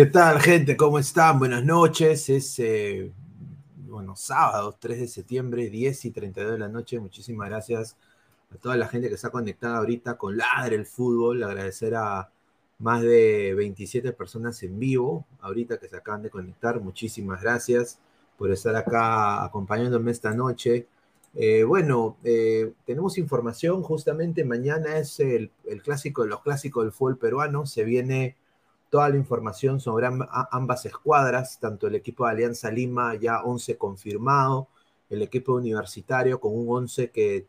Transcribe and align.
¿Qué 0.00 0.06
tal, 0.06 0.40
gente? 0.40 0.78
¿Cómo 0.78 0.98
están? 0.98 1.38
Buenas 1.38 1.62
noches. 1.62 2.30
Es, 2.30 2.58
eh, 2.58 3.12
bueno, 3.86 4.16
sábado, 4.16 4.74
3 4.80 5.00
de 5.00 5.06
septiembre, 5.06 5.68
10 5.68 6.06
y 6.06 6.10
32 6.10 6.52
de 6.52 6.58
la 6.58 6.68
noche. 6.68 6.98
Muchísimas 6.98 7.50
gracias 7.50 7.98
a 8.50 8.56
toda 8.56 8.78
la 8.78 8.88
gente 8.88 9.10
que 9.10 9.16
está 9.16 9.28
conectada 9.28 9.76
ahorita 9.76 10.16
con 10.16 10.38
Ladre 10.38 10.76
el 10.76 10.86
Fútbol. 10.86 11.42
Agradecer 11.42 11.96
a 11.96 12.30
más 12.78 13.02
de 13.02 13.52
27 13.54 14.14
personas 14.14 14.62
en 14.62 14.78
vivo, 14.78 15.26
ahorita 15.42 15.76
que 15.76 15.86
se 15.86 15.98
acaban 15.98 16.22
de 16.22 16.30
conectar. 16.30 16.80
Muchísimas 16.80 17.42
gracias 17.42 17.98
por 18.38 18.50
estar 18.50 18.74
acá 18.76 19.44
acompañándome 19.44 20.12
esta 20.12 20.32
noche. 20.32 20.86
Eh, 21.34 21.64
bueno, 21.64 22.16
eh, 22.24 22.72
tenemos 22.86 23.18
información. 23.18 23.82
Justamente 23.82 24.46
mañana 24.46 24.96
es 24.96 25.20
el, 25.20 25.50
el 25.66 25.82
clásico 25.82 26.22
de 26.22 26.30
los 26.30 26.40
clásicos 26.40 26.84
del 26.84 26.92
fútbol 26.92 27.18
peruano. 27.18 27.66
Se 27.66 27.84
viene 27.84 28.39
toda 28.90 29.08
la 29.08 29.16
información 29.16 29.80
sobre 29.80 30.06
ambas 30.50 30.84
escuadras, 30.84 31.58
tanto 31.60 31.86
el 31.86 31.94
equipo 31.94 32.26
de 32.26 32.32
Alianza 32.32 32.70
Lima, 32.70 33.14
ya 33.14 33.42
11 33.42 33.78
confirmado, 33.78 34.68
el 35.08 35.22
equipo 35.22 35.54
universitario 35.54 36.40
con 36.40 36.52
un 36.54 36.66
11 36.68 37.10
que 37.10 37.46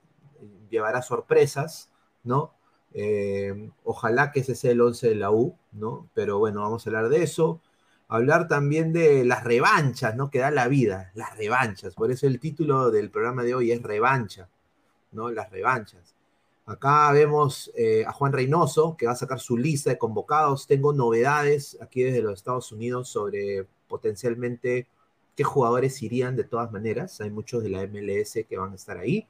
llevará 0.69 1.01
sorpresas, 1.01 1.89
¿no? 2.23 2.53
Eh, 2.93 3.71
ojalá 3.83 4.31
que 4.31 4.41
ese 4.41 4.55
sea 4.55 4.71
el 4.71 4.81
11 4.81 5.09
de 5.09 5.15
la 5.15 5.31
U, 5.31 5.57
¿no? 5.71 6.09
Pero 6.13 6.39
bueno, 6.39 6.61
vamos 6.61 6.85
a 6.85 6.89
hablar 6.89 7.09
de 7.09 7.23
eso. 7.23 7.61
Hablar 8.07 8.47
también 8.47 8.93
de 8.93 9.23
las 9.25 9.43
revanchas, 9.43 10.15
¿no? 10.15 10.29
Que 10.29 10.39
da 10.39 10.51
la 10.51 10.67
vida, 10.67 11.11
las 11.15 11.37
revanchas. 11.37 11.95
Por 11.95 12.11
eso 12.11 12.27
el 12.27 12.39
título 12.39 12.91
del 12.91 13.09
programa 13.09 13.43
de 13.43 13.55
hoy 13.55 13.71
es 13.71 13.81
Revancha, 13.81 14.49
¿no? 15.11 15.31
Las 15.31 15.49
revanchas. 15.49 16.15
Acá 16.65 17.11
vemos 17.11 17.71
eh, 17.75 18.05
a 18.05 18.11
Juan 18.13 18.33
Reynoso, 18.33 18.95
que 18.95 19.07
va 19.07 19.13
a 19.13 19.15
sacar 19.15 19.39
su 19.39 19.57
lista 19.57 19.89
de 19.89 19.97
convocados. 19.97 20.67
Tengo 20.67 20.93
novedades 20.93 21.77
aquí 21.81 22.03
desde 22.03 22.21
los 22.21 22.33
Estados 22.33 22.71
Unidos 22.71 23.09
sobre 23.09 23.65
potencialmente 23.87 24.87
qué 25.35 25.43
jugadores 25.43 26.01
irían 26.03 26.35
de 26.35 26.43
todas 26.43 26.71
maneras. 26.71 27.19
Hay 27.19 27.31
muchos 27.31 27.63
de 27.63 27.69
la 27.69 27.85
MLS 27.87 28.45
que 28.47 28.57
van 28.57 28.73
a 28.73 28.75
estar 28.75 28.97
ahí. 28.97 29.27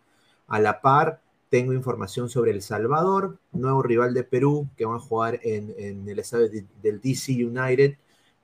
A 0.48 0.60
la 0.60 0.82
par, 0.82 1.22
tengo 1.50 1.74
información 1.74 2.30
sobre 2.30 2.52
El 2.52 2.62
Salvador, 2.62 3.38
nuevo 3.54 3.82
rival 3.82 4.14
de 4.14 4.24
Perú, 4.24 4.68
que 4.76 4.86
van 4.86 4.98
a 4.98 5.00
jugar 5.00 5.40
en, 5.44 6.08
el 6.08 6.20
estadio 6.20 6.50
del 6.82 7.00
DC 7.00 7.32
United, 7.46 7.96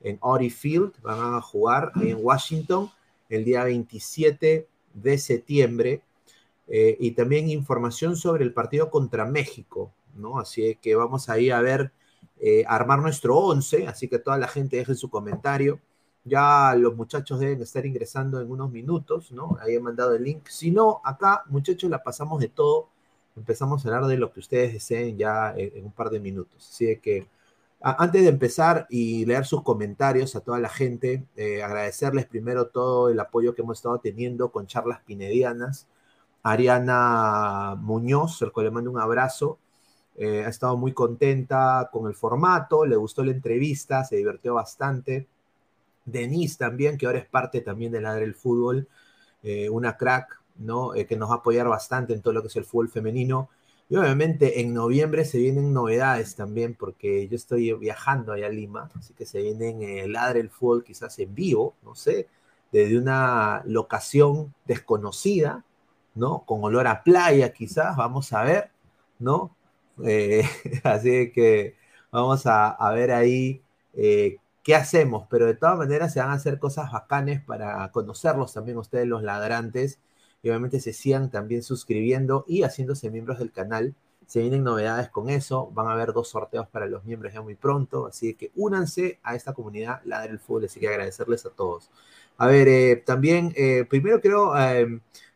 en 0.01 0.17
Audi 0.22 0.50
Field. 0.50 0.94
Van 1.01 1.36
a 1.36 1.41
jugar 1.41 1.91
en 2.01 2.17
Washington 2.22 2.89
el 3.29 3.44
día 3.44 3.65
27 3.65 4.67
de 4.94 5.17
septiembre 5.17 6.01
eh, 6.67 6.97
y 7.00 7.12
también 7.12 7.50
información 7.50 8.15
sobre 8.15 8.43
el 8.43 8.53
partido 8.53 8.89
contra 8.89 9.25
México, 9.25 9.93
¿no? 10.15 10.39
Así 10.39 10.77
que 10.81 10.95
vamos 10.95 11.29
ahí 11.29 11.50
a 11.50 11.62
ver, 11.62 11.91
eh, 12.39 12.63
armar 12.67 13.00
nuestro 13.00 13.38
11, 13.38 13.88
así 13.88 14.07
que 14.07 14.19
toda 14.19 14.38
la 14.38 14.47
gente 14.47 14.77
deje 14.77 14.95
su 14.95 15.09
comentario. 15.09 15.79
Ya 16.24 16.75
los 16.75 16.95
muchachos 16.95 17.39
deben 17.39 17.62
estar 17.62 17.86
ingresando 17.86 18.41
en 18.41 18.51
unos 18.51 18.69
minutos, 18.71 19.31
¿no? 19.31 19.57
Ahí 19.62 19.75
he 19.75 19.79
mandado 19.79 20.13
el 20.15 20.24
link. 20.24 20.47
Si 20.47 20.71
no, 20.71 21.01
acá, 21.03 21.43
muchachos, 21.47 21.89
la 21.89 22.03
pasamos 22.03 22.39
de 22.41 22.50
todo. 22.50 22.89
Empezamos 23.38 23.86
a 23.86 23.89
hablar 23.89 24.09
de 24.09 24.17
lo 24.17 24.31
que 24.33 24.41
ustedes 24.41 24.74
deseen 24.74 25.17
ya 25.17 25.53
en, 25.55 25.86
un 25.86 25.91
par 25.91 26.09
de 26.09 26.19
minutos. 26.19 26.67
Así 26.69 26.97
que 26.97 27.27
antes 27.81 28.24
de 28.24 28.29
empezar 28.29 28.88
y 28.89 29.25
leer 29.25 29.45
sus 29.45 29.63
comentarios 29.63 30.36
a 30.36 30.41
toda 30.41 30.59
la 30.59 30.69
gente, 30.69 31.25
eh, 31.36 31.63
agradecerles 31.63 32.25
primero 32.25 32.67
todo 32.67 33.09
el 33.09 33.19
apoyo 33.19 33.55
que 33.55 33.62
hemos 33.62 33.77
estado 33.77 34.00
teniendo 34.00 34.51
con 34.51 34.67
charlas 34.67 35.00
pinedianas. 35.05 35.88
Ariana 36.44 37.75
Muñoz, 37.75 38.41
al 38.41 38.51
cual 38.51 38.67
le 38.67 38.72
mando 38.72 38.91
un 38.91 39.00
abrazo. 39.00 39.60
Eh, 40.15 40.44
ha 40.46 40.50
estado 40.50 40.77
muy 40.77 40.94
contenta 40.94 41.89
con 41.91 42.08
el 42.08 42.15
formato, 42.15 42.86
le 42.86 42.96
gustó 42.96 43.24
la 43.24 43.32
entrevista, 43.32 44.03
se 44.03 44.17
divirtió 44.17 44.56
bastante. 44.56 45.27
Denise 46.06 46.58
también, 46.58 46.98
que 46.98 47.06
ahora 47.06 47.20
es 47.20 47.27
parte 47.27 47.62
también 47.62 47.91
de 47.91 48.01
la 48.01 48.15
del 48.15 48.34
fútbol, 48.34 48.88
eh, 49.44 49.70
una 49.70 49.98
crack, 49.98 50.41
¿no? 50.58 50.96
Eh, 50.96 51.06
que 51.06 51.17
nos 51.17 51.29
va 51.29 51.36
a 51.36 51.38
apoyar 51.38 51.67
bastante 51.67 52.13
en 52.13 52.22
todo 52.22 52.34
lo 52.34 52.41
que 52.41 52.48
es 52.48 52.56
el 52.56 52.65
fútbol 52.65 52.89
femenino. 52.89 53.50
Y 53.89 53.96
obviamente 53.96 54.62
en 54.62 54.74
noviembre 54.74 55.24
se 55.24 55.38
vienen 55.38 55.74
novedades 55.74 56.36
también, 56.36 56.75
porque 56.75 57.27
yo 57.27 57.36
estoy 57.36 57.72
viajando 57.74 58.34
allá 58.34 58.48
a 58.48 58.50
Lima, 58.50 58.89
así 58.96 59.13
que 59.13 59.25
se 59.25 59.41
vienen 59.41 59.82
el 59.84 60.13
Ladre 60.13 60.41
el 60.41 60.50
Fútbol 60.50 60.84
quizás 60.84 61.20
en 61.20 61.34
vivo, 61.34 61.75
no 61.84 61.96
sé, 61.96 62.27
desde 62.72 62.98
una 62.98 63.62
locación 63.65 64.53
desconocida, 64.65 65.63
¿no? 66.17 66.43
Con 66.45 66.63
olor 66.63 66.88
a 66.88 67.03
playa 67.03 67.53
quizás, 67.53 67.95
vamos 67.95 68.33
a 68.33 68.43
ver, 68.43 68.71
¿no? 69.19 69.55
Eh, 70.05 70.43
así 70.83 71.31
que 71.31 71.75
vamos 72.12 72.45
a, 72.45 72.69
a 72.69 72.91
ver 72.93 73.12
ahí 73.12 73.62
eh, 73.93 74.38
qué 74.63 74.75
hacemos, 74.75 75.27
pero 75.29 75.45
de 75.45 75.55
todas 75.55 75.77
maneras 75.77 76.13
se 76.13 76.19
van 76.19 76.29
a 76.29 76.33
hacer 76.33 76.59
cosas 76.59 76.91
bacanes 76.91 77.41
para 77.43 77.89
conocerlos 77.91 78.53
también 78.53 78.77
ustedes 78.77 79.07
los 79.07 79.24
ladrantes 79.24 80.00
y 80.43 80.50
obviamente 80.50 80.79
se 80.79 80.93
sigan 80.93 81.31
también 81.31 81.63
suscribiendo 81.63 82.45
y 82.47 82.63
haciéndose 82.63 83.09
miembros 83.09 83.39
del 83.39 83.51
canal. 83.51 83.95
Se 84.27 84.41
vienen 84.41 84.63
novedades 84.63 85.09
con 85.09 85.29
eso, 85.29 85.71
van 85.74 85.88
a 85.88 85.93
haber 85.93 86.12
dos 86.13 86.29
sorteos 86.29 86.67
para 86.67 86.86
los 86.86 87.05
miembros 87.05 87.33
ya 87.33 87.41
muy 87.41 87.55
pronto, 87.55 88.07
así 88.07 88.33
que 88.33 88.51
únanse 88.55 89.19
a 89.24 89.36
esta 89.36 89.53
comunidad 89.53 90.01
Ladra 90.03 90.31
el 90.31 90.39
Fútbol, 90.39 90.65
así 90.65 90.81
que 90.81 90.89
agradecerles 90.89 91.45
a 91.45 91.50
todos. 91.50 91.89
A 92.38 92.47
ver, 92.47 92.67
eh, 92.67 92.97
también, 93.05 93.53
primero 93.89 94.19
quiero 94.21 94.53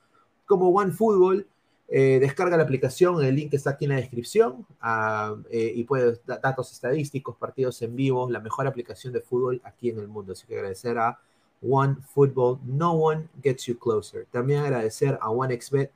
Como 0.47 0.69
One 0.69 0.91
Football, 0.91 1.45
eh, 1.87 2.17
descarga 2.19 2.57
la 2.57 2.63
aplicación, 2.63 3.23
el 3.23 3.35
link 3.35 3.53
está 3.53 3.71
aquí 3.71 3.85
en 3.85 3.91
la 3.91 3.97
descripción 3.97 4.65
uh, 4.81 5.39
eh, 5.51 5.71
y 5.75 5.83
puedes 5.83 6.19
datos 6.25 6.71
estadísticos, 6.71 7.35
partidos 7.35 7.79
en 7.83 7.95
vivo, 7.95 8.29
la 8.29 8.39
mejor 8.39 8.65
aplicación 8.65 9.13
de 9.13 9.21
fútbol 9.21 9.61
aquí 9.63 9.89
en 9.89 9.99
el 9.99 10.07
mundo. 10.07 10.33
Así 10.33 10.47
que 10.47 10.55
agradecer 10.55 10.97
a 10.97 11.19
One 11.61 11.97
Football, 12.13 12.59
No 12.65 12.93
One 12.93 13.27
Gets 13.41 13.65
You 13.67 13.77
Closer. 13.77 14.25
También 14.31 14.61
agradecer 14.61 15.17
a 15.21 15.29
OneXBet, 15.29 15.91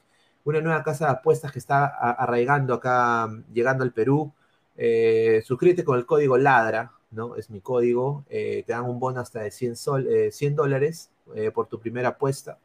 una 0.46 0.62
nueva 0.62 0.84
casa 0.84 1.06
de 1.06 1.12
apuestas 1.12 1.52
que 1.52 1.60
está 1.60 1.88
arraigando 1.88 2.76
acá, 2.76 3.28
llegando 3.52 3.84
al 3.84 3.92
Perú. 3.92 4.32
Eh, 4.78 5.42
suscríbete 5.44 5.84
con 5.84 5.98
el 5.98 6.06
código 6.06 6.38
LADRA, 6.38 6.94
¿no? 7.12 7.36
Es 7.36 7.50
mi 7.50 7.62
código. 7.62 8.26
Eh, 8.30 8.64
te 8.66 8.74
dan 8.74 8.86
un 8.86 9.00
bono 9.00 9.22
hasta 9.22 9.42
de 9.42 9.52
100, 9.52 9.76
sol, 9.76 10.08
100 10.32 10.56
dólares 10.56 11.12
por 11.54 11.68
tu 11.68 11.80
primera 11.80 12.10
apuesta. 12.10 12.58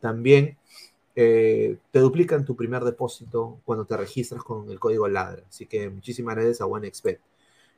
También 0.00 0.58
eh, 1.16 1.78
te 1.90 1.98
duplican 1.98 2.44
tu 2.44 2.56
primer 2.56 2.84
depósito 2.84 3.60
cuando 3.64 3.84
te 3.84 3.96
registras 3.96 4.42
con 4.42 4.70
el 4.70 4.78
código 4.78 5.08
LADRA. 5.08 5.44
Así 5.48 5.66
que 5.66 5.90
muchísimas 5.90 6.36
gracias 6.36 6.60
a 6.60 6.66
OneXpert. 6.66 7.20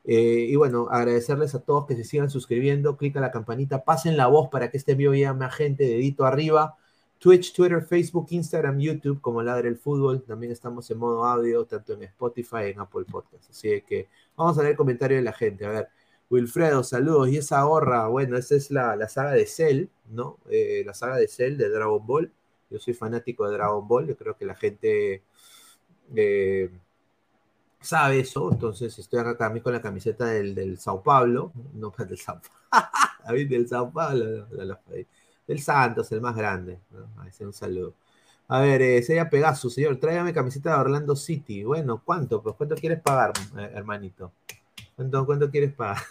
Eh, 0.04 0.46
y 0.48 0.56
bueno, 0.56 0.88
agradecerles 0.90 1.54
a 1.54 1.60
todos 1.60 1.86
que 1.86 1.96
se 1.96 2.04
sigan 2.04 2.28
suscribiendo, 2.30 2.96
clica 2.96 3.20
la 3.20 3.30
campanita, 3.30 3.84
pasen 3.84 4.16
la 4.16 4.26
voz 4.26 4.48
para 4.50 4.70
que 4.70 4.76
este 4.76 4.94
video 4.94 5.12
llegue 5.12 5.26
a 5.26 5.50
gente, 5.50 5.84
dedito 5.84 6.24
arriba. 6.26 6.76
Twitch, 7.18 7.54
Twitter, 7.54 7.82
Facebook, 7.82 8.26
Instagram, 8.30 8.80
YouTube, 8.80 9.20
como 9.20 9.42
Ladre 9.42 9.68
el 9.68 9.76
Fútbol. 9.76 10.22
También 10.24 10.50
estamos 10.52 10.90
en 10.90 10.98
modo 10.98 11.24
audio, 11.24 11.64
tanto 11.64 11.92
en 11.92 12.02
Spotify 12.02 12.64
en 12.72 12.80
Apple 12.80 13.04
Podcasts. 13.10 13.48
Así 13.50 13.80
que 13.82 14.08
vamos 14.36 14.58
a 14.58 14.62
ver 14.62 14.72
el 14.72 14.76
comentario 14.76 15.18
de 15.18 15.22
la 15.22 15.32
gente. 15.32 15.64
A 15.64 15.70
ver, 15.70 15.88
Wilfredo, 16.30 16.82
saludos. 16.82 17.28
Y 17.28 17.36
esa 17.36 17.62
gorra, 17.62 18.08
bueno, 18.08 18.36
esa 18.36 18.56
es 18.56 18.72
la, 18.72 18.96
la 18.96 19.08
saga 19.08 19.32
de 19.32 19.46
Cell, 19.46 19.86
¿no? 20.10 20.38
Eh, 20.50 20.82
la 20.84 20.94
saga 20.94 21.16
de 21.16 21.28
Cell 21.28 21.56
de 21.56 21.68
Dragon 21.68 22.04
Ball. 22.04 22.32
Yo 22.72 22.78
soy 22.78 22.94
fanático 22.94 23.46
de 23.46 23.54
Dragon 23.54 23.86
Ball, 23.86 24.06
yo 24.06 24.16
creo 24.16 24.36
que 24.36 24.44
la 24.46 24.54
gente 24.54 25.22
eh, 26.16 26.70
sabe 27.80 28.20
eso, 28.20 28.50
entonces 28.52 28.98
estoy 28.98 29.20
acá 29.20 29.36
también 29.36 29.62
con 29.62 29.72
la 29.72 29.82
camiseta 29.82 30.26
del, 30.26 30.54
del 30.54 30.78
Sao 30.78 31.02
Paulo, 31.02 31.52
no 31.74 31.92
del 31.98 32.18
Sao 32.18 32.40
Paulo, 32.70 33.46
del 33.48 33.68
Sao 33.68 33.90
Paulo, 33.92 34.46
del 35.46 35.60
Santos, 35.60 36.10
el 36.12 36.20
más 36.20 36.36
grande. 36.36 36.78
¿no? 36.90 37.06
un 37.46 37.52
saludo. 37.52 37.94
A 38.48 38.60
ver, 38.60 38.82
eh, 38.82 39.02
sería 39.02 39.30
Pegasus, 39.30 39.74
señor, 39.74 39.96
tráigame 39.98 40.32
camiseta 40.34 40.74
de 40.74 40.80
Orlando 40.80 41.16
City. 41.16 41.64
Bueno, 41.64 42.02
¿cuánto? 42.04 42.42
Pues, 42.42 42.54
¿cuánto 42.56 42.74
quieres 42.76 43.00
pagar, 43.00 43.32
eh, 43.58 43.70
hermanito? 43.74 44.32
¿Cuánto, 44.96 45.26
¿Cuánto 45.26 45.50
quieres 45.50 45.72
pagar? 45.72 46.02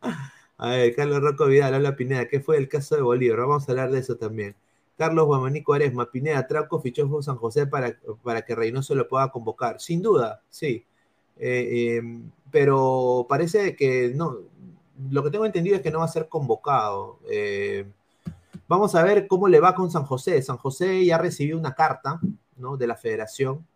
A 0.58 0.70
ver, 0.70 0.94
Carlos 0.96 1.20
Rocco 1.20 1.46
Vidal, 1.46 1.74
habla 1.74 1.96
Pineda, 1.96 2.28
¿qué 2.28 2.40
fue 2.40 2.56
el 2.56 2.68
caso 2.68 2.96
de 2.96 3.02
Bolívar? 3.02 3.40
Vamos 3.40 3.68
a 3.68 3.72
hablar 3.72 3.90
de 3.90 3.98
eso 3.98 4.16
también. 4.16 4.56
Carlos 4.96 5.26
Guamanico 5.26 5.74
Aresma, 5.74 6.10
Pineda, 6.10 6.46
Trauco 6.46 6.80
fichó 6.80 7.22
San 7.22 7.36
José 7.36 7.66
para, 7.66 7.96
para 8.22 8.42
que 8.42 8.54
Reynoso 8.54 8.94
lo 8.94 9.08
pueda 9.08 9.30
convocar. 9.30 9.80
Sin 9.80 10.02
duda, 10.02 10.42
sí. 10.48 10.84
Eh, 11.38 11.98
eh, 11.98 12.02
pero 12.50 13.26
parece 13.28 13.76
que 13.76 14.12
no. 14.14 14.38
Lo 15.10 15.22
que 15.22 15.30
tengo 15.30 15.44
entendido 15.44 15.76
es 15.76 15.82
que 15.82 15.90
no 15.90 15.98
va 15.98 16.06
a 16.06 16.08
ser 16.08 16.28
convocado. 16.28 17.18
Eh, 17.28 17.86
vamos 18.66 18.94
a 18.94 19.02
ver 19.02 19.26
cómo 19.26 19.48
le 19.48 19.60
va 19.60 19.74
con 19.74 19.90
San 19.90 20.04
José. 20.04 20.40
San 20.40 20.56
José 20.56 21.04
ya 21.04 21.18
recibió 21.18 21.58
una 21.58 21.74
carta 21.74 22.18
¿no? 22.56 22.78
de 22.78 22.86
la 22.86 22.96
federación, 22.96 23.66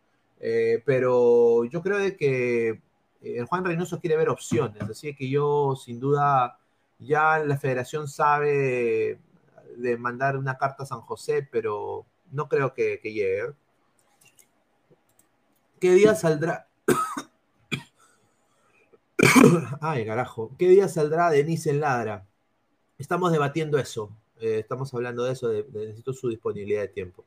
pero 0.86 1.66
yo 1.66 1.82
creo 1.82 1.98
de 1.98 2.16
que 2.16 2.80
el 3.20 3.44
Juan 3.44 3.66
Reynoso 3.66 4.00
quiere 4.00 4.16
ver 4.16 4.30
opciones. 4.30 4.82
Así 4.82 5.14
que 5.14 5.28
yo, 5.28 5.76
sin 5.76 6.00
duda, 6.00 6.58
ya 6.98 7.38
la 7.40 7.58
federación 7.58 8.08
sabe 8.08 9.18
de 9.76 9.96
mandar 9.96 10.36
una 10.36 10.58
carta 10.58 10.82
a 10.82 10.86
San 10.86 11.00
José, 11.00 11.48
pero 11.50 12.04
no 12.32 12.48
creo 12.48 12.74
que, 12.74 13.00
llegue. 13.02 13.52
¿Qué 15.80 15.94
día 15.94 16.14
saldrá? 16.14 16.68
Ay, 19.80 20.06
carajo. 20.06 20.54
¿Qué 20.58 20.68
día 20.68 20.88
saldrá 20.88 21.30
Denise 21.30 21.70
en 21.70 21.80
Ladra? 21.80 22.26
Estamos 22.98 23.32
debatiendo 23.32 23.78
eso. 23.78 24.10
Eh, 24.40 24.58
estamos 24.60 24.92
hablando 24.94 25.24
de 25.24 25.32
eso, 25.32 25.48
de, 25.48 25.66
necesito 25.72 26.12
su 26.12 26.28
disponibilidad 26.28 26.82
de 26.82 26.88
tiempo. 26.88 27.24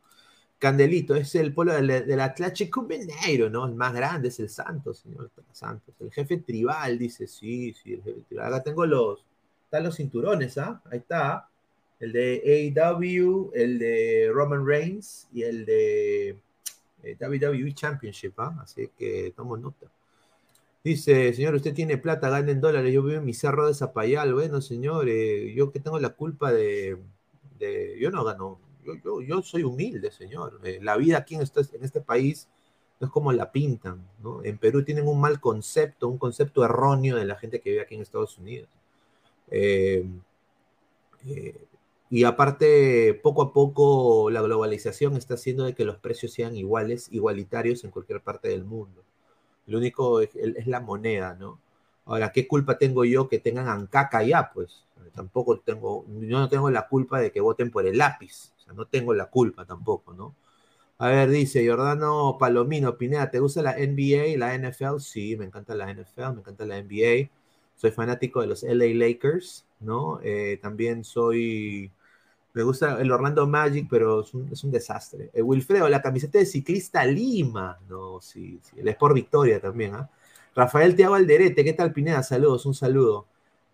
Candelito, 0.59 1.15
es 1.15 1.35
el 1.35 1.53
polo 1.53 1.73
del, 1.73 1.87
del 1.87 2.19
Atlético 2.19 2.83
Mineiro, 2.83 3.49
¿no? 3.49 3.65
El 3.65 3.75
más 3.75 3.93
grande 3.93 4.29
es 4.29 4.39
el 4.39 4.49
Santos, 4.49 4.99
señor 4.99 5.29
Santos. 5.51 5.93
El 5.99 6.11
jefe 6.11 6.37
tribal 6.37 6.97
dice, 6.97 7.27
sí, 7.27 7.73
sí, 7.73 7.93
el 7.93 8.03
jefe 8.03 8.21
tribal. 8.27 8.47
Acá 8.47 8.63
tengo 8.63 8.85
los, 8.85 9.25
están 9.65 9.83
los 9.83 9.97
cinturones, 9.97 10.57
¿ah? 10.57 10.81
Ahí 10.89 10.99
está 10.99 11.49
el 12.03 12.11
de 12.11 12.73
AEW, 12.75 13.51
el 13.53 13.79
de 13.79 14.29
Roman 14.33 14.67
Reigns 14.67 15.29
y 15.31 15.43
el 15.43 15.65
de 15.65 16.37
eh, 17.01 17.17
WWE 17.17 17.73
Championship, 17.73 18.37
¿ah? 18.41 18.59
así 18.61 18.89
que 18.97 19.31
tomo 19.33 19.55
nota. 19.55 19.87
Dice, 20.83 21.33
señor, 21.33 21.55
usted 21.55 21.73
tiene 21.73 21.97
plata, 21.97 22.29
gana 22.29 22.51
en 22.51 22.59
dólares, 22.59 22.93
yo 22.93 23.03
vivo 23.03 23.19
en 23.19 23.25
mi 23.25 23.33
cerro 23.33 23.67
de 23.67 23.73
Zapayal. 23.73 24.33
Bueno, 24.33 24.59
señor, 24.59 25.07
eh, 25.07 25.53
yo 25.55 25.71
que 25.71 25.79
tengo 25.79 25.97
la 25.97 26.09
culpa 26.09 26.51
de, 26.51 26.97
yo 27.97 28.11
no 28.11 28.25
gano, 28.25 28.59
yo, 29.25 29.41
soy 29.41 29.63
humilde, 29.63 30.11
señor. 30.11 30.59
Eh, 30.65 30.79
la 30.81 30.97
vida 30.97 31.19
aquí 31.19 31.35
en 31.35 31.41
este, 31.41 31.61
en 31.73 31.85
este 31.85 32.01
país 32.01 32.49
no 32.99 33.07
es 33.07 33.13
como 33.13 33.31
la 33.31 33.49
pintan, 33.49 34.05
¿no? 34.21 34.43
En 34.43 34.57
Perú 34.57 34.83
tienen 34.83 35.07
un 35.07 35.21
mal 35.21 35.39
concepto, 35.39 36.09
un 36.09 36.17
concepto 36.17 36.65
erróneo 36.65 37.15
de 37.15 37.23
la 37.23 37.37
gente 37.37 37.61
que 37.61 37.69
vive 37.69 37.81
aquí 37.81 37.95
en 37.95 38.01
Estados 38.01 38.37
Unidos. 38.37 38.67
Eh, 39.49 40.05
y 42.13 42.25
aparte, 42.25 43.19
poco 43.23 43.41
a 43.41 43.53
poco 43.53 44.29
la 44.29 44.43
globalización 44.43 45.17
está 45.17 45.33
haciendo 45.33 45.63
de 45.63 45.73
que 45.73 45.83
los 45.83 45.97
precios 45.97 46.31
sean 46.31 46.55
iguales, 46.55 47.07
igualitarios 47.11 47.83
en 47.83 47.89
cualquier 47.89 48.21
parte 48.21 48.49
del 48.49 48.65
mundo. 48.65 49.03
Lo 49.65 49.79
único 49.79 50.21
es, 50.21 50.29
la 50.67 50.79
moneda, 50.79 51.33
¿no? 51.33 51.59
Ahora, 52.05 52.31
¿qué 52.31 52.47
culpa 52.47 52.77
tengo 52.77 53.03
yo 53.03 53.27
que 53.27 53.39
tengan 53.39 53.67
ancaca 53.67 54.21
ya? 54.21 54.51
Pues 54.53 54.85
tampoco 55.15 55.59
tengo, 55.61 56.05
yo 56.07 56.37
no 56.37 56.49
tengo 56.49 56.69
la 56.69 56.87
culpa 56.87 57.19
de 57.19 57.31
que 57.31 57.41
voten 57.41 57.71
por 57.71 57.87
el 57.87 57.97
lápiz. 57.97 58.53
O 58.57 58.61
sea, 58.61 58.73
no 58.73 58.85
tengo 58.85 59.15
la 59.15 59.25
culpa 59.31 59.65
tampoco, 59.65 60.13
¿no? 60.13 60.35
A 60.99 61.07
ver, 61.07 61.31
dice 61.31 61.67
Jordano 61.67 62.37
Palomino, 62.39 62.95
Pineda, 62.95 63.31
¿te 63.31 63.39
gusta 63.39 63.63
la 63.63 63.75
NBA 63.75 64.27
y 64.27 64.37
la 64.37 64.53
NFL? 64.53 64.99
Sí, 64.99 65.35
me 65.35 65.45
encanta 65.45 65.73
la 65.73 65.91
NFL, 65.91 66.33
me 66.33 66.41
encanta 66.41 66.65
la 66.67 66.77
NBA. 66.77 67.31
Soy 67.75 67.89
fanático 67.89 68.41
de 68.41 68.47
los 68.47 68.61
LA 68.63 68.85
Lakers, 68.93 69.65
¿no? 69.79 70.19
Eh, 70.21 70.59
también 70.61 71.03
soy 71.03 71.91
me 72.53 72.63
gusta 72.63 73.01
el 73.01 73.11
Orlando 73.11 73.47
Magic, 73.47 73.87
pero 73.89 74.21
es 74.21 74.63
un, 74.63 74.71
desastre. 74.71 75.31
Eh, 75.33 75.41
Wilfredo, 75.41 75.89
la 75.89 76.01
camiseta 76.01 76.37
de 76.37 76.45
ciclista 76.45 77.03
Lima. 77.05 77.79
No, 77.89 78.21
sí, 78.21 78.59
sí. 78.61 78.79
El 78.79 78.87
Sport 78.89 79.15
Victoria 79.15 79.59
también. 79.59 79.95
¿ah? 79.95 80.09
Rafael 80.55 80.95
Tiago 80.95 81.15
Alderete, 81.15 81.63
¿qué 81.63 81.73
tal 81.73 81.91
Pineda? 81.91 82.21
Saludos, 82.21 82.65
un 82.65 82.75
saludo. 82.75 83.25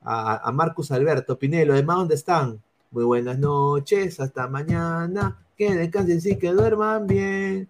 A, 0.02 0.48
a 0.48 0.52
Marcus 0.54 0.92
Alberto 0.92 1.38
Pinelo, 1.38 1.74
demás, 1.74 1.98
¿dónde 1.98 2.16
están? 2.16 2.62
Muy 2.92 3.04
buenas 3.04 3.38
noches, 3.38 4.20
hasta 4.20 4.48
mañana. 4.48 5.38
Que 5.58 5.76
descansen, 5.76 6.22
sí, 6.22 6.38
que 6.38 6.52
duerman 6.52 7.06
bien. 7.08 7.70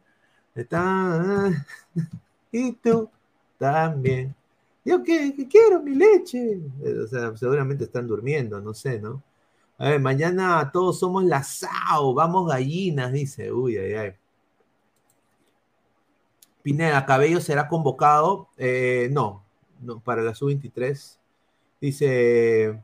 Están. 0.55 1.65
Y 2.51 2.71
tú 2.73 3.07
también. 3.59 4.35
Yo 4.83 5.03
¿Qué 5.03 5.47
quiero 5.47 5.83
mi 5.83 5.93
leche. 5.93 6.59
O 7.03 7.07
sea, 7.07 7.35
seguramente 7.37 7.83
están 7.83 8.07
durmiendo, 8.07 8.59
no 8.59 8.73
sé, 8.73 8.99
¿no? 8.99 9.21
A 9.79 9.89
ver, 9.91 10.01
mañana 10.01 10.69
todos 10.73 10.99
somos 10.99 11.23
la 11.23 11.41
SAO, 11.41 12.13
vamos 12.13 12.49
gallinas, 12.49 13.13
dice. 13.13 13.51
Uy, 13.51 13.77
ay, 13.77 13.93
ay. 13.93 14.13
Pineda, 16.61 17.05
Cabello 17.05 17.39
será 17.39 17.69
convocado. 17.69 18.49
Eh, 18.57 19.07
no, 19.13 19.45
no, 19.79 20.01
para 20.01 20.21
la 20.21 20.35
sub-23. 20.35 21.17
Dice, 21.79 22.83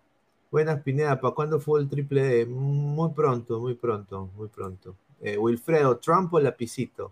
buenas 0.50 0.82
Pineda, 0.84 1.20
¿para 1.20 1.36
cuándo 1.36 1.60
fue 1.60 1.82
el 1.82 1.90
triple 1.90 2.24
D? 2.24 2.46
Muy 2.46 3.12
pronto, 3.12 3.60
muy 3.60 3.74
pronto, 3.74 4.30
muy 4.38 4.48
pronto. 4.48 4.96
Eh, 5.20 5.38
Wilfredo, 5.38 5.98
Trump 5.98 6.34
o 6.34 6.40
lapicito. 6.40 7.12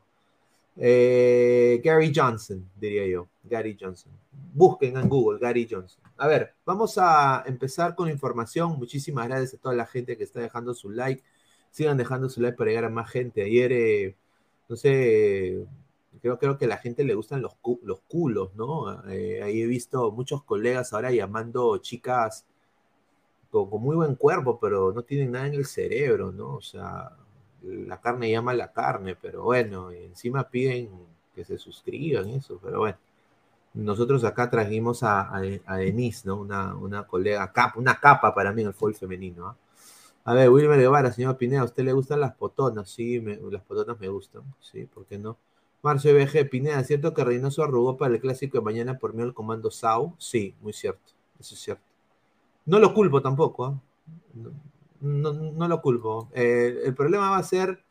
Eh, 0.76 1.82
Gary 1.84 2.12
Johnson, 2.16 2.70
diría 2.76 3.06
yo. 3.08 3.28
Gary 3.44 3.78
Johnson. 3.80 4.12
Busquen 4.54 4.98
en 4.98 5.10
Google, 5.10 5.40
Gary 5.40 5.68
Johnson. 5.70 6.04
A 6.18 6.28
ver, 6.28 6.54
vamos 6.66 6.98
a 6.98 7.44
empezar 7.46 7.96
con 7.96 8.10
información. 8.10 8.78
Muchísimas 8.78 9.28
gracias 9.28 9.56
a 9.56 9.58
toda 9.58 9.76
la 9.76 9.86
gente 9.86 10.18
que 10.18 10.24
está 10.24 10.40
dejando 10.42 10.74
su 10.74 10.90
like. 10.90 11.24
Sigan 11.72 11.98
dejando 11.98 12.30
su 12.30 12.42
like 12.42 12.58
para 12.58 12.70
llegar 12.70 12.86
a 12.86 12.90
más 12.90 13.10
gente. 13.10 13.44
Ayer, 13.44 13.72
eh, 13.74 14.16
no 14.70 14.76
sé, 14.76 15.66
creo, 16.22 16.38
creo 16.40 16.58
que 16.58 16.66
a 16.66 16.68
la 16.68 16.78
gente 16.78 17.04
le 17.04 17.16
gustan 17.16 17.42
los, 17.42 17.54
los 17.84 18.02
culos, 18.02 18.56
¿no? 18.56 19.04
Eh, 19.10 19.42
ahí 19.44 19.62
he 19.62 19.66
visto 19.68 20.12
muchos 20.12 20.44
colegas 20.44 20.94
ahora 20.94 21.12
llamando 21.12 21.78
chicas 21.80 22.46
con, 23.50 23.70
con 23.70 23.82
muy 23.82 23.96
buen 23.96 24.16
cuerpo, 24.16 24.60
pero 24.60 24.92
no 24.94 25.04
tienen 25.04 25.32
nada 25.32 25.48
en 25.48 25.56
el 25.56 25.66
cerebro, 25.66 26.32
¿no? 26.32 26.56
O 26.56 26.62
sea, 26.62 27.12
la 27.64 28.00
carne 28.02 28.30
llama 28.30 28.54
la 28.54 28.72
carne, 28.72 29.16
pero 29.16 29.44
bueno, 29.44 29.92
encima 29.92 30.50
piden 30.50 30.90
que 31.34 31.46
se 31.46 31.58
suscriban 31.58 32.30
eso, 32.30 32.60
pero 32.62 32.80
bueno. 32.80 32.98
Nosotros 33.74 34.24
acá 34.24 34.52
trajimos 34.52 35.02
a, 35.02 35.36
a, 35.36 35.78
Denise, 35.78 36.28
¿no? 36.28 36.36
Una, 36.36 36.76
una 36.76 37.08
colega, 37.08 37.52
capa, 37.52 37.80
una 37.80 38.00
capa 38.00 38.36
para 38.36 38.52
mí 38.52 38.62
en 38.62 38.68
el 38.68 38.74
fútbol 38.74 38.94
femenino, 38.94 39.48
¿ah? 39.48 39.58
A 40.26 40.34
ver, 40.34 40.50
Wilmer 40.50 40.80
Guevara, 40.80 41.12
señor 41.12 41.38
Pineda, 41.38 41.62
¿a 41.62 41.66
usted 41.66 41.84
le 41.84 41.92
gustan 41.92 42.22
las 42.22 42.34
potonas? 42.36 42.90
Sí, 42.90 43.20
las 43.20 43.62
potonas 43.64 44.00
me 44.00 44.08
gustan, 44.08 44.44
sí, 44.62 44.86
¿por 44.86 45.06
qué 45.06 45.18
no? 45.18 45.38
Marcio 45.82 46.14
BG, 46.14 46.50
Pineda, 46.50 46.82
¿cierto 46.84 47.14
que 47.14 47.26
Reynoso 47.26 47.62
arrugó 47.62 47.98
para 47.98 48.14
el 48.14 48.22
clásico 48.22 48.58
de 48.58 48.64
mañana 48.64 48.98
por 48.98 49.12
medio 49.12 49.26
del 49.26 49.34
comando 49.34 49.70
SAU? 49.70 50.16
Sí, 50.18 50.56
muy 50.62 50.72
cierto, 50.72 51.12
eso 51.40 51.56
es 51.56 51.62
cierto. 51.62 51.84
No 52.66 52.80
lo 52.80 52.94
culpo 52.94 53.22
tampoco, 53.22 53.66
¿ah? 53.66 53.82
No, 55.08 55.34
no, 55.34 55.68
lo 55.68 55.82
culpo. 55.82 56.30
Eh, 56.34 56.82
el 56.86 56.96
problema 56.96 57.30
va 57.30 57.38
a 57.38 57.44
ser, 57.44 57.84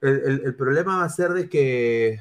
el, 0.00 0.10
el- 0.24 0.42
el 0.46 0.54
problema 0.56 0.98
va 0.98 1.04
a 1.04 1.08
ser 1.08 1.30
de 1.32 1.48
que, 1.48 2.20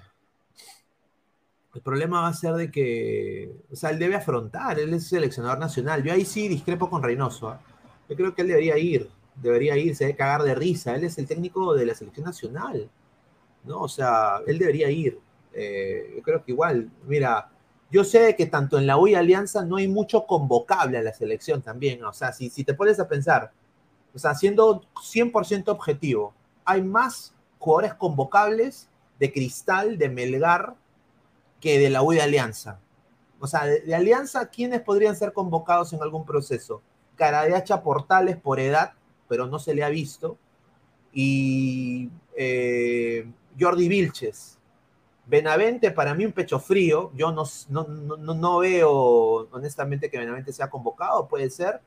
el 1.76 1.82
problema 1.82 2.22
va 2.22 2.28
a 2.30 2.34
ser 2.34 2.54
de 2.56 2.72
que, 2.72 3.52
o 3.72 3.76
sea, 3.76 3.92
él 3.92 4.00
debe 4.00 4.16
afrontar, 4.16 4.80
él 4.80 4.94
es 4.94 5.08
seleccionador 5.08 5.60
nacional. 5.60 6.04
Yo 6.04 6.12
ahí 6.12 6.26
sí 6.26 6.48
discrepo 6.48 6.90
con 6.90 7.04
Reynoso. 7.04 7.50
¿ah? 7.50 7.62
Yo 8.10 8.16
creo 8.16 8.34
que 8.34 8.42
él 8.42 8.48
debería 8.48 8.78
ir, 8.78 9.08
debería 9.36 9.78
ir, 9.78 9.96
se 9.96 10.06
debe 10.06 10.18
cagar 10.18 10.42
de 10.44 10.56
risa. 10.56 10.96
Él 10.96 11.04
es 11.04 11.18
el 11.20 11.28
técnico 11.28 11.76
de 11.76 11.86
la 11.86 11.94
selección 11.94 12.26
nacional, 12.26 12.90
¿no? 13.66 13.82
O 13.82 13.90
sea, 13.90 14.42
él 14.48 14.60
debería 14.60 14.90
ir. 14.92 15.20
Eh, 15.54 16.14
yo 16.18 16.24
creo 16.24 16.44
que 16.46 16.54
igual, 16.54 16.90
mira, 17.08 17.50
yo 17.92 18.04
sé 18.06 18.36
que 18.36 18.48
tanto 18.48 18.78
en 18.80 18.88
la 18.88 18.98
U 18.98 19.08
y 19.08 19.16
Alianza 19.16 19.66
no 19.66 19.78
hay 19.78 19.88
mucho 19.88 20.26
convocable 20.28 20.98
a 21.00 21.04
la 21.04 21.14
selección 21.14 21.62
también. 21.62 22.04
O 22.06 22.14
sea, 22.14 22.34
si, 22.34 22.50
si 22.50 22.64
te 22.66 22.74
pones 22.76 23.00
a 23.00 23.08
pensar, 23.10 23.52
o 24.14 24.20
sea, 24.20 24.36
siendo 24.36 24.82
100% 24.96 25.70
objetivo, 25.70 26.34
hay 26.66 26.82
más 26.82 27.34
jugadores 27.58 27.94
convocables 27.96 28.90
de 29.20 29.32
Cristal, 29.32 29.98
de 29.98 30.10
Melgar, 30.10 30.76
que 31.60 31.80
de 31.80 31.90
la 31.90 32.02
U 32.02 32.14
y 32.14 32.20
Alianza. 32.20 32.80
O 33.40 33.48
sea, 33.48 33.66
de, 33.66 33.82
de 33.82 33.96
Alianza, 33.96 34.50
¿quiénes 34.50 34.82
podrían 34.82 35.16
ser 35.16 35.34
convocados 35.34 35.94
en 35.94 36.02
algún 36.02 36.26
proceso? 36.26 36.82
Caradeacha 37.16 37.84
Portales 37.84 38.38
por 38.38 38.60
edad, 38.60 38.94
pero 39.28 39.46
no 39.46 39.60
se 39.60 39.76
le 39.76 39.84
ha 39.84 39.90
visto. 39.90 40.38
Y 41.14 42.10
eh, 42.36 43.30
Jordi 43.60 43.88
Vilches. 43.88 44.58
Benavente, 45.26 45.92
para 45.92 46.16
mí 46.16 46.26
un 46.26 46.32
pecho 46.32 46.60
frío. 46.60 47.12
Yo 47.14 47.32
no, 47.32 47.44
no, 47.70 47.84
no, 47.84 48.34
no 48.34 48.58
veo, 48.60 49.50
honestamente, 49.52 50.10
que 50.10 50.18
Benavente 50.18 50.54
sea 50.54 50.70
convocado, 50.70 51.28
puede 51.28 51.50
ser. 51.50 51.82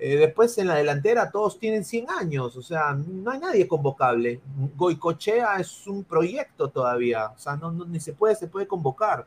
Eh, 0.00 0.16
después 0.16 0.56
en 0.58 0.68
la 0.68 0.76
delantera 0.76 1.28
todos 1.30 1.58
tienen 1.58 1.84
100 1.84 2.10
años, 2.10 2.56
o 2.56 2.62
sea, 2.62 2.94
no 2.94 3.32
hay 3.32 3.40
nadie 3.40 3.66
convocable. 3.66 4.40
Goicochea 4.76 5.56
es 5.56 5.86
un 5.88 6.04
proyecto 6.04 6.68
todavía, 6.70 7.26
o 7.26 7.38
sea, 7.38 7.58
ni 7.88 7.98
se 7.98 8.12
puede, 8.12 8.36
se 8.36 8.46
puede 8.46 8.68
convocar. 8.68 9.26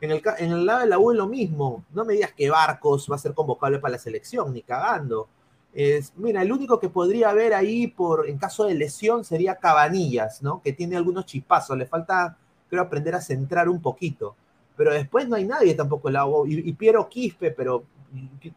En 0.00 0.10
el, 0.10 0.22
en 0.38 0.52
el 0.52 0.66
lado 0.66 0.80
de 0.80 0.86
la 0.86 0.98
U 0.98 1.10
es 1.10 1.16
lo 1.16 1.26
mismo. 1.26 1.84
No 1.92 2.04
me 2.04 2.14
digas 2.14 2.32
que 2.32 2.50
Barcos 2.50 3.08
va 3.10 3.16
a 3.16 3.18
ser 3.18 3.34
convocable 3.34 3.78
para 3.78 3.92
la 3.92 3.98
selección, 3.98 4.52
ni 4.52 4.62
cagando. 4.62 5.28
Es, 5.72 6.12
mira, 6.16 6.42
el 6.42 6.52
único 6.52 6.78
que 6.78 6.88
podría 6.88 7.30
haber 7.30 7.54
ahí 7.54 7.88
por, 7.88 8.28
en 8.28 8.38
caso 8.38 8.66
de 8.66 8.74
lesión 8.74 9.24
sería 9.24 9.56
Cabanillas, 9.56 10.42
¿no? 10.42 10.60
Que 10.62 10.72
tiene 10.72 10.96
algunos 10.96 11.26
chispazos, 11.26 11.76
le 11.76 11.86
falta, 11.86 12.36
creo, 12.68 12.82
aprender 12.82 13.14
a 13.14 13.20
centrar 13.20 13.68
un 13.68 13.80
poquito. 13.80 14.36
Pero 14.76 14.92
después 14.92 15.28
no 15.28 15.36
hay 15.36 15.44
nadie 15.46 15.74
tampoco 15.74 16.08
en 16.08 16.14
la 16.14 16.26
U. 16.26 16.46
Y, 16.46 16.68
y 16.68 16.72
Piero 16.74 17.08
Quispe, 17.08 17.50
pero 17.50 17.84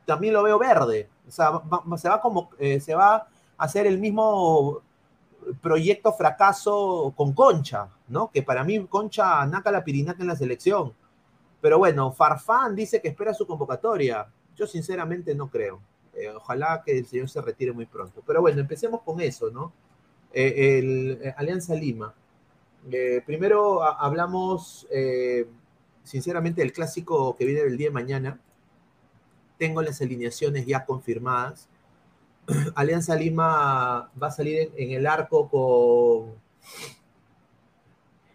también 0.05 0.33
lo 0.33 0.43
veo 0.43 0.59
verde. 0.59 1.09
O 1.27 1.31
sea, 1.31 1.61
se 1.97 2.09
va 2.09 2.21
como 2.21 2.49
eh, 2.59 2.79
se 2.79 2.95
va 2.95 3.15
a 3.15 3.27
hacer 3.57 3.87
el 3.87 3.99
mismo 3.99 4.81
proyecto 5.61 6.13
fracaso 6.13 7.13
con 7.15 7.33
Concha, 7.33 7.89
¿no? 8.07 8.29
Que 8.31 8.43
para 8.43 8.63
mí 8.63 8.85
Concha 8.87 9.45
naca 9.45 9.71
la 9.71 9.83
pirinaca 9.83 10.21
en 10.21 10.27
la 10.27 10.35
selección. 10.35 10.93
Pero 11.61 11.77
bueno, 11.79 12.11
Farfán 12.11 12.75
dice 12.75 13.01
que 13.01 13.09
espera 13.09 13.33
su 13.33 13.47
convocatoria. 13.47 14.27
Yo 14.55 14.67
sinceramente 14.67 15.33
no 15.35 15.49
creo. 15.49 15.81
Eh, 16.13 16.29
ojalá 16.29 16.83
que 16.85 16.97
el 16.97 17.05
señor 17.05 17.29
se 17.29 17.41
retire 17.41 17.71
muy 17.71 17.85
pronto. 17.85 18.21
Pero 18.25 18.41
bueno, 18.41 18.61
empecemos 18.61 19.01
con 19.01 19.21
eso, 19.21 19.49
¿no? 19.49 19.73
Eh, 20.33 20.79
el, 20.79 21.33
Alianza 21.37 21.73
Lima. 21.75 22.13
primero 23.25 23.83
hablamos, 23.83 24.87
sinceramente, 26.03 26.61
del 26.61 26.73
clásico 26.73 27.35
que 27.35 27.45
viene 27.45 27.61
el 27.61 27.77
día 27.77 27.87
de 27.87 27.93
mañana 27.93 28.39
tengo 29.57 29.81
las 29.81 30.01
alineaciones 30.01 30.65
ya 30.65 30.85
confirmadas. 30.85 31.67
Alianza 32.75 33.15
Lima 33.15 34.09
va 34.21 34.27
a 34.27 34.31
salir 34.31 34.71
en, 34.75 34.91
el 34.91 35.05
arco 35.05 35.49
con 35.49 36.35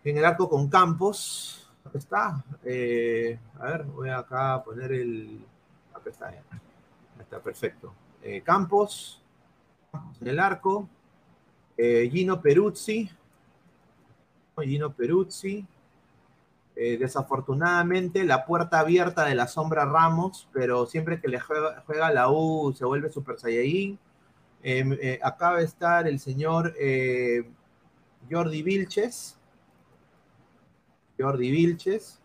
en 0.04 0.18
el 0.18 0.24
arco 0.24 0.48
con 0.48 0.68
Campos. 0.68 1.70
Acá 1.84 1.98
está. 1.98 2.44
Eh, 2.64 3.38
a 3.58 3.64
ver, 3.66 3.84
voy 3.84 4.10
acá 4.10 4.54
a 4.54 4.64
poner 4.64 4.92
el. 4.92 5.44
Acá 5.94 6.10
está. 6.10 6.30
Ya. 6.30 6.42
Está 7.20 7.40
perfecto. 7.40 7.94
Eh, 8.22 8.42
Campos 8.42 9.22
en 10.20 10.28
el 10.28 10.38
arco. 10.38 10.88
Eh, 11.76 12.08
Gino 12.10 12.40
Peruzzi. 12.40 13.10
Gino 14.58 14.92
Peruzzi. 14.92 15.66
Eh, 16.74 16.96
desafortunadamente, 16.98 18.24
la 18.24 18.46
puerta 18.46 18.80
abierta 18.80 19.26
de 19.26 19.34
la 19.34 19.46
sombra 19.46 19.84
Ramos, 19.84 20.48
pero 20.52 20.86
siempre 20.86 21.20
que 21.20 21.28
le 21.28 21.38
juega, 21.38 21.82
juega 21.86 22.10
la 22.10 22.30
U 22.30 22.72
se 22.76 22.84
vuelve 22.84 23.10
Super 23.10 23.38
Saiyajin. 23.38 23.98
Eh, 24.62 24.98
eh, 25.02 25.20
acá 25.22 25.50
va 25.50 25.58
a 25.58 25.62
estar 25.62 26.08
el 26.08 26.18
señor 26.18 26.74
Jordi 28.30 28.62
Vilches. 28.62 29.38
Jordi 31.18 31.50
Vilches. 31.50 32.20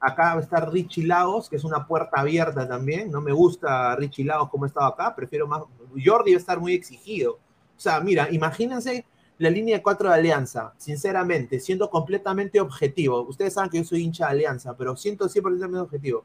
acá 0.00 0.34
va 0.34 0.40
a 0.40 0.40
estar 0.40 0.72
Richie 0.72 1.06
Lagos, 1.06 1.48
que 1.48 1.56
es 1.56 1.64
una 1.64 1.86
puerta 1.86 2.20
abierta 2.20 2.66
también. 2.68 3.10
No 3.12 3.20
me 3.20 3.32
gusta 3.32 3.94
Richie 3.94 4.24
Lagos 4.24 4.50
como 4.50 4.66
estaba 4.66 4.88
acá, 4.88 5.14
prefiero 5.14 5.46
más. 5.46 5.62
Jordi 6.04 6.32
va 6.32 6.36
a 6.36 6.40
estar 6.40 6.58
muy 6.58 6.74
exigido. 6.74 7.34
O 7.76 7.80
sea, 7.80 8.00
mira, 8.00 8.28
imagínense 8.30 9.04
la 9.40 9.48
línea 9.48 9.82
cuatro 9.82 10.10
de 10.10 10.16
Alianza, 10.16 10.74
sinceramente, 10.76 11.60
siendo 11.60 11.88
completamente 11.88 12.60
objetivo. 12.60 13.22
Ustedes 13.22 13.54
saben 13.54 13.70
que 13.70 13.78
yo 13.78 13.84
soy 13.84 14.02
hincha 14.02 14.26
de 14.26 14.32
Alianza, 14.32 14.76
pero 14.76 14.94
siento 14.96 15.30
100% 15.30 15.80
objetivo. 15.80 16.24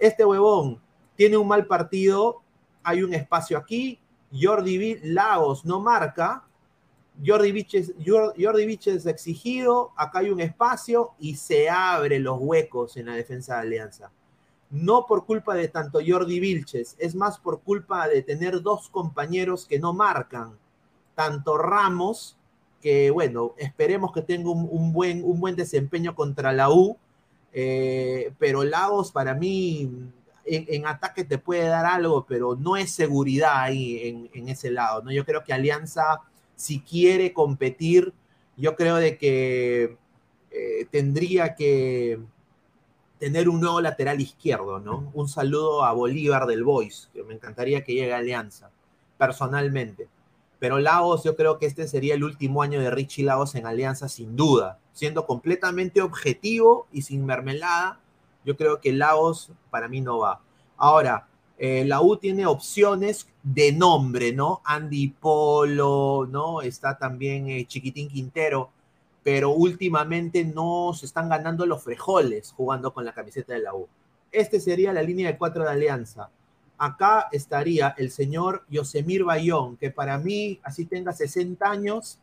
Este 0.00 0.24
huevón 0.24 0.80
tiene 1.14 1.36
un 1.36 1.46
mal 1.46 1.64
partido, 1.68 2.42
hay 2.82 3.04
un 3.04 3.14
espacio 3.14 3.56
aquí, 3.56 4.00
Jordi 4.32 4.98
Lagos 5.04 5.64
no 5.64 5.78
marca, 5.78 6.42
Jordi 7.24 7.52
Viches, 7.52 7.94
Jordi 8.04 8.66
Viches 8.66 9.06
exigido, 9.06 9.92
acá 9.96 10.18
hay 10.18 10.30
un 10.30 10.40
espacio 10.40 11.12
y 11.20 11.36
se 11.36 11.70
abren 11.70 12.24
los 12.24 12.38
huecos 12.40 12.96
en 12.96 13.06
la 13.06 13.14
defensa 13.14 13.54
de 13.54 13.60
Alianza. 13.60 14.10
No 14.70 15.06
por 15.06 15.24
culpa 15.24 15.54
de 15.54 15.68
tanto 15.68 16.00
Jordi 16.04 16.40
Vilches, 16.40 16.96
es 16.98 17.14
más 17.14 17.38
por 17.38 17.60
culpa 17.60 18.08
de 18.08 18.22
tener 18.22 18.60
dos 18.60 18.88
compañeros 18.88 19.66
que 19.66 19.78
no 19.78 19.92
marcan 19.92 20.58
tanto 21.14 21.58
Ramos, 21.58 22.36
que 22.82 23.10
bueno, 23.10 23.54
esperemos 23.58 24.12
que 24.12 24.22
tenga 24.22 24.50
un, 24.50 24.68
un, 24.70 24.92
buen, 24.92 25.24
un 25.24 25.40
buen 25.40 25.56
desempeño 25.56 26.14
contra 26.14 26.52
la 26.52 26.70
U, 26.70 26.96
Eh, 27.56 28.32
pero 28.38 28.64
Lagos 28.64 29.12
para 29.12 29.32
mí 29.34 29.88
en, 30.44 30.66
en, 30.68 30.86
ataque 30.86 31.22
te 31.24 31.38
puede 31.38 31.68
dar 31.68 31.86
algo, 31.86 32.26
pero 32.26 32.56
no 32.56 32.76
es 32.76 32.90
seguridad 32.90 33.62
ahí 33.62 34.00
en, 34.08 34.28
en, 34.34 34.48
ese 34.48 34.70
lado, 34.72 35.02
¿no? 35.04 35.12
Yo 35.12 35.24
creo 35.24 35.44
que 35.44 35.52
Alianza, 35.52 36.20
si 36.56 36.80
quiere 36.80 37.32
competir, 37.32 38.12
yo 38.56 38.74
creo 38.74 38.96
de 38.96 39.16
que 39.18 39.96
eh, 40.50 40.86
tendría 40.90 41.54
que 41.54 42.18
tener 43.20 43.48
un 43.48 43.60
nuevo 43.60 43.80
lateral 43.80 44.20
izquierdo, 44.20 44.80
¿no? 44.80 45.10
Un 45.14 45.28
saludo 45.28 45.84
a 45.84 45.92
Bolívar 45.92 46.46
del 46.46 46.64
Boys, 46.64 47.08
que 47.12 47.22
me 47.22 47.34
encantaría 47.34 47.84
que 47.84 47.94
llegue 47.94 48.12
a 48.12 48.18
Alianza, 48.18 48.70
personalmente. 49.16 50.08
Pero 50.64 50.78
Lagos, 50.78 51.24
yo 51.24 51.36
creo 51.36 51.58
que 51.58 51.66
este 51.66 51.86
sería 51.86 52.14
el 52.14 52.24
último 52.24 52.62
año 52.62 52.80
de 52.80 52.90
Richie 52.90 53.22
Lagos 53.22 53.54
en 53.54 53.66
Alianza, 53.66 54.08
sin 54.08 54.34
duda. 54.34 54.78
Siendo 54.94 55.26
completamente 55.26 56.00
objetivo 56.00 56.86
y 56.90 57.02
sin 57.02 57.26
mermelada, 57.26 58.00
yo 58.46 58.56
creo 58.56 58.80
que 58.80 58.94
Lagos 58.94 59.52
para 59.68 59.88
mí 59.88 60.00
no 60.00 60.20
va. 60.20 60.40
Ahora, 60.78 61.28
eh, 61.58 61.84
la 61.84 62.00
U 62.00 62.16
tiene 62.16 62.46
opciones 62.46 63.28
de 63.42 63.72
nombre, 63.72 64.32
¿no? 64.32 64.62
Andy 64.64 65.08
Polo, 65.08 66.26
¿no? 66.30 66.62
Está 66.62 66.96
también 66.96 67.50
eh, 67.50 67.66
Chiquitín 67.66 68.08
Quintero, 68.08 68.70
pero 69.22 69.50
últimamente 69.50 70.46
no 70.46 70.94
se 70.94 71.04
están 71.04 71.28
ganando 71.28 71.66
los 71.66 71.84
frejoles 71.84 72.54
jugando 72.56 72.94
con 72.94 73.04
la 73.04 73.12
camiseta 73.12 73.52
de 73.52 73.60
la 73.60 73.74
U. 73.74 73.86
Este 74.32 74.58
sería 74.58 74.94
la 74.94 75.02
línea 75.02 75.30
de 75.30 75.36
cuatro 75.36 75.62
de 75.62 75.72
Alianza. 75.72 76.30
Acá 76.76 77.28
estaría 77.30 77.94
el 77.98 78.10
señor 78.10 78.64
Yosemir 78.68 79.24
Bayón, 79.24 79.76
que 79.76 79.90
para 79.90 80.18
mí, 80.18 80.60
así 80.62 80.86
tenga 80.86 81.12
60 81.12 81.70
años, 81.70 82.18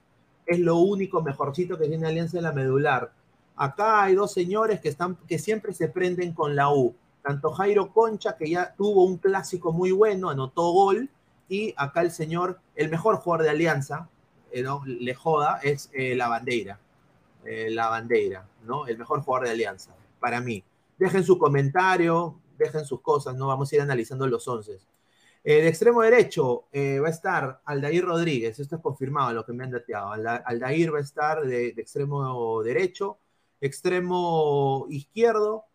es 0.46 0.60
lo 0.60 0.78
único 0.78 1.22
mejorcito 1.22 1.78
que 1.78 1.88
tiene 1.88 2.08
Alianza 2.08 2.38
en 2.38 2.44
la 2.44 2.52
medular. 2.52 3.12
Acá 3.56 4.04
hay 4.04 4.16
dos 4.16 4.34
señores 4.34 4.82
que, 4.82 4.90
están, 4.90 5.16
que 5.28 5.40
siempre 5.40 5.74
se 5.74 5.88
prenden 5.88 6.34
con 6.34 6.56
la 6.56 6.74
U. 6.74 6.96
Tanto 7.22 7.52
Jairo 7.52 7.94
Concha, 7.94 8.36
que 8.36 8.50
ya 8.50 8.74
tuvo 8.76 9.06
un 9.06 9.18
clásico 9.18 9.72
muy 9.72 9.92
bueno, 9.92 10.30
anotó 10.30 10.72
gol, 10.72 11.10
y 11.48 11.74
acá 11.78 12.02
el 12.02 12.12
señor, 12.12 12.60
el 12.76 12.90
mejor 12.90 13.18
jugador 13.18 13.44
de 13.44 13.52
Alianza, 13.52 14.10
eh, 14.52 14.64
no, 14.64 14.84
le 14.86 15.14
joda, 15.14 15.60
es 15.64 15.90
eh, 15.94 16.16
la 16.16 16.28
bandera. 16.28 16.80
Eh, 17.46 17.70
la 17.72 17.90
bandera, 17.90 18.46
¿no? 18.66 18.86
El 18.88 18.98
mejor 18.98 19.22
jugador 19.22 19.48
de 19.48 19.54
Alianza, 19.54 19.92
para 20.20 20.42
mí. 20.42 20.64
Dejen 20.98 21.24
su 21.24 21.38
comentario, 21.38 22.36
dejen 22.64 22.86
sus 22.86 23.02
cosas, 23.02 23.36
¿no? 23.36 23.48
Vamos 23.48 23.72
a 23.72 23.76
ir 23.76 23.82
analizando 23.82 24.28
los 24.28 24.48
once. 24.48 24.80
Eh, 25.44 25.62
de 25.62 25.68
extremo 25.70 26.04
derecho 26.04 26.68
eh, 26.72 27.00
va 27.00 27.08
a 27.08 27.12
estar 27.12 27.62
Aldair 27.66 28.06
Rodríguez, 28.06 28.60
esto 28.60 28.76
es 28.76 28.82
confirmado 28.82 29.34
lo 29.34 29.46
que 29.46 29.54
me 29.54 29.64
han 29.64 29.72
dateado. 29.72 30.12
Aldair 30.12 30.94
va 30.94 31.00
a 31.00 31.02
estar 31.02 31.46
de, 31.46 31.70
extremo 31.70 32.62
derecho, 32.62 33.18
extremo 33.60 34.86
izquierdo 34.90 35.66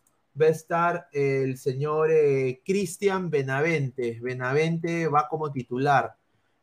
va 0.41 0.47
a 0.47 0.51
estar 0.51 1.09
el 1.13 1.59
señor 1.59 2.11
eh, 2.13 2.63
Cristian 2.65 3.31
Benavente. 3.31 4.21
Benavente 4.23 5.09
va 5.09 5.29
como 5.29 5.51
titular, 5.51 6.15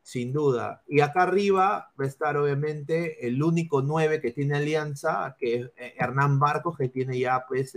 sin 0.02 0.32
duda. 0.32 0.84
Y 0.88 1.02
acá 1.02 1.24
arriba 1.24 1.92
va 2.00 2.06
a 2.06 2.08
estar 2.08 2.38
obviamente 2.38 3.26
el 3.28 3.42
único 3.44 3.82
9 3.82 4.22
que 4.22 4.32
tiene 4.32 4.58
Alianza, 4.58 5.36
que 5.40 5.56
es 5.56 5.72
eh, 5.78 5.94
Hernán 5.98 6.40
Barcos, 6.40 6.78
que 6.78 6.90
tiene 6.90 7.20
ya 7.20 7.46
pues 7.48 7.76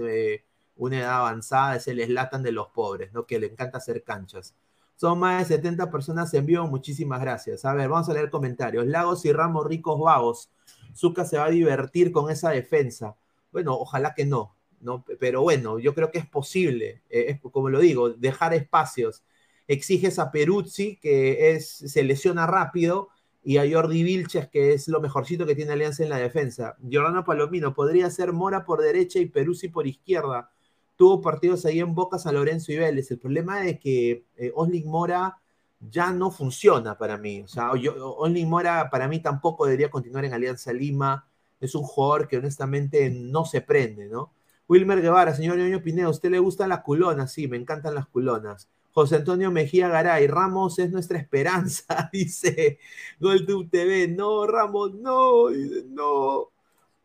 una 0.76 0.98
edad 0.98 1.18
avanzada, 1.18 1.76
es 1.76 1.88
el 1.88 2.00
eslatan 2.00 2.42
de 2.42 2.52
los 2.52 2.68
pobres, 2.68 3.12
¿no? 3.12 3.26
Que 3.26 3.38
le 3.38 3.46
encanta 3.46 3.78
hacer 3.78 4.02
canchas. 4.02 4.54
Son 4.96 5.18
más 5.18 5.48
de 5.48 5.56
70 5.56 5.90
personas 5.90 6.32
en 6.34 6.46
vivo, 6.46 6.66
muchísimas 6.66 7.20
gracias. 7.20 7.64
A 7.64 7.74
ver, 7.74 7.88
vamos 7.88 8.08
a 8.08 8.14
leer 8.14 8.30
comentarios. 8.30 8.86
Lagos 8.86 9.24
y 9.26 9.32
Ramos 9.32 9.66
ricos 9.66 10.00
vagos. 10.00 10.50
Zucca 10.94 11.24
se 11.24 11.36
va 11.36 11.46
a 11.46 11.50
divertir 11.50 12.12
con 12.12 12.30
esa 12.30 12.50
defensa. 12.50 13.16
Bueno, 13.52 13.74
ojalá 13.74 14.14
que 14.14 14.24
no, 14.24 14.54
¿no? 14.80 15.04
Pero 15.20 15.42
bueno, 15.42 15.78
yo 15.78 15.94
creo 15.94 16.10
que 16.10 16.18
es 16.18 16.26
posible, 16.26 17.02
eh, 17.10 17.38
como 17.52 17.68
lo 17.68 17.80
digo, 17.80 18.10
dejar 18.10 18.54
espacios. 18.54 19.22
Exiges 19.68 20.18
a 20.18 20.30
Peruzzi, 20.30 20.96
que 20.96 21.52
es, 21.52 21.68
se 21.68 22.02
lesiona 22.02 22.46
rápido, 22.46 23.08
y 23.42 23.58
a 23.58 23.70
Jordi 23.70 24.02
Vilches, 24.02 24.48
que 24.48 24.72
es 24.72 24.88
lo 24.88 25.00
mejorcito 25.00 25.46
que 25.46 25.54
tiene 25.54 25.72
Alianza 25.72 26.02
en 26.02 26.08
la 26.08 26.18
defensa. 26.18 26.76
Giordano 26.82 27.24
Palomino, 27.24 27.74
podría 27.74 28.10
ser 28.10 28.32
Mora 28.32 28.64
por 28.64 28.80
derecha 28.80 29.18
y 29.18 29.26
Peruzzi 29.26 29.68
por 29.68 29.86
izquierda. 29.86 30.50
Tuvo 30.96 31.20
partidos 31.20 31.64
ahí 31.66 31.80
en 31.80 31.94
Boca, 31.94 32.18
San 32.18 32.34
Lorenzo 32.34 32.72
y 32.72 32.76
Vélez. 32.76 33.10
El 33.10 33.18
problema 33.18 33.66
es 33.66 33.78
que 33.78 34.24
eh, 34.36 34.52
Mora 34.84 35.38
ya 35.80 36.12
no 36.12 36.30
funciona 36.30 36.96
para 36.96 37.18
mí. 37.18 37.42
O 37.42 37.48
sea, 37.48 37.76
yo, 37.76 38.16
Osling 38.16 38.48
Mora 38.48 38.88
para 38.90 39.08
mí 39.08 39.20
tampoco 39.20 39.66
debería 39.66 39.90
continuar 39.90 40.24
en 40.24 40.34
Alianza 40.34 40.72
Lima. 40.72 41.28
Es 41.60 41.74
un 41.74 41.82
jugador 41.82 42.28
que 42.28 42.38
honestamente 42.38 43.10
no 43.10 43.44
se 43.44 43.60
prende, 43.60 44.08
¿no? 44.08 44.32
Wilmer 44.68 45.00
Guevara, 45.00 45.34
señor 45.34 45.58
Ñoño 45.58 45.82
Pineda, 45.82 46.06
¿a 46.06 46.10
usted 46.10 46.30
le 46.30 46.40
gustan 46.40 46.70
las 46.70 46.80
culonas? 46.82 47.32
Sí, 47.32 47.46
me 47.46 47.56
encantan 47.56 47.94
las 47.94 48.06
culonas. 48.08 48.68
José 48.92 49.16
Antonio 49.16 49.50
Mejía 49.50 49.88
Garay, 49.88 50.26
Ramos 50.26 50.78
es 50.78 50.90
nuestra 50.90 51.18
esperanza, 51.18 52.08
dice 52.12 52.78
GolTube 53.20 53.70
TV. 53.70 54.08
No, 54.08 54.46
Ramos, 54.46 54.94
no, 54.94 55.50
no. 55.88 56.50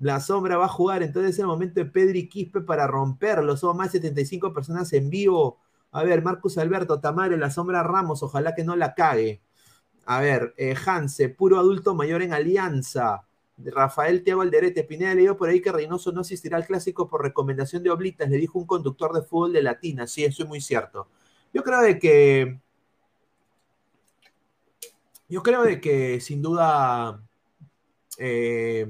La 0.02 0.20
sombra 0.20 0.58
va 0.58 0.66
a 0.66 0.68
jugar, 0.68 1.04
entonces 1.04 1.34
es 1.34 1.40
el 1.40 1.46
momento 1.46 1.80
de 1.80 1.86
Pedri 1.86 2.28
Quispe 2.28 2.62
para 2.62 2.88
romperlo. 2.88 3.56
Somos 3.56 3.76
más 3.76 3.94
de 3.94 4.00
75 4.00 4.52
personas 4.52 4.92
en 4.94 5.12
vivo. 5.12 5.60
A 5.92 6.04
ver, 6.04 6.24
Marcus 6.24 6.58
Alberto, 6.58 7.00
Tamare, 7.00 7.38
la 7.38 7.52
sombra 7.52 7.84
Ramos, 7.84 8.24
ojalá 8.24 8.56
que 8.56 8.64
no 8.64 8.76
la 8.76 8.96
cague. 8.96 9.44
A 10.08 10.20
ver, 10.20 10.56
eh, 10.58 10.76
puro 11.38 11.60
adulto 11.60 11.94
mayor 11.94 12.24
en 12.24 12.34
alianza. 12.34 13.28
Rafael 13.58 14.24
Tiago 14.24 14.42
Alderete, 14.42 14.84
Pineda 14.84 15.14
leyó 15.14 15.38
por 15.38 15.50
ahí 15.50 15.62
que 15.62 15.72
Reynoso 15.72 16.12
no 16.12 16.22
asistirá 16.22 16.58
al 16.58 16.66
clásico 16.66 17.08
por 17.08 17.22
recomendación 17.22 17.84
de 17.84 17.92
Oblitas, 17.92 18.28
le 18.28 18.38
dijo 18.38 18.58
un 18.58 18.66
conductor 18.66 19.14
de 19.14 19.22
fútbol 19.22 19.54
de 19.54 19.62
Latina. 19.62 20.08
Sí, 20.08 20.24
eso 20.26 20.42
es 20.42 20.50
muy 20.50 20.62
cierto. 20.62 21.10
Yo 21.54 21.64
creo 21.64 21.82
de 21.82 22.00
que. 22.00 22.60
Yo 25.30 25.44
creo 25.44 25.62
de 25.62 25.80
que 25.80 26.20
sin 26.22 26.42
duda. 26.42 27.22
Eh, 28.18 28.88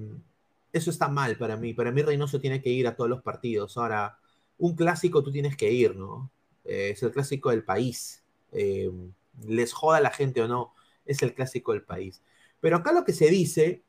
eso 0.73 0.89
está 0.89 1.07
mal 1.07 1.37
para 1.37 1.57
mí. 1.57 1.73
Para 1.73 1.91
mí, 1.91 2.01
Reynoso 2.01 2.39
tiene 2.39 2.61
que 2.61 2.69
ir 2.69 2.87
a 2.87 2.95
todos 2.95 3.09
los 3.09 3.21
partidos. 3.21 3.77
Ahora, 3.77 4.17
un 4.57 4.75
clásico 4.75 5.23
tú 5.23 5.31
tienes 5.31 5.57
que 5.57 5.71
ir, 5.71 5.95
¿no? 5.95 6.31
Eh, 6.65 6.91
es 6.91 7.03
el 7.03 7.11
clásico 7.11 7.49
del 7.49 7.63
país. 7.63 8.23
Eh, 8.51 8.91
les 9.47 9.73
joda 9.73 9.99
la 9.99 10.11
gente 10.11 10.41
o 10.41 10.47
no, 10.47 10.73
es 11.05 11.21
el 11.21 11.33
clásico 11.33 11.73
del 11.73 11.83
país. 11.83 12.21
Pero 12.59 12.77
acá 12.77 12.91
lo 12.91 13.03
que 13.03 13.13
se 13.13 13.29
dice 13.29 13.83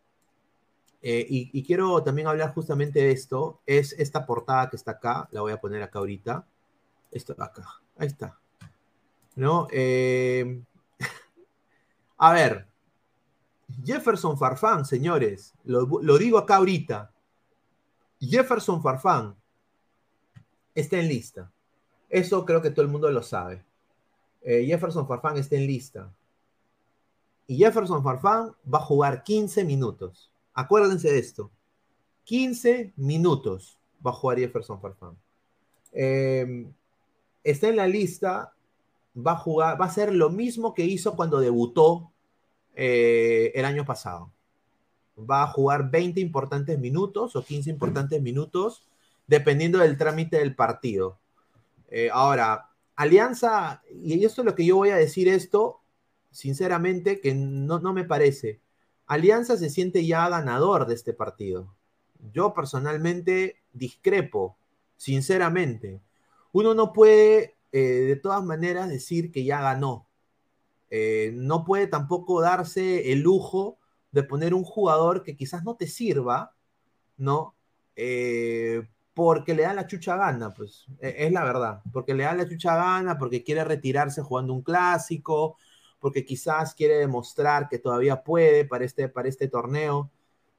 eh, 1.02 1.26
y, 1.28 1.50
y, 1.52 1.64
quiero 1.64 2.02
también 2.02 2.28
hablar 2.28 2.54
justamente 2.54 3.00
de 3.00 3.10
esto, 3.10 3.60
es 3.66 3.92
esta 3.98 4.24
portada 4.24 4.70
que 4.70 4.76
está 4.76 4.92
acá, 4.92 5.28
la 5.32 5.40
voy 5.40 5.52
a 5.52 5.60
poner 5.60 5.82
acá 5.82 5.98
ahorita, 5.98 6.46
esto 7.10 7.32
acá, 7.38 7.82
ahí 7.98 8.06
está, 8.06 8.38
¿no? 9.34 9.66
A 12.18 12.32
ver, 12.32 12.68
Jefferson 13.84 14.38
Farfán, 14.38 14.84
señores, 14.84 15.54
lo, 15.64 16.18
digo 16.18 16.38
acá 16.38 16.56
ahorita, 16.56 17.12
Jefferson 18.20 18.82
Farfán 18.82 19.34
está 20.74 20.98
en 20.98 21.08
lista, 21.08 21.50
eso 22.08 22.44
creo 22.44 22.62
que 22.62 22.70
todo 22.70 22.84
el 22.84 22.90
mundo 22.90 23.10
lo 23.10 23.22
sabe, 23.22 23.64
eh, 24.42 24.64
Jefferson 24.66 25.06
Farfán 25.06 25.36
está 25.36 25.56
en 25.56 25.66
lista, 25.66 26.12
y 27.46 27.56
Jefferson 27.56 28.02
Farfán 28.02 28.54
va 28.72 28.78
a 28.78 28.82
jugar 28.82 29.24
15 29.24 29.64
minutos. 29.64 30.30
Acuérdense 30.54 31.10
de 31.10 31.18
esto. 31.18 31.50
15 32.24 32.92
minutos 32.96 33.78
va 34.04 34.10
a 34.10 34.14
jugar 34.14 34.38
Jefferson 34.38 34.80
Farfán. 34.80 35.16
Eh, 35.92 36.66
está 37.42 37.68
en 37.68 37.76
la 37.76 37.88
lista, 37.88 38.54
va 39.14 39.32
a 39.32 39.36
jugar, 39.36 39.80
va 39.80 39.86
a 39.86 39.90
ser 39.90 40.14
lo 40.14 40.30
mismo 40.30 40.72
que 40.72 40.84
hizo 40.84 41.16
cuando 41.16 41.40
debutó 41.40 42.11
eh, 42.74 43.52
el 43.54 43.64
año 43.64 43.84
pasado. 43.84 44.30
Va 45.18 45.42
a 45.42 45.46
jugar 45.48 45.90
20 45.90 46.20
importantes 46.20 46.78
minutos 46.78 47.36
o 47.36 47.44
15 47.44 47.70
importantes 47.70 48.20
minutos, 48.22 48.86
dependiendo 49.26 49.78
del 49.78 49.96
trámite 49.96 50.38
del 50.38 50.54
partido. 50.54 51.18
Eh, 51.88 52.08
ahora, 52.12 52.70
Alianza, 52.96 53.82
y 54.02 54.24
esto 54.24 54.42
es 54.42 54.46
lo 54.46 54.54
que 54.54 54.64
yo 54.64 54.76
voy 54.76 54.90
a 54.90 54.96
decir 54.96 55.28
esto, 55.28 55.80
sinceramente, 56.30 57.20
que 57.20 57.34
no, 57.34 57.78
no 57.78 57.92
me 57.92 58.04
parece. 58.04 58.60
Alianza 59.06 59.56
se 59.56 59.68
siente 59.68 60.06
ya 60.06 60.28
ganador 60.28 60.86
de 60.86 60.94
este 60.94 61.12
partido. 61.12 61.74
Yo 62.32 62.54
personalmente 62.54 63.56
discrepo, 63.72 64.56
sinceramente. 64.96 66.00
Uno 66.52 66.74
no 66.74 66.92
puede, 66.92 67.56
eh, 67.72 67.80
de 67.80 68.16
todas 68.16 68.42
maneras, 68.42 68.88
decir 68.88 69.30
que 69.30 69.44
ya 69.44 69.60
ganó. 69.60 70.06
Eh, 70.94 71.32
no 71.34 71.64
puede 71.64 71.86
tampoco 71.86 72.42
darse 72.42 73.12
el 73.12 73.20
lujo 73.20 73.78
de 74.10 74.24
poner 74.24 74.52
un 74.52 74.62
jugador 74.62 75.22
que 75.22 75.34
quizás 75.34 75.64
no 75.64 75.74
te 75.74 75.86
sirva, 75.86 76.54
¿no? 77.16 77.54
Eh, 77.96 78.86
porque 79.14 79.54
le 79.54 79.62
da 79.62 79.72
la 79.72 79.86
chucha 79.86 80.16
gana, 80.16 80.52
pues 80.52 80.84
es 81.00 81.32
la 81.32 81.44
verdad, 81.44 81.80
porque 81.94 82.12
le 82.12 82.24
da 82.24 82.34
la 82.34 82.46
chucha 82.46 82.76
gana, 82.76 83.16
porque 83.16 83.42
quiere 83.42 83.64
retirarse 83.64 84.20
jugando 84.20 84.52
un 84.52 84.60
clásico, 84.60 85.56
porque 85.98 86.26
quizás 86.26 86.74
quiere 86.74 86.96
demostrar 86.98 87.70
que 87.70 87.78
todavía 87.78 88.22
puede 88.22 88.66
para 88.66 88.84
este, 88.84 89.08
para 89.08 89.30
este 89.30 89.48
torneo. 89.48 90.10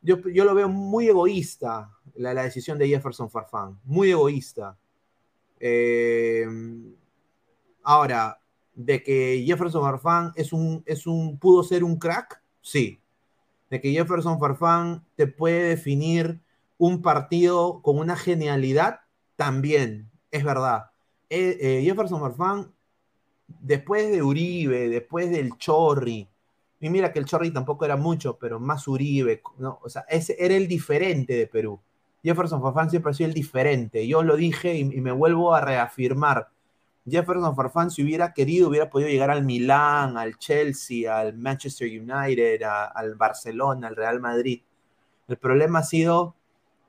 yo, 0.01 0.17
yo 0.29 0.45
lo 0.45 0.55
veo 0.55 0.67
muy 0.67 1.09
egoísta, 1.09 1.91
la, 2.15 2.33
la 2.33 2.41
decisión 2.41 2.79
de 2.79 2.87
Jefferson 2.87 3.29
Farfán, 3.29 3.79
muy 3.83 4.09
egoísta. 4.09 4.75
Eh, 5.59 6.47
ahora, 7.83 8.39
de 8.75 9.03
que 9.03 9.43
Jefferson 9.45 9.83
Farfán 9.83 10.31
es 10.35 10.53
un, 10.53 10.83
es 10.85 11.07
un, 11.07 11.37
pudo 11.37 11.63
ser 11.63 11.83
un 11.83 11.97
crack, 11.97 12.41
sí. 12.61 12.99
De 13.69 13.81
que 13.81 13.91
Jefferson 13.91 14.39
Farfán 14.39 15.05
te 15.15 15.27
puede 15.27 15.69
definir 15.69 16.39
un 16.77 17.01
partido 17.01 17.81
con 17.81 17.97
una 17.97 18.15
genialidad, 18.15 19.01
también, 19.35 20.11
es 20.31 20.43
verdad. 20.43 20.91
Eh, 21.29 21.57
eh, 21.59 21.81
Jefferson 21.83 22.19
Farfán, 22.19 22.71
después 23.47 24.11
de 24.11 24.21
Uribe, 24.21 24.89
después 24.89 25.29
del 25.31 25.57
Chorri, 25.57 26.27
y 26.79 26.89
mira 26.89 27.13
que 27.13 27.19
el 27.19 27.25
Chorri 27.25 27.51
tampoco 27.51 27.85
era 27.85 27.95
mucho, 27.95 28.37
pero 28.37 28.59
más 28.59 28.87
Uribe, 28.89 29.41
¿no? 29.57 29.79
O 29.83 29.89
sea, 29.89 30.01
ese 30.09 30.35
era 30.37 30.53
el 30.55 30.67
diferente 30.67 31.33
de 31.33 31.47
Perú. 31.47 31.79
Jefferson 32.21 32.61
Farfán 32.61 32.89
siempre 32.89 33.11
ha 33.11 33.13
sido 33.13 33.29
el 33.29 33.33
diferente. 33.33 34.05
Yo 34.05 34.21
lo 34.21 34.35
dije 34.35 34.75
y, 34.75 34.81
y 34.81 35.01
me 35.01 35.13
vuelvo 35.13 35.53
a 35.53 35.61
reafirmar. 35.61 36.49
Jefferson 37.05 37.55
Farfán, 37.55 37.91
si 37.91 38.03
hubiera 38.03 38.33
querido, 38.33 38.69
hubiera 38.69 38.89
podido 38.89 39.09
llegar 39.09 39.29
al 39.29 39.43
Milán, 39.43 40.17
al 40.17 40.37
Chelsea, 40.37 41.17
al 41.17 41.37
Manchester 41.37 41.87
United, 41.87 42.61
al 42.63 43.15
Barcelona, 43.15 43.87
al 43.87 43.95
Real 43.95 44.19
Madrid. 44.19 44.61
El 45.27 45.37
problema 45.37 45.79
ha 45.79 45.83
sido 45.83 46.35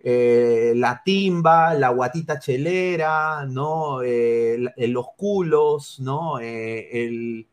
eh, 0.00 0.72
la 0.77 1.03
timba, 1.05 1.74
la 1.74 1.88
guatita 1.88 2.38
chelera, 2.38 3.46
¿no? 3.46 4.03
Eh, 4.03 4.59
los 4.88 5.07
culos, 5.16 5.98
¿no? 6.00 6.38
Eh, 6.40 7.05
el, 7.05 7.48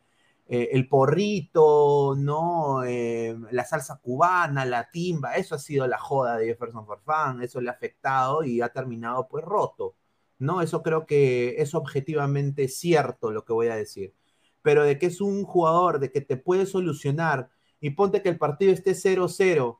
eh, 0.49 0.69
el 0.73 0.87
porrito, 0.89 2.13
¿no? 2.17 2.83
Eh, 2.83 3.37
la 3.51 3.63
salsa 3.63 3.99
cubana, 4.03 4.65
la 4.65 4.89
timba, 4.91 5.35
eso 5.35 5.55
ha 5.55 5.59
sido 5.59 5.87
la 5.87 5.97
joda 5.97 6.37
de 6.37 6.47
Jefferson 6.47 6.85
Farfán, 6.85 7.41
eso 7.41 7.61
le 7.61 7.69
ha 7.69 7.73
afectado 7.73 8.43
y 8.43 8.61
ha 8.61 8.67
terminado 8.69 9.27
pues 9.29 9.45
roto, 9.45 9.95
¿no? 10.41 10.61
Eso 10.61 10.81
creo 10.81 11.05
que 11.05 11.55
es 11.59 11.75
objetivamente 11.75 12.67
cierto 12.67 13.31
lo 13.31 13.45
que 13.45 13.53
voy 13.53 13.67
a 13.67 13.75
decir. 13.75 14.13
Pero 14.61 14.83
de 14.83 14.97
que 14.97 15.05
es 15.05 15.21
un 15.21 15.43
jugador, 15.43 15.99
de 15.99 16.11
que 16.11 16.21
te 16.21 16.37
puede 16.37 16.65
solucionar 16.65 17.49
y 17.79 17.91
ponte 17.91 18.21
que 18.21 18.29
el 18.29 18.37
partido 18.37 18.73
esté 18.73 18.91
0-0 18.91 19.77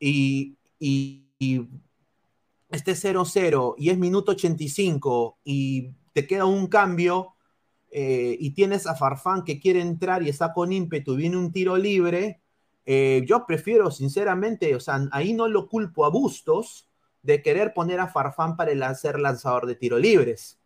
y, 0.00 0.56
y, 0.78 1.20
esté 2.70 2.92
0-0 2.92 3.74
y 3.78 3.90
es 3.90 3.98
minuto 3.98 4.32
85 4.32 5.38
y 5.44 5.90
te 6.12 6.26
queda 6.26 6.44
un 6.44 6.66
cambio 6.66 7.34
eh, 7.90 8.36
y 8.40 8.50
tienes 8.50 8.86
a 8.86 8.96
Farfán 8.96 9.44
que 9.44 9.60
quiere 9.60 9.80
entrar 9.80 10.22
y 10.22 10.28
está 10.28 10.52
con 10.52 10.72
ímpetu 10.72 11.14
y 11.14 11.16
viene 11.18 11.36
un 11.36 11.52
tiro 11.52 11.76
libre, 11.76 12.40
eh, 12.86 13.22
yo 13.26 13.46
prefiero 13.46 13.90
sinceramente, 13.90 14.74
o 14.74 14.80
sea, 14.80 15.06
ahí 15.12 15.34
no 15.34 15.46
lo 15.46 15.68
culpo 15.68 16.04
a 16.04 16.10
Bustos 16.10 16.88
de 17.24 17.42
querer 17.42 17.72
poner 17.72 18.00
a 18.00 18.06
Farfán 18.06 18.56
para 18.56 18.94
ser 18.94 19.18
lanzador 19.18 19.66
de 19.66 19.74
tiro 19.74 19.98
libres, 19.98 20.60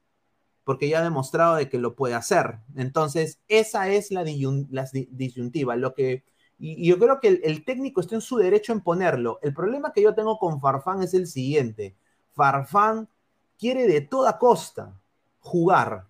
porque 0.64 0.88
ya 0.88 0.98
ha 0.98 1.04
demostrado 1.04 1.54
de 1.54 1.68
que 1.68 1.78
lo 1.78 1.94
puede 1.94 2.14
hacer. 2.14 2.58
Entonces, 2.76 3.40
esa 3.46 3.88
es 3.88 4.10
la, 4.10 4.24
disyun 4.24 4.66
la 4.70 4.86
disyuntiva, 4.92 5.76
lo 5.76 5.94
que... 5.94 6.24
Y, 6.58 6.88
yo 6.88 6.98
creo 6.98 7.20
que 7.20 7.28
el, 7.28 7.40
el, 7.44 7.64
técnico 7.64 8.00
está 8.00 8.16
en 8.16 8.20
su 8.20 8.36
derecho 8.36 8.72
en 8.72 8.80
ponerlo. 8.80 9.38
El 9.40 9.54
problema 9.54 9.92
que 9.92 10.02
yo 10.02 10.14
tengo 10.16 10.36
con 10.38 10.60
Farfán 10.60 11.00
es 11.02 11.14
el 11.14 11.28
siguiente. 11.28 11.96
Farfán 12.32 13.08
quiere 13.56 13.86
de 13.86 14.00
toda 14.00 14.38
costa 14.38 15.00
jugar 15.38 16.08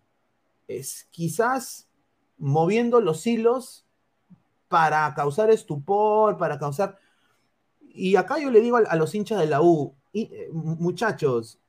es 0.66 1.06
quizás 1.10 1.88
moviendo 2.38 3.00
los 3.02 3.26
hilos 3.26 3.86
para 4.68 5.12
causar 5.14 5.50
estupor, 5.50 6.38
para 6.38 6.58
causar... 6.58 6.98
Y 7.80 8.16
acá 8.16 8.38
yo 8.38 8.50
le 8.50 8.60
digo 8.60 8.78
a, 8.78 8.80
a 8.80 8.96
los 8.96 9.14
hinchas 9.14 9.40
de 9.40 9.46
la 9.46 9.60
U, 9.60 9.97
eh, 10.12 10.48
muchachos, 10.52 11.60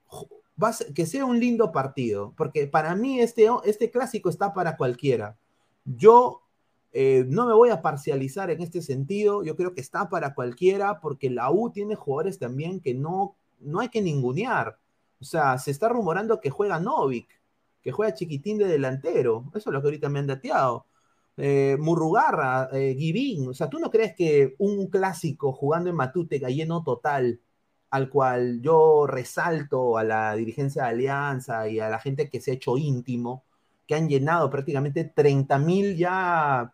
que 0.93 1.05
sea 1.05 1.25
un 1.25 1.39
lindo 1.39 1.71
partido, 1.71 2.33
porque 2.35 2.67
para 2.67 2.95
mí 2.95 3.19
este, 3.19 3.47
este 3.65 3.91
clásico 3.91 4.29
está 4.29 4.53
para 4.53 4.77
cualquiera. 4.77 5.37
Yo 5.85 6.41
eh, 6.91 7.25
no 7.27 7.45
me 7.45 7.53
voy 7.53 7.69
a 7.69 7.81
parcializar 7.81 8.49
en 8.49 8.61
este 8.61 8.81
sentido, 8.81 9.43
yo 9.43 9.55
creo 9.55 9.73
que 9.73 9.81
está 9.81 10.09
para 10.09 10.33
cualquiera, 10.33 10.99
porque 10.99 11.29
la 11.29 11.51
U 11.51 11.71
tiene 11.71 11.95
jugadores 11.95 12.39
también 12.39 12.79
que 12.79 12.93
no, 12.93 13.35
no 13.59 13.79
hay 13.79 13.89
que 13.89 14.01
ningunear. 14.01 14.77
O 15.21 15.25
sea, 15.25 15.57
se 15.57 15.71
está 15.71 15.89
rumorando 15.89 16.39
que 16.39 16.49
juega 16.49 16.79
Novik, 16.79 17.27
que 17.81 17.91
juega 17.91 18.13
chiquitín 18.13 18.57
de 18.57 18.65
delantero. 18.65 19.45
Eso 19.53 19.69
es 19.69 19.73
lo 19.73 19.81
que 19.81 19.87
ahorita 19.87 20.09
me 20.09 20.19
han 20.19 20.27
dateado. 20.27 20.85
Eh, 21.37 21.77
Murrugarra, 21.79 22.69
eh, 22.73 22.95
Givín. 22.97 23.49
O 23.49 23.53
sea, 23.53 23.69
¿tú 23.69 23.79
no 23.79 23.89
crees 23.89 24.15
que 24.15 24.55
un 24.57 24.87
clásico 24.87 25.53
jugando 25.53 25.89
en 25.89 25.95
Matute, 25.95 26.39
lleno 26.39 26.83
total, 26.83 27.39
al 27.91 28.09
cual 28.09 28.61
yo 28.61 29.07
resalto 29.07 29.97
a 29.97 30.03
la 30.03 30.35
dirigencia 30.35 30.83
de 30.83 30.89
Alianza 30.89 31.67
y 31.67 31.79
a 31.79 31.89
la 31.89 31.99
gente 31.99 32.29
que 32.29 32.41
se 32.41 32.51
ha 32.51 32.53
hecho 32.55 32.77
íntimo, 32.77 33.43
que 33.87 33.95
han 33.95 34.07
llenado 34.09 34.49
prácticamente 34.49 35.03
30 35.05 35.57
mil 35.59 35.97
ya, 35.97 36.73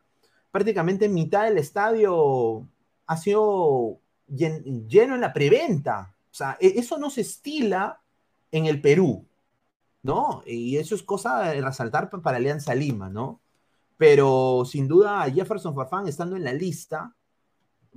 prácticamente 0.51 1.10
mitad 1.10 1.45
del 1.45 1.58
estadio 1.58 2.67
ha 3.08 3.17
sido 3.17 3.99
lleno 4.28 5.15
en 5.15 5.21
la 5.21 5.34
preventa. 5.34 6.13
O 6.32 6.34
sea, 6.34 6.58
e-, 6.60 6.80
eso 6.80 6.97
no 6.97 7.10
se 7.10 7.21
estila 7.21 7.99
en 8.51 8.65
el 8.65 8.82
Perú. 8.82 9.25
¿no? 10.06 10.43
Y 10.45 10.78
eso 10.78 10.93
es 10.93 11.01
cosa 11.01 11.49
de 11.49 11.62
resaltar 11.62 12.12
para 12.12 12.38
Alianza 12.38 12.75
Lima, 12.75 13.10
¿no? 13.10 13.41
Pero 13.97 14.63
sin 14.63 14.88
duda 14.88 15.23
Jefferson 15.32 15.73
Farfán 15.73 16.08
estando 16.08 16.36
en 16.36 16.43
la 16.43 16.54
lista 16.54 17.15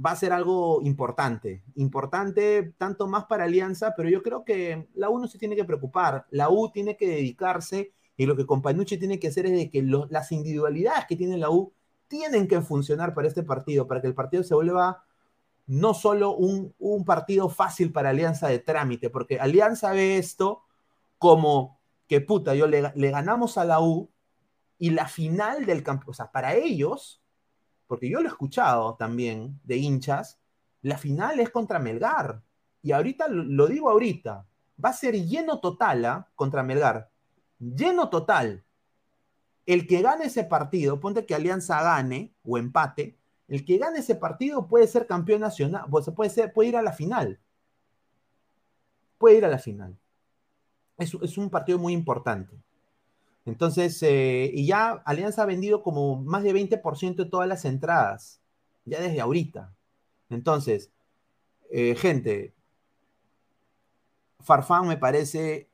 va 0.05 0.13
a 0.13 0.17
ser 0.17 0.33
algo 0.33 0.81
importante, 0.83 1.63
importante 1.75 2.75
tanto 2.79 3.07
más 3.09 3.25
para 3.25 3.45
Alianza, 3.45 3.95
pero 3.97 4.09
yo 4.09 4.23
creo 4.23 4.45
que 4.45 4.89
la 4.95 5.11
U 5.11 5.19
no 5.19 5.27
se 5.27 5.39
tiene 5.39 5.57
que 5.57 5.65
preocupar, 5.65 6.27
la 6.31 6.51
U 6.51 6.71
tiene 6.71 6.97
que 6.97 7.09
dedicarse 7.09 7.93
y 8.17 8.27
lo 8.27 8.37
que 8.37 8.47
Compañucci 8.47 8.99
tiene 8.99 9.19
que 9.19 9.29
hacer 9.29 9.47
es 9.47 9.53
de 9.53 9.71
que 9.71 9.83
las 9.83 10.33
individualidades 10.33 11.07
que 11.07 11.17
tiene 11.17 11.37
la 11.37 11.51
U 11.51 11.73
tienen 12.07 12.49
que 12.49 12.61
funcionar 12.61 13.15
para 13.15 13.29
este 13.29 13.43
partido, 13.43 13.87
para 13.87 14.01
que 14.01 14.07
el 14.07 14.15
partido 14.15 14.43
se 14.43 14.55
vuelva 14.55 15.05
no 15.67 15.95
solo 15.95 16.35
un, 16.35 16.75
partido 17.05 17.49
fácil 17.49 17.93
para 17.93 18.11
Alianza 18.11 18.49
de 18.49 18.59
trámite, 18.59 19.11
porque 19.11 19.39
Alianza 19.39 19.93
ve 19.93 20.17
esto 20.17 20.63
como 21.19 21.79
que 22.07 22.21
puta, 22.21 22.55
yo 22.55 22.67
le, 22.67 22.91
le, 22.95 23.11
ganamos 23.11 23.59
a 23.59 23.65
la 23.65 23.81
U 23.81 24.09
y 24.79 24.91
la 24.91 25.07
final 25.09 25.67
del 25.67 25.83
campo, 25.83 26.13
o 26.13 26.15
sea, 26.15 26.31
para 26.31 26.55
ellos, 26.55 27.21
porque 27.89 28.09
yo 28.09 28.21
lo 28.21 28.29
he 28.29 28.31
escuchado 28.31 28.95
también 28.95 29.59
de 29.65 29.77
hinchas, 29.77 30.39
la 30.83 30.97
final 30.97 31.41
es 31.41 31.51
contra 31.51 31.81
Melgar. 31.81 32.41
Y 32.83 32.93
ahorita, 32.93 33.27
lo 33.29 33.67
digo 33.67 33.91
ahorita, 33.91 34.47
va 34.83 34.91
a 34.91 34.93
ser 34.93 35.15
lleno 35.15 35.59
total 35.59 36.05
¿eh? 36.05 36.25
contra 36.37 36.63
Melgar. 36.63 37.11
Lleno 37.59 38.09
total. 38.09 38.63
El 39.67 39.89
que 39.89 40.01
gane 40.01 40.27
ese 40.27 40.45
partido, 40.45 41.01
ponte 41.01 41.27
que 41.27 41.35
Alianza 41.35 41.83
gane 41.83 42.33
o 42.45 42.57
empate, 42.57 43.19
el 43.49 43.65
que 43.65 43.79
gane 43.79 43.99
ese 43.99 44.15
partido 44.15 44.69
puede 44.69 44.87
ser 44.87 45.09
campeón 45.09 45.41
nacional, 45.41 45.87
puede, 45.91 46.49
puede 46.49 46.69
ir 46.69 46.77
a 46.77 46.83
la 46.83 46.93
final. 46.93 47.41
Puede 49.19 49.39
ir 49.39 49.45
a 49.45 49.49
la 49.49 49.59
final 49.59 49.99
es 50.99 51.39
un 51.39 51.49
partido 51.49 51.79
muy 51.79 51.93
importante. 51.93 52.57
Entonces, 53.49 54.03
eh, 54.03 54.51
y 54.53 54.67
ya 54.67 55.03
Alianza 55.07 55.43
ha 55.43 55.47
vendido 55.47 55.83
como 55.83 56.23
más 56.23 56.43
de 56.43 56.53
20% 56.53 57.25
de 57.25 57.31
todas 57.31 57.49
las 57.49 57.65
entradas, 57.65 58.43
ya 58.85 59.01
desde 59.01 59.23
ahorita. 59.23 59.75
Entonces, 60.29 60.93
eh, 61.71 61.95
gente, 61.95 62.55
Farfán 64.41 64.87
me 64.87 64.99
parece 64.99 65.71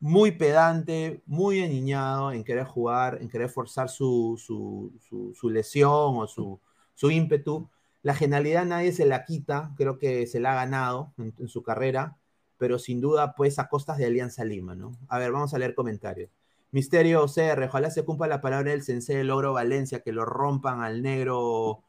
muy 0.00 0.32
pedante, 0.32 1.22
muy 1.26 1.62
aniñado 1.62 2.32
en 2.32 2.44
querer 2.44 2.64
jugar, 2.64 3.18
en 3.20 3.28
querer 3.28 3.50
forzar 3.50 3.90
su, 3.90 4.40
su, 4.42 4.90
su, 5.34 5.50
lesión 5.50 6.16
o 6.16 6.26
su, 6.26 7.10
ímpetu. 7.10 7.68
La 8.02 8.14
genialidad 8.14 8.64
nadie 8.64 8.92
se 8.92 9.04
la 9.04 9.24
quita, 9.26 9.74
creo 9.76 9.98
que 9.98 10.26
se 10.26 10.40
la 10.40 10.52
ha 10.52 10.54
ganado 10.54 11.12
en 11.18 11.48
su 11.48 11.62
carrera 11.62 12.16
pero 12.62 12.78
sin 12.78 13.00
duda, 13.00 13.34
pues 13.34 13.58
a 13.58 13.66
costas 13.66 13.98
de 13.98 14.06
Alianza 14.06 14.44
Lima, 14.44 14.76
¿no? 14.76 14.96
A 15.08 15.18
ver, 15.18 15.32
vamos 15.32 15.52
a 15.52 15.58
leer 15.58 15.74
comentarios. 15.74 16.30
Misterio 16.70 17.26
CR, 17.26 17.64
ojalá 17.64 17.90
se 17.90 18.04
cumpla 18.04 18.28
la 18.28 18.40
palabra 18.40 18.70
del 18.70 18.84
sensei 18.84 19.16
de 19.16 19.24
Logro 19.24 19.52
Valencia, 19.52 19.98
que 19.98 20.12
lo 20.12 20.24
rompan 20.24 20.80
al 20.80 21.02
negro 21.02 21.82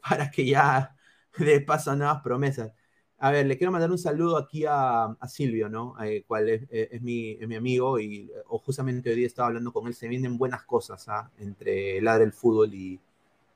para 0.08 0.30
que 0.30 0.46
ya 0.46 0.96
de 1.36 1.60
paso 1.62 1.90
a 1.90 1.96
nuevas 1.96 2.22
promesas. 2.22 2.72
A 3.18 3.32
ver, 3.32 3.46
le 3.46 3.58
quiero 3.58 3.72
mandar 3.72 3.90
un 3.90 3.98
saludo 3.98 4.36
aquí 4.36 4.64
a, 4.68 5.16
Silvio, 5.26 5.68
¿no? 5.68 6.00
Eh, 6.00 6.22
cual 6.24 6.48
es, 6.48 6.62
es, 6.70 7.02
mi, 7.02 7.36
amigo 7.56 7.98
y 7.98 8.30
o 8.46 8.60
justamente 8.60 9.10
hoy 9.10 9.16
día 9.16 9.26
estaba 9.26 9.48
hablando 9.48 9.72
con 9.72 9.88
él. 9.88 9.94
Se 9.94 10.06
vienen 10.06 10.38
buenas 10.38 10.62
cosas 10.62 11.08
¿ah? 11.08 11.28
entre 11.38 12.00
Ladre 12.00 12.22
el 12.22 12.32
Fútbol 12.32 12.72
y 12.72 13.00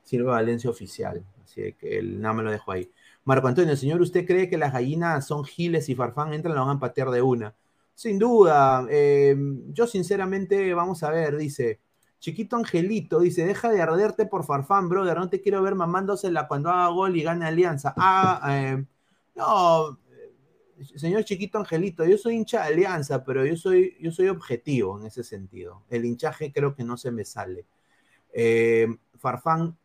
Silvio 0.02 0.30
Valencia 0.30 0.70
Oficial. 0.70 1.24
Así 1.44 1.72
que 1.74 1.98
el, 1.98 2.20
nada 2.20 2.34
me 2.34 2.42
lo 2.42 2.50
dejo 2.50 2.72
ahí. 2.72 2.90
Marco 3.24 3.48
Antonio, 3.48 3.74
señor, 3.76 4.02
¿usted 4.02 4.26
cree 4.26 4.50
que 4.50 4.58
las 4.58 4.72
gallinas 4.72 5.26
son 5.26 5.44
giles 5.44 5.88
y 5.88 5.94
Farfán 5.94 6.34
entran, 6.34 6.54
lo 6.54 6.66
van 6.66 6.76
a 6.76 6.80
patear 6.80 7.10
de 7.10 7.22
una? 7.22 7.54
Sin 7.94 8.18
duda. 8.18 8.86
Eh, 8.90 9.34
yo 9.72 9.86
sinceramente, 9.86 10.74
vamos 10.74 11.02
a 11.02 11.10
ver, 11.10 11.36
dice, 11.36 11.80
Chiquito 12.18 12.56
Angelito 12.56 13.20
dice, 13.20 13.46
deja 13.46 13.70
de 13.70 13.80
arderte 13.80 14.26
por 14.26 14.44
Farfán, 14.44 14.88
brother, 14.88 15.16
no 15.16 15.30
te 15.30 15.40
quiero 15.40 15.62
ver 15.62 15.74
mamándosela 15.74 16.48
cuando 16.48 16.70
haga 16.70 16.88
gol 16.88 17.16
y 17.16 17.22
gane 17.22 17.46
Alianza. 17.46 17.94
Ah, 17.96 18.40
eh, 18.50 18.84
no, 19.36 19.98
señor 20.96 21.24
Chiquito 21.24 21.58
Angelito, 21.58 22.04
yo 22.04 22.18
soy 22.18 22.36
hincha 22.36 22.62
de 22.62 22.74
Alianza, 22.74 23.24
pero 23.24 23.46
yo 23.46 23.56
soy, 23.56 23.96
yo 24.00 24.10
soy 24.10 24.28
objetivo 24.28 24.98
en 24.98 25.06
ese 25.06 25.24
sentido. 25.24 25.82
El 25.88 26.04
hinchaje 26.04 26.52
creo 26.52 26.74
que 26.74 26.84
no 26.84 26.96
se 26.96 27.10
me 27.10 27.24
sale. 27.24 27.66
Eh, 28.32 28.86
Farfán, 29.16 29.76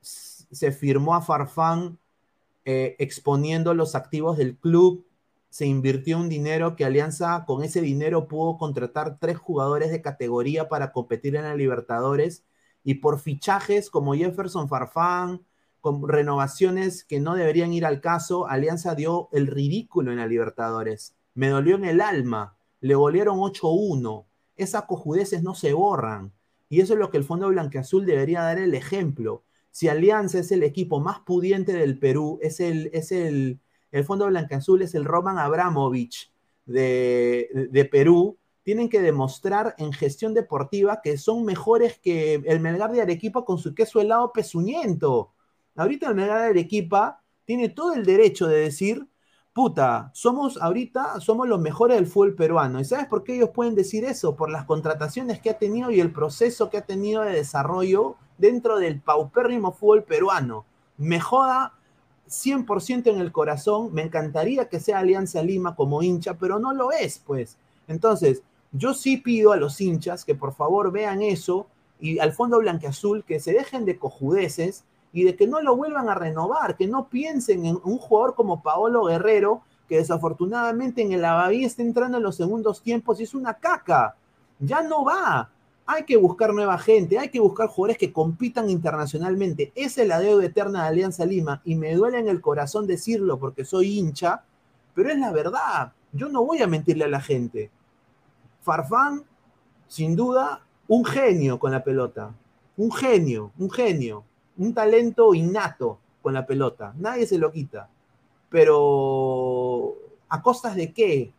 se 0.00 0.72
firmó 0.72 1.14
a 1.14 1.22
Farfán 1.22 1.98
eh, 2.64 2.96
exponiendo 2.98 3.74
los 3.74 3.94
activos 3.94 4.36
del 4.36 4.56
club, 4.56 5.06
se 5.50 5.66
invirtió 5.66 6.18
un 6.18 6.28
dinero 6.28 6.76
que 6.76 6.84
Alianza 6.84 7.44
con 7.46 7.62
ese 7.62 7.80
dinero 7.80 8.26
pudo 8.26 8.56
contratar 8.56 9.18
tres 9.18 9.36
jugadores 9.36 9.90
de 9.90 10.00
categoría 10.00 10.68
para 10.68 10.92
competir 10.92 11.36
en 11.36 11.42
la 11.42 11.54
Libertadores 11.54 12.44
y 12.84 12.94
por 12.94 13.20
fichajes 13.20 13.90
como 13.90 14.14
Jefferson 14.14 14.68
Farfán, 14.68 15.44
con 15.80 16.08
renovaciones 16.08 17.04
que 17.04 17.20
no 17.20 17.34
deberían 17.34 17.72
ir 17.72 17.84
al 17.84 18.00
caso, 18.00 18.46
Alianza 18.48 18.94
dio 18.94 19.28
el 19.32 19.46
ridículo 19.48 20.12
en 20.12 20.18
la 20.18 20.26
Libertadores. 20.26 21.16
Me 21.34 21.48
dolió 21.48 21.76
en 21.76 21.84
el 21.84 22.00
alma, 22.00 22.56
le 22.80 22.94
golearon 22.94 23.38
8-1. 23.38 24.24
Esas 24.56 24.84
cojudeces 24.84 25.42
no 25.42 25.54
se 25.54 25.72
borran. 25.72 26.32
Y 26.68 26.80
eso 26.80 26.94
es 26.94 26.98
lo 26.98 27.10
que 27.10 27.18
el 27.18 27.24
Fondo 27.24 27.48
Blanqueazul 27.48 28.06
debería 28.06 28.42
dar 28.42 28.58
el 28.58 28.74
ejemplo. 28.74 29.42
Si 29.72 29.88
Alianza 29.88 30.38
es 30.38 30.52
el 30.52 30.62
equipo 30.62 31.00
más 31.00 31.20
pudiente 31.20 31.72
del 31.72 31.98
Perú, 31.98 32.38
es 32.42 32.60
el, 32.60 32.90
es 32.92 33.10
el, 33.10 33.58
el 33.90 34.04
Fondo 34.04 34.28
es 34.28 34.94
el 34.94 35.04
Roman 35.04 35.38
Abramovich 35.38 36.30
de, 36.66 37.68
de 37.70 37.84
Perú, 37.86 38.38
tienen 38.62 38.88
que 38.88 39.00
demostrar 39.00 39.74
en 39.78 39.92
gestión 39.92 40.34
deportiva 40.34 41.00
que 41.02 41.16
son 41.18 41.44
mejores 41.44 41.98
que 41.98 42.34
el 42.34 42.60
Melgar 42.60 42.92
de 42.92 43.02
Arequipa 43.02 43.44
con 43.44 43.58
su 43.58 43.74
queso 43.74 44.00
helado 44.00 44.32
pezuñento. 44.32 45.32
Ahorita 45.74 46.08
el 46.08 46.14
Melgar 46.14 46.42
de 46.42 46.48
Arequipa 46.50 47.22
tiene 47.44 47.70
todo 47.70 47.94
el 47.94 48.04
derecho 48.04 48.46
de 48.46 48.60
decir, 48.60 49.08
puta, 49.52 50.10
somos 50.14 50.60
ahorita, 50.60 51.20
somos 51.20 51.48
los 51.48 51.60
mejores 51.60 51.96
del 51.96 52.06
fútbol 52.06 52.34
peruano. 52.34 52.78
¿Y 52.78 52.84
sabes 52.84 53.06
por 53.06 53.24
qué 53.24 53.36
ellos 53.36 53.50
pueden 53.54 53.74
decir 53.74 54.04
eso? 54.04 54.36
Por 54.36 54.50
las 54.50 54.64
contrataciones 54.64 55.40
que 55.40 55.50
ha 55.50 55.58
tenido 55.58 55.90
y 55.90 56.00
el 56.00 56.12
proceso 56.12 56.70
que 56.70 56.78
ha 56.78 56.86
tenido 56.86 57.22
de 57.22 57.32
desarrollo 57.32 58.16
dentro 58.42 58.78
del 58.78 59.00
paupérrimo 59.00 59.70
fútbol 59.70 60.02
peruano. 60.02 60.64
Me 60.98 61.20
joda 61.20 61.74
100% 62.28 63.06
en 63.06 63.20
el 63.20 63.30
corazón, 63.30 63.94
me 63.94 64.02
encantaría 64.02 64.68
que 64.68 64.80
sea 64.80 64.98
Alianza 64.98 65.42
Lima 65.42 65.76
como 65.76 66.02
hincha, 66.02 66.34
pero 66.34 66.58
no 66.58 66.74
lo 66.74 66.90
es, 66.90 67.20
pues. 67.20 67.56
Entonces, 67.86 68.42
yo 68.72 68.94
sí 68.94 69.16
pido 69.16 69.52
a 69.52 69.56
los 69.56 69.80
hinchas 69.80 70.24
que 70.24 70.34
por 70.34 70.54
favor 70.54 70.90
vean 70.90 71.22
eso 71.22 71.68
y 72.00 72.18
al 72.18 72.32
fondo 72.32 72.58
blanqueazul 72.58 73.22
que 73.22 73.38
se 73.38 73.52
dejen 73.52 73.84
de 73.84 73.96
cojudeces 73.96 74.82
y 75.12 75.22
de 75.22 75.36
que 75.36 75.46
no 75.46 75.60
lo 75.60 75.76
vuelvan 75.76 76.08
a 76.08 76.16
renovar, 76.16 76.76
que 76.76 76.88
no 76.88 77.08
piensen 77.08 77.64
en 77.64 77.78
un 77.84 77.98
jugador 77.98 78.34
como 78.34 78.60
Paolo 78.60 79.04
Guerrero, 79.04 79.62
que 79.88 79.98
desafortunadamente 79.98 81.02
en 81.02 81.12
el 81.12 81.24
Abadí 81.24 81.64
está 81.64 81.82
entrando 81.82 82.16
en 82.16 82.24
los 82.24 82.34
segundos 82.34 82.82
tiempos 82.82 83.20
y 83.20 83.22
es 83.22 83.34
una 83.34 83.54
caca. 83.54 84.16
Ya 84.58 84.82
no 84.82 85.04
va. 85.04 85.48
Hay 85.84 86.04
que 86.04 86.16
buscar 86.16 86.54
nueva 86.54 86.78
gente, 86.78 87.18
hay 87.18 87.28
que 87.28 87.40
buscar 87.40 87.68
jugadores 87.68 87.98
que 87.98 88.12
compitan 88.12 88.70
internacionalmente. 88.70 89.72
Esa 89.74 90.02
es 90.02 90.08
la 90.08 90.20
deuda 90.20 90.44
eterna 90.44 90.82
de 90.82 90.88
Alianza 90.88 91.26
Lima 91.26 91.60
y 91.64 91.74
me 91.74 91.94
duele 91.94 92.18
en 92.18 92.28
el 92.28 92.40
corazón 92.40 92.86
decirlo 92.86 93.38
porque 93.38 93.64
soy 93.64 93.98
hincha, 93.98 94.44
pero 94.94 95.10
es 95.10 95.18
la 95.18 95.32
verdad. 95.32 95.92
Yo 96.12 96.28
no 96.28 96.44
voy 96.44 96.62
a 96.62 96.66
mentirle 96.66 97.04
a 97.04 97.08
la 97.08 97.20
gente. 97.20 97.70
Farfán, 98.60 99.24
sin 99.88 100.14
duda, 100.14 100.64
un 100.86 101.04
genio 101.04 101.58
con 101.58 101.72
la 101.72 101.82
pelota. 101.82 102.32
Un 102.76 102.92
genio, 102.92 103.50
un 103.58 103.70
genio. 103.70 104.24
Un 104.56 104.74
talento 104.74 105.34
innato 105.34 105.98
con 106.20 106.34
la 106.34 106.46
pelota. 106.46 106.94
Nadie 106.96 107.26
se 107.26 107.38
lo 107.38 107.50
quita. 107.50 107.88
Pero, 108.48 109.96
¿a 110.28 110.42
costas 110.42 110.76
de 110.76 110.92
qué? 110.92 111.32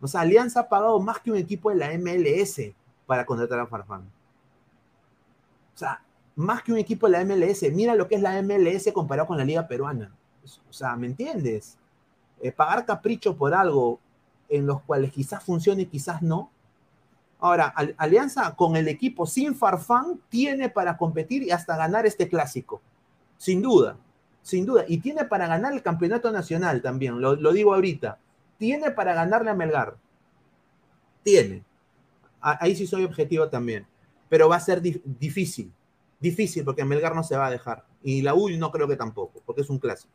O 0.00 0.06
sea, 0.06 0.22
Alianza 0.22 0.60
ha 0.60 0.68
pagado 0.68 1.00
más 1.00 1.18
que 1.18 1.30
un 1.30 1.36
equipo 1.36 1.70
de 1.70 1.76
la 1.76 1.98
MLS 1.98 2.74
para 3.06 3.24
contratar 3.26 3.60
a 3.60 3.66
Farfán. 3.66 4.02
O 5.74 5.78
sea, 5.78 6.00
más 6.36 6.62
que 6.62 6.72
un 6.72 6.78
equipo 6.78 7.08
de 7.08 7.12
la 7.12 7.24
MLS. 7.24 7.62
Mira 7.72 7.94
lo 7.94 8.08
que 8.08 8.16
es 8.16 8.22
la 8.22 8.40
MLS 8.42 8.92
comparado 8.92 9.28
con 9.28 9.38
la 9.38 9.44
Liga 9.44 9.66
Peruana. 9.66 10.12
O 10.68 10.72
sea, 10.72 10.96
¿me 10.96 11.06
entiendes? 11.06 11.76
Eh, 12.40 12.52
pagar 12.52 12.84
capricho 12.84 13.36
por 13.36 13.54
algo 13.54 14.00
en 14.48 14.66
los 14.66 14.82
cuales 14.82 15.12
quizás 15.12 15.42
funcione 15.42 15.82
y 15.82 15.86
quizás 15.86 16.22
no. 16.22 16.50
Ahora, 17.40 17.66
Al 17.66 17.94
Alianza 17.98 18.54
con 18.54 18.76
el 18.76 18.88
equipo 18.88 19.26
sin 19.26 19.54
Farfán 19.54 20.20
tiene 20.28 20.70
para 20.70 20.96
competir 20.96 21.42
y 21.42 21.50
hasta 21.50 21.76
ganar 21.76 22.06
este 22.06 22.28
clásico. 22.28 22.80
Sin 23.36 23.60
duda, 23.62 23.96
sin 24.42 24.64
duda. 24.64 24.84
Y 24.88 24.98
tiene 24.98 25.24
para 25.24 25.46
ganar 25.46 25.72
el 25.72 25.82
campeonato 25.82 26.30
nacional 26.30 26.80
también, 26.80 27.20
lo 27.20 27.52
digo 27.52 27.74
ahorita. 27.74 28.18
Tiene 28.58 28.90
para 28.92 29.14
ganarle 29.14 29.50
a 29.50 29.54
Melgar. 29.54 29.96
Tiene 31.22 31.64
ahí 32.44 32.76
sí 32.76 32.86
soy 32.86 33.04
objetivo 33.04 33.48
también. 33.48 33.86
Pero 34.28 34.48
va 34.48 34.56
a 34.56 34.60
ser 34.60 34.82
difícil, 34.82 35.72
difícil, 36.20 36.64
porque 36.64 36.84
Melgar 36.84 37.14
no 37.14 37.22
se 37.22 37.36
va 37.36 37.46
a 37.46 37.50
dejar. 37.50 37.84
Y 38.02 38.22
la 38.22 38.34
U 38.34 38.50
no 38.50 38.70
creo 38.70 38.88
que 38.88 38.96
tampoco, 38.96 39.42
porque 39.44 39.62
es 39.62 39.70
un 39.70 39.78
clásico. 39.78 40.12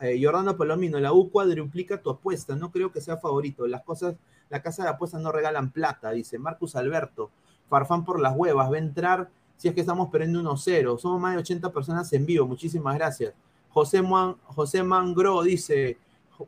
Eh, 0.00 0.20
Palomino, 0.56 0.98
la 0.98 1.12
U 1.12 1.30
cuadruplica 1.30 2.00
tu 2.00 2.10
apuesta, 2.10 2.54
no 2.56 2.70
creo 2.70 2.92
que 2.92 3.00
sea 3.00 3.16
favorito. 3.16 3.66
Las 3.66 3.82
cosas, 3.82 4.16
la 4.48 4.62
casa 4.62 4.82
de 4.82 4.88
apuestas 4.90 5.20
no 5.20 5.32
regalan 5.32 5.70
plata, 5.72 6.10
dice 6.10 6.38
Marcus 6.38 6.76
Alberto. 6.76 7.30
Farfán 7.68 8.04
por 8.04 8.20
las 8.20 8.36
huevas, 8.36 8.70
va 8.70 8.76
a 8.76 8.78
entrar 8.78 9.30
si 9.56 9.68
es 9.68 9.74
que 9.74 9.80
estamos 9.80 10.08
perdiendo 10.10 10.40
1-0. 10.42 10.98
Somos 10.98 11.20
más 11.20 11.34
de 11.34 11.40
80 11.40 11.72
personas 11.72 12.12
en 12.12 12.26
vivo, 12.26 12.46
muchísimas 12.46 12.94
gracias. 12.96 13.34
José, 13.70 14.02
José 14.46 14.82
Mangro 14.82 15.42
dice, 15.42 15.98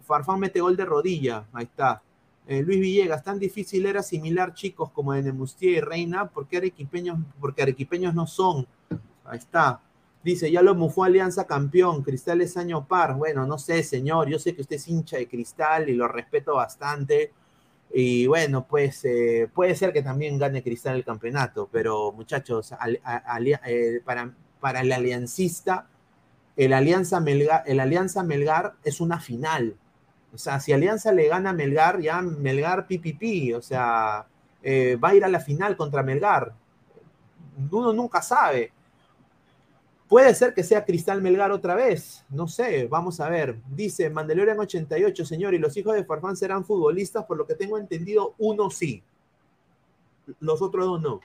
Farfán 0.02 0.40
mete 0.40 0.60
gol 0.60 0.76
de 0.76 0.84
rodilla, 0.84 1.46
ahí 1.52 1.64
está. 1.64 2.02
Eh, 2.52 2.62
Luis 2.62 2.80
Villegas, 2.80 3.24
tan 3.24 3.38
difícil 3.38 3.86
era 3.86 4.00
asimilar 4.00 4.52
chicos 4.52 4.90
como 4.90 5.14
de 5.14 5.22
Nemustier 5.22 5.72
y 5.72 5.80
Reina, 5.80 6.28
porque 6.28 6.58
arequipeños, 6.58 7.18
porque 7.40 7.62
arequipeños 7.62 8.14
no 8.14 8.26
son. 8.26 8.66
Ahí 9.24 9.38
está. 9.38 9.80
Dice, 10.22 10.50
ya 10.50 10.60
lo 10.60 10.74
mufó 10.74 11.04
Alianza 11.04 11.46
campeón, 11.46 12.02
Cristal 12.02 12.42
es 12.42 12.58
año 12.58 12.86
par. 12.86 13.14
Bueno, 13.16 13.46
no 13.46 13.56
sé, 13.56 13.82
señor, 13.82 14.28
yo 14.28 14.38
sé 14.38 14.54
que 14.54 14.60
usted 14.60 14.76
es 14.76 14.86
hincha 14.86 15.16
de 15.16 15.28
Cristal 15.28 15.88
y 15.88 15.94
lo 15.94 16.06
respeto 16.08 16.56
bastante. 16.56 17.32
Y 17.90 18.26
bueno, 18.26 18.66
pues 18.68 19.02
eh, 19.06 19.48
puede 19.52 19.74
ser 19.74 19.94
que 19.94 20.02
también 20.02 20.38
gane 20.38 20.62
Cristal 20.62 20.96
el 20.96 21.04
campeonato, 21.04 21.70
pero 21.72 22.12
muchachos, 22.12 22.74
eh, 23.66 24.00
para, 24.04 24.30
para 24.60 24.82
el 24.82 24.92
aliancista, 24.92 25.88
el 26.54 26.74
Alianza, 26.74 27.18
Melgar, 27.18 27.62
el 27.66 27.80
Alianza 27.80 28.22
Melgar 28.22 28.74
es 28.84 29.00
una 29.00 29.18
final 29.20 29.74
o 30.34 30.38
sea, 30.38 30.58
si 30.60 30.72
Alianza 30.72 31.12
le 31.12 31.28
gana 31.28 31.50
a 31.50 31.52
Melgar, 31.52 32.00
ya 32.00 32.22
Melgar 32.22 32.86
pipipi, 32.86 33.52
o 33.52 33.60
sea, 33.60 34.26
eh, 34.62 34.96
va 34.96 35.10
a 35.10 35.14
ir 35.14 35.24
a 35.24 35.28
la 35.28 35.40
final 35.40 35.76
contra 35.76 36.02
Melgar. 36.02 36.54
Uno 37.70 37.92
nunca 37.92 38.22
sabe. 38.22 38.72
Puede 40.08 40.34
ser 40.34 40.54
que 40.54 40.62
sea 40.62 40.84
Cristal 40.84 41.22
Melgar 41.22 41.52
otra 41.52 41.74
vez, 41.74 42.24
no 42.30 42.46
sé, 42.46 42.86
vamos 42.86 43.20
a 43.20 43.28
ver. 43.28 43.60
Dice 43.68 44.10
Mandalorian 44.10 44.58
88, 44.58 45.24
señor, 45.24 45.54
y 45.54 45.58
los 45.58 45.76
hijos 45.76 45.94
de 45.94 46.04
Farfán 46.04 46.36
serán 46.36 46.64
futbolistas, 46.64 47.24
por 47.24 47.36
lo 47.36 47.46
que 47.46 47.54
tengo 47.54 47.78
entendido, 47.78 48.34
uno 48.38 48.70
sí. 48.70 49.02
Los 50.40 50.62
otros 50.62 50.84
dos 50.86 51.02
no. 51.02 51.20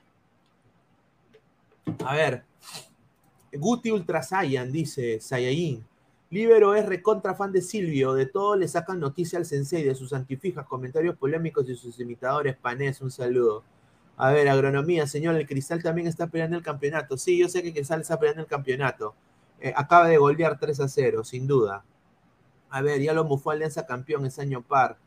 A 2.05 2.13
ver, 2.15 2.43
Guti 3.53 3.91
Ultra 3.91 4.21
Saiyan, 4.21 4.71
dice 4.71 5.19
Sayayin. 5.19 5.85
Libero 6.29 6.75
es 6.75 6.85
recontra 6.85 7.35
fan 7.35 7.53
de 7.53 7.61
Silvio, 7.61 8.13
de 8.13 8.25
todo 8.25 8.57
le 8.57 8.67
sacan 8.67 8.99
noticia 8.99 9.39
al 9.39 9.45
sensei, 9.45 9.83
de 9.83 9.95
sus 9.95 10.11
antifijas, 10.11 10.65
comentarios 10.65 11.15
polémicos 11.15 11.69
y 11.69 11.75
sus 11.75 11.99
imitadores, 12.01 12.57
panés, 12.57 12.99
un 12.99 13.11
saludo. 13.11 13.63
A 14.17 14.31
ver, 14.31 14.49
agronomía, 14.49 15.07
señor, 15.07 15.35
el 15.35 15.47
Cristal 15.47 15.81
también 15.81 16.07
está 16.07 16.27
peleando 16.27 16.57
el 16.57 16.63
campeonato. 16.63 17.17
Sí, 17.17 17.37
yo 17.37 17.47
sé 17.47 17.63
que 17.63 17.71
Cristal 17.73 18.01
está 18.01 18.19
peleando 18.19 18.41
el 18.41 18.47
campeonato. 18.47 19.15
Eh, 19.61 19.73
acaba 19.75 20.07
de 20.07 20.17
golear 20.17 20.59
3 20.59 20.79
a 20.81 20.87
0, 20.89 21.23
sin 21.23 21.47
duda. 21.47 21.85
A 22.69 22.81
ver, 22.81 23.01
ya 23.01 23.13
lo 23.13 23.23
mufó 23.23 23.51
Alianza 23.51 23.85
campeón 23.85 24.25
ese 24.25 24.41
año 24.41 24.61
par. 24.61 24.97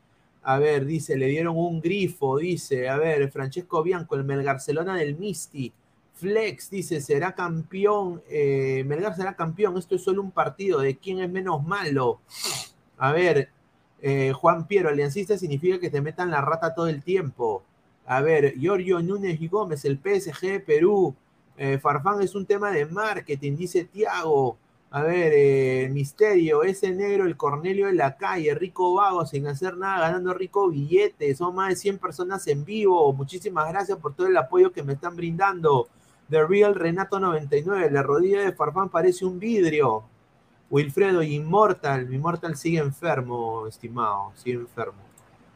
A 0.41 0.57
ver, 0.57 0.85
dice, 0.85 1.17
le 1.17 1.27
dieron 1.27 1.55
un 1.57 1.81
grifo, 1.81 2.37
dice. 2.37 2.89
A 2.89 2.97
ver, 2.97 3.29
Francesco 3.31 3.83
Bianco, 3.83 4.15
el 4.15 4.23
Melgarcelona 4.23 4.95
del 4.95 5.17
Misti. 5.17 5.71
Flex 6.21 6.69
dice, 6.69 7.01
será 7.01 7.33
campeón, 7.33 8.21
eh, 8.29 8.83
Melgar 8.85 9.15
será 9.15 9.35
campeón, 9.35 9.75
esto 9.75 9.95
es 9.95 10.03
solo 10.03 10.21
un 10.21 10.29
partido, 10.29 10.79
¿de 10.79 10.95
quién 10.95 11.19
es 11.19 11.31
menos 11.31 11.65
malo? 11.65 12.21
A 12.99 13.11
ver, 13.11 13.49
eh, 13.99 14.31
Juan 14.31 14.67
Piero, 14.67 14.89
aliancista 14.89 15.35
significa 15.35 15.79
que 15.79 15.89
te 15.89 15.99
metan 15.99 16.29
la 16.29 16.41
rata 16.41 16.75
todo 16.75 16.87
el 16.87 17.03
tiempo. 17.03 17.63
A 18.05 18.21
ver, 18.21 18.53
Giorgio 18.55 19.01
Núñez 19.01 19.41
y 19.41 19.47
Gómez, 19.47 19.83
el 19.83 19.97
PSG 19.97 20.41
de 20.41 20.59
Perú. 20.59 21.15
Eh, 21.57 21.79
Farfán 21.79 22.21
es 22.21 22.35
un 22.35 22.45
tema 22.45 22.69
de 22.69 22.85
marketing, 22.85 23.55
dice 23.55 23.85
Tiago. 23.85 24.57
A 24.91 25.01
ver, 25.01 25.31
eh, 25.35 25.89
Misterio, 25.91 26.61
ese 26.63 26.91
negro, 26.91 27.25
el 27.25 27.35
Cornelio 27.37 27.87
de 27.87 27.93
la 27.93 28.15
calle, 28.17 28.53
rico 28.53 28.93
vago, 28.93 29.25
sin 29.25 29.47
hacer 29.47 29.75
nada, 29.75 30.01
ganando 30.01 30.35
rico 30.35 30.69
billetes. 30.69 31.39
Son 31.39 31.55
más 31.55 31.69
de 31.69 31.75
100 31.77 31.97
personas 31.97 32.45
en 32.47 32.63
vivo. 32.63 33.11
Muchísimas 33.13 33.69
gracias 33.69 33.97
por 33.97 34.13
todo 34.13 34.27
el 34.27 34.37
apoyo 34.37 34.71
que 34.71 34.83
me 34.83 34.93
están 34.93 35.15
brindando. 35.15 35.87
The 36.31 36.45
Real 36.45 36.75
Renato 36.75 37.19
99, 37.19 37.91
la 37.91 38.03
rodilla 38.03 38.39
de 38.39 38.53
Farfán 38.53 38.87
parece 38.87 39.25
un 39.25 39.37
vidrio. 39.37 40.05
Wilfredo, 40.69 41.21
Immortal, 41.21 42.11
Immortal 42.11 42.55
sigue 42.55 42.79
enfermo, 42.79 43.67
estimado, 43.67 44.31
sigue 44.35 44.55
enfermo. 44.55 45.01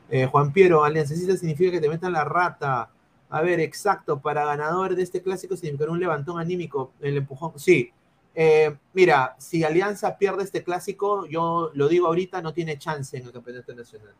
Eh, 0.09 0.25
Juan 0.25 0.51
Piero, 0.51 0.83
aliancecita 0.83 1.37
significa 1.37 1.71
que 1.71 1.79
te 1.79 1.87
metan 1.87 2.11
la 2.11 2.25
rata. 2.25 2.89
A 3.29 3.41
ver, 3.41 3.61
exacto, 3.61 4.19
para 4.19 4.43
ganador 4.43 4.97
de 4.97 5.03
este 5.03 5.21
clásico 5.21 5.55
significa 5.55 5.89
un 5.89 5.99
levantón 6.01 6.39
anímico, 6.39 6.91
el 6.99 7.15
empujón. 7.15 7.53
Sí, 7.57 7.93
eh, 8.35 8.75
mira, 8.93 9.37
si 9.39 9.63
Alianza 9.63 10.17
pierde 10.17 10.43
este 10.43 10.61
clásico, 10.61 11.25
yo 11.25 11.71
lo 11.73 11.87
digo 11.87 12.07
ahorita, 12.07 12.41
no 12.41 12.53
tiene 12.53 12.77
chance 12.77 13.15
en 13.15 13.25
el 13.25 13.31
campeonato 13.31 13.73
nacional. 13.73 14.13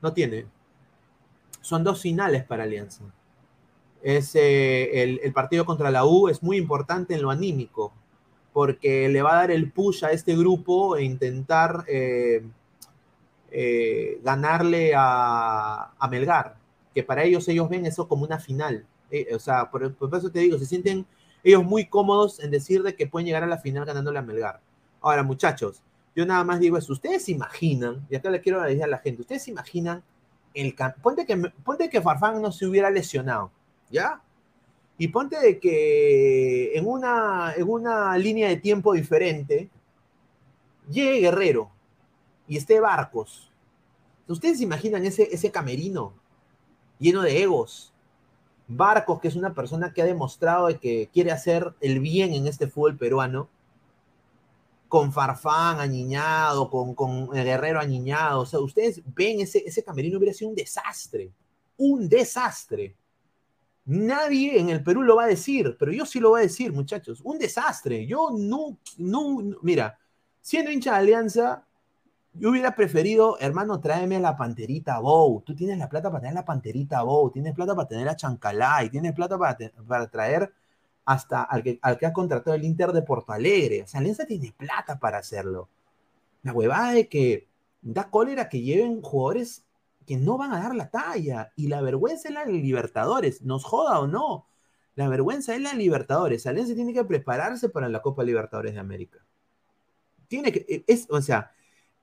No 0.00 0.12
tiene. 0.12 0.46
Son 1.60 1.82
dos 1.82 2.00
finales 2.00 2.44
para 2.44 2.62
Alianza. 2.62 3.02
Es, 4.02 4.34
eh, 4.34 5.02
el, 5.02 5.32
partido 5.32 5.64
contra 5.64 5.90
la 5.90 6.04
U 6.04 6.28
es 6.28 6.42
muy 6.42 6.56
importante 6.56 7.14
en 7.14 7.22
lo 7.22 7.30
anímico, 7.30 7.92
porque 8.52 9.08
le 9.08 9.22
va 9.22 9.32
a 9.32 9.40
dar 9.40 9.50
el 9.50 9.72
push 9.72 10.04
a 10.04 10.12
este 10.12 10.36
grupo 10.36 10.96
e 10.96 11.04
intentar 11.04 11.84
eh, 11.88 12.44
eh, 13.50 14.20
ganarle 14.22 14.94
a, 14.94 15.92
a, 15.98 16.08
Melgar, 16.08 16.56
que 16.94 17.02
para 17.02 17.24
ellos 17.24 17.48
ellos 17.48 17.68
ven 17.68 17.86
eso 17.86 18.08
como 18.08 18.24
una 18.24 18.38
final. 18.38 18.86
O 19.34 19.38
sea, 19.38 19.70
por, 19.70 19.82
eso 19.84 20.30
te 20.30 20.40
digo, 20.40 20.58
se 20.58 20.66
sienten 20.66 21.06
ellos 21.42 21.64
muy 21.64 21.86
cómodos 21.86 22.40
en 22.40 22.50
decir 22.50 22.82
de 22.82 22.96
que 22.96 23.06
pueden 23.06 23.26
llegar 23.26 23.44
a 23.44 23.46
la 23.46 23.58
final 23.58 23.84
ganándole 23.84 24.18
a 24.18 24.22
Melgar. 24.22 24.60
Ahora, 25.00 25.22
muchachos, 25.22 25.82
yo 26.16 26.24
nada 26.24 26.42
más 26.44 26.60
digo 26.60 26.78
eso, 26.78 26.92
ustedes 26.92 27.28
imaginan, 27.28 28.06
y 28.10 28.16
acá 28.16 28.30
le 28.30 28.40
quiero 28.40 28.62
decir 28.62 28.82
a 28.82 28.86
la 28.86 28.98
gente, 28.98 29.20
ustedes 29.20 29.46
imaginan 29.48 30.02
el 30.54 30.74
ponte 31.02 31.26
que, 31.26 31.36
ponte 31.36 31.90
que 31.90 32.00
Farfán 32.00 32.40
no 32.40 32.50
se 32.50 32.66
hubiera 32.66 32.90
lesionado, 32.90 33.50
¿ya? 33.90 34.22
Y 34.98 35.08
ponte 35.08 35.38
de 35.38 35.58
que 35.60 36.76
en 36.76 36.86
una, 36.86 37.52
en 37.56 37.68
una 37.68 38.16
línea 38.16 38.48
de 38.48 38.56
tiempo 38.56 38.94
diferente 38.94 39.68
llegue 40.88 41.20
Guerrero 41.20 41.70
y 42.48 42.56
esté 42.56 42.80
Barcos. 42.80 43.50
¿Ustedes 44.28 44.60
imaginan 44.60 45.04
ese, 45.04 45.28
ese 45.32 45.50
camerino 45.50 46.14
lleno 46.98 47.22
de 47.22 47.42
egos? 47.42 47.92
Barcos, 48.68 49.20
que 49.20 49.28
es 49.28 49.36
una 49.36 49.54
persona 49.54 49.92
que 49.92 50.02
ha 50.02 50.06
demostrado 50.06 50.66
de 50.66 50.78
que 50.78 51.08
quiere 51.12 51.30
hacer 51.30 51.74
el 51.80 52.00
bien 52.00 52.34
en 52.34 52.46
este 52.46 52.66
fútbol 52.66 52.96
peruano, 52.96 53.48
con 54.88 55.12
Farfán 55.12 55.80
añiñado, 55.80 56.70
con, 56.70 56.94
con 56.94 57.28
Guerrero 57.30 57.80
añiñado. 57.80 58.40
O 58.40 58.46
sea, 58.46 58.60
ustedes 58.60 59.02
ven 59.14 59.40
ese, 59.40 59.62
ese 59.66 59.82
camerino 59.82 60.18
hubiera 60.18 60.34
sido 60.34 60.50
un 60.50 60.56
desastre. 60.56 61.30
Un 61.76 62.08
desastre. 62.08 62.94
Nadie 63.86 64.58
en 64.58 64.68
el 64.68 64.82
Perú 64.82 65.02
lo 65.02 65.16
va 65.16 65.24
a 65.24 65.28
decir, 65.28 65.76
pero 65.78 65.92
yo 65.92 66.04
sí 66.04 66.18
lo 66.18 66.30
voy 66.30 66.40
a 66.40 66.42
decir, 66.42 66.72
muchachos. 66.72 67.20
Un 67.22 67.38
desastre. 67.38 68.04
Yo 68.06 68.30
no, 68.36 68.78
no, 68.98 69.40
no 69.40 69.56
mira, 69.62 69.98
siendo 70.40 70.72
hincha 70.72 70.92
de 70.92 70.98
Alianza, 70.98 71.64
yo 72.34 72.50
hubiera 72.50 72.74
preferido, 72.74 73.38
hermano, 73.40 73.80
tráeme 73.80 74.18
la 74.20 74.36
panterita 74.36 74.98
Bow. 74.98 75.40
Tú 75.42 75.54
tienes 75.54 75.78
la 75.78 75.88
plata 75.88 76.10
para 76.10 76.20
tener 76.20 76.34
la 76.34 76.44
panterita 76.44 77.02
Bow, 77.02 77.30
tienes 77.30 77.54
plata 77.54 77.74
para 77.76 77.88
tener 77.88 78.08
a 78.08 78.16
Chancalay, 78.16 78.90
tienes 78.90 79.12
plata 79.12 79.38
para, 79.38 79.56
para 79.86 80.08
traer 80.08 80.52
hasta 81.04 81.44
al 81.44 81.62
que, 81.62 81.78
al 81.80 81.96
que 81.96 82.06
ha 82.06 82.12
contratado 82.12 82.56
el 82.56 82.64
Inter 82.64 82.92
de 82.92 83.02
Porto 83.02 83.32
Alegre. 83.32 83.82
O 83.82 83.86
sea, 83.86 84.00
Alianza 84.00 84.26
tiene 84.26 84.52
plata 84.56 84.98
para 84.98 85.18
hacerlo. 85.18 85.68
La 86.42 86.52
huevada 86.52 86.92
de 86.92 87.08
que 87.08 87.46
da 87.82 88.10
cólera 88.10 88.48
que 88.48 88.60
lleven 88.60 89.00
jugadores 89.00 89.64
que 90.06 90.16
no 90.16 90.38
van 90.38 90.52
a 90.52 90.60
dar 90.60 90.74
la 90.74 90.90
talla. 90.90 91.52
Y 91.56 91.68
la 91.68 91.80
vergüenza 91.80 92.28
es 92.28 92.34
la 92.34 92.44
Libertadores, 92.44 93.42
nos 93.42 93.64
joda 93.64 94.00
o 94.00 94.06
no. 94.06 94.46
La 94.94 95.08
vergüenza 95.08 95.54
es 95.54 95.60
la 95.60 95.74
Libertadores. 95.74 96.46
Alianza 96.46 96.74
tiene 96.74 96.94
que 96.94 97.04
prepararse 97.04 97.68
para 97.68 97.88
la 97.88 98.00
Copa 98.00 98.24
Libertadores 98.24 98.74
de 98.74 98.80
América. 98.80 99.18
Tiene 100.28 100.52
que, 100.52 100.84
es, 100.86 101.06
o 101.10 101.20
sea, 101.20 101.52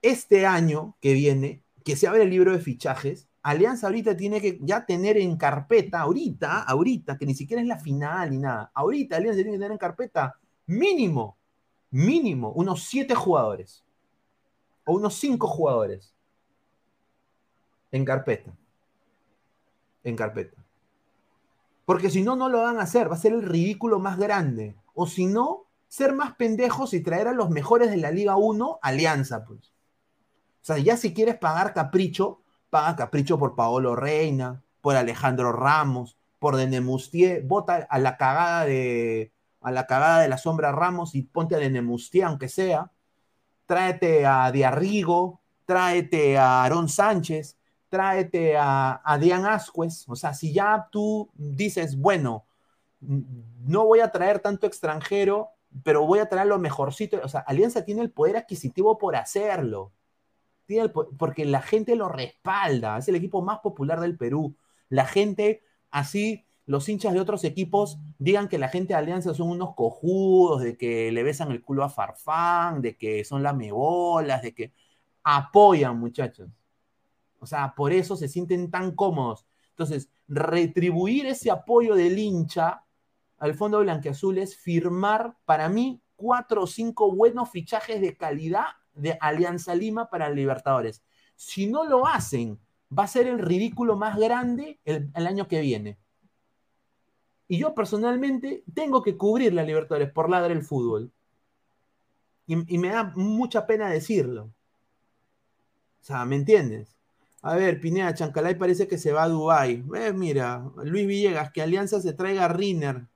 este 0.00 0.46
año 0.46 0.96
que 1.00 1.12
viene, 1.14 1.62
que 1.84 1.96
se 1.96 2.06
abre 2.06 2.22
el 2.22 2.30
libro 2.30 2.52
de 2.52 2.60
fichajes, 2.60 3.28
Alianza 3.42 3.88
ahorita 3.88 4.16
tiene 4.16 4.40
que 4.40 4.58
ya 4.62 4.86
tener 4.86 5.18
en 5.18 5.36
carpeta, 5.36 6.00
ahorita, 6.00 6.62
ahorita, 6.62 7.18
que 7.18 7.26
ni 7.26 7.34
siquiera 7.34 7.60
es 7.60 7.68
la 7.68 7.78
final 7.78 8.30
ni 8.30 8.38
nada, 8.38 8.70
ahorita 8.74 9.16
Alianza 9.16 9.36
tiene 9.36 9.50
que 9.50 9.58
tener 9.58 9.72
en 9.72 9.78
carpeta 9.78 10.38
mínimo, 10.66 11.36
mínimo, 11.90 12.52
unos 12.52 12.84
siete 12.84 13.14
jugadores 13.14 13.84
o 14.86 14.94
unos 14.94 15.14
cinco 15.14 15.46
jugadores 15.46 16.13
en 17.94 18.04
carpeta. 18.04 18.50
En 20.02 20.16
carpeta. 20.16 20.60
Porque 21.84 22.10
si 22.10 22.22
no, 22.22 22.34
no 22.34 22.48
lo 22.48 22.62
van 22.62 22.78
a 22.78 22.82
hacer, 22.82 23.08
va 23.08 23.14
a 23.14 23.18
ser 23.18 23.32
el 23.32 23.42
ridículo 23.42 24.00
más 24.00 24.18
grande. 24.18 24.74
O 24.94 25.06
si 25.06 25.26
no, 25.26 25.66
ser 25.86 26.12
más 26.12 26.34
pendejos 26.34 26.92
y 26.92 27.00
traer 27.00 27.28
a 27.28 27.32
los 27.32 27.50
mejores 27.50 27.90
de 27.90 27.96
la 27.98 28.10
Liga 28.10 28.34
1, 28.34 28.80
Alianza, 28.82 29.44
pues. 29.44 29.60
O 29.60 30.66
sea, 30.66 30.78
ya 30.78 30.96
si 30.96 31.14
quieres 31.14 31.36
pagar 31.36 31.72
capricho, 31.72 32.40
paga 32.68 32.96
capricho 32.96 33.38
por 33.38 33.54
Paolo 33.54 33.94
Reina, 33.94 34.64
por 34.80 34.96
Alejandro 34.96 35.52
Ramos, 35.52 36.16
por 36.40 36.56
Denemustier, 36.56 37.44
vota 37.44 37.86
a 37.88 37.98
la 38.00 38.16
cagada 38.16 38.64
de 38.64 39.30
a 39.60 39.70
la 39.70 39.86
cagada 39.86 40.20
de 40.20 40.28
la 40.28 40.36
sombra 40.36 40.72
Ramos 40.72 41.14
y 41.14 41.22
ponte 41.22 41.54
a 41.54 41.58
Denemustier, 41.58 42.24
aunque 42.24 42.48
sea. 42.48 42.90
Tráete 43.66 44.26
a 44.26 44.50
Diarrigo, 44.50 45.40
tráete 45.64 46.36
a 46.36 46.62
Aarón 46.62 46.88
Sánchez, 46.88 47.56
tráete 47.94 48.56
a, 48.56 49.00
a 49.04 49.18
Dian 49.18 49.46
Ascuez. 49.46 50.04
O 50.08 50.16
sea, 50.16 50.34
si 50.34 50.52
ya 50.52 50.88
tú 50.90 51.30
dices, 51.34 51.96
bueno, 51.96 52.44
no 53.00 53.86
voy 53.86 54.00
a 54.00 54.10
traer 54.10 54.40
tanto 54.40 54.66
extranjero, 54.66 55.50
pero 55.84 56.04
voy 56.04 56.18
a 56.18 56.28
traer 56.28 56.48
lo 56.48 56.58
mejorcito. 56.58 57.20
O 57.22 57.28
sea, 57.28 57.40
Alianza 57.40 57.84
tiene 57.84 58.02
el 58.02 58.10
poder 58.10 58.36
adquisitivo 58.36 58.98
por 58.98 59.14
hacerlo 59.14 59.92
porque 61.18 61.44
la 61.44 61.62
gente 61.62 61.96
lo 61.96 62.08
respalda, 62.08 62.98
es 62.98 63.08
el 63.08 63.16
equipo 63.16 63.42
más 63.42 63.60
popular 63.60 64.00
del 64.00 64.16
Perú. 64.16 64.56
La 64.88 65.06
gente, 65.06 65.62
así, 65.90 66.44
los 66.66 66.88
hinchas 66.88 67.12
de 67.12 67.20
otros 67.20 67.44
equipos 67.44 67.98
digan 68.18 68.48
que 68.48 68.58
la 68.58 68.68
gente 68.68 68.94
de 68.94 68.98
Alianza 68.98 69.34
son 69.34 69.50
unos 69.50 69.74
cojudos, 69.74 70.62
de 70.62 70.76
que 70.76 71.12
le 71.12 71.22
besan 71.22 71.50
el 71.50 71.62
culo 71.62 71.84
a 71.84 71.90
Farfán, 71.90 72.80
de 72.82 72.96
que 72.96 73.24
son 73.24 73.42
lamebolas, 73.42 74.42
de 74.42 74.54
que 74.54 74.72
apoyan, 75.22 75.98
muchachos. 75.98 76.48
O 77.44 77.46
sea, 77.46 77.74
por 77.76 77.92
eso 77.92 78.16
se 78.16 78.26
sienten 78.26 78.70
tan 78.70 78.94
cómodos. 78.96 79.46
Entonces, 79.68 80.08
retribuir 80.26 81.26
ese 81.26 81.50
apoyo 81.50 81.94
del 81.94 82.18
hincha 82.18 82.84
al 83.38 83.54
Fondo 83.54 83.80
Blanqueazul 83.80 84.38
es 84.38 84.56
firmar, 84.56 85.36
para 85.44 85.68
mí, 85.68 86.00
cuatro 86.16 86.62
o 86.62 86.66
cinco 86.66 87.12
buenos 87.14 87.50
fichajes 87.50 88.00
de 88.00 88.16
calidad 88.16 88.64
de 88.94 89.18
Alianza 89.20 89.74
Lima 89.74 90.08
para 90.08 90.30
Libertadores. 90.30 91.02
Si 91.36 91.66
no 91.66 91.84
lo 91.84 92.06
hacen, 92.06 92.58
va 92.96 93.04
a 93.04 93.08
ser 93.08 93.26
el 93.26 93.38
ridículo 93.38 93.96
más 93.96 94.18
grande 94.18 94.80
el, 94.86 95.10
año 95.14 95.46
que 95.46 95.60
viene. 95.60 95.98
Y 97.46 97.58
yo 97.58 97.74
personalmente 97.74 98.64
tengo 98.72 99.02
que 99.02 99.18
cubrir 99.18 99.52
la 99.52 99.64
Libertadores 99.64 100.10
por 100.10 100.30
ladre 100.30 100.54
el 100.54 100.62
fútbol. 100.62 101.12
Y, 102.46 102.74
y, 102.74 102.78
me 102.78 102.88
da 102.88 103.12
mucha 103.16 103.66
pena 103.66 103.90
decirlo. 103.90 104.44
O 106.00 106.04
sea, 106.06 106.24
¿me 106.24 106.36
entiendes? 106.36 106.93
A 107.44 107.54
ver, 107.56 107.80
Pineda, 107.80 108.14
Chancalay 108.14 108.56
parece 108.56 108.88
que 108.88 108.98
se 108.98 109.12
va 109.12 109.24
a 109.24 109.28
Dubái. 109.28 109.84
Eh, 109.96 110.12
mira, 110.12 110.64
Luis 110.82 111.06
Villegas, 111.06 111.52
que 111.52 111.62
Alianza 111.62 112.00
se 112.00 112.14
traiga 112.14 112.46
a 112.46 112.48
Riner. 112.48 113.06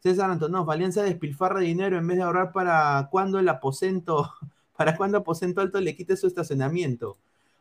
César 0.00 0.30
Antonov, 0.30 0.70
Alianza 0.70 1.02
despilfarra 1.02 1.60
dinero 1.60 1.98
en 1.98 2.06
vez 2.06 2.16
de 2.16 2.22
ahorrar 2.24 2.52
para 2.52 3.08
cuando 3.10 3.38
el 3.38 3.48
aposento 3.48 4.32
¿Para 4.76 4.96
cuando 4.96 5.18
Aposento 5.18 5.60
Alto 5.60 5.80
le 5.80 5.94
quite 5.94 6.16
su 6.16 6.26
estacionamiento? 6.26 7.16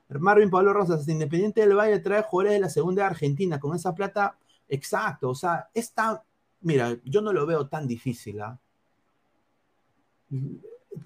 Marvin 0.10 0.50
Pablo 0.50 0.74
Rosas, 0.74 1.08
Independiente 1.08 1.62
del 1.62 1.76
Valle 1.76 2.00
trae 2.00 2.24
jugadores 2.24 2.54
de 2.54 2.60
la 2.60 2.70
segunda 2.70 3.04
de 3.04 3.10
Argentina 3.10 3.60
con 3.60 3.76
esa 3.76 3.96
plata. 3.96 4.38
Exacto, 4.68 5.30
o 5.30 5.36
sea, 5.36 5.70
esta, 5.74 6.24
mira, 6.62 6.98
yo 7.04 7.22
no 7.22 7.34
lo 7.34 7.46
veo 7.46 7.68
tan 7.68 7.88
difícil. 7.88 8.42
¿ah? 8.42 8.60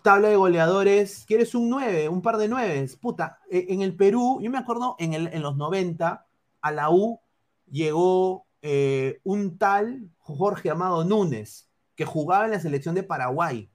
Tabla 0.02 0.30
de 0.30 0.36
goleadores, 0.36 1.24
¿quieres 1.26 1.56
un 1.56 1.70
9? 1.70 2.10
Un 2.10 2.22
par 2.22 2.38
de 2.38 2.48
9? 2.48 2.90
Puta, 3.00 3.40
e, 3.50 3.68
en 3.70 3.82
el 3.82 3.96
Perú, 3.96 4.40
yo 4.42 4.52
me 4.52 4.58
acuerdo 4.58 4.96
en, 5.00 5.14
el, 5.14 5.28
en 5.28 5.42
los 5.42 5.56
90, 5.56 6.26
a 6.62 6.72
la 6.72 6.90
U 6.90 7.20
llegó 7.70 8.46
eh, 8.62 9.20
un 9.24 9.58
tal 9.58 10.10
Jorge 10.20 10.70
Amado 10.70 11.04
Núñez, 11.04 11.70
que 11.96 12.06
jugaba 12.06 12.46
en 12.46 12.52
la 12.52 12.60
selección 12.60 12.96
de 12.96 13.04
Paraguay. 13.04 13.70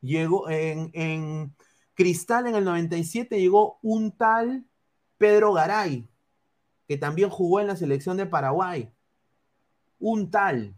Llegó 0.00 0.48
en, 0.48 0.90
en 0.94 1.54
Cristal 2.00 2.46
en 2.46 2.54
el 2.54 2.64
97 2.64 3.38
llegó 3.38 3.78
un 3.82 4.12
tal 4.12 4.64
Pedro 5.18 5.52
Garay, 5.52 6.08
que 6.88 6.96
también 6.96 7.28
jugó 7.28 7.60
en 7.60 7.66
la 7.66 7.76
selección 7.76 8.16
de 8.16 8.24
Paraguay. 8.24 8.90
Un 9.98 10.30
tal. 10.30 10.74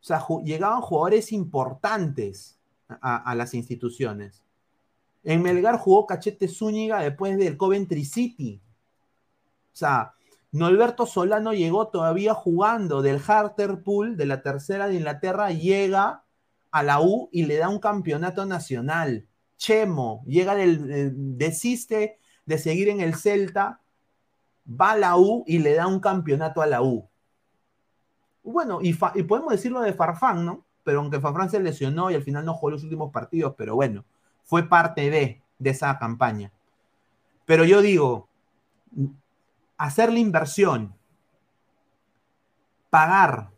O 0.00 0.04
sea, 0.04 0.24
llegaban 0.44 0.82
jugadores 0.82 1.32
importantes. 1.32 2.57
A, 2.88 3.34
las 3.34 3.54
instituciones. 3.54 4.42
En 5.24 5.42
Melgar 5.42 5.78
jugó 5.78 6.06
Cachete 6.06 6.48
Zúñiga 6.48 7.00
después 7.00 7.36
del 7.36 7.56
Coventry 7.56 8.04
City. 8.04 8.62
O 9.72 9.76
sea, 9.76 10.14
Norberto 10.52 11.06
Solano 11.06 11.52
llegó 11.52 11.88
todavía 11.88 12.34
jugando 12.34 13.02
del 13.02 13.20
Hartlepool, 13.24 14.16
de 14.16 14.26
la 14.26 14.42
tercera 14.42 14.88
de 14.88 14.94
Inglaterra, 14.94 15.50
llega 15.50 16.24
a 16.70 16.82
la 16.82 17.00
U 17.00 17.28
y 17.32 17.44
le 17.44 17.56
da 17.56 17.68
un 17.68 17.78
campeonato 17.78 18.46
nacional. 18.46 19.26
Chemo, 19.58 20.22
llega 20.26 20.54
del, 20.54 20.90
eh, 20.90 21.10
desiste 21.14 22.18
de 22.46 22.58
seguir 22.58 22.88
en 22.88 23.00
el 23.00 23.14
Celta, 23.14 23.82
va 24.68 24.92
a 24.92 24.96
la 24.96 25.16
U 25.16 25.44
y 25.46 25.58
le 25.58 25.74
da 25.74 25.86
un 25.86 26.00
campeonato 26.00 26.62
a 26.62 26.66
la 26.66 26.82
U. 26.82 27.08
Bueno, 28.42 28.80
y, 28.80 28.96
y 29.14 29.22
podemos 29.24 29.52
decirlo 29.52 29.82
de 29.82 29.92
Farfán, 29.92 30.46
¿no? 30.46 30.64
Pero 30.88 31.00
aunque 31.00 31.20
Farfán 31.20 31.50
se 31.50 31.60
lesionó 31.60 32.10
y 32.10 32.14
al 32.14 32.22
final 32.22 32.46
no 32.46 32.54
jugó 32.54 32.70
los 32.70 32.82
últimos 32.82 33.12
partidos, 33.12 33.52
pero 33.58 33.74
bueno, 33.74 34.06
fue 34.42 34.70
parte 34.70 35.10
de, 35.10 35.42
de 35.58 35.68
esa 35.68 35.98
campaña. 35.98 36.50
Pero 37.44 37.64
yo 37.64 37.82
digo, 37.82 38.30
hacer 39.76 40.10
la 40.10 40.18
inversión, 40.18 40.94
pagar 42.88 43.50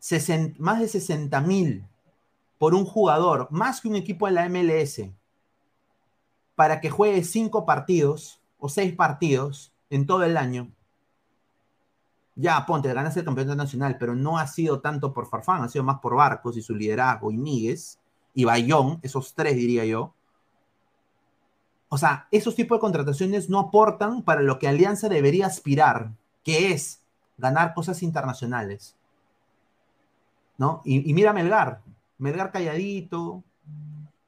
60 0.00 0.58
más 0.58 0.80
de 0.80 0.88
60 0.88 1.40
mil 1.40 1.88
por 2.58 2.74
un 2.74 2.84
jugador, 2.84 3.48
más 3.50 3.80
que 3.80 3.88
un 3.88 3.96
equipo 3.96 4.28
en 4.28 4.34
la 4.34 4.46
MLS, 4.46 5.10
para 6.56 6.82
que 6.82 6.90
juegue 6.90 7.24
cinco 7.24 7.64
partidos 7.64 8.42
o 8.58 8.68
seis 8.68 8.94
partidos 8.94 9.72
en 9.88 10.04
todo 10.04 10.24
el 10.24 10.36
año. 10.36 10.70
Ya, 12.40 12.64
ponte, 12.64 12.90
ganas 12.94 13.14
el 13.18 13.24
campeonato 13.24 13.54
nacional, 13.54 13.98
pero 13.98 14.14
no 14.14 14.38
ha 14.38 14.46
sido 14.46 14.80
tanto 14.80 15.12
por 15.12 15.28
Farfán, 15.28 15.62
ha 15.62 15.68
sido 15.68 15.84
más 15.84 16.00
por 16.00 16.16
Barcos 16.16 16.56
y 16.56 16.62
su 16.62 16.74
liderazgo, 16.74 17.30
y 17.30 17.36
Míguez, 17.36 17.98
y 18.32 18.46
Bayón, 18.46 18.98
esos 19.02 19.34
tres 19.34 19.56
diría 19.56 19.84
yo. 19.84 20.14
O 21.90 21.98
sea, 21.98 22.28
esos 22.30 22.54
tipos 22.54 22.76
de 22.76 22.80
contrataciones 22.80 23.50
no 23.50 23.58
aportan 23.58 24.22
para 24.22 24.40
lo 24.40 24.58
que 24.58 24.68
Alianza 24.68 25.10
debería 25.10 25.44
aspirar, 25.44 26.12
que 26.42 26.72
es 26.72 27.02
ganar 27.36 27.74
cosas 27.74 28.02
internacionales. 28.02 28.96
¿No? 30.56 30.80
Y, 30.86 31.10
y 31.10 31.12
mira 31.12 31.30
a 31.30 31.34
Melgar, 31.34 31.82
Melgar 32.16 32.52
calladito, 32.52 33.42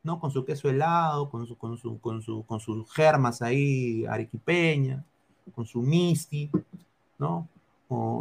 ¿no? 0.03 0.21
Con 0.21 0.31
su 0.31 0.45
queso 0.45 0.69
helado, 0.69 1.31
con 1.31 1.47
su, 1.47 1.57
con 1.57 1.79
su, 1.79 1.99
con 1.99 2.21
su, 2.21 2.45
con 2.45 2.61
sus 2.61 2.93
germas 2.93 3.41
ahí, 3.41 4.05
arequipeña, 4.05 5.03
con 5.55 5.65
su 5.65 5.81
misti, 5.81 6.51
¿no? 7.19 7.49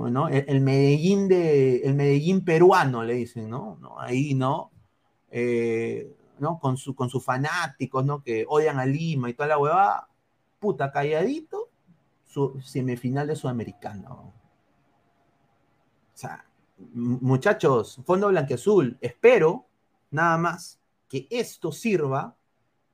¿No? 0.09 0.27
El, 0.29 0.45
el 0.47 0.61
Medellín 0.61 1.27
de, 1.27 1.77
el 1.77 1.93
Medellín 1.93 2.43
peruano, 2.43 3.03
le 3.03 3.13
dicen, 3.13 3.49
¿no? 3.49 3.77
¿No? 3.81 3.99
Ahí, 3.99 4.33
¿no? 4.33 4.71
Eh, 5.29 6.15
¿no? 6.39 6.59
Con, 6.59 6.77
su, 6.77 6.95
con 6.95 7.09
sus 7.09 7.23
fanáticos, 7.23 8.05
¿no? 8.05 8.23
Que 8.23 8.45
odian 8.47 8.79
a 8.79 8.85
Lima 8.85 9.29
y 9.29 9.33
toda 9.33 9.49
la 9.49 9.57
huevada, 9.57 10.09
puta, 10.59 10.91
calladito, 10.91 11.69
su 12.25 12.59
semifinal 12.61 13.27
de 13.27 13.35
Sudamericano. 13.35 14.33
O 16.13 16.17
sea, 16.17 16.45
muchachos, 16.93 18.01
Fondo 18.05 18.29
Blanqueazul, 18.29 18.97
espero 19.01 19.65
nada 20.11 20.37
más 20.37 20.79
que 21.07 21.27
esto 21.29 21.71
sirva 21.71 22.35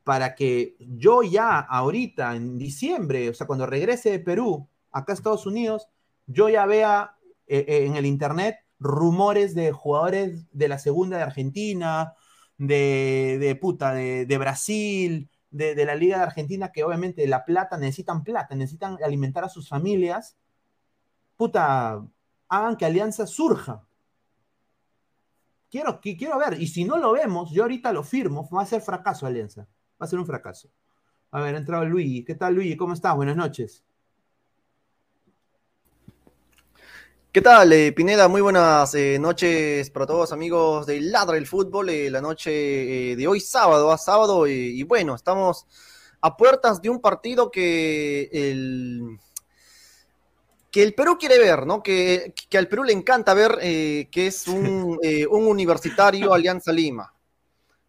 para 0.04 0.36
que 0.36 0.76
yo 0.80 1.22
ya 1.22 1.60
ahorita, 1.60 2.36
en 2.36 2.58
diciembre, 2.58 3.30
o 3.30 3.34
sea, 3.34 3.46
cuando 3.46 3.66
regrese 3.66 4.10
de 4.12 4.20
Perú, 4.20 4.68
acá 4.92 5.12
a 5.12 5.16
Estados 5.16 5.46
Unidos, 5.46 5.88
yo 6.28 6.50
ya 6.50 6.66
vea 6.66 7.16
eh, 7.48 7.66
eh, 7.68 7.86
en 7.86 7.96
el 7.96 8.06
internet 8.06 8.58
rumores 8.80 9.56
de 9.56 9.72
jugadores 9.72 10.46
de 10.52 10.68
la 10.68 10.78
segunda 10.78 11.18
de 11.18 11.24
Argentina, 11.24 12.14
de, 12.58 13.58
puta, 13.60 13.94
de, 13.94 14.38
Brasil, 14.38 15.30
de, 15.50 15.86
la 15.86 15.96
Liga 15.96 16.18
de 16.18 16.24
Argentina, 16.24 16.72
que 16.72 16.84
obviamente 16.84 17.26
la 17.28 17.46
plata, 17.46 17.78
necesitan 17.78 18.24
plata, 18.24 18.56
necesitan 18.56 18.98
alimentar 19.04 19.44
a 19.44 19.50
sus 19.50 19.70
familias. 19.70 20.38
Puta, 21.38 22.06
hagan 22.50 22.78
que 22.78 22.86
Alianza 22.86 23.26
surja. 23.26 23.84
Quiero, 25.70 26.00
qui- 26.00 26.18
quiero 26.18 26.38
ver, 26.38 26.62
y 26.62 26.68
si 26.68 26.86
no 26.86 26.98
lo 26.98 27.12
vemos, 27.14 27.52
yo 27.52 27.64
ahorita 27.64 27.92
lo 27.92 28.04
firmo, 28.04 28.48
va 28.50 28.62
a 28.62 28.66
ser 28.66 28.82
fracaso 28.82 29.26
Alianza, 29.26 29.68
va 30.02 30.06
a 30.06 30.08
ser 30.08 30.20
un 30.20 30.26
fracaso. 30.26 30.70
A 31.32 31.42
ver, 31.42 31.56
ha 31.56 31.58
entrado 31.58 31.86
Luigi. 31.86 32.24
¿Qué 32.24 32.36
tal, 32.36 32.56
Luigi? 32.56 32.78
¿Cómo 32.78 32.94
estás? 32.94 33.16
Buenas 33.16 33.36
noches. 33.36 33.87
¿Qué 37.38 37.44
tal, 37.44 37.72
eh, 37.72 37.92
Pineda? 37.92 38.28
Muy 38.28 38.42
buenas 38.42 38.96
eh, 38.96 39.20
noches 39.20 39.92
para 39.92 40.08
todos 40.08 40.32
amigos 40.32 40.88
de 40.88 41.00
Ladra 41.02 41.38
el 41.38 41.46
Fútbol. 41.46 41.88
eh, 41.90 42.10
la 42.10 42.20
noche 42.20 43.12
eh, 43.12 43.16
de 43.16 43.28
hoy 43.28 43.40
sábado, 43.42 43.92
a 43.92 44.00
sábado, 44.00 44.48
eh, 44.48 44.54
y 44.54 44.82
bueno, 44.82 45.14
estamos 45.14 45.68
a 46.20 46.36
puertas 46.36 46.82
de 46.82 46.90
un 46.90 47.00
partido 47.00 47.52
que 47.52 48.28
el, 48.34 49.20
que 50.72 50.82
el 50.82 50.96
Perú 50.96 51.16
quiere 51.20 51.38
ver, 51.38 51.68
¿no? 51.68 51.84
Que, 51.84 52.34
que 52.50 52.58
al 52.58 52.68
Perú 52.68 52.84
le 52.84 52.94
encanta 52.94 53.36
ver, 53.36 53.60
que 53.60 54.10
es 54.16 54.48
un, 54.48 54.98
un 55.30 55.46
universitario 55.46 56.34
Alianza 56.34 56.72
Lima. 56.72 57.14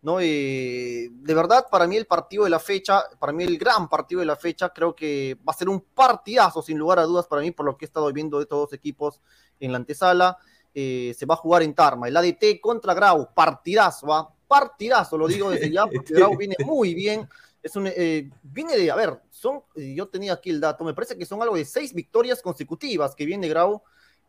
¿No? 0.03 0.21
Eh, 0.21 1.09
de 1.11 1.35
verdad, 1.35 1.67
para 1.71 1.87
mí 1.87 1.97
el 1.97 2.07
partido 2.07 2.45
de 2.45 2.51
la 2.51 2.61
fecha, 2.61 3.03
para 3.19 3.33
mí 3.33 3.45
el 3.45 3.59
gran 3.59 3.89
partido 3.89 4.21
de 4.21 4.27
la 4.27 4.37
fecha, 4.37 4.71
creo 4.71 4.95
que 4.95 5.37
va 5.47 5.53
a 5.53 5.57
ser 5.57 5.69
un 5.69 5.81
partidazo, 5.81 6.63
sin 6.63 6.79
lugar 6.79 6.99
a 6.99 7.05
dudas, 7.05 7.27
para 7.27 7.43
mí, 7.43 7.51
por 7.51 7.67
lo 7.67 7.77
que 7.77 7.85
he 7.85 7.89
estado 7.89 8.13
viendo 8.13 8.39
de 8.39 8.45
estos 8.45 8.59
dos 8.59 8.73
equipos 8.73 9.21
en 9.61 9.73
la 9.73 9.79
antesala. 9.79 10.39
Eh, 10.75 11.15
se 11.19 11.27
va 11.27 11.35
a 11.35 11.39
jugar 11.39 11.63
en 11.63 11.75
Tarma, 11.75 12.07
el 12.09 12.17
ADT 12.17 12.61
contra 12.61 12.95
Grau, 12.95 13.35
partidazo, 13.35 14.07
¿va? 14.07 14.33
partidazo, 14.47 15.19
lo 15.19 15.27
digo 15.29 15.51
desde 15.51 15.71
ya, 15.71 15.87
porque 15.87 16.15
Grau 16.15 16.37
viene 16.37 16.57
muy 16.65 16.95
bien. 16.95 17.29
Es 17.63 17.75
un, 17.77 17.87
eh, 17.87 18.31
viene 18.43 18.77
de, 18.77 18.91
a 18.91 18.95
ver, 18.95 19.21
son, 19.31 19.63
eh, 19.77 19.95
yo 19.95 20.09
tenía 20.09 20.33
aquí 20.33 20.51
el 20.51 20.61
dato, 20.61 20.85
me 20.85 20.95
parece 20.95 21.19
que 21.19 21.27
son 21.27 21.43
algo 21.43 21.57
de 21.57 21.65
seis 21.65 21.93
victorias 21.93 22.41
consecutivas 22.41 23.15
que 23.15 23.27
viene 23.27 23.49
Grau. 23.49 23.83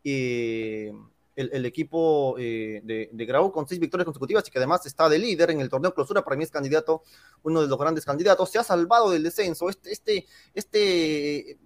eh, 0.04 0.92
el, 1.36 1.66
equipo 1.66 2.36
eh, 2.38 2.80
de, 2.84 3.08
de 3.12 3.24
Grau 3.24 3.50
con 3.52 3.66
seis 3.66 3.80
victorias 3.80 4.04
consecutivas 4.04 4.46
y 4.46 4.50
que 4.50 4.58
además 4.58 4.84
está 4.86 5.08
de 5.08 5.18
líder 5.18 5.50
en 5.50 5.60
el 5.60 5.68
torneo 5.68 5.94
clausura, 5.94 6.22
para 6.22 6.36
mí 6.36 6.44
es 6.44 6.50
candidato, 6.50 7.02
uno 7.42 7.62
de 7.62 7.68
los 7.68 7.78
grandes 7.78 8.04
candidatos, 8.04 8.50
se 8.50 8.58
ha 8.58 8.64
salvado 8.64 9.10
del 9.10 9.22
descenso, 9.22 9.68
este, 9.68 9.92
este, 9.92 10.26
este, 10.54 11.58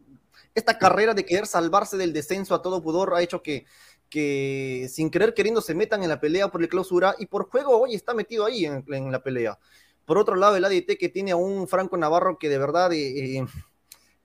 esta 0.54 0.78
carrera 0.78 1.14
de 1.14 1.24
querer 1.24 1.46
salvarse 1.46 1.96
del 1.96 2.12
descenso 2.12 2.54
a 2.54 2.62
todo 2.62 2.82
pudor 2.82 3.14
ha 3.14 3.22
hecho 3.22 3.42
que, 3.42 3.66
que 4.08 4.88
sin 4.90 5.10
querer 5.10 5.34
queriendo 5.34 5.60
se 5.60 5.74
metan 5.74 6.02
en 6.02 6.08
la 6.08 6.20
pelea 6.20 6.48
por 6.48 6.62
el 6.62 6.68
clausura 6.68 7.14
y 7.18 7.26
por 7.26 7.48
juego 7.48 7.80
hoy 7.80 7.94
está 7.94 8.14
metido 8.14 8.44
ahí 8.44 8.64
en, 8.64 8.84
en 8.88 9.10
la 9.10 9.22
pelea. 9.22 9.58
Por 10.04 10.18
otro 10.18 10.36
lado, 10.36 10.56
el 10.56 10.64
ADT 10.64 10.98
que 10.98 11.08
tiene 11.08 11.32
a 11.32 11.36
un 11.36 11.66
Franco 11.66 11.96
Navarro 11.96 12.38
que 12.38 12.48
de 12.48 12.58
verdad... 12.58 12.92
Eh, 12.92 13.38
eh, 13.38 13.46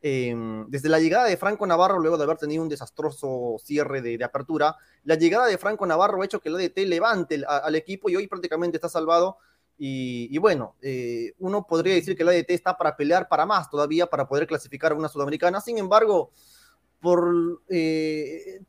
eh, 0.02 0.36
desde 0.68 0.90
la 0.90 1.00
llegada 1.00 1.26
de 1.26 1.38
Franco 1.38 1.68
Navarro, 1.68 2.00
luego 2.00 2.18
de 2.18 2.24
haber 2.24 2.38
tenido 2.38 2.64
un 2.64 2.70
desastroso 2.70 3.58
cierre 3.64 4.02
de, 4.02 4.24
apertura, 4.24 4.76
la 5.04 5.16
llegada 5.16 5.48
de 5.48 5.58
Franco 5.58 5.86
Navarro 5.86 6.22
ha 6.22 6.26
hecho 6.26 6.40
que 6.40 6.50
el 6.50 6.56
ADT 6.56 6.78
levante 6.88 7.42
al 7.48 7.76
equipo 7.76 8.10
y 8.10 8.16
hoy 8.16 8.28
prácticamente 8.28 8.78
está 8.78 8.90
salvado. 8.90 9.38
Y, 9.78 10.28
y 10.30 10.38
bueno, 10.40 10.76
eh, 10.82 11.34
uno 11.40 11.66
podría 11.66 11.94
decir 11.94 12.16
que 12.16 12.24
el 12.24 12.30
ADT 12.30 12.52
está 12.52 12.78
para 12.78 12.98
pelear 12.98 13.30
para 13.30 13.46
más 13.46 13.70
todavía, 13.70 14.08
para 14.08 14.28
poder 14.28 14.46
clasificar 14.46 14.92
a 14.92 14.96
una 14.96 15.08
sudamericana. 15.08 15.62
Sin 15.62 15.78
embargo, 15.78 16.32
por, 17.00 17.62
eh, 17.70 18.62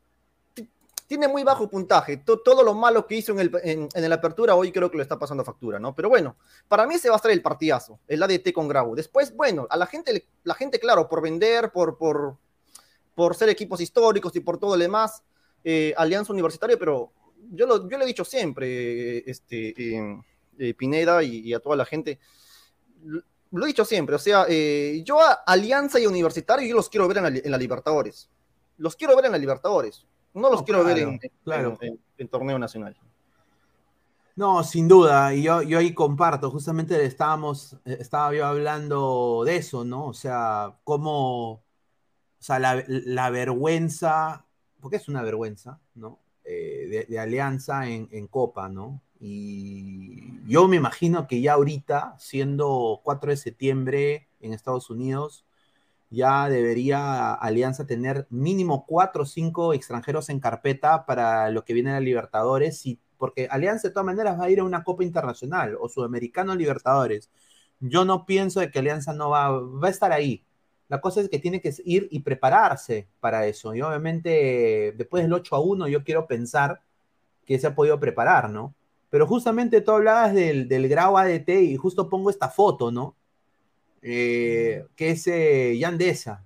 tiene 1.11 1.27
muy 1.27 1.43
bajo 1.43 1.69
puntaje. 1.69 2.15
T 2.15 2.23
todo 2.41 2.63
lo 2.63 2.73
malo 2.73 3.05
que 3.05 3.15
hizo 3.15 3.33
en 3.33 3.41
el, 3.41 3.51
en, 3.65 3.89
el 3.93 4.13
apertura 4.13 4.55
hoy 4.55 4.71
creo 4.71 4.89
que 4.89 4.95
lo 4.95 5.03
está 5.03 5.19
pasando 5.19 5.43
factura, 5.43 5.77
¿no? 5.77 5.93
Pero 5.93 6.07
bueno, 6.07 6.37
para 6.69 6.87
mí 6.87 6.95
ese 6.95 7.09
va 7.09 7.15
a 7.15 7.17
estar 7.17 7.31
el 7.31 7.41
partidazo, 7.41 7.99
el 8.07 8.23
ADT 8.23 8.53
con 8.53 8.69
Grau. 8.69 8.95
Después, 8.95 9.35
bueno, 9.35 9.67
a 9.69 9.75
la 9.75 9.87
gente, 9.87 10.25
la 10.45 10.53
gente 10.53 10.79
claro, 10.79 11.09
por 11.09 11.21
vender, 11.21 11.73
por, 11.73 11.97
por, 11.97 12.37
por 13.13 13.35
ser 13.35 13.49
equipos 13.49 13.81
históricos 13.81 14.33
y 14.37 14.39
por 14.39 14.57
todo 14.57 14.77
lo 14.77 14.81
demás, 14.81 15.21
eh, 15.65 15.93
Alianza 15.97 16.31
Universitaria, 16.31 16.77
pero 16.79 17.11
yo 17.51 17.67
lo, 17.67 17.89
yo 17.89 17.97
lo 17.97 18.05
he 18.05 18.07
dicho 18.07 18.23
siempre, 18.23 19.29
este, 19.29 19.73
eh, 19.77 20.21
eh, 20.59 20.73
Pineda 20.75 21.21
y, 21.23 21.53
a 21.53 21.59
toda 21.59 21.75
la 21.75 21.83
gente, 21.83 22.19
lo 23.03 23.65
he 23.65 23.67
dicho 23.67 23.83
siempre, 23.83 24.15
o 24.15 24.19
sea, 24.19 24.45
eh, 24.47 25.01
yo 25.03 25.19
a 25.19 25.33
Alianza 25.45 25.99
y 25.99 26.07
Universitario 26.07 26.65
yo 26.69 26.75
los 26.77 26.87
quiero 26.87 27.09
ver 27.09 27.17
en 27.17 27.51
la 27.51 27.57
Libertadores. 27.57 28.29
Los 28.77 28.95
quiero 28.95 29.13
ver 29.17 29.25
en 29.25 29.33
la 29.33 29.37
Libertadores. 29.37 30.07
No 30.33 30.49
los 30.49 30.61
no, 30.61 30.65
quiero 30.65 30.83
claro, 30.83 30.95
ver 30.95 31.07
en, 31.07 31.19
claro. 31.43 31.77
en, 31.81 31.87
en, 31.89 31.99
en, 32.17 32.27
torneo 32.27 32.57
nacional. 32.57 32.95
No, 34.35 34.63
sin 34.63 34.87
duda, 34.87 35.33
y 35.33 35.43
yo, 35.43 35.61
yo 35.61 35.77
ahí 35.77 35.93
comparto, 35.93 36.49
justamente 36.49 37.03
estábamos, 37.05 37.77
estaba 37.83 38.33
yo 38.33 38.45
hablando 38.45 39.43
de 39.45 39.57
eso, 39.57 39.83
¿no? 39.83 40.07
O 40.07 40.13
sea, 40.13 40.77
cómo, 40.85 41.51
o 41.51 41.63
sea, 42.39 42.57
la, 42.57 42.83
la 42.87 43.29
vergüenza, 43.29 44.45
porque 44.79 44.97
es 44.97 45.09
una 45.09 45.21
vergüenza, 45.21 45.79
¿no? 45.95 46.19
Eh, 46.45 46.87
de, 46.89 47.05
de, 47.05 47.19
Alianza 47.19 47.87
en, 47.87 48.07
en, 48.11 48.27
Copa, 48.27 48.67
¿no? 48.67 49.01
Y 49.19 50.43
yo 50.47 50.67
me 50.67 50.77
imagino 50.77 51.27
que 51.27 51.41
ya 51.41 51.53
ahorita, 51.53 52.15
siendo 52.17 53.01
4 53.03 53.31
de 53.31 53.37
septiembre 53.37 54.27
en 54.39 54.53
Estados 54.53 54.89
Unidos, 54.89 55.45
ya 56.11 56.49
debería 56.49 57.33
Alianza 57.33 57.87
tener 57.87 58.27
mínimo 58.29 58.85
cuatro 58.85 59.23
o 59.23 59.25
cinco 59.25 59.73
extranjeros 59.73 60.29
en 60.29 60.41
carpeta 60.41 61.05
para 61.05 61.49
lo 61.49 61.63
que 61.63 61.73
viene 61.73 61.91
a 61.91 62.01
Libertadores 62.01 62.85
y 62.85 62.99
porque 63.17 63.47
Alianza 63.49 63.87
de 63.87 63.93
todas 63.93 64.05
maneras 64.05 64.39
va 64.39 64.45
a 64.45 64.49
ir 64.49 64.59
a 64.59 64.63
una 64.63 64.83
Copa 64.83 65.03
Internacional 65.03 65.77
o 65.79 65.87
Sudamericano 65.87 66.53
Libertadores. 66.55 67.29
Yo 67.79 68.03
no 68.03 68.25
pienso 68.25 68.59
de 68.59 68.71
que 68.71 68.79
Alianza 68.79 69.13
no 69.13 69.29
va, 69.29 69.51
va 69.51 69.87
a 69.87 69.91
estar 69.91 70.11
ahí. 70.11 70.45
La 70.89 70.99
cosa 70.99 71.21
es 71.21 71.29
que 71.29 71.39
tiene 71.39 71.61
que 71.61 71.73
ir 71.85 72.07
y 72.11 72.19
prepararse 72.19 73.07
para 73.21 73.47
eso. 73.47 73.73
Y 73.73 73.81
obviamente, 73.81 74.93
después 74.97 75.23
del 75.23 75.33
8 75.33 75.55
a 75.55 75.59
1, 75.61 75.87
yo 75.87 76.03
quiero 76.03 76.27
pensar 76.27 76.81
que 77.45 77.59
se 77.59 77.67
ha 77.67 77.75
podido 77.75 77.99
preparar, 77.99 78.49
¿no? 78.49 78.75
Pero 79.09 79.27
justamente 79.27 79.81
tú 79.81 79.91
hablabas 79.91 80.33
del, 80.33 80.67
del 80.67 80.89
Grau 80.89 81.17
ADT 81.17 81.49
y 81.49 81.77
justo 81.77 82.09
pongo 82.09 82.29
esta 82.29 82.49
foto, 82.49 82.91
¿no? 82.91 83.15
Eh, 84.01 84.85
que 84.95 85.11
es 85.11 85.27
eh, 85.27 85.77
Yandesa. 85.77 86.45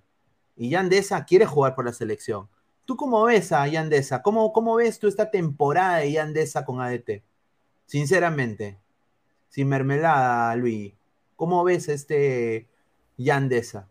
Y 0.55 0.69
Yandesa 0.69 1.25
quiere 1.25 1.45
jugar 1.45 1.75
por 1.75 1.85
la 1.85 1.93
selección. 1.93 2.47
¿Tú 2.85 2.95
cómo 2.95 3.23
ves 3.23 3.51
a 3.51 3.67
Yandesa? 3.67 4.21
¿Cómo, 4.21 4.53
¿Cómo 4.53 4.75
ves 4.75 4.99
tú 4.99 5.07
esta 5.07 5.31
temporada 5.31 5.97
de 5.97 6.11
Yandesa 6.11 6.63
con 6.65 6.81
ADT? 6.81 7.23
Sinceramente, 7.85 8.79
sin 9.49 9.67
mermelada, 9.67 10.55
Luis. 10.55 10.93
¿Cómo 11.35 11.63
ves 11.63 11.89
este 11.89 12.67
Yandesa? 13.17 13.87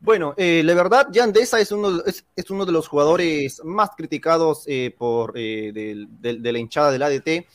Bueno, 0.00 0.34
eh, 0.36 0.62
la 0.64 0.74
verdad, 0.74 1.08
Yandesa 1.10 1.58
es 1.58 1.72
uno, 1.72 2.04
es, 2.04 2.24
es, 2.36 2.50
uno 2.50 2.64
de 2.64 2.70
los 2.70 2.86
jugadores 2.86 3.60
más 3.64 3.90
criticados 3.96 4.62
eh, 4.66 4.94
por 4.96 5.32
eh, 5.36 5.72
del, 5.74 6.08
del, 6.20 6.40
de 6.40 6.52
la 6.52 6.58
hinchada 6.58 6.92
del 6.92 7.02
ADT. 7.02 7.46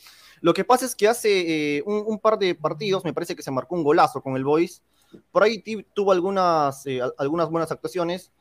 Lo 0.42 0.52
que 0.52 0.64
pasa 0.64 0.84
es 0.84 0.94
que 0.94 1.08
hace 1.08 1.78
eh, 1.78 1.82
un, 1.86 2.04
un, 2.06 2.18
par 2.18 2.38
de 2.38 2.54
partidos, 2.54 3.02
me 3.02 3.14
parece 3.14 3.34
que 3.34 3.42
se 3.42 3.50
marcó 3.50 3.76
un 3.76 3.82
golazo 3.82 4.20
con 4.20 4.36
el 4.36 4.44
Boys. 4.44 4.82
Por 5.30 5.42
ahí 5.42 5.62
tuvo 5.94 6.12
algunas, 6.12 6.86
eh, 6.86 7.00
algunas 7.18 7.48
buenas 7.50 7.70
actuaciones 7.70 8.32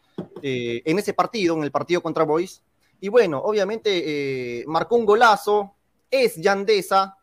eh, 0.41 0.82
en 0.86 0.99
ese 0.99 1.13
partido, 1.13 1.55
en 1.55 1.63
el 1.63 1.71
partido 1.71 2.01
contra 2.01 2.24
Boys. 2.24 2.63
Y 2.99 3.09
bueno, 3.09 3.39
obviamente 3.39 4.63
marcó 4.67 4.95
un 4.95 5.05
golazo, 5.05 5.76
es 6.09 6.38
Yandesa, 6.38 7.17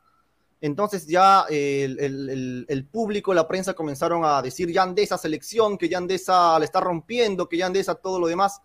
entonces 0.61 1.07
ya 1.07 1.47
el, 1.49 1.99
el, 1.99 2.67
el, 2.69 2.85
público, 2.87 3.33
la 3.33 3.49
prensa 3.49 3.73
comenzaron 3.73 4.23
a 4.25 4.43
decir 4.43 4.71
Yandesa 4.71 5.17
selección, 5.17 5.79
que 5.79 5.89
Yandesa 5.89 6.59
le 6.59 6.67
está 6.67 6.81
rompiendo, 6.81 7.49
que 7.49 7.57
Yandesa 7.57 7.95
todo 7.95 8.21
lo 8.21 8.27
demás. 8.27 8.61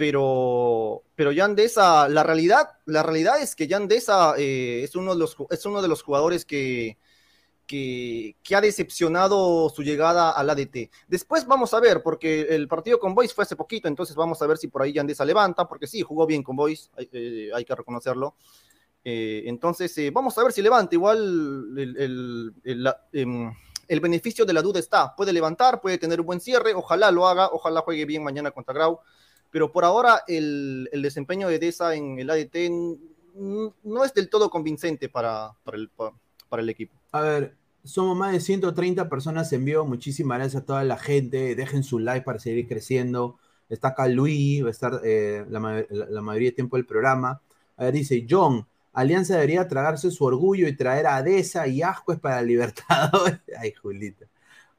Pero, 0.00 1.02
pero 1.14 1.30
Yandesa, 1.30 2.08
la 2.08 2.22
realidad, 2.22 2.70
la 2.86 3.02
realidad 3.02 3.42
es 3.42 3.54
que 3.54 3.66
Yandesa 3.66 4.32
eh, 4.38 4.80
es, 4.82 4.96
uno 4.96 5.12
de 5.12 5.20
los, 5.20 5.36
es 5.50 5.66
uno 5.66 5.82
de 5.82 5.88
los 5.88 6.02
jugadores 6.02 6.46
que, 6.46 6.96
que, 7.70 8.56
ha 8.56 8.60
decepcionado 8.60 9.70
su 9.70 9.82
llegada 9.84 10.32
al 10.32 10.50
ADT. 10.50 10.90
Después 11.06 11.46
vamos 11.46 11.72
a 11.72 11.78
ver, 11.78 12.02
porque 12.02 12.42
el 12.50 12.66
partido 12.66 12.98
con 12.98 13.14
Boys 13.14 13.32
fue 13.32 13.42
hace 13.42 13.54
poquito, 13.54 13.86
entonces 13.86 14.16
vamos 14.16 14.42
a 14.42 14.46
ver 14.48 14.58
si 14.58 14.66
por 14.66 14.82
ahí 14.82 14.92
Yandesa 14.92 15.24
levanta, 15.24 15.68
porque 15.68 15.86
sí, 15.86 16.02
jugó 16.02 16.26
bien 16.26 16.42
con 16.42 16.56
Boys, 16.56 16.90
hay, 16.96 17.08
eh, 17.12 17.64
que 17.64 17.74
reconocerlo. 17.76 18.34
Eh, 19.04 19.44
entonces, 19.46 19.96
eh, 19.98 20.10
vamos 20.10 20.36
a 20.36 20.42
ver 20.42 20.52
si 20.52 20.62
levanta. 20.62 20.96
Igual 20.96 21.78
el, 21.78 22.52
el, 23.12 24.00
beneficio 24.00 24.44
de 24.44 24.52
la 24.52 24.62
duda 24.62 24.80
está. 24.80 25.14
Puede 25.14 25.32
levantar, 25.32 25.80
puede 25.80 25.96
tener 25.96 26.20
un 26.20 26.26
buen 26.26 26.40
cierre. 26.40 26.74
Ojalá 26.74 27.12
lo 27.12 27.28
haga, 27.28 27.50
ojalá 27.52 27.82
juegue 27.82 28.04
bien 28.04 28.24
mañana 28.24 28.50
contra 28.50 28.74
Grau. 28.74 28.98
Pero 29.50 29.70
por 29.70 29.84
ahora 29.84 30.24
el, 30.26 30.88
desempeño 30.92 31.46
de 31.46 31.60
Deza 31.60 31.94
en 31.94 32.18
el 32.18 32.30
ADT 32.30 32.56
no 33.84 34.04
es 34.04 34.12
del 34.12 34.28
todo 34.28 34.50
convincente 34.50 35.08
para 35.08 35.54
el 36.58 36.68
equipo. 36.68 37.00
A 37.12 37.20
ver, 37.22 37.59
somos 37.84 38.16
más 38.16 38.32
de 38.32 38.40
130 38.40 39.08
personas 39.08 39.52
en 39.52 39.64
vivo. 39.64 39.84
Muchísimas 39.86 40.38
gracias 40.38 40.62
a 40.62 40.66
toda 40.66 40.84
la 40.84 40.98
gente. 40.98 41.54
Dejen 41.54 41.82
su 41.82 41.98
like 41.98 42.24
para 42.24 42.38
seguir 42.38 42.68
creciendo. 42.68 43.38
Está 43.68 43.88
acá 43.88 44.08
Luis, 44.08 44.64
va 44.64 44.68
a 44.68 44.70
estar 44.70 45.00
eh, 45.04 45.44
la, 45.48 45.60
mayoría 45.60 46.48
del 46.48 46.54
tiempo 46.54 46.76
del 46.76 46.86
programa. 46.86 47.40
A 47.76 47.84
ver, 47.84 47.94
dice 47.94 48.26
John. 48.28 48.66
Alianza 48.92 49.34
debería 49.34 49.68
tragarse 49.68 50.10
su 50.10 50.24
orgullo 50.24 50.66
y 50.66 50.76
traer 50.76 51.06
a 51.06 51.22
Deza 51.22 51.68
y 51.68 51.82
Ascuez 51.82 52.18
para 52.18 52.42
Libertadores. 52.42 53.40
Ay, 53.58 53.72
Julita. 53.72 54.26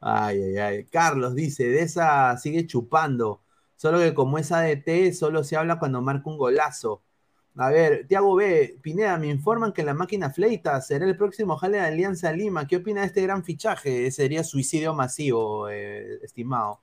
Ay, 0.00 0.42
ay, 0.42 0.56
ay. 0.58 0.84
Carlos 0.84 1.34
dice, 1.34 1.68
Deza 1.68 2.36
sigue 2.38 2.66
chupando. 2.66 3.40
Solo 3.76 3.98
que 4.00 4.14
como 4.14 4.38
es 4.38 4.52
ADT, 4.52 5.12
solo 5.14 5.44
se 5.44 5.56
habla 5.56 5.78
cuando 5.78 6.02
marca 6.02 6.28
un 6.28 6.38
golazo. 6.38 7.02
A 7.56 7.70
ver, 7.70 8.06
Tiago 8.06 8.34
B, 8.34 8.78
Pineda, 8.80 9.18
me 9.18 9.28
informan 9.28 9.72
que 9.74 9.82
la 9.82 9.92
máquina 9.92 10.30
Fleita 10.30 10.80
será 10.80 11.04
el 11.04 11.16
próximo 11.18 11.56
jale 11.56 11.78
de 11.78 11.84
Alianza 11.84 12.32
Lima. 12.32 12.66
¿Qué 12.66 12.76
opina 12.76 13.02
de 13.02 13.08
este 13.08 13.22
gran 13.22 13.44
fichaje? 13.44 14.10
Sería 14.10 14.42
suicidio 14.42 14.94
masivo, 14.94 15.68
eh, 15.68 16.18
estimado. 16.22 16.80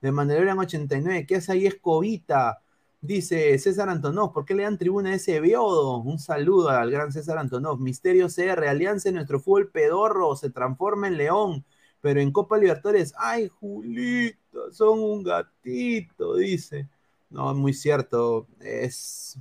De 0.00 0.12
Mandalorian 0.12 0.58
89, 0.58 1.26
¿qué 1.26 1.36
hace 1.36 1.52
ahí 1.52 1.66
Escobita? 1.66 2.62
Dice 3.00 3.58
César 3.58 3.88
Antonov, 3.88 4.32
¿por 4.32 4.44
qué 4.44 4.54
le 4.54 4.62
dan 4.62 4.78
tribuna 4.78 5.10
a 5.10 5.14
ese 5.14 5.40
biodo? 5.40 5.98
Un 5.98 6.20
saludo 6.20 6.68
al 6.70 6.90
gran 6.92 7.10
César 7.12 7.38
Antonov. 7.38 7.80
Misterio 7.80 8.28
CR, 8.28 8.68
Alianza 8.68 9.08
en 9.08 9.16
nuestro 9.16 9.40
fútbol 9.40 9.70
pedorro, 9.70 10.36
se 10.36 10.50
transforma 10.50 11.08
en 11.08 11.16
león, 11.16 11.64
pero 12.00 12.20
en 12.20 12.30
Copa 12.30 12.58
Libertadores, 12.58 13.12
ay, 13.18 13.48
Julita, 13.48 14.58
son 14.70 15.00
un 15.00 15.24
gatito, 15.24 16.36
dice. 16.36 16.88
No, 17.30 17.52
muy 17.54 17.74
cierto, 17.74 18.46
es, 18.60 19.38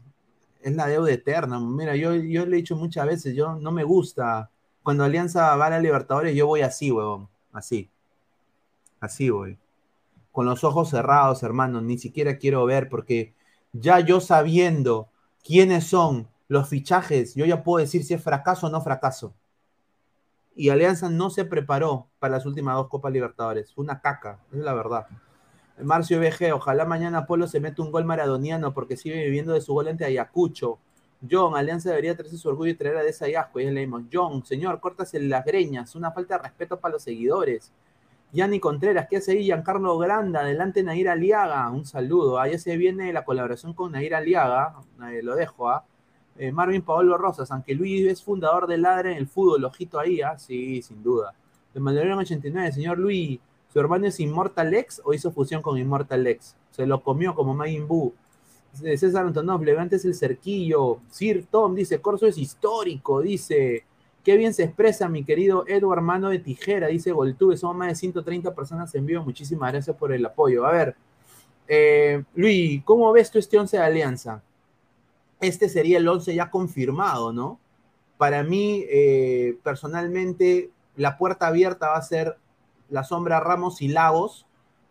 es 0.63 0.75
la 0.75 0.87
deuda 0.87 1.11
eterna. 1.11 1.59
Mira, 1.59 1.95
yo, 1.95 2.15
yo 2.15 2.45
le 2.45 2.57
he 2.57 2.61
dicho 2.61 2.75
muchas 2.75 3.05
veces, 3.07 3.35
yo 3.35 3.55
no 3.55 3.71
me 3.71 3.83
gusta. 3.83 4.49
Cuando 4.83 5.03
Alianza 5.03 5.55
va 5.55 5.67
a 5.67 5.69
la 5.71 5.79
Libertadores, 5.79 6.35
yo 6.35 6.47
voy 6.47 6.61
así, 6.61 6.91
huevón, 6.91 7.29
así. 7.51 7.89
Así 8.99 9.29
voy. 9.29 9.57
Con 10.31 10.45
los 10.45 10.63
ojos 10.63 10.89
cerrados, 10.89 11.43
hermano, 11.43 11.81
ni 11.81 11.97
siquiera 11.97 12.37
quiero 12.37 12.65
ver 12.65 12.89
porque 12.89 13.33
ya 13.73 13.99
yo 13.99 14.21
sabiendo 14.21 15.09
quiénes 15.43 15.87
son 15.87 16.27
los 16.47 16.69
fichajes, 16.69 17.35
yo 17.35 17.45
ya 17.45 17.63
puedo 17.63 17.83
decir 17.83 18.03
si 18.03 18.13
es 18.13 18.23
fracaso 18.23 18.67
o 18.67 18.69
no 18.69 18.81
fracaso. 18.81 19.33
Y 20.55 20.69
Alianza 20.69 21.09
no 21.09 21.29
se 21.29 21.45
preparó 21.45 22.07
para 22.19 22.35
las 22.35 22.45
últimas 22.45 22.75
dos 22.75 22.89
Copas 22.89 23.13
Libertadores. 23.13 23.73
Fue 23.73 23.83
una 23.83 24.01
caca, 24.01 24.39
es 24.51 24.59
la 24.59 24.73
verdad. 24.73 25.07
Marcio 25.83 26.19
BG, 26.19 26.53
ojalá 26.53 26.85
mañana 26.85 27.25
Polo 27.25 27.47
se 27.47 27.59
mete 27.59 27.81
un 27.81 27.91
gol 27.91 28.05
maradoniano 28.05 28.73
porque 28.73 28.97
sigue 28.97 29.23
viviendo 29.23 29.53
de 29.53 29.61
su 29.61 29.73
gol 29.73 29.87
ante 29.87 30.05
Ayacucho. 30.05 30.79
John, 31.29 31.55
Alianza 31.55 31.89
debería 31.89 32.15
traerse 32.15 32.37
su 32.37 32.49
orgullo 32.49 32.71
y 32.71 32.75
traer 32.75 32.97
a 32.97 33.03
esa 33.03 33.27
Yasco. 33.27 33.59
Y 33.59 33.69
leímos, 33.69 34.03
John, 34.11 34.43
señor, 34.45 34.79
córtase 34.79 35.19
las 35.19 35.45
greñas, 35.45 35.95
una 35.95 36.11
falta 36.11 36.37
de 36.37 36.43
respeto 36.43 36.79
para 36.79 36.93
los 36.93 37.03
seguidores. 37.03 37.71
Yanni 38.33 38.59
Contreras, 38.59 39.07
¿qué 39.09 39.17
hace 39.17 39.33
ahí? 39.33 39.43
Giancarlo 39.43 39.97
Granda, 39.97 40.39
adelante 40.41 40.83
Nair 40.83 41.09
Aliaga, 41.09 41.69
un 41.69 41.85
saludo. 41.85 42.39
Ahí 42.39 42.57
se 42.57 42.77
viene 42.77 43.11
la 43.11 43.25
colaboración 43.25 43.73
con 43.73 43.91
Nair 43.91 44.15
Aliaga, 44.15 44.75
eh, 45.11 45.21
lo 45.21 45.35
dejo, 45.35 45.69
¿ah? 45.69 45.83
Eh, 46.37 46.51
Marvin 46.51 46.81
Paolo 46.81 47.17
Rosas, 47.17 47.51
aunque 47.51 47.75
Luis 47.75 48.07
es 48.07 48.23
fundador 48.23 48.67
de 48.67 48.77
Ladre 48.77 49.11
en 49.11 49.17
el 49.17 49.27
fútbol, 49.27 49.65
ojito 49.65 49.99
ahí, 49.99 50.21
¿ah? 50.21 50.39
Sí, 50.39 50.81
sin 50.81 51.03
duda. 51.03 51.33
De 51.73 51.79
Mandalorian 51.79 52.19
89, 52.19 52.71
señor 52.71 52.97
Luis, 52.97 53.39
¿su 53.71 53.79
hermano 53.79 54.07
es 54.07 54.19
Immortal 54.19 54.73
X 54.73 55.01
o 55.03 55.13
hizo 55.13 55.31
fusión 55.31 55.61
con 55.61 55.77
Immortal 55.77 56.25
X? 56.27 56.55
Se 56.71 56.85
lo 56.85 57.01
comió 57.03 57.35
como 57.35 57.53
Majin 57.53 57.87
Buu. 57.87 58.13
César 58.73 59.25
Antonov, 59.25 59.63
levantes 59.63 60.05
el 60.05 60.15
cerquillo. 60.15 60.99
Sir 61.09 61.45
Tom 61.49 61.75
dice, 61.75 61.99
Corso 62.01 62.25
es 62.27 62.37
histórico, 62.37 63.21
dice. 63.21 63.85
Qué 64.23 64.37
bien 64.37 64.53
se 64.53 64.63
expresa 64.63 65.09
mi 65.09 65.23
querido 65.23 65.65
Edward 65.67 66.01
Mano 66.01 66.29
de 66.29 66.39
Tijera, 66.39 66.87
dice 66.87 67.11
Goltube. 67.11 67.57
Somos 67.57 67.75
más 67.75 67.87
de 67.87 67.95
130 67.95 68.53
personas 68.53 68.93
en 68.93 69.05
vivo. 69.05 69.23
Muchísimas 69.23 69.71
gracias 69.71 69.95
por 69.95 70.13
el 70.13 70.23
apoyo. 70.25 70.65
A 70.65 70.71
ver, 70.71 70.95
eh, 71.67 72.23
Luis, 72.35 72.83
¿cómo 72.83 73.11
ves 73.11 73.31
tú 73.31 73.39
este 73.39 73.57
11 73.57 73.77
de 73.77 73.83
Alianza? 73.83 74.43
Este 75.39 75.69
sería 75.69 75.97
el 75.97 76.07
11 76.07 76.35
ya 76.35 76.51
confirmado, 76.51 77.33
¿no? 77.33 77.59
Para 78.17 78.43
mí, 78.43 78.85
eh, 78.89 79.57
personalmente, 79.63 80.69
la 80.95 81.17
puerta 81.17 81.47
abierta 81.47 81.89
va 81.89 81.97
a 81.97 82.01
ser 82.03 82.37
la 82.91 83.03
sombra 83.03 83.39
Ramos 83.39 83.81
y 83.81 83.87
Lagos, 83.87 84.45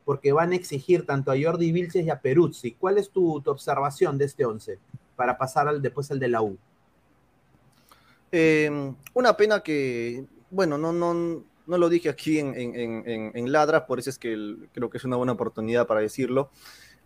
porque 0.05 0.33
van 0.33 0.53
a 0.53 0.57
exigir 0.57 1.07
tanto 1.07 1.31
a 1.31 1.37
Jordi 1.41 1.71
Vilches 1.71 2.05
y 2.05 2.11
a 2.11 2.21
Peruzzi. 2.21 2.73
¿Cuál 2.73 2.99
es 2.99 3.11
tu, 3.11 3.41
tu 3.43 3.51
observación 3.51 4.19
de 4.19 4.25
este 4.25 4.45
11 4.45 4.79
para 5.15 5.39
pasar 5.39 5.69
al, 5.69 5.81
después 5.81 6.11
al 6.11 6.19
de 6.19 6.29
la 6.29 6.43
U? 6.43 6.59
Eh, 8.33 8.93
una 9.15 9.37
pena 9.37 9.61
que, 9.61 10.25
bueno, 10.51 10.79
no, 10.79 10.93
no, 10.93 11.45
no 11.67 11.79
lo 11.79 11.89
dije 11.89 12.09
aquí 12.09 12.39
en, 12.39 12.55
en, 12.57 12.75
en, 12.75 13.33
en 13.35 13.53
Ladras, 13.53 13.83
por 13.83 13.99
eso 13.99 14.11
es 14.11 14.19
que 14.19 14.57
creo 14.73 14.89
que 14.89 14.99
es 14.99 15.05
una 15.05 15.17
buena 15.17 15.33
oportunidad 15.33 15.87
para 15.87 16.01
decirlo. 16.01 16.51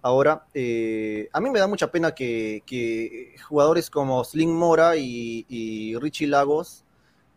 Ahora, 0.00 0.46
eh, 0.54 1.28
a 1.32 1.40
mí 1.40 1.50
me 1.50 1.58
da 1.58 1.66
mucha 1.66 1.90
pena 1.90 2.14
que, 2.14 2.62
que 2.66 3.34
jugadores 3.48 3.90
como 3.90 4.22
Slim 4.22 4.50
Mora 4.50 4.96
y 4.96 5.96
Richie 5.98 6.26
Lagos 6.26 6.83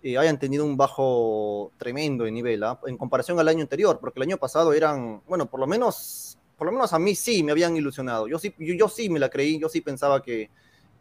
eh, 0.08 0.18
hayan 0.18 0.40
tenido 0.40 0.64
un 0.64 0.78
bajo 0.78 1.74
tremendo 1.78 2.24
de 2.24 2.32
nivel 2.32 2.64
¿eh? 2.64 2.68
en 2.86 2.98
comparación 2.98 3.38
al 3.42 3.48
año 3.50 3.62
anterior, 3.62 4.00
porque 4.00 4.20
el 4.20 4.24
año 4.24 4.38
pasado 4.38 4.72
eran, 4.72 5.22
bueno, 5.28 5.48
por 5.48 5.60
lo 5.60 5.68
menos, 5.68 6.38
por 6.58 6.68
lo 6.68 6.72
menos 6.72 6.94
a 6.94 7.00
mí 7.00 7.14
sí 7.14 7.44
me 7.44 7.52
habían 7.52 7.76
ilusionado. 7.76 8.26
Yo 8.30 8.40
sí, 8.40 8.54
yo, 8.58 8.88
sí 8.88 9.10
me 9.10 9.20
la 9.20 9.30
creí, 9.30 9.60
yo 9.60 9.68
sí 9.68 9.82
pensaba 9.82 10.22
que, 10.22 10.50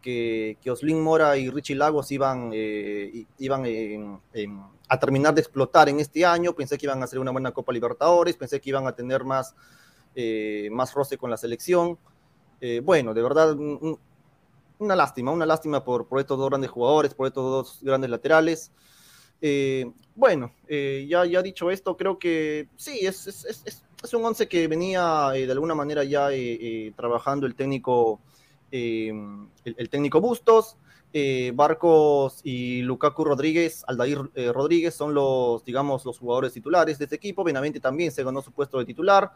que, 0.02 0.58
que 0.60 0.70
Oslin 0.72 1.00
Mora 1.00 1.36
y 1.36 1.50
Richie 1.50 1.76
Lagos 1.76 2.10
iban, 2.10 2.50
eh, 2.52 3.26
iban 3.38 4.20
a 4.88 4.98
terminar 4.98 5.34
de 5.34 5.40
explotar 5.40 5.88
en 5.88 6.00
este 6.00 6.26
año. 6.26 6.52
Pensé 6.54 6.76
que 6.76 6.86
iban 6.86 7.00
a 7.00 7.04
hacer 7.04 7.20
una 7.20 7.30
buena 7.30 7.52
Copa 7.52 7.72
Libertadores, 7.72 8.36
pensé 8.36 8.60
que 8.60 8.70
iban 8.70 8.88
a 8.88 8.92
tener 8.96 9.22
más, 9.22 9.54
eh, 10.16 10.68
más 10.72 10.92
roce 10.94 11.16
con 11.16 11.30
la 11.30 11.36
selección. 11.36 11.96
Eh, 12.60 12.80
bueno, 12.82 13.14
de 13.14 13.22
verdad, 13.22 13.56
una 14.78 14.96
lástima, 14.96 15.30
una 15.30 15.46
lástima 15.46 15.84
por, 15.84 16.08
por 16.08 16.18
estos 16.18 16.38
dos 16.38 16.48
grandes 16.48 16.72
jugadores, 16.72 17.14
por 17.14 17.28
estos 17.28 17.44
dos 17.44 17.78
grandes 17.82 18.10
laterales. 18.10 18.72
Eh, 19.40 19.90
bueno, 20.14 20.52
eh, 20.66 21.06
ya, 21.08 21.24
ya 21.26 21.42
dicho 21.42 21.70
esto, 21.70 21.96
creo 21.96 22.18
que 22.18 22.68
sí, 22.76 23.00
es, 23.02 23.26
es, 23.26 23.44
es, 23.44 23.84
es 24.02 24.14
un 24.14 24.24
once 24.24 24.48
que 24.48 24.66
venía 24.66 25.30
eh, 25.34 25.46
de 25.46 25.52
alguna 25.52 25.74
manera 25.74 26.04
ya 26.04 26.28
trabajando 26.96 27.46
el 27.46 27.54
técnico, 27.54 28.20
el, 28.70 29.48
el, 29.64 29.88
técnico 29.88 30.20
Bustos. 30.20 30.76
Barcos 31.54 32.40
y 32.44 32.82
Lukaku 32.82 33.24
Rodríguez, 33.24 33.84
Aldair 33.86 34.18
Rodríguez 34.52 34.94
son 34.94 35.14
los, 35.14 35.64
digamos, 35.64 36.04
los 36.04 36.18
jugadores 36.18 36.52
titulares 36.52 36.98
de 36.98 37.04
este 37.04 37.16
equipo. 37.16 37.42
Benavente 37.42 37.80
también 37.80 38.12
se 38.12 38.22
ganó 38.22 38.42
su 38.42 38.52
puesto 38.52 38.78
de 38.78 38.84
titular. 38.84 39.32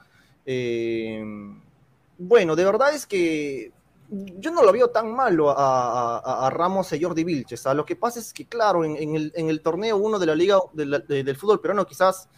bueno, 2.19 2.55
de 2.55 2.65
verdad 2.65 2.95
es 2.95 3.07
que 3.07 3.73
yo 4.11 4.51
no 4.51 4.63
lo 4.63 4.73
veo 4.73 4.91
tan 4.91 5.13
malo 5.13 5.55
a, 5.57 6.51
Ramos 6.53 6.93
y 6.93 7.03
Jordi 7.03 7.25
Vilches. 7.25 7.65
Lo 7.75 7.85
que 7.85 7.97
pasa 7.97 8.19
es 8.19 8.33
que, 8.33 8.47
claro, 8.47 8.85
en, 8.85 8.97
el, 9.35 9.61
torneo 9.61 9.97
uno 9.97 10.19
de 10.19 10.27
la 10.27 10.35
Liga 10.35 10.59
del 10.75 11.37
Fútbol 11.37 11.61
Peruano 11.61 11.87
quizás 11.87 12.29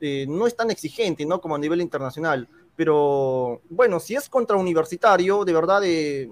eh, 0.00 0.24
no 0.28 0.46
es 0.46 0.56
tan 0.56 0.70
exigente, 0.70 1.26
¿no? 1.26 1.40
Como 1.40 1.54
a 1.54 1.58
nivel 1.58 1.80
internacional. 1.82 2.48
Pero, 2.74 3.60
bueno, 3.68 4.00
si 4.00 4.14
es 4.14 4.28
contra 4.28 4.56
universitario, 4.56 5.44
de 5.44 5.52
verdad, 5.52 5.82
eh, 5.84 6.30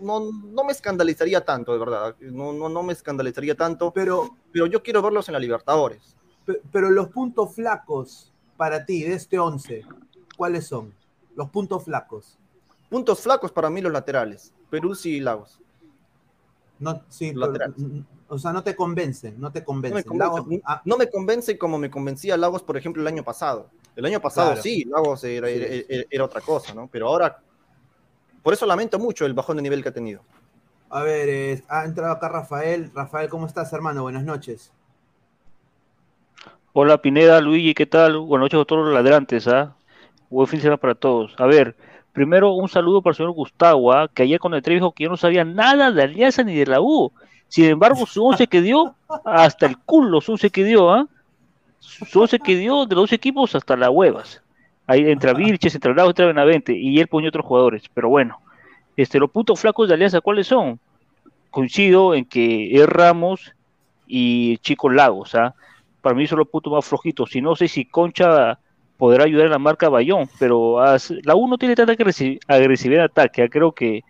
no, 0.00 0.30
no, 0.32 0.64
me 0.64 0.72
escandalizaría 0.72 1.44
tanto, 1.44 1.72
de 1.72 1.78
verdad. 1.78 2.16
No, 2.20 2.52
no, 2.52 2.70
no 2.70 2.82
me 2.82 2.94
escandalizaría 2.94 3.54
tanto. 3.54 3.92
Pero, 3.92 4.36
pero 4.50 4.66
yo 4.66 4.82
quiero 4.82 5.02
verlos 5.02 5.28
en 5.28 5.34
la 5.34 5.38
Libertadores. 5.38 6.16
Pero, 6.72 6.90
los 6.90 7.08
puntos 7.08 7.54
flacos 7.54 8.32
para 8.56 8.84
ti 8.84 9.02
de 9.02 9.14
este 9.14 9.38
11, 9.38 9.84
¿cuáles 10.36 10.66
son? 10.66 10.94
Los 11.34 11.50
puntos 11.50 11.84
flacos. 11.84 12.38
Puntos 12.92 13.22
flacos 13.22 13.50
para 13.50 13.70
mí 13.70 13.80
los 13.80 13.90
laterales, 13.90 14.52
Perú 14.68 14.94
y 15.04 15.18
Lagos. 15.18 15.58
No, 16.78 17.02
sí, 17.08 17.32
o 18.28 18.38
sea, 18.38 18.52
no 18.52 18.62
te 18.62 18.76
convencen, 18.76 19.40
no 19.40 19.50
te 19.50 19.64
convencen. 19.64 20.04
Ah. 20.66 20.82
No 20.84 20.98
me, 20.98 21.08
convence, 21.08 21.56
como 21.56 21.78
me 21.78 21.90
convencía 21.90 22.36
Lagos, 22.36 22.62
por 22.62 22.76
ejemplo, 22.76 23.00
el 23.00 23.08
año 23.08 23.24
pasado. 23.24 23.70
El 23.96 24.04
año 24.04 24.20
pasado 24.20 24.56
sí, 24.56 24.84
Lagos 24.84 25.24
era, 25.24 25.48
otra 26.22 26.42
cosa, 26.42 26.74
¿no? 26.74 26.86
Pero 26.92 27.08
ahora, 27.08 27.40
por 28.42 28.52
eso 28.52 28.66
lamento 28.66 28.98
mucho 28.98 29.24
el 29.24 29.32
bajón 29.32 29.56
de 29.56 29.62
nivel 29.62 29.82
que 29.82 29.88
ha 29.88 29.94
tenido. 29.94 30.20
A 30.90 31.02
ver, 31.02 31.64
ha 31.68 31.86
entrado 31.86 32.12
acá 32.12 32.28
Rafael. 32.28 32.90
Rafael, 32.94 33.30
¿cómo 33.30 33.46
estás, 33.46 33.72
hermano? 33.72 34.02
Buenas 34.02 34.24
noches. 34.24 34.70
Hola, 36.74 37.00
Pineda, 37.00 37.40
Luigi, 37.40 37.72
¿qué 37.72 37.86
tal? 37.86 38.18
Buenas 38.18 38.44
noches 38.44 38.60
a 38.60 38.64
todos 38.66 38.84
los 38.84 38.92
ladrantes, 38.92 39.48
¿ah? 39.48 39.78
Buen 40.28 40.46
fin 40.46 40.58
de 40.58 40.64
semana 40.64 40.76
para 40.76 40.94
todos. 40.94 41.34
A 41.38 41.46
ver, 41.46 41.74
Primero, 42.12 42.52
un 42.52 42.68
saludo 42.68 43.00
para 43.00 43.12
el 43.12 43.16
señor 43.16 43.32
Gustavo, 43.32 43.92
¿ah? 43.92 44.08
que 44.12 44.24
ayer 44.24 44.38
con 44.38 44.52
el 44.52 44.60
dijo 44.60 44.92
que 44.92 45.04
yo 45.04 45.10
no 45.10 45.16
sabía 45.16 45.44
nada 45.44 45.90
de 45.90 46.02
Alianza 46.02 46.42
ni 46.42 46.54
de 46.54 46.66
la 46.66 46.80
U. 46.80 47.10
Sin 47.48 47.64
embargo, 47.64 48.06
su 48.06 48.24
once 48.24 48.46
que 48.46 48.60
dio, 48.60 48.94
hasta 49.24 49.66
el 49.66 49.78
culo, 49.78 50.20
su 50.20 50.32
once 50.32 50.50
que 50.50 50.64
dio, 50.64 50.90
¿ah? 50.90 51.06
Su 51.80 52.20
once 52.20 52.38
que 52.38 52.56
dio 52.56 52.86
de 52.86 52.94
los 52.94 53.04
dos 53.04 53.12
equipos 53.12 53.54
hasta 53.54 53.76
las 53.76 53.90
huevas. 53.90 54.42
Ahí 54.86 55.10
entre 55.10 55.32
Vilches, 55.34 55.74
entre 55.74 55.94
Lagos, 55.94 56.10
entre 56.10 56.26
Benavente, 56.26 56.74
y 56.74 56.98
él 57.00 57.08
pone 57.08 57.28
otros 57.28 57.46
jugadores. 57.46 57.84
Pero 57.92 58.08
bueno, 58.08 58.40
este, 58.96 59.18
los 59.18 59.30
puntos 59.30 59.60
flacos 59.60 59.88
de 59.88 59.94
Alianza, 59.94 60.20
¿cuáles 60.20 60.46
son? 60.46 60.80
Coincido 61.50 62.14
en 62.14 62.24
que 62.24 62.74
es 62.74 62.86
Ramos 62.86 63.52
y 64.06 64.58
Chico 64.58 64.90
Lagos, 64.90 65.34
¿ah? 65.34 65.54
Para 66.02 66.14
mí 66.14 66.26
son 66.26 66.38
los 66.40 66.48
puntos 66.48 66.72
más 66.72 66.84
flojitos. 66.84 67.34
Y 67.36 67.40
no 67.40 67.56
sé 67.56 67.68
si 67.68 67.84
Concha 67.86 68.58
podrá 69.02 69.24
ayudar 69.24 69.48
a 69.48 69.50
la 69.50 69.58
marca 69.58 69.88
Bayón, 69.88 70.28
pero 70.38 70.76
la 71.24 71.34
U 71.34 71.48
no 71.48 71.58
tiene 71.58 71.74
tanta 71.74 71.92
agresividad 71.92 73.04
ataque, 73.06 73.50
creo 73.50 73.72
que 73.72 74.04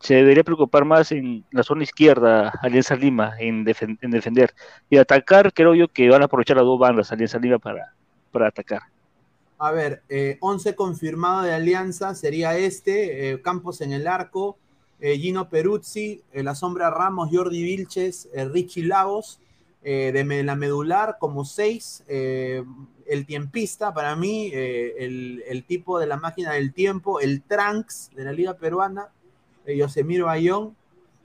se 0.00 0.14
debería 0.14 0.42
preocupar 0.42 0.84
más 0.84 1.12
en 1.12 1.44
la 1.52 1.62
zona 1.62 1.84
izquierda, 1.84 2.52
Alianza 2.60 2.96
Lima, 2.96 3.34
en, 3.38 3.62
defender. 3.62 4.52
Y 4.90 4.96
atacar, 4.96 5.52
creo 5.52 5.72
yo 5.72 5.86
que 5.86 6.08
van 6.08 6.22
a 6.22 6.24
aprovechar 6.24 6.56
las 6.56 6.66
dos 6.66 6.80
bandas, 6.80 7.12
Alianza 7.12 7.38
Lima, 7.38 7.60
para, 7.60 7.94
para 8.32 8.48
atacar. 8.48 8.82
A 9.56 9.70
ver, 9.70 10.02
11 10.40 10.68
eh, 10.68 10.74
confirmado 10.74 11.42
de 11.42 11.54
Alianza 11.54 12.12
sería 12.16 12.58
este, 12.58 13.30
eh, 13.30 13.40
Campos 13.40 13.80
en 13.82 13.92
el 13.92 14.08
arco, 14.08 14.58
eh, 14.98 15.16
Gino 15.16 15.48
Peruzzi, 15.48 16.24
la 16.32 16.56
sombra 16.56 16.90
Ramos, 16.90 17.30
Jordi 17.32 17.62
Vilches, 17.62 18.28
Richie 18.52 18.82
Lagos, 18.82 19.38
de 19.88 20.42
la 20.44 20.54
medular 20.54 21.16
como 21.18 21.44
6, 21.44 22.04
el 23.08 23.24
tiempista, 23.24 23.92
para 23.94 24.14
mí, 24.14 24.50
eh, 24.52 24.94
el, 25.48 25.64
tipo 25.64 25.98
de 25.98 26.06
la 26.06 26.18
máquina 26.18 26.52
del 26.52 26.72
tiempo, 26.72 27.20
el 27.20 27.42
Tranks 27.42 28.10
de 28.14 28.24
la 28.24 28.32
Liga 28.32 28.54
Peruana, 28.54 29.08
eh, 29.64 29.76
Yosemir 29.76 30.22
Bayón, 30.22 30.76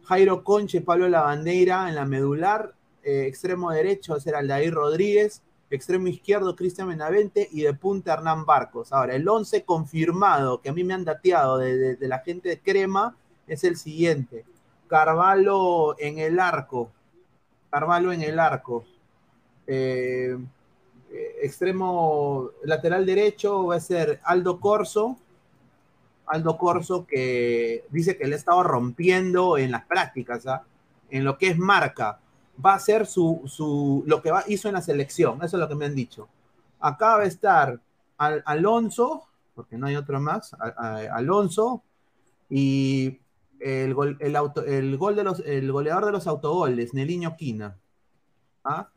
Jairo 0.06 0.44
Conche, 0.44 0.82
Pablo 0.82 1.10
Lavandeira 1.10 1.90
en 1.90 1.96
la 1.96 2.06
medular, 2.06 2.74
eh, 3.04 3.26
extremo 3.28 3.72
derecho, 3.72 4.20
será 4.20 4.40
Aldair 4.40 4.74
Rodríguez, 4.74 5.42
extremo 5.70 6.08
izquierdo, 6.08 6.56
Cristian 6.56 6.88
Menavente 6.88 7.50
y 7.52 7.64
de 7.64 7.74
punta 7.74 8.14
Hernán 8.14 8.46
Barcos. 8.46 8.94
Ahora, 8.94 9.16
el 9.16 9.28
11 9.28 9.66
confirmado 9.66 10.62
que 10.62 10.70
a 10.70 10.74
mí 10.74 10.86
me 10.86 10.94
han 10.94 11.04
dateado 11.04 11.58
de, 11.58 11.98
la 12.00 12.20
gente 12.20 12.48
de 12.48 12.60
Crema 12.60 13.18
es 13.46 13.66
el 13.66 13.76
siguiente. 13.76 14.46
Carvalho 14.88 16.00
en 16.00 16.20
el 16.20 16.40
arco. 16.40 16.92
Carvalho 17.74 18.14
en 18.14 18.22
el 18.22 18.38
arco. 18.38 18.86
Eh, 19.66 20.38
eh, 21.12 21.36
extremo 21.42 22.52
lateral 22.66 23.04
derecho 23.04 23.66
va 23.66 23.78
a 23.78 23.80
ser 23.80 24.20
Aldo 24.26 24.60
Corso. 24.60 25.18
Aldo 26.28 26.56
Corso 26.56 27.08
que 27.08 27.84
dice 27.90 28.16
que 28.16 28.28
le 28.28 28.36
estaba 28.36 28.62
rompiendo 28.62 29.58
en 29.58 29.72
las 29.72 29.86
prácticas, 29.86 30.46
¿ah? 30.46 30.62
en 31.10 31.24
lo 31.24 31.40
que 31.40 31.48
es 31.48 31.58
marca. 31.58 32.20
Va 32.64 32.76
a 32.76 32.80
ser 32.80 33.08
su, 33.08 34.04
lo 34.06 34.22
que 34.22 34.30
va, 34.30 34.44
hizo 34.48 34.68
en 34.68 34.76
la 34.76 34.82
selección, 34.84 35.38
eso 35.38 35.58
es 35.58 35.60
lo 35.60 35.68
que 35.68 35.74
me 35.74 35.86
han 35.86 35.96
dicho. 35.96 36.28
Acá 36.80 37.18
va 37.18 37.24
a 37.24 37.26
estar 37.26 37.80
Alonso, 38.20 39.24
porque 39.56 39.80
no 39.80 39.88
hay 39.88 39.96
otro 39.96 40.22
más, 40.22 40.56
Alonso, 41.12 41.82
y 42.52 43.18
el, 43.64 44.18
el, 44.20 44.36
auto, 44.36 44.66
el, 44.66 44.98
gol 44.98 45.16
de 45.16 45.24
los, 45.24 45.40
el 45.42 45.72
goleador 45.72 46.06
de 46.06 46.12
los 46.12 46.28
autogoles, 46.28 46.94
Neliño 46.94 47.36
Quina. 47.38 47.78
¿Ah? 48.64 48.90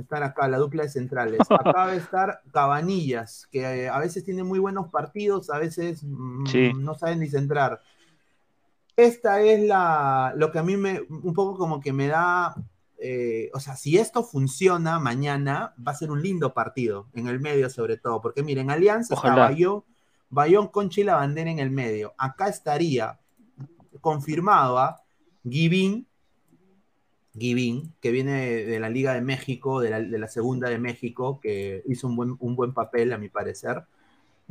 estar 0.00 0.22
acá, 0.22 0.48
la 0.48 0.58
dupla 0.58 0.82
de 0.82 0.88
centrales. 0.88 1.40
Acá 1.50 1.72
va 1.72 1.86
a 1.86 1.94
estar 1.96 2.42
Cabanillas, 2.52 3.46
que 3.50 3.60
eh, 3.60 3.88
a 3.88 3.98
veces 3.98 4.24
tiene 4.24 4.42
muy 4.42 4.58
buenos 4.58 4.88
partidos, 4.88 5.50
a 5.50 5.58
veces 5.58 6.02
mm, 6.04 6.82
no 6.82 6.94
saben 6.94 7.20
ni 7.20 7.28
centrar. 7.28 7.80
Esta 8.96 9.40
es 9.40 9.62
la, 9.66 10.32
lo 10.36 10.52
que 10.52 10.58
a 10.58 10.62
mí 10.62 10.76
me, 10.76 11.00
un 11.00 11.34
poco 11.34 11.58
como 11.58 11.80
que 11.80 11.92
me 11.92 12.06
da, 12.06 12.54
eh, 12.98 13.50
o 13.52 13.60
sea, 13.60 13.76
si 13.76 13.98
esto 13.98 14.22
funciona 14.22 15.00
mañana, 15.00 15.74
va 15.84 15.92
a 15.92 15.96
ser 15.96 16.10
un 16.10 16.22
lindo 16.22 16.54
partido, 16.54 17.08
en 17.12 17.26
el 17.26 17.40
medio 17.40 17.70
sobre 17.70 17.96
todo, 17.96 18.20
porque 18.20 18.42
miren, 18.42 18.70
Alianza 18.70 19.14
está 19.14 19.34
Bayón, 19.34 19.84
Bayón 20.28 20.68
con 20.68 20.90
Chila 20.90 21.16
Bandera 21.16 21.50
en 21.50 21.58
el 21.58 21.70
medio. 21.70 22.14
Acá 22.18 22.48
estaría 22.48 23.18
confirmado 24.04 24.78
a 24.78 25.00
Givín, 25.48 26.06
Givín, 27.36 27.94
que 28.00 28.12
viene 28.12 28.64
de 28.64 28.78
la 28.78 28.90
Liga 28.90 29.14
de 29.14 29.22
México, 29.22 29.80
de 29.80 30.18
la, 30.18 30.28
Segunda 30.28 30.68
de 30.68 30.78
México, 30.78 31.40
que 31.40 31.82
hizo 31.86 32.06
un 32.06 32.16
buen, 32.16 32.36
un 32.38 32.54
buen, 32.54 32.74
papel, 32.74 33.12
a 33.14 33.18
mi 33.18 33.30
parecer. 33.30 33.82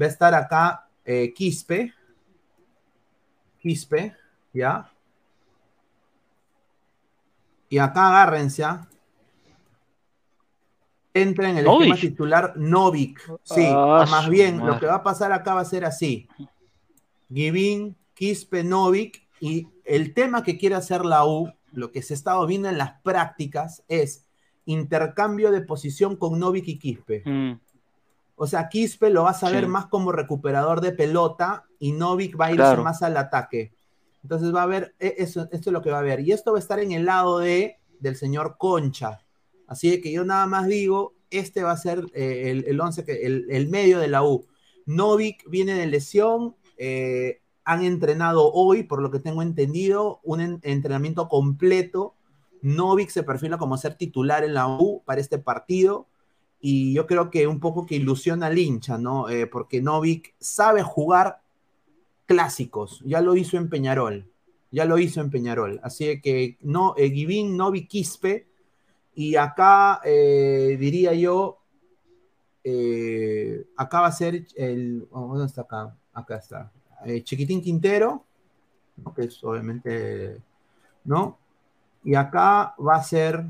Va 0.02 0.06
a 0.06 0.10
estar 0.10 0.34
acá 0.34 0.88
eh, 1.06 1.34
Quispe. 1.34 1.94
Quispe, 3.60 4.16
¿ya? 4.54 4.92
Y 7.70 7.78
acá 7.78 8.08
agárrense. 8.10 8.64
¿ah? 8.64 8.88
Entra 11.14 11.52
en 11.52 11.60
el 11.60 11.68
esquema 11.68 11.96
titular 11.96 12.54
Novik. 12.58 13.22
Sí, 13.44 13.66
ah, 13.68 14.06
más 14.10 14.28
bien, 14.28 14.66
lo 14.66 14.80
que 14.80 14.88
va 14.88 14.96
a 14.96 15.04
pasar 15.04 15.32
acá 15.32 15.54
va 15.54 15.62
a 15.62 15.66
ser 15.66 15.86
así. 15.86 16.28
Givín, 17.32 17.96
Quispe, 18.14 18.64
Novik. 18.64 19.23
Y 19.44 19.68
el 19.84 20.14
tema 20.14 20.42
que 20.42 20.58
quiere 20.58 20.76
hacer 20.76 21.04
la 21.04 21.26
U 21.26 21.52
lo 21.74 21.92
que 21.92 22.02
se 22.02 22.14
ha 22.14 22.16
estado 22.16 22.48
viendo 22.48 22.70
en 22.70 22.78
las 22.78 23.02
prácticas 23.02 23.84
es 23.90 24.26
intercambio 24.64 25.52
de 25.52 25.60
posición 25.60 26.16
con 26.16 26.40
Novik 26.40 26.66
y 26.70 26.80
Quispe. 26.80 27.24
Mm. 27.26 27.60
O 28.38 28.48
sea, 28.48 28.70
Quispe 28.70 29.10
lo 29.10 29.24
vas 29.24 29.44
a 29.44 29.50
ver 29.50 29.68
más 29.68 29.88
como 29.88 30.14
recuperador 30.14 30.80
de 30.80 30.94
pelota 30.94 31.66
y 31.78 31.92
Novik 31.92 32.40
va 32.40 32.46
a 32.46 32.52
ir 32.54 32.60
más 32.78 33.02
al 33.02 33.18
ataque. 33.18 33.74
Entonces 34.22 34.56
va 34.56 34.62
a 34.62 34.64
haber, 34.64 34.96
e, 34.98 35.16
eso, 35.18 35.50
esto 35.52 35.72
es 35.72 35.74
lo 35.74 35.82
que 35.82 35.92
va 35.92 35.98
a 35.98 36.00
haber. 36.00 36.22
Y 36.22 36.32
esto 36.32 36.54
va 36.54 36.58
a 36.58 36.62
estar 36.62 36.80
en 36.80 36.94
el 36.94 37.04
lado 37.04 37.40
de, 37.40 37.80
del 38.00 38.16
señor 38.16 38.56
Concha. 38.58 39.20
Así 39.68 40.00
que 40.00 40.14
yo 40.14 40.24
nada 40.24 40.48
más 40.48 40.68
digo, 40.68 41.16
este 41.30 41.64
va 41.64 41.74
a 41.74 41.78
ser 41.78 42.06
eh, 42.14 42.50
el, 42.50 42.64
el, 42.66 42.80
once 42.80 43.04
que, 43.04 43.26
el, 43.26 43.68
medio 43.68 44.00
de 44.00 44.08
la 44.08 44.24
U. 44.24 44.48
Novik 44.86 45.44
viene 45.50 45.74
de 45.74 45.88
lesión, 45.88 46.56
eh, 46.78 47.42
han 47.66 47.84
entrenado 47.84 48.52
hoy, 48.52 48.84
por 48.84 49.02
lo 49.02 49.12
que 49.12 49.20
tengo 49.20 49.42
entendido, 49.42 50.20
un 50.24 50.60
entrenamiento 50.64 51.28
completo. 51.28 52.16
Novik 52.62 53.10
se 53.10 53.24
perfila 53.24 53.58
como 53.58 53.78
ser 53.78 53.96
titular 53.96 54.44
en 54.44 54.54
la 54.54 54.68
U 54.68 55.02
para 55.06 55.22
este 55.22 55.38
partido. 55.38 56.08
Y 56.60 56.94
yo 56.94 57.08
creo 57.08 57.30
que 57.30 57.48
un 57.48 57.60
poco 57.60 57.86
que 57.86 57.96
ilusiona 57.96 58.48
al 58.48 58.58
hincha, 58.58 58.98
¿no? 58.98 59.30
Eh, 59.30 59.48
porque 59.48 59.82
Novik 59.82 60.34
sabe 60.40 60.82
jugar 60.82 61.42
clásicos, 62.26 63.02
ya 63.06 63.22
lo 63.22 63.36
hizo 63.36 63.58
en 63.58 63.70
Peñarol. 63.70 64.30
Ya 64.72 64.86
lo 64.86 64.98
hizo 64.98 65.22
en 65.22 65.30
Peñarol. 65.30 65.80
Así 65.84 66.20
que 66.20 66.58
no, 66.62 66.96
eh, 66.98 67.12
Givín, 67.12 67.56
Novi, 67.56 67.86
Quispe. 67.86 68.48
Y 69.14 69.36
acá 69.36 70.02
eh, 70.04 70.76
diría 70.80 71.14
yo, 71.14 71.60
eh, 72.64 73.68
acá 73.78 74.02
va 74.02 74.08
a 74.08 74.12
ser 74.12 74.48
el. 74.56 75.08
oh, 75.12 75.28
¿Dónde 75.28 75.46
está 75.46 75.62
acá? 75.62 75.96
Acá 76.12 76.38
está. 76.38 76.73
Eh, 77.06 77.24
Chiquitín 77.24 77.62
Quintero, 77.62 78.26
¿no? 78.98 79.14
que 79.14 79.24
es 79.24 79.44
obviamente. 79.44 80.42
¿No? 81.06 81.38
Y 82.04 82.16
acá 82.16 82.76
va 82.80 82.96
a 82.96 83.04
ser 83.04 83.46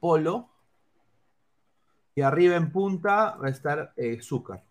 Polo. 0.00 0.48
Y 2.14 2.20
arriba 2.22 2.56
en 2.56 2.70
punta 2.70 3.36
va 3.36 3.46
a 3.46 3.50
estar 3.50 3.92
eh, 3.96 4.20
Zúcar. 4.20 4.62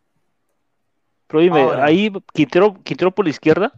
Pero 1.27 1.41
dime, 1.41 1.61
Ahora. 1.61 1.85
ahí 1.85 2.11
Quintero, 2.33 2.75
Quintero 2.83 3.11
por 3.11 3.25
la 3.25 3.31
izquierda. 3.31 3.71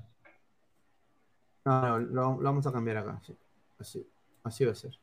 No, 1.65 1.81
no, 1.81 1.99
lo, 1.99 2.21
lo 2.37 2.43
vamos 2.43 2.67
a 2.67 2.71
cambiar 2.73 2.97
acá. 2.97 3.21
sí. 3.25 3.37
Así, 3.79 4.07
así 4.43 4.65
va 4.65 4.71
a 4.71 4.75
ser. 4.75 4.97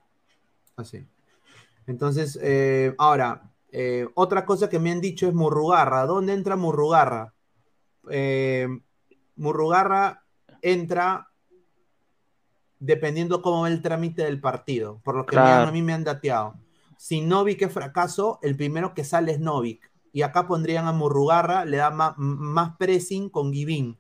Así. 0.77 1.07
Entonces, 1.87 2.39
eh, 2.43 2.95
ahora, 2.99 3.51
eh, 3.73 4.07
otra 4.15 4.45
cosa 4.45 4.69
que 4.69 4.79
me 4.79 4.91
han 4.91 5.01
dicho 5.01 5.27
es 5.29 5.35
Murrugarra. 5.35 6.07
¿Dónde 6.07 6.33
entra 6.35 6.57
Murrugarra? 6.57 7.35
Eh, 8.11 8.69
Murrugarra 9.37 10.25
entra 10.63 11.29
dependiendo 12.79 13.43
cómo 13.43 13.63
va 13.63 13.69
el 13.69 13.83
trámite 13.83 14.25
del 14.25 14.41
partido. 14.41 15.01
Por 15.05 15.17
lo 15.17 15.27
que 15.27 15.33
Claro. 15.37 15.69
a 15.69 15.73
mí 15.73 15.83
me 15.83 15.93
han 15.93 16.05
dateado. 16.05 16.55
Si 16.97 17.21
Novik 17.21 17.63
es 17.63 17.73
fracaso, 17.73 18.39
el 18.43 18.57
primero 18.57 18.95
que 18.95 19.05
sale 19.05 19.33
es 19.33 19.41
Novik. 19.41 19.91
Y 20.13 20.23
acá 20.23 20.47
pondrían 20.47 20.87
a 20.87 20.93
Murrugarra, 20.93 21.65
le 21.65 21.77
da 21.77 21.91
más, 21.91 22.77
pressing 22.79 23.29
con 23.31 23.53
Givín. 23.53 23.99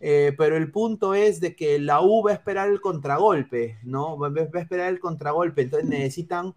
Eh, 0.00 0.34
pero 0.38 0.56
el 0.56 0.70
punto 0.70 1.14
es 1.14 1.40
de 1.40 1.56
que 1.56 1.78
la 1.80 2.00
U 2.00 2.22
va 2.22 2.30
a 2.30 2.34
esperar 2.34 2.68
el 2.68 2.80
contragolpe, 2.80 3.78
¿no? 3.82 4.16
Va, 4.18 4.28
va 4.28 4.42
a 4.54 4.60
esperar 4.60 4.88
el 4.90 5.00
contragolpe, 5.00 5.62
entonces 5.62 5.88
necesitan 5.88 6.54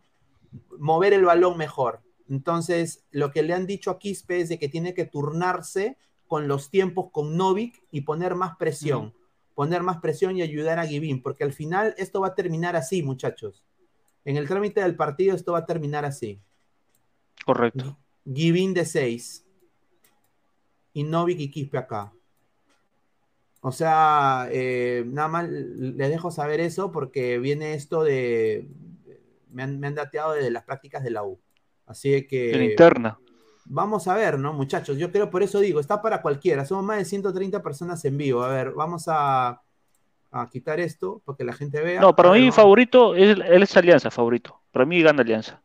mover 0.78 1.14
el 1.14 1.26
balón 1.26 1.58
mejor. 1.58 2.02
Entonces, 2.30 3.04
lo 3.12 3.32
que 3.32 3.42
le 3.42 3.54
han 3.54 3.66
dicho 3.66 3.90
a 3.90 3.98
Quispe 3.98 4.42
es 4.42 4.50
de 4.50 4.60
que 4.60 4.70
tiene 4.70 4.94
que 4.94 5.06
turnarse 5.06 5.98
con 6.32 6.48
los 6.48 6.70
tiempos 6.70 7.10
con 7.12 7.36
Novik 7.36 7.84
y 7.92 8.02
poner 8.02 8.36
más 8.36 8.56
presión. 8.56 9.14
Poner 9.54 9.84
más 9.84 9.98
presión 9.98 10.38
y 10.38 10.42
ayudar 10.42 10.80
a 10.80 10.88
Givín, 10.88 11.22
porque 11.22 11.44
al 11.44 11.52
final 11.52 11.94
esto 11.98 12.22
va 12.22 12.28
a 12.28 12.36
terminar 12.36 12.78
así, 12.78 13.04
muchachos. 13.04 13.66
En 14.24 14.38
el 14.38 14.48
trámite 14.48 14.80
del 14.80 14.96
partido 14.96 15.36
esto 15.36 15.52
va 15.52 15.60
a 15.60 15.66
terminar 15.66 16.06
así. 16.06 16.40
Correcto. 17.44 17.98
Givín 18.24 18.74
de 18.74 18.86
6 18.86 19.46
y 20.94 21.04
Novik 21.04 21.38
y 21.38 21.52
Quispe 21.52 21.78
acá. 21.78 22.14
O 23.60 23.74
sea, 23.74 24.48
eh, 24.52 25.04
nada 25.08 25.28
más 25.28 25.50
les 25.50 26.10
dejo 26.10 26.32
saber 26.32 26.62
eso 26.62 26.94
porque 26.94 27.40
viene 27.40 27.74
esto 27.74 28.06
de. 28.06 28.70
Me 29.50 29.64
han, 29.64 29.82
me 29.82 29.88
han 29.88 29.96
dateado 29.96 30.32
de 30.32 30.50
las 30.50 30.64
prácticas 30.64 31.04
de 31.04 31.12
la 31.12 31.26
U. 31.26 31.42
Así 31.88 32.26
que. 32.26 32.52
En 32.54 32.64
interna. 32.64 33.20
Vamos 33.66 34.07
a 34.07 34.16
ver, 34.16 34.38
¿no, 34.39 34.53
muchachos? 34.53 34.97
Yo 34.97 35.12
creo, 35.12 35.30
por 35.30 35.43
eso 35.43 35.59
digo, 35.59 35.80
está 35.80 36.01
para 36.01 36.22
cualquiera. 36.22 36.66
Somos 36.66 36.84
más 36.84 36.97
de 36.97 37.05
130 37.05 37.62
personas 37.62 38.03
en 38.05 38.18
vivo. 38.18 38.43
A 38.43 38.49
ver, 38.49 38.72
vamos 38.72 39.05
a, 39.07 39.62
a 40.32 40.49
quitar 40.49 40.80
esto 40.80 41.22
para 41.26 41.38
que 41.38 41.43
la 41.43 41.53
gente 41.53 41.80
vea. 41.82 42.01
No, 42.01 42.16
para 42.16 42.32
mí 42.32 42.51
favorito 42.51 43.16
es, 43.16 43.38
es 43.39 43.78
Alianza, 43.78 44.09
favorito. 44.12 44.59
Para 44.72 44.86
mí 44.86 45.01
gana 45.01 45.22
Alianza. 45.22 45.62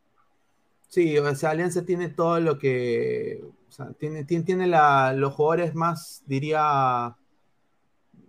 Sí, 0.88 1.18
o 1.18 1.34
sea, 1.34 1.50
Alianza 1.50 1.84
tiene 1.84 2.10
todo 2.10 2.38
lo 2.40 2.58
que. 2.58 3.42
O 3.68 3.72
sea, 3.72 3.92
tiene, 3.98 4.24
tiene, 4.24 4.44
tiene 4.44 4.66
la- 4.66 5.12
los 5.12 5.34
jugadores 5.34 5.74
más, 5.74 6.22
diría. 6.26 7.16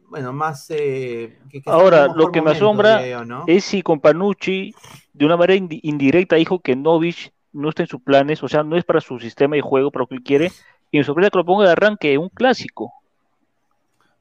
Bueno, 0.10 0.34
más. 0.34 0.68
eh, 0.70 1.38
que- 1.50 1.62
que 1.62 1.70
Ahora, 1.70 2.08
lo 2.08 2.32
que 2.32 2.42
me 2.42 2.52
asombra 2.52 3.06
yo, 3.06 3.26
¿no? 3.26 3.44
es 3.48 3.66
si 3.66 3.82
con 3.82 4.00
Panucci, 4.00 4.74
de 5.14 5.26
una 5.26 5.36
manera 5.38 5.60
indi- 5.62 5.80
indirecta, 5.84 6.36
dijo 6.38 6.60
que 6.60 6.76
Novich 6.76 7.32
no 7.54 7.70
está 7.70 7.84
en 7.84 7.88
sus 7.88 8.02
planes, 8.02 8.44
o 8.44 8.48
sea, 8.48 8.64
no 8.64 8.76
es 8.78 8.84
para 8.86 9.02
su 9.02 9.20
sistema 9.20 9.56
de 9.56 9.62
juego, 9.62 9.92
para 9.92 10.04
lo 10.04 10.08
que 10.08 10.16
él 10.16 10.24
quiere, 10.24 10.52
y 10.92 10.98
me 10.98 11.04
sorprende 11.04 11.32
que 11.32 11.38
lo 11.38 11.46
ponga 11.46 11.66
de 11.66 11.72
arranque 11.72 12.18
un 12.18 12.30
clásico. 12.30 12.94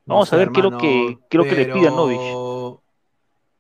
No 0.07 0.15
Vamos 0.15 0.29
a 0.29 0.31
sé, 0.31 0.37
ver 0.37 0.51
qué 0.53 0.61
es 0.61 0.65
lo 0.65 0.79
que, 0.79 1.19
le 1.31 1.65
pida 1.67 1.91
Novich. 1.91 2.19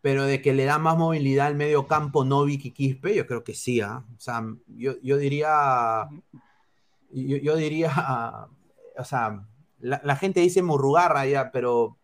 pero- 0.00 0.24
de 0.26 0.40
que 0.40 0.54
le 0.54 0.64
da 0.64 0.78
más 0.78 0.96
movilidad 0.96 1.48
al 1.48 1.56
medio 1.56 1.88
campo 1.88 2.24
Novik 2.24 2.64
y 2.66 2.70
Quispe, 2.70 3.12
yo 3.16 3.26
creo 3.26 3.42
que 3.42 3.54
sí. 3.54 3.80
¿ah? 3.80 4.04
O 4.16 4.20
sea, 4.20 4.44
yo, 4.68 4.92
yo 5.02 5.16
diría. 5.16 6.08
Yo, 7.10 7.36
yo 7.38 7.56
diría. 7.56 7.90
O 8.98 9.04
sea, 9.04 9.42
la, 9.80 10.00
la 10.04 10.14
gente 10.16 10.38
dice 10.40 10.62
Murrugarra 10.62 11.26
ya, 11.26 11.50
pero 11.50 11.96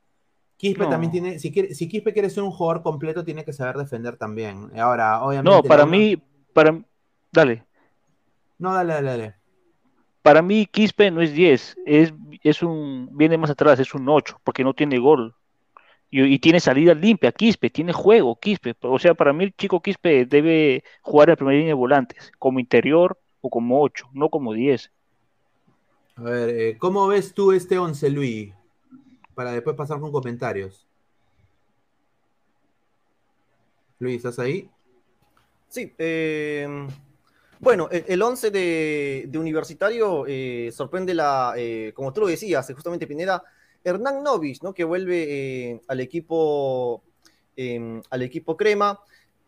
Quispe 0.56 0.82
No. 0.84 0.90
también 0.90 1.12
tiene. 1.12 1.38
Si, 1.38 1.52
quiere, 1.52 1.74
si 1.76 1.88
Quispe 1.88 2.12
quiere 2.12 2.28
ser 2.28 2.42
un 2.42 2.50
jugador 2.50 2.82
completo, 2.82 3.24
tiene 3.24 3.44
que 3.44 3.52
saber 3.52 3.76
defender 3.76 4.16
también. 4.16 4.72
Ahora, 4.76 5.22
obviamente. 5.22 5.56
No, 5.56 5.62
para 5.62 5.84
la- 5.84 5.90
mí, 5.90 6.16
para, 6.52 6.82
dale, 7.32 7.66
No, 8.58 8.72
dale, 8.74 8.94
dale, 8.94 9.08
dale. 9.10 9.36
para 10.22 10.42
mí 10.42 10.66
Quispe 10.66 11.10
no 11.10 11.20
es 11.22 11.32
10, 11.32 11.76
es, 11.84 12.12
es 12.42 12.62
un, 12.62 13.08
viene 13.12 13.38
más 13.38 13.50
atrás, 13.50 13.80
es 13.80 13.94
un 13.94 14.08
8, 14.08 14.40
porque 14.44 14.64
no 14.64 14.74
tiene 14.74 14.98
gol. 14.98 15.34
Y, 16.10 16.22
y 16.24 16.38
tiene 16.40 16.60
salida 16.60 16.94
limpia, 16.94 17.32
Quispe, 17.32 17.70
tiene 17.70 17.92
juego, 17.92 18.38
Quispe. 18.40 18.76
O 18.82 18.98
sea, 18.98 19.14
para 19.14 19.32
mí 19.32 19.44
el 19.44 19.54
chico 19.56 19.82
Quispe 19.82 20.26
debe 20.26 20.84
jugar 21.02 21.28
en 21.28 21.32
la 21.32 21.36
primera 21.36 21.56
línea 21.58 21.70
de 21.70 21.74
volantes, 21.74 22.32
como 22.38 22.60
interior 22.60 23.18
o 23.40 23.50
como 23.50 23.82
8, 23.82 24.08
no 24.14 24.28
como 24.30 24.52
10. 24.54 24.92
A 26.16 26.22
ver, 26.22 26.48
eh, 26.50 26.78
¿cómo 26.78 27.06
ves 27.06 27.34
tú 27.34 27.52
este 27.52 27.78
11, 27.78 28.08
Luis? 28.10 28.54
Para 29.34 29.52
después 29.52 29.76
pasar 29.76 30.00
con 30.00 30.12
comentarios. 30.12 30.86
Luis, 33.98 34.16
¿estás 34.16 34.38
ahí? 34.38 34.68
Sí, 35.68 35.94
eh, 35.98 36.68
bueno, 37.62 37.88
el, 37.90 38.04
el 38.08 38.20
11 38.22 38.50
de, 38.50 39.24
de 39.28 39.38
Universitario 39.38 40.24
eh, 40.26 40.70
sorprende 40.74 41.14
la, 41.14 41.54
eh, 41.56 41.92
como 41.94 42.12
tú 42.12 42.20
lo 42.22 42.26
decías, 42.26 42.68
eh, 42.68 42.74
justamente 42.74 43.06
Pineda, 43.06 43.42
Hernán 43.84 44.22
Novich, 44.22 44.60
¿no? 44.62 44.74
Que 44.74 44.84
vuelve 44.84 45.24
eh, 45.70 45.80
al 45.88 46.00
equipo 46.00 47.02
eh, 47.56 48.00
al 48.10 48.22
equipo 48.22 48.56
Crema. 48.56 49.00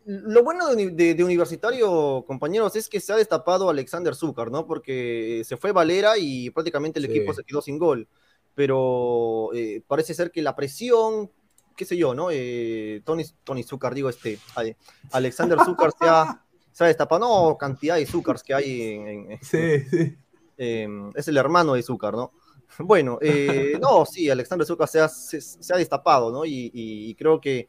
Lo 0.07 0.43
bueno 0.45 0.67
de, 0.69 0.75
uni- 0.75 0.95
de- 0.95 1.15
de 1.15 1.25
Universitario, 1.25 2.25
compañeros, 2.27 2.77
es 2.77 2.89
que 2.89 3.01
se 3.01 3.13
ha 3.13 3.17
destapado 3.17 3.69
Alexander 3.71 4.15
Zúcar, 4.15 4.51
¿no? 4.51 4.67
Porque 4.67 5.43
se 5.45 5.57
fue 5.57 5.73
Valera 5.73 6.19
y 6.19 6.51
prácticamente 6.51 6.99
el 7.01 7.07
Sí. 7.07 7.13
equipo 7.13 7.33
se 7.35 7.43
quedó 7.45 7.63
sin 7.63 7.79
gol. 7.79 8.07
Pero 8.55 9.51
eh, 9.55 9.83
parece 9.87 10.15
ser 10.15 10.31
que 10.31 10.43
la 10.43 10.55
presión, 10.55 11.31
qué 11.77 11.85
sé 11.85 11.97
yo, 11.97 12.15
¿no? 12.15 12.29
Eh, 12.31 13.03
Tony, 13.05 13.25
Tony 13.43 13.63
Zúcar, 13.65 13.95
digo, 13.95 14.09
este, 14.09 14.39
Ale- 14.55 14.77
Alexander 15.13 15.59
Zúcar 15.65 15.91
se 15.99 16.07
ha, 16.07 16.41
se 16.75 16.83
ha 16.85 16.89
destapado, 16.89 17.21
no, 17.21 17.57
cantidad 17.57 17.95
de 17.95 18.05
Zúcars 18.05 18.43
que 18.43 18.53
hay 18.53 18.83
en, 18.83 19.31
en- 19.33 19.39
Sí, 19.43 19.81
sí. 19.89 20.17
eh, 20.59 20.89
es 21.15 21.29
el 21.29 21.37
hermano 21.37 21.75
de 21.75 21.83
Zúcar, 21.83 22.15
¿no? 22.15 22.33
Bueno, 22.81 23.19
eh, 23.23 23.79
no, 23.81 24.05
sí, 24.05 24.29
Alexander 24.29 24.67
Zúcar 24.67 24.89
se 24.89 24.99
ha, 24.99 25.09
se, 25.09 25.41
se 25.41 25.73
ha 25.73 25.77
destapado, 25.77 26.33
¿no? 26.33 26.45
Y, 26.45 26.71
y- 26.75 27.09
y 27.11 27.15
creo 27.15 27.41
que, 27.41 27.69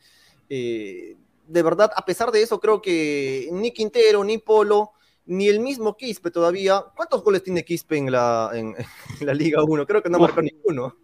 eh, 0.50 1.16
de 1.48 1.62
verdad, 1.64 1.92
a 1.96 2.04
pesar 2.04 2.32
de 2.32 2.42
eso, 2.42 2.60
creo 2.60 2.82
que 2.82 3.48
ni 3.52 3.72
Quintero, 3.72 4.24
ni 4.24 4.40
Polo, 4.40 4.94
ni 5.28 5.48
el 5.48 5.60
mismo 5.60 5.96
Quispe 5.96 6.32
todavía. 6.32 6.84
¿Cuántos 6.96 7.24
goles 7.24 7.44
tiene 7.44 7.64
Quispe 7.64 7.98
en 7.98 8.12
la, 8.12 8.50
en, 8.56 8.76
en 9.22 9.28
la 9.28 9.34
Liga 9.36 9.64
1? 9.64 9.86
Creo 9.86 10.02
que 10.02 10.10
no 10.10 10.18
marcó 10.18 10.42
ninguno. 10.42 10.96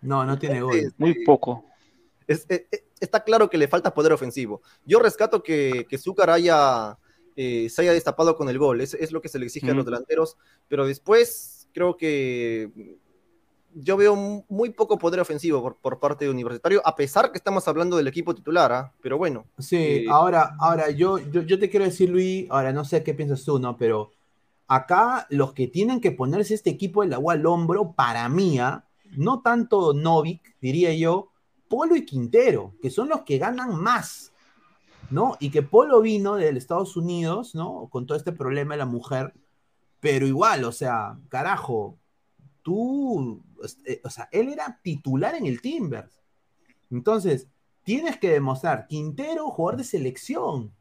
No, 0.00 0.24
no 0.24 0.38
tiene 0.38 0.60
gol. 0.62 0.92
Muy 0.98 1.24
poco. 1.24 1.64
Es- 2.26 2.46
es- 2.48 2.66
es- 2.70 2.84
está 3.02 3.24
claro 3.24 3.50
que 3.50 3.58
le 3.58 3.68
falta 3.68 3.92
poder 3.94 4.12
ofensivo. 4.12 4.62
Yo 4.86 4.98
rescato 5.00 5.42
que, 5.42 5.86
que 5.88 5.98
Zúcar 5.98 6.30
haya, 6.30 6.98
eh, 7.36 7.68
se 7.68 7.82
haya 7.82 7.92
destapado 7.92 8.36
con 8.36 8.48
el 8.48 8.58
gol, 8.58 8.80
es, 8.80 8.94
es 8.94 9.12
lo 9.12 9.20
que 9.20 9.28
se 9.28 9.38
le 9.38 9.46
exige 9.46 9.70
a 9.70 9.74
los 9.74 9.84
delanteros, 9.84 10.36
pero 10.68 10.86
después 10.86 11.68
creo 11.74 11.96
que 11.96 12.70
yo 13.74 13.96
veo 13.96 14.14
mu- 14.14 14.44
muy 14.48 14.70
poco 14.70 14.98
poder 14.98 15.20
ofensivo 15.20 15.62
por, 15.62 15.76
por 15.76 15.98
parte 15.98 16.26
de 16.26 16.30
Universitario, 16.30 16.82
a 16.84 16.94
pesar 16.94 17.32
que 17.32 17.38
estamos 17.38 17.66
hablando 17.68 17.96
del 17.96 18.06
equipo 18.06 18.34
titular, 18.34 18.70
¿ah? 18.72 18.92
pero 19.00 19.16
bueno. 19.16 19.46
Sí, 19.58 19.76
Eh, 19.78 20.06
ahora, 20.10 20.54
ahora 20.60 20.90
yo, 20.90 21.18
yo, 21.18 21.42
yo 21.42 21.58
te 21.58 21.70
quiero 21.70 21.86
decir, 21.86 22.10
Luis, 22.10 22.46
ahora 22.50 22.72
no 22.72 22.84
sé 22.84 23.02
qué 23.02 23.14
piensas 23.14 23.44
tú, 23.44 23.58
¿no? 23.58 23.78
Pero 23.78 24.10
acá 24.68 25.26
los 25.30 25.54
que 25.54 25.68
tienen 25.68 26.00
que 26.02 26.12
ponerse 26.12 26.52
este 26.54 26.68
equipo 26.70 27.00
del 27.02 27.14
agua 27.14 27.32
al 27.34 27.46
hombro, 27.46 27.92
para 27.92 28.28
mí, 28.28 28.58
¿ah? 28.58 28.84
no 29.16 29.40
tanto 29.40 29.94
Novik, 29.94 30.54
diría 30.60 30.92
yo, 30.94 31.31
Polo 31.72 31.96
y 31.96 32.04
Quintero, 32.04 32.74
que 32.82 32.90
son 32.90 33.08
los 33.08 33.22
que 33.22 33.38
ganan 33.38 33.74
más, 33.74 34.30
¿no? 35.08 35.38
Y 35.40 35.48
que 35.50 35.62
Polo 35.62 36.02
vino 36.02 36.34
de 36.36 36.50
Estados 36.50 36.98
Unidos, 36.98 37.54
¿no? 37.54 37.88
Con 37.90 38.04
todo 38.04 38.18
este 38.18 38.32
problema 38.32 38.74
de 38.74 38.78
la 38.84 38.84
mujer, 38.96 39.32
pero 39.98 40.26
igual, 40.26 40.64
o 40.64 40.72
sea, 40.72 41.18
carajo, 41.30 41.96
tú, 42.60 43.40
eh, 43.86 44.02
o 44.04 44.10
sea, 44.10 44.28
él 44.32 44.50
era 44.50 44.78
titular 44.82 45.34
en 45.34 45.46
el 45.46 45.62
Timbers. 45.62 46.20
Entonces, 46.90 47.48
tienes 47.84 48.18
que 48.18 48.28
demostrar, 48.28 48.86
Quintero, 48.86 49.48
jugador 49.48 49.78
de 49.78 49.84
selección, 49.84 50.74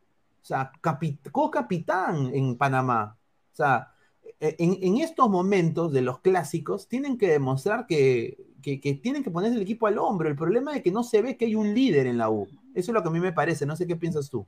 o 0.44 0.46
sea, 0.46 0.74
capi- 0.82 1.20
co-capitán 1.32 2.32
en 2.34 2.58
Panamá. 2.58 3.16
O 3.54 3.56
sea, 3.56 3.94
en, 4.42 4.78
en 4.82 4.98
estos 4.98 5.30
momentos 5.30 5.94
de 5.94 6.02
los 6.02 6.20
clásicos 6.20 6.90
tienen 6.90 7.18
que 7.18 7.30
demostrar 7.30 7.88
que, 7.88 8.38
que- 8.62 8.78
tienen 9.02 9.24
que 9.24 9.32
ponerse 9.32 9.56
el 9.56 9.62
equipo 9.62 9.88
al 9.88 9.98
hombro. 9.98 10.30
El 10.30 10.36
problema 10.36 10.76
es 10.76 10.84
que 10.84 10.92
no 10.92 11.04
se 11.04 11.22
ve 11.22 11.38
que 11.38 11.46
hay 11.46 11.56
un 11.56 11.74
líder 11.74 12.08
en 12.08 12.18
la 12.18 12.30
U. 12.30 12.48
Eso 12.74 12.92
es 12.92 12.94
lo 12.94 13.02
que 13.02 13.10
a 13.10 13.12
mí 13.12 13.20
me 13.20 13.34
parece. 13.34 13.66
No 13.66 13.76
sé 13.76 13.88
qué 13.88 13.96
piensas 13.96 14.30
tú. 14.30 14.46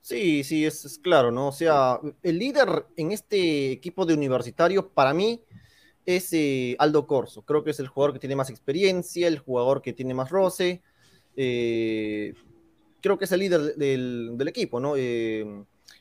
Sí, 0.00 0.42
sí, 0.42 0.64
es, 0.64 0.98
claro, 1.02 1.30
¿no? 1.30 1.48
O 1.48 1.52
sea, 1.52 2.00
el 2.22 2.38
líder 2.38 2.86
en 2.96 3.12
este 3.12 3.72
equipo 3.72 4.06
de 4.06 4.14
universitario 4.14 4.88
para 4.88 5.12
mí 5.12 5.42
es 6.06 6.32
eh, 6.32 6.76
Aldo 6.78 7.06
Corso. 7.06 7.42
Creo 7.42 7.62
que 7.62 7.72
es 7.72 7.80
el 7.80 7.88
jugador 7.88 8.14
que 8.14 8.18
tiene 8.18 8.34
más 8.34 8.48
experiencia, 8.48 9.28
el 9.28 9.38
jugador 9.38 9.82
que 9.82 9.92
tiene 9.92 10.14
más 10.14 10.30
roce. 10.30 10.82
eh, 11.36 12.32
creo 13.02 13.18
que 13.18 13.26
es 13.26 13.32
el 13.32 13.40
líder 13.40 13.76
del, 13.76 14.48
equipo, 14.48 14.80
¿no? 14.80 14.96
Eh, 14.96 15.44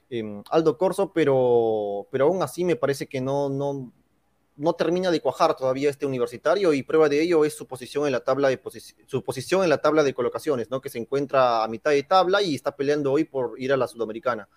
em, 0.09 0.43
Aldo 0.49 0.77
Corso, 0.77 1.11
pero, 1.13 2.07
pero 2.11 2.25
aún 2.25 2.41
así 2.41 2.63
me 2.63 2.75
parece 2.75 3.07
que 3.07 3.19
no, 3.21 3.49
no 4.57 4.73
termina 4.73 5.11
de 5.11 5.21
cuajar 5.21 5.55
todavía 5.55 5.89
este 5.89 6.05
universitario 6.05 6.73
y 6.73 6.81
prueba 6.83 7.07
de 7.07 7.21
ello 7.21 7.45
es 7.45 7.53
su 7.53 7.67
posición 7.67 8.07
en 8.07 8.11
la 8.11 8.21
tabla 8.21 8.49
de 8.49 8.59
su 9.05 9.23
posición 9.23 9.63
en 9.63 9.69
la 9.69 9.77
tabla 9.77 10.03
de 10.03 10.15
colocaciones, 10.15 10.69
¿no? 10.71 10.81
Que 10.81 10.89
se 10.89 10.97
encuentra 10.97 11.63
a 11.63 11.67
mitad 11.67 11.91
de 11.91 12.03
tabla 12.03 12.41
y 12.41 12.55
está 12.55 12.75
peleando 12.75 13.11
hoy 13.11 13.23
por 13.23 13.53
ir 13.61 13.71
a 13.71 13.77
la 13.77 13.87
Sudamericana. 13.87 14.49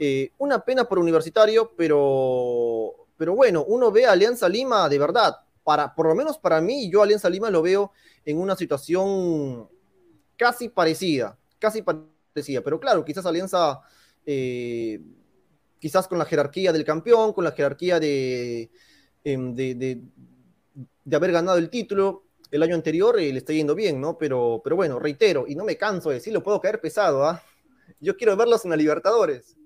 Eh, 0.00 0.32
una 0.38 0.64
pena 0.64 0.88
por 0.88 0.98
universitario, 0.98 1.72
pero, 1.76 3.06
pero 3.16 3.34
bueno, 3.34 3.64
uno 3.68 3.92
ve 3.92 4.06
a 4.06 4.12
Alianza 4.12 4.48
Lima 4.48 4.88
de 4.88 4.98
verdad. 4.98 5.36
Para, 5.62 5.94
por 5.94 6.08
lo 6.08 6.14
menos 6.14 6.38
para 6.38 6.60
mí, 6.60 6.90
yo 6.90 7.02
Alianza 7.02 7.28
Lima 7.28 7.50
lo 7.50 7.62
veo 7.62 7.92
en 8.24 8.38
una 8.38 8.56
situación 8.56 9.68
casi 10.36 10.70
parecida, 10.70 11.38
casi 11.58 11.82
parecida. 11.82 12.62
Pero 12.62 12.80
claro, 12.80 13.04
quizás 13.04 13.24
Alianza, 13.26 13.80
eh, 14.24 15.00
quizás 15.78 16.08
con 16.08 16.18
la 16.18 16.24
jerarquía 16.24 16.72
del 16.72 16.84
campeón, 16.84 17.32
con 17.34 17.44
la 17.44 17.52
jerarquía 17.52 18.00
de, 18.00 18.70
em, 19.24 19.54
de, 19.54 19.74
de- 19.74 20.00
de 21.04 21.16
haber 21.16 21.32
ganado 21.32 21.58
el 21.58 21.68
título 21.70 22.22
el 22.50 22.62
año 22.62 22.74
anterior, 22.74 23.18
eh, 23.18 23.32
le 23.32 23.38
está 23.38 23.52
yendo 23.52 23.74
bien, 23.74 24.00
¿no? 24.00 24.16
Pero, 24.16 24.60
pero 24.62 24.76
bueno, 24.76 24.98
reitero, 24.98 25.44
y 25.48 25.54
no 25.56 25.64
me 25.64 25.76
canso 25.76 26.10
de 26.10 26.16
decirlo, 26.16 26.42
puedo 26.42 26.60
caer 26.60 26.80
pesado, 26.80 27.24
¿ah? 27.24 27.42
Yo 28.00 28.16
quiero 28.16 28.36
verlos 28.36 28.64
en 28.64 28.70
la 28.70 28.76
Libertadores. 28.76 29.56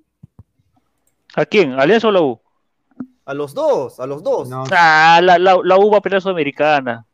¿A 1.37 1.45
quién? 1.45 1.73
¿Alianza 1.73 2.09
o 2.09 2.13
la 2.13 2.23
U? 2.23 2.41
A 3.27 3.35
los 3.35 3.53
dos, 3.53 4.01
a 4.01 4.07
los 4.07 4.23
dos. 4.23 4.49
No, 4.49 4.65
Ah, 4.73 5.21
la, 5.23 5.39
la, 5.39 5.59
la 5.63 5.77
U 5.79 5.91
va 5.91 5.99
a 5.99 6.01
pelear 6.01 6.23
Sudamericana. 6.23 7.05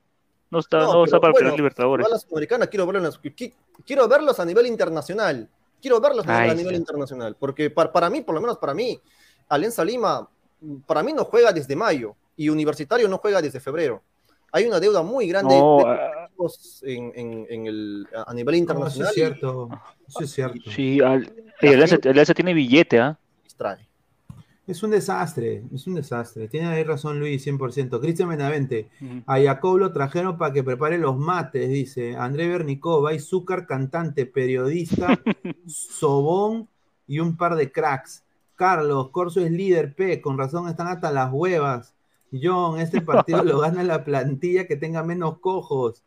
No 0.51 0.61
está, 0.61 0.79
No, 0.79 0.85
no, 0.85 0.93
pero 0.93 1.05
está 1.07 1.21
para 1.21 1.33
bueno, 1.33 1.39
pelear 1.45 1.57
Libertadores. 1.59 2.09
la 2.09 2.19
Sudamericana 2.19 2.67
quiero 2.69 2.87
verlos, 2.87 3.21
quiero 3.85 4.07
verlos 4.09 4.39
a 4.39 4.45
nivel 4.45 4.67
internacional. 4.67 5.49
Quiero 5.83 6.01
verlos 6.01 6.27
a 6.29 6.39
Ay, 6.39 6.51
a 6.51 6.55
nivel 6.55 6.75
sí. 6.75 6.81
internacional. 6.81 7.37
Porque 7.39 7.69
para, 7.71 7.93
para 7.93 8.09
mí, 8.09 8.21
por 8.23 8.35
lo 8.37 8.41
menos 8.41 8.59
para 8.59 8.73
mí, 8.73 8.99
Alianza 9.49 9.85
Lima, 9.85 10.29
para 10.87 11.03
mí 11.03 11.13
no 11.13 11.25
juega 11.25 11.53
desde 11.53 11.75
mayo 11.75 12.15
y 12.37 12.49
Universitario 12.49 13.09
no 13.09 13.18
juega 13.18 13.41
desde 13.43 13.61
febrero. 13.61 14.03
Hay 14.53 14.64
una 14.66 14.78
deuda 14.78 15.03
muy 15.03 15.26
grande 15.26 15.55
No, 15.59 15.78
de 15.78 15.85
ah, 15.85 16.28
en, 16.82 17.12
en- 17.16 17.47
en 17.51 17.66
el, 17.66 18.07
a 18.26 18.32
nivel 18.32 18.47
no, 18.47 18.57
eso 18.57 18.62
internacional. 18.62 19.09
es 19.09 19.14
cierto. 19.14 19.68
Eso 20.07 20.20
es 20.24 20.30
cierto. 20.30 20.70
sí, 20.70 21.01
al- 21.01 21.32
y 21.61 21.66
Alianza, 21.68 21.97
Alianza 22.05 22.35
tiene 22.35 22.55
billete, 22.55 23.01
¿ah? 23.01 23.18
Es 24.66 24.82
un 24.82 24.91
desastre, 24.93 25.62
es 25.74 25.87
un 25.87 25.95
desastre. 25.95 26.49
Tiene 26.49 26.68
ahí 26.68 26.85
razón 26.85 27.18
Luis, 27.18 27.47
100%. 27.47 28.01
Cristian 28.01 28.30
Benavente, 28.30 28.89
a 29.26 29.39
Jacob 29.39 29.78
lo 29.78 29.93
trajeron 29.93 30.39
para 30.39 30.53
que 30.55 30.64
prepare 30.64 30.97
los 30.99 31.18
mates, 31.18 31.68
dice. 31.68 32.16
André 32.16 32.49
Bernicó, 32.49 33.07
Zúcar, 33.18 33.66
cantante, 33.66 34.24
periodista, 34.24 35.20
Sobón 35.66 36.68
y 37.07 37.18
un 37.20 37.37
par 37.37 37.57
de 37.57 37.70
cracks. 37.70 38.24
Carlos, 38.55 39.11
Corso 39.11 39.41
es 39.41 39.51
líder, 39.51 39.95
P, 39.95 40.20
con 40.22 40.39
razón 40.39 40.68
están 40.68 40.87
hasta 40.87 41.11
las 41.11 41.30
huevas. 41.32 41.95
John, 42.43 42.80
este 42.80 43.01
partido 43.03 43.43
lo 43.43 43.61
gana 43.61 43.82
la 43.82 44.05
plantilla 44.05 44.66
que 44.66 44.76
tenga 44.76 45.03
menos 45.03 45.39
cojos. 45.39 46.05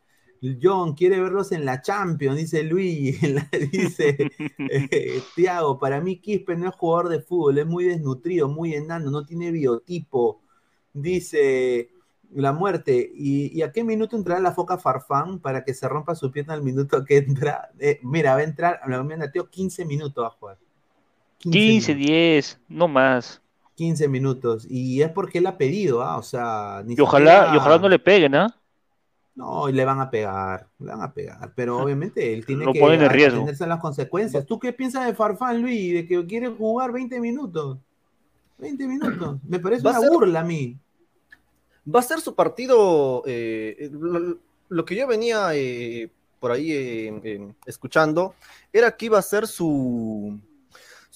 John 0.62 0.94
quiere 0.94 1.20
verlos 1.20 1.52
en 1.52 1.66
la 1.66 1.82
Champions, 1.82 2.38
dice 2.38 2.64
Luis. 2.64 3.20
dice 3.72 4.30
eh, 4.70 5.22
Tiago, 5.36 5.80
para 5.80 6.00
mí 6.02 6.20
Quispe 6.20 6.56
no 6.56 6.70
es 6.70 6.76
jugador 6.76 7.10
de 7.10 7.22
fútbol, 7.22 7.58
es 7.58 7.66
muy 7.66 7.86
desnutrido, 7.86 8.48
muy 8.48 8.76
enano, 8.76 9.10
no 9.10 9.26
tiene 9.26 9.52
biotipo. 9.52 10.42
Dice 10.94 11.90
la 12.34 12.54
muerte. 12.54 13.12
¿Y, 13.16 13.58
y 13.58 13.62
a 13.62 13.72
qué 13.72 13.84
minuto 13.84 14.16
entrará 14.16 14.40
la 14.40 14.52
foca 14.52 14.78
Farfán 14.78 15.40
para 15.40 15.64
que 15.64 15.74
se 15.74 15.88
rompa 15.88 16.16
su 16.16 16.32
pierna 16.32 16.54
al 16.54 16.64
minuto 16.64 17.04
que 17.04 17.18
entra? 17.18 17.72
Eh, 17.80 18.00
mira, 18.04 18.34
va 18.34 18.40
a 18.40 18.44
entrar, 18.44 18.80
me 18.88 18.96
han 18.96 19.32
15 19.52 19.86
minutos 19.86 20.26
a 20.26 20.30
jugar. 20.30 20.58
15, 21.40 21.96
minutos. 21.96 22.12
10, 22.12 22.62
no 22.70 22.88
más. 22.88 23.42
15 23.78 24.08
minutos. 24.08 24.66
Y 24.70 25.02
es 25.04 25.10
porque 25.12 25.38
él 25.38 25.46
ha 25.48 25.56
pedido, 25.58 26.02
¿ah? 26.02 26.18
O 26.18 26.24
sea, 26.24 26.82
ni 26.84 26.96
Y 26.96 27.00
ojalá, 27.02 27.32
siquiera- 27.32 27.54
y 27.54 27.58
ojalá 27.58 27.78
no 27.78 27.88
le 27.90 28.00
peguen, 28.00 28.36
¿ah? 28.36 28.54
No, 29.36 29.70
y 29.70 29.74
le 29.74 29.86
van 29.86 30.00
a 30.00 30.10
pegar, 30.10 30.68
le 30.80 30.88
van 30.92 31.02
a 31.04 31.14
pegar, 31.14 31.54
pero 31.56 31.78
obviamente 31.84 32.34
él 32.34 32.44
tiene 32.44 32.66
que 32.74 32.80
ponen 32.80 33.04
en 33.04 33.10
riesgo. 33.12 33.38
atenderse 33.38 33.64
a 33.64 33.68
las 33.68 33.80
consecuencias. 33.80 34.46
¿Tú 34.48 34.58
qué 34.60 34.74
piensas 34.74 35.06
de 35.06 35.14
Farfán, 35.14 35.62
Luis? 35.62 35.94
De 35.94 36.08
que 36.08 36.26
quiere 36.26 36.48
jugar 36.50 36.92
20 36.92 37.22
minutos. 37.22 37.78
20 38.58 38.88
minutos. 38.88 39.38
Me 39.48 39.60
parece 39.60 39.84
Va 39.84 39.92
a 39.92 40.00
una 40.00 40.02
ser- 40.02 40.10
burla 40.10 40.40
a 40.40 40.44
mí. 40.44 40.76
Va 41.94 42.00
a 42.00 42.04
ser 42.04 42.20
su 42.20 42.34
partido, 42.34 43.22
eh, 43.28 43.90
lo, 43.94 44.38
lo 44.70 44.86
que 44.86 44.96
yo 44.96 45.06
venía 45.08 45.50
eh, 45.54 46.10
por 46.40 46.52
ahí 46.52 46.72
eh, 46.72 47.22
eh, 47.24 47.54
escuchando, 47.68 48.34
era 48.74 48.98
que 48.98 49.06
iba 49.06 49.20
a 49.20 49.22
ser 49.22 49.46
su, 49.48 50.38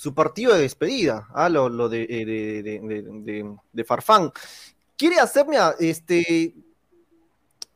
su 0.01 0.15
partido 0.15 0.55
de 0.55 0.61
despedida, 0.61 1.27
ah, 1.35 1.47
lo, 1.47 1.69
lo 1.69 1.87
de, 1.87 2.01
eh, 2.09 2.25
de, 2.25 2.63
de- 2.63 2.79
de- 2.79 3.01
de- 3.03 3.55
de 3.71 3.83
Farfán. 3.83 4.31
Quiere 4.97 5.19
hacerme, 5.19 5.57
a- 5.57 5.75
este, 5.79 6.55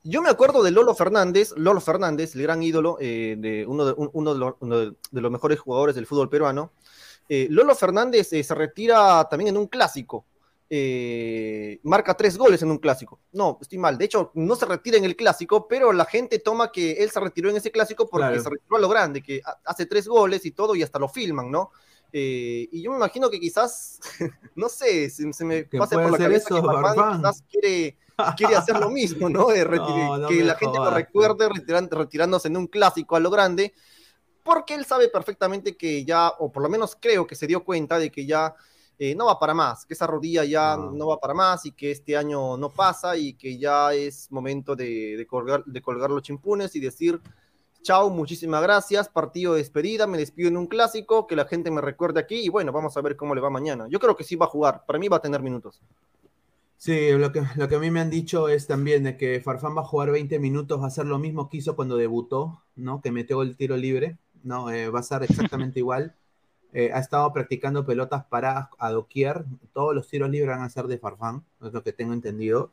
yo 0.03 0.23
me 0.23 0.29
acuerdo 0.29 0.63
de 0.63 0.71
Lolo 0.71 0.95
Fernández, 0.95 1.53
Lolo 1.55 1.79
Fernández, 1.81 2.33
el 2.33 2.41
gran 2.41 2.63
ídolo, 2.63 2.97
eh, 2.99 3.35
de 3.37 3.63
uno, 3.67 3.85
de, 3.85 3.93
un- 3.95 4.09
uno 4.13 4.33
de, 4.33 4.39
los, 4.39 4.55
uno 4.59 4.77
de- 4.79 4.95
los 5.11 5.31
mejores 5.31 5.59
jugadores 5.59 5.93
del 5.93 6.07
fútbol 6.07 6.27
peruano. 6.27 6.71
Eh, 7.29 7.45
Lolo 7.51 7.75
Fernández 7.75 8.33
eh, 8.33 8.43
se 8.43 8.55
retira 8.55 9.27
también 9.29 9.49
en 9.49 9.57
un 9.57 9.67
clásico. 9.67 10.25
Eh, 10.67 11.79
marca 11.83 12.15
tres 12.15 12.39
goles 12.39 12.59
en 12.63 12.71
un 12.71 12.79
clásico. 12.79 13.19
No, 13.33 13.59
estoy 13.61 13.77
mal. 13.77 13.99
De 13.99 14.05
hecho, 14.05 14.31
no 14.33 14.55
se 14.55 14.65
retira 14.65 14.97
en 14.97 15.05
el 15.05 15.15
clásico, 15.15 15.67
pero 15.67 15.93
la 15.93 16.05
gente 16.05 16.39
toma 16.39 16.71
que 16.71 16.93
él 17.03 17.11
se 17.11 17.19
retiró 17.19 17.51
en 17.51 17.57
ese 17.57 17.69
clásico 17.69 18.07
porque 18.09 18.29
Claro. 18.29 18.41
se 18.41 18.49
retiró 18.49 18.77
a 18.77 18.79
lo 18.79 18.89
grande, 18.89 19.21
que 19.21 19.41
ha- 19.45 19.59
hace 19.63 19.85
tres 19.85 20.07
goles 20.07 20.43
y 20.43 20.49
todo, 20.51 20.75
y 20.75 20.81
hasta 20.81 20.97
lo 20.97 21.07
filman, 21.07 21.51
¿no? 21.51 21.69
Eh, 22.13 22.69
y 22.71 22.81
yo 22.81 22.91
me 22.91 22.97
imagino 22.97 23.29
que 23.29 23.39
quizás, 23.39 23.99
no 24.55 24.69
sé, 24.69 25.09
se, 25.09 25.31
se 25.33 25.45
me 25.45 25.63
pasa 25.65 25.95
por 26.01 26.11
la 26.11 26.17
cabeza 26.17 26.47
eso, 26.47 26.61
que 26.61 26.67
Farfán. 26.67 27.17
quizás 27.17 27.43
quiere, 27.49 27.97
quiere 28.37 28.55
hacer 28.55 28.79
lo 28.79 28.89
mismo, 28.89 29.29
¿no? 29.29 29.47
De 29.47 29.65
No, 29.65 30.17
no 30.17 30.27
que 30.29 30.43
la 30.43 30.55
gente 30.55 30.77
lo 30.77 30.89
recuerde 30.91 31.47
retiran- 31.49 31.89
retirándose 31.89 32.47
en 32.47 32.57
un 32.57 32.67
clásico 32.67 33.15
a 33.15 33.19
lo 33.19 33.29
grande, 33.29 33.73
porque 34.43 34.75
él 34.75 34.85
sabe 34.85 35.09
perfectamente 35.09 35.75
que 35.75 36.05
ya, 36.05 36.29
o 36.39 36.51
por 36.51 36.63
lo 36.63 36.69
menos 36.69 36.95
creo 36.99 37.25
que 37.27 37.35
se 37.35 37.47
dio 37.47 37.63
cuenta 37.63 37.97
de 37.99 38.11
que 38.11 38.25
ya 38.25 38.53
eh, 38.97 39.13
no 39.15 39.25
va 39.25 39.37
para 39.37 39.53
más, 39.53 39.85
que 39.85 39.93
esa 39.93 40.07
rodilla 40.07 40.45
ya 40.45 40.77
No. 40.77 40.91
no. 40.91 41.07
va 41.07 41.19
para 41.19 41.33
más 41.33 41.65
y 41.65 41.71
que 41.73 41.91
este 41.91 42.15
año 42.15 42.55
no 42.55 42.69
pasa 42.71 43.17
y 43.17 43.33
que 43.33 43.57
ya 43.57 43.93
es 43.93 44.31
momento 44.31 44.73
de, 44.75 45.17
de 45.17 45.27
colgar, 45.27 45.65
de 45.65 45.81
colgar 45.81 46.09
los 46.11 46.21
chimpunes 46.21 46.73
y 46.75 46.79
decir, 46.79 47.19
chao, 47.85 48.09
muchísimas 48.09 48.63
gracias, 48.63 49.07
partido 49.09 49.53
de 49.53 49.59
despedida, 49.59 50.07
me 50.07 50.17
despido 50.17 50.49
en 50.49 50.57
un 50.57 50.65
clásico, 50.65 51.27
que 51.27 51.35
la 51.35 51.45
gente 51.45 51.69
me 51.69 51.81
recuerde 51.81 52.19
aquí 52.19 52.37
y 52.37 52.49
bueno, 52.49 52.71
vamos 52.71 52.97
a 52.97 53.01
ver 53.01 53.15
cómo 53.15 53.35
le 53.35 53.41
va 53.41 53.51
mañana. 53.51 53.87
Yo 53.87 53.99
creo 53.99 54.15
que 54.15 54.23
sí 54.23 54.35
va 54.35 54.47
a 54.47 54.49
jugar, 54.49 54.85
para 54.87 54.97
mí 54.97 55.07
va 55.07 55.17
a 55.17 55.21
tener 55.21 55.43
minutos. 55.43 55.79
Sí, 56.77 57.11
lo 57.11 57.31
que, 57.31 57.43
lo 57.55 57.67
que 57.67 57.75
a 57.75 57.79
mí 57.79 57.91
me 57.91 57.99
han 57.99 58.09
dicho 58.09 58.49
es 58.49 58.65
también 58.65 59.03
de 59.03 59.17
que 59.17 59.39
Farfán 59.39 59.77
va 59.77 59.81
a 59.81 59.85
jugar 59.85 60.09
20 60.09 60.39
minutos, 60.39 60.79
va 60.79 60.85
a 60.85 60.87
hacer 60.87 61.05
lo 61.05 61.19
mismo 61.19 61.47
que 61.47 61.57
hizo 61.57 61.75
cuando 61.75 61.95
debutó, 61.95 62.63
¿no? 62.75 63.01
Que 63.01 63.11
metió 63.11 63.43
el 63.43 63.55
tiro 63.55 63.77
libre, 63.77 64.17
¿no? 64.41 64.71
Eh, 64.71 64.89
va 64.89 65.01
a 65.01 65.03
ser 65.03 65.21
exactamente 65.21 65.79
igual. 65.79 66.15
Eh, 66.73 66.91
ha 66.91 66.99
estado 66.99 67.31
practicando 67.33 67.85
pelotas 67.85 68.25
paradas 68.25 68.69
a. 68.79 68.89
Todos 69.73 69.93
los 69.93 70.07
tiros 70.09 70.29
libres 70.31 70.49
van 70.49 70.63
a 70.65 70.69
ser 70.69 70.87
de 70.87 70.97
Farfán, 70.97 71.45
es 71.63 71.71
lo 71.71 71.83
que 71.83 71.93
tengo 71.93 72.13
entendido. 72.13 72.71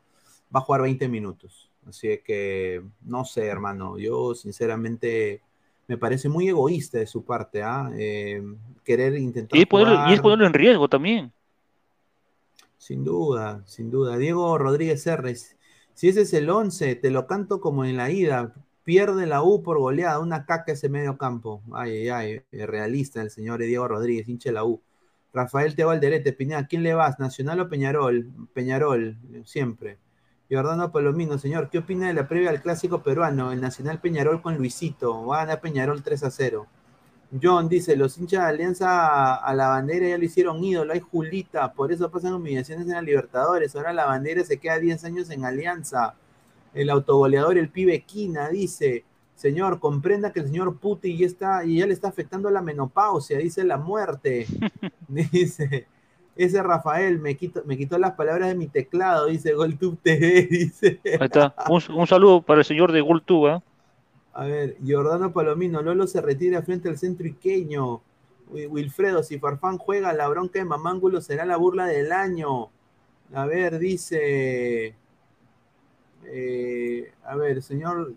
Va 0.55 0.61
a 0.61 0.63
jugar 0.63 0.81
20 0.81 1.07
minutos. 1.09 1.72
Así 1.89 2.19
que, 2.25 2.83
no 3.03 3.25
sé, 3.25 3.47
hermano. 3.47 3.99
Yo, 3.99 4.35
sinceramente, 4.35 5.41
me 5.89 5.99
parece 5.99 6.29
muy 6.29 6.49
egoísta 6.49 6.99
de 6.99 7.07
su 7.07 7.25
parte, 7.25 7.63
¿ah? 7.63 7.91
Eh, 7.97 8.43
querer 8.85 9.17
intentar. 9.17 9.59
Y 9.59 9.63
es, 9.63 9.67
ponerlo, 9.69 9.95
y 9.95 9.97
es 9.97 10.03
jugar- 10.05 10.23
ponerlo 10.23 10.47
en 10.47 10.53
riesgo 10.55 10.89
también. 10.89 11.33
sin 12.79 13.05
duda, 13.05 13.63
sin 13.67 13.91
duda. 13.91 14.17
Diego 14.17 14.59
Rodríguez 14.59 15.07
Herres, 15.07 15.57
si 15.95 16.09
ese 16.09 16.23
es 16.23 16.33
el 16.35 16.51
11, 16.51 16.97
te 16.97 17.11
lo 17.11 17.27
canto 17.27 17.61
como 17.61 17.85
en 17.85 17.97
la 17.97 18.11
ida. 18.11 18.55
Pierde 18.85 19.27
la 19.27 19.43
U 19.45 19.63
por 19.63 19.79
goleada, 19.79 20.19
una 20.19 20.45
caca 20.47 20.73
ese 20.73 20.89
medio 20.89 21.17
campo. 21.17 21.63
Ay, 21.73 22.09
ay, 22.09 22.43
ay, 22.51 22.67
realista 22.67 23.23
el 23.23 23.31
señor 23.31 23.61
Diego 23.61 23.87
Rodríguez, 23.87 24.29
hinche 24.29 24.51
la 24.51 24.65
U. 24.65 24.81
Rafael 25.33 25.77
Teo 25.77 25.91
Alderete, 25.91 26.33
Pineda, 26.33 26.59
¿a 26.61 26.67
quién 26.67 26.83
le 26.83 26.93
vas? 26.93 27.21
¿Nacional 27.21 27.61
o 27.61 27.69
Peñarol? 27.69 28.27
Peñarol, 28.53 29.17
siempre. 29.45 29.99
Giordano 30.53 30.93
Palomino, 30.93 31.39
señor, 31.39 31.71
¿qué 31.71 31.79
opina 31.79 32.09
de 32.09 32.13
la 32.13 32.29
previa 32.29 32.51
al 32.51 32.61
clásico 32.61 33.03
peruano? 33.03 33.53
El 33.53 33.63
Nacional 33.63 34.01
Peñarol 34.01 34.43
con 34.43 34.59
Luisito. 34.59 35.25
Va 35.25 35.37
a 35.37 35.45
ganar 35.47 35.63
Peñarol 35.63 36.03
3 36.03 36.25
a 36.25 36.31
0. 36.31 36.67
John 37.43 37.71
dice, 37.71 37.97
los 37.97 38.19
hinchas 38.19 38.43
de 38.43 38.49
Alianza 38.51 39.37
a 39.37 39.55
la 39.55 39.69
bandera 39.69 40.09
ya 40.09 40.19
lo 40.19 40.25
hicieron 40.25 40.63
ídolo, 40.63 40.93
hay 40.93 41.01
Julita, 41.01 41.73
por 41.73 41.91
eso 41.91 42.11
pasan 42.11 42.35
humillaciones 42.35 42.87
en 42.87 42.93
la 42.93 43.01
Libertadores, 43.01 43.75
ahora 43.75 43.95
la 43.95 44.05
bandera 44.05 44.45
se 44.45 44.59
queda 44.59 44.79
10 44.79 45.03
años 45.05 45.31
en 45.31 45.47
Alianza. 45.47 46.17
El 46.75 46.91
autogoleador, 46.91 47.57
el 47.57 47.71
pibe 47.71 48.03
Quina, 48.03 48.51
dice, 48.51 49.07
señor, 49.35 49.81
comprenda 49.81 50.35
que 50.35 50.41
el 50.41 50.49
señor 50.49 50.79
Puti 50.79 51.17
ya 51.17 51.25
está, 51.25 51.65
y 51.65 51.79
ya 51.79 51.87
le 51.87 51.95
está 51.95 52.09
afectando 52.09 52.51
la 52.51 52.61
menopausia, 52.61 53.39
dice 53.39 53.65
la 53.65 53.79
muerte. 53.79 54.47
dice, 55.09 55.87
ese 56.37 56.63
Rafael 56.63 57.19
me 57.19 57.37
quitó, 57.37 57.63
me 57.65 57.77
quitó 57.77 57.99
las 57.99 58.13
palabras 58.13 58.49
de 58.49 58.55
mi 58.55 58.67
teclado, 58.69 59.27
dice 59.27 59.53
GolTube 59.53 59.99
TV, 60.03 60.43
dice. 60.51 61.01
Ahí 61.05 61.19
está. 61.21 61.55
Un, 61.69 61.83
un 61.95 62.07
saludo 62.07 62.43
para 62.43 62.61
el 62.61 62.65
señor 62.65 62.91
de 62.93 63.01
Gultú, 63.01 63.47
¿ah? 63.49 63.63
A 64.35 64.45
ver, 64.45 64.77
Giordano 64.83 65.33
Palomino, 65.33 65.83
Lolo 65.83 66.07
se 66.07 66.21
retira 66.23 66.63
frente 66.63 66.89
al 66.89 66.97
centro 66.99 67.27
iqueño. 67.27 68.01
Wi- 68.49 68.67
Wilfredo, 68.67 69.23
si 69.23 69.39
Farfán 69.39 69.77
juega, 69.79 70.13
la 70.15 70.27
bronca 70.29 70.59
de 70.59 70.65
Mamángulo 70.65 71.21
será 71.21 71.45
la 71.45 71.57
burla 71.59 71.87
del 71.87 72.13
año. 72.13 72.69
A 73.35 73.45
ver, 73.47 73.79
dice. 73.79 74.95
eh, 76.25 77.13
a 77.25 77.37
ver, 77.37 77.63
señor, 77.63 78.15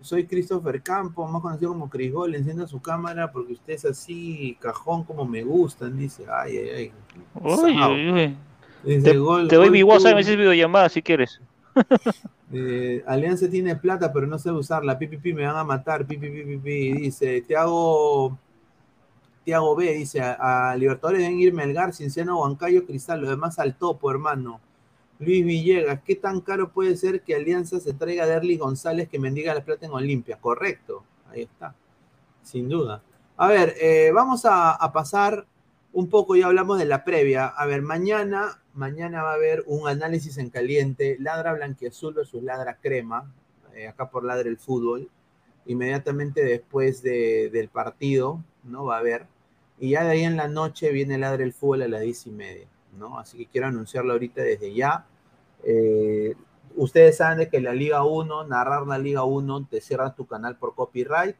soy 0.00 0.26
Christopher 0.26 0.82
Campos, 0.82 1.30
más 1.30 1.42
conocido 1.42 1.72
como 1.72 1.88
Crisgol. 1.88 2.34
Encienda 2.34 2.66
su 2.66 2.80
cámara 2.80 3.30
porque 3.30 3.52
usted 3.54 3.72
es 3.74 3.84
así, 3.84 4.56
cajón 4.60 5.04
como 5.04 5.24
me 5.24 5.42
gustan. 5.42 5.96
Dice, 5.96 6.24
ay, 6.30 6.56
ay, 6.58 6.68
ay. 6.70 6.92
Uy, 7.34 7.56
Sao. 7.56 7.92
uy, 7.92 8.10
uy. 8.10 8.36
Dice, 8.84 9.10
Te, 9.10 9.18
gol- 9.18 9.48
te 9.48 9.56
doy 9.56 9.66
gol 9.66 9.72
mi 9.72 9.82
WhatsApp 9.82 10.14
me 10.14 10.20
haces 10.20 10.36
videollamada 10.36 10.88
si 10.88 11.02
quieres. 11.02 11.40
Eh, 12.50 13.04
Alianza 13.06 13.46
tiene 13.50 13.76
plata, 13.76 14.10
pero 14.10 14.26
no 14.26 14.38
sabe 14.38 14.56
usarla. 14.56 14.98
Pi, 14.98 15.06
pi, 15.06 15.18
pi, 15.18 15.34
me 15.34 15.44
van 15.44 15.56
a 15.56 15.64
matar. 15.64 16.06
Pi, 16.06 16.16
pi, 16.16 16.30
pi, 16.30 16.56
pi. 16.56 16.92
Dice, 16.94 17.42
te 17.42 17.54
hago. 17.54 18.38
Tiago 19.44 19.76
B 19.76 19.92
dice, 19.92 20.22
a, 20.22 20.70
a 20.70 20.76
Libertadores 20.76 21.20
deben 21.20 21.38
ir 21.40 21.52
Melgar, 21.52 21.92
Cienciano, 21.94 22.40
Huancayo, 22.40 22.86
Cristal, 22.86 23.20
lo 23.20 23.28
demás 23.28 23.58
al 23.58 23.74
topo, 23.76 24.10
hermano. 24.10 24.60
Luis 25.20 25.44
Villegas, 25.44 26.00
¿qué 26.04 26.14
tan 26.14 26.40
caro 26.40 26.72
puede 26.72 26.96
ser 26.96 27.22
que 27.22 27.34
Alianza 27.34 27.80
se 27.80 27.92
traiga 27.92 28.24
a 28.24 28.26
Derly 28.26 28.56
González 28.56 29.08
que 29.08 29.18
mendiga 29.18 29.54
la 29.54 29.64
plata 29.64 29.86
en 29.86 29.92
Olimpia? 29.92 30.38
Correcto, 30.40 31.02
ahí 31.28 31.42
está, 31.42 31.74
sin 32.42 32.68
duda. 32.68 33.02
A 33.36 33.48
ver, 33.48 33.74
eh, 33.80 34.10
vamos 34.12 34.42
a, 34.44 34.78
pasar 34.92 35.46
un 35.92 36.08
poco, 36.08 36.36
ya 36.36 36.46
hablamos 36.46 36.78
de 36.78 36.86
la 36.86 37.04
previa. 37.04 37.46
A 37.46 37.66
ver, 37.66 37.82
mañana, 37.82 38.60
mañana 38.74 39.22
va 39.22 39.30
a 39.32 39.34
haber 39.34 39.62
un 39.66 39.88
análisis 39.88 40.38
en 40.38 40.50
caliente, 40.50 41.16
Ladra 41.20 41.52
Blanquiazul 41.52 42.14
versus 42.14 42.42
Ladra 42.42 42.78
Crema, 42.80 43.32
eh, 43.74 43.86
acá 43.86 44.10
por 44.10 44.24
Ladra 44.24 44.48
el 44.48 44.58
Fútbol. 44.58 45.08
Inmediatamente 45.66 46.44
después 46.44 47.02
de- 47.02 47.50
del 47.52 47.68
partido, 47.68 48.42
¿no? 48.64 48.86
Va 48.86 48.96
a 48.96 49.00
haber. 49.00 49.26
Y 49.78 49.90
ya 49.90 50.02
de 50.02 50.10
ahí 50.10 50.24
en 50.24 50.36
la 50.36 50.48
noche 50.48 50.90
viene 50.90 51.18
Ladra 51.18 51.44
el 51.44 51.52
Fútbol 51.52 51.82
a 51.82 51.88
las 51.88 52.00
diez 52.00 52.26
y 52.26 52.30
media, 52.30 52.66
¿no? 52.98 53.18
Así 53.18 53.38
que 53.38 53.46
quiero 53.46 53.66
anunciarlo 53.68 54.12
ahorita 54.12 54.42
desde 54.42 54.74
ya. 54.74 55.06
Eh, 55.64 56.34
ustedes 56.76 57.16
saben 57.16 57.38
de 57.38 57.48
que 57.48 57.60
la 57.60 57.72
Liga 57.72 58.04
1, 58.04 58.44
narrar 58.46 58.86
la 58.86 58.98
Liga 58.98 59.24
1, 59.24 59.66
te 59.70 59.80
cierran 59.80 60.14
tu 60.14 60.26
canal 60.26 60.56
por 60.56 60.74
copyright, 60.74 61.36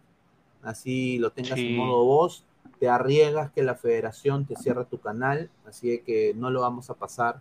así 0.62 1.18
lo 1.18 1.30
tengas 1.30 1.54
Sí. 1.58 1.68
en 1.68 1.76
modo 1.76 2.04
voz, 2.04 2.44
te 2.80 2.88
arriesgas 2.88 3.50
que 3.52 3.62
la 3.62 3.74
federación 3.74 4.46
te 4.46 4.56
cierra 4.56 4.84
tu 4.84 4.98
canal, 5.00 5.50
así 5.66 6.00
que 6.06 6.32
no 6.36 6.50
lo 6.50 6.60
vamos 6.60 6.90
a 6.90 6.94
pasar. 6.94 7.40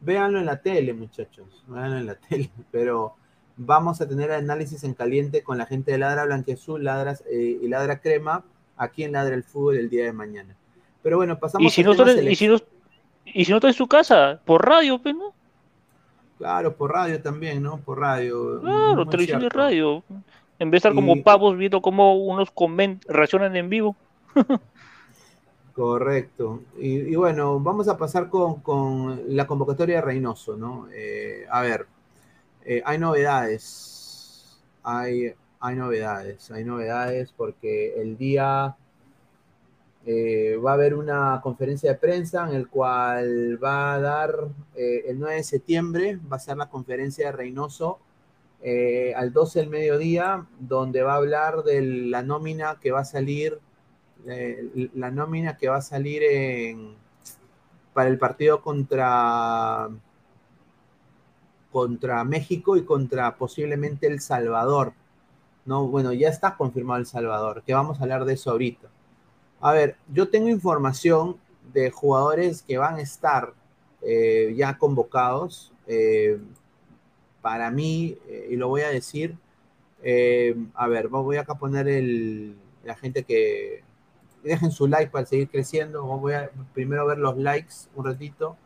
Véanlo 0.00 0.38
en 0.40 0.46
la 0.46 0.60
tele, 0.60 0.92
muchachos, 0.92 1.64
véanlo 1.68 1.98
en 1.98 2.06
la 2.06 2.14
tele, 2.28 2.50
pero 2.70 3.14
vamos 3.56 4.00
a 4.00 4.08
tener 4.08 4.32
análisis 4.32 4.82
en 4.84 4.94
caliente 4.94 5.42
con 5.42 5.58
la 5.58 5.66
gente 5.66 5.92
de 5.92 5.98
Ladra 5.98 6.24
Blanquiazul 6.24 6.82
Ladras, 6.82 7.22
eh, 7.30 7.58
y 7.62 7.68
Ladra 7.68 8.00
Crema 8.00 8.44
aquí 8.76 9.04
en 9.04 9.12
Ladra 9.12 9.34
el 9.34 9.44
Fútbol 9.44 9.76
el 9.76 9.88
día 9.90 10.04
de 10.04 10.12
mañana. 10.12 10.56
Pero 11.02 11.16
bueno, 11.16 11.38
pasamos 11.38 11.66
Y 11.66 11.70
si, 11.70 11.82
no 11.84 11.92
y, 11.92 11.96
selección. 11.96 12.52
no, 12.52 12.58
y 13.24 13.44
si 13.44 13.50
no 13.50 13.58
estás 13.58 13.70
en 13.70 13.78
su 13.78 13.86
casa, 13.86 14.40
por 14.44 14.66
radio, 14.66 14.98
pues, 14.98 15.14
¿no? 15.14 15.32
Claro, 16.38 16.74
por 16.74 16.92
radio 16.92 17.22
también, 17.22 17.62
¿no? 17.62 17.78
Por 17.78 18.00
radio. 18.00 18.60
Claro, 18.60 19.06
televisión 19.06 19.42
y 19.42 19.48
radio. 19.48 20.02
En 20.58 20.70
vez 20.70 20.82
de 20.82 20.88
estar 20.88 20.94
como 20.94 21.22
pavos 21.22 21.56
viendo 21.56 21.80
cómo 21.80 22.16
unos 22.16 22.50
coment 22.50 23.04
reaccionan 23.08 23.54
en 23.56 23.68
vivo. 23.68 23.96
Correcto. 25.72 26.62
Y, 26.78 26.98
y 26.98 27.16
bueno, 27.16 27.58
vamos 27.60 27.88
a 27.88 27.96
pasar 27.96 28.28
con, 28.28 28.60
con 28.60 29.22
la 29.28 29.46
convocatoria 29.46 29.96
de 29.96 30.02
Reynoso, 30.02 30.56
¿no? 30.56 30.88
Eh, 30.92 31.46
a 31.50 31.62
ver, 31.62 31.86
eh, 32.64 32.82
hay 32.84 32.98
novedades. 32.98 34.60
Hay, 34.82 35.32
hay 35.60 35.76
novedades. 35.76 36.50
Hay 36.50 36.64
novedades 36.64 37.32
porque 37.36 38.00
el 38.00 38.16
día 38.16 38.76
eh, 40.04 40.58
va 40.64 40.72
a 40.72 40.74
haber 40.74 40.94
una 40.94 41.40
conferencia 41.42 41.92
de 41.92 41.98
prensa 41.98 42.48
en 42.48 42.56
el 42.56 42.68
cual 42.68 43.62
va 43.62 43.94
a 43.94 44.00
dar 44.00 44.48
eh, 44.74 45.04
el 45.06 45.18
9 45.20 45.36
de 45.36 45.44
septiembre, 45.44 46.18
va 46.30 46.36
a 46.36 46.40
ser 46.40 46.56
la 46.56 46.68
conferencia 46.68 47.26
de 47.26 47.32
Reynoso 47.32 48.00
eh, 48.62 49.14
al 49.14 49.32
12 49.32 49.60
del 49.60 49.70
mediodía, 49.70 50.46
donde 50.58 51.02
va 51.02 51.14
a 51.14 51.16
hablar 51.16 51.62
de 51.62 51.82
la 51.82 52.22
nómina 52.22 52.78
que 52.80 52.90
va 52.90 53.00
a 53.00 53.04
salir 53.04 53.60
la 54.94 55.10
nómina 55.10 55.56
que 55.56 55.68
va 55.68 55.78
a 55.78 55.82
salir 55.82 56.22
en, 56.22 56.94
para 57.92 58.08
el 58.08 58.18
partido 58.18 58.62
contra, 58.62 59.88
contra 61.72 62.22
México 62.24 62.76
y 62.76 62.84
contra 62.84 63.36
posiblemente 63.36 64.06
El 64.06 64.20
Salvador. 64.20 64.92
No, 65.64 65.88
bueno, 65.88 66.12
ya 66.12 66.28
está 66.28 66.56
confirmado 66.56 67.00
El 67.00 67.06
Salvador, 67.06 67.62
que 67.64 67.74
vamos 67.74 67.98
a 67.98 68.02
hablar 68.04 68.24
de 68.24 68.34
eso 68.34 68.50
ahorita. 68.50 68.88
A 69.62 69.72
ver, 69.72 69.96
yo 70.12 70.28
tengo 70.28 70.48
información 70.48 71.38
de 71.72 71.90
jugadores 71.90 72.62
que 72.62 72.76
van 72.76 72.96
a 72.96 73.00
estar 73.00 73.54
eh, 74.02 74.52
ya 74.56 74.76
convocados. 74.76 75.72
eh, 75.86 76.38
para 77.42 77.70
mí, 77.72 78.16
eh, 78.28 78.48
y 78.50 78.56
lo 78.56 78.68
voy 78.68 78.82
a 78.82 78.88
decir, 78.88 79.36
eh, 80.02 80.56
a 80.74 80.86
ver, 80.88 81.08
voy 81.08 81.36
acá 81.36 81.54
a 81.54 81.58
poner 81.58 81.88
el, 81.88 82.56
la 82.84 82.94
gente 82.94 83.24
que, 83.24 83.82
dejen 84.42 84.70
su 84.72 84.88
like 84.88 85.10
para 85.10 85.26
seguir 85.26 85.48
creciendo. 85.48 86.02
Voy 86.04 86.34
a 86.34 86.50
primero 86.74 87.06
ver 87.06 87.18
los 87.18 87.36
likes 87.36 87.74
un 87.94 88.04
ratito. 88.04 88.56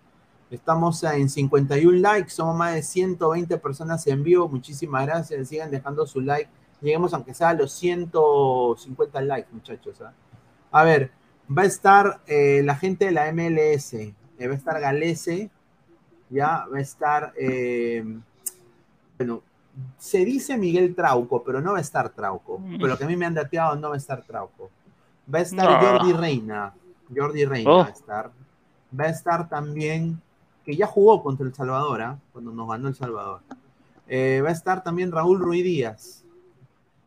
Estamos 0.50 1.02
en 1.02 1.28
51 1.28 1.98
likes, 1.98 2.30
somos 2.30 2.56
más 2.56 2.74
de 2.74 2.82
120 2.82 3.58
personas 3.58 4.06
en 4.06 4.22
vivo. 4.22 4.48
Muchísimas 4.48 5.06
gracias. 5.06 5.48
Sigan 5.48 5.70
dejando 5.70 6.06
su 6.06 6.20
like. 6.20 6.48
Lleguemos 6.80 7.12
aunque 7.14 7.34
sea 7.34 7.50
a 7.50 7.54
los 7.54 7.72
150 7.72 9.20
likes, 9.22 9.48
muchachos. 9.52 10.00
¿ah? 10.00 10.12
A 10.76 10.84
ver, 10.84 11.10
va 11.56 11.62
a 11.62 11.66
estar 11.66 12.20
eh, 12.26 12.60
la 12.64 12.76
gente 12.76 13.06
de 13.06 13.12
la 13.12 13.26
MLS. 13.32 13.94
eh, 13.94 14.14
va 14.46 14.52
a 14.52 14.56
estar 14.56 14.78
Galese. 14.80 15.50
Ya, 16.28 16.66
va 16.72 16.78
a 16.78 16.80
estar. 16.80 17.32
eh, 17.38 18.04
bueno, 19.16 19.42
se 19.98 20.24
dice 20.24 20.56
Miguel 20.58 20.94
Trauco, 20.94 21.42
pero 21.42 21.60
no 21.60 21.72
va 21.72 21.78
a 21.78 21.80
estar 21.80 22.10
Trauco. 22.10 22.60
Pero 22.72 22.88
lo 22.88 22.98
que 22.98 23.04
a 23.04 23.06
mí 23.06 23.16
me 23.16 23.24
han 23.26 23.34
dateado 23.34 23.76
no 23.76 23.88
va 23.90 23.94
a 23.94 23.98
estar 23.98 24.22
Trauco. 24.22 24.70
Va 25.32 25.38
a 25.38 25.42
estar 25.42 25.70
No. 25.82 25.88
Jordi 25.98 26.12
Reina. 26.12 26.74
Jordi 27.14 27.44
Reina 27.44 27.70
Oh. 27.70 27.78
va 27.78 27.86
a 27.86 27.90
estar. 27.90 28.30
Va 28.98 29.04
a 29.04 29.08
estar 29.08 29.48
también, 29.48 30.20
que 30.64 30.76
ya 30.76 30.86
jugó 30.86 31.22
contra 31.22 31.46
El 31.46 31.54
Salvador, 31.54 32.02
¿ah? 32.02 32.18
cuando 32.32 32.52
nos 32.52 32.68
ganó 32.68 32.88
El 32.88 32.94
Salvador. 32.94 33.40
Va 33.48 34.48
a 34.48 34.52
estar 34.52 34.82
también 34.82 35.10
Raúl 35.12 35.38
Ruiz 35.38 35.64
Díaz. 35.64 36.24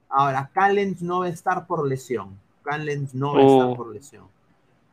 Ahora, 0.10 0.50
Callens 0.54 1.02
no 1.02 1.20
va 1.20 1.26
a 1.28 1.30
estar 1.30 1.68
por 1.68 1.86
lesión. 1.88 2.38
Callens 2.70 3.14
no 3.16 3.34
va 3.34 3.40
a 3.40 3.46
estar 3.46 3.66
Oh. 3.68 3.76
por 3.76 3.94
lesión. 3.94 4.26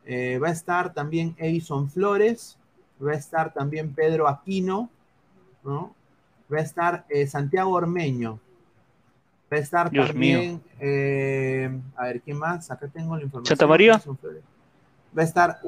Eh, 0.05 0.39
va 0.39 0.47
a 0.47 0.51
estar 0.51 0.93
también 0.93 1.35
Edison 1.37 1.89
Flores. 1.89 2.57
Va 3.05 3.11
a 3.11 3.15
estar 3.15 3.53
también 3.53 3.93
Pedro 3.93 4.27
Aquino. 4.27 4.89
¿no? 5.63 5.93
Va 6.51 6.59
a 6.59 6.61
estar 6.61 7.05
eh, 7.09 7.27
Santiago 7.27 7.71
Ormeño. 7.71 8.39
Va 9.51 9.57
a 9.57 9.59
estar 9.59 9.89
Dios 9.89 10.07
también, 10.07 10.61
eh, 10.79 11.69
a 11.95 12.03
ver, 12.05 12.21
¿quién 12.21 12.37
más? 12.37 12.69
Acá 12.71 12.87
tengo 12.87 13.15
la 13.17 13.23
información. 13.23 13.47
¿Santa 13.57 13.67
María? 13.67 14.01
Va 15.17 15.21
a 15.21 15.25
estar 15.25 15.59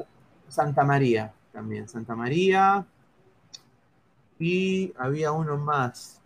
Santa 0.48 0.84
María 0.84 1.32
también. 1.52 1.88
Santa 1.88 2.14
María. 2.14 2.84
Y 4.38 4.92
había 4.98 5.32
uno 5.32 5.56
más. 5.58 6.20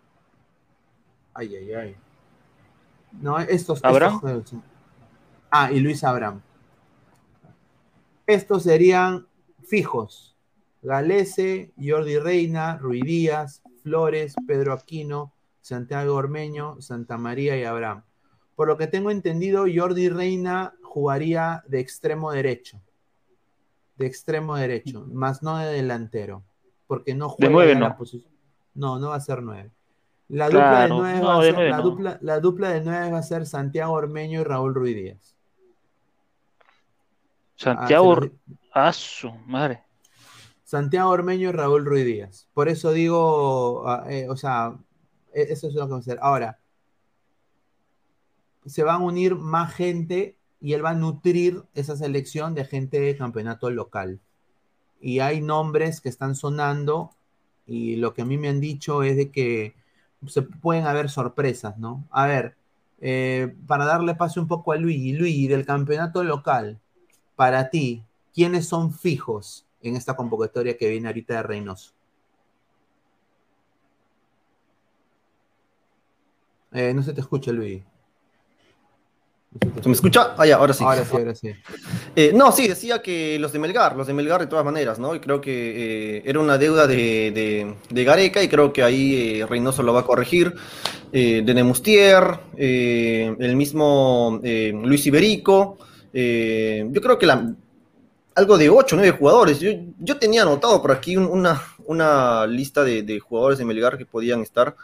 Ay, 1.33 1.55
ay, 1.55 1.73
ay. 1.73 1.95
No, 3.21 3.39
estos. 3.39 3.83
¿Abraham? 3.83 4.21
estos- 4.25 4.59
ah, 5.51 5.71
y 5.71 5.79
Luis 5.79 6.03
Abraham. 6.03 6.41
Estos 8.27 8.63
serían 8.63 9.27
fijos. 9.63 10.35
Galese, 10.81 11.73
Jordi 11.81 12.17
Reina, 12.19 12.77
Rui 12.77 13.01
Díaz, 13.01 13.63
Flores, 13.81 14.35
Pedro 14.47 14.73
Aquino, 14.73 15.33
Santiago 15.61 16.13
Ormeño, 16.15 16.79
Santa 16.81 17.17
María 17.17 17.57
y 17.57 17.63
Abraham. 17.63 18.03
Por 18.55 18.67
lo 18.67 18.77
que 18.77 18.87
tengo 18.87 19.11
entendido, 19.11 19.65
Jordi 19.73 20.09
Reina 20.09 20.75
jugaría 20.83 21.63
de 21.67 21.79
extremo 21.79 22.31
derecho. 22.31 22.79
De 23.97 24.05
extremo 24.05 24.55
derecho, 24.55 25.05
más 25.11 25.41
no 25.41 25.57
de 25.57 25.73
delantero. 25.73 26.43
Porque 26.87 27.15
no 27.15 27.29
juega 27.29 27.51
nueve 27.51 27.71
en 27.71 27.79
la 27.81 27.89
no. 27.89 27.97
posición. 27.97 28.31
No, 28.75 28.99
no 28.99 29.09
va 29.09 29.15
a 29.15 29.21
ser 29.21 29.41
nueve. 29.41 29.71
La 30.27 30.47
dupla 30.47 30.81
de 30.83 30.89
nueve 30.89 31.19
no, 31.19 31.27
va 31.27 31.35
a 31.35 31.39
de 31.39 31.45
ser, 31.45 31.53
nueve 31.55 31.69
la, 31.69 31.77
no. 31.77 31.83
dupla, 31.83 32.17
la 32.21 32.39
dupla 32.39 32.69
de 32.69 32.81
nueve 32.81 33.11
va 33.11 33.17
a 33.17 33.23
ser 33.23 33.45
Santiago 33.45 33.93
Ormeño 33.93 34.41
y 34.41 34.43
Raúl 34.43 34.73
Ruiz 34.73 34.95
Díaz. 34.95 35.34
Santiago, 37.55 38.17
Ah, 38.73 38.87
ah, 38.87 38.93
su 38.93 39.31
madre. 39.45 39.83
Santiago 40.63 41.09
Ormeño 41.09 41.49
y 41.49 41.51
Raúl 41.51 41.85
Ruiz 41.85 42.05
Díaz. 42.05 42.47
Por 42.53 42.67
eso 42.69 42.91
digo, 42.91 43.87
ah, 43.87 44.05
eh, 44.09 44.27
o 44.29 44.35
sea, 44.35 44.75
e- 45.33 45.47
eso 45.49 45.67
es 45.67 45.73
lo 45.73 45.85
que 45.85 45.91
vamos 45.91 46.07
a 46.07 46.11
hacer. 46.11 46.19
Ahora, 46.21 46.59
se 48.65 48.83
van 48.83 49.01
a 49.01 49.05
unir 49.05 49.35
más 49.35 49.73
gente 49.73 50.37
y 50.59 50.73
él 50.73 50.83
va 50.83 50.91
a 50.91 50.95
nutrir 50.95 51.63
esa 51.75 51.95
selección 51.95 52.55
de 52.55 52.65
gente 52.65 52.99
de 52.99 53.15
campeonato 53.15 53.69
local. 53.69 54.19
Y 54.99 55.19
hay 55.19 55.41
nombres 55.41 56.01
que 56.01 56.09
están 56.09 56.35
sonando 56.35 57.11
y 57.67 57.97
lo 57.97 58.13
que 58.13 58.23
a 58.23 58.25
mí 58.25 58.37
me 58.37 58.49
han 58.49 58.59
dicho 58.59 59.03
es 59.03 59.17
de 59.17 59.29
que 59.31 59.75
se 60.27 60.41
pueden 60.41 60.87
haber 60.87 61.09
sorpresas, 61.09 61.77
¿no? 61.77 62.05
A 62.09 62.25
ver, 62.25 62.55
eh, 63.01 63.53
para 63.67 63.85
darle 63.85 64.15
paso 64.15 64.41
un 64.41 64.47
poco 64.47 64.71
a 64.71 64.77
Luigi, 64.77 65.13
Luigi, 65.13 65.47
del 65.47 65.65
campeonato 65.65 66.23
local, 66.23 66.79
para 67.35 67.69
ti, 67.69 68.03
¿quiénes 68.33 68.67
son 68.67 68.93
fijos 68.93 69.65
en 69.81 69.95
esta 69.95 70.15
convocatoria 70.15 70.77
que 70.77 70.89
viene 70.89 71.07
ahorita 71.07 71.35
de 71.35 71.43
Reynoso? 71.43 71.91
Eh, 76.73 76.93
no 76.93 77.03
se 77.03 77.13
te 77.13 77.21
escucha, 77.21 77.51
Luigi. 77.51 77.83
¿Se 79.81 79.87
me 79.87 79.95
escucha? 79.95 80.35
Ah, 80.37 80.45
ya, 80.45 80.57
ahora 80.57 80.73
sí. 80.73 80.83
Ahora 80.83 81.05
sí, 81.05 81.15
ahora 81.15 81.35
sí. 81.35 81.49
Eh, 82.17 82.31
no, 82.33 82.51
sí, 82.53 82.65
decía 82.67 83.01
que 83.01 83.37
los 83.39 83.51
de 83.51 83.59
Melgar, 83.59 83.95
los 83.97 84.07
de 84.07 84.13
Melgar 84.13 84.39
de 84.39 84.47
todas 84.47 84.63
maneras, 84.63 84.99
¿no? 84.99 85.15
Y 85.15 85.19
creo 85.19 85.41
que 85.41 86.17
eh, 86.17 86.23
era 86.25 86.39
una 86.39 86.57
deuda 86.57 86.87
de, 86.87 87.31
de- 87.31 87.75
de 87.89 88.03
Gareca 88.05 88.41
y 88.41 88.47
creo 88.47 88.71
que 88.71 88.83
ahí 88.83 89.39
eh, 89.41 89.45
Reynoso 89.45 89.83
lo 89.83 89.93
va 89.93 90.01
a 90.01 90.05
corregir. 90.05 90.53
De 91.11 91.53
Nemustier, 91.53 92.23
el 92.57 93.55
mismo 93.55 94.41
Luis 94.43 95.05
Iberico. 95.05 95.77
Eh, 96.15 96.87
yo 96.91 97.01
creo 97.01 97.19
que 97.19 97.25
la- 97.27 97.53
algo 98.35 98.57
de 98.57 98.69
8 98.69 98.95
o 98.95 98.99
9 98.99 99.17
jugadores. 99.17 99.59
Yo, 99.59 99.71
yo 99.99 100.17
tenía 100.17 100.43
anotado 100.43 100.81
por 100.81 100.91
aquí 100.91 101.15
un- 101.17 101.25
una, 101.27 101.61
una 101.87 102.47
lista 102.47 102.83
de, 102.83 103.03
de 103.03 103.19
jugadores 103.19 103.57
de 103.59 103.65
Melgar 103.65 103.97
que 103.97 104.05
podían 104.05 104.41
estar. 104.41 104.75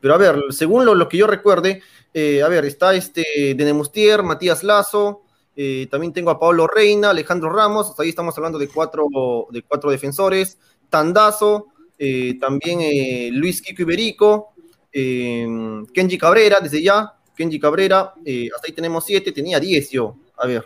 Pero 0.00 0.14
a 0.14 0.18
ver, 0.18 0.36
según 0.50 0.84
lo, 0.84 0.94
lo 0.94 1.08
que 1.08 1.16
yo 1.18 1.26
recuerde, 1.26 1.82
eh, 2.14 2.42
a 2.42 2.48
ver, 2.48 2.64
está 2.64 2.94
este 2.94 3.24
de 3.56 3.64
Nemustier, 3.64 4.22
Matías 4.22 4.64
Lazo. 4.64 5.22
Eh, 5.56 5.86
también 5.90 6.12
tengo 6.12 6.30
a 6.30 6.40
Pablo 6.40 6.66
Reina, 6.66 7.10
Alejandro 7.10 7.50
Ramos, 7.52 7.90
hasta 7.90 8.02
ahí 8.02 8.08
estamos 8.08 8.36
hablando 8.38 8.58
de 8.58 8.68
cuatro, 8.68 9.06
de 9.50 9.62
cuatro 9.62 9.90
defensores, 9.90 10.58
Tandazo, 10.88 11.68
eh, 11.98 12.38
también 12.40 12.80
eh, 12.82 13.28
Luis 13.32 13.60
Kiko 13.62 13.82
Iberico, 13.82 14.54
eh, 14.92 15.46
Kenji 15.92 16.16
Cabrera, 16.18 16.58
desde 16.60 16.82
ya, 16.82 17.12
Kenji 17.36 17.60
Cabrera, 17.60 18.14
eh, 18.24 18.48
hasta 18.54 18.66
ahí 18.68 18.72
tenemos 18.72 19.04
siete, 19.04 19.30
tenía 19.32 19.60
diez 19.60 19.90
yo, 19.90 20.16
a 20.36 20.46
ver. 20.46 20.64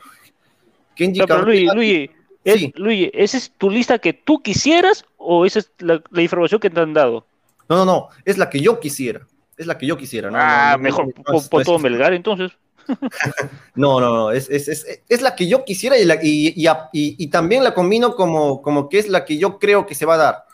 Kenji 0.94 1.20
pero 1.20 1.42
Luigi, 1.42 1.66
Cabrera, 1.66 1.74
Luigi, 1.74 2.10
es- 2.44 2.54
Sí. 2.60 2.72
Luigi, 2.76 3.10
¿esa 3.12 3.36
es 3.36 3.52
tu 3.58 3.70
lista 3.70 3.98
que 3.98 4.12
tú 4.12 4.42
quisieras 4.42 5.04
o 5.18 5.44
esa 5.44 5.58
es 5.58 5.70
la, 5.78 6.02
la 6.10 6.22
información 6.22 6.60
que 6.60 6.70
te 6.70 6.80
han 6.80 6.94
dado? 6.94 7.26
no, 7.68 7.76
no, 7.76 7.84
no, 7.84 8.08
es 8.24 8.38
la 8.38 8.48
que 8.48 8.60
yo 8.60 8.78
quisiera, 8.78 9.26
es 9.56 9.66
la 9.66 9.76
que 9.76 9.86
yo 9.86 9.96
quisiera. 9.96 10.30
No, 10.30 10.38
ah, 10.40 10.70
no, 10.72 10.76
no, 10.78 10.82
mejor 10.84 11.06
no, 11.28 11.38
es- 11.38 11.66
todo 11.66 11.78
Melgar 11.78 12.12
entonces. 12.14 12.52
No, 13.74 14.00
no, 14.00 14.14
no, 14.14 14.30
es, 14.30 14.48
es, 14.48 14.68
es, 14.68 14.86
es 15.08 15.20
la 15.22 15.34
que 15.34 15.48
yo 15.48 15.64
quisiera 15.64 15.98
y, 15.98 16.04
la- 16.04 16.20
y, 16.22 16.54
y, 16.56 16.66
y- 16.92 17.26
también 17.26 17.64
la 17.64 17.74
combino 17.74 18.14
como, 18.14 18.62
como 18.62 18.88
que 18.88 18.98
es 19.00 19.08
la 19.08 19.24
que 19.24 19.36
yo 19.36 19.58
creo 19.58 19.84
que 19.86 19.94
se 19.96 20.06
va 20.06 20.14
a 20.14 20.18
dar, 20.18 20.44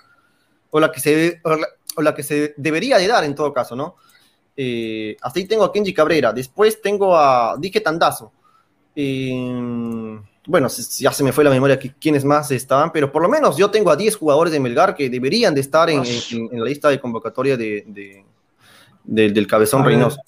o 0.70 0.80
la 0.80 0.90
que 0.90 0.98
se, 1.01 1.40
o 1.44 1.51
la, 1.56 1.66
o 1.97 2.02
la 2.02 2.14
que 2.14 2.22
se 2.22 2.55
debería 2.56 2.97
de 2.98 3.06
dar 3.06 3.22
en 3.24 3.34
todo 3.34 3.52
caso, 3.52 3.76
¿no? 3.76 3.97
Eh, 4.56 5.16
ahí 5.20 5.44
tengo 5.44 5.64
a 5.64 5.72
Kenji 5.72 5.93
Cabrera, 5.94 6.32
después 6.32 6.80
tengo 6.80 7.16
a 7.16 7.56
Dije 7.59 7.80
Tandazo. 7.80 8.32
Eh, 8.94 10.20
bueno, 10.47 10.69
ya 10.98 11.12
se 11.12 11.24
me 11.24 11.32
fue 11.32 11.44
la 11.44 11.51
memoria 11.51 11.78
qui- 11.78 11.94
quiénes 12.01 12.24
más 12.24 12.51
estaban, 12.51 12.90
pero 12.93 13.10
por 13.12 13.23
lo 13.23 13.28
menos 13.28 13.56
yo 13.56 13.70
tengo 13.70 13.90
a 13.90 13.97
10 13.97 14.16
jugadores 14.16 14.52
de 14.52 14.60
Melgar 14.60 14.94
que 14.94 15.09
deberían 15.09 15.55
de 15.55 15.60
estar 15.60 15.89
en, 15.89 16.02
en- 16.05 16.48
en 16.52 16.60
la 16.60 16.66
lista 16.66 16.89
de 16.89 17.01
convocatoria 17.01 17.56
de, 17.56 17.85
de- 17.86 18.24
de- 19.05 19.31
del 19.31 19.47
Cabezón 19.47 19.82
A 19.82 19.85
ver, 19.85 19.94
Reynoso. 19.94 20.20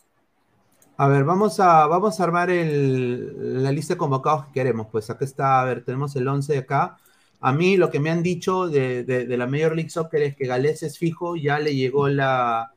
A 0.96 1.08
ver, 1.08 1.24
vamos 1.24 1.58
a, 1.58 1.86
vamos 1.88 2.20
a 2.20 2.24
armar 2.24 2.50
el- 2.50 3.62
la 3.64 3.72
lista 3.72 3.94
de 3.94 3.98
convocados 3.98 4.46
que 4.46 4.52
queremos. 4.52 4.86
Pues 4.92 5.10
acá 5.10 5.24
está, 5.24 5.60
a 5.60 5.64
ver, 5.64 5.84
tenemos 5.84 6.14
el 6.16 6.28
11 6.28 6.52
de 6.52 6.60
acá. 6.60 6.98
A 7.40 7.52
mí 7.52 7.76
lo 7.76 7.90
que 7.90 7.98
me 8.00 8.10
han 8.10 8.22
dicho 8.22 8.68
de, 8.68 9.02
de- 9.04 9.26
de 9.26 9.36
la 9.36 9.46
Major 9.48 9.74
League 9.74 9.90
Soccer 9.90 10.22
es 10.22 10.36
que 10.36 10.46
Gales 10.46 10.82
es 10.84 10.96
fijo, 10.98 11.34
ya 11.36 11.58
le 11.58 11.74
llegó 11.74 12.08
la, 12.08 12.72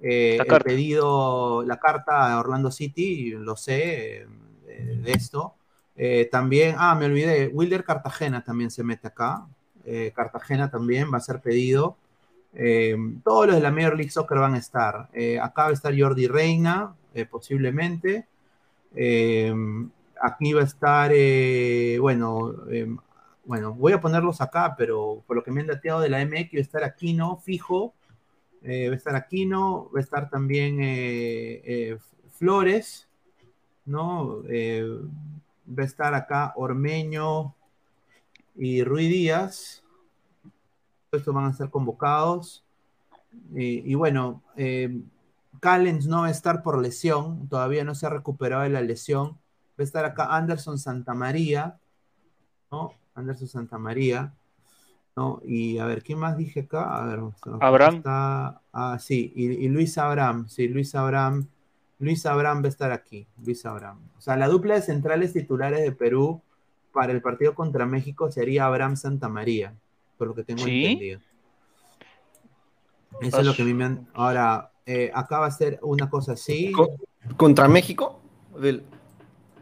eh, 0.00 0.34
La 0.36 0.42
el 0.44 0.48
carta. 0.50 0.64
pedido, 0.66 1.64
la 1.64 1.78
carta 1.78 2.32
a 2.34 2.38
Orlando 2.40 2.70
City, 2.70 3.30
lo 3.30 3.56
sé 3.56 4.18
eh, 4.22 4.26
de, 4.80 5.12
esto. 5.12 5.54
Eh, 5.96 6.28
también, 6.30 6.76
ah, 6.78 6.94
me 6.94 7.06
olvidé, 7.06 7.48
Wilder 7.48 7.84
Cartagena 7.84 8.42
también 8.42 8.70
se 8.70 8.84
mete 8.84 9.08
acá. 9.08 9.46
Eh, 9.84 10.12
Cartagena 10.14 10.70
también 10.70 11.12
va 11.12 11.18
a 11.18 11.20
ser 11.20 11.40
pedido. 11.40 11.96
Eh, 12.54 12.96
todos 13.24 13.46
los 13.46 13.56
de 13.56 13.62
la 13.62 13.70
Major 13.70 13.96
League 13.96 14.10
Soccer 14.10 14.38
van 14.38 14.54
a 14.54 14.58
estar. 14.58 15.08
Acá 15.42 15.64
va 15.64 15.68
a 15.68 15.72
estar 15.72 15.98
Jordi 15.98 16.26
Reina, 16.26 16.94
posiblemente. 17.30 18.26
Aquí 20.20 20.52
va 20.52 20.60
a 20.60 20.64
estar, 20.64 21.10
bueno, 22.00 22.54
bueno, 23.44 23.74
voy 23.74 23.92
a 23.92 24.00
ponerlos 24.00 24.40
acá, 24.40 24.74
pero 24.76 25.22
por 25.26 25.36
lo 25.36 25.42
que 25.42 25.50
me 25.50 25.62
han 25.62 25.66
dateado 25.66 26.00
de 26.00 26.08
la 26.08 26.24
MX 26.24 26.54
va 26.54 26.58
a 26.58 26.60
estar 26.60 26.84
Aquino, 26.84 27.38
fijo. 27.38 27.94
Va 28.64 28.92
a 28.92 28.96
estar 28.96 29.16
Aquino, 29.16 29.90
va 29.94 29.98
a 29.98 30.02
estar 30.02 30.30
también 30.30 31.98
Flores, 32.38 33.08
¿no? 33.84 34.42
Eh, 34.48 34.86
va 35.68 35.82
a 35.82 35.86
estar 35.86 36.14
acá 36.14 36.52
Ormeño 36.56 37.54
y 38.56 38.84
Rui 38.84 39.08
Díaz. 39.08 39.82
Estos 41.10 41.34
van 41.34 41.44
a 41.44 41.52
ser 41.52 41.70
convocados. 41.70 42.64
Y, 43.54 43.90
y 43.90 43.94
bueno, 43.94 44.42
eh, 44.56 45.00
Callens 45.60 46.06
no 46.06 46.22
va 46.22 46.26
a 46.26 46.30
estar 46.30 46.62
por 46.62 46.80
lesión, 46.80 47.48
todavía 47.48 47.84
no 47.84 47.94
se 47.94 48.06
ha 48.06 48.10
recuperado 48.10 48.62
de 48.62 48.70
la 48.70 48.80
lesión. 48.80 49.38
Va 49.78 49.78
a 49.78 49.82
estar 49.84 50.04
acá 50.04 50.34
Anderson 50.34 50.78
Santamaría, 50.78 51.78
¿no? 52.70 52.94
Anderson 53.14 53.48
Santamaría, 53.48 54.34
¿no? 55.16 55.40
Y 55.44 55.78
a 55.78 55.86
ver, 55.86 56.02
¿quién 56.02 56.18
más 56.18 56.36
dije 56.36 56.60
acá? 56.60 56.96
A 56.96 57.06
ver, 57.06 57.20
Abraham. 57.60 57.96
Está, 57.96 58.60
ah, 58.72 58.98
sí, 58.98 59.32
y, 59.36 59.44
y 59.44 59.68
Luis 59.68 59.96
Abraham, 59.98 60.48
sí, 60.48 60.68
Luis 60.68 60.94
Abraham. 60.94 61.46
Luis 62.02 62.26
Abraham 62.26 62.62
va 62.62 62.66
a 62.66 62.68
estar 62.68 62.90
aquí, 62.90 63.28
Luis 63.44 63.64
Abraham. 63.64 64.00
O 64.18 64.20
sea, 64.20 64.36
la 64.36 64.48
dupla 64.48 64.74
de 64.74 64.82
centrales 64.82 65.32
titulares 65.32 65.80
de 65.82 65.92
Perú 65.92 66.42
para 66.92 67.12
el 67.12 67.22
partido 67.22 67.54
contra 67.54 67.86
México 67.86 68.30
sería 68.30 68.66
Abraham 68.66 68.96
Santamaría, 68.96 69.72
por 70.18 70.26
lo 70.26 70.34
que 70.34 70.42
tengo 70.42 70.64
¿Sí? 70.64 70.84
entendido. 70.84 71.20
Eso 73.20 73.38
es 73.40 73.46
lo 73.46 73.54
que 73.54 73.62
a 73.62 73.64
mí 73.64 73.72
me 73.72 73.84
han... 73.84 74.08
Ahora, 74.14 74.72
eh, 74.84 75.12
acá 75.14 75.38
va 75.38 75.46
a 75.46 75.50
ser 75.52 75.78
una 75.82 76.10
cosa 76.10 76.32
así. 76.32 76.72
Co- 76.72 76.90
¿Contra 77.36 77.68
México? 77.68 78.20
Del- 78.60 78.82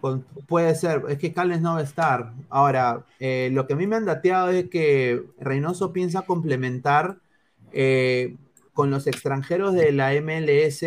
Con- 0.00 0.22
puede 0.48 0.74
ser, 0.76 1.02
es 1.10 1.18
que 1.18 1.34
Callens 1.34 1.60
no 1.60 1.74
va 1.74 1.80
a 1.80 1.82
estar. 1.82 2.32
Ahora, 2.48 3.04
eh, 3.18 3.50
lo 3.52 3.66
que 3.66 3.74
a 3.74 3.76
mí 3.76 3.86
me 3.86 3.96
han 3.96 4.06
dateado 4.06 4.48
es 4.48 4.70
que 4.70 5.22
Reynoso 5.38 5.92
piensa 5.92 6.22
complementar 6.22 7.18
eh, 7.72 8.38
con 8.72 8.90
los 8.90 9.06
extranjeros 9.06 9.74
de 9.74 9.92
la 9.92 10.14
MLS 10.14 10.82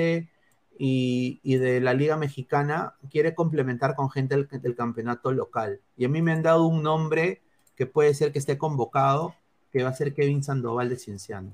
y, 0.78 1.40
y 1.44 1.58
de 1.58 1.80
la 1.82 1.94
Liga 1.94 2.18
Mexicana, 2.18 2.96
quiere 3.12 3.36
complementar 3.36 3.96
con 3.96 4.10
gente 4.10 4.36
del, 4.36 4.48
del 4.62 4.76
campeonato 4.76 5.32
local. 5.32 5.80
Y 5.98 6.06
a 6.06 6.10
mí 6.10 6.22
me 6.22 6.32
han 6.32 6.42
dado 6.44 6.66
un 6.66 6.82
nombre 6.84 7.42
que 7.76 7.86
puede 7.86 8.14
ser 8.14 8.32
que 8.32 8.40
esté 8.40 8.58
convocado, 8.58 9.36
que 9.72 9.84
va 9.84 9.90
a 9.90 9.94
ser 9.94 10.14
Kevin 10.14 10.44
Sandoval 10.44 10.90
de 10.90 10.98
Cienciano. 10.98 11.52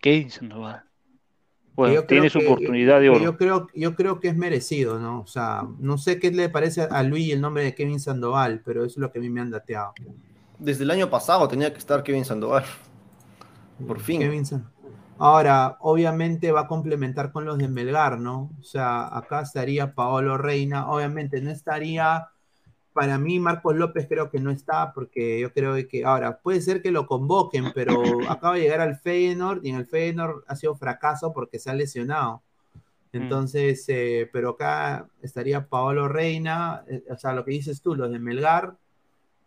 Kevin 0.00 0.30
Sandoval. 0.30 0.82
Bueno, 1.74 1.94
yo 1.94 2.04
tiene 2.06 2.28
creo 2.28 2.30
su 2.30 2.38
que- 2.40 2.46
oportunidad 2.52 3.00
de 3.00 3.08
oro. 3.10 3.20
Yo 3.20 3.36
creo, 3.36 3.68
yo 3.74 3.94
creo 3.94 4.18
que 4.20 4.28
es 4.28 4.36
merecido, 4.36 4.98
¿no? 4.98 5.20
O 5.20 5.26
sea, 5.26 5.62
no 5.78 5.96
sé 5.96 6.18
qué 6.18 6.30
le 6.32 6.48
parece 6.48 6.82
a 6.82 7.02
Luis 7.04 7.32
el 7.32 7.40
nombre 7.40 7.62
de 7.62 7.74
Kevin 7.74 8.00
Sandoval, 8.00 8.62
pero 8.64 8.80
eso 8.84 8.94
es 8.94 8.96
lo 8.98 9.12
que 9.12 9.18
a 9.18 9.22
mí 9.22 9.30
me 9.30 9.40
han 9.40 9.50
dateado. 9.50 9.92
Desde 10.58 10.82
el 10.84 10.90
año 10.90 11.08
pasado 11.08 11.46
tenía 11.46 11.72
que 11.72 11.78
estar 11.78 12.02
Kevin 12.02 12.24
Sandoval. 12.24 12.64
Por 13.86 14.00
fin. 14.00 14.20
Kevin 14.20 14.44
San- 14.44 14.68
Ahora, 15.18 15.76
obviamente 15.80 16.52
va 16.52 16.62
a 16.62 16.66
complementar 16.68 17.32
con 17.32 17.44
los 17.44 17.58
de 17.58 17.68
Melgar, 17.68 18.20
¿no? 18.20 18.50
O 18.60 18.62
sea, 18.62 19.16
acá 19.16 19.40
estaría 19.42 19.94
Paolo 19.94 20.38
Reina, 20.38 20.88
obviamente 20.88 21.40
no 21.40 21.50
estaría, 21.50 22.28
para 22.92 23.18
mí 23.18 23.40
Marcos 23.40 23.74
López 23.74 24.06
creo 24.08 24.30
que 24.30 24.38
no 24.38 24.52
está, 24.52 24.92
porque 24.92 25.40
yo 25.40 25.52
creo 25.52 25.74
que, 25.88 26.04
ahora, 26.04 26.38
puede 26.38 26.60
ser 26.60 26.82
que 26.82 26.92
lo 26.92 27.06
convoquen, 27.06 27.72
pero 27.74 28.00
acaba 28.28 28.54
de 28.54 28.60
llegar 28.60 28.80
al 28.80 28.96
Feyenoord 28.96 29.64
y 29.64 29.70
en 29.70 29.76
el 29.76 29.86
Feyenoord 29.86 30.44
ha 30.46 30.54
sido 30.54 30.76
fracaso 30.76 31.32
porque 31.32 31.58
se 31.58 31.70
ha 31.70 31.74
lesionado. 31.74 32.42
Entonces, 33.12 33.84
eh, 33.88 34.28
pero 34.32 34.50
acá 34.50 35.08
estaría 35.22 35.66
Paolo 35.66 36.08
Reina, 36.08 36.84
eh, 36.86 37.02
o 37.10 37.16
sea, 37.16 37.32
lo 37.32 37.44
que 37.44 37.52
dices 37.52 37.80
tú, 37.80 37.94
los 37.94 38.10
de 38.12 38.18
Melgar, 38.18 38.76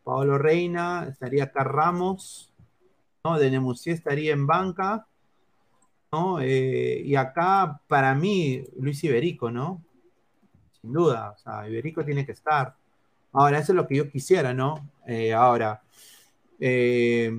Paolo 0.04 0.38
Reina, 0.38 1.08
estaría 1.10 1.46
acá 1.46 1.64
Ramos, 1.64 2.52
¿no? 3.24 3.38
De 3.38 3.52
Nemusier 3.52 3.96
estaría 3.96 4.34
en 4.34 4.48
banca, 4.48 5.08
¿no? 6.12 6.42
Eh, 6.42 7.02
y 7.06 7.16
acá, 7.16 7.80
para 7.88 8.14
mí, 8.16 8.66
Luis 8.78 9.02
Iberico, 9.04 9.50
¿no? 9.50 9.82
Sin 10.82 10.92
duda, 10.92 11.32
o 11.32 11.38
sea, 11.38 11.70
Iberico 11.70 12.04
tiene 12.04 12.26
que 12.26 12.34
estar. 12.34 12.76
Ahora, 13.32 13.60
eso 13.60 13.72
es 13.72 13.78
lo 13.78 13.88
que 13.88 13.96
yo 13.96 14.10
quisiera, 14.10 14.54
¿no? 14.54 14.90
Eh, 15.08 15.34
ahora, 15.34 15.82
eh, 16.60 17.32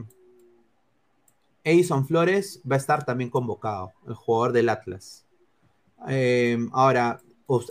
Edison 1.63 2.07
Flores 2.07 2.63
va 2.71 2.77
a 2.77 2.79
estar 2.79 3.05
también 3.05 3.29
convocado, 3.29 3.93
el 4.07 4.15
jugador 4.15 4.53
del 4.53 4.71
Atlas. 4.71 5.27
Ahora, 6.73 7.21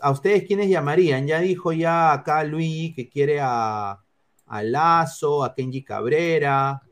¿a 0.02 0.12
ustedes 0.12 0.44
quiénes 0.46 0.70
llamarían? 0.70 1.26
Ya 1.26 1.40
dijo 1.40 1.74
ya 1.74 2.14
acá 2.14 2.44
Luigi 2.44 2.94
que 2.94 3.10
quiere 3.10 3.40
a, 3.42 4.00
a 4.46 4.64
Lazo, 4.64 5.44
a 5.44 5.56
Kenji 5.56 5.84
Cabrera. 5.84 6.84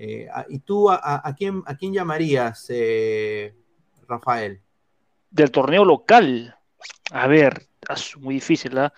Eh, 0.00 0.28
a- 0.32 0.46
¿Y 0.48 0.60
tú 0.60 0.88
a, 0.88 1.34
quién, 1.36 1.60
a 1.66 1.76
quién 1.76 1.92
llamarías, 1.92 2.66
eh, 2.68 3.52
Rafael? 4.06 4.60
Del 5.28 5.50
torneo 5.50 5.84
local. 5.84 6.56
A 7.10 7.26
ver, 7.26 7.66
es 7.92 8.16
muy 8.16 8.34
difícil, 8.36 8.78
¿ah? 8.78 8.92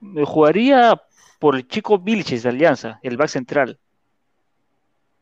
Me 0.00 0.24
jugaría 0.24 1.00
por 1.38 1.54
el 1.54 1.68
chico 1.68 1.96
Vilches 1.96 2.42
de 2.42 2.48
Alianza, 2.48 2.98
el 3.02 3.16
back 3.16 3.28
central. 3.28 3.78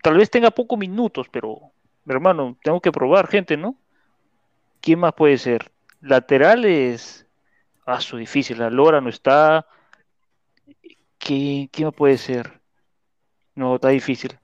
Tal 0.02 0.16
vez 0.16 0.30
tenga 0.30 0.50
pocos 0.50 0.78
minutos, 0.78 1.26
pero, 1.30 1.60
hermano, 2.06 2.56
tengo 2.62 2.80
que 2.80 2.90
probar 2.90 3.28
gente, 3.28 3.58
¿no? 3.58 3.76
¿Quién 4.80 5.00
más 5.00 5.12
puede 5.12 5.36
ser? 5.36 5.70
Laterales. 6.00 7.26
Ah, 7.84 8.00
su 8.00 8.16
difícil. 8.16 8.58
La 8.58 8.70
Lora 8.70 9.02
no 9.02 9.10
está. 9.10 9.66
¿Quién, 11.18 11.68
quién 11.68 11.92
puede 11.92 12.16
ser? 12.16 12.60
No, 13.54 13.74
está 13.74 13.88
difícil. 13.90 14.38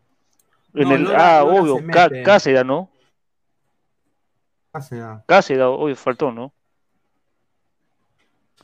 En 0.75 0.89
No, 0.89 0.95
el, 0.95 1.07
ah, 1.17 1.45
obvio, 1.45 1.79
Cá-. 1.91 2.11
Cáceres, 2.25 2.65
¿no? 2.65 2.91
Cáceres, 4.73 5.05
Cáceres, 5.27 5.65
obvio, 5.65 5.97
faltó, 5.97 6.31
¿no? 6.31 6.53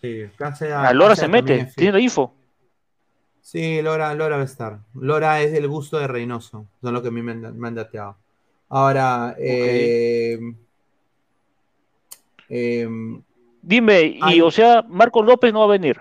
sí, 0.01 0.24
Cáceres- 0.36 0.74
A 0.74 0.93
Lora 0.93 1.10
Cáceres 1.10 1.18
se 1.18 1.28
mete, 1.28 1.72
tiene 1.74 1.93
la 1.93 2.01
info. 2.01 2.35
Sí, 3.40 3.82
Lora, 3.82 4.14
Lora 4.14 4.36
va 4.36 4.43
a 4.43 4.47
estar. 4.47 4.78
Lora 4.94 5.40
es 5.43 5.52
del 5.52 5.68
gusto 5.68 5.98
de 5.98 6.06
Reynoso, 6.06 6.66
son 6.81 6.94
lo 6.94 7.02
que 7.02 7.09
a 7.09 7.10
mí 7.10 7.22
me 7.22 7.32
han, 7.32 7.59
me 7.59 7.68
han 7.68 7.74
dateado. 7.74 8.16
Ahora, 8.68 9.35
eh, 9.39 10.39
em, 12.48 13.22
Dime, 13.62 14.02
y 14.02 14.18
Ay. 14.20 14.40
o 14.43 14.51
sea, 14.51 14.82
Marcos 14.82 15.24
López 15.24 15.52
no 15.52 15.60
va 15.60 15.64
a 15.66 15.78
venir. 15.78 16.01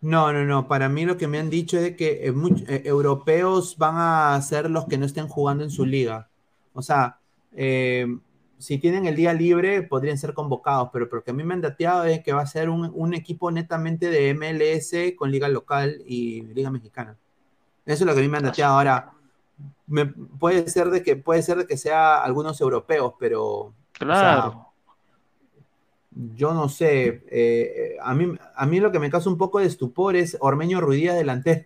No, 0.00 0.32
no, 0.32 0.44
no, 0.44 0.66
para 0.68 0.88
mí 0.88 1.04
lo 1.04 1.16
que 1.18 1.28
me 1.28 1.38
han 1.38 1.50
dicho 1.50 1.76
es 1.76 1.82
de 1.82 1.96
que 1.96 2.26
eh, 2.26 2.32
much- 2.32 2.64
eh, 2.68 2.82
europeos 2.86 3.76
van 3.78 3.94
a 3.98 4.40
ser 4.42 4.70
los 4.70 4.86
que 4.86 4.96
no 4.98 5.04
estén 5.06 5.28
jugando 5.28 5.62
en 5.64 5.70
su 5.70 5.84
liga. 5.84 6.28
O 6.72 6.82
sea, 6.82 7.18
em, 7.52 8.20
si 8.58 8.78
tienen 8.78 9.06
el 9.06 9.16
día 9.16 9.32
libre, 9.34 9.82
podrían 9.82 10.18
ser 10.18 10.34
convocados, 10.34 10.90
pero 10.92 11.06
lo 11.10 11.22
que 11.24 11.30
a 11.32 11.34
mí 11.34 11.44
me 11.44 11.54
han 11.54 11.60
dateado 11.62 12.04
es 12.04 12.22
que 12.22 12.32
va 12.32 12.42
a 12.42 12.46
ser 12.46 12.70
un, 12.70 12.90
un 12.94 13.14
equipo 13.14 13.50
netamente 13.50 14.10
de 14.10 14.30
MLS 14.30 15.14
con 15.16 15.30
liga 15.30 15.48
local 15.48 16.02
y 16.06 16.42
liga 16.42 16.70
mexicana. 16.70 17.16
Eso 17.86 18.04
es 18.04 18.06
lo 18.06 18.14
que 18.14 18.20
a 18.20 18.22
mí 18.22 18.28
me 18.28 18.38
han 18.38 18.44
dateado. 18.44 18.74
Ahora, 18.76 19.12
me- 19.86 20.06
puede 20.06 20.68
ser 20.70 20.90
de 20.90 21.02
que 21.02 21.16
puede 21.16 21.42
ser 21.42 21.58
de 21.58 21.66
que 21.66 21.76
sea 21.76 22.22
algunos 22.22 22.60
europeos, 22.60 23.14
pero 23.18 23.74
Claro. 23.92 24.69
Yo 26.10 26.52
no 26.54 26.68
sé. 26.68 27.22
eh, 27.30 27.96
a, 28.02 28.14
mí, 28.14 28.32
a 28.56 28.66
mí 28.66 28.80
lo 28.80 28.90
que 28.92 28.98
me 28.98 29.10
causa 29.10 29.28
un 29.30 29.38
poco 29.38 29.58
de 29.60 29.66
estupor 29.66 30.16
es 30.16 30.36
Ormeño 30.40 30.80
Ruidías 30.80 31.16
delantero. 31.16 31.64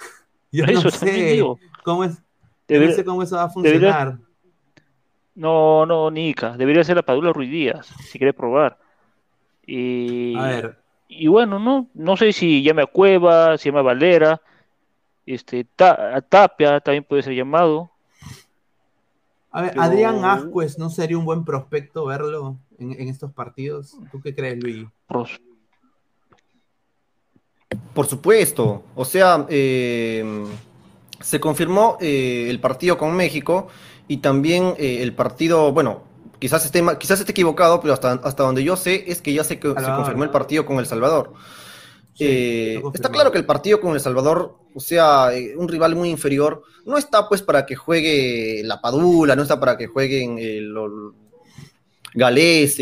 Yo 0.52 0.64
no 0.66 0.72
Eso 0.72 0.90
sé 0.90 1.42
cómo 1.84 2.04
es, 2.04 2.22
Debería- 2.68 2.90
no 2.90 2.96
sé 2.96 3.04
cómo 3.04 3.22
eso 3.22 3.36
va 3.36 3.42
a 3.44 3.48
debería- 3.48 3.92
funcionar. 3.92 4.18
No, 5.34 5.84
no, 5.84 6.10
Nica. 6.10 6.56
Debería 6.56 6.82
ser 6.84 6.96
la 6.96 7.02
Padula 7.02 7.32
Ruiz 7.32 7.50
Díaz, 7.50 7.86
si 8.08 8.18
quiere 8.18 8.32
probar. 8.32 8.78
Y, 9.66 10.34
A 10.38 10.42
ver, 10.46 10.78
y 11.08 11.26
bueno, 11.28 11.58
no, 11.58 11.88
no 11.94 12.16
sé 12.16 12.32
si 12.32 12.62
llame 12.62 12.82
a 12.82 12.86
Cueva, 12.86 13.58
si 13.58 13.68
llama 13.68 13.80
a 13.80 13.82
Valera, 13.82 14.40
este, 15.26 15.64
Ta- 15.76 16.16
a 16.16 16.20
Tapia 16.22 16.80
también 16.80 17.04
puede 17.04 17.22
ser 17.22 17.34
llamado. 17.34 17.90
A 19.56 19.62
ver, 19.62 19.72
Adrián 19.78 20.22
Ascuez 20.24 20.78
no 20.78 20.90
sería 20.90 21.16
un 21.16 21.24
buen 21.24 21.44
prospecto 21.44 22.04
verlo 22.04 22.58
en, 22.78 22.92
en 22.92 23.08
estos 23.08 23.32
partidos. 23.32 23.96
¿Tú 24.12 24.20
qué 24.20 24.34
crees, 24.34 24.62
Luis? 24.62 24.86
Pros- 25.08 25.40
Por 27.94 28.06
supuesto. 28.06 28.82
O 28.94 29.04
sea, 29.06 29.46
eh, 29.48 30.44
se 31.20 31.40
confirmó 31.40 31.96
eh, 32.00 32.48
el 32.50 32.60
partido 32.60 32.98
con 32.98 33.16
México 33.16 33.68
y 34.08 34.18
también 34.18 34.74
eh, 34.76 35.02
el 35.02 35.14
partido, 35.14 35.72
bueno, 35.72 36.02
quizás 36.38 36.66
esté, 36.66 36.84
quizás 36.98 37.20
esté 37.20 37.32
equivocado, 37.32 37.80
pero 37.80 37.94
hasta, 37.94 38.12
hasta 38.12 38.42
donde 38.42 38.62
yo 38.62 38.76
sé 38.76 39.10
es 39.10 39.22
que 39.22 39.32
ya 39.32 39.42
se, 39.42 39.58
confirmó 39.58 40.24
el 40.24 40.30
partido 40.30 40.66
con 40.66 40.78
El 40.78 40.86
Salvador. 40.86 41.32
Sí, 42.16 42.24
Eh, 42.26 42.82
está 42.94 43.10
claro 43.10 43.30
que 43.30 43.38
el 43.38 43.44
partido 43.44 43.78
con 43.80 43.92
El 43.92 44.00
Salvador, 44.00 44.56
o 44.74 44.80
sea, 44.80 45.34
eh, 45.34 45.54
un 45.56 45.68
rival 45.68 45.94
muy 45.94 46.08
inferior, 46.08 46.62
no 46.86 46.96
está 46.96 47.28
pues 47.28 47.42
para 47.42 47.66
que 47.66 47.76
juegue 47.76 48.62
la 48.64 48.80
Padula, 48.80 49.36
no 49.36 49.42
está 49.42 49.60
para 49.60 49.76
que 49.76 49.86
jueguen 49.86 50.38
eh, 50.38 50.60
los 50.62 51.12
Galés, 52.14 52.78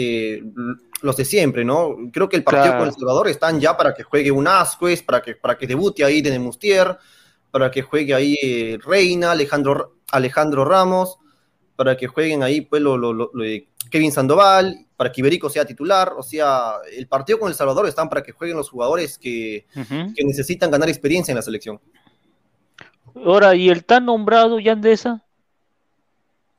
los 1.03 1.17
de 1.17 1.25
siempre, 1.25 1.65
¿no? 1.65 1.97
Creo 2.13 2.29
que 2.29 2.37
el 2.37 2.45
partido 2.45 2.65
Claro. 2.65 2.79
con 2.79 2.89
El 2.89 2.95
Salvador 2.95 3.29
están 3.29 3.61
ya 3.61 3.77
para 3.77 3.93
que 3.93 4.05
juegue 4.05 4.31
un 4.31 4.47
Ascuez, 4.47 5.03
para 5.03 5.21
que, 5.21 5.35
para 5.35 5.59
que 5.59 5.67
debute 5.67 6.05
ahí 6.05 6.23
de 6.23 6.39
Mustier, 6.39 6.97
para 7.51 7.71
que 7.71 7.83
juegue 7.83 8.15
ahí 8.15 8.39
eh, 8.43 8.79
Reina, 8.85 9.33
Alejandro, 9.33 9.97
Alejandro 10.13 10.65
Ramos, 10.65 11.19
para 11.77 11.97
que 11.97 12.07
jueguen 12.07 12.43
ahí 12.45 12.61
pues 12.61 12.81
lo, 12.81 12.97
lo- 12.97 13.13
lo- 13.13 13.31
lo 13.35 13.43
de 13.45 13.67
Kevin 13.91 14.13
Sandoval, 14.13 14.87
para 14.97 15.11
que 15.13 15.21
Iberico 15.21 15.49
sea 15.51 15.65
titular, 15.65 16.13
o 16.17 16.23
sea, 16.23 16.75
el 16.93 17.07
partido 17.07 17.39
con 17.39 17.49
El 17.49 17.55
Salvador 17.55 17.87
están 17.87 18.09
para 18.09 18.23
que 18.23 18.33
jueguen 18.33 18.57
los 18.57 18.71
jugadores 18.71 19.19
que, 19.19 19.67
que 20.15 20.25
necesitan 20.25 20.71
ganar 20.71 20.89
experiencia 20.89 21.33
en 21.33 21.37
la 21.37 21.43
selección. 21.43 21.81
Ahora, 23.15 23.55
¿y 23.55 23.69
el 23.69 23.85
tan 23.85 24.07
nombrado 24.07 24.59
Yandesa? 24.59 25.25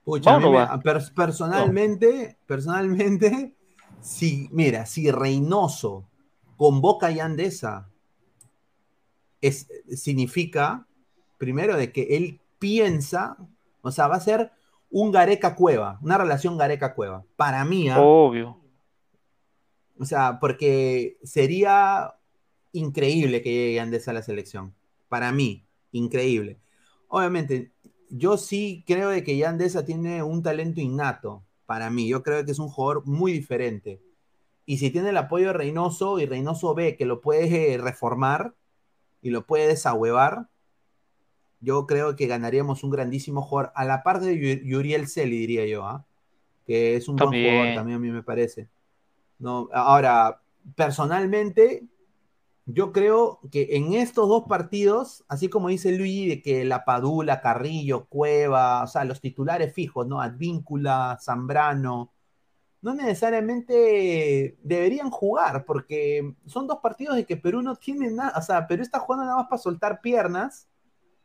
Pucha, 0.04 0.36
a 0.36 0.40
mí 0.40 0.46
¿Va 0.46 0.50
o 0.50 0.52
no 0.52 0.58
me- 0.60 0.66
va? 0.66 0.82
per- 0.82 1.14
personalmente, 1.16 2.38
personalmente, 2.46 3.56
si, 4.02 4.48
mira, 4.52 4.86
si 4.86 5.10
Reynoso 5.12 6.08
convoca 6.58 7.08
a 7.08 7.12
Yandesa, 7.12 7.90
es, 9.42 9.68
significa, 9.96 10.86
primero, 11.38 11.76
de 11.76 11.92
que 11.92 12.16
él 12.16 12.40
piensa, 12.60 13.38
o 13.82 13.92
sea, 13.92 14.08
va 14.08 14.16
a 14.16 14.20
ser 14.22 14.52
un 14.98 15.12
Gareca 15.12 15.56
Cueva, 15.56 16.00
una 16.02 16.18
relación 16.18 16.58
Gareca 16.58 16.96
Cueva. 16.96 17.26
Para 17.36 17.66
mí, 17.66 17.90
¿ah? 17.90 18.00
Obvio. 18.00 18.62
O 20.00 20.06
sea, 20.06 20.40
porque 20.40 21.18
sería 21.22 22.14
increíble 22.72 23.42
que 23.42 23.52
llegue 23.52 23.80
Andes 23.82 24.08
a 24.08 24.14
la 24.14 24.22
selección. 24.22 24.74
Para 25.10 25.34
mí, 25.34 25.68
increíble. 25.92 26.62
Obviamente, 27.10 27.74
yo 28.10 28.38
sí 28.38 28.86
creo 28.88 29.10
de 29.10 29.22
que 29.26 29.36
Yandesa 29.36 29.84
tiene 29.84 30.24
un 30.24 30.42
talento 30.42 30.80
innato. 30.80 31.44
Para 31.66 31.90
mí, 31.90 32.08
yo 32.08 32.24
creo 32.24 32.46
que 32.46 32.52
es 32.52 32.60
un 32.60 32.70
jugador 32.70 33.06
muy 33.06 33.34
diferente. 33.34 34.02
Y 34.66 34.78
si 34.78 34.92
tiene 34.92 35.10
el 35.10 35.18
apoyo 35.18 35.48
de 35.48 35.54
Reynoso 35.54 36.20
y 36.20 36.26
Reynoso 36.26 36.74
ve 36.74 36.96
que 36.96 37.06
lo 37.06 37.20
puede 37.20 37.74
eh, 37.74 37.78
reformar 37.78 38.56
y 39.22 39.32
lo 39.32 39.46
puede 39.46 39.68
desahuevar, 39.68 40.48
yo 41.66 41.88
creo 41.88 42.16
que 42.16 42.28
ganaríamos 42.28 42.84
un 42.84 42.92
grandísimo 42.92 43.42
jugador 43.42 43.72
a 43.76 43.86
la 43.86 44.04
par 44.04 44.22
de 44.22 44.36
Yu- 44.36 44.64
Yuriel 44.64 45.08
Celi, 45.08 45.40
diría 45.40 45.66
yo, 45.68 45.86
¿ah? 45.86 46.06
que 46.66 46.96
es 46.96 47.08
un 47.10 47.18
buen 47.18 47.30
jugador 47.32 47.76
también 47.76 47.98
a 47.98 48.00
mí 48.00 48.12
me 48.12 48.24
parece. 48.24 48.70
No, 49.40 49.70
ahora, 49.74 50.42
personalmente, 50.76 51.84
yo 52.66 52.92
creo 52.92 53.40
que 53.52 53.78
en 53.78 53.94
estos 53.94 54.28
dos 54.30 54.46
partidos, 54.48 55.26
así 55.28 55.50
como 55.50 55.70
dice 55.70 55.92
Luigi, 55.92 56.30
de 56.30 56.42
que 56.42 56.66
la 56.66 56.86
Padula, 56.86 57.42
Carrillo, 57.42 58.06
Cueva, 58.06 58.84
o 58.84 58.88
sea, 58.88 59.06
los 59.06 59.22
titulares 59.22 59.74
fijos, 59.74 60.08
¿no? 60.08 60.22
Advíncula, 60.22 61.18
Zambrano, 61.22 62.12
no 62.82 62.94
necesariamente 62.96 64.58
deberían 64.64 65.10
jugar, 65.12 65.66
porque 65.66 66.36
son 66.46 66.68
dos 66.68 66.80
partidos 66.82 67.16
de 67.16 67.26
que 67.26 67.38
Perú 67.38 67.62
no 67.62 67.76
tiene 67.76 68.12
nada, 68.12 68.34
o 68.38 68.42
sea, 68.42 68.68
Perú 68.68 68.84
está 68.84 69.00
jugando 69.00 69.26
nada 69.26 69.38
más 69.38 69.48
para 69.48 69.62
soltar 69.62 70.02
piernas, 70.02 70.68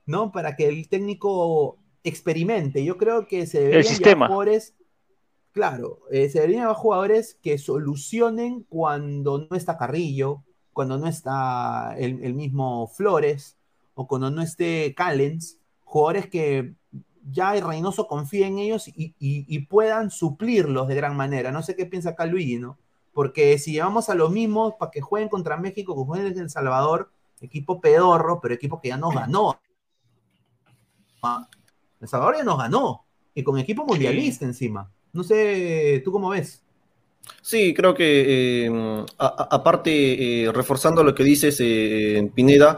¿no? 0.06 0.32
Para 0.32 0.56
que 0.56 0.68
el 0.68 0.88
técnico 0.88 1.78
experimente. 2.04 2.84
Yo 2.84 2.96
creo 2.98 3.26
que 3.26 3.46
se 3.46 3.60
deberían 3.60 3.98
llevar 3.98 4.16
jugadores, 4.26 4.74
claro, 5.52 6.00
eh, 6.10 6.28
se 6.28 6.38
deberían 6.40 6.62
llevar 6.62 6.76
jugadores 6.76 7.36
que 7.42 7.58
solucionen 7.58 8.64
cuando 8.68 9.46
no 9.50 9.56
está 9.56 9.76
Carrillo, 9.78 10.42
cuando 10.72 10.98
no 10.98 11.06
está 11.06 11.94
el, 11.98 12.22
el 12.24 12.34
mismo 12.34 12.86
Flores, 12.88 13.56
o 13.94 14.06
cuando 14.06 14.30
no 14.30 14.42
esté 14.42 14.94
Callens, 14.96 15.58
jugadores 15.84 16.28
que 16.28 16.74
ya 17.30 17.54
el 17.56 17.66
Reynoso 17.66 18.06
confía 18.06 18.46
en 18.46 18.58
ellos 18.58 18.88
y, 18.88 19.14
y- 19.18 19.44
y 19.48 19.58
puedan 19.66 20.10
suplirlos 20.10 20.88
de 20.88 20.94
gran 20.94 21.16
manera. 21.16 21.52
No 21.52 21.62
sé 21.62 21.76
qué 21.76 21.86
piensa 21.86 22.10
acá 22.10 22.24
Luigi, 22.26 22.58
¿no? 22.58 22.78
Porque 23.12 23.58
si 23.58 23.72
llevamos 23.72 24.08
a 24.08 24.14
los 24.14 24.30
mismos 24.30 24.74
para 24.78 24.90
que 24.90 25.00
jueguen 25.00 25.28
contra 25.28 25.56
México, 25.56 25.94
que 25.94 26.04
jueguen 26.06 26.32
en 26.32 26.38
El 26.38 26.50
Salvador, 26.50 27.10
equipo 27.40 27.80
pedorro, 27.80 28.40
pero 28.40 28.54
equipo 28.54 28.80
que 28.80 28.88
ya 28.88 28.96
nos 28.96 29.14
ganó. 29.14 29.58
Ah, 31.22 31.48
El 32.00 32.08
Salvador 32.08 32.36
ya 32.38 32.44
nos 32.44 32.58
ganó. 32.58 33.04
Y 33.34 33.42
con 33.42 33.58
equipo 33.58 33.84
mundialista 33.84 34.44
encima. 34.44 34.90
No 35.12 35.22
sé, 35.22 36.00
¿tú 36.04 36.12
cómo 36.12 36.30
ves? 36.30 36.62
Sí, 37.42 37.72
creo 37.74 37.94
que 37.94 38.66
eh, 38.66 39.04
aparte, 39.18 40.44
eh, 40.44 40.52
reforzando 40.52 41.04
lo 41.04 41.14
que 41.14 41.22
dices, 41.24 41.56
eh, 41.60 42.28
Pineda, 42.34 42.76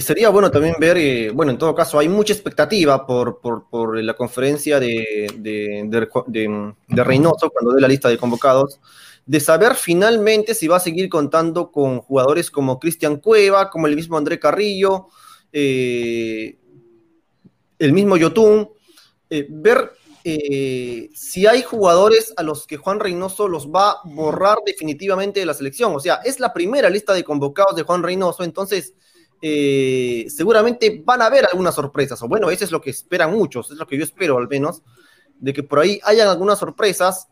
sería 0.00 0.28
bueno 0.28 0.50
también 0.50 0.74
ver, 0.78 1.32
bueno, 1.32 1.50
en 1.52 1.58
todo 1.58 1.74
caso, 1.74 1.98
hay 1.98 2.08
mucha 2.08 2.32
expectativa 2.32 3.04
por, 3.04 3.40
por- 3.40 3.68
por 3.68 3.98
la 4.00 4.14
conferencia 4.14 4.78
de, 4.78 5.26
de, 5.36 5.82
de- 5.86 6.08
de- 6.26 6.74
de 6.88 7.04
Reynoso 7.04 7.50
cuando 7.50 7.72
dé 7.72 7.80
la 7.80 7.88
lista 7.88 8.08
de 8.08 8.18
convocados, 8.18 8.78
de 9.26 9.40
saber 9.40 9.74
finalmente 9.74 10.54
si 10.54 10.68
va 10.68 10.76
a 10.76 10.80
seguir 10.80 11.08
contando 11.08 11.72
con 11.72 11.98
jugadores 12.00 12.50
como 12.50 12.78
Cristian 12.78 13.16
Cueva, 13.16 13.70
como 13.70 13.86
el 13.88 13.96
mismo 13.96 14.16
André 14.16 14.38
Carrillo, 14.38 15.08
eh, 15.52 16.58
el 17.82 17.92
mismo 17.92 18.16
Yotun, 18.16 18.70
eh, 19.28 19.46
ver 19.50 19.92
eh, 20.22 21.10
si 21.14 21.48
hay 21.48 21.62
jugadores 21.62 22.32
a 22.36 22.44
los 22.44 22.64
que 22.64 22.76
Juan 22.76 23.00
Reynoso 23.00 23.48
los 23.48 23.68
va 23.68 23.90
a 23.90 24.00
borrar 24.04 24.58
definitivamente 24.64 25.40
de 25.40 25.46
la 25.46 25.54
selección. 25.54 25.92
O 25.92 25.98
sea, 25.98 26.20
es 26.24 26.38
la 26.38 26.52
primera 26.52 26.88
lista 26.88 27.12
de 27.12 27.24
convocados 27.24 27.74
de 27.74 27.82
Juan 27.82 28.04
Reynoso, 28.04 28.44
entonces 28.44 28.94
eh, 29.42 30.26
seguramente 30.28 31.02
van 31.04 31.22
a 31.22 31.26
haber 31.26 31.46
algunas 31.46 31.74
sorpresas, 31.74 32.22
o 32.22 32.28
bueno, 32.28 32.50
eso 32.50 32.64
es 32.64 32.70
lo 32.70 32.80
que 32.80 32.90
esperan 32.90 33.32
muchos, 33.32 33.72
es 33.72 33.76
lo 33.76 33.86
que 33.88 33.98
yo 33.98 34.04
espero 34.04 34.38
al 34.38 34.46
menos, 34.46 34.82
de 35.40 35.52
que 35.52 35.64
por 35.64 35.80
ahí 35.80 35.98
hayan 36.04 36.28
algunas 36.28 36.60
sorpresas, 36.60 37.26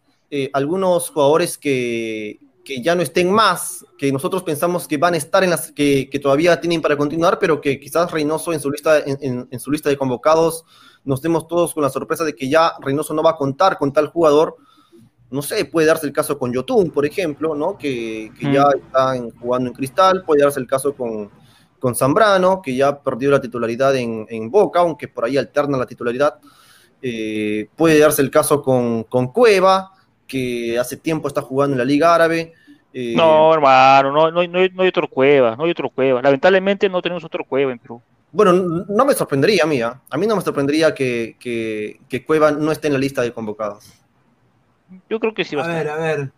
algunos 0.53 1.11
jugadores 1.11 1.59
que, 1.59 2.41
que 2.65 2.83
ya 2.83 2.95
no 2.95 3.03
estén 3.03 3.33
más, 3.33 3.85
que 3.97 4.13
nosotros 4.13 4.43
pensamos 4.43 4.87
que 4.87 4.97
van 4.99 5.15
a 5.15 5.17
estar 5.17 5.43
en 5.43 5.51
las 5.51 5.73
que, 5.73 6.09
que 6.11 6.19
todavía 6.19 6.61
tienen 6.61 6.83
para 6.83 6.97
continuar, 6.97 7.39
pero 7.39 7.61
que 7.61 7.81
quizás 7.81 8.11
Reynoso 8.11 8.53
en 8.53 8.61
su 8.61 8.71
lista, 8.71 8.99
en, 9.01 9.19
en- 9.21 9.49
en 9.51 9.61
su 9.61 9.71
lista 9.71 9.89
de 9.89 9.97
convocados 9.97 10.65
nos 11.05 11.23
demos 11.23 11.47
todos 11.49 11.73
con 11.73 11.83
la 11.83 11.89
sorpresa 11.91 12.25
de 12.25 12.35
que 12.35 12.49
ya 12.49 12.75
Reynoso 12.81 13.15
no 13.15 13.23
va 13.23 13.31
a 13.31 13.37
contar 13.37 13.79
con 13.79 13.93
tal 13.93 14.09
jugador. 14.09 14.57
No 15.31 15.41
sé, 15.43 15.65
puede 15.65 15.87
darse 15.87 16.07
el 16.07 16.13
caso 16.13 16.39
con 16.39 16.53
Yotun, 16.53 16.91
por 16.91 17.07
ejemplo, 17.07 17.55
¿no? 17.55 17.79
Que, 17.79 18.31
que 18.39 18.49
Mm. 18.49 18.53
ya 18.53 18.65
están 18.77 19.31
jugando 19.31 19.69
en 19.69 19.75
Cristal, 19.75 20.25
puede 20.27 20.43
darse 20.43 20.61
el 20.61 20.67
caso 20.67 20.93
con, 20.95 21.31
con 21.79 21.95
Zambrano, 21.95 22.61
que 22.61 22.75
ya 22.77 23.01
perdió 23.01 23.31
la 23.31 23.41
titularidad 23.41 23.95
en, 23.97 24.27
en 24.29 24.51
Boca, 24.51 24.81
aunque 24.81 25.09
por 25.09 25.25
ahí 25.25 25.39
alterna 25.39 25.79
la 25.79 25.87
titularidad. 25.87 26.35
Eh, 27.01 27.69
puede 27.77 27.99
darse 27.99 28.21
el 28.23 28.31
caso 28.31 28.61
con, 28.61 29.05
con 29.05 29.33
Cueva, 29.33 29.93
que 30.31 30.79
hace 30.79 30.97
tiempo 30.97 31.29
está 31.29 31.43
jugando 31.43 31.75
en 31.75 31.79
la 31.79 31.85
Liga 31.85 32.15
Árabe. 32.15 32.53
Eh, 32.93 33.15
No, 33.17 33.53
hermano, 33.53 34.13
no, 34.13 34.31
no, 34.31 34.41
hay- 34.41 34.49
no, 34.49 34.59
hay, 34.61 34.71
no 34.71 34.83
hay 34.83 34.89
otro 34.89 35.09
cueva, 35.09 35.57
no 35.57 35.65
hay 35.65 35.71
otro 35.73 35.91
cueva. 35.91 36.23
Lamentablemente 36.23 36.89
no 36.89 37.03
tenemos 37.03 37.25
otro 37.25 37.45
cueva 37.45 37.73
en 37.73 37.79
Perú. 37.79 38.01
Bueno, 38.33 38.53
no 38.53 39.05
me 39.05 39.13
sorprendería 39.15 39.65
a 39.65 39.67
mí, 39.67 39.83
¿ah? 39.83 40.01
a 40.09 40.17
mí 40.17 40.25
no 40.27 40.37
me 40.37 40.43
sorprendería 40.43 40.95
que, 40.95 41.37
que, 41.41 42.01
que 42.09 42.25
Cueva 42.25 42.53
no 42.53 42.71
esté 42.71 42.87
en 42.87 42.93
la 42.93 42.99
lista 43.01 43.23
de 43.23 43.33
convocados. 43.33 43.93
Yo 45.09 45.19
creo 45.21 45.35
que 45.35 45.45
sí 45.45 45.57
va 45.57 45.63
A 45.63 45.65
a 45.65 45.69
ver, 45.69 45.87
estar. 45.87 45.99
a 45.99 46.03
ver. 46.03 46.33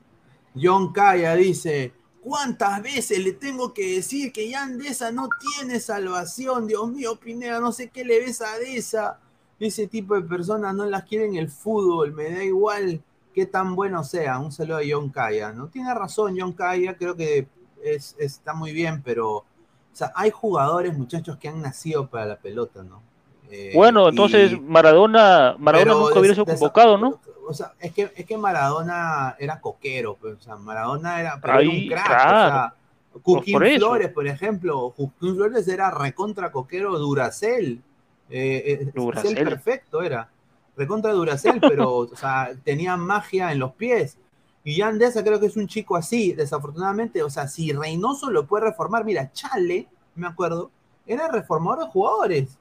John 0.60 0.92
Calla 0.92 1.34
dice: 1.36 1.92
¿Cuántas 2.22 2.82
veces 2.82 3.18
le 3.22 3.32
tengo 3.32 3.72
que 3.74 3.96
decir 3.96 4.32
que 4.32 4.50
Jan 4.52 4.78
Deza 4.78 5.10
no 5.12 5.28
tiene 5.58 5.80
salvación? 5.80 6.66
Dios 6.66 6.90
mío, 6.90 7.16
Pineda, 7.16 7.60
no 7.60 7.72
sé 7.72 7.88
qué 7.90 8.04
le 8.04 8.20
ves 8.20 8.40
a 8.40 8.58
Deza. 8.58 9.18
Ese 9.60 9.86
tipo 9.86 10.14
de 10.14 10.22
personas 10.22 10.74
no 10.74 10.84
las 10.86 11.04
quieren 11.04 11.36
el 11.36 11.48
fútbol, 11.48 12.12
me 12.12 12.30
da 12.30 12.42
igual 12.42 13.00
qué 13.34 13.46
tan 13.46 13.74
bueno 13.74 14.04
sea. 14.04 14.38
Un 14.38 14.52
saludo 14.52 14.78
a 14.78 14.82
John 14.88 15.10
Calla, 15.10 15.52
¿no? 15.52 15.68
Tiene 15.68 15.92
razón 15.94 16.36
John 16.38 16.52
Calla, 16.52 16.94
creo 16.96 17.16
que 17.16 17.46
es, 17.82 18.14
está 18.18 18.54
muy 18.54 18.72
bien, 18.72 19.02
pero 19.02 19.36
o 19.38 19.44
sea, 19.92 20.12
hay 20.14 20.30
jugadores, 20.30 20.96
muchachos, 20.96 21.36
que 21.38 21.48
han 21.48 21.60
nacido 21.60 22.06
para 22.08 22.24
la 22.26 22.36
pelota, 22.36 22.82
¿no? 22.82 23.02
Eh, 23.50 23.72
Bueno, 23.74 24.06
y- 24.06 24.08
entonces 24.10 24.58
Maradona, 24.60 25.56
Maradona 25.58 25.90
pero 25.92 26.00
nunca 26.06 26.18
hubiera 26.20 26.34
sido 26.34 26.46
convocado, 26.46 26.96
¿no? 26.96 27.20
O 27.46 27.52
sea, 27.52 27.72
es 27.80 27.92
que, 27.92 28.10
es 28.16 28.24
que 28.24 28.38
Maradona 28.38 29.36
era 29.38 29.60
coquero, 29.60 30.16
pues, 30.18 30.38
o 30.38 30.40
sea, 30.40 30.56
Maradona 30.56 31.20
era, 31.20 31.38
pero 31.40 31.52
era 31.54 31.60
Ahí, 31.60 31.82
un 31.82 31.88
crack, 31.88 32.06
claro. 32.06 32.30
o 32.30 32.50
sea, 32.50 32.74
Joaquín 33.22 33.52
por. 33.58 33.68
Flores, 33.74 34.08
por 34.12 34.26
ejemplo, 34.26 34.90
Joaquín 34.96 35.34
Flores 35.34 35.68
era 35.68 35.90
recontra 35.90 36.50
coquero 36.50 36.98
Duracel, 36.98 37.82
eh, 38.30 38.62
eh, 38.80 38.90
Duracell. 38.94 39.36
Cell 39.36 39.44
perfecto 39.48 40.02
era, 40.02 40.30
recontra 40.76 41.12
Duracel, 41.12 41.60
pero, 41.60 41.96
o 41.96 42.16
sea, 42.16 42.50
tenía 42.64 42.96
magia 42.96 43.52
en 43.52 43.58
los 43.58 43.72
pies. 43.74 44.16
Y 44.64 44.76
Jan 44.76 44.98
Deza 44.98 45.24
creo 45.24 45.40
que 45.40 45.46
es 45.46 45.56
un 45.56 45.66
chico 45.66 45.96
así, 45.96 46.32
desafortunadamente, 46.32 47.22
o 47.22 47.30
sea, 47.30 47.48
si 47.48 47.72
Reynoso 47.72 48.30
lo 48.30 48.46
puede 48.46 48.66
reformar, 48.66 49.04
mira, 49.04 49.32
Chale, 49.32 49.88
me 50.14 50.28
acuerdo, 50.28 50.70
era 51.06 51.28
reformador 51.28 51.86
de 51.86 51.90
jugadores, 51.90 52.58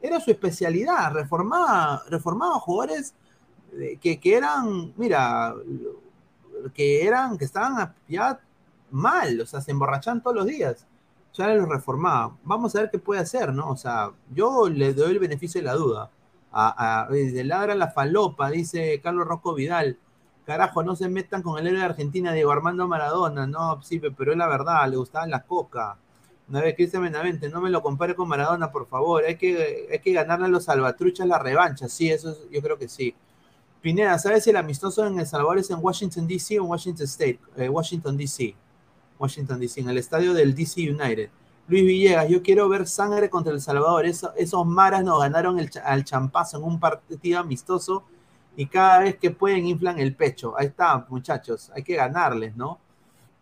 era 0.00 0.20
su 0.20 0.30
especialidad, 0.30 1.12
reformaba, 1.12 2.02
reformaba 2.08 2.54
jugadores 2.60 3.14
eh, 3.78 3.98
que, 4.00 4.18
que 4.18 4.36
eran, 4.36 4.94
mira, 4.96 5.54
que 6.72 7.06
eran, 7.06 7.36
que 7.36 7.44
estaban 7.44 7.94
ya 8.08 8.40
mal, 8.90 9.40
o 9.40 9.46
sea, 9.46 9.60
se 9.60 9.70
emborrachaban 9.70 10.22
todos 10.22 10.36
los 10.36 10.46
días. 10.46 10.86
Ya 11.34 11.48
los 11.48 11.68
reformaba. 11.68 12.36
Vamos 12.44 12.76
a 12.76 12.82
ver 12.82 12.90
qué 12.90 12.98
puede 12.98 13.20
hacer, 13.20 13.52
¿no? 13.52 13.70
O 13.70 13.76
sea, 13.76 14.12
yo 14.32 14.68
le 14.68 14.94
doy 14.94 15.10
el 15.10 15.18
beneficio 15.18 15.60
de 15.60 15.64
la 15.64 15.74
duda. 15.74 16.10
A, 16.56 17.04
a, 17.04 17.08
ladra 17.44 17.74
la 17.74 17.88
falopa, 17.90 18.50
dice 18.50 19.00
Carlos 19.02 19.26
Rocco 19.26 19.54
Vidal. 19.54 19.98
Carajo, 20.46 20.82
no 20.82 20.94
se 20.94 21.08
metan 21.08 21.42
con 21.42 21.58
el 21.58 21.66
héroe 21.66 21.80
de 21.80 21.84
Argentina, 21.86 22.32
Diego 22.32 22.52
Armando 22.52 22.86
Maradona. 22.86 23.46
No, 23.46 23.82
sí, 23.82 23.98
pero 24.00 24.32
es 24.32 24.38
la 24.38 24.46
verdad, 24.48 24.88
le 24.88 24.96
gustaba 24.96 25.26
la 25.26 25.42
coca. 25.42 25.96
Una 26.48 26.60
vez, 26.60 26.74
Cristian 26.76 27.02
Benavente, 27.02 27.48
no 27.48 27.60
me 27.60 27.70
lo 27.70 27.82
compare 27.82 28.14
con 28.14 28.28
Maradona, 28.28 28.70
por 28.70 28.86
favor. 28.86 29.24
Hay 29.24 29.36
que, 29.36 29.88
hay 29.90 29.98
que 30.00 30.12
ganarle 30.12 30.46
a 30.46 30.48
los 30.48 30.64
salvatruchas 30.64 31.26
la 31.26 31.38
revancha. 31.38 31.88
Sí, 31.88 32.10
eso 32.10 32.30
es- 32.32 32.38
yo 32.50 32.60
creo 32.62 32.78
que 32.78 32.88
sí. 32.88 33.14
Pineda, 33.82 34.18
¿sabes 34.18 34.44
si 34.44 34.50
el 34.50 34.56
amistoso 34.56 35.06
en 35.06 35.18
El 35.18 35.26
Salvador 35.26 35.58
es 35.58 35.70
en 35.70 35.78
Washington, 35.80 36.26
D.C. 36.26 36.58
o 36.58 36.64
en 36.64 36.70
Washington 36.70 37.04
State? 37.04 37.38
Eh, 37.56 37.68
Washington, 37.68 38.16
D.C. 38.16 38.54
Washington, 39.18 39.60
D.C., 39.60 39.80
en 39.82 39.88
el 39.90 39.98
estadio 39.98 40.32
del 40.34 40.54
D.C. 40.54 40.90
United. 40.90 41.30
Luis 41.66 41.84
Villegas, 41.84 42.28
yo 42.28 42.42
quiero 42.42 42.68
ver 42.68 42.86
sangre 42.86 43.30
contra 43.30 43.52
El 43.52 43.60
Salvador. 43.60 44.04
Eso- 44.06 44.32
esos 44.36 44.66
maras 44.66 45.02
nos 45.04 45.18
ganaron 45.20 45.58
el, 45.58 45.70
al 45.84 46.04
champazo 46.04 46.58
en 46.58 46.64
un 46.64 46.78
partido 46.80 47.38
amistoso 47.40 48.04
y 48.56 48.66
cada 48.66 49.00
vez 49.00 49.16
que 49.18 49.30
pueden 49.30 49.66
inflan 49.66 49.98
el 49.98 50.14
pecho. 50.14 50.54
Ahí 50.58 50.66
está, 50.66 51.06
muchachos, 51.08 51.70
hay 51.74 51.82
que 51.82 51.96
ganarles, 51.96 52.54
¿no? 52.56 52.78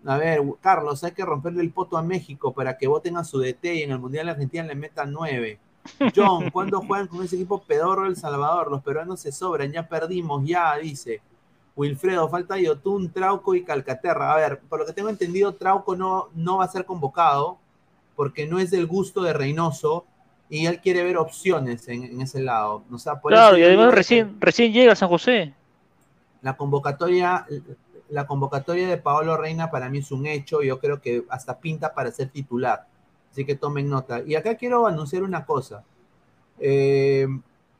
A 0.07 0.19
ver, 0.19 0.43
Carlos, 0.61 1.05
hay 1.05 1.13
que 1.13 1.25
romperle 1.25 1.63
el 1.63 1.73
poto 1.73 1.97
a 1.99 2.03
México 2.03 2.53
para 2.55 2.77
que 2.79 2.89
voten 2.89 3.17
a 3.17 3.25
su 3.25 3.39
DT 3.41 3.77
y 3.77 3.83
en 3.83 3.93
el 3.93 3.99
Mundial 4.01 4.27
de 4.27 4.33
Argentina 4.33 4.65
le 4.65 4.75
metan 4.77 5.13
nueve. 5.13 5.61
John, 6.15 6.51
¿cuándo 6.51 6.81
juegan 6.87 7.09
con 7.09 7.23
ese 7.25 7.37
equipo 7.37 7.63
pedorro 7.65 8.07
El 8.07 8.17
Salvador? 8.17 8.71
Los 8.71 8.83
peruanos 8.83 9.21
se 9.21 9.33
sobran, 9.33 9.73
ya 9.73 9.89
perdimos, 9.89 10.45
ya, 10.47 10.77
dice. 10.79 11.23
Wilfredo, 11.77 12.29
falta 12.29 12.59
Yotun, 12.59 13.13
Trauco 13.13 13.55
y 13.55 13.65
Calcaterra. 13.65 14.33
A 14.33 14.37
ver, 14.37 14.61
por 14.69 14.81
lo 14.81 14.87
que 14.87 14.93
tengo 14.93 15.09
entendido, 15.11 15.55
Trauco 15.55 15.97
no, 15.97 16.29
no 16.35 16.59
va 16.59 16.65
a 16.65 16.69
ser 16.69 16.85
convocado 16.87 17.59
porque 18.17 18.47
no 18.47 18.59
es 18.59 18.71
del 18.71 18.87
gusto 18.87 19.23
de 19.23 19.33
Reynoso 19.33 20.05
y 20.49 20.67
él 20.67 20.81
quiere 20.81 21.03
ver 21.03 21.17
opciones 21.17 21.89
en, 21.89 22.05
en 22.05 22.21
ese 22.21 22.41
lado. 22.43 22.85
O 22.91 22.99
sea, 22.99 23.21
por 23.21 23.33
Claro, 23.33 23.57
y 23.57 23.63
además 23.63 23.95
recién, 23.95 24.37
recién 24.41 24.73
llega 24.73 24.93
a 24.93 24.97
San 24.97 25.09
José. 25.09 25.55
la 26.43 26.57
convocatoria, 26.57 27.47
la 28.11 28.27
convocatoria 28.27 28.87
de 28.89 28.99
Paolo 28.99 29.37
Reina 29.37 29.71
para 29.71 29.89
mí 29.89 29.99
es 29.99 30.11
un 30.13 30.27
hecho. 30.27 30.63
Yo 30.63 30.79
creo 30.79 31.01
que 31.01 31.25
hasta 31.31 31.59
pinta 31.59 31.95
para 31.95 32.11
ser 32.11 32.29
titular. 32.29 32.87
Así 33.31 33.47
que 33.47 33.55
tomen 33.55 33.89
nota. 33.89 34.23
Y 34.27 34.35
acá 34.35 34.57
quiero 34.57 34.87
anunciar 34.87 35.23
una 35.23 35.47
cosa. 35.47 35.85
Eh, 36.59 37.27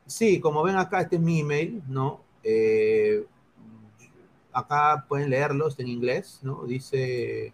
sí, 0.07 0.39
como 0.39 0.63
ven 0.63 0.77
acá, 0.77 1.01
este 1.01 1.17
es 1.17 1.21
mi 1.21 1.41
email, 1.41 1.83
¿no? 1.87 2.21
Eh, 2.43 3.23
acá 4.51 5.05
pueden 5.07 5.29
leerlo, 5.29 5.67
está 5.67 5.83
en 5.83 5.89
inglés, 5.89 6.39
¿no? 6.41 6.63
Dice, 6.63 7.53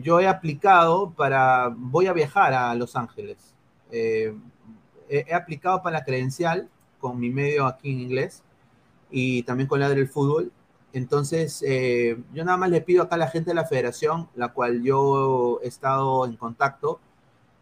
yo 0.00 0.20
he 0.20 0.28
aplicado 0.28 1.10
para, 1.12 1.72
voy 1.74 2.06
a 2.06 2.12
viajar 2.12 2.54
a 2.54 2.74
Los 2.74 2.96
Ángeles. 2.96 3.54
Eh, 3.90 4.34
he, 5.08 5.34
aplicado 5.34 5.82
para 5.82 5.98
la 5.98 6.04
credencial 6.04 6.68
con 6.98 7.18
mi 7.18 7.30
medio 7.30 7.66
aquí 7.66 7.92
en 7.92 8.00
inglés 8.00 8.42
y 9.10 9.42
también 9.42 9.68
con 9.68 9.80
la 9.80 9.88
del 9.88 10.08
fútbol. 10.08 10.52
Entonces, 10.92 11.64
eh, 11.66 12.22
yo 12.32 12.44
nada 12.44 12.58
más 12.58 12.70
le 12.70 12.80
pido 12.80 13.02
acá 13.02 13.16
a 13.16 13.18
la 13.18 13.28
gente 13.28 13.50
de 13.50 13.54
la 13.54 13.64
federación, 13.64 14.28
la 14.34 14.52
cual 14.52 14.82
yo 14.82 15.60
he 15.62 15.68
estado 15.68 16.26
en 16.26 16.36
contacto, 16.36 17.00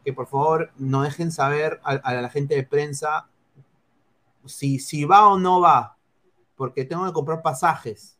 que 0.04 0.12
por 0.12 0.26
favor 0.26 0.70
no 0.78 1.02
dejen 1.02 1.30
saber 1.30 1.80
a, 1.84 1.92
a 1.92 2.14
la 2.14 2.28
gente 2.28 2.54
de 2.54 2.64
prensa 2.64 3.28
si, 4.46 4.78
si 4.78 5.04
va 5.04 5.28
o 5.28 5.38
no 5.38 5.60
va, 5.60 5.96
porque 6.56 6.84
tengo 6.84 7.06
que 7.06 7.12
comprar 7.12 7.42
pasajes 7.42 8.19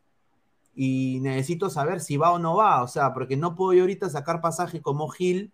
y 0.74 1.18
necesito 1.20 1.70
saber 1.70 2.00
si 2.00 2.16
va 2.16 2.32
o 2.32 2.38
no 2.38 2.56
va, 2.56 2.82
o 2.82 2.88
sea, 2.88 3.12
porque 3.12 3.36
no 3.36 3.54
puedo 3.56 3.72
yo 3.74 3.82
ahorita 3.82 4.08
sacar 4.08 4.40
pasaje 4.40 4.80
como 4.82 5.08
Gil 5.08 5.52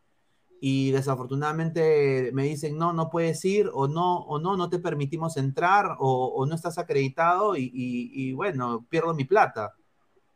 y 0.61 0.91
desafortunadamente 0.93 2.31
me 2.33 2.45
dicen 2.45 2.79
no, 2.79 2.93
no 2.93 3.11
puedes 3.11 3.45
ir 3.45 3.71
o 3.75 3.89
no, 3.89 4.19
o 4.21 4.39
no, 4.39 4.57
no 4.57 4.71
te 4.71 4.79
permitimos 4.79 5.37
entrar 5.37 5.97
o, 5.99 6.47
no 6.47 6.55
estás 6.55 6.79
acreditado 6.79 7.55
y, 7.57 8.33
bueno, 8.35 8.87
pierdo 8.89 9.15
mi 9.15 9.25
plata, 9.25 9.75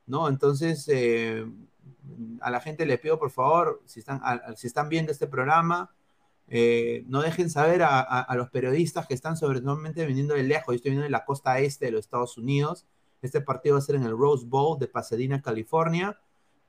¿no? 0.06 0.28
Entonces, 0.28 0.86
eh, 0.88 1.46
a 2.40 2.50
la 2.50 2.60
gente 2.60 2.86
le 2.86 2.98
pido 2.98 3.18
por 3.18 3.30
favor, 3.30 3.82
si 3.86 4.00
están, 4.00 4.20
a- 4.22 4.54
si 4.56 4.66
están 4.66 4.88
viendo 4.88 5.12
este 5.12 5.26
programa, 5.26 5.90
eh, 6.48 7.04
no 7.06 7.22
dejen 7.22 7.48
saber 7.50 7.82
a 7.84 8.34
los 8.36 8.50
periodistas 8.50 9.06
que 9.06 9.14
están 9.14 9.36
sobre 9.36 9.60
normalmente 9.60 10.04
viniendo 10.06 10.34
de 10.34 10.42
lejos, 10.42 10.68
yo 10.68 10.76
estoy 10.76 10.90
viniendo 10.90 11.04
de 11.04 11.10
la 11.10 11.24
costa 11.24 11.58
este 11.60 11.86
de 11.86 11.92
los 11.92 12.00
Estados 12.00 12.36
Unidos, 12.38 12.86
Este 13.22 13.40
partido 13.40 13.74
va 13.74 13.78
a 13.78 13.82
ser 13.82 13.96
en 13.96 14.04
el 14.04 14.16
Rose 14.16 14.46
Bowl 14.46 14.78
de 14.78 14.88
Pasadena, 14.88 15.42
California. 15.42 16.18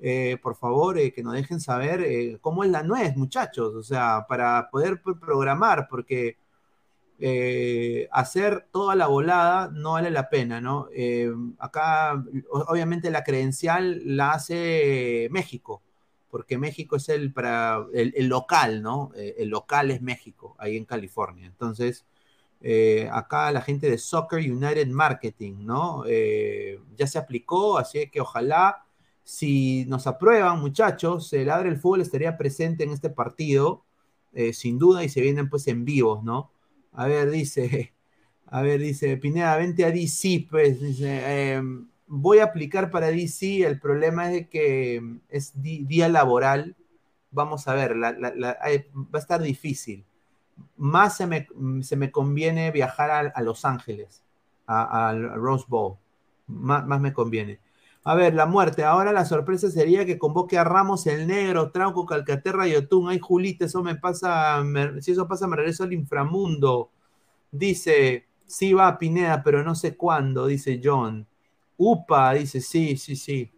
Eh, 0.03 0.37
por 0.41 0.55
favor, 0.55 0.97
eh, 0.97 1.13
que 1.13 1.21
nos 1.21 1.33
dejen 1.33 1.59
saber 1.59 2.01
eh, 2.01 2.39
cómo 2.41 2.63
es 2.63 2.71
la 2.71 2.81
nuez, 2.81 3.15
muchachos, 3.15 3.75
o 3.75 3.83
sea, 3.83 4.25
para 4.27 4.67
poder 4.71 5.01
programar, 5.01 5.87
porque 5.87 6.37
hacer 8.11 8.65
toda 8.71 8.95
la 8.95 9.05
volada 9.05 9.69
no 9.71 9.91
vale 9.91 10.09
la 10.09 10.27
pena, 10.27 10.59
¿no? 10.59 10.87
acá, 11.59 12.25
obviamente, 12.49 13.11
la 13.11 13.23
credencial 13.23 14.01
la 14.17 14.31
hace 14.31 15.27
México, 15.29 15.83
porque 16.31 16.57
México 16.57 16.95
es 16.95 17.09
el, 17.09 17.31
para, 17.31 17.85
el, 17.93 18.27
local, 18.27 18.81
¿no? 18.81 19.11
el 19.15 19.49
local 19.49 19.91
es 19.91 20.01
México, 20.01 20.55
ahí 20.57 20.75
en 20.75 20.85
California. 20.85 21.45
Entonces, 21.45 22.03
acá 23.11 23.51
la 23.51 23.61
gente 23.61 23.89
de 23.89 23.97
Soccer 23.97 24.39
United 24.39 24.87
Marketing, 24.87 25.65
¿no? 25.65 26.03
ya 26.95 27.07
se 27.07 27.17
aplicó, 27.17 27.77
así 27.77 28.09
que 28.09 28.21
ojalá 28.21 28.85
si 29.23 29.85
nos 29.85 30.07
aprueban, 30.07 30.59
muchachos, 30.59 31.31
el 31.33 31.49
Adre 31.49 31.69
el 31.69 31.77
Fútbol 31.77 32.01
estaría 32.01 32.37
presente 32.37 32.83
en 32.83 32.91
este 32.91 33.09
partido, 33.09 33.85
eh, 34.33 34.53
sin 34.53 34.77
duda, 34.77 35.03
y 35.03 35.09
se 35.09 35.21
vienen 35.21 35.49
pues 35.49 35.67
en 35.67 35.85
vivos, 35.85 36.23
¿no? 36.23 36.51
A 36.91 37.07
ver, 37.07 37.29
dice, 37.31 37.93
a 38.47 38.61
ver, 38.61 38.81
dice, 38.81 39.17
Pineda, 39.17 39.55
vente 39.57 39.85
a 39.85 39.91
DC, 39.91 40.47
pues, 40.49 40.81
dice, 40.81 41.53
em, 41.53 41.87
voy 42.07 42.39
a 42.39 42.45
aplicar 42.45 42.91
para 42.91 43.07
DC, 43.07 43.65
el 43.65 43.79
problema 43.79 44.27
es 44.27 44.33
de 44.33 44.49
que 44.49 44.95
em, 44.95 45.21
es 45.29 45.53
día 45.61 46.09
laboral, 46.09 46.75
vamos 47.31 47.67
a 47.67 47.73
ver, 47.75 47.95
va 47.95 48.57
a 49.13 49.17
estar 49.17 49.41
difícil. 49.41 50.05
Más 50.77 51.17
se 51.17 51.27
me, 51.27 51.47
se 51.81 52.11
conviene 52.11 52.71
viajar 52.71 53.31
a, 53.33 53.41
Los 53.41 53.65
Ángeles, 53.65 54.23
al 54.65 55.33
Rose 55.35 55.65
Bowl, 55.67 55.97
más 56.47 56.99
me 56.99 57.13
conviene. 57.13 57.59
A 58.03 58.15
ver, 58.15 58.33
la 58.33 58.45
muerte. 58.47 58.83
Ahora 58.83 59.11
la 59.11 59.25
sorpresa 59.25 59.69
sería 59.69 60.05
que 60.05 60.17
convoque 60.17 60.57
a 60.57 60.63
Ramos 60.63 61.05
el 61.07 61.27
Negro, 61.27 61.71
Trauco, 61.71 62.05
Calcaterra 62.05 62.67
y 62.67 62.75
Otún. 62.75 63.09
Ay, 63.09 63.19
Julita, 63.19 63.65
eso 63.65 63.83
me 63.83 63.95
pasa. 63.95 64.63
si 65.01 65.11
eso 65.11 65.27
pasa, 65.27 65.47
me 65.47 65.55
regreso 65.55 65.83
al 65.83 65.93
inframundo. 65.93 66.91
Dice, 67.51 68.27
sí 68.45 68.73
va 68.73 68.87
a 68.87 68.97
Pineda, 68.99 69.43
pero 69.43 69.63
no 69.63 69.75
sé 69.75 69.95
cuándo, 69.97 70.47
dice 70.47 70.81
John. 70.83 71.27
Upa, 71.77 72.33
dice, 72.33 72.61
sí, 72.61 72.97
sí, 72.97 73.15
sí. 73.15 73.51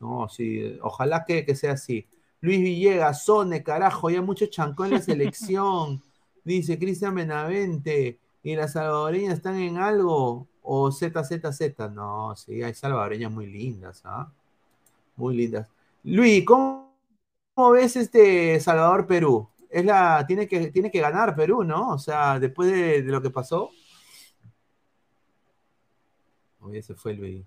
No, 0.00 0.28
sí, 0.28 0.78
ojalá 0.82 1.24
que, 1.24 1.44
que 1.46 1.54
sea 1.56 1.72
así. 1.72 2.06
Luis 2.44 2.60
Villegas, 2.60 3.24
Sone, 3.24 3.62
carajo, 3.62 4.10
ya 4.10 4.20
mucho 4.22 4.46
chancó 4.46 4.84
en 4.84 4.92
la 4.92 5.00
selección. 5.02 6.02
dice 6.44 6.78
Cristian 6.78 7.14
Benavente. 7.14 8.18
¿Y 8.42 8.54
las 8.56 8.72
salvadoreñas 8.72 9.38
están 9.38 9.56
en 9.56 9.78
algo? 9.78 10.46
o 10.64 10.90
ZZZ. 10.90 11.78
No, 11.92 12.34
sí, 12.36 12.62
hay 12.62 12.74
salvadoreñas 12.74 13.30
muy 13.30 13.46
lindas, 13.46 14.02
¿ah? 14.04 14.32
Muy 15.16 15.36
lindas. 15.36 15.68
Luis, 16.02 16.44
¿cómo, 16.44 16.90
ves 17.72 17.96
este 17.96 18.58
Salvador-Perú? 18.58 19.48
Es 19.70 19.84
la, 19.84 20.24
tiene, 20.26 20.48
que, 20.48 20.70
tiene 20.70 20.90
que 20.90 21.00
ganar 21.00 21.36
Perú, 21.36 21.64
¿no? 21.64 21.90
O 21.90 21.98
sea, 21.98 22.40
después 22.40 22.70
de, 22.70 23.02
lo 23.02 23.20
que 23.22 23.30
pasó. 23.30 23.70
Oye, 26.60 26.82
se 26.82 26.94
fue 26.94 27.14
Luis. 27.14 27.44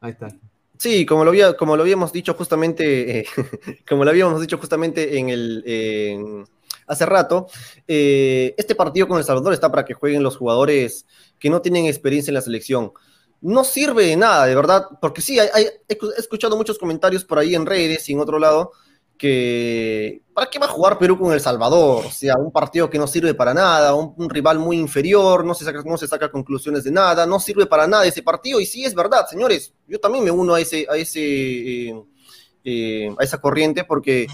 Ahí 0.00 0.10
está. 0.10 0.28
Sí, 0.82 1.06
como 1.06 1.22
lo, 1.22 1.30
había, 1.30 1.56
como 1.56 1.76
lo 1.76 1.84
habíamos 1.84 2.12
dicho 2.12 2.34
justamente, 2.34 3.20
eh, 3.20 3.26
como 3.88 4.04
lo 4.04 4.10
habíamos 4.10 4.40
dicho 4.40 4.58
justamente 4.58 5.16
en 5.16 5.28
el 5.28 6.44
hace 6.88 7.06
rato, 7.06 7.46
eh, 7.86 8.52
este 8.58 8.74
partido 8.74 9.06
con 9.06 9.16
El 9.16 9.22
Salvador 9.22 9.54
está 9.54 9.70
para 9.70 9.84
que 9.84 9.94
jueguen 9.94 10.24
los 10.24 10.36
jugadores 10.36 11.06
que 11.38 11.50
no 11.50 11.62
tienen 11.62 11.86
experiencia 11.86 12.32
en 12.32 12.34
la 12.34 12.40
selección. 12.42 12.92
No 13.40 13.62
sirve 13.62 14.06
de 14.06 14.16
nada, 14.16 14.44
de 14.44 14.56
verdad, 14.56 14.86
porque 15.00 15.22
sí, 15.22 15.38
he 15.38 15.78
escuchado 16.18 16.56
muchos 16.56 16.80
comentarios 16.80 17.24
por 17.24 17.38
ahí 17.38 17.54
en 17.54 17.64
redes 17.64 18.08
y 18.08 18.14
en 18.14 18.18
otro 18.18 18.40
lado 18.40 18.72
que 19.22 20.20
¿para 20.34 20.50
qué 20.50 20.58
va 20.58 20.66
a 20.66 20.68
jugar 20.68 20.98
Perú 20.98 21.16
con 21.16 21.32
El 21.32 21.40
Salvador? 21.40 22.06
O 22.06 22.10
sea, 22.10 22.34
un 22.36 22.50
partido 22.50 22.90
que 22.90 22.98
no 22.98 23.06
sirve 23.06 23.34
para 23.34 23.54
nada, 23.54 23.94
un, 23.94 24.28
rival 24.28 24.58
muy 24.58 24.76
inferior, 24.76 25.44
no 25.44 25.54
se, 25.54 25.64
saca, 25.64 25.80
no 25.84 25.96
se 25.96 26.08
saca 26.08 26.28
conclusiones 26.28 26.82
de 26.82 26.90
nada, 26.90 27.24
no 27.24 27.38
sirve 27.38 27.66
para 27.66 27.86
nada 27.86 28.04
ese 28.04 28.24
partido. 28.24 28.58
Y 28.58 28.66
sí 28.66 28.84
es 28.84 28.96
verdad, 28.96 29.28
señores, 29.30 29.74
yo 29.86 30.00
también 30.00 30.24
me 30.24 30.32
uno 30.32 30.54
a, 30.54 30.60
ese, 30.60 30.88
a, 30.90 30.96
ese, 30.96 31.20
eh, 31.20 32.02
eh, 32.64 33.14
a 33.16 33.22
esa 33.22 33.40
corriente 33.40 33.84
porque 33.84 34.26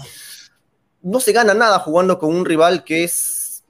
no 1.03 1.19
se 1.19 1.33
gana 1.33 1.53
nada 1.53 1.77
jugando 1.77 2.17
con 2.17 2.35
un 2.35 2.43
rival 2.43 2.83
que 2.83 3.03
es 3.03 3.63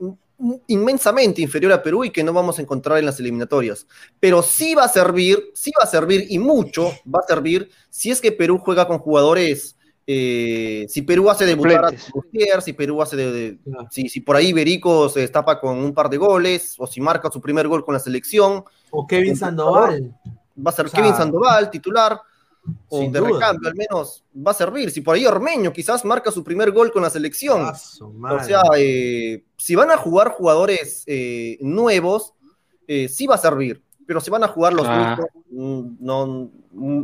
inmensamente 0.68 1.42
inferior 1.42 1.74
a 1.74 1.84
Perú 1.84 2.06
y 2.06 2.12
que 2.12 2.24
no 2.24 2.32
vamos 2.32 2.60
a 2.60 2.62
encontrar 2.62 2.98
en 2.98 3.06
las 3.06 3.20
eliminatorias. 3.20 3.86
Pero 4.22 4.42
sí 4.42 4.74
va 4.74 4.86
a 4.86 4.88
servir, 4.88 5.52
sí 5.54 5.74
va 5.78 5.84
a 5.84 5.92
servir 5.92 6.28
y 6.30 6.40
mucho 6.40 6.94
va 7.06 7.20
a 7.22 7.28
servir 7.28 7.70
si 7.90 8.10
es 8.10 8.22
que 8.22 8.32
Perú 8.32 8.58
juega 8.58 8.88
con 8.88 9.00
jugadores, 9.00 9.76
eh, 10.12 10.88
si 10.90 11.04
Perú 11.04 11.30
hace 11.30 11.46
debutar 11.46 11.86
a 11.86 11.92
Gutiérrez, 12.12 12.64
si 12.66 12.74
Perú 12.74 13.00
hace 13.00 13.16
de, 13.16 13.60
si, 13.92 14.22
por 14.22 14.36
ahí 14.36 14.52
Berico 14.52 15.08
se 15.08 15.20
destapa 15.20 15.60
con 15.60 15.78
un 15.78 15.94
par 15.94 16.10
de 16.10 16.18
goles, 16.18 16.74
o 16.80 16.88
si 16.88 17.00
marca 17.00 17.30
su 17.30 17.40
primer 17.40 17.68
gol 17.68 17.86
con 17.86 17.94
la 17.94 18.00
selección. 18.00 18.64
O 18.90 19.06
Kevin 19.06 19.38
Sandoval. 19.38 20.16
Va 20.58 20.72
a 20.72 20.74
ser 20.74 20.90
Kevin 20.90 21.14
Sandoval, 21.14 21.70
titular 21.70 22.20
o 22.88 23.02
de 23.02 23.22
recambio 23.22 23.70
al 23.70 23.76
menos 23.76 24.24
va 24.36 24.50
a 24.50 24.56
servir. 24.56 24.90
Si 24.90 25.02
por 25.02 25.16
ahí 25.16 25.28
Ormeño 25.28 25.72
quizás 25.72 26.04
marca 26.04 26.32
su 26.32 26.44
primer 26.44 26.72
gol 26.72 26.92
con 26.92 27.04
la 27.04 27.12
selección. 27.12 27.68
o 27.68 28.44
sea, 28.44 28.64
eh, 28.78 29.44
si 29.58 29.76
van 29.76 29.92
a 29.92 29.98
jugar 29.98 30.30
jugadores 30.30 31.04
eh, 31.06 31.60
nuevos, 31.62 32.34
eh, 32.88 33.08
sí 33.10 33.28
va 33.28 33.36
a 33.36 33.38
servir. 33.38 33.84
Pero 34.08 34.22
si 34.22 34.32
van 34.32 34.44
a 34.44 34.48
jugar 34.48 34.74
los 34.74 34.88
ah. 34.90 35.20
mismos, 35.52 35.86
no, 36.00 36.50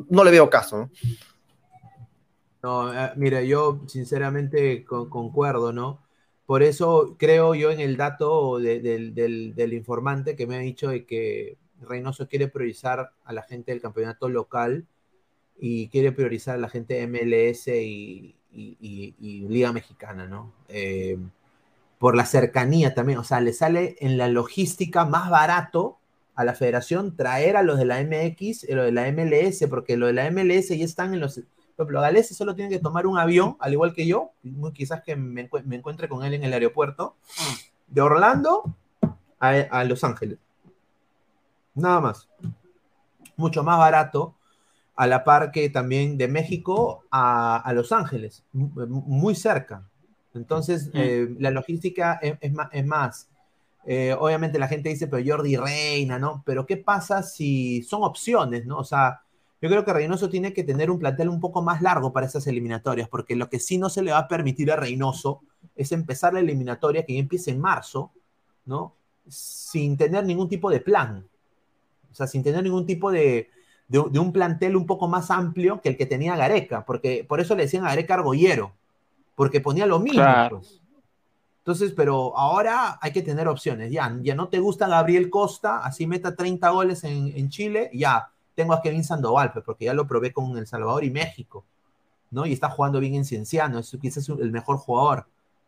no, 0.10 0.24
le 0.24 0.32
veo 0.32 0.50
caso. 0.50 0.78
¿no? 0.78 0.90
Mira, 3.16 3.42
yo 3.42 3.82
sinceramente 3.88 4.84
concuerdo, 4.86 5.74
¿no? 5.74 6.02
Por 6.46 6.64
eso 6.64 7.16
creo 7.18 7.56
yo 7.56 7.72
en 7.72 7.80
el 7.80 7.98
dato 7.98 8.60
del, 8.60 9.14
del, 9.14 9.74
informante 9.74 10.36
que 10.36 10.46
me 10.48 10.56
ha 10.56 10.60
dicho 10.60 10.90
de 10.90 11.06
que 11.06 11.58
Reynoso 11.82 12.28
quiere 12.28 12.48
priorizar 12.48 13.12
a 13.24 13.34
la 13.34 13.42
gente 13.44 13.72
del 13.72 13.82
campeonato 13.82 14.30
local 14.30 14.86
y 15.60 15.88
quiere 15.90 16.12
priorizar 16.12 16.56
a 16.56 16.60
la 16.60 16.70
gente 16.70 16.96
de 16.96 17.08
MLS 17.08 17.68
y, 17.68 18.36
Liga 19.50 19.74
Mexicana, 19.74 20.28
¿no? 20.28 20.54
Eh, 20.70 21.18
por 22.00 22.16
la 22.16 22.26
cercanía 22.26 22.94
también, 22.94 23.20
o 23.20 23.24
sea, 23.24 23.42
le 23.42 23.54
sale 23.54 23.96
en 24.00 24.18
la 24.18 24.28
logística 24.28 25.06
más 25.06 25.30
barato 25.30 25.98
a 26.36 26.44
la 26.44 26.54
federación 26.54 27.16
traer 27.16 27.58
a 27.58 27.64
los 27.64 27.78
de 27.78 27.86
la 27.86 28.02
MX 28.04 28.66
y 28.66 28.74
los 28.74 28.86
de 28.86 28.92
la 28.92 29.12
MLS, 29.12 29.66
porque 29.70 29.98
los 29.98 30.08
de 30.08 30.14
la 30.14 30.30
MLS 30.30 30.70
ya 30.70 30.86
están 30.86 31.14
en 31.14 31.22
los... 31.22 31.42
Los 31.78 32.02
galeses 32.02 32.38
solo 32.38 32.56
tienen 32.56 32.72
que 32.72 32.80
tomar 32.80 33.06
un 33.06 33.18
avión, 33.18 33.58
al 33.60 33.74
igual 33.74 33.94
que 33.94 34.08
yo, 34.08 34.32
quizás 34.74 35.04
que 35.04 35.16
me, 35.16 35.50
encuentre 35.72 36.08
con 36.08 36.24
él 36.24 36.34
en 36.34 36.44
el 36.44 36.54
aeropuerto, 36.54 37.16
de 37.88 38.02
Orlando 38.02 38.76
a, 39.40 39.50
a 39.50 39.84
Los 39.84 40.04
Ángeles. 40.04 40.40
Nada 41.74 42.00
más. 42.00 42.30
Mucho 43.36 43.64
más 43.64 43.78
barato 43.78 44.36
a 44.96 45.08
la 45.08 45.24
par 45.24 45.52
que 45.52 45.70
también 45.70 46.18
de 46.18 46.28
México 46.28 47.04
a, 47.12 47.72
Los 47.74 47.92
Ángeles, 47.92 48.44
muy 48.54 49.36
cerca. 49.36 49.88
Entonces, 50.34 50.90
eh, 50.94 51.28
la 51.40 51.52
logística 51.52 52.20
es, 52.22 52.86
más. 52.86 53.30
Eh, 53.86 54.16
obviamente 54.18 54.58
la 54.58 54.68
gente 54.68 54.90
dice, 54.90 55.08
pero 55.08 55.24
Jordi 55.26 55.58
Reina, 55.58 56.18
¿no? 56.18 56.44
Pero 56.46 56.66
¿qué 56.66 56.78
pasa 56.78 57.24
si 57.24 57.84
son 57.84 58.04
opciones, 58.04 58.66
¿no? 58.66 58.78
O 58.80 58.84
sea, 58.84 59.22
yo 59.66 59.72
creo 59.72 59.84
que 59.84 59.94
Reynoso 59.94 60.30
tiene 60.30 60.54
que 60.54 60.64
tener 60.64 60.92
un 60.92 61.00
plantel 61.00 61.28
un 61.28 61.40
poco 61.40 61.64
más 61.64 61.82
largo 61.82 62.14
para 62.14 62.28
esas 62.28 62.46
eliminatorias, 62.46 63.10
porque 63.10 63.36
lo 63.36 63.50
que 63.50 63.60
sí 63.60 63.80
no 63.80 63.90
se 63.90 64.04
le 64.04 64.12
va 64.12 64.20
a 64.20 64.28
permitir 64.28 64.72
a 64.72 64.76
Reynoso 64.76 65.42
es 65.76 65.92
empezar 65.92 66.36
la 66.36 66.40
eliminatoria 66.40 67.04
que 67.04 67.16
ya 67.16 67.20
empiece 67.20 67.50
en 67.50 67.60
marzo, 67.60 68.12
¿no? 68.66 68.94
Sin 69.28 69.98
tener 69.98 70.24
ningún 70.24 70.50
tipo 70.50 70.70
de 70.70 70.82
plan. 70.82 71.28
O 72.12 72.14
sea, 72.14 72.28
sin 72.28 72.44
tener 72.44 72.62
ningún 72.62 72.86
tipo 72.86 73.12
de, 73.12 73.50
de, 73.88 74.20
un 74.20 74.32
plantel 74.32 74.76
un 74.76 74.86
poco 74.86 75.08
más 75.08 75.32
amplio 75.32 75.82
que 75.82 75.90
el 75.90 75.98
que 75.98 76.06
tenía 76.06 76.36
Gareca, 76.36 76.86
porque 76.86 77.26
por 77.28 77.40
eso 77.40 77.56
le 77.56 77.64
decían 77.64 77.86
a 77.86 77.90
Gareca 77.90 78.14
argollero, 78.14 78.72
porque 79.34 79.62
ponía 79.62 79.88
lo 79.88 79.98
mismo. 79.98 80.24
Pues. 80.52 80.80
Entonces, 81.66 81.94
pero 81.96 82.38
ahora 82.38 83.00
hay 83.02 83.12
que 83.12 83.24
tener 83.24 83.48
opciones. 83.48 83.92
Ya, 83.92 84.16
ya 84.22 84.36
no 84.36 84.50
te 84.50 84.60
gusta 84.60 84.88
Gabriel 84.88 85.32
Costa, 85.32 85.80
así 85.80 86.06
meta 86.06 86.36
30 86.36 86.70
goles 86.70 87.04
en, 87.04 87.50
Chile, 87.50 87.90
ya 87.92 88.30
tengo 88.56 88.74
a 88.74 88.82
Kevin 88.82 89.04
Sandoval, 89.04 89.52
pues, 89.54 89.64
porque 89.66 89.86
ya 89.86 89.94
lo 89.94 90.08
probé 90.08 90.34
con 90.34 90.58
El 90.58 90.68
Salvador 90.68 91.04
y 91.04 91.12
México, 91.12 91.66
¿no? 92.32 92.46
Y 92.46 92.54
está 92.54 92.70
jugando 92.70 93.00
bien 93.00 93.16
en 93.16 93.26
Cienciano, 93.26 93.80
es 93.80 93.98
quizás 94.02 94.28
el 94.30 94.52
mejor 94.52 94.78
jugador, 94.78 95.28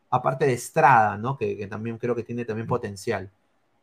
aparte 0.09 0.45
de 0.45 0.53
Estrada, 0.53 1.17
¿no? 1.17 1.37
Que, 1.37 1.57
que 1.57 1.67
también 1.67 1.97
creo 1.97 2.15
que 2.15 2.23
tiene 2.23 2.45
también 2.45 2.67
potencial. 2.67 3.29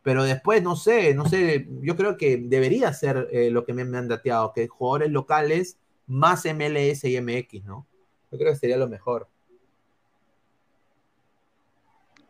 Pero 0.04 0.22
después, 0.22 0.62
no 0.62 0.76
sé, 0.76 1.14
no 1.14 1.24
sé, 1.24 1.66
yo 1.80 1.96
creo 1.96 2.18
que 2.18 2.36
debería 2.36 2.92
ser 2.92 3.26
eh, 3.32 3.50
lo 3.50 3.64
que 3.64 3.72
me, 3.72 3.82
han 3.96 4.06
dateado, 4.06 4.52
que 4.52 4.68
jugadores 4.68 5.10
locales 5.10 5.78
más 6.06 6.44
MLS 6.44 7.04
y 7.04 7.18
MX, 7.18 7.64
¿no? 7.64 7.86
Yo 8.30 8.38
creo 8.38 8.52
que 8.52 8.58
sería 8.58 8.76
lo 8.76 8.86
mejor. 8.86 9.28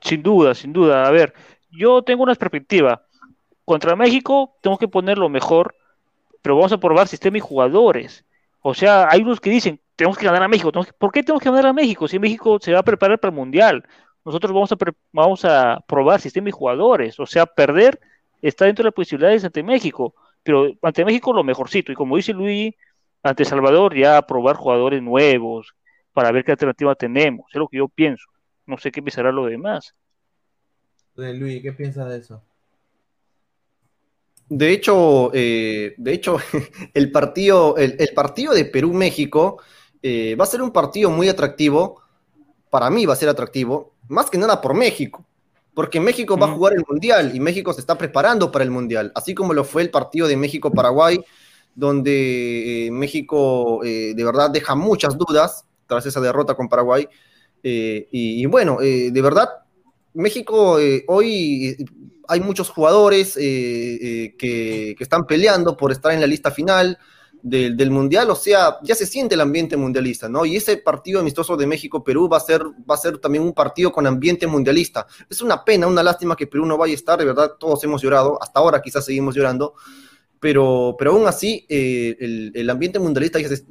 Sin 0.01 0.23
duda, 0.23 0.55
sin 0.55 0.73
duda. 0.73 1.05
A 1.05 1.11
ver, 1.11 1.35
yo 1.73 2.03
tengo 2.03 2.23
una 2.23 2.37
perspectiva. 2.37 3.05
Contra 3.65 3.97
México 3.97 4.55
tenemos 4.63 4.79
que 4.79 4.87
poner 4.87 5.19
lo 5.19 5.29
mejor 5.29 5.75
pero 6.45 6.57
vamos 6.57 6.73
a 6.73 6.79
probar 6.79 7.09
sistema 7.09 7.39
y 7.39 7.41
jugadores. 7.41 8.23
O 8.61 8.75
sea, 8.75 9.09
hay 9.11 9.23
unos 9.23 9.41
que 9.41 9.49
dicen, 9.49 9.81
tenemos 9.97 10.19
que 10.19 10.27
ganar 10.27 10.43
a 10.43 10.49
México. 10.49 10.71
¿Por 10.71 11.11
qué 11.11 11.23
tenemos 11.23 11.43
que 11.43 11.49
ganar 11.49 11.65
a 11.65 11.73
México? 11.73 12.07
Si 12.07 12.19
México 12.19 12.59
se 12.61 12.75
va 12.75 12.81
a 12.81 12.83
preparar 12.83 13.19
para 13.19 13.31
el 13.31 13.35
Mundial. 13.35 13.83
Nosotros 14.27 14.53
vamos 14.53 14.71
a, 14.71 14.77
vamos 15.11 15.45
a 15.47 15.83
probar 15.89 16.21
sistema 16.21 16.51
y 16.51 16.53
jugadores. 16.53 17.19
O 17.19 17.25
sea, 17.25 17.47
perder 17.47 17.99
está 18.43 18.67
dentro 18.67 18.83
de 18.83 18.89
las 18.89 18.95
posibilidades 18.95 19.43
ante 19.43 19.63
México. 19.63 20.15
Pero 20.43 20.71
ante 20.83 21.07
México 21.07 21.33
lo 21.33 21.45
mejorcito. 21.45 21.93
Y 21.93 21.95
como 21.95 22.17
dice 22.17 22.35
Luis, 22.35 22.75
ante 23.23 23.47
Salvador 23.47 23.97
ya 23.97 24.21
probar 24.21 24.57
jugadores 24.57 25.03
nuevos 25.03 25.75
para 26.13 26.31
ver 26.31 26.45
qué 26.45 26.53
alternativa 26.53 26.95
tenemos. 26.95 27.47
Es 27.55 27.59
lo 27.59 27.69
que 27.69 27.79
yo 27.79 27.89
pienso. 27.89 28.27
No 28.67 28.77
sé 28.77 28.93
qué 28.93 29.03
pensará 29.03 29.33
lo 29.33 29.47
demás. 29.47 29.95
Luis, 31.17 31.63
¿qué 31.63 31.73
piensas 31.73 32.11
de 32.11 32.19
eso? 32.19 32.43
De 34.49 34.71
hecho, 34.73 35.31
eh, 35.35 35.95
de 35.97 36.13
hecho, 36.13 36.37
el 36.95 37.11
partido, 37.11 37.77
el, 37.77 37.97
el 37.99 38.15
partido 38.15 38.53
de 38.55 38.65
Perú-México 38.67 39.59
eh, 40.03 40.37
va 40.37 40.45
a 40.45 40.47
ser 40.47 40.63
un 40.63 40.71
partido 40.73 41.11
muy 41.11 41.29
atractivo. 41.29 42.03
Para 42.71 42.91
mí 42.91 43.07
va 43.07 43.15
a 43.15 43.17
ser 43.17 43.29
atractivo, 43.29 43.95
más 44.09 44.31
que 44.31 44.39
nada 44.39 44.61
por 44.61 44.75
México, 44.75 45.25
porque 45.75 46.01
México 46.01 46.37
va 46.39 46.47
a 46.47 46.51
Mm. 46.51 46.55
jugar 46.55 46.75
el 46.75 46.85
Mundial 46.89 47.33
y 47.35 47.41
México 47.41 47.73
se 47.73 47.81
está 47.81 47.97
preparando 47.99 48.51
para 48.53 48.65
el 48.65 48.71
Mundial, 48.71 49.13
así 49.15 49.35
como 49.35 49.55
lo 49.55 49.65
fue 49.65 49.83
el 49.83 49.91
partido 49.91 50.27
de 50.29 50.37
México-Paraguay, 50.37 51.21
donde 51.75 52.87
eh, 52.87 52.91
México 52.91 53.83
eh, 53.85 54.13
de 54.15 54.25
verdad 54.25 54.51
deja 54.51 54.75
muchas 54.75 55.17
dudas 55.19 55.65
tras 55.87 56.07
esa 56.07 56.21
derrota 56.21 56.55
con 56.55 56.69
Paraguay. 56.69 57.09
Eh, 57.63 58.09
y, 58.13 58.43
y 58.43 58.47
bueno, 58.47 58.81
eh, 58.83 59.11
de 59.13 59.23
verdad, 59.23 59.49
México 60.15 60.79
eh, 60.81 61.05
hoy 61.09 61.77
hay 62.29 62.41
muchos 62.41 62.71
jugadores 62.71 63.37
eh, 63.37 63.43
eh, 63.43 64.35
que, 64.37 64.97
están 64.99 65.27
peleando 65.27 65.77
por 65.77 65.93
estar 65.93 66.13
en 66.13 66.21
la 66.21 66.27
lista 66.27 66.51
final 66.51 66.99
del, 67.43 67.77
del 67.77 67.91
Mundial, 67.91 68.31
o 68.31 68.35
sea, 68.35 68.79
ya 68.83 68.95
se 68.95 69.07
siente 69.07 69.35
el 69.35 69.41
ambiente 69.41 69.77
mundialista, 69.77 70.29
¿no? 70.29 70.47
Y 70.47 70.57
ese 70.57 70.79
partido 70.79 71.21
amistoso 71.21 71.57
de 71.57 71.67
México-Perú 71.67 72.29
va 72.29 72.39
a 72.39 72.41
ser, 72.41 72.63
va 72.63 72.95
a 72.95 72.99
ser 72.99 73.19
también 73.19 73.45
un 73.45 73.53
partido 73.53 73.93
con 73.93 74.07
ambiente 74.07 74.47
mundialista. 74.47 75.07
Es 75.29 75.43
una 75.43 75.63
pena, 75.63 75.87
una 75.87 76.03
lástima 76.03 76.37
que 76.37 76.47
Perú 76.47 76.65
no 76.65 76.79
vaya 76.79 76.93
a 76.93 76.97
estar, 76.97 77.19
de 77.19 77.27
verdad, 77.27 77.53
todos 77.59 77.85
hemos 77.85 78.01
llorado, 78.01 78.43
hasta 78.43 78.61
ahora 78.61 78.81
quizás 78.81 79.05
seguimos 79.05 79.35
llorando, 79.35 79.75
pero, 80.41 80.97
pero 80.99 81.13
aún 81.13 81.27
así 81.27 81.67
eh, 81.69 82.17
el, 82.19 82.53
el 82.55 82.71
ambiente 82.71 82.99
mundialista 82.99 83.39
ya 83.41 83.49
se, 83.49 83.65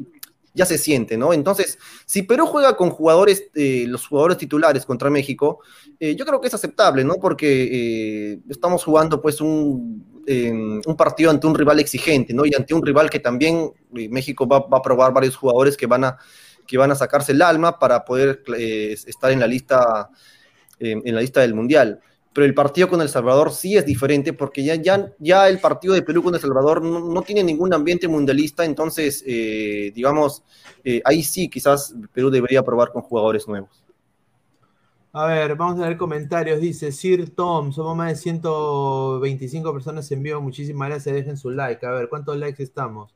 ya 0.53 0.65
se 0.65 0.77
siente, 0.77 1.17
¿no? 1.17 1.33
Entonces, 1.33 1.79
si 2.05 2.23
Perú 2.23 2.45
juega 2.45 2.77
con 2.77 2.89
jugadores, 2.91 3.45
eh, 3.55 3.85
los 3.87 4.07
jugadores 4.07 4.37
titulares 4.37 4.85
contra 4.85 5.09
México, 5.09 5.59
eh, 5.99 6.15
yo 6.15 6.25
creo 6.25 6.39
que 6.39 6.47
es 6.47 6.53
aceptable, 6.53 7.03
¿no? 7.03 7.15
Porque 7.15 8.33
eh, 8.33 8.39
estamos 8.49 8.83
jugando 8.83 9.21
pues 9.21 9.41
un, 9.41 10.05
un 10.27 10.95
partido 10.95 11.31
ante 11.31 11.47
un 11.47 11.55
rival 11.55 11.79
exigente, 11.79 12.33
¿no? 12.33 12.45
Y 12.45 12.53
ante 12.55 12.73
un 12.73 12.85
rival 12.85 13.09
que 13.09 13.19
también 13.19 13.71
eh, 13.95 14.09
México 14.09 14.47
va, 14.47 14.59
va 14.59 14.77
a 14.77 14.81
probar 14.81 15.13
varios 15.13 15.35
jugadores 15.35 15.75
que 15.75 15.87
van 15.87 16.03
a, 16.03 16.17
que 16.67 16.77
van 16.77 16.91
a 16.91 16.95
sacarse 16.95 17.31
el 17.31 17.41
alma 17.41 17.79
para 17.79 18.05
poder 18.05 18.43
eh, 18.57 18.95
estar 19.05 19.31
en 19.31 19.39
la 19.39 19.47
lista, 19.47 20.09
en 20.79 21.15
la 21.15 21.21
lista 21.21 21.41
del 21.41 21.53
Mundial. 21.53 22.01
Pero 22.33 22.45
el 22.45 22.53
partido 22.53 22.89
con 22.89 23.01
El 23.01 23.09
Salvador 23.09 23.51
sí 23.51 23.77
es 23.77 23.85
diferente 23.85 24.33
porque 24.33 24.63
ya, 24.63 24.75
ya, 24.75 25.11
ya 25.19 25.47
el 25.47 25.59
partido 25.59 25.93
de 25.93 26.01
Perú 26.01 26.23
con 26.23 26.33
El 26.33 26.41
Salvador 26.41 26.81
no, 26.81 26.99
no 26.99 27.21
tiene 27.21 27.43
ningún 27.43 27.73
ambiente 27.73 28.07
mundialista, 28.07 28.65
entonces, 28.65 29.23
eh, 29.27 29.91
digamos, 29.93 30.43
eh, 30.83 31.01
ahí 31.05 31.21
sí 31.21 31.47
quizás 31.49 31.93
Perú 32.11 32.29
debería 32.31 32.63
probar 32.63 32.91
con 32.91 33.03
jugadores 33.03 33.47
nuevos. 33.47 33.83
A 35.15 35.27
ver, 35.27 35.55
vamos 35.55 35.79
a 35.79 35.87
ver 35.87 35.95
comentarios. 35.95 36.59
Dice 36.59 36.91
Sir 36.91 37.29
Tom, 37.35 37.71
somos 37.71 37.95
más 37.95 38.09
de 38.09 38.15
125 38.15 39.71
personas 39.71 40.11
en 40.11 40.23
vivo. 40.23 40.41
Muchísimas 40.41 40.89
gracias. 40.89 41.13
Dejen 41.13 41.37
su 41.37 41.51
like. 41.51 41.85
A 41.85 41.91
ver, 41.91 42.09
¿cuántos 42.09 42.35
likes 42.35 42.63
estamos? 42.63 43.13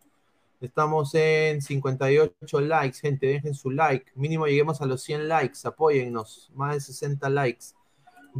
Estamos 0.61 1.15
en 1.15 1.59
58 1.59 2.61
likes, 2.61 2.99
gente. 2.99 3.25
Dejen 3.25 3.55
su 3.55 3.71
like. 3.71 4.11
Mínimo 4.13 4.45
lleguemos 4.45 4.79
a 4.79 4.85
los 4.85 5.01
100 5.01 5.27
likes. 5.27 5.59
Apóyennos. 5.63 6.51
Más 6.53 6.75
de 6.75 6.81
60 6.81 7.29
likes. 7.29 7.65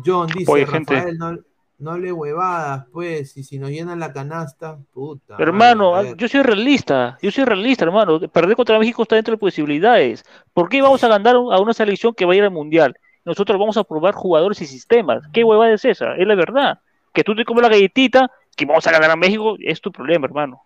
John 0.06 0.28
dice, 0.28 0.44
Apoye, 0.44 0.66
gente. 0.68 0.94
Rafael, 0.94 1.18
no, 1.18 1.38
no 1.80 1.92
hable 1.92 2.12
huevadas, 2.12 2.86
pues. 2.92 3.38
Y 3.38 3.44
si 3.44 3.60
nos 3.60 3.70
llenan 3.70 4.00
la 4.00 4.12
canasta, 4.12 4.78
puta. 4.94 5.36
Hermano, 5.38 5.92
madre, 5.92 6.08
a 6.08 6.12
ver. 6.12 6.18
yo 6.18 6.28
soy 6.28 6.42
realista, 6.42 7.18
yo 7.22 7.32
soy 7.32 7.46
realista, 7.46 7.86
hermano. 7.86 8.20
Perder 8.20 8.56
contra 8.56 8.80
México 8.80 9.04
está 9.04 9.16
dentro 9.16 9.34
de 9.34 9.38
posibilidades. 9.38 10.26
¿Por 10.54 10.70
qué 10.70 10.82
vamos 10.82 11.04
a 11.04 11.08
ganar 11.08 11.36
a 11.36 11.60
una 11.60 11.74
selección 11.74 12.14
que 12.14 12.26
va 12.26 12.34
a 12.34 12.36
ir 12.36 12.44
al 12.44 12.52
Mundial? 12.52 12.98
Nosotros 13.26 13.60
vamos 13.60 13.78
a 13.78 13.84
probar 13.84 14.14
jugadores 14.14 14.62
y 14.62 14.66
sistemas. 14.66 15.24
¿Qué 15.34 15.44
hueva 15.44 15.72
es 15.72 15.86
esa? 15.86 16.16
Es 16.16 16.26
la 16.26 16.36
verdad. 16.36 16.80
Que 17.14 17.24
tú 17.24 17.36
te 17.36 17.46
comes 17.46 17.62
la 17.62 17.70
galletita, 17.70 18.32
que 18.56 18.66
vamos 18.66 18.88
a 18.88 18.92
ganar 18.92 19.12
a 19.12 19.16
México, 19.16 19.56
es 19.60 19.82
tu 19.82 19.92
problema, 19.92 20.26
hermano. 20.26 20.64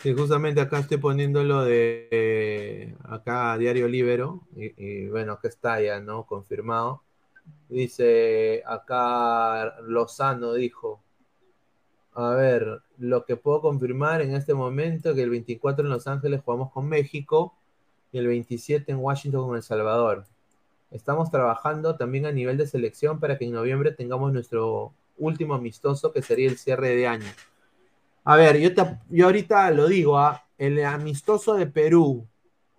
Sí, 0.00 0.14
justamente 0.14 0.60
acá 0.60 0.78
estoy 0.78 0.96
poniendo 0.96 1.42
lo 1.44 1.64
de 1.64 2.08
eh, 2.10 2.94
acá 3.04 3.56
Diario 3.58 3.88
Libero, 3.88 4.42
y, 4.56 4.72
y 4.76 5.08
bueno, 5.08 5.32
acá 5.32 5.48
está 5.48 5.80
ya, 5.80 6.00
¿no? 6.00 6.24
Confirmado. 6.24 7.02
Dice 7.68 8.62
acá 8.66 9.80
Lozano 9.82 10.52
dijo, 10.54 11.02
a 12.14 12.30
ver, 12.34 12.82
lo 12.98 13.24
que 13.24 13.36
puedo 13.36 13.60
confirmar 13.60 14.20
en 14.20 14.34
este 14.34 14.54
momento 14.54 15.14
que 15.14 15.22
el 15.22 15.30
24 15.30 15.84
en 15.84 15.90
Los 15.90 16.06
Ángeles 16.06 16.42
jugamos 16.44 16.70
con 16.70 16.86
México 16.88 17.54
y 18.12 18.18
el 18.18 18.26
27 18.26 18.92
en 18.92 18.98
Washington 18.98 19.46
con 19.46 19.56
El 19.56 19.62
Salvador. 19.62 20.26
Estamos 20.90 21.30
trabajando 21.30 21.96
también 21.96 22.26
a 22.26 22.32
nivel 22.32 22.58
de 22.58 22.66
selección 22.66 23.20
para 23.20 23.38
que 23.38 23.46
en 23.46 23.52
noviembre 23.52 23.92
tengamos 23.92 24.32
nuestro 24.32 24.94
último 25.18 25.54
amistoso 25.54 26.12
que 26.12 26.22
sería 26.22 26.48
el 26.50 26.58
cierre 26.58 26.94
de 26.96 27.06
año. 27.06 27.32
A 28.24 28.36
ver, 28.36 28.58
yo, 28.58 28.74
te- 28.74 28.98
yo 29.10 29.26
ahorita 29.26 29.70
lo 29.70 29.88
digo, 29.88 30.18
¿ah? 30.18 30.44
el 30.58 30.84
amistoso 30.84 31.54
de 31.54 31.66
Perú 31.66 32.26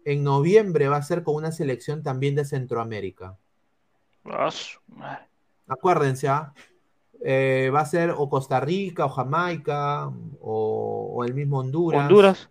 en 0.06 0.23
noviembre 0.23 0.88
va 0.90 0.98
a 0.98 1.03
ser 1.03 1.23
con 1.23 1.35
una 1.35 1.52
selección 1.52 2.03
también 2.03 2.35
de 2.35 2.45
Centroamérica. 2.45 3.38
Acuérdense, 5.68 6.28
¿ah? 6.28 6.54
Eh, 7.26 7.72
va 7.74 7.82
a 7.82 7.86
ser 7.86 8.14
o 8.18 8.30
Costa 8.30 8.60
Rica 8.60 9.06
o 9.06 9.10
Jamaica 9.10 10.08
o, 10.41 11.14
o 11.16 11.24
el 11.24 11.34
mismo 11.34 11.60
Honduras. 11.60 12.02
Honduras. 12.02 12.50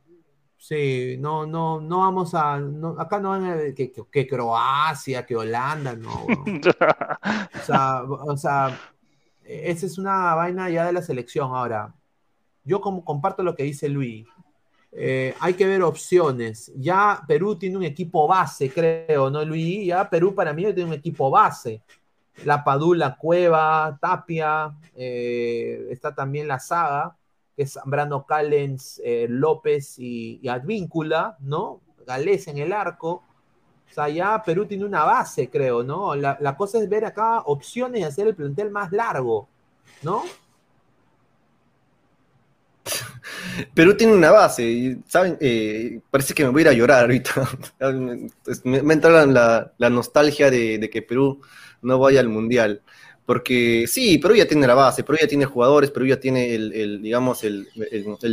Sí, 0.56 1.16
no, 1.18 1.44
no, 1.44 1.80
no 1.80 1.98
vamos 1.98 2.34
a, 2.34 2.58
no- 2.58 2.94
acá 2.98 3.18
no 3.18 3.30
van 3.30 3.44
a 3.46 3.56
que, 3.74 3.90
que- 3.92 4.04
que 4.10 4.26
Croacia, 4.26 5.26
que 5.26 5.36
Holanda, 5.36 5.94
no. 5.96 6.26
O 7.60 7.64
sea, 7.64 8.02
o 8.04 8.36
sea, 8.36 8.78
esa 9.44 9.86
es 9.86 9.98
una 9.98 10.34
vaina 10.34 10.70
ya 10.70 10.86
de 10.86 10.92
la 10.92 11.02
selección. 11.02 11.50
Ahora, 11.54 11.94
yo 12.64 12.80
como 12.80 13.04
comparto 13.04 13.42
lo 13.42 13.54
que 13.54 13.64
dice 13.64 13.88
Luis, 13.88 14.26
eh, 14.92 15.34
hay 15.40 15.54
que 15.54 15.66
ver 15.66 15.82
opciones. 15.82 16.70
Ya 16.76 17.22
Perú 17.26 17.56
tiene 17.56 17.78
un 17.78 17.82
equipo 17.84 18.28
base, 18.28 18.70
creo, 18.70 19.30
¿no, 19.30 19.44
Luis? 19.44 19.86
Ya 19.86 20.08
Perú 20.08 20.34
para 20.34 20.52
mí 20.52 20.62
tiene 20.64 20.84
un 20.84 20.92
equipo 20.92 21.30
base. 21.30 21.82
La 22.44 22.62
Padula, 22.62 23.16
Cueva, 23.16 23.98
Tapia, 24.00 24.74
eh, 24.94 25.88
está 25.90 26.14
también 26.14 26.48
la 26.48 26.58
saga, 26.58 27.16
que 27.56 27.62
es 27.64 27.72
Zambrano 27.72 28.26
Callens, 28.26 29.00
eh, 29.04 29.26
López 29.28 29.98
y, 29.98 30.46
Advíncula, 30.48 31.36
¿no? 31.40 31.80
Galés 32.06 32.48
en 32.48 32.58
el 32.58 32.72
arco. 32.72 33.22
O 33.90 33.94
sea, 33.94 34.08
ya 34.08 34.42
Perú 34.42 34.66
tiene 34.66 34.84
una 34.84 35.04
base, 35.04 35.50
creo, 35.50 35.82
¿no? 35.82 36.14
La, 36.14 36.36
la 36.40 36.56
cosa 36.56 36.78
es 36.78 36.88
ver 36.88 37.04
acá 37.04 37.40
opciones 37.40 38.00
y 38.00 38.04
hacer 38.04 38.26
el 38.26 38.34
plantel 38.34 38.70
más 38.70 38.90
largo, 38.92 39.48
¿no? 40.02 40.22
Perú 43.74 43.96
tiene 43.96 44.12
una 44.14 44.30
base, 44.30 44.98
¿saben? 45.06 45.36
Eh, 45.40 46.00
parece 46.10 46.34
que 46.34 46.44
me 46.44 46.50
voy 46.50 46.62
a 46.62 46.62
ir 46.62 46.68
a 46.68 46.72
llorar 46.72 47.00
ahorita. 47.02 47.48
me, 48.64 48.82
me 48.82 48.94
entra 48.94 49.26
la, 49.26 49.72
la- 49.78 49.90
nostalgia 49.90 50.50
de, 50.50 50.88
que 50.90 51.02
Perú 51.02 51.40
no 51.82 51.98
vaya 51.98 52.20
al 52.20 52.28
Mundial. 52.28 52.82
Porque 53.24 53.84
sí, 53.86 54.18
Perú 54.18 54.34
ya 54.34 54.46
tiene 54.48 54.66
la 54.66 54.74
base, 54.74 55.04
Perú 55.04 55.18
ya 55.20 55.28
tiene 55.28 55.44
jugadores, 55.44 55.90
Perú 55.90 56.06
ya 56.06 56.18
tiene 56.18 56.54
el, 56.54 57.00
digamos, 57.00 57.44
el, 57.44 57.68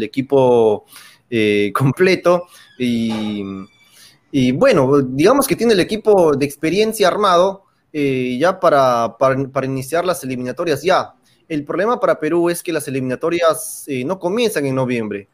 equipo 0.03 0.85
eh, 1.29 1.71
completo. 1.73 2.47
Y, 2.77 4.51
bueno, 4.53 5.01
digamos 5.01 5.47
que 5.47 5.55
tiene 5.55 5.73
el 5.73 5.79
equipo 5.79 6.35
de 6.35 6.45
experiencia 6.45 7.07
armado 7.07 7.65
eh, 7.91 8.37
ya 8.39 8.59
para, 8.59 9.15
para 9.17 9.65
iniciar 9.65 10.05
las 10.05 10.23
eliminatorias 10.23 10.81
ya. 10.83 11.13
El 11.49 11.65
problema 11.65 11.99
para 11.99 12.19
Perú 12.19 12.51
es 12.51 12.61
que 12.61 12.71
las 12.71 12.87
eliminatorias 12.87 13.83
eh, 13.87 14.05
no 14.05 14.19
comienzan 14.19 14.67
en 14.67 14.75
noviembre, 14.75 15.27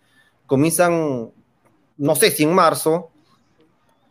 comienzan, 0.45 1.29
no 1.97 2.15
sé 2.15 2.31
si 2.31 2.43
en 2.43 2.53
marzo, 2.53 3.11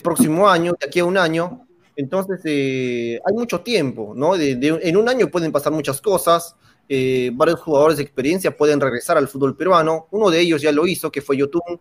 próximo 0.02 0.47
año, 0.47 0.74
de 0.78 0.86
aquí 0.86 1.01
a 1.01 1.06
un 1.06 1.16
año. 1.16 1.66
Entonces, 1.97 2.40
eh, 2.44 3.18
hay 3.24 3.35
mucho 3.35 3.62
tiempo, 3.62 4.12
¿no? 4.14 4.36
En 4.36 4.97
un 4.98 5.09
año 5.09 5.31
pueden 5.31 5.51
pasar 5.51 5.72
muchas 5.72 6.01
cosas. 6.01 6.55
eh, 6.86 7.31
varios 7.32 7.60
jugadores 7.62 7.97
de 7.97 8.02
experiencia 8.02 8.55
pueden 8.55 8.78
regresar 8.78 9.16
al 9.16 9.26
fútbol 9.26 9.56
peruano. 9.56 10.06
Uno 10.10 10.28
de 10.28 10.40
ellos 10.40 10.60
ya 10.60 10.72
lo 10.72 10.86
hizo, 10.86 11.10
que 11.10 11.22
fue 11.22 11.39
Yotun. 11.39 11.81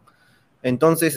Entonces, 0.62 1.14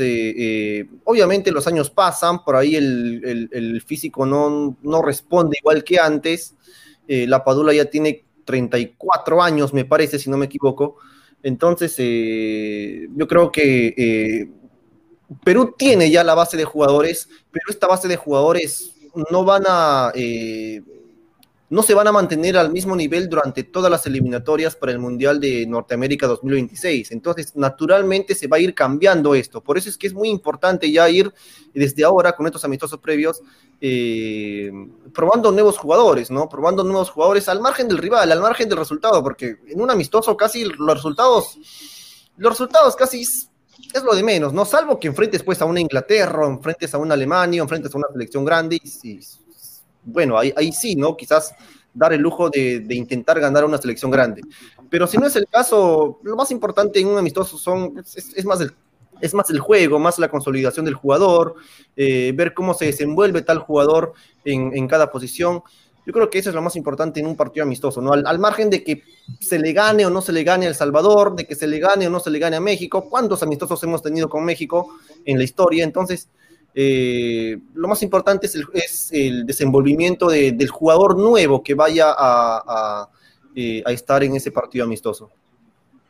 obviamente 1.04 1.52
los 1.52 1.68
años 1.68 1.90
pasan, 1.90 2.42
por 2.42 2.56
ahí 2.56 2.74
el, 2.74 3.80
físico 3.86 4.26
no, 4.26 4.76
no 4.82 5.02
responde 5.02 5.58
igual 5.60 5.84
que 5.84 6.00
antes. 6.00 6.56
La 7.06 7.44
Padula 7.44 7.72
ya 7.72 7.84
tiene 7.84 8.25
34 8.46 9.42
años, 9.42 9.74
me 9.74 9.84
parece, 9.84 10.18
si 10.18 10.30
no 10.30 10.38
me 10.38 10.46
equivoco. 10.46 10.96
Entonces, 11.42 11.94
eh, 11.98 13.08
yo 13.14 13.28
creo 13.28 13.52
que 13.52 13.94
eh, 13.96 14.50
Perú 15.44 15.74
tiene 15.76 16.10
ya 16.10 16.24
la 16.24 16.34
base 16.34 16.56
de 16.56 16.64
jugadores, 16.64 17.28
pero 17.50 17.64
esta 17.68 17.86
base 17.86 18.08
de 18.08 18.16
jugadores 18.16 18.92
no 19.30 19.44
van 19.44 19.64
a 19.66 20.12
eh, 20.14 20.82
no 21.68 21.82
se 21.82 21.94
van 21.94 22.06
a 22.06 22.12
mantener 22.12 22.56
al 22.56 22.70
mismo 22.70 22.94
nivel 22.94 23.28
durante 23.28 23.64
todas 23.64 23.90
las 23.90 24.06
eliminatorias 24.06 24.76
para 24.76 24.92
el 24.92 25.00
Mundial 25.00 25.40
de 25.40 25.66
Norteamérica 25.66 26.28
2026. 26.28 27.10
Entonces, 27.10 27.56
naturalmente 27.56 28.36
se 28.36 28.46
va 28.46 28.58
a 28.58 28.60
ir 28.60 28.72
cambiando 28.72 29.34
esto. 29.34 29.60
Por 29.60 29.76
eso 29.76 29.88
es 29.88 29.98
que 29.98 30.06
es 30.06 30.14
muy 30.14 30.28
importante 30.28 30.90
ya 30.90 31.08
ir 31.10 31.32
desde 31.74 32.04
ahora 32.04 32.36
con 32.36 32.46
estos 32.46 32.64
amistosos 32.64 33.00
previos 33.00 33.42
eh, 33.80 34.70
probando 35.12 35.52
nuevos 35.52 35.78
jugadores, 35.78 36.30
¿no? 36.30 36.48
Probando 36.48 36.82
nuevos 36.82 37.10
jugadores 37.10 37.48
al 37.48 37.60
margen 37.60 37.88
del 37.88 37.98
rival, 37.98 38.30
al 38.32 38.40
margen 38.40 38.68
del 38.68 38.78
resultado, 38.78 39.22
porque 39.22 39.56
en 39.66 39.80
un 39.80 39.90
amistoso 39.90 40.36
casi 40.36 40.64
los 40.64 40.94
resultados, 40.94 41.58
los 42.36 42.52
resultados 42.52 42.96
casi 42.96 43.22
es, 43.22 43.50
lo 44.02 44.14
de 44.14 44.22
menos, 44.22 44.52
¿no? 44.52 44.64
Salvo 44.64 44.98
que 44.98 45.08
enfrentes 45.08 45.42
pues 45.42 45.60
a 45.60 45.66
una 45.66 45.80
Inglaterra, 45.80 46.46
enfrentes 46.46 46.94
a 46.94 46.98
una 46.98 47.14
Alemania, 47.14 47.62
enfrentes 47.62 47.94
a 47.94 47.98
una 47.98 48.08
selección 48.12 48.44
grande 48.44 48.76
y, 48.76 49.20
bueno, 50.04 50.38
ahí, 50.38 50.72
sí, 50.72 50.96
¿no? 50.96 51.16
Quizás 51.16 51.54
dar 51.92 52.12
el 52.12 52.20
lujo 52.20 52.50
de, 52.50 52.80
de, 52.80 52.94
intentar 52.94 53.40
ganar 53.40 53.64
una 53.64 53.78
selección 53.78 54.10
grande. 54.10 54.42
Pero 54.90 55.06
si 55.06 55.16
no 55.16 55.26
es 55.26 55.34
el 55.36 55.46
caso, 55.46 56.20
lo 56.22 56.36
más 56.36 56.50
importante 56.50 57.00
en 57.00 57.08
un 57.08 57.18
amistoso 57.18 57.56
son, 57.56 57.98
es, 57.98 58.34
es 58.34 58.44
más, 58.44 58.60
el, 58.60 58.74
es 59.20 59.34
más 59.34 59.50
el 59.50 59.58
juego, 59.58 59.98
más 59.98 60.18
la 60.18 60.28
consolidación 60.28 60.84
del 60.84 60.94
jugador, 60.94 61.54
eh, 61.96 62.32
ver 62.34 62.54
cómo 62.54 62.74
se 62.74 62.86
desenvuelve 62.86 63.42
tal 63.42 63.58
jugador 63.58 64.12
en, 64.44 64.76
en, 64.76 64.86
cada 64.88 65.10
posición. 65.10 65.62
Yo 66.06 66.12
creo 66.12 66.30
que 66.30 66.38
eso 66.38 66.50
es 66.50 66.54
lo 66.54 66.62
más 66.62 66.76
importante 66.76 67.20
en 67.20 67.26
un 67.26 67.36
partido 67.36 67.64
amistoso, 67.64 68.00
¿no? 68.00 68.12
Al, 68.12 68.26
al, 68.26 68.38
margen 68.38 68.70
de 68.70 68.84
que 68.84 69.02
se 69.40 69.58
le 69.58 69.72
gane 69.72 70.06
o 70.06 70.10
no 70.10 70.20
se 70.20 70.32
le 70.32 70.44
gane 70.44 70.66
a 70.66 70.68
El 70.68 70.74
Salvador, 70.74 71.34
de 71.34 71.46
que 71.46 71.54
se 71.54 71.66
le 71.66 71.78
gane 71.78 72.06
o 72.06 72.10
no 72.10 72.20
se 72.20 72.30
le 72.30 72.38
gane 72.38 72.56
a 72.56 72.60
México, 72.60 73.08
¿cuántos 73.08 73.42
amistosos 73.42 73.82
hemos 73.82 74.02
tenido 74.02 74.28
con 74.28 74.44
México 74.44 74.96
en 75.24 75.38
la 75.38 75.44
historia? 75.44 75.82
Entonces, 75.82 76.28
eh, 76.78 77.58
lo 77.72 77.88
más 77.88 78.02
importante 78.02 78.46
es 78.46 78.54
el, 78.54 78.66
es 78.74 79.08
el 79.10 79.46
desenvolvimiento 79.46 80.28
de, 80.28 80.52
del 80.52 80.68
jugador 80.68 81.18
nuevo 81.18 81.62
que 81.62 81.72
vaya 81.72 82.10
a, 82.10 82.62
a, 82.66 83.10
eh, 83.54 83.82
a, 83.86 83.92
estar 83.92 84.22
en 84.22 84.36
ese 84.36 84.50
partido 84.52 84.84
amistoso. 84.84 85.30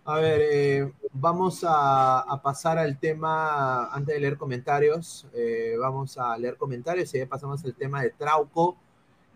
A 0.07 0.19
ver, 0.21 0.41
eh, 0.41 0.93
vamos 1.13 1.65
a, 1.67 2.41
pasar 2.43 2.79
al 2.79 2.99
tema, 2.99 3.89
antes 3.93 4.15
de 4.15 4.21
leer 4.21 4.37
comentarios, 4.39 5.27
eh, 5.35 5.75
vamos 5.79 6.17
a 6.17 6.39
leer 6.39 6.57
comentarios 6.57 7.13
y 7.15 7.25
pasamos 7.27 7.65
al 7.65 7.75
tema 7.75 8.03
de 8.03 8.11
Trauco. 8.11 8.77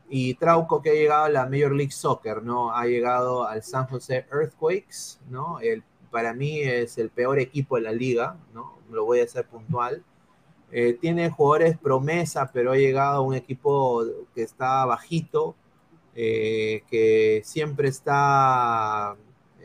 Y 0.08 0.34
Trauco 0.34 0.82
que 0.82 0.90
ha 0.90 0.94
llegado 0.94 1.24
a 1.24 1.28
la 1.28 1.46
Major 1.46 1.72
League 1.72 1.92
Soccer, 1.92 2.42
¿no? 2.42 2.74
Ha 2.74 2.86
llegado 2.86 3.46
al 3.46 3.62
San 3.62 3.86
José 3.86 4.26
Earthquakes, 4.32 5.18
¿no? 5.28 5.60
El, 5.60 5.82
para 6.10 6.34
mí 6.34 6.60
es 6.60 6.98
el 6.98 7.10
peor 7.10 7.38
equipo 7.38 7.76
de 7.76 7.82
la 7.82 7.92
liga, 7.92 8.36
¿no? 8.54 8.78
Lo 8.90 9.04
voy 9.04 9.20
a 9.20 9.24
hacer 9.24 9.46
puntual 9.46 10.04
eh, 10.72 10.96
tiene 11.00 11.30
jugadores 11.30 11.76
promesa, 11.78 12.50
pero 12.52 12.72
ha 12.72 12.76
llegado 12.76 13.18
a 13.18 13.20
un 13.22 13.34
equipo 13.34 14.04
que 14.34 14.42
está 14.42 14.84
bajito, 14.84 15.56
eh, 16.14 16.82
que 16.88 17.42
siempre 17.44 17.88
está 17.88 19.16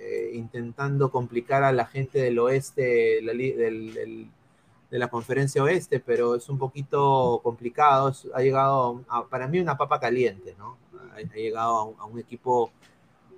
eh, 0.06 0.32
intentando 0.34 1.10
complicar 1.10 1.64
a 1.64 1.72
la 1.72 1.86
gente 1.86 2.20
del 2.20 2.38
oeste, 2.38 3.22
la, 3.24 3.34
del, 3.34 3.94
del, 3.94 4.30
de 4.92 5.00
la 5.00 5.08
conferencia 5.08 5.64
oeste, 5.64 6.00
pero 6.00 6.36
es 6.36 6.48
un 6.48 6.60
poquito 6.60 7.40
complicado. 7.44 8.14
Ha 8.34 8.42
llegado, 8.42 9.02
a, 9.08 9.26
para 9.26 9.48
mí, 9.48 9.60
una 9.60 9.78
papa 9.78 10.00
caliente, 10.00 10.56
¿no? 10.60 10.78
Ha, 11.12 11.18
ha 11.18 11.36
llegado 11.36 11.76
a 11.76 11.84
un, 11.86 11.96
a 12.00 12.06
un 12.06 12.20
equipo 12.20 12.72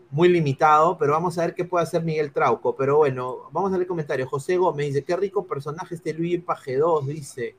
muy 0.09 0.29
limitado, 0.29 0.97
pero 0.97 1.13
vamos 1.13 1.37
a 1.37 1.41
ver 1.41 1.55
qué 1.55 1.63
puede 1.63 1.83
hacer 1.83 2.03
Miguel 2.03 2.33
Trauco. 2.33 2.75
Pero 2.75 2.97
bueno, 2.97 3.49
vamos 3.51 3.71
a 3.71 3.77
leer 3.77 3.87
comentarios. 3.87 4.29
José 4.29 4.57
Gómez 4.57 4.87
dice, 4.87 5.03
qué 5.03 5.15
rico 5.15 5.45
personaje 5.45 5.95
este 5.95 6.13
Luis 6.13 6.43
Paje 6.43 6.75
2, 6.75 7.07
dice. 7.07 7.55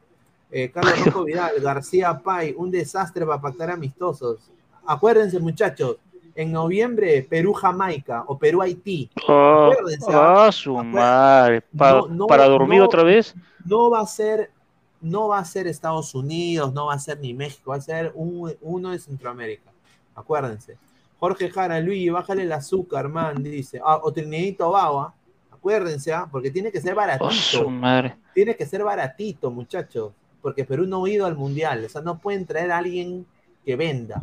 Eh, 0.51 0.71
Carlos 0.71 1.05
Rojo 1.05 1.25
Vidal, 1.25 1.61
García 1.61 2.19
Pay, 2.19 2.55
un 2.57 2.71
desastre 2.71 3.25
para 3.25 3.41
pactar 3.41 3.71
amistosos. 3.71 4.51
Acuérdense, 4.87 5.39
muchachos, 5.39 5.99
en 6.39 6.53
noviembre 6.53 7.27
Perú-Jamaica 7.29 8.23
o 8.29 8.39
Perú-Haití. 8.39 9.11
Oh, 9.27 9.73
ah, 10.09 10.51
su 10.53 10.73
madre. 10.73 11.63
¿Para, 11.77 11.99
no, 11.99 12.07
no, 12.07 12.27
¿Para 12.29 12.47
dormir 12.47 12.79
no, 12.79 12.85
otra 12.85 13.03
vez? 13.03 13.35
No 13.65 13.91
va 13.91 14.01
a 14.01 14.07
ser 14.07 14.53
no 15.01 15.29
va 15.29 15.39
a 15.39 15.45
ser 15.45 15.67
Estados 15.67 16.15
Unidos, 16.15 16.73
no 16.73 16.87
va 16.87 16.95
a 16.95 16.99
ser 16.99 17.19
ni 17.19 17.35
México, 17.35 17.71
va 17.71 17.77
a 17.77 17.81
ser 17.81 18.13
un, 18.15 18.55
uno 18.63 18.91
de 18.91 19.01
Centroamérica. 19.01 19.73
Acuérdense. 20.15 20.77
Jorge 21.19 21.51
Jara, 21.51 21.81
Luis, 21.81 22.13
bájale 22.13 22.45
el 22.45 22.53
azúcar, 22.53 23.09
man, 23.09 23.43
dice. 23.43 23.81
Ah, 23.85 23.99
o 24.01 24.13
Trinidad 24.13 24.45
y 24.45 24.53
Tobago, 24.53 25.13
acuérdense, 25.51 26.13
¿ah? 26.13 26.29
porque 26.31 26.53
tiene 26.53 26.71
que 26.71 26.81
ser 26.81 26.95
baratito. 26.95 27.67
Oh, 27.67 27.71
madre. 27.71 28.17
Tiene 28.33 28.55
que 28.55 28.65
ser 28.65 28.85
baratito, 28.85 29.51
muchachos. 29.51 30.13
Porque 30.41 30.65
Perú 30.65 30.87
no 30.87 31.05
ha 31.05 31.11
ido 31.11 31.27
al 31.27 31.37
mundial. 31.37 31.85
O 31.85 31.89
sea, 31.89 32.01
no 32.01 32.19
pueden 32.19 32.47
traer 32.47 32.71
a 32.71 32.79
alguien 32.79 33.27
que 33.65 33.75
venda. 33.75 34.23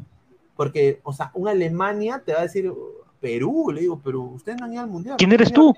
Porque, 0.56 0.99
o 1.03 1.14
sea, 1.14 1.32
una 1.34 1.52
Alemania 1.52 2.22
te 2.26 2.34
va 2.34 2.40
a 2.40 2.44
decir, 2.44 2.72
Perú, 3.19 3.72
le 3.73 3.82
digo, 3.82 3.99
pero 4.03 4.22
ustedes 4.22 4.60
no 4.60 4.65
han 4.65 4.73
ido 4.73 4.84
al 4.84 4.90
mundial. 4.90 5.18
¿Quién 5.18 5.32
eres 5.32 5.52
tú? 5.52 5.73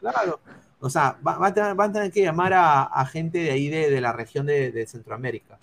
Claro. 0.00 0.40
O 0.80 0.90
sea, 0.90 1.16
van 1.22 1.40
va 1.40 1.46
a, 1.46 1.54
tener, 1.54 1.78
va 1.78 1.84
a 1.84 1.92
tener 1.92 2.10
que 2.10 2.22
llamar 2.22 2.52
a, 2.52 2.82
a, 2.82 3.06
gente 3.06 3.38
de 3.38 3.52
ahí 3.52 3.68
de, 3.68 3.88
de 3.88 4.00
la 4.00 4.12
región 4.12 4.46
de, 4.46 4.72
de 4.72 4.84
Centroamérica 4.86 5.58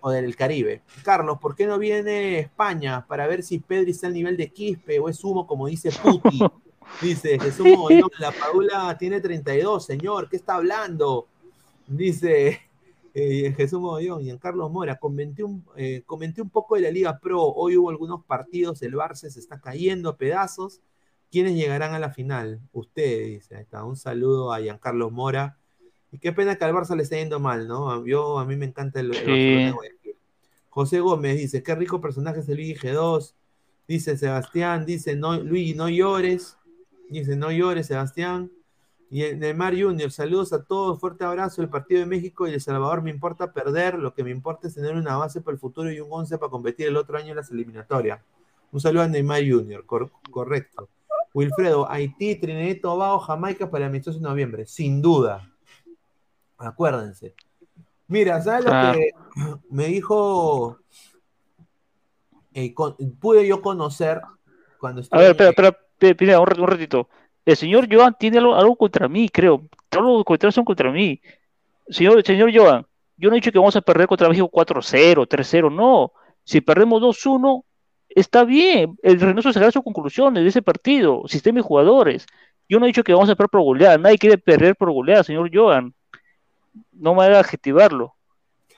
o 0.00 0.10
del 0.10 0.36
Caribe. 0.36 0.82
Carlos, 1.02 1.38
¿por 1.40 1.54
qué 1.54 1.66
no 1.66 1.78
viene 1.78 2.38
España 2.38 3.04
para 3.06 3.26
ver 3.26 3.42
si 3.42 3.58
Pedri 3.58 3.90
está 3.90 4.06
al 4.06 4.14
nivel 4.14 4.36
de 4.36 4.50
Quispe 4.50 4.98
o 4.98 5.08
es 5.08 5.22
humo, 5.22 5.46
como 5.46 5.66
dice 5.66 5.90
Puti? 5.90 6.40
Dice 7.00 7.38
Jesús 7.40 7.66
Mogollón, 7.66 8.10
la 8.18 8.30
Paula 8.30 8.96
tiene 8.98 9.18
32, 9.18 9.86
señor, 9.86 10.28
¿qué 10.28 10.36
está 10.36 10.56
hablando? 10.56 11.26
Dice 11.86 12.60
eh, 13.14 13.54
Jesús 13.56 13.80
Mogollón 13.80 14.22
y 14.22 14.30
en 14.30 14.38
Carlos 14.38 14.70
Mora, 14.70 14.98
comenté 14.98 15.44
un, 15.44 15.64
eh, 15.76 16.02
comenté 16.04 16.42
un 16.42 16.50
poco 16.50 16.74
de 16.74 16.82
la 16.82 16.90
Liga 16.90 17.18
Pro, 17.20 17.42
hoy 17.42 17.76
hubo 17.76 17.90
algunos 17.90 18.24
partidos, 18.24 18.82
el 18.82 18.94
Barça 18.94 19.28
se 19.30 19.38
está 19.40 19.60
cayendo 19.60 20.10
a 20.10 20.16
pedazos, 20.16 20.80
¿quiénes 21.30 21.54
llegarán 21.54 21.94
a 21.94 21.98
la 21.98 22.10
final? 22.10 22.60
Usted, 22.72 23.26
dice, 23.26 23.56
ahí 23.56 23.62
está, 23.62 23.84
un 23.84 23.96
saludo 23.96 24.52
a 24.52 24.60
Giancarlo 24.60 25.10
Mora, 25.10 25.58
y 26.10 26.18
qué 26.18 26.32
pena 26.32 26.56
que 26.56 26.64
al 26.64 26.74
Barça 26.74 26.96
le 26.96 27.04
esté 27.04 27.18
yendo 27.18 27.40
mal, 27.40 27.66
¿no? 27.66 28.04
Yo, 28.06 28.38
a 28.38 28.44
mí 28.44 28.56
me 28.56 28.66
encanta 28.66 29.00
el, 29.00 29.14
el 29.14 29.72
sí. 29.72 30.10
José 30.74 30.98
Gómez 30.98 31.36
dice, 31.38 31.62
qué 31.62 31.72
rico 31.76 32.00
personaje 32.00 32.40
es 32.40 32.48
el 32.48 32.56
Luigi 32.56 32.74
G2. 32.74 33.32
Dice 33.86 34.16
Sebastián, 34.16 34.84
dice, 34.84 35.14
no, 35.14 35.36
Luigi, 35.36 35.72
no 35.74 35.88
llores. 35.88 36.56
Dice, 37.08 37.36
no 37.36 37.52
llores, 37.52 37.86
Sebastián. 37.86 38.50
Y 39.10 39.22
Neymar 39.34 39.74
Junior, 39.78 40.10
saludos 40.10 40.52
a 40.52 40.64
todos, 40.64 40.98
fuerte 40.98 41.24
abrazo. 41.24 41.62
El 41.62 41.68
partido 41.68 42.00
de 42.00 42.06
México 42.06 42.48
y 42.48 42.52
El 42.52 42.60
Salvador 42.60 43.02
me 43.02 43.10
importa 43.10 43.52
perder, 43.52 43.98
lo 43.98 44.14
que 44.14 44.24
me 44.24 44.30
importa 44.30 44.68
es 44.68 44.74
tener 44.74 44.94
una 44.94 45.16
base 45.16 45.40
para 45.40 45.54
el 45.54 45.60
futuro 45.60 45.90
y 45.92 46.00
un 46.00 46.08
11 46.10 46.38
para 46.38 46.50
competir 46.50 46.88
el 46.88 46.96
otro 46.96 47.16
año 47.16 47.30
en 47.30 47.36
las 47.36 47.50
eliminatorias. 47.50 48.20
Un 48.72 48.80
saludo 48.80 49.02
a 49.02 49.08
Neymar 49.08 49.42
Junior, 49.48 49.86
cor 49.86 50.10
correcto. 50.30 50.88
Wilfredo, 51.32 51.90
Haití, 51.90 52.36
Trinidad 52.36 52.70
y 52.70 52.80
Tobago, 52.80 53.18
Jamaica 53.18 53.70
para 53.70 53.84
el 53.84 53.90
amistoso 53.90 54.18
de 54.18 54.24
noviembre, 54.24 54.66
sin 54.66 55.02
duda. 55.02 55.50
Acuérdense. 56.58 57.34
Mira, 58.06 58.40
¿sabes 58.40 58.66
ah. 58.68 58.92
lo 58.92 58.92
que 58.92 59.10
me 59.70 59.86
dijo? 59.86 60.78
Eh, 62.52 62.72
con, 62.72 62.94
pude 63.20 63.46
yo 63.46 63.60
conocer 63.60 64.22
cuando 64.78 65.02
A 65.10 65.18
ver, 65.18 65.30
espera, 65.32 65.50
espera, 65.50 65.76
espera, 65.98 66.40
un, 66.40 66.60
un 66.60 66.68
ratito. 66.68 67.08
El 67.44 67.56
señor 67.56 67.88
Joan 67.90 68.16
tiene 68.18 68.38
algo, 68.38 68.76
contra 68.76 69.08
mí, 69.08 69.28
creo. 69.28 69.62
Todos 69.88 70.04
los 70.04 70.24
comentarios 70.24 70.54
son 70.54 70.64
contra 70.64 70.90
mí. 70.90 71.20
Señor, 71.88 72.22
señor 72.24 72.50
Joan, 72.54 72.86
yo 73.16 73.28
no 73.28 73.36
he 73.36 73.38
dicho 73.38 73.52
que 73.52 73.58
vamos 73.58 73.76
a 73.76 73.82
perder 73.82 74.06
contra 74.06 74.28
México 74.28 74.50
4-0, 74.50 75.26
3-0, 75.26 75.72
no. 75.72 76.12
Si 76.44 76.60
perdemos 76.60 77.02
2-1, 77.02 77.64
está 78.08 78.44
bien. 78.44 78.96
El 79.02 79.20
Reynoso 79.20 79.52
sacará 79.52 79.70
sus 79.70 79.82
conclusiones 79.82 80.42
de 80.42 80.48
ese 80.48 80.62
partido, 80.62 81.22
sistema 81.26 81.58
y 81.60 81.62
jugadores. 81.62 82.26
Yo 82.68 82.78
no 82.78 82.86
he 82.86 82.88
dicho 82.88 83.04
que 83.04 83.12
vamos 83.12 83.28
a 83.28 83.34
perder 83.34 83.50
por 83.50 83.62
goleada. 83.62 83.98
Nadie 83.98 84.18
quiere 84.18 84.38
perder 84.38 84.74
por 84.76 84.90
goleada, 84.90 85.22
señor 85.22 85.50
Joan 85.52 85.94
no 86.92 87.14
me 87.14 87.24
haga 87.24 87.40
adjetivarlo. 87.40 88.14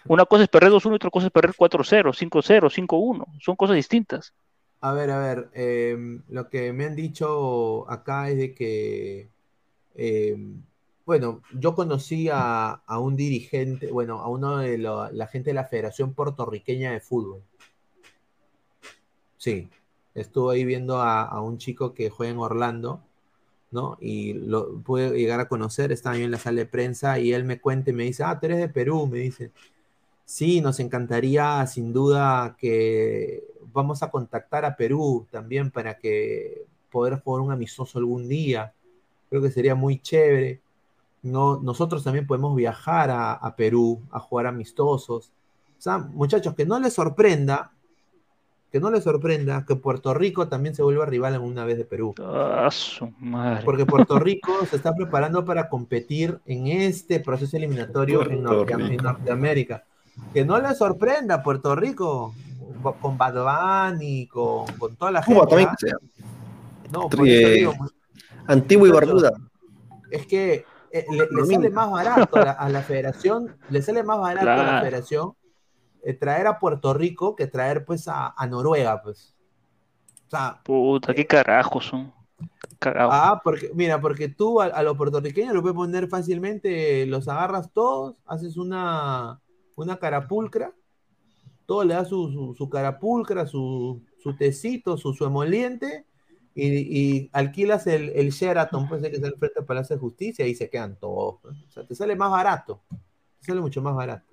Una 0.07 0.25
cosa 0.25 0.45
es 0.45 0.49
perder 0.49 0.71
2-1 0.71 0.93
y 0.93 0.95
otra 0.95 1.11
cosa 1.11 1.27
es 1.27 1.33
perder 1.33 1.55
4-0, 1.55 2.13
5-0, 2.13 2.87
5-1. 2.87 3.27
Son 3.41 3.57
cosas 3.57 3.77
distintas. 3.77 4.33
A 4.81 4.93
ver, 4.93 5.11
a 5.11 5.19
ver, 5.19 5.51
eh, 5.55 6.21
lo 6.29 6.49
que 6.49 6.73
me 6.73 6.85
han 6.85 6.97
dicho 6.97 7.91
acá 7.91 8.31
es 8.31 8.37
de 8.37 8.55
que, 8.55 9.29
eh, 9.95 10.37
bueno, 11.05 11.43
yo 11.59 11.75
conocí 11.75 12.29
a, 12.31 12.73
a, 12.87 12.99
un 13.01 13.17
dirigente, 13.17 13.91
bueno, 13.91 14.21
a 14.21 14.29
uno 14.29 14.59
de 14.59 14.79
lo, 14.79 15.11
la 15.11 15.27
gente 15.27 15.51
de 15.51 15.55
la 15.55 15.65
Federación 15.65 16.15
Puertorriqueña 16.15 16.93
de 16.93 17.01
Fútbol. 17.01 17.43
Sí, 19.39 19.69
estuve 20.15 20.57
ahí 20.57 20.65
viendo 20.65 21.01
a, 21.01 21.23
a 21.23 21.41
un 21.41 21.59
chico 21.59 21.95
que 21.95 22.11
juega 22.11 22.33
en 22.33 22.39
Orlando 22.39 23.03
¿no? 23.71 23.99
Y 24.01 24.35
lo 24.35 24.81
pude 24.81 25.11
llegar 25.11 25.41
a 25.41 25.49
conocer, 25.49 25.93
estaba 25.93 26.17
yo 26.17 26.25
en 26.25 26.31
la 26.31 26.39
sala 26.39 26.59
de 26.59 26.67
prensa 26.67 27.19
y 27.19 27.33
él 27.33 27.45
me 27.45 27.61
cuenta 27.61 27.91
y 27.91 27.93
me 27.93 28.05
dice, 28.05 28.25
ah, 28.25 28.39
tú 28.39 28.47
eres 28.47 28.59
de 28.59 28.69
Perú, 28.69 29.07
me 29.07 29.19
dice. 29.19 29.53
Sí, 30.27 30.61
nos 30.61 30.81
encantaría 30.81 31.65
sin 31.69 31.93
duda 31.93 32.57
que 32.59 33.45
vamos 33.73 34.03
a 34.03 34.11
contactar 34.11 34.65
a 34.65 34.77
Perú 34.77 35.27
también 35.31 35.71
para 35.71 35.97
que 35.99 36.65
poder 36.91 37.21
jugar 37.21 37.43
un 37.43 37.53
amistoso 37.53 37.99
algún 37.99 38.29
día. 38.29 38.73
Creo 39.31 39.41
que 39.41 39.51
sería 39.53 39.75
muy 39.77 39.99
chévere. 40.01 40.61
No, 41.23 41.61
nosotros 41.61 42.03
también 42.05 42.27
podemos 42.27 42.55
viajar 42.57 43.09
a, 43.11 43.33
a 43.35 43.55
Perú 43.57 44.03
a 44.11 44.19
jugar 44.19 44.47
amistosos. 44.47 45.31
O 45.79 45.81
sea, 45.81 45.99
muchachos, 45.99 46.55
que 46.55 46.67
no 46.67 46.79
les 46.81 46.93
sorprenda, 46.95 47.73
que 48.73 48.81
no 48.81 48.91
les 48.91 49.05
sorprenda 49.05 49.65
que 49.65 49.77
Puerto 49.77 50.13
Rico 50.13 50.49
también 50.49 50.75
se 50.75 50.83
vuelva 50.83 51.07
rival 51.07 51.35
alguna 51.35 51.65
vez 51.65 51.79
de 51.79 51.85
Perú. 51.85 52.15
Ah, 52.21 52.69
su 52.73 53.13
madre. 53.21 53.65
Porque 53.65 53.87
Puerto 53.87 54.19
Rico 54.21 54.53
se 54.69 54.75
está 54.77 54.93
preparando 54.95 55.45
para 55.45 55.69
competir 55.69 56.41
en 56.47 56.67
este 56.67 57.21
proceso 57.21 57.57
eliminatorio 57.57 58.29
en, 58.29 58.43
Norte- 58.43 58.73
en. 58.73 58.97
Norteamérica. 58.97 59.85
Que 60.33 60.45
no 60.45 60.59
les 60.59 60.77
sorprenda 60.79 61.43
Puerto 61.43 61.75
Rico 61.75 62.35
con 63.01 63.17
Bad 63.19 63.91
Bunny, 63.93 64.27
con, 64.27 64.67
con 64.79 64.97
toda 64.97 65.11
la 65.11 65.23
gente. 65.23 65.41
Cuba 65.41 65.49
también. 65.49 65.69
¿ah? 65.71 65.77
sea. 65.79 65.97
No, 66.93 67.09
por 67.09 67.27
eso 67.27 67.49
Eh, 67.49 67.55
digo, 67.55 67.73
Antigua 68.47 68.89
y 68.89 68.91
Barbuda. 68.93 69.33
es 70.11 70.27
que 70.27 70.65
eh, 70.93 71.05
le, 71.11 71.27
le 71.31 71.47
sale 71.47 71.71
más 71.71 71.91
barato 71.91 72.37
a 72.37 72.45
la, 72.45 72.51
a 72.53 72.69
la 72.69 72.83
federación, 72.83 73.57
le 73.71 73.83
sale 73.83 74.03
más 74.05 74.19
barato 74.21 74.49
a 74.51 74.57
la 74.65 74.81
federación 74.81 75.33
eh, 76.05 76.15
traer 76.15 76.47
a 76.47 76.59
Puerto 76.61 76.95
Rico 76.95 77.35
que 77.35 77.49
traer 77.49 77.85
pues 77.85 78.07
a, 78.07 78.33
a 78.37 78.47
Noruega, 78.47 79.03
pues. 79.03 79.35
O 80.27 80.31
sea, 80.31 80.61
Puta, 80.63 81.13
qué 81.15 81.27
carajos 81.27 81.87
son. 81.87 82.13
Ah, 82.81 83.41
porque, 83.43 83.71
mira, 83.75 84.01
porque 84.01 84.29
tú 84.29 84.61
a, 84.61 84.67
a 84.67 84.83
los 84.83 84.97
puertorriqueños 84.97 85.55
lo 85.55 85.63
puedes 85.63 85.75
poner 85.75 86.09
fácilmente, 86.09 87.07
los 87.07 87.27
agarras 87.27 87.71
todos, 87.73 88.15
haces 88.27 88.57
una, 88.57 89.41
una 89.77 89.99
carapulcra, 89.99 90.75
todo 91.67 91.85
le 91.85 91.95
das 91.95 92.09
su, 92.09 92.31
su, 92.31 92.55
su 92.55 92.69
carapulcra, 92.69 93.47
su, 93.47 94.03
su 94.23 94.37
tecito, 94.37 94.97
su, 94.97 95.13
su 95.13 95.25
emoliente, 95.25 96.07
y, 96.55 96.67
y 96.67 97.31
alquilas 97.33 97.87
el, 97.87 98.11
el 98.11 98.31
Sheraton, 98.31 98.89
pues, 98.89 99.03
el 99.03 99.11
que 99.11 99.17
está 99.17 99.29
enfrente 99.29 99.61
del 99.61 99.67
Palacio 99.67 99.97
de 99.97 100.01
Justicia, 100.01 100.47
y 100.47 100.55
se 100.55 100.71
quedan 100.71 100.97
todos. 100.99 101.37
pues. 101.43 101.55
O 101.69 101.71
sea, 101.71 101.87
te 101.87 101.95
sale 101.95 102.17
más 102.17 102.31
barato, 102.31 102.83
te 103.41 103.47
sale 103.47 103.61
mucho 103.61 103.83
más 103.83 103.95
barato. 103.95 104.27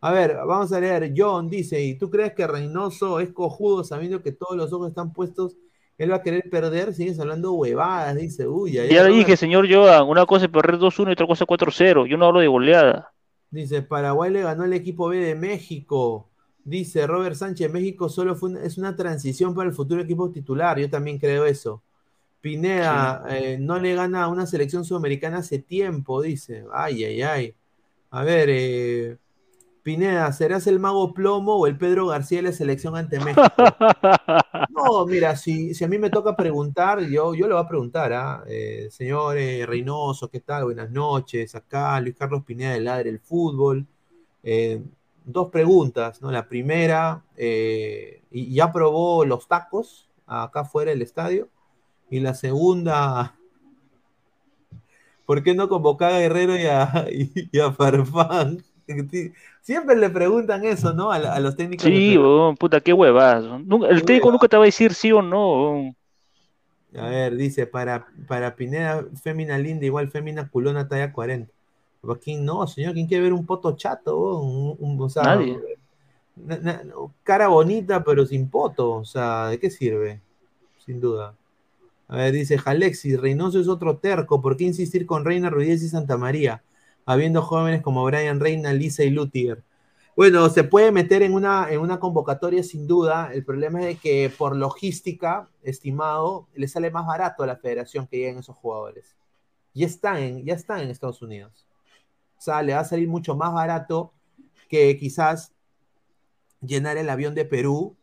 A 0.00 0.12
ver, 0.12 0.36
vamos 0.46 0.70
a 0.72 0.80
leer. 0.80 1.14
John 1.16 1.48
dice, 1.48 1.82
¿y 1.82 1.96
tú 1.96 2.10
crees 2.10 2.34
que 2.34 2.46
Reynoso 2.46 3.20
es 3.20 3.32
cojudo 3.32 3.82
sabiendo 3.84 4.22
que 4.22 4.32
todos 4.32 4.54
los 4.54 4.72
ojos 4.72 4.88
están 4.90 5.14
puestos? 5.14 5.56
Él 5.96 6.12
va 6.12 6.16
a 6.16 6.22
querer 6.22 6.50
perder, 6.50 6.92
sigues 6.92 7.18
hablando 7.18 7.52
huevadas, 7.54 8.14
dice, 8.16 8.46
uy, 8.46 8.72
ya, 8.72 8.84
Ya 8.84 9.04
le 9.04 9.14
dije, 9.14 9.36
señor 9.36 9.66
Joan, 9.72 10.06
una 10.06 10.26
cosa 10.26 10.44
es 10.44 10.50
perder 10.50 10.78
2-1 10.78 11.08
y 11.08 11.12
otra 11.12 11.26
cosa 11.26 11.44
es 11.44 11.48
4-0. 11.48 12.06
Yo 12.06 12.18
no 12.18 12.26
hablo 12.26 12.40
de 12.40 12.48
goleada. 12.48 13.13
Dice, 13.50 13.82
Paraguay 13.82 14.30
le 14.32 14.42
ganó 14.42 14.64
el 14.64 14.72
equipo 14.72 15.08
B 15.08 15.18
de 15.18 15.34
México. 15.34 16.28
Dice 16.64 17.06
Robert 17.06 17.36
Sánchez, 17.36 17.70
México 17.72 18.08
solo 18.08 18.34
fue 18.36 18.50
una- 18.50 18.62
es 18.64 18.78
una 18.78 18.96
transición 18.96 19.54
para 19.54 19.68
el 19.68 19.74
futuro 19.74 20.00
equipo 20.02 20.30
titular. 20.30 20.78
Yo 20.78 20.90
también 20.90 21.18
creo 21.18 21.46
eso. 21.46 21.82
Pineda, 22.40 23.24
eh, 23.28 23.58
no 23.58 23.78
le 23.78 23.94
gana 23.94 24.24
a 24.24 24.28
una 24.28 24.46
selección 24.46 24.84
sudamericana 24.84 25.38
hace 25.38 25.58
tiempo, 25.60 26.22
dice. 26.22 26.64
Ay, 26.72 27.04
ay, 27.04 27.22
ay. 27.22 27.54
A 28.10 28.24
ver, 28.24 28.48
eh, 28.50 29.18
Pineda, 29.84 30.32
¿serás 30.32 30.66
el 30.66 30.80
mago 30.80 31.12
plomo 31.12 31.56
o 31.56 31.66
el 31.66 31.76
Pedro 31.76 32.06
García 32.06 32.38
de 32.38 32.44
la 32.44 32.52
selección 32.52 32.96
ante 32.96 33.20
México? 33.20 33.42
No, 34.70 35.06
mira, 35.06 35.36
si, 35.36 35.74
si 35.74 35.84
a 35.84 35.88
mí 35.88 35.98
me 35.98 36.10
toca 36.10 36.34
preguntar, 36.34 37.00
yo, 37.00 37.34
yo 37.34 37.46
le 37.46 37.54
voy 37.54 37.62
a 37.62 37.68
preguntar, 37.68 38.12
¿ah? 38.12 38.44
Eh, 38.46 38.88
señor 38.90 39.36
Reynoso, 39.36 40.28
¿qué 40.28 40.40
tal? 40.40 40.64
Buenas 40.64 40.90
noches. 40.90 41.54
Acá 41.54 42.00
Luis 42.00 42.16
Carlos 42.16 42.44
Pineda 42.44 42.72
de 42.72 42.80
Ladre 42.80 43.10
el 43.10 43.20
Fútbol. 43.20 43.86
Eh, 44.42 44.82
dos 45.24 45.50
preguntas, 45.50 46.20
¿no? 46.22 46.30
La 46.30 46.48
primera, 46.48 47.22
eh, 47.36 48.22
¿y 48.30 48.54
¿ya 48.54 48.72
probó 48.72 49.24
los 49.24 49.46
tacos 49.48 50.08
acá 50.26 50.64
fuera 50.64 50.90
del 50.90 51.02
estadio? 51.02 51.48
Y 52.10 52.20
la 52.20 52.34
segunda, 52.34 53.36
¿por 55.26 55.42
qué 55.42 55.54
no 55.54 55.68
convocar 55.68 56.12
a 56.12 56.20
Guerrero 56.20 56.56
y 56.56 56.66
a, 56.66 57.06
y, 57.12 57.48
y 57.52 57.60
a 57.60 57.72
Farfán? 57.72 58.64
Siempre 59.62 59.96
le 59.96 60.10
preguntan 60.10 60.64
eso, 60.64 60.92
¿no? 60.92 61.10
A, 61.10 61.40
los 61.40 61.56
técnicos. 61.56 61.84
Sí, 61.86 62.16
weón, 62.18 62.56
puta, 62.56 62.80
qué. 62.80 62.92
Nunca- 62.92 63.88
El 63.88 64.00
Qué 64.00 64.06
técnico 64.06 64.30
nunca 64.30 64.48
te 64.48 64.56
va 64.56 64.64
a 64.64 64.66
decir 64.66 64.94
sí 64.94 65.10
o 65.12 65.22
no. 65.22 65.94
A 66.96 67.08
ver, 67.08 67.36
dice, 67.36 67.66
para, 67.66 68.06
para 68.28 68.54
Pineda, 68.54 69.04
fémina 69.20 69.58
linda, 69.58 69.84
igual 69.84 70.08
fémina 70.08 70.48
culona 70.48 70.86
talla 70.86 71.12
40. 71.12 71.50
¿Para 72.00 72.18
quién 72.20 72.44
no, 72.44 72.66
señor? 72.66 72.92
¿Quién 72.94 73.06
quiere 73.06 73.24
ver 73.24 73.32
un 73.32 73.46
poto 73.46 73.74
chato? 73.76 74.40
Un, 74.40 74.76
un- 74.78 75.00
o 75.00 75.08
sea, 75.08 75.22
Nadie. 75.24 75.58
na- 76.36 76.58
na- 76.58 76.82
cara 77.22 77.48
bonita, 77.48 78.04
pero 78.04 78.24
sin 78.26 78.48
poto. 78.48 78.92
O 78.92 79.04
sea, 79.04 79.48
¿de 79.48 79.58
qué 79.58 79.70
sirve? 79.70 80.20
Sin 80.84 81.00
duda. 81.00 81.34
A 82.06 82.16
ver, 82.16 82.32
dice 82.32 82.58
Jalexis, 82.58 83.18
Reynoso 83.20 83.58
es 83.58 83.66
otro 83.66 83.96
terco. 83.96 84.40
¿Por 84.40 84.56
qué 84.56 84.64
insistir 84.64 85.06
con 85.06 85.24
Reina 85.24 85.50
Ruiz 85.50 85.82
y 85.82 85.88
Santa 85.88 86.16
María? 86.16 86.62
Habiendo 87.06 87.42
jóvenes 87.42 87.82
como 87.82 88.04
Brian 88.04 88.40
Reina, 88.40 88.72
Lisa 88.72 89.04
y 89.04 89.10
Lutiger. 89.10 89.62
Bueno, 90.16 90.48
se 90.48 90.64
puede 90.64 90.92
meter 90.92 91.22
en 91.22 91.34
una, 91.34 91.70
en 91.70 91.80
una 91.80 91.98
convocatoria 91.98 92.62
sin 92.62 92.86
duda. 92.86 93.30
El 93.32 93.44
problema 93.44 93.80
es 93.80 93.86
de 93.86 93.96
que 93.96 94.32
por 94.36 94.54
logística, 94.56 95.48
estimado, 95.62 96.46
le 96.54 96.68
sale 96.68 96.90
más 96.90 97.06
barato 97.06 97.42
a 97.42 97.46
la 97.46 97.56
federación 97.56 98.06
que 98.06 98.18
lleguen 98.18 98.38
esos 98.38 98.56
jugadores. 98.56 99.16
Ya 99.74 99.86
están 99.86 100.18
en, 100.18 100.44
ya 100.44 100.54
están 100.54 100.80
en 100.80 100.90
Estados 100.90 101.20
Unidos. 101.20 101.66
O 102.38 102.40
sea, 102.40 102.62
le 102.62 102.74
va 102.74 102.80
a 102.80 102.84
salir 102.84 103.08
mucho 103.08 103.34
más 103.36 103.52
barato 103.52 104.12
que 104.68 104.96
quizás 104.96 105.52
llenar 106.60 106.96
el 106.96 107.10
avión 107.10 107.34
de 107.34 107.44
Perú 107.44 107.96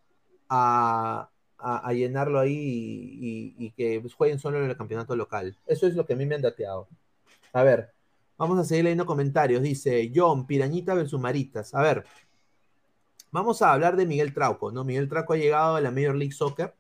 a, 0.49 1.29
a- 1.57 1.93
llenarlo 1.93 2.39
ahí 2.39 2.53
y, 2.57 3.55
y- 3.57 3.71
que 3.71 4.01
jueguen 4.17 4.39
solo 4.39 4.63
en 4.63 4.69
el 4.69 4.77
campeonato 4.77 5.15
local. 5.15 5.57
Eso 5.65 5.87
es 5.87 5.95
lo 5.95 6.05
que 6.05 6.13
a 6.13 6.15
mí 6.15 6.25
me 6.25 6.35
han 6.35 6.41
dateado. 6.41 6.87
A 7.53 7.63
ver, 7.63 7.91
vamos 8.41 8.57
a 8.57 8.63
seguir 8.63 8.85
leyendo 8.85 9.05
comentarios. 9.05 9.61
Dice 9.61 10.11
John, 10.13 10.47
Pirañita 10.47 10.95
versus 10.95 11.19
Maritas. 11.19 11.75
A 11.75 11.81
ver, 11.83 12.03
vamos 13.29 13.61
a 13.61 13.71
hablar 13.71 13.95
de 13.95 14.07
Miguel 14.07 14.33
Trauco, 14.33 14.71
¿no? 14.71 14.83
Miguel 14.83 15.07
Trauco 15.07 15.33
ha 15.33 15.37
llegado 15.37 15.75
a 15.75 15.81
la 15.81 15.91
Major 15.91 16.15
League 16.15 16.33
Soccer, 16.33 16.73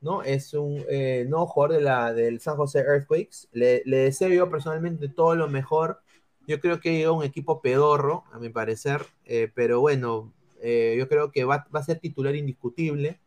¿no? 0.00 0.24
Es 0.24 0.52
un 0.52 0.84
eh, 0.88 1.26
nuevo 1.28 1.46
jugador 1.46 1.76
de 1.76 1.82
la, 1.82 2.12
del 2.12 2.40
San 2.40 2.56
José 2.56 2.80
Earthquakes. 2.80 3.46
Le, 3.52 3.82
deseo 3.84 4.30
yo 4.30 4.50
personalmente 4.50 5.08
todo 5.08 5.36
lo 5.36 5.48
mejor. 5.48 6.00
Yo 6.48 6.58
creo 6.58 6.80
que 6.80 6.92
llega 6.92 7.12
un 7.12 7.22
equipo 7.22 7.62
pedorro, 7.62 8.24
a 8.32 8.40
mi 8.40 8.48
parecer, 8.48 9.02
eh, 9.26 9.48
pero 9.54 9.78
bueno, 9.80 10.32
eh, 10.60 10.96
yo 10.98 11.08
creo 11.08 11.30
que 11.30 11.44
va, 11.44 11.68
va 11.72 11.80
a 11.80 11.84
ser 11.84 12.00
titular 12.00 12.34
indiscutible, 12.34 13.20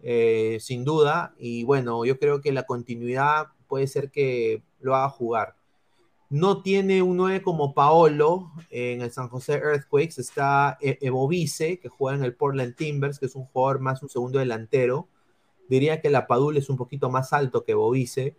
eh, 0.00 0.58
sin 0.60 0.84
duda, 0.84 1.34
y 1.38 1.64
bueno, 1.64 2.04
yo 2.04 2.18
creo 2.18 2.42
que 2.42 2.52
la 2.52 2.64
continuidad 2.64 3.46
puede 3.66 3.86
ser 3.86 4.10
que 4.10 4.62
lo 4.80 4.94
haga 4.94 5.08
jugar. 5.08 5.57
No 6.30 6.62
tiene 6.62 7.00
un 7.02 7.16
9 7.16 7.42
como 7.42 7.72
Paolo 7.74 8.52
en 8.70 9.00
el 9.00 9.10
San 9.12 9.28
José 9.28 9.54
Earthquakes, 9.54 10.20
está 10.20 10.76
E- 10.80 10.98
Evo 11.00 11.26
Vice, 11.26 11.78
que 11.80 11.88
juega 11.88 12.18
en 12.18 12.24
el 12.24 12.34
Portland 12.34 12.74
Timbers, 12.76 13.18
que 13.18 13.26
es 13.26 13.34
un 13.34 13.46
jugador 13.46 13.80
más 13.80 14.02
un 14.02 14.10
segundo 14.10 14.38
delantero. 14.38 15.08
Diría 15.68 16.00
que 16.02 16.10
la 16.10 16.26
Padula 16.26 16.58
es 16.58 16.68
un 16.70 16.76
poquito 16.76 17.10
más 17.10 17.32
alto 17.32 17.64
que 17.64 17.72
Evo 17.72 17.90
Vice. 17.90 18.36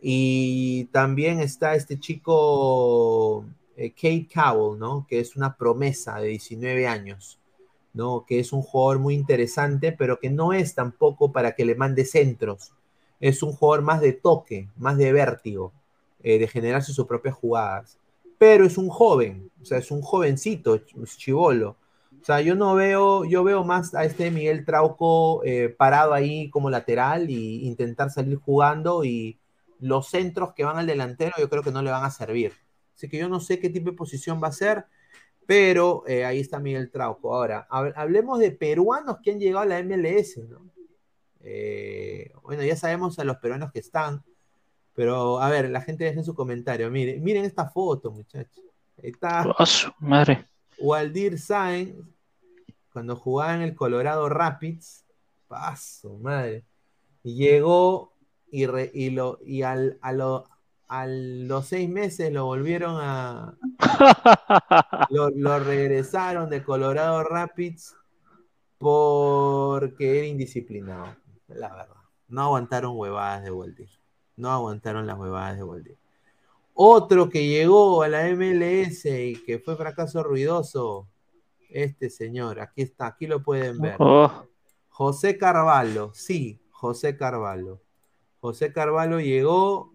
Y 0.00 0.86
también 0.86 1.40
está 1.40 1.74
este 1.76 1.98
chico 2.00 3.44
eh, 3.76 3.90
Kate 3.92 4.28
Cowell, 4.32 4.78
¿no? 4.78 5.06
Que 5.08 5.20
es 5.20 5.36
una 5.36 5.56
promesa 5.56 6.20
de 6.20 6.28
19 6.28 6.86
años, 6.88 7.40
¿no? 7.94 8.24
Que 8.26 8.40
es 8.40 8.52
un 8.52 8.62
jugador 8.62 9.00
muy 9.00 9.14
interesante, 9.14 9.92
pero 9.92 10.20
que 10.20 10.30
no 10.30 10.52
es 10.52 10.74
tampoco 10.74 11.32
para 11.32 11.54
que 11.54 11.64
le 11.64 11.74
mande 11.76 12.04
centros. 12.04 12.72
Es 13.20 13.42
un 13.42 13.52
jugador 13.52 13.82
más 13.84 14.00
de 14.00 14.12
toque, 14.12 14.68
más 14.76 14.98
de 14.98 15.12
vértigo, 15.12 15.72
eh, 16.24 16.40
de 16.40 16.48
generarse 16.48 16.94
sus 16.94 17.06
propias 17.06 17.36
jugadas. 17.36 18.00
Pero 18.38 18.66
es 18.66 18.78
un 18.78 18.90
joven, 18.90 19.52
o 19.62 19.66
sea, 19.66 19.78
es 19.78 19.92
un 19.92 20.02
jovencito, 20.02 20.78
ch- 20.78 21.18
chivolo. 21.18 21.78
O 22.22 22.24
sea, 22.26 22.40
yo 22.42 22.56
no 22.56 22.74
veo, 22.74 23.24
yo 23.26 23.44
veo 23.44 23.64
más 23.64 23.94
a 23.94 24.04
este 24.04 24.30
Miguel 24.32 24.64
Trauco 24.66 25.44
eh, 25.44 25.68
parado 25.70 26.14
ahí 26.14 26.50
como 26.50 26.70
lateral 26.70 27.30
y 27.30 27.66
intentar 27.66 28.10
salir 28.10 28.38
jugando 28.38 29.04
y 29.04 29.38
los 29.80 30.08
centros 30.08 30.54
que 30.54 30.64
van 30.64 30.78
al 30.78 30.86
delantero 30.86 31.34
yo 31.38 31.50
creo 31.50 31.62
que 31.62 31.72
no 31.72 31.82
le 31.82 31.90
van 31.92 32.04
a 32.04 32.10
servir. 32.10 32.52
Así 32.96 33.08
que 33.08 33.18
yo 33.18 33.28
no 33.28 33.40
sé 33.40 33.60
qué 33.60 33.70
tipo 33.70 33.90
de 33.92 33.96
posición 33.96 34.40
va 34.42 34.48
a 34.48 34.52
ser, 34.52 34.86
pero 35.46 36.04
eh, 36.06 36.24
ahí 36.24 36.40
está 36.40 36.58
Miguel 36.60 36.90
Trauco. 36.90 37.34
Ahora, 37.36 37.66
hab- 37.70 37.92
hablemos 37.96 38.38
de 38.40 38.52
peruanos 38.52 39.18
que 39.22 39.32
han 39.32 39.40
llegado 39.40 39.62
a 39.62 39.66
la 39.66 39.78
MLS, 39.80 40.42
¿no? 40.44 40.70
Eh, 41.40 42.32
bueno, 42.42 42.62
ya 42.64 42.76
sabemos 42.76 43.18
a 43.18 43.24
los 43.24 43.36
peruanos 43.38 43.72
que 43.72 43.80
están, 43.80 44.24
pero 44.94 45.40
a 45.40 45.48
ver, 45.50 45.70
la 45.70 45.80
gente 45.80 46.04
deje 46.04 46.22
su 46.24 46.34
comentario. 46.34 46.90
Miren, 46.90 47.22
miren 47.22 47.44
esta 47.44 47.68
foto, 47.68 48.10
muchachos. 48.10 48.64
Está 48.96 49.44
madre. 49.98 50.46
Waldir 50.78 51.38
Sáenz, 51.38 51.94
cuando 52.92 53.16
jugaba 53.16 53.54
en 53.54 53.62
el 53.62 53.74
Colorado 53.74 54.28
Rapids, 54.28 55.04
paso, 55.48 56.16
madre. 56.18 56.64
Y 57.22 57.34
llegó 57.36 58.12
y, 58.50 58.66
re- 58.66 58.90
y, 58.94 59.10
lo, 59.10 59.38
y 59.44 59.62
al, 59.62 59.98
a, 60.00 60.12
lo- 60.12 60.44
a 60.88 61.06
los 61.06 61.66
seis 61.66 61.88
meses 61.88 62.32
lo 62.32 62.44
volvieron 62.46 62.96
a. 63.00 63.56
Lo, 65.10 65.30
lo 65.30 65.58
regresaron 65.58 66.48
de 66.50 66.62
Colorado 66.62 67.22
Rapids 67.24 67.94
porque 68.78 70.18
era 70.18 70.26
indisciplinado, 70.26 71.16
la 71.48 71.68
verdad. 71.74 71.96
No 72.28 72.42
aguantaron 72.42 72.96
huevadas 72.96 73.42
de 73.44 73.50
Waldir. 73.50 73.88
No 74.36 74.50
aguantaron 74.50 75.06
las 75.06 75.18
huevadas 75.18 75.56
de 75.56 75.64
Waldir. 75.64 75.98
Otro 76.74 77.30
que 77.30 77.46
llegó 77.46 78.02
a 78.02 78.08
la 78.08 78.28
MLS 78.30 79.04
y 79.04 79.42
que 79.44 79.60
fue 79.60 79.76
fracaso 79.76 80.22
ruidoso, 80.22 81.08
este 81.70 82.10
señor, 82.10 82.60
aquí 82.60 82.82
está, 82.82 83.06
aquí 83.06 83.26
lo 83.26 83.42
pueden 83.42 83.78
ver. 83.80 83.96
Oh, 83.98 84.46
José 84.88 85.38
Carvalho, 85.38 86.12
sí, 86.14 86.60
José 86.70 87.16
Carvalho. 87.16 87.80
José 88.40 88.72
Carvalho 88.72 89.20
llegó, 89.20 89.94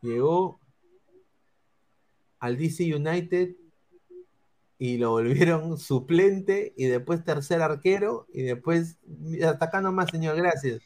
llegó 0.00 0.60
al 2.40 2.56
DC 2.56 2.94
United 2.94 3.56
y 4.78 4.98
lo 4.98 5.10
volvieron 5.10 5.78
suplente 5.78 6.72
y 6.76 6.86
después 6.86 7.24
tercer 7.24 7.62
arquero 7.62 8.26
y 8.32 8.42
después, 8.42 8.98
hasta 9.44 9.64
acá 9.64 9.80
nomás, 9.80 10.10
señor, 10.10 10.36
gracias. 10.36 10.80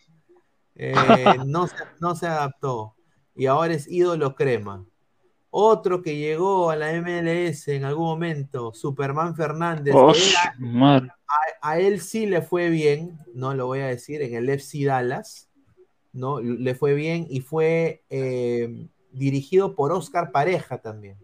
Eh, 0.74 0.94
no, 1.46 1.66
se, 1.66 1.74
no 2.00 2.14
se 2.14 2.26
adaptó 2.26 2.94
y 3.34 3.46
ahora 3.46 3.74
es 3.74 3.88
ídolo 3.88 4.34
crema. 4.34 4.84
Otro 5.50 6.02
que 6.02 6.16
llegó 6.16 6.70
a 6.70 6.76
la 6.76 6.92
MLS 6.92 7.68
en 7.68 7.84
algún 7.84 8.06
momento, 8.06 8.72
Superman 8.72 9.36
Fernández, 9.36 9.94
oh, 9.94 10.14
a 11.60 11.78
él 11.78 12.00
sí 12.00 12.24
le 12.24 12.40
fue 12.40 12.70
bien, 12.70 13.18
no 13.34 13.52
lo 13.54 13.66
voy 13.66 13.80
a 13.80 13.86
decir, 13.86 14.22
en 14.22 14.34
el 14.34 14.48
FC 14.48 14.86
Dallas, 14.86 15.50
¿no? 16.12 16.40
Le 16.40 16.74
fue 16.74 16.94
bien 16.94 17.26
y 17.28 17.40
fue 17.40 18.02
eh, 18.08 18.88
dirigido 19.12 19.74
por 19.74 19.92
Oscar 19.92 20.32
Pareja 20.32 20.78
también, 20.78 21.18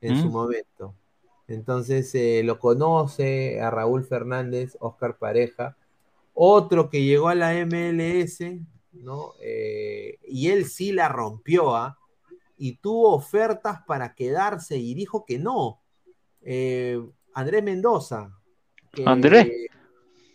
en 0.00 0.16
su 0.16 0.28
¿Mm? 0.28 0.32
momento. 0.32 0.94
Entonces 1.48 2.14
eh, 2.14 2.42
lo 2.44 2.60
conoce 2.60 3.60
a 3.60 3.70
Raúl 3.70 4.04
Fernández, 4.04 4.76
Oscar 4.78 5.18
Pareja. 5.18 5.76
Otro 6.42 6.88
que 6.88 7.04
llegó 7.04 7.28
a 7.28 7.34
la 7.34 7.52
MLS, 7.66 8.40
¿no? 8.92 9.34
Eh, 9.42 10.18
y 10.26 10.48
él 10.48 10.64
sí 10.64 10.90
la 10.90 11.06
rompió, 11.06 11.76
¿ah? 11.76 11.98
Y 12.56 12.76
tuvo 12.76 13.12
ofertas 13.14 13.82
para 13.86 14.14
quedarse 14.14 14.78
y 14.78 14.94
dijo 14.94 15.26
que 15.26 15.38
no. 15.38 15.82
Eh, 16.40 16.98
Andrés 17.34 17.62
Mendoza. 17.62 18.34
que- 18.90 19.04
¿Andrés? 19.04 19.48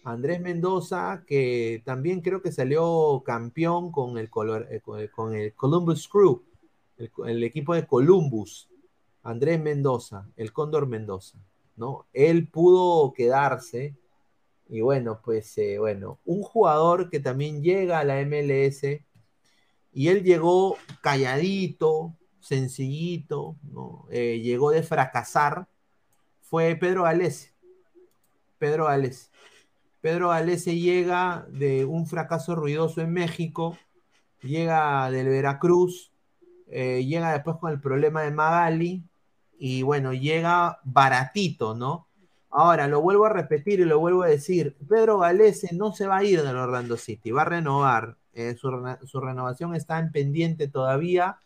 Andrés 0.04 0.40
Mendoza, 0.42 1.24
que 1.26 1.82
también 1.84 2.22
creo 2.22 2.40
que 2.40 2.52
salió 2.52 3.24
campeón 3.26 3.92
con 3.92 4.20
el, 4.20 4.30
color, 4.30 4.68
eh, 4.70 4.82
con 4.82 5.00
el, 5.00 5.10
con 5.10 5.34
el 5.34 5.56
Columbus 5.56 6.08
Crew, 6.08 6.44
el, 6.98 7.10
el 7.26 7.44
equipo 7.44 7.74
de 7.74 7.88
Columbus. 7.88 8.70
Andrés 9.24 9.60
Mendoza, 9.60 10.30
el 10.38 10.54
Cóndor 10.54 10.86
Mendoza, 10.86 11.40
¿no? 11.76 12.06
Él 12.14 12.48
pudo 12.48 13.12
quedarse 13.12 13.96
y 14.68 14.82
bueno, 14.82 15.22
pues 15.24 15.58
eh, 15.58 15.78
bueno, 15.80 16.20
un 16.26 16.42
jugador 16.42 17.10
que 17.10 17.20
también 17.20 17.62
llega 17.62 18.00
a 18.00 18.04
la 18.04 18.20
MLS 18.26 18.84
y 19.94 20.08
él 20.08 20.24
llegó 20.24 20.78
calladito, 21.02 22.16
sencillito, 22.40 23.56
¿no? 23.64 24.06
Eh, 24.12 24.42
llegó 24.44 24.72
de 24.72 24.84
fracasar, 24.84 25.68
fue 26.42 26.76
Pedro 26.76 27.04
Galese. 27.04 27.54
Pedro 28.58 28.86
Galese. 28.86 29.30
Pedro 30.02 30.30
Galese 30.30 30.76
llega 30.76 31.46
de 31.50 31.86
un 31.86 32.08
fracaso 32.08 32.56
ruidoso 32.56 33.02
en 33.02 33.12
México, 33.14 33.78
llega 34.42 35.10
del 35.12 35.30
Veracruz, 35.30 36.12
eh, 36.68 37.06
llega 37.06 37.34
después 37.34 37.58
con 37.58 37.72
el 37.72 37.80
problema 37.80 38.24
de 38.24 38.32
Magali 38.32 39.04
y 39.58 39.84
bueno, 39.84 40.14
llega 40.14 40.80
baratito, 40.84 41.76
¿no? 41.76 42.08
Ahora, 42.58 42.88
lo 42.88 43.02
vuelvo 43.02 43.26
a 43.26 43.34
repetir 43.34 43.82
y 43.82 43.84
lo 43.84 44.00
vuelvo 44.00 44.24
a 44.24 44.28
decir, 44.28 44.78
Pedro 44.88 45.20
Galese 45.20 45.76
no 45.76 45.92
se 45.92 46.08
va 46.08 46.20
a 46.20 46.24
ir 46.24 46.42
del 46.42 46.56
Orlando 46.56 46.96
City, 46.96 47.32
va 47.32 47.42
a 47.42 47.46
renovar, 47.46 48.16
eh, 48.32 48.56
su, 48.56 49.20
renovación 49.20 49.76
está 49.76 50.00
en 50.00 50.10
pendiente 50.10 50.70
todavía, 50.70 51.38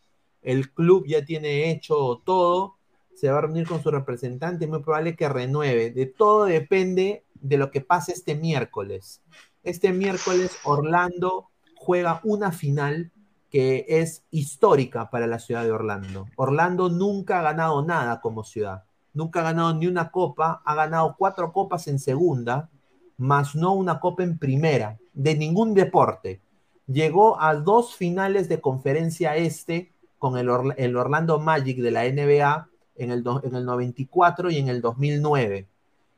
el 0.44 0.72
club 0.72 1.08
ya 1.08 1.26
tiene 1.26 1.72
hecho 1.72 2.22
todo, 2.24 2.76
se 3.16 3.32
va 3.32 3.40
a 3.40 3.42
reunir 3.42 3.68
con 3.68 3.82
su 3.82 3.90
representante, 3.90 4.68
muy 4.68 4.84
probable 4.84 5.16
que 5.16 5.28
renueve, 5.28 5.90
de 5.90 6.06
todo 6.06 6.46
depende 6.46 7.24
de 7.34 7.58
lo 7.58 7.72
que 7.72 7.82
pase 7.82 8.12
este 8.12 8.36
miércoles. 8.36 9.24
Este 9.64 9.92
miércoles 9.92 10.60
Orlando 10.64 11.50
juega 11.76 12.22
una 12.24 12.52
final 12.52 13.12
que 13.50 13.84
es 13.88 14.26
histórica 14.30 15.10
para 15.10 15.26
la 15.26 15.40
ciudad 15.40 15.64
de 15.64 15.72
Orlando. 15.72 16.28
Orlando 16.36 16.88
nunca 16.90 17.40
ha 17.40 17.42
ganado 17.42 17.84
nada 17.84 18.22
como 18.22 18.44
ciudad, 18.44 18.84
nunca 19.14 19.40
ha 19.42 19.44
ganado 19.44 19.74
ni 19.74 19.88
una 19.88 20.12
copa, 20.12 20.62
ha 20.66 20.76
ganado 20.76 21.16
cuatro 21.18 21.52
copas 21.52 21.88
en 21.88 22.00
segunda, 22.00 22.70
más 23.18 23.56
no 23.56 23.74
una 23.74 24.00
copa 24.00 24.24
en 24.24 24.38
primera, 24.38 24.98
de 25.14 25.36
ningún 25.36 25.74
deporte. 25.74 26.42
Llegó 26.88 27.40
a 27.42 27.56
dos 27.56 27.96
finales 27.96 28.50
de 28.50 28.62
conferencia 28.62 29.36
este 29.36 29.92
con 30.18 30.38
el, 30.38 30.50
Orla- 30.50 30.76
el 30.78 30.96
Orlando 30.96 31.40
Magic 31.40 31.80
de 31.80 31.92
la 31.92 32.04
NBA 32.06 32.68
en 32.96 33.12
el, 33.12 33.24
en 33.44 33.56
el 33.56 33.66
94 33.66 34.50
y 34.52 34.58
en 34.58 34.70
el 34.70 34.82
2009. 34.82 35.68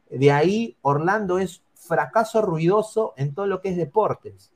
De 0.10 0.32
ahí, 0.32 0.78
Orlando 0.82 1.40
es 1.40 1.62
fracaso 1.74 2.42
ruidoso 2.42 3.14
en 3.18 3.34
todo 3.34 3.48
lo 3.48 3.62
que 3.62 3.70
es 3.70 3.78
deportes. 3.78 4.52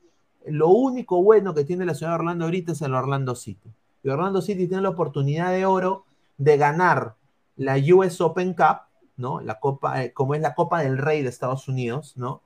Lo 0.46 0.68
único 0.68 1.22
bueno 1.22 1.54
que 1.54 1.64
tiene 1.64 1.84
la 1.84 1.94
ciudad 1.94 2.12
de 2.12 2.16
Orlando 2.20 2.44
ahorita 2.44 2.72
es 2.72 2.82
el 2.82 2.94
Orlando 2.94 3.34
City. 3.34 3.70
Y 4.02 4.08
Orlando 4.08 4.40
City 4.42 4.68
tiene 4.68 4.82
la 4.82 4.90
oportunidad 4.90 5.50
de 5.50 5.66
oro 5.66 6.04
de 6.38 6.56
ganar 6.56 7.14
la 7.56 7.76
US 7.94 8.20
Open 8.20 8.54
Cup, 8.54 8.82
¿no? 9.16 9.40
La 9.40 9.58
copa, 9.58 10.04
eh, 10.04 10.12
como 10.12 10.34
es 10.34 10.40
la 10.40 10.54
Copa 10.54 10.82
del 10.82 10.98
Rey 10.98 11.22
de 11.22 11.28
Estados 11.28 11.68
Unidos, 11.68 12.16
¿no? 12.16 12.42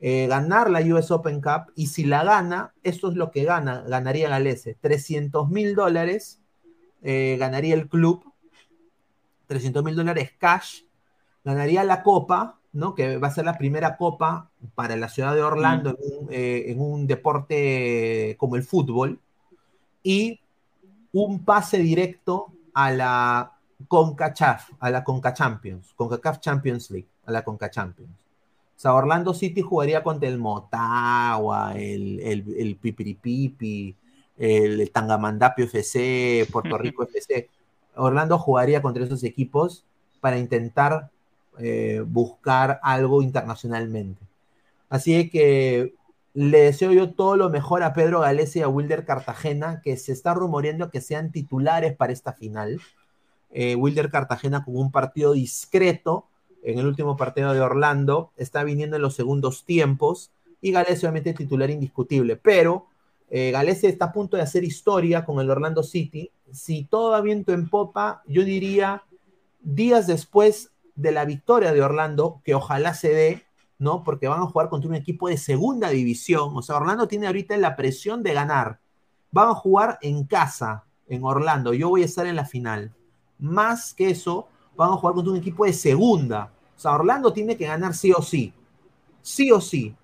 Eh, 0.00 0.26
ganar 0.26 0.70
la 0.70 0.80
US 0.80 1.10
Open 1.10 1.40
Cup 1.40 1.72
y 1.74 1.86
si 1.86 2.04
la 2.04 2.24
gana, 2.24 2.74
esto 2.82 3.08
es 3.08 3.16
lo 3.16 3.30
que 3.30 3.44
gana, 3.44 3.82
ganaría 3.86 4.28
Galese, 4.28 4.76
300 4.80 5.48
mil 5.48 5.74
dólares, 5.74 6.42
eh, 7.02 7.36
ganaría 7.38 7.74
el 7.74 7.88
club, 7.88 8.24
300 9.46 9.82
mil 9.82 9.96
dólares 9.96 10.32
cash, 10.38 10.82
ganaría 11.44 11.84
la 11.84 12.02
copa, 12.02 12.58
¿no? 12.72 12.94
Que 12.94 13.16
va 13.18 13.28
a 13.28 13.34
ser 13.34 13.44
la 13.44 13.56
primera 13.56 13.96
copa 13.96 14.50
para 14.74 14.96
la 14.96 15.08
ciudad 15.08 15.34
de 15.34 15.42
Orlando 15.42 15.90
en, 15.90 16.18
un, 16.18 16.28
eh, 16.30 16.64
en 16.66 16.80
un 16.80 17.06
deporte 17.06 18.36
como 18.38 18.56
el 18.56 18.62
fútbol, 18.62 19.20
y 20.02 20.40
un 21.12 21.44
pase 21.44 21.78
directo 21.78 22.52
a 22.74 22.90
la 22.90 23.53
CONCACHAF, 23.88 24.70
a 24.80 24.90
la 24.90 25.04
CONCA 25.04 25.34
Champions, 25.34 25.92
CONCACAF 25.94 26.40
Champions 26.40 26.90
League, 26.90 27.08
a 27.26 27.32
la 27.32 27.42
CONCA 27.44 27.70
Champions. 27.70 28.10
O 28.76 28.80
sea, 28.80 28.94
Orlando 28.94 29.32
City 29.34 29.62
jugaría 29.62 30.02
contra 30.02 30.28
el 30.28 30.38
Motagua, 30.38 31.74
el, 31.76 32.20
el, 32.20 32.54
el 32.58 32.76
Pipiripipi, 32.76 33.96
el, 34.36 34.80
el 34.80 34.90
Tangamandapio 34.90 35.66
FC, 35.66 36.46
Puerto 36.50 36.76
Rico 36.76 37.04
FC. 37.14 37.48
Orlando 37.96 38.38
jugaría 38.38 38.82
contra 38.82 39.04
esos 39.04 39.22
equipos 39.22 39.84
para 40.20 40.38
intentar 40.38 41.10
eh, 41.58 42.02
buscar 42.04 42.80
algo 42.82 43.22
internacionalmente. 43.22 44.20
Así 44.88 45.30
que 45.30 45.94
le 46.34 46.62
deseo 46.62 46.92
yo 46.92 47.14
todo 47.14 47.36
lo 47.36 47.48
mejor 47.48 47.84
a 47.84 47.92
Pedro 47.92 48.20
Galese 48.20 48.58
y 48.58 48.62
a 48.62 48.68
Wilder 48.68 49.04
Cartagena, 49.04 49.80
que 49.82 49.96
se 49.96 50.12
está 50.12 50.34
rumoreando 50.34 50.90
que 50.90 51.00
sean 51.00 51.30
titulares 51.30 51.96
para 51.96 52.12
esta 52.12 52.32
final. 52.32 52.80
Eh, 53.56 53.76
Wilder 53.76 54.10
Cartagena 54.10 54.64
con 54.64 54.76
un 54.76 54.90
partido 54.90 55.32
discreto 55.32 56.26
en 56.64 56.80
el 56.80 56.86
último 56.86 57.16
partido 57.16 57.52
de 57.52 57.60
Orlando, 57.60 58.32
está 58.36 58.64
viniendo 58.64 58.96
en 58.96 59.02
los 59.02 59.14
segundos 59.14 59.64
tiempos 59.64 60.32
y 60.60 60.72
Galese 60.72 61.06
obviamente 61.06 61.34
titular 61.34 61.70
indiscutible, 61.70 62.36
pero 62.36 62.88
eh, 63.30 63.52
Galese 63.52 63.88
está 63.88 64.06
a 64.06 64.12
punto 64.12 64.36
de 64.36 64.42
hacer 64.42 64.64
historia 64.64 65.24
con 65.24 65.38
el 65.40 65.50
Orlando 65.50 65.84
City. 65.84 66.32
Si 66.50 66.84
todo 66.84 67.12
va 67.12 67.20
viento 67.20 67.52
en 67.52 67.68
popa, 67.68 68.22
yo 68.26 68.42
diría 68.42 69.04
días 69.60 70.08
después 70.08 70.72
de 70.96 71.12
la 71.12 71.24
victoria 71.24 71.72
de 71.72 71.82
Orlando, 71.82 72.40
que 72.44 72.56
ojalá 72.56 72.92
se 72.94 73.14
dé, 73.14 73.42
¿no? 73.78 74.02
Porque 74.02 74.26
van 74.26 74.40
a 74.40 74.46
jugar 74.46 74.68
contra 74.68 74.88
un 74.88 74.96
equipo 74.96 75.28
de 75.28 75.36
segunda 75.36 75.90
división. 75.90 76.56
O 76.56 76.62
sea, 76.62 76.76
Orlando 76.76 77.06
tiene 77.06 77.28
ahorita 77.28 77.56
la 77.56 77.76
presión 77.76 78.24
de 78.24 78.34
ganar. 78.34 78.80
Van 79.30 79.50
a 79.50 79.54
jugar 79.54 79.98
en 80.02 80.24
casa, 80.24 80.86
en 81.06 81.22
Orlando. 81.24 81.72
Yo 81.72 81.88
voy 81.88 82.02
a 82.02 82.06
estar 82.06 82.26
en 82.26 82.36
la 82.36 82.46
final. 82.46 82.92
Más 83.44 83.92
que 83.92 84.10
eso, 84.10 84.48
van 84.74 84.90
a 84.90 84.96
jugar 84.96 85.14
contra 85.14 85.32
un 85.32 85.38
equipo 85.38 85.64
de 85.64 85.72
segunda. 85.72 86.50
O 86.76 86.80
sea, 86.80 86.92
Orlando 86.92 87.32
tiene 87.32 87.56
que 87.56 87.66
ganar 87.66 87.94
sí 87.94 88.12
o 88.12 88.22
sí. 88.22 88.52
Sí 89.22 89.52
o 89.52 89.60
sí. 89.60 89.94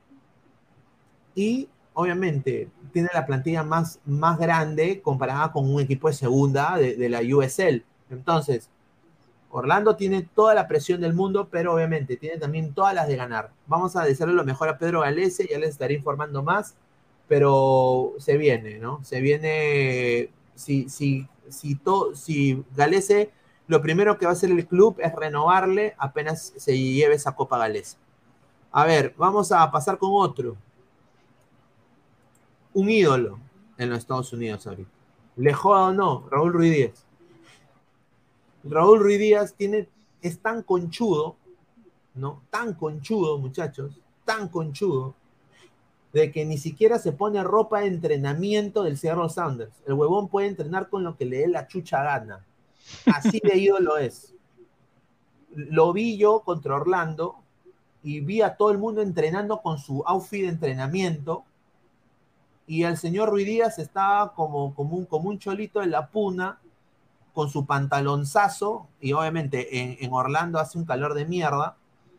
Y 1.34 1.68
obviamente 1.94 2.68
tiene 2.92 3.08
la 3.14 3.26
plantilla 3.26 3.62
más, 3.62 3.98
más 4.04 4.38
grande 4.38 5.00
comparada 5.00 5.52
con 5.52 5.72
un 5.72 5.80
equipo 5.80 6.08
de 6.08 6.14
segunda 6.14 6.76
de, 6.76 7.08
la 7.08 7.20
USL. 7.20 7.84
Entonces, 8.10 8.68
Orlando 9.50 9.96
tiene 9.96 10.22
toda 10.22 10.54
la 10.54 10.68
presión 10.68 11.00
del 11.00 11.14
mundo, 11.14 11.48
pero 11.50 11.74
obviamente 11.74 12.16
tiene 12.16 12.38
también 12.38 12.74
todas 12.74 12.94
las 12.94 13.08
de 13.08 13.16
ganar. 13.16 13.52
Vamos 13.66 13.96
a 13.96 14.04
desearle 14.04 14.34
lo 14.34 14.44
mejor 14.44 14.68
a 14.68 14.78
Pedro 14.78 15.00
Galese, 15.00 15.48
ya 15.50 15.58
les 15.58 15.70
estaré 15.70 15.94
informando 15.94 16.42
más, 16.42 16.74
pero 17.26 18.14
se 18.18 18.36
viene, 18.36 18.78
¿no? 18.78 19.02
Se 19.04 19.20
viene, 19.20 20.30
si, 20.54 20.88
si, 20.88 21.28
si, 21.50 21.74
to, 21.76 22.14
si 22.14 22.64
lo 23.66 23.82
primero 23.82 24.18
que 24.18 24.26
va 24.26 24.32
a 24.32 24.34
hacer 24.34 24.50
el 24.50 24.66
club 24.66 24.96
es 24.98 25.14
renovarle 25.14 25.94
apenas 25.98 26.52
se 26.56 26.76
lleve 26.76 27.14
esa 27.14 27.34
Copa 27.34 27.58
Galese. 27.58 27.96
A 28.72 28.84
ver, 28.84 29.14
vamos 29.16 29.52
a 29.52 29.70
pasar 29.70 29.98
con 29.98 30.10
otro. 30.12 30.56
Un 32.72 32.88
ídolo 32.88 33.38
en 33.78 33.90
los 33.90 33.98
Estados 33.98 34.32
Unidos 34.32 34.66
ahorita. 34.66 34.90
Le 35.36 35.52
joda 35.54 35.86
o 35.86 35.92
no, 35.92 36.28
Raúl 36.30 36.52
Ruiz 36.52 36.72
Díaz. 36.72 37.06
Raúl 38.64 39.00
Ruiz 39.00 39.18
Díaz 39.18 39.54
tiene, 39.54 39.88
es 40.20 40.38
tan 40.38 40.62
conchudo, 40.62 41.36
¿no? 42.14 42.42
Tan 42.50 42.74
conchudo, 42.74 43.38
muchachos, 43.38 44.00
tan 44.24 44.48
conchudo, 44.48 45.14
de 46.12 46.32
que 46.32 46.44
ni 46.44 46.58
siquiera 46.58 46.98
se 46.98 47.12
pone 47.12 47.42
ropa 47.42 47.80
de 47.80 47.86
entrenamiento 47.86 48.82
del 48.82 48.98
Seattle 48.98 49.28
Sounders. 49.28 49.72
El 49.86 49.94
huevón 49.94 50.28
puede 50.28 50.48
entrenar 50.48 50.88
con 50.88 51.04
lo 51.04 51.16
que 51.16 51.24
le 51.24 51.38
dé 51.38 51.48
la 51.48 51.68
chucha 51.68 52.02
gana. 52.02 52.44
Así 53.06 53.40
de 53.42 53.56
ídolo 53.56 53.96
es. 53.96 54.34
Lo 55.54 55.92
vi 55.92 56.16
yo 56.16 56.40
contra 56.40 56.74
Orlando 56.74 57.36
y 58.02 58.20
vi 58.20 58.42
a 58.42 58.56
todo 58.56 58.70
el 58.70 58.78
mundo 58.78 59.02
entrenando 59.02 59.60
con 59.62 59.78
su 59.78 60.02
outfit 60.06 60.42
de 60.42 60.48
entrenamiento 60.48 61.44
y 62.66 62.84
el 62.84 62.96
señor 62.96 63.30
Ruiz 63.30 63.46
Díaz 63.46 63.78
estaba 63.78 64.32
como, 64.32 64.74
como, 64.74 64.96
un, 64.96 65.04
como 65.04 65.28
un 65.28 65.38
cholito 65.38 65.82
en 65.82 65.90
la 65.90 66.08
puna 66.08 66.60
con 67.34 67.50
su 67.50 67.66
pantalonzazo 67.66 68.86
y 69.00 69.12
obviamente 69.12 69.80
en, 69.80 69.96
en 70.00 70.12
Orlando 70.12 70.58
hace 70.58 70.78
un 70.78 70.84
calor 70.84 71.14
de 71.14 71.26
mierda 71.26 71.76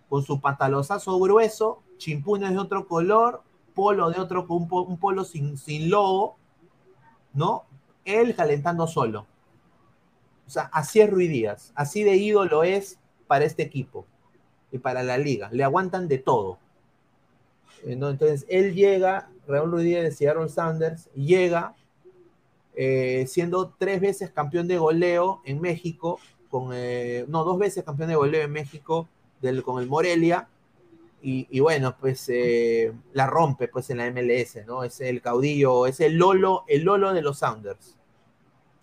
con 0.09 0.23
su 0.23 0.41
pantalonzazo 0.41 1.17
grueso, 1.19 1.81
chimpunes 1.97 2.51
de 2.51 2.57
otro 2.57 2.85
color, 2.85 3.43
polo 3.71 4.09
de 4.11 4.19
otro, 4.19 4.45
un, 4.49 4.67
un 4.71 4.97
polo 4.97 5.23
sin, 5.23 5.57
sin 5.57 5.89
¿no? 7.33 7.65
Él 8.05 8.35
calentando 8.35 8.87
solo. 8.87 9.27
O 10.47 10.49
sea, 10.49 10.63
así 10.73 10.99
es 10.99 11.09
Ruiz 11.09 11.29
Díaz, 11.29 11.71
así 11.75 12.03
de 12.03 12.17
ídolo 12.17 12.63
es 12.63 12.99
para 13.27 13.45
este 13.45 13.63
equipo 13.63 14.05
y 14.71 14.79
para 14.79 15.03
la 15.03 15.17
liga. 15.17 15.49
Le 15.51 15.63
aguantan 15.63 16.07
de 16.07 16.17
todo. 16.17 16.57
Eh. 17.83 17.93
Entonces, 17.93 18.45
él 18.49 18.73
llega, 18.73 19.29
Raúl 19.47 19.71
Ruiz 19.71 19.85
Díaz 19.85 20.03
de 20.03 20.11
Seattle 20.11 20.49
Sanders, 20.49 21.09
llega 21.13 21.75
eh, 22.75 23.25
siendo 23.27 23.73
tres 23.77 24.01
veces 24.01 24.31
campeón 24.31 24.67
de 24.67 24.77
goleo 24.77 25.41
en 25.45 25.61
México, 25.61 26.19
con, 26.49 26.71
eh, 26.73 27.25
no, 27.27 27.43
dos 27.43 27.57
veces 27.57 27.83
campeón 27.83 28.09
de 28.09 28.15
goleo 28.15 28.43
en 28.43 28.51
México 28.51 29.07
del, 29.41 29.63
con 29.63 29.81
el 29.81 29.87
Morelia, 29.87 30.49
y, 31.21 31.47
y 31.49 31.59
bueno, 31.59 31.95
pues 31.99 32.27
eh, 32.29 32.91
la 33.13 33.27
rompe 33.27 33.67
pues 33.67 33.89
en 33.89 33.97
la 33.97 34.09
MLS, 34.11 34.65
¿no? 34.65 34.83
Es 34.83 34.99
el 35.01 35.21
caudillo, 35.21 35.85
es 35.85 35.99
el 35.99 36.15
Lolo, 36.17 36.63
el 36.67 36.83
Lolo 36.83 37.13
de 37.13 37.21
los 37.21 37.39
Sounders. 37.39 37.95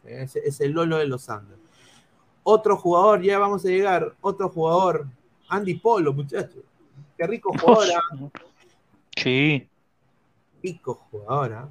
Es, 0.04 0.36
es 0.36 0.60
el 0.60 0.72
Lolo 0.72 0.98
de 0.98 1.06
los 1.06 1.22
Sounders. 1.22 1.60
Otro 2.44 2.76
jugador, 2.76 3.22
ya 3.22 3.38
vamos 3.38 3.64
a 3.64 3.68
llegar, 3.68 4.14
otro 4.20 4.48
jugador, 4.48 5.06
Andy 5.48 5.74
Polo, 5.74 6.12
muchachos. 6.12 6.62
Qué 7.16 7.26
rico 7.26 7.52
jugador, 7.58 7.86
¿ah? 7.96 8.30
Sí. 9.16 9.68
rico 10.62 10.94
jugador, 11.10 11.52
¿ah? 11.52 11.68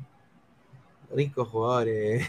rico 1.15 1.45
jugador. 1.45 1.88
eh. 1.88 2.22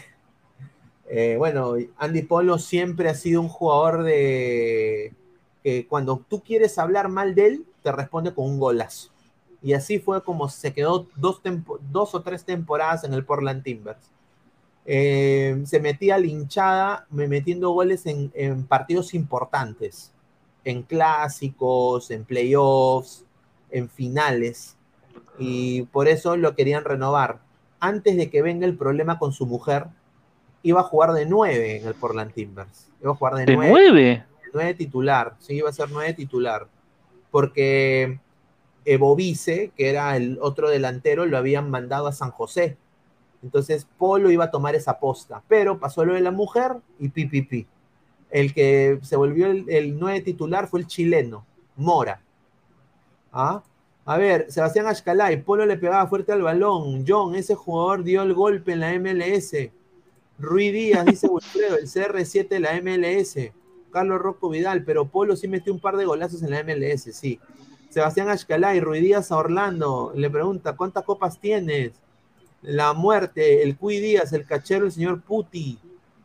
Eh, 1.11 1.35
bueno, 1.39 1.73
Andy 1.97 2.21
Polo 2.21 2.59
siempre 2.59 3.09
ha 3.09 3.15
sido 3.15 3.41
un 3.41 3.47
jugador 3.49 4.03
de 4.03 5.11
que 5.63 5.87
cuando 5.87 6.23
tú 6.29 6.43
quieres 6.43 6.77
hablar 6.77 7.09
mal 7.09 7.33
de 7.33 7.47
él, 7.47 7.65
te 7.83 7.91
responde 7.91 8.33
con 8.33 8.45
un 8.45 8.59
golazo. 8.59 9.09
Y 9.61 9.73
así 9.73 9.99
fue 9.99 10.23
como 10.23 10.47
se 10.49 10.73
quedó 10.73 11.07
dos, 11.15 11.41
tempo- 11.41 11.79
dos 11.91 12.15
o 12.15 12.21
tres 12.21 12.45
temporadas 12.45 13.03
en 13.03 13.13
el 13.13 13.25
Portland 13.25 13.63
Timbers. 13.63 13.99
Eh, 14.85 15.61
se 15.65 15.79
metía 15.79 16.17
linchada 16.17 17.05
me- 17.09 17.27
metiendo 17.27 17.71
goles 17.71 18.05
en, 18.05 18.31
en 18.33 18.63
partidos 18.65 19.13
importantes, 19.13 20.11
en 20.63 20.81
clásicos, 20.83 22.09
en 22.11 22.23
playoffs, 22.23 23.25
en 23.69 23.89
finales. 23.89 24.75
Y 25.37 25.83
por 25.83 26.07
eso 26.07 26.35
lo 26.37 26.55
querían 26.55 26.83
renovar. 26.85 27.39
Antes 27.79 28.17
de 28.17 28.29
que 28.29 28.41
venga 28.41 28.65
el 28.65 28.75
problema 28.77 29.19
con 29.19 29.31
su 29.31 29.45
mujer, 29.45 29.87
iba 30.63 30.81
a 30.81 30.83
jugar 30.83 31.13
de 31.13 31.25
nueve 31.25 31.77
en 31.79 31.87
el 31.87 31.93
Portland 31.93 32.33
Timbers. 32.33 32.87
Iba 33.01 33.11
a 33.11 33.15
jugar 33.15 33.35
de, 33.35 33.45
¿De 33.45 33.55
nueve, 33.55 33.71
nueve? 33.71 34.25
nueve 34.53 34.73
titular. 34.73 35.35
Sí, 35.39 35.53
iba 35.55 35.69
a 35.69 35.73
ser 35.73 35.89
nueve 35.91 36.13
titular. 36.13 36.67
Porque 37.31 38.19
Bovice, 38.97 39.71
que 39.75 39.89
era 39.89 40.15
el 40.15 40.39
otro 40.41 40.69
delantero, 40.69 41.25
lo 41.25 41.37
habían 41.37 41.69
mandado 41.69 42.07
a 42.07 42.11
San 42.11 42.31
José. 42.31 42.77
Entonces 43.43 43.87
Polo 43.97 44.31
iba 44.31 44.45
a 44.45 44.51
tomar 44.51 44.75
esa 44.75 44.99
posta. 44.99 45.43
Pero 45.47 45.79
pasó 45.79 46.05
lo 46.05 46.13
de 46.13 46.21
la 46.21 46.31
mujer 46.31 46.77
y 46.99 47.09
pi, 47.09 47.25
pi. 47.25 47.67
El 48.29 48.53
que 48.53 48.99
se 49.01 49.15
volvió 49.15 49.47
el, 49.47 49.69
el 49.69 50.23
titular 50.23 50.67
fue 50.67 50.81
el 50.81 50.87
chileno, 50.87 51.45
Mora. 51.75 52.21
¿Ah? 53.31 53.63
A 54.05 54.17
ver, 54.17 54.51
Sebastián 54.51 54.87
Ashkalay, 54.87 55.43
Polo 55.43 55.65
le 55.65 55.77
pegaba 55.77 56.07
fuerte 56.07 56.31
al 56.31 56.41
balón. 56.41 57.05
John, 57.07 57.35
ese 57.35 57.55
jugador 57.55 58.03
dio 58.03 58.23
el 58.23 58.33
golpe 58.33 58.73
en 58.73 58.79
la 58.79 58.93
MLS. 58.99 59.53
Rui 60.39 60.71
Díaz, 60.71 61.05
dice 61.05 61.27
Wilfredo, 61.27 61.77
el 61.77 61.85
CR7 61.85 62.47
de 62.47 62.59
la 62.59 62.81
MLS. 62.81 63.51
Carlos 63.89 64.19
Rocco 64.19 64.49
Vidal, 64.49 64.83
pero 64.83 65.05
Polo 65.05 65.35
sí 65.35 65.47
metió 65.47 65.73
un 65.73 65.79
par 65.79 65.97
de 65.97 66.05
golazos 66.05 66.43
en 66.43 66.51
la 66.51 66.63
MLS, 66.63 67.15
sí. 67.15 67.39
Sebastián 67.89 68.29
Ashkalay, 68.29 68.79
Rui 68.79 68.99
Díaz 68.99 69.31
a 69.31 69.37
Orlando, 69.37 70.11
le 70.15 70.29
pregunta, 70.29 70.75
¿cuántas 70.75 71.03
copas 71.03 71.39
tienes? 71.39 71.93
La 72.61 72.93
muerte, 72.93 73.63
el 73.63 73.77
Cui 73.77 73.99
Díaz, 73.99 74.33
el 74.33 74.45
cachero, 74.45 74.85
el 74.85 74.91
señor 74.91 75.21
Puti. 75.21 75.79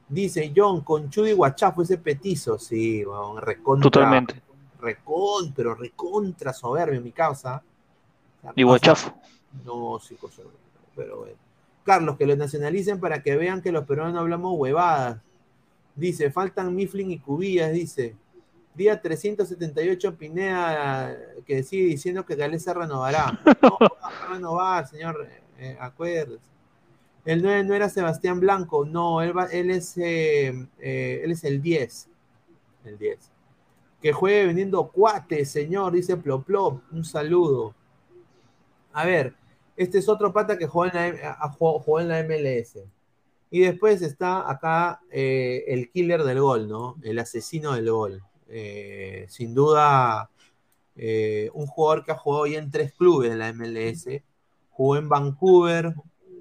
Dice 0.09 0.53
John, 0.55 0.82
con 0.82 1.09
Chudy 1.09 1.32
Guachafo, 1.32 1.82
ese 1.82 1.97
petizo. 1.97 2.59
Sí, 2.59 3.05
weón, 3.05 3.41
recontra. 3.41 3.91
Totalmente. 3.91 4.43
Recon, 4.81 5.53
pero 5.55 5.74
recontra 5.74 6.53
soberbio, 6.53 7.01
mi 7.01 7.12
causa. 7.12 7.62
Y 8.55 8.62
guachafo. 8.62 9.15
No, 9.65 9.99
sí, 9.99 10.15
cosa, 10.16 10.43
pero 10.95 11.20
bueno. 11.20 11.36
Carlos, 11.85 12.16
que 12.16 12.27
los 12.27 12.36
nacionalicen 12.36 13.01
para 13.01 13.23
que 13.23 13.36
vean 13.36 13.62
que 13.62 13.73
los 13.73 13.86
peruanos 13.86 14.19
hablamos 14.19 14.55
huevadas. 14.57 15.19
Dice, 15.96 16.30
faltan 16.30 16.74
Mifflin 16.74 17.10
y 17.10 17.18
Cubillas, 17.18 17.72
dice. 17.72 18.16
Día 18.74 19.00
378, 19.00 20.16
Pineda, 20.16 21.16
que 21.46 21.62
sigue 21.62 21.84
diciendo 21.86 22.26
que 22.26 22.34
Gales 22.34 22.62
se 22.64 22.74
renovará. 22.74 23.40
No, 23.62 23.78
va 23.80 23.92
a 24.08 24.32
renovar, 24.34 24.88
señor, 24.88 25.28
eh, 25.58 25.76
acuérdese. 25.80 26.42
El 27.24 27.40
9 27.42 27.64
no 27.64 27.74
era 27.74 27.88
Sebastián 27.88 28.40
Blanco, 28.40 28.84
no, 28.84 29.22
él, 29.22 29.36
va- 29.36 29.46
él, 29.46 29.70
es, 29.70 29.96
eh, 29.96 30.48
eh, 30.80 31.20
él 31.24 31.30
es 31.30 31.44
el 31.44 31.62
10. 31.62 32.08
El 32.84 32.98
10. 32.98 33.30
Que 34.02 34.12
juegue 34.12 34.46
vendiendo 34.46 34.88
cuates, 34.88 35.48
señor, 35.50 35.92
dice 35.92 36.16
Plop 36.16 36.44
Plop. 36.44 36.82
Un 36.92 37.04
saludo. 37.04 37.74
A 38.92 39.06
ver, 39.06 39.34
este 39.76 39.98
es 39.98 40.08
otro 40.08 40.32
pata 40.32 40.58
que 40.58 40.66
jugó 40.66 40.86
en 40.86 40.92
la, 40.94 41.36
a- 41.40 41.48
jugó 41.50 42.00
en 42.00 42.08
la 42.08 42.22
MLS. 42.24 42.78
Y 43.55 43.60
después 43.60 44.02
está 44.02 44.51
acá 44.51 45.01
eh, 45.12 45.62
el 45.68 45.89
killer 45.93 46.24
del 46.24 46.40
gol, 46.40 46.66
¿no? 46.66 46.97
El 47.05 47.20
asesino 47.20 47.74
del 47.74 47.89
gol. 47.89 48.20
Eh, 48.48 49.26
sin 49.28 49.55
duda, 49.55 50.28
eh, 50.97 51.51
un 51.55 51.68
jugador 51.68 52.05
que 52.05 52.10
ha 52.10 52.16
jugado 52.16 52.48
ya 52.48 52.59
en 52.59 52.72
tres 52.72 52.93
clubes 52.94 53.31
en 53.31 53.39
la 53.39 53.52
MLS. 53.52 54.09
Jugó 54.70 54.97
en 54.97 55.09
Vancouver, 55.09 55.94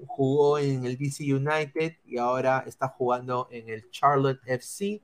jugó 0.08 0.58
en 0.58 0.86
el 0.86 0.98
DC 0.98 1.32
United 1.32 1.98
y 2.04 2.18
ahora 2.18 2.64
está 2.66 2.88
jugando 2.88 3.46
en 3.52 3.68
el 3.68 3.88
Charlotte 3.92 4.40
FC 4.46 5.00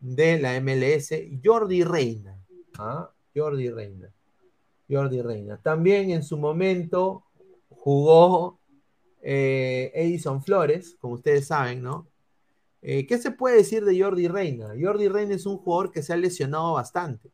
de 0.00 0.40
la 0.40 0.60
MLS. 0.60 1.10
Jordi 1.44 1.84
Reina. 1.84 2.36
¿ah? 2.76 3.08
Jordi 3.32 3.70
Reina. 3.70 4.12
Jordi 4.90 5.22
Reina. 5.22 5.58
También 5.62 6.10
en 6.10 6.24
su 6.24 6.38
momento 6.38 7.22
jugó 7.70 8.58
eh, 9.22 9.90
Edison 9.94 10.42
Flores, 10.42 10.96
como 11.00 11.14
ustedes 11.14 11.46
saben, 11.48 11.82
¿no? 11.82 12.06
Eh, 12.82 13.06
¿Qué 13.06 13.18
se 13.18 13.30
puede 13.32 13.56
decir 13.56 13.84
de 13.84 14.00
Jordi 14.00 14.28
Reina? 14.28 14.74
Jordi 14.80 15.08
Reina 15.08 15.34
es 15.34 15.46
un 15.46 15.58
jugador 15.58 15.90
que 15.92 16.02
se 16.02 16.12
ha 16.12 16.16
lesionado 16.16 16.74
bastante, 16.74 17.30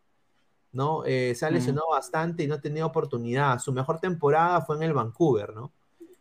¿no? 0.72 1.04
Eh, 1.04 1.34
se 1.34 1.46
ha 1.46 1.50
lesionado 1.50 1.88
bastante 1.90 2.44
y 2.44 2.46
no 2.46 2.54
ha 2.54 2.60
tenido 2.60 2.86
oportunidad. 2.86 3.58
Su 3.58 3.72
mejor 3.72 4.00
temporada 4.00 4.62
fue 4.62 4.76
en 4.76 4.84
el 4.84 4.92
Vancouver, 4.94 5.54
¿no? 5.54 5.72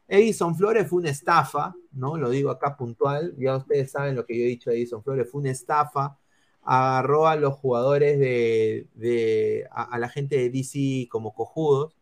Edison 0.08 0.56
Flores 0.56 0.88
fue 0.90 1.00
una 1.00 1.10
estafa, 1.10 1.74
¿no? 1.94 2.18
Lo 2.18 2.30
digo 2.30 2.50
acá 2.52 2.76
puntual, 2.76 3.34
ya 3.38 3.56
ustedes 3.58 3.92
saben 3.92 4.16
lo 4.16 4.26
que 4.26 4.38
yo 4.38 4.44
he 4.44 4.48
dicho 4.48 4.70
de 4.70 4.78
Edison 4.78 5.02
Flores, 5.04 5.30
fue 5.32 5.40
una 5.42 5.52
estafa, 5.52 6.18
agarró 6.64 7.28
a 7.28 7.36
los 7.38 7.54
jugadores 7.56 8.20
de, 8.20 8.88
de- 8.96 9.68
a, 9.72 9.84
a 9.84 10.00
la 10.00 10.10
gente 10.10 10.38
de 10.38 10.50
DC 10.50 11.08
como 11.10 11.34
cojudos, 11.34 11.96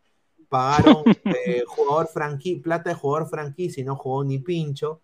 pagaron 0.50 1.04
eh, 1.46 1.64
jugador 1.66 2.08
franqui, 2.08 2.56
plata 2.56 2.90
de 2.90 2.96
jugador 2.96 3.28
franquicia 3.30 3.80
y 3.80 3.84
no 3.84 3.96
jugó 3.96 4.22
ni 4.22 4.38
pincho. 4.38 5.00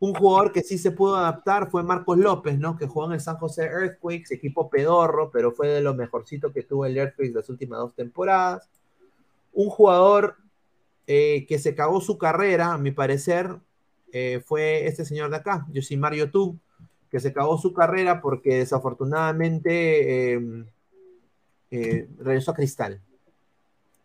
Un 0.00 0.14
jugador 0.14 0.50
que 0.50 0.62
sí 0.62 0.78
se 0.78 0.92
pudo 0.92 1.16
adaptar 1.16 1.70
fue 1.70 1.82
Marcos 1.82 2.16
López, 2.16 2.58
¿no? 2.58 2.76
Que 2.76 2.86
jugó 2.86 3.06
en 3.06 3.12
el 3.12 3.20
San 3.20 3.36
José 3.36 3.64
Earthquakes, 3.64 4.32
equipo 4.34 4.70
pedorro, 4.70 5.30
pero 5.30 5.52
fue 5.52 5.68
de 5.68 5.82
lo 5.82 5.94
mejorcito 5.94 6.52
que 6.52 6.62
tuvo 6.62 6.86
el 6.86 6.96
Earthquakes 6.96 7.34
las 7.34 7.50
últimas 7.50 7.80
dos 7.80 7.94
temporadas. 7.94 8.70
Un 9.52 9.68
jugador 9.68 10.36
eh, 11.06 11.44
que 11.46 11.58
se 11.58 11.74
cagó 11.74 12.00
su 12.00 12.16
carrera, 12.16 12.72
a 12.72 12.78
mi 12.78 12.92
parecer, 12.92 13.58
eh, 14.12 14.42
fue 14.46 14.86
este 14.86 15.04
señor 15.04 15.28
de 15.28 15.36
acá, 15.36 15.66
Yosimar 15.70 16.14
Yotub, 16.14 16.58
que 17.10 17.20
se 17.20 17.34
cagó 17.34 17.58
su 17.58 17.74
carrera 17.74 18.22
porque 18.22 18.54
desafortunadamente 18.54 20.32
eh, 21.70 22.08
regresó 22.18 22.52
a 22.52 22.54
Cristal. 22.54 23.02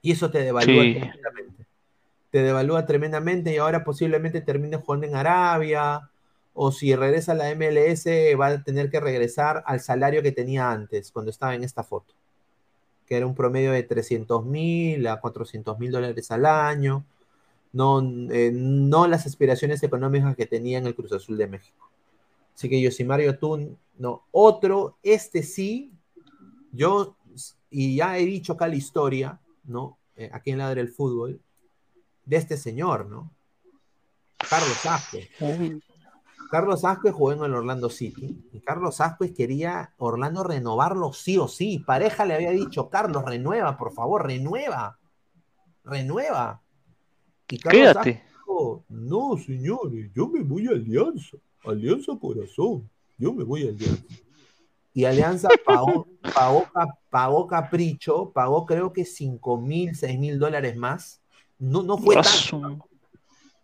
Y 0.05 0.11
eso 0.11 0.29
te 0.29 0.43
devalúa 0.43 0.83
Sí. 0.83 0.93
tremendamente. 0.93 1.65
Te 2.29 2.43
devalúa 2.43 2.85
tremendamente 2.85 3.51
y 3.51 3.57
ahora 3.57 3.83
posiblemente 3.83 4.39
termine 4.39 4.77
jugando 4.77 5.07
en 5.07 5.15
Arabia 5.15 6.11
o 6.53 6.71
si 6.71 6.95
regresa 6.95 7.31
a 7.31 7.35
la 7.35 7.49
MLS 7.49 8.35
va 8.39 8.47
a 8.47 8.63
tener 8.63 8.91
que 8.91 8.99
regresar 8.99 9.63
al 9.65 9.79
salario 9.79 10.21
que 10.21 10.31
tenía 10.31 10.69
antes, 10.69 11.11
cuando 11.11 11.31
estaba 11.31 11.55
en 11.55 11.63
esta 11.63 11.81
foto, 11.83 12.13
que 13.07 13.17
era 13.17 13.25
un 13.25 13.33
promedio 13.33 13.71
de 13.71 13.81
300 13.81 14.45
mil 14.45 15.07
a 15.07 15.19
400 15.19 15.79
mil 15.79 15.91
dólares 15.91 16.29
al 16.29 16.45
año, 16.45 17.03
no, 17.73 17.99
eh, 18.31 18.51
no 18.53 19.07
las 19.07 19.25
aspiraciones 19.25 19.81
económicas 19.81 20.35
que 20.35 20.45
tenía 20.45 20.77
en 20.77 20.85
el 20.85 20.93
Cruz 20.93 21.13
Azul 21.13 21.35
de 21.35 21.47
México. 21.47 21.89
Así 22.53 22.69
que 22.69 22.79
Yosimario 22.79 23.39
Tun, 23.39 23.75
no. 23.97 24.23
Otro, 24.31 24.97
este 25.01 25.41
sí, 25.41 25.91
yo, 26.71 27.15
y 27.71 27.95
ya 27.95 28.19
he 28.19 28.25
dicho 28.25 28.53
acá 28.53 28.67
la 28.67 28.75
historia, 28.75 29.39
¿no? 29.65 29.97
Eh, 30.15 30.29
aquí 30.31 30.51
en 30.51 30.59
Ladre 30.59 30.81
el 30.81 30.89
Fútbol, 30.89 31.41
de 32.25 32.37
este 32.37 32.57
señor, 32.57 33.07
¿no? 33.07 33.31
Carlos 34.49 34.85
Asque. 34.85 35.29
Carlos 36.49 36.85
Asque 36.85 37.11
jugó 37.11 37.33
en 37.33 37.43
el 37.43 37.53
Orlando 37.53 37.89
City 37.89 38.49
y 38.53 38.59
Carlos 38.59 39.01
Asque 39.01 39.33
quería 39.33 39.93
Orlando 39.97 40.43
renovarlo 40.43 41.13
sí 41.13 41.37
o 41.37 41.47
sí. 41.47 41.79
Pareja 41.79 42.25
le 42.25 42.35
había 42.35 42.51
dicho, 42.51 42.89
Carlos, 42.89 43.25
renueva, 43.25 43.77
por 43.77 43.93
favor, 43.93 44.25
renueva. 44.25 44.97
Renueva. 45.83 46.61
Y 47.49 47.59
Carlos 47.59 47.81
Quédate. 47.81 48.23
Dijo, 48.29 48.83
no, 48.89 49.37
señores, 49.37 50.11
yo 50.13 50.27
me 50.27 50.41
voy 50.41 50.67
a 50.67 50.71
Alianza. 50.71 51.37
Alianza 51.63 52.13
Corazón. 52.19 52.89
Yo 53.17 53.33
me 53.33 53.43
voy 53.43 53.65
a 53.65 53.69
Alianza. 53.69 54.03
Y 54.95 55.05
Alianza 55.05 55.49
pagó, 55.63 56.07
pagó, 56.33 56.65
pagó 57.11 57.45
capricho, 57.45 58.31
pagó 58.31 58.65
creo 58.65 58.91
que 58.91 59.05
5 59.05 59.61
mil, 59.61 59.95
6 59.95 60.17
mil 60.17 60.39
dólares 60.39 60.75
más. 60.75 61.21
No, 61.59 61.83
no 61.83 61.99
fue 61.99 62.15
tanto 62.15 62.87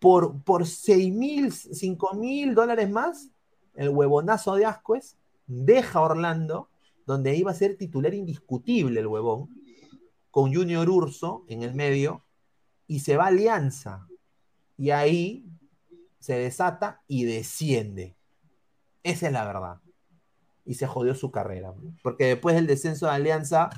por, 0.01 0.41
por 0.41 0.65
6 0.65 1.13
mil, 1.13 1.53
5 1.53 2.15
mil 2.15 2.55
dólares 2.55 2.89
más, 2.89 3.29
el 3.75 3.89
huevonazo 3.89 4.55
de 4.55 4.65
Ascuez 4.65 5.15
deja 5.45 6.01
Orlando, 6.01 6.69
donde 7.05 7.35
iba 7.35 7.51
a 7.51 7.55
ser 7.55 7.77
titular 7.77 8.15
indiscutible 8.15 8.99
el 8.99 9.05
huevón, 9.05 9.49
con 10.31 10.51
Junior 10.55 10.89
Urso 10.89 11.45
en 11.47 11.61
el 11.61 11.75
medio, 11.75 12.23
y 12.87 13.01
se 13.01 13.15
va 13.15 13.25
a 13.25 13.27
Alianza. 13.27 14.07
Y 14.75 14.89
ahí 14.89 15.45
se 16.19 16.33
desata 16.33 17.03
y 17.07 17.25
desciende. 17.25 18.15
Esa 19.03 19.27
es 19.27 19.33
la 19.33 19.45
verdad. 19.45 19.81
Y 20.65 20.75
se 20.75 20.87
jodió 20.87 21.15
su 21.15 21.31
carrera. 21.31 21.73
Porque 22.03 22.25
después 22.25 22.55
del 22.55 22.67
descenso 22.67 23.07
de 23.07 23.13
Alianza, 23.13 23.69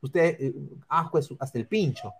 usted, 0.00 0.36
eh, 0.40 0.54
Ascuez 0.88 1.28
hasta 1.38 1.58
el 1.58 1.66
pincho. 1.66 2.12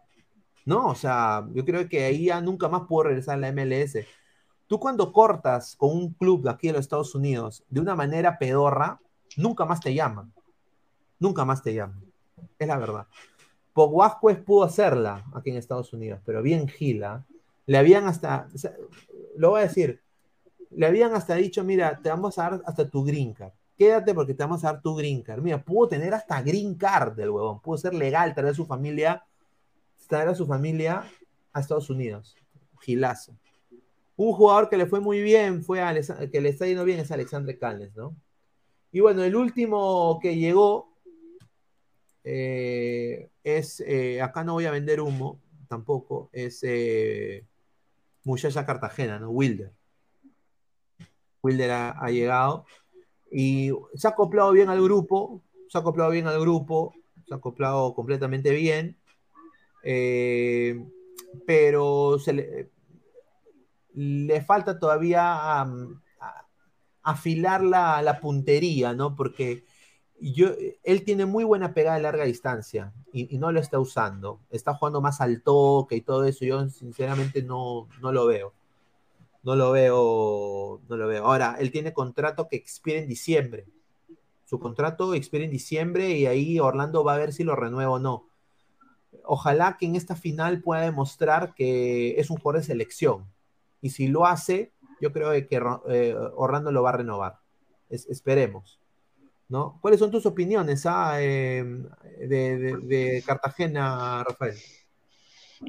¿no? 0.67 0.89
O 0.89 0.95
sea, 0.95 1.47
yo 1.55 1.65
creo 1.65 1.89
que 1.89 2.05
ahí 2.05 2.27
ya 2.27 2.41
nunca 2.43 2.69
más 2.69 2.83
puedo 2.87 3.05
regresar 3.05 3.37
a 3.37 3.39
la 3.39 3.53
MLS. 3.53 4.05
Tú 4.67 4.79
cuando 4.79 5.13
cortas 5.13 5.77
con 5.77 5.93
un 5.93 6.13
club 6.13 6.43
de 6.43 6.51
aquí 6.51 6.67
de 6.67 6.75
los 6.75 6.81
Estados 6.81 7.15
Unidos 7.15 7.65
de 7.71 7.81
una 7.81 7.95
manera 7.95 8.37
pedorra, 8.37 9.01
nunca 9.37 9.65
más 9.65 9.81
te 9.81 9.95
llaman. 9.95 10.33
Nunca 11.21 11.45
más 11.45 11.63
te 11.63 11.73
llaman. 11.73 12.05
Es 12.59 12.67
la 12.67 12.77
verdad. 12.77 13.07
Poguasquez 13.73 14.39
pudo 14.39 14.65
hacerla 14.65 15.25
aquí 15.35 15.51
en 15.51 15.57
Estados 15.57 15.93
Unidos, 15.93 16.21
pero 16.27 16.43
bien 16.43 16.69
gila. 16.69 17.25
Le 17.67 17.79
habían 17.79 18.07
hasta, 18.07 18.49
lo 19.37 19.51
voy 19.51 19.61
a 19.61 19.65
decir, 19.65 20.03
le 20.71 20.87
habían 20.87 21.15
hasta 21.15 21.37
dicho, 21.37 21.63
mira, 21.63 22.01
te 22.03 22.09
vamos 22.09 22.39
a 22.39 22.43
dar 22.43 22.63
hasta 22.67 22.89
tu 22.89 23.05
green 23.05 23.35
card. 23.35 23.53
Quédate 23.77 24.15
porque 24.15 24.35
te 24.35 24.43
vamos 24.43 24.65
a 24.65 24.73
dar 24.73 24.83
tu 24.83 24.95
green 24.95 25.23
card. 25.23 25.43
Mira, 25.43 25.63
pudo 25.63 25.89
tener 25.89 26.15
hasta 26.15 26.41
green 26.43 26.75
card 26.75 27.15
del 27.15 27.31
huevón. 27.31 27.61
Pudo 27.61 27.77
ser 27.77 27.95
legal, 27.95 28.35
traer 28.35 28.51
a 28.51 28.55
su 28.55 28.67
familia 28.67 29.23
traer 30.07 30.29
a 30.29 30.35
su 30.35 30.47
familia 30.47 31.05
a 31.53 31.61
Estados 31.61 31.91
Unidos. 31.91 32.37
Gilazo. 32.81 33.37
Un 34.17 34.33
jugador 34.33 34.69
que 34.69 34.77
le 34.77 34.87
fue 34.87 35.01
muy 35.01 35.21
bien, 35.21 35.63
fue 35.63 35.81
que 36.33 36.41
le 36.41 36.49
está 36.49 36.67
yendo 36.67 36.85
bien 36.85 37.01
es 37.01 37.11
Alexandre 37.11 37.59
Calnes, 37.59 37.95
¿no? 37.95 38.17
Y 38.93 39.01
bueno, 39.01 39.23
el 39.25 39.37
último 39.37 40.19
que 40.23 40.37
llegó 40.37 40.97
eh, 42.25 43.29
es, 43.45 43.81
eh, 43.81 44.23
acá 44.23 44.43
no 44.43 44.55
voy 44.55 44.65
a 44.65 44.71
vender 44.71 45.01
humo, 45.01 45.41
tampoco, 45.69 46.31
es 46.33 46.61
eh, 46.63 47.45
Muchacha 48.25 48.65
Cartagena, 48.65 49.19
¿no? 49.19 49.31
Wilder. 49.31 49.73
Wilder 51.43 51.71
ha 51.71 52.11
llegado 52.11 52.65
y 53.31 53.71
se 53.95 54.07
ha 54.09 54.11
acoplado 54.11 54.53
bien 54.53 54.69
al 54.69 54.83
grupo, 54.83 55.43
se 55.69 55.79
ha 55.79 55.81
acoplado 55.81 56.11
bien 56.11 56.27
al 56.27 56.41
grupo, 56.41 56.95
se 57.27 57.35
ha 57.35 57.37
acoplado 57.39 57.95
completamente 57.95 58.51
bien. 58.53 58.97
Eh, 59.85 60.85
pero 61.47 62.19
se 62.19 62.33
le, 62.33 62.71
falta 64.47 64.79
todavía 64.79 65.23
a- 65.63 65.67
afilar 67.03 67.63
la, 67.63 68.03
la 68.03 68.21
puntería, 68.21 68.93
¿no? 68.93 69.15
Porque 69.15 69.65
yo, 70.21 70.49
él 70.83 71.05
tiene 71.05 71.27
muy 71.27 71.45
buena 71.45 71.73
pegada 71.75 71.97
de 71.97 72.03
larga 72.03 72.25
distancia 72.25 72.93
y, 73.13 73.35
y 73.35 73.39
no 73.39 73.53
lo 73.53 73.61
está 73.61 73.79
usando. 73.79 74.41
Está 74.51 74.75
jugando 74.75 75.01
más 75.01 75.21
al 75.21 75.43
toque 75.43 75.97
y 75.97 76.01
todo 76.01 76.25
eso. 76.25 76.45
Yo 76.45 76.69
sinceramente 76.69 77.43
no, 77.43 77.89
no 78.01 78.13
lo 78.13 78.27
veo. 78.27 78.55
No 79.47 79.57
lo 79.57 79.73
veo, 79.73 80.83
no 80.89 80.97
lo 80.99 81.09
veo. 81.09 81.25
Ahora, 81.25 81.57
él 81.59 81.71
tiene 81.71 81.95
contrato 81.95 82.49
que 82.49 82.57
expira 82.57 82.99
en 83.01 83.09
diciembre. 83.09 83.65
Su 84.45 84.59
contrato 84.61 85.15
expira 85.15 85.45
en 85.45 85.51
diciembre 85.51 86.11
y 86.11 86.27
ahí 86.27 86.61
Orlando 86.61 87.03
va 87.05 87.15
a 87.15 87.19
ver 87.19 87.33
si 87.33 87.45
lo 87.45 87.57
renueva 87.57 87.93
o 87.93 87.99
no 87.99 88.27
ojalá 89.25 89.77
que 89.79 89.87
en 89.87 89.97
esta 89.97 90.15
final 90.17 90.63
pueda 90.63 90.83
demostrar 90.83 91.55
que 91.55 92.19
es 92.21 92.31
un 92.31 92.37
jugador 92.39 92.61
de 92.61 92.67
selección. 92.67 93.27
Y 93.81 93.91
si 93.91 94.09
lo 94.09 94.27
hace, 94.27 94.73
yo 95.01 95.13
creo 95.13 95.31
que 95.31 95.61
eh, 95.89 96.17
Orlando 96.35 96.73
lo 96.73 96.83
va 96.83 96.91
a 96.91 96.97
renovar. 96.97 97.39
Es- 97.91 98.07
esperemos. 98.09 98.81
¿no? 99.49 99.79
¿Cuáles 99.81 100.01
son 100.01 100.11
tus 100.11 100.27
opiniones 100.27 100.87
ah, 100.87 101.17
de, 101.17 101.87
de- 102.19 102.79
de 102.83 103.23
Cartagena, 103.25 104.25
Rafael? 104.25 104.57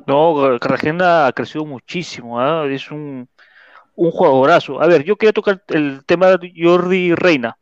No, 0.08 0.58
Cartagena 0.60 1.28
ha 1.28 1.32
crecido 1.34 1.64
muchísimo, 1.66 2.40
¿ah? 2.40 2.66
Es 2.68 2.92
un, 2.92 3.30
un 3.98 4.12
jugadorazo. 4.12 4.82
A 4.82 4.88
ver, 4.88 5.04
yo 5.04 5.18
quería 5.18 5.34
tocar 5.34 5.62
el 5.70 6.06
tema 6.06 6.38
de 6.38 6.54
Jordi 6.56 7.14
Reina. 7.16 7.58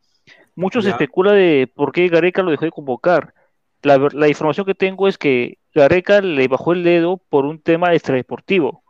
Mucho 0.54 0.80
se 0.80 0.88
Ya. 0.88 0.92
especula 0.92 1.32
de 1.32 1.68
por 1.74 1.92
qué 1.92 2.08
Gareca 2.08 2.42
lo 2.42 2.50
dejó 2.52 2.64
de 2.66 2.70
convocar. 2.70 3.34
La, 3.82 3.98
la 4.12 4.28
información 4.28 4.66
que 4.66 4.74
tengo 4.74 5.08
es 5.08 5.18
que 5.18 5.58
Gareca 5.74 6.20
le 6.20 6.46
bajó 6.48 6.72
el 6.72 6.84
dedo 6.84 7.16
por 7.28 7.44
un 7.46 7.60
tema 7.60 7.94
extradeportivo. 7.94 8.82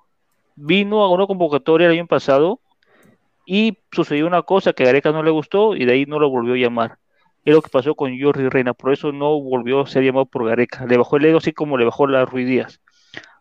Vino 0.57 1.03
a 1.03 1.11
una 1.11 1.27
convocatoria 1.27 1.87
el 1.87 1.95
año 1.95 2.07
pasado 2.07 2.61
y 3.47 3.79
sucedió 3.93 4.27
una 4.27 4.43
cosa 4.43 4.73
que 4.73 4.83
a 4.83 4.87
Gareca 4.87 5.13
no 5.13 5.23
le 5.23 5.31
gustó 5.31 5.77
y 5.77 5.85
de 5.85 5.93
ahí 5.93 6.07
no 6.07 6.19
lo 6.19 6.31
volvió 6.31 6.55
a 6.55 6.59
llamar. 6.59 6.99
Es 7.45 7.55
lo 7.55 7.63
que 7.63 7.71
pasó 7.71 7.95
con 7.95 8.21
Jordi 8.21 8.49
Reina, 8.49 8.75
por 8.75 8.93
eso 8.93 9.13
no 9.13 9.41
volvió 9.41 9.81
a 9.81 9.87
ser 9.87 10.03
llamado 10.03 10.27
por 10.27 10.47
Gareca. 10.47 10.85
Le 10.87 10.97
bajó 10.97 11.17
el 11.17 11.23
dedo 11.25 11.39
así 11.39 11.53
como 11.53 11.79
le 11.79 11.85
bajó 11.85 12.07
la 12.09 12.25
Ruiz 12.25 12.47
Díaz. 12.47 12.81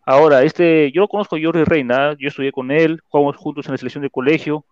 Ahora, 0.06 0.44
este, 0.44 0.92
yo 0.92 1.02
lo 1.02 1.08
conozco 1.08 1.36
a 1.36 1.40
Jordi 1.42 1.64
Reina, 1.64 2.16
yo 2.20 2.28
estudié 2.28 2.52
con 2.52 2.72
él, 2.72 3.02
jugamos 3.08 3.38
juntos 3.38 3.66
en 3.66 3.72
la 3.74 3.78
selección 3.78 4.04
de 4.04 4.10
colegio. 4.10 4.66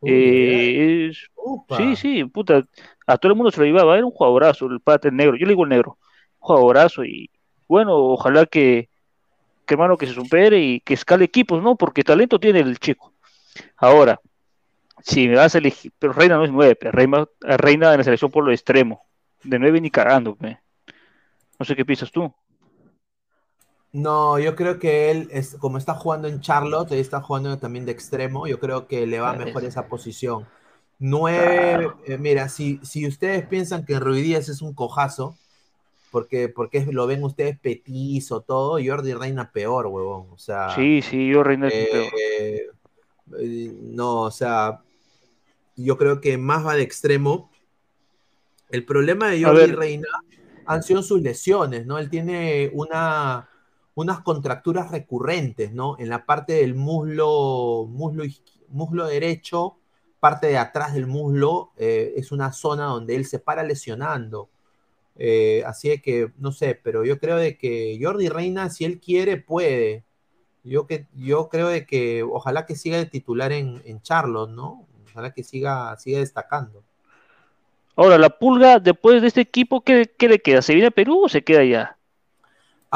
Uy, 0.00 0.12
Eh, 0.12 1.08
es- 1.10 1.30
sí, 1.70 1.96
sí, 1.96 2.24
puta, 2.24 2.62
a 3.06 3.16
todo 3.18 3.32
el 3.32 3.36
mundo 3.36 3.50
se 3.50 3.60
lo 3.60 3.66
llevaba, 3.66 3.96
era 3.96 4.04
un 4.06 4.12
jugadorazo, 4.12 4.66
el 4.66 4.80
pata 4.80 5.08
el 5.08 5.16
negro, 5.16 5.36
yo 5.36 5.46
le 5.46 5.52
digo 5.52 5.64
el 5.64 5.70
negro, 5.70 5.98
jugadorazo 6.38 7.04
y 7.04 7.30
bueno, 7.66 7.96
ojalá 7.96 8.44
que, 8.46 8.90
que 9.66 9.74
hermano 9.74 9.96
que 9.96 10.06
se 10.06 10.14
supere 10.14 10.60
y 10.60 10.80
que 10.80 10.94
escale 10.94 11.24
equipos, 11.24 11.62
¿no? 11.62 11.76
Porque 11.76 12.02
talento 12.04 12.38
tiene 12.38 12.60
el 12.60 12.78
chico. 12.78 13.12
Ahora, 13.76 14.20
si 15.02 15.28
me 15.28 15.36
vas 15.36 15.54
a 15.54 15.58
elegir, 15.58 15.92
pero 15.98 16.12
Reina 16.12 16.36
no 16.36 16.44
es 16.44 16.52
nueve, 16.52 16.76
Reina, 16.82 17.26
Reina 17.40 17.92
en 17.92 17.98
la 17.98 18.04
selección 18.04 18.30
por 18.30 18.44
lo 18.44 18.52
extremo, 18.52 19.04
de 19.42 19.58
nueve 19.58 19.80
ni 19.80 19.90
cagando, 19.90 20.36
pe. 20.36 20.58
No 21.58 21.64
sé 21.64 21.74
qué 21.76 21.84
piensas 21.84 22.10
tú. 22.10 22.32
No, 23.94 24.40
yo 24.40 24.56
creo 24.56 24.80
que 24.80 25.12
él, 25.12 25.28
es, 25.30 25.54
como 25.60 25.78
está 25.78 25.94
jugando 25.94 26.26
en 26.26 26.40
Charlotte, 26.40 26.90
él 26.90 26.98
está 26.98 27.20
jugando 27.20 27.56
también 27.58 27.86
de 27.86 27.92
extremo, 27.92 28.46
yo 28.48 28.58
creo 28.58 28.88
que 28.88 29.06
le 29.06 29.20
va 29.20 29.32
mejor 29.34 29.62
es- 29.62 29.68
esa 29.70 29.86
posición. 29.86 30.46
Nueve, 30.98 31.92
eh, 32.06 32.18
mira, 32.18 32.48
si, 32.48 32.80
si 32.82 33.06
ustedes 33.06 33.46
piensan 33.46 33.84
que 33.84 34.00
Ruiz 34.00 34.24
Díaz 34.24 34.48
es 34.48 34.62
un 34.62 34.74
cojazo, 34.74 35.36
porque, 36.10 36.48
porque 36.48 36.84
lo 36.90 37.06
ven 37.06 37.22
ustedes 37.22 37.58
petizo, 37.58 38.40
todo, 38.40 38.78
Jordi 38.84 39.14
Reina 39.14 39.52
peor, 39.52 39.86
huevón. 39.86 40.26
O 40.32 40.38
sea, 40.38 40.74
Sí, 40.74 41.00
sí, 41.02 41.30
yo 41.30 41.42
Reina 41.44 41.68
es 41.68 41.74
eh, 41.74 41.88
peor. 41.90 43.40
eh, 43.40 43.72
no, 43.80 44.22
o 44.22 44.30
sea, 44.30 44.80
yo 45.76 45.96
creo 45.96 46.20
que 46.20 46.36
más 46.36 46.66
va 46.66 46.74
de 46.74 46.82
extremo. 46.82 47.50
El 48.70 48.84
problema 48.84 49.28
de 49.28 49.42
Jordi. 49.44 49.72
Reina 49.72 50.08
han 50.66 50.82
sido 50.82 51.02
sus 51.02 51.20
lesiones, 51.20 51.86
¿no? 51.86 51.98
Él 51.98 52.10
tiene 52.10 52.70
una, 52.72 53.48
unas 53.94 54.20
contracturas 54.20 54.90
recurrentes, 54.90 55.72
¿no? 55.72 55.96
En 55.98 56.08
la 56.08 56.26
parte 56.26 56.54
del 56.54 56.74
muslo, 56.74 57.86
muslo, 57.88 58.24
muslo 58.68 59.06
derecho, 59.06 59.76
parte 60.18 60.48
de 60.48 60.58
atrás 60.58 60.94
del 60.94 61.06
muslo, 61.06 61.72
eh, 61.76 62.14
es 62.16 62.32
una 62.32 62.52
zona 62.52 62.86
donde 62.86 63.14
él 63.14 63.24
se 63.24 63.38
para 63.38 63.62
lesionando. 63.62 64.50
Eh, 65.16 65.62
así 65.66 65.90
es 65.90 66.02
que, 66.02 66.32
no 66.38 66.50
sé, 66.50 66.78
pero 66.82 67.04
yo 67.04 67.18
creo 67.18 67.36
de 67.36 67.56
que 67.56 67.98
Jordi 68.00 68.28
Reina, 68.28 68.70
si 68.70 68.84
él 68.84 69.00
quiere, 69.00 69.36
puede. 69.36 70.04
Yo, 70.64 70.86
que, 70.86 71.06
yo 71.14 71.48
creo 71.48 71.68
de 71.68 71.86
que 71.86 72.22
ojalá 72.22 72.66
que 72.66 72.74
siga 72.74 72.96
de 72.96 73.06
titular 73.06 73.52
en, 73.52 73.82
en 73.84 74.00
Charlotte, 74.02 74.50
¿no? 74.50 74.86
Ojalá 75.10 75.32
que 75.32 75.44
siga, 75.44 75.96
siga 75.98 76.20
destacando. 76.20 76.82
Ahora, 77.96 78.18
la 78.18 78.30
pulga, 78.30 78.80
después 78.80 79.22
de 79.22 79.28
este 79.28 79.42
equipo, 79.42 79.82
¿qué, 79.82 80.10
qué 80.18 80.28
le 80.28 80.40
queda? 80.40 80.62
¿Se 80.62 80.72
viene 80.72 80.88
a 80.88 80.90
Perú 80.90 81.24
o 81.24 81.28
se 81.28 81.44
queda 81.44 81.60
allá? 81.60 81.96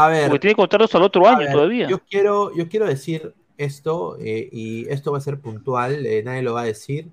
A 0.00 0.08
ver, 0.08 0.28
Porque 0.28 0.38
tiene 0.40 0.54
contratos 0.54 0.94
al 0.94 1.02
otro 1.02 1.26
año 1.26 1.38
ver, 1.40 1.52
todavía. 1.52 1.88
Yo 1.88 1.98
quiero, 2.08 2.54
yo 2.54 2.68
quiero 2.68 2.86
decir 2.86 3.34
esto, 3.56 4.16
eh, 4.20 4.48
y 4.52 4.88
esto 4.88 5.10
va 5.10 5.18
a 5.18 5.20
ser 5.20 5.40
puntual, 5.40 6.06
eh, 6.06 6.22
nadie 6.22 6.42
lo 6.42 6.54
va 6.54 6.60
a 6.62 6.66
decir. 6.66 7.08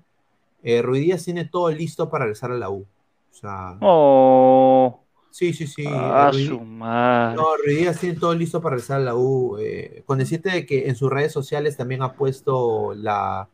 Eh, 0.62 0.82
Ruidías 0.82 1.24
tiene 1.24 1.44
todo 1.44 1.68
listo 1.70 2.08
para 2.08 2.26
regresar 2.26 2.52
a 2.52 2.54
la 2.54 2.70
U. 2.70 2.82
O 3.30 3.34
sea, 3.34 3.76
Oh, 3.80 5.00
sí, 5.30 5.52
sí, 5.52 5.66
sí. 5.66 5.84
a 5.86 6.30
Ruidí- 6.30 6.46
su 6.48 6.60
madre. 6.60 7.34
No, 7.36 7.56
Ruidías 7.56 7.98
tiene 7.98 8.18
todo 8.20 8.34
listo 8.34 8.62
para 8.62 8.76
regresar 8.76 9.00
a 9.00 9.04
la 9.04 9.14
U. 9.16 9.58
con 10.04 10.18
decirte 10.18 10.50
de 10.50 10.64
que 10.64 10.86
en 10.88 10.94
sus 10.94 11.10
redes 11.10 11.32
sociales 11.32 11.76
también 11.76 12.02
ha 12.02 12.12
puesto 12.14 12.94
la, 12.94 13.48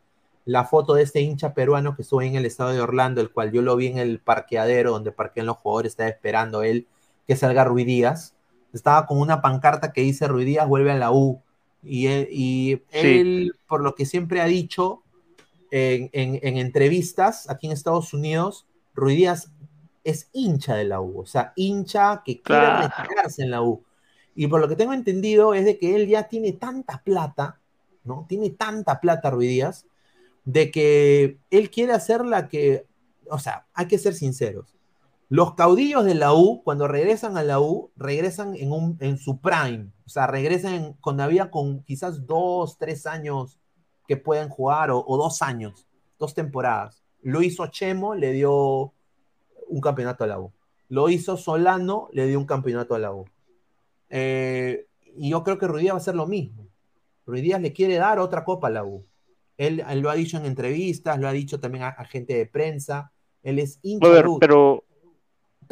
la 0.45 0.65
foto 0.65 0.93
de 0.93 1.05
este 1.05 1.23
hincha 1.23 1.55
peruano 1.55 1.97
que 1.97 2.03
estuvo 2.03 2.21
en 2.21 2.37
el 2.37 2.45
estado 2.45 2.71
de 2.73 2.81
Orlando, 2.83 3.23
el 3.23 3.31
cual 3.31 3.51
yo 3.51 3.63
lo 3.63 3.77
vi 3.77 3.87
en 3.87 3.97
el 3.99 4.19
parqueadero 4.21 4.91
donde 4.91 5.11
parquean 5.11 5.47
los 5.47 5.57
jugadores, 5.57 5.93
estaba 5.93 6.11
esperando 6.11 6.63
él 6.63 6.87
que 7.27 7.35
salga 7.35 7.65
Ruidías. 7.65 8.35
Estaba 8.73 9.07
con 9.07 9.19
una 9.19 9.43
pancarta 9.43 9.93
que 9.93 10.01
dice 10.03 10.28
Ruidías 10.28 10.66
vuelve 10.69 10.93
a 10.93 10.97
la 10.97 11.12
U. 11.12 11.40
Y 11.82 12.07
él, 12.07 12.28
y 12.31 12.81
él, 13.19 13.53
por 13.69 13.82
lo 13.82 13.94
que 13.94 14.07
siempre 14.07 14.40
ha 14.40 14.47
dicho 14.47 15.03
en, 15.70 16.11
en- 16.12 16.39
en 16.43 16.57
entrevistas 16.59 17.49
aquí 17.51 17.66
en 17.66 17.73
Estados 17.73 18.12
Unidos, 18.15 18.66
Ruidías 18.94 19.51
es 20.05 20.28
hincha 20.32 20.74
de 20.77 20.85
la 20.85 21.01
U, 21.01 21.20
o 21.20 21.27
sea, 21.27 21.53
hincha 21.57 22.23
que 22.24 22.40
quiere 22.40 22.61
retirarse 22.89 23.43
en 23.43 23.51
la 23.51 23.62
U. 23.62 23.82
Y 24.35 24.47
por 24.49 24.61
lo 24.61 24.69
que 24.69 24.77
tengo 24.77 24.93
entendido 24.93 25.55
es 25.55 25.65
de 25.65 25.78
que 25.78 25.94
él 25.97 26.09
ya 26.09 26.24
tiene 26.28 26.53
tanta 26.53 27.03
plata, 27.05 27.61
¿no? 28.05 28.27
Tiene 28.28 28.51
tanta 28.51 29.01
plata 29.01 29.31
Ruidías, 29.31 29.86
de 30.44 30.70
que 30.70 31.39
él 31.51 31.70
quiere 31.70 31.93
hacer 31.93 32.24
la 32.24 32.49
que, 32.49 32.85
o 33.31 33.39
sea, 33.39 33.66
hay 33.74 33.86
que 33.86 33.99
ser 33.99 34.15
sinceros. 34.15 34.74
Los 35.33 35.55
caudillos 35.55 36.05
de 36.05 36.15
la 36.15 36.35
U, 36.35 36.63
cuando 36.63 36.87
regresan 36.87 37.39
a 37.39 37.43
la 37.43 37.59
U, 37.59 37.91
regresan 37.97 38.55
en, 38.55 38.71
un, 38.71 38.99
en 39.01 39.17
su 39.17 39.41
prime, 39.41 39.91
o 40.05 40.09
sea, 40.11 40.27
regresan 40.27 40.75
en- 40.75 40.93
cuando 41.01 41.23
había 41.23 41.51
con 41.51 41.83
quizás 41.85 42.27
dos, 42.27 42.77
tres 42.77 43.07
años 43.07 43.59
que 44.07 44.19
pueden 44.19 44.51
jugar, 44.51 44.91
o, 44.91 45.03
o 45.03 45.17
dos 45.17 45.41
años, 45.41 45.87
dos 46.19 46.35
temporadas. 46.35 47.03
Lo 47.23 47.41
hizo 47.41 47.67
Chemo, 47.69 48.15
le 48.15 48.33
dio 48.33 48.93
un 49.69 49.81
campeonato 49.81 50.25
a 50.25 50.27
la 50.27 50.39
U. 50.39 50.53
Lo 50.91 51.09
hizo 51.09 51.39
Solano, 51.39 52.09
le 52.13 52.27
dio 52.27 52.39
un 52.39 52.45
campeonato 52.45 52.95
a 52.95 52.99
la 52.99 53.15
U. 53.15 53.25
Eh, 54.11 54.87
y 55.17 55.31
yo 55.31 55.43
creo 55.45 55.57
que 55.57 55.67
Ruidías 55.67 55.95
va 55.95 55.97
a 55.97 56.03
hacer 56.03 56.15
lo 56.15 56.27
mismo. 56.27 56.67
Ruidías 57.25 57.63
le 57.63 57.73
quiere 57.73 57.97
dar 57.97 58.19
otra 58.19 58.45
copa 58.45 58.67
a 58.67 58.71
la 58.71 58.85
U. 58.85 59.07
Él, 59.57 59.83
él 59.89 60.01
lo 60.01 60.11
ha 60.11 60.15
dicho 60.15 60.37
en 60.37 60.45
entrevistas, 60.45 61.19
lo 61.19 61.27
ha 61.27 61.33
dicho 61.33 61.59
también 61.59 61.85
a, 61.85 61.89
a 61.89 62.05
gente 62.05 62.35
de 62.35 62.45
prensa. 62.45 63.13
Él 63.43 63.59
es 63.59 63.79
hincha 63.81 64.07
la 64.09 64.15
pero, 64.39 64.39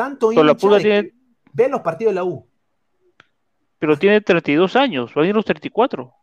Tanto 0.00 0.32
hincha 0.32 0.42
de 0.44 0.80
tiene, 0.80 1.12
ve 1.52 1.68
los 1.68 1.80
partidos 1.82 2.12
de 2.12 2.14
la 2.14 2.24
U. 2.24 2.46
pero 3.78 3.98
tiene 3.98 4.20
32 4.22 4.76
años, 4.76 5.12
va 5.16 5.22
a 5.22 5.26
ir 5.26 5.34
los 5.34 5.44
34. 5.44 6.14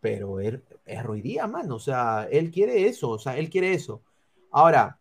pero 0.00 0.38
él 0.38 0.62
es 0.84 1.02
Ruidía, 1.02 1.46
mano. 1.48 1.76
O 1.76 1.78
sea, 1.80 2.28
él 2.30 2.50
quiere 2.52 2.86
eso, 2.86 3.10
o 3.10 3.18
sea, 3.18 3.36
él 3.38 3.50
quiere 3.50 3.72
eso. 3.72 4.02
Ahora, 4.52 4.98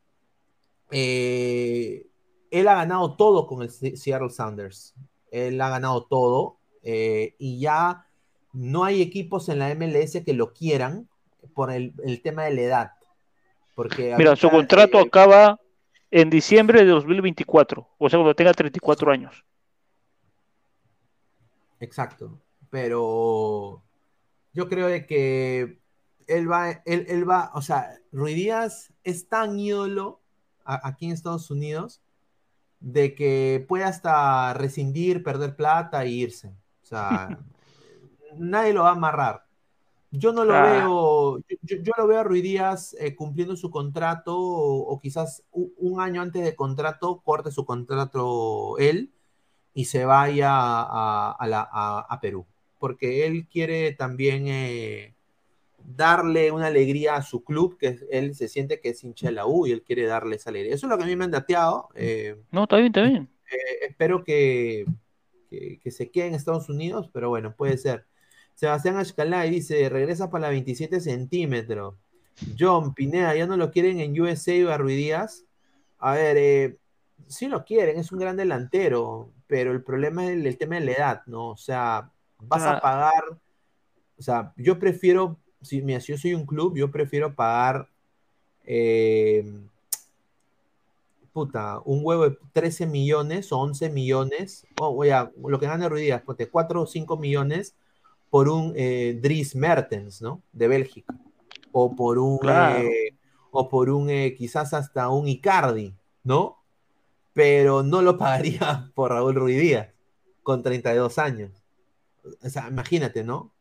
eh, 0.89 2.07
él 2.49 2.67
ha 2.67 2.75
ganado 2.75 3.15
todo 3.15 3.45
con 3.45 3.61
el 3.61 3.69
Se- 3.69 3.97
Seattle 3.97 4.29
Sounders. 4.31 4.95
Él 5.29 5.59
ha 5.61 5.69
ganado 5.69 6.05
todo 6.05 6.57
eh, 6.81 7.35
y 7.37 7.59
ya 7.59 8.07
no 8.53 8.83
hay 8.83 9.01
equipos 9.01 9.49
en 9.49 9.59
la 9.59 9.69
MLS 9.75 10.21
que 10.25 10.33
lo 10.33 10.53
quieran 10.53 11.07
por 11.53 11.71
el, 11.71 11.93
el 12.03 12.21
tema 12.23 12.45
de 12.45 12.53
la 12.55 12.61
edad. 12.61 12.91
Porque 13.75 14.15
Mira, 14.17 14.35
su 14.35 14.49
contrato 14.49 14.97
eh, 14.99 15.03
acaba 15.05 15.59
en 16.17 16.29
diciembre 16.29 16.79
de 16.79 16.85
2024, 16.91 17.89
o 17.97 18.09
sea, 18.09 18.17
cuando 18.17 18.33
tenga 18.33 18.53
34 18.53 19.11
años. 19.11 19.43
Exacto. 21.81 22.39
Pero 22.69 23.83
yo 24.53 24.69
creo 24.69 24.87
de 24.87 25.05
que 25.05 25.81
él 26.27 26.49
va, 26.49 26.71
él, 26.85 27.05
él 27.09 27.29
va, 27.29 27.51
o 27.53 27.61
sea, 27.61 27.99
Ruidías 28.13 28.93
es 29.03 29.27
tan 29.27 29.59
ídolo 29.59 30.21
a- 30.63 30.87
aquí 30.87 31.05
en 31.07 31.11
Estados 31.11 31.51
Unidos 31.51 32.01
de 32.79 33.13
que 33.13 33.65
puede 33.67 33.83
hasta 33.83 34.53
rescindir, 34.53 35.21
perder 35.21 35.57
plata 35.57 36.05
e 36.05 36.09
irse. 36.11 36.55
O 36.81 36.85
sea, 36.85 37.39
nadie 38.37 38.71
lo 38.71 38.83
va 38.83 38.89
a 38.89 38.93
amarrar. 38.93 39.44
Yo 40.17 40.31
no 40.33 40.45
lo 40.45 40.53
Ah. 40.53 40.63
veo, 40.63 41.39
yo, 41.61 41.91
lo 41.97 42.07
veo 42.07 42.19
a 42.19 42.23
Ruidías 42.23 42.95
eh, 42.99 43.15
cumpliendo 43.15 43.55
su 43.55 43.69
contrato 43.69 44.37
o, 44.37 44.87
o 44.87 44.99
quizás 44.99 45.43
un 45.51 45.99
año 46.01 46.21
antes 46.21 46.43
de 46.43 46.55
contrato 46.55 47.21
corte 47.23 47.51
su 47.51 47.65
contrato 47.65 48.77
él 48.77 49.11
y 49.73 49.85
se 49.85 50.05
vaya 50.05 50.49
a, 50.51 51.31
a 51.31 51.47
la- 51.47 51.67
a- 51.71 52.05
a 52.09 52.19
Perú, 52.21 52.45
porque 52.79 53.25
él 53.27 53.47
quiere 53.47 53.93
también 53.93 54.47
eh, 54.47 55.15
darle 55.83 56.51
una 56.51 56.67
alegría 56.67 57.15
a 57.15 57.21
su 57.21 57.43
club, 57.43 57.77
que 57.77 57.99
él 58.09 58.35
se 58.35 58.47
siente 58.47 58.79
que 58.79 58.89
es 58.89 59.03
hincha 59.03 59.27
de 59.27 59.33
la 59.33 59.45
U 59.45 59.67
y 59.67 59.71
él 59.71 59.83
quiere 59.83 60.05
darle 60.05 60.37
esa 60.37 60.49
alegría. 60.49 60.73
Eso 60.73 60.87
es 60.87 60.89
lo 60.91 60.97
que 60.97 61.03
a 61.03 61.07
mí 61.07 61.15
me 61.15 61.25
han 61.25 61.31
dateado. 61.31 61.89
eh, 61.95 62.35
No, 62.51 62.63
está 62.63 62.77
bien, 62.77 62.87
está 62.87 63.03
bien. 63.03 63.29
espero 63.87 64.23
que, 64.23 64.85
que, 65.49 65.79
que 65.79 65.91
se 65.91 66.09
quede 66.09 66.27
en 66.27 66.35
Estados 66.35 66.69
Unidos, 66.69 67.09
pero 67.13 67.29
bueno, 67.29 67.55
puede 67.55 67.77
ser. 67.77 68.05
Sebastián 68.55 68.97
Ashkalay 68.97 69.49
dice, 69.49 69.89
regresa 69.89 70.29
para 70.29 70.43
la 70.43 70.49
27 70.49 70.99
centímetros. 71.01 71.95
John 72.57 72.93
Pineda, 72.93 73.35
¿ya 73.35 73.45
no 73.47 73.57
lo 73.57 73.71
quieren 73.71 73.99
en 73.99 74.19
USA 74.19 74.53
y 74.53 74.63
Barruidías? 74.63 75.43
A 75.99 76.13
ver, 76.13 76.37
eh, 76.37 76.77
sí 77.27 77.47
lo 77.47 77.63
quieren, 77.65 77.97
es 77.99 78.11
un 78.11 78.19
gran 78.19 78.35
delantero, 78.37 79.29
pero 79.47 79.71
el 79.71 79.83
problema 79.83 80.25
es 80.25 80.31
el, 80.31 80.47
el 80.47 80.57
tema 80.57 80.75
de 80.75 80.81
la 80.85 80.91
edad, 80.91 81.21
¿no? 81.27 81.49
O 81.51 81.57
sea, 81.57 82.11
vas 82.39 82.63
Ah. 82.63 82.73
a 82.77 82.81
pagar, 82.81 83.23
o 84.17 84.21
sea, 84.21 84.53
yo 84.57 84.79
prefiero, 84.79 85.37
si, 85.61 85.81
mira, 85.81 85.99
si 86.01 86.11
yo 86.13 86.17
soy 86.17 86.33
un 86.33 86.45
club, 86.45 86.75
yo 86.77 86.91
prefiero 86.91 87.33
pagar, 87.35 87.89
eh, 88.65 89.45
puta, 91.33 91.79
un 91.83 91.99
huevo 92.03 92.29
de 92.29 92.37
13 92.53 92.85
millones 92.85 93.51
o 93.51 93.59
11 93.59 93.89
millones, 93.89 94.65
o 94.79 94.87
o 94.97 95.05
ya, 95.05 95.31
lo 95.45 95.59
que 95.59 95.67
gana 95.67 95.89
Ruidías, 95.89 96.21
ponte 96.21 96.47
4 96.47 96.81
o 96.81 96.87
5 96.87 97.17
millones 97.17 97.75
por 98.35 98.49
un 98.49 98.73
eh, 98.75 99.17
Dries 99.21 99.55
Mertens, 99.55 100.21
¿no? 100.21 100.43
De 100.51 100.67
Bélgica. 100.67 101.15
O 101.71 101.95
por 101.95 102.19
un, 102.19 102.37
Claro. 102.37 102.79
eh, 102.79 103.15
o 103.49 103.69
por 103.69 103.89
un, 103.89 104.09
eh, 104.09 104.35
quizás 104.37 104.73
hasta 104.73 105.07
un 105.07 105.29
Icardi, 105.29 105.93
¿no? 106.21 106.57
Pero 107.31 107.81
no 107.81 108.01
lo 108.01 108.17
pagaría 108.17 108.91
por 108.93 109.11
Raúl 109.11 109.35
Ruidías, 109.35 109.87
con 110.43 110.61
32 110.61 111.17
años. 111.17 111.63
O 112.43 112.49
sea, 112.49 112.67
imagínate, 112.67 113.23
¿no? 113.23 113.37
O 113.37 113.53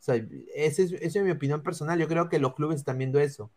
sea, 0.00 0.16
esa 0.52 0.82
es, 0.82 0.90
esa 0.94 1.18
es 1.20 1.24
mi 1.24 1.30
opinión 1.30 1.62
personal. 1.62 1.96
Yo 1.96 2.08
creo 2.08 2.28
que 2.28 2.40
los 2.40 2.56
clubes 2.56 2.80
están 2.80 2.98
viendo 2.98 3.20
eso. 3.20 3.52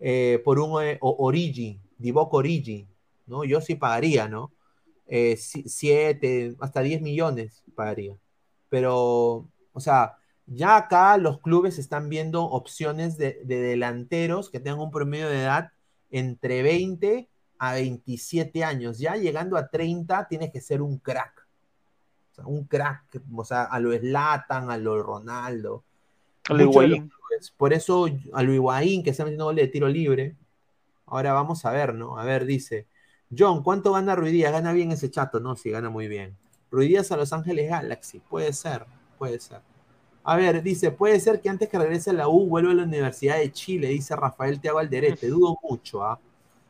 Eh, 0.00 0.42
por 0.44 0.58
un 0.58 0.98
Origi, 1.00 1.80
Divock 1.96 2.34
Origi, 2.34 2.86
¿no? 3.26 3.44
Yo 3.44 3.62
sí 3.62 3.74
pagaría, 3.74 4.28
¿no? 4.28 4.52
Eh, 5.06 5.38
7, 5.38 6.56
hasta 6.60 6.82
10 6.82 7.00
millones 7.00 7.64
pagaría. 7.74 8.14
Pero, 8.68 9.48
o 9.74 9.80
sea, 9.80 10.16
ya 10.46 10.76
acá 10.76 11.18
los 11.18 11.40
clubes 11.40 11.78
están 11.78 12.08
viendo 12.08 12.44
opciones 12.44 13.18
de, 13.18 13.42
de 13.44 13.60
delanteros 13.60 14.48
que 14.48 14.60
tengan 14.60 14.80
un 14.80 14.90
promedio 14.90 15.28
de 15.28 15.42
edad 15.42 15.72
entre 16.10 16.62
20 16.62 17.28
a 17.58 17.74
27 17.74 18.64
años. 18.64 18.98
Ya 18.98 19.16
llegando 19.16 19.56
a 19.56 19.68
30 19.68 20.28
tienes 20.28 20.50
que 20.52 20.60
ser 20.60 20.80
un 20.80 20.98
crack. 20.98 21.46
O 22.30 22.34
sea, 22.34 22.46
un 22.46 22.64
crack, 22.64 23.22
o 23.34 23.44
sea, 23.44 23.64
a 23.64 23.78
lo 23.80 23.96
Zlatan, 23.96 24.70
a 24.70 24.76
lo 24.76 25.02
Ronaldo. 25.02 25.84
A 26.48 26.54
lo 26.54 26.62
Higuaín. 26.62 27.10
Por 27.56 27.72
eso 27.72 28.06
a 28.32 28.42
lo 28.42 28.52
Higuaín, 28.52 29.02
que 29.02 29.10
está 29.10 29.24
metiendo 29.24 29.46
goles 29.46 29.66
de 29.66 29.72
tiro 29.72 29.88
libre. 29.88 30.36
Ahora 31.06 31.32
vamos 31.32 31.64
a 31.64 31.70
ver, 31.70 31.94
¿no? 31.94 32.18
A 32.18 32.24
ver, 32.24 32.44
dice. 32.44 32.86
John, 33.36 33.62
¿cuánto 33.62 33.92
gana 33.92 34.14
Ruidías? 34.14 34.52
Gana 34.52 34.72
bien 34.72 34.92
ese 34.92 35.10
chato, 35.10 35.40
¿no? 35.40 35.56
Sí, 35.56 35.70
gana 35.70 35.90
muy 35.90 36.08
bien. 36.08 36.36
Ruidías 36.70 37.10
a 37.12 37.16
Los 37.16 37.32
Ángeles 37.32 37.70
Galaxy. 37.70 38.20
Puede 38.20 38.52
ser, 38.52 38.86
puede 39.14 39.40
ser. 39.40 39.60
A 40.22 40.36
ver, 40.36 40.62
dice, 40.62 40.90
puede 40.90 41.20
ser 41.20 41.40
que 41.40 41.50
antes 41.50 41.68
que 41.68 41.78
regrese 41.78 42.10
a 42.10 42.14
la 42.14 42.28
U 42.28 42.46
vuelva 42.46 42.72
a 42.72 42.74
la 42.74 42.84
Universidad 42.84 43.38
de 43.38 43.52
Chile, 43.52 43.88
dice 43.88 44.16
Rafael 44.16 44.60
Teago 44.60 44.78
Alderete. 44.78 45.28
Dudo 45.28 45.56
mucho, 45.62 46.02
¿ah? 46.02 46.18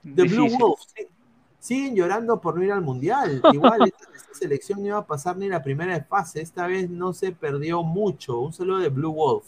The 0.03 0.25
Blue. 0.25 0.49
Wolves 0.59 0.87
siguen 1.65 1.97
llorando 1.97 2.39
por 2.43 2.57
no 2.57 2.62
ir 2.62 2.73
al 2.73 2.83
Mundial. 2.83 3.41
Igual 3.53 3.83
esta, 3.87 4.05
esta 4.15 4.35
selección 4.35 4.81
no 4.81 4.89
iba 4.89 4.99
a 4.99 5.07
pasar 5.07 5.37
ni 5.39 5.49
la 5.49 5.62
primera 5.62 5.99
fase. 6.05 6.43
Esta 6.43 6.66
vez 6.66 6.91
no 6.91 7.15
se 7.15 7.33
perdió 7.33 7.83
mucho. 7.83 8.39
Un 8.41 8.53
saludo 8.53 8.81
de 8.81 8.91
Blue 8.91 9.12
Wolf. 9.15 9.47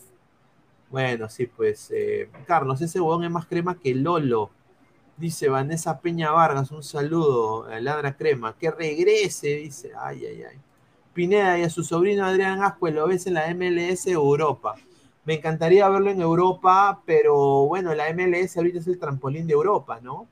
Bueno, 0.89 1.29
sí, 1.29 1.47
pues, 1.47 1.91
eh, 1.95 2.31
Carlos, 2.47 2.81
ese 2.81 3.01
huevón 3.01 3.25
es 3.25 3.31
más 3.31 3.47
crema 3.47 3.79
que 3.79 3.95
Lolo. 3.95 4.51
Dice 5.19 5.49
Vanessa 5.49 6.01
Peña 6.01 6.31
Vargas, 6.31 6.71
un 6.71 6.83
saludo 6.83 7.65
a 7.65 7.81
Ladra 7.81 8.17
Crema. 8.17 8.57
Que 8.57 8.71
regrese, 8.71 9.49
dice. 9.49 9.93
Ay, 9.99 10.25
ay, 10.25 10.43
ay. 10.45 10.59
Pineda 11.17 11.59
y 11.59 11.63
a 11.63 11.71
su 11.71 11.83
sobrino 11.83 12.25
Adrián 12.25 12.63
Ascue 12.63 12.93
lo 12.93 13.09
ves 13.09 13.27
en 13.27 13.35
la 13.35 13.53
MLS 13.53 14.07
Europa. 14.07 14.77
Me 15.25 15.35
encantaría 15.35 15.89
verlo 15.89 16.11
en 16.11 16.21
Europa, 16.21 17.03
pero 17.05 17.67
bueno, 17.67 17.93
la 17.95 18.13
MLS 18.13 18.57
ahorita 18.57 18.79
es 18.79 18.87
el 18.87 19.01
trampolín 19.01 19.49
de 19.49 19.55
Europa, 19.55 19.99
¿no? 20.01 20.29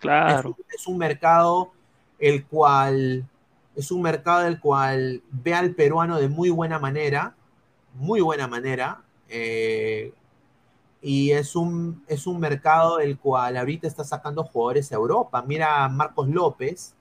Claro. 0.00 0.56
Es, 0.66 0.80
es 0.80 0.86
un 0.88 0.98
mercado 0.98 1.70
el 2.18 2.46
cual 2.46 3.28
es 3.76 3.90
un 3.90 4.00
mercado 4.00 4.40
del 4.44 4.58
cual 4.58 5.22
ve 5.30 5.54
al 5.54 5.74
peruano 5.74 6.18
de 6.18 6.28
muy 6.28 6.48
buena 6.48 6.78
manera, 6.78 7.34
muy 7.94 8.22
buena 8.22 8.48
manera, 8.48 9.02
eh, 9.28 10.12
y 11.02 11.32
es 11.32 11.54
un, 11.54 12.02
es 12.08 12.26
un 12.26 12.40
mercado 12.40 12.98
el 13.00 13.18
cual 13.18 13.56
ahorita 13.56 13.86
está 13.86 14.02
sacando 14.02 14.44
jugadores 14.44 14.90
a 14.90 14.96
Europa. 14.96 15.44
Mira 15.46 15.84
a 15.84 15.88
Marcos 15.90 16.28
López, 16.28 16.94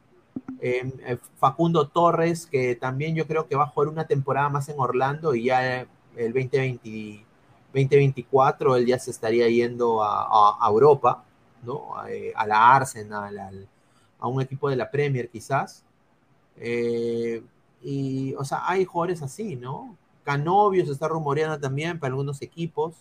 eh, 0.59 0.91
eh, 1.05 1.17
Facundo 1.38 1.88
Torres, 1.88 2.45
que 2.47 2.76
también 2.76 3.15
yo 3.15 3.27
creo 3.27 3.47
que 3.47 3.55
va 3.55 3.63
a 3.63 3.67
jugar 3.67 3.89
una 3.89 4.05
temporada 4.07 4.49
más 4.49 4.69
en 4.69 4.80
Orlando 4.80 5.35
y 5.35 5.45
ya 5.45 5.81
el 6.15 6.34
2020, 6.34 7.26
2024 7.73 8.76
él 8.77 8.85
ya 8.85 8.99
se 8.99 9.11
estaría 9.11 9.47
yendo 9.49 10.01
a, 10.03 10.57
Europa, 10.69 11.23
¿no? 11.63 11.97
A, 11.97 12.11
eh, 12.11 12.34
a 12.35 12.47
la 12.47 12.76
Arsenal, 12.76 13.38
al- 13.38 13.67
a 14.19 14.27
un 14.27 14.41
equipo 14.41 14.69
de 14.69 14.76
la 14.77 14.89
Premier 14.91 15.30
quizás. 15.30 15.84
Eh, 16.57 17.43
y, 17.84 18.34
o 18.35 18.43
sea, 18.45 18.63
hay 18.69 18.85
jugadores 18.85 19.22
así, 19.22 19.55
¿no? 19.55 19.97
Canovio 20.23 20.84
está 20.84 21.07
rumoreando 21.07 21.59
también 21.59 21.99
para 21.99 22.11
algunos 22.11 22.41
equipos. 22.41 22.95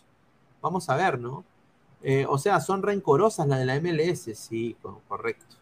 Vamos 0.62 0.88
a 0.90 0.96
ver, 0.96 1.18
¿no? 1.18 1.44
Eh, 2.02 2.26
o 2.28 2.38
sea, 2.38 2.60
son 2.60 2.82
rencorosas 2.82 3.48
las 3.48 3.58
de 3.60 3.66
la 3.66 3.76
MLS, 3.76 4.34
sí, 4.34 4.76
co- 4.82 5.02
correcto. 5.08 5.56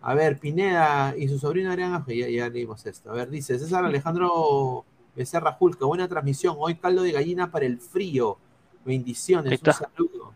A 0.00 0.14
ver, 0.14 0.38
Pineda 0.38 1.14
y 1.16 1.28
su 1.28 1.38
sobrino 1.38 1.70
Adrián 1.70 1.92
Ángel, 1.92 2.18
ya, 2.18 2.28
ya 2.28 2.48
leímos 2.48 2.86
esto. 2.86 3.10
A 3.10 3.14
ver, 3.14 3.30
dice 3.30 3.58
César 3.58 3.84
Alejandro 3.84 4.84
Becerra 5.16 5.52
Julca, 5.52 5.84
buena 5.84 6.06
transmisión. 6.06 6.56
Hoy 6.58 6.76
caldo 6.76 7.02
de 7.02 7.12
gallina 7.12 7.50
para 7.50 7.66
el 7.66 7.80
frío. 7.80 8.38
Bendiciones, 8.84 9.60
un 9.60 9.72
saludo. 9.72 10.32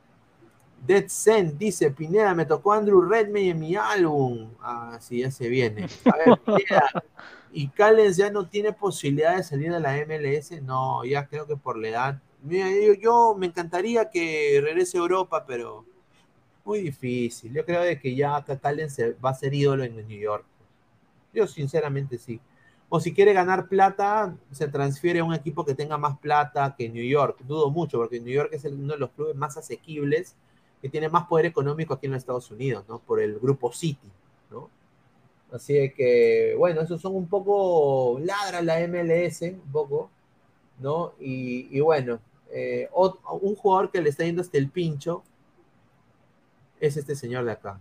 Dead 0.85 1.05
Zen 1.09 1.57
dice, 1.57 1.93
Pineda, 1.93 2.35
me 2.35 2.45
tocó 2.45 2.73
Andrew 2.73 3.03
Redmayne 3.03 3.51
en 3.51 3.61
mi 3.61 3.77
álbum. 3.77 4.51
Ah, 4.61 4.99
sí, 5.01 5.21
ya 5.21 5.31
se 5.31 5.49
viene. 5.49 5.87
A 6.05 6.17
ver, 6.17 6.39
Pineda, 6.45 7.05
¿y 7.53 7.69
Callens 7.69 8.17
ya 8.17 8.31
no 8.31 8.49
tiene 8.49 8.73
posibilidad 8.73 9.37
de 9.37 9.45
salir 9.45 9.73
de 9.73 9.79
la 9.79 9.95
MLS? 10.05 10.61
No, 10.63 11.05
ya 11.05 11.29
creo 11.29 11.47
que 11.47 11.57
por 11.57 11.79
la 11.79 11.89
edad. 11.89 12.23
Mira, 12.43 12.69
yo, 12.69 12.95
yo 12.95 13.37
me 13.39 13.47
encantaría 13.47 14.11
que 14.11 14.61
regrese 14.61 14.99
a 14.99 15.03
Europa, 15.03 15.45
pero 15.47 15.85
muy 16.65 16.81
difícil. 16.81 17.53
Yo 17.53 17.65
creo 17.65 17.83
de 17.83 17.99
que 17.99 18.15
ya 18.15 18.37
acá 18.37 18.59
Callens 18.59 18.95
se- 18.95 19.13
va 19.15 19.31
a 19.31 19.35
ser 19.35 19.55
ídolo 19.55 19.85
en 19.85 19.97
New 19.97 20.19
York. 20.21 20.45
Yo 21.35 21.47
sinceramente 21.47 22.19
sí. 22.19 22.41
O 22.89 23.01
si 23.01 23.15
quiere 23.15 23.33
ganar 23.33 23.69
plata, 23.69 24.37
se 24.53 24.69
transfiere 24.69 25.21
a 25.21 25.25
un 25.25 25.35
equipo 25.35 25.65
que 25.65 25.75
tenga 25.75 25.99
más 25.99 26.19
plata 26.19 26.75
que 26.77 26.89
New 26.91 27.05
York. 27.05 27.41
Dudo 27.47 27.71
mucho, 27.71 27.99
porque 27.99 28.21
New 28.21 28.33
York 28.35 28.51
es 28.53 28.65
uno 28.67 28.93
de 28.95 28.99
los 28.99 29.11
clubes 29.11 29.35
más 29.37 29.57
asequibles, 29.57 30.37
que 30.83 30.89
tiene 30.89 31.09
más 31.09 31.27
poder 31.29 31.47
económico 31.47 31.95
aquí 31.95 32.07
en 32.07 32.13
los 32.13 32.21
Estados 32.23 32.51
Unidos, 32.51 32.85
¿no? 32.89 32.99
Por 33.01 33.21
el 33.21 33.39
grupo 33.39 33.73
City, 33.73 34.11
¿no? 34.51 34.69
Así 35.53 35.93
que, 35.97 36.55
bueno, 36.59 36.81
esos 36.81 37.01
son 37.01 37.15
un 37.15 37.29
poco, 37.29 38.19
ladra 38.21 38.63
la 38.63 38.81
MLS, 38.81 39.51
un 39.53 39.73
poco, 39.73 40.11
¿no? 40.81 41.15
Y, 41.21 41.69
y 41.77 41.81
bueno, 41.81 42.21
eh, 42.53 42.89
un 42.95 43.55
jugador 43.57 43.91
que 43.91 44.01
le 44.03 44.11
está 44.11 44.25
yendo 44.25 44.43
hasta 44.43 44.59
el 44.59 44.71
pincho 44.71 45.23
es 46.87 46.97
este 46.97 47.15
señor 47.17 47.45
de 47.45 47.53
acá. 47.53 47.79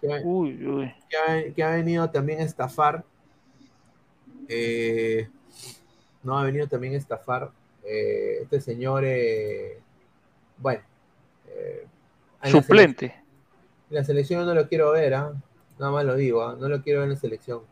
Que, 0.00 0.08
Uy, 0.24 0.66
uy. 0.66 0.94
que 1.08 1.16
ha, 1.16 1.54
que 1.54 1.62
ha 1.62 1.70
venido 1.70 2.08
también 2.10 2.40
a 2.40 2.44
estafar. 2.44 3.04
eh, 4.48 5.28
no 6.22 6.38
ha 6.38 6.44
venido 6.44 6.66
también 6.66 6.94
a 6.94 6.96
estafar. 6.98 7.50
eh, 7.84 8.40
este 8.42 8.60
señor, 8.60 9.04
eh, 9.06 9.80
bueno, 10.58 10.82
eh, 11.48 11.86
la 12.42 12.50
Suplente. 12.50 13.06
En 13.90 13.96
la 13.96 14.04
selección 14.04 14.44
no 14.46 14.54
lo 14.54 14.68
quiero 14.68 14.92
ver, 14.92 15.14
¿ah? 15.14 15.32
Nada 15.78 15.92
más 15.92 16.04
lo 16.04 16.14
digo, 16.14 16.42
¿ah? 16.42 16.56
No 16.58 16.68
lo 16.68 16.82
quiero 16.82 17.00
ver 17.00 17.08
en 17.08 17.14
la 17.14 17.20
selección. 17.20 17.62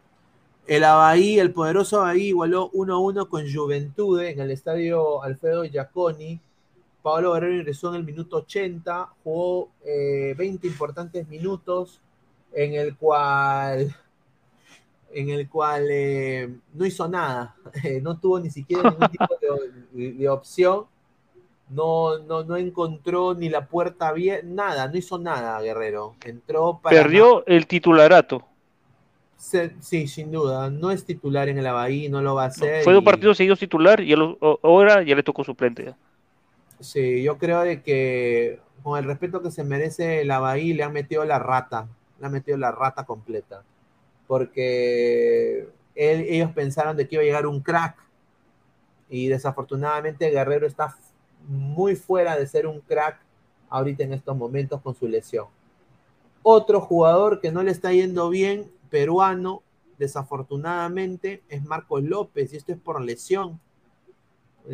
El 0.67 0.85
Abaí, 0.85 1.39
el 1.39 1.53
poderoso 1.53 2.01
Abaí, 2.01 2.29
igualó 2.29 2.71
1-1 2.73 3.29
con 3.29 3.45
Juventude 3.53 4.31
en 4.31 4.41
el 4.41 4.51
estadio 4.51 5.23
Alfredo 5.23 5.65
Giaconi. 5.65 6.41
Pablo 7.03 7.33
Guerrero 7.33 7.57
ingresó 7.57 7.91
en 7.91 7.97
el 7.97 8.05
minuto 8.05 8.39
80, 8.39 9.09
jugó 9.25 9.71
eh, 9.85 10.35
20 10.37 10.67
importantes 10.67 11.27
minutos, 11.29 12.01
en 12.53 12.75
el 12.75 12.97
cual, 12.97 13.95
en 15.13 15.31
el 15.31 15.49
cual 15.49 15.87
eh, 15.91 16.51
no 16.75 16.85
hizo 16.87 17.09
nada, 17.09 17.55
eh, 17.85 18.01
no 18.03 18.19
tuvo 18.19 18.41
ni 18.41 18.51
siquiera 18.51 18.91
ningún 18.91 19.09
tipo 19.11 19.27
de, 19.93 20.13
de 20.13 20.29
opción, 20.29 20.85
no, 21.71 22.19
no, 22.19 22.45
no 22.45 22.57
encontró 22.57 23.35
ni 23.35 23.49
la 23.51 23.67
puerta 23.67 24.13
bien, 24.13 24.55
nada, 24.55 24.89
no 24.89 24.97
hizo 24.97 25.19
nada, 25.19 25.61
Guerrero. 25.61 26.15
Entró 26.25 26.81
para. 26.83 26.97
Perdió 26.97 27.45
el 27.47 27.67
titularato. 27.67 28.43
Se- 29.37 29.75
sí, 29.81 30.09
sin 30.09 30.33
duda. 30.33 30.71
No 30.71 30.91
es 30.91 31.05
titular 31.05 31.49
en 31.51 31.59
el 31.59 31.67
Abaí, 31.67 32.09
no 32.09 32.23
lo 32.23 32.35
va 32.35 32.45
a 32.45 32.47
hacer. 32.47 32.83
Fue 32.85 32.95
dos 32.95 33.03
y- 33.03 33.05
partidos 33.05 33.37
seguidos 33.37 33.59
titular 33.59 34.01
y 34.01 34.15
ahora 34.63 35.03
ya 35.03 35.15
le 35.15 35.23
tocó 35.23 35.45
suplente. 35.45 35.85
ya. 35.85 35.97
Sí, 36.81 37.23
yo 37.23 37.39
creo 37.39 37.63
de 37.63 37.83
que 37.83 38.61
con 38.83 38.99
el 38.99 39.05
respeto 39.05 39.43
que 39.43 39.51
se 39.51 39.65
merece 39.65 40.21
el 40.21 40.31
Abaí, 40.31 40.73
le 40.73 40.85
han 40.85 40.93
metido 40.93 41.25
la 41.25 41.39
rata. 41.39 41.89
Le 42.21 42.27
han 42.27 42.33
metido 42.33 42.57
la 42.57 42.73
rata 42.73 43.05
completa. 43.05 43.65
Porque 44.27 45.69
ellos 45.95 46.53
pensaron 46.53 46.97
de 46.97 47.09
que 47.09 47.17
iba 47.17 47.23
a 47.23 47.27
llegar 47.27 47.47
un 47.47 47.61
crack. 47.61 47.97
Y 49.09 49.29
desafortunadamente 49.29 50.31
Guerrero 50.31 50.67
está 50.67 50.97
muy 51.47 51.97
fuera 51.97 52.37
de 52.37 52.47
ser 52.47 52.67
un 52.67 52.81
crack 52.81 53.19
ahorita 53.71 54.05
en 54.05 54.13
estos 54.13 54.37
momentos 54.37 54.81
con 54.81 54.95
su 54.95 55.09
lesión. 55.09 55.47
Otro 56.43 56.81
jugador 56.81 57.41
que 57.41 57.51
no 57.51 57.63
le 57.63 57.71
está 57.71 57.93
yendo 57.93 58.31
bien, 58.31 58.71
peruano, 58.91 59.63
desafortunadamente, 59.99 61.43
es 61.49 61.65
Marcos 61.65 62.03
López, 62.03 62.53
y 62.53 62.57
esto 62.57 62.73
es 62.73 62.79
por 62.79 63.01
lesión. 63.03 63.61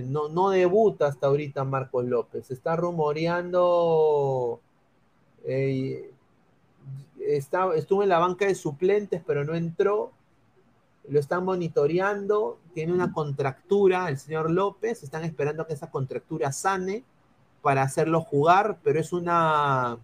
No, 0.03 0.29
no 0.29 0.51
debuta 0.51 1.07
hasta 1.07 1.29
ahorita 1.29 1.65
Marcos 1.65 2.05
López. 2.05 2.51
Está 2.51 2.75
rumoreando. 2.77 4.61
eh, 5.45 6.11
está, 7.21 7.75
estuvo 7.75 8.03
en 8.03 8.09
la 8.09 8.19
banca 8.19 8.47
de 8.47 8.55
suplentes, 8.55 9.23
pero 9.27 9.45
no 9.45 9.55
entró. 9.55 10.13
Lo 11.09 11.21
están 11.21 11.45
monitoreando. 11.45 12.59
Tiene 12.75 12.93
una 12.93 13.13
contractura 13.13 14.09
el 14.09 14.19
señor 14.19 14.51
López. 14.51 15.03
Están 15.03 15.23
esperando 15.25 15.67
que 15.67 15.75
esa 15.75 15.91
contractura 15.91 16.51
sane 16.53 17.05
para 17.63 17.83
hacerlo 17.83 18.21
jugar, 18.23 18.79
pero 18.83 18.99
es 19.01 19.13
una 19.13 19.99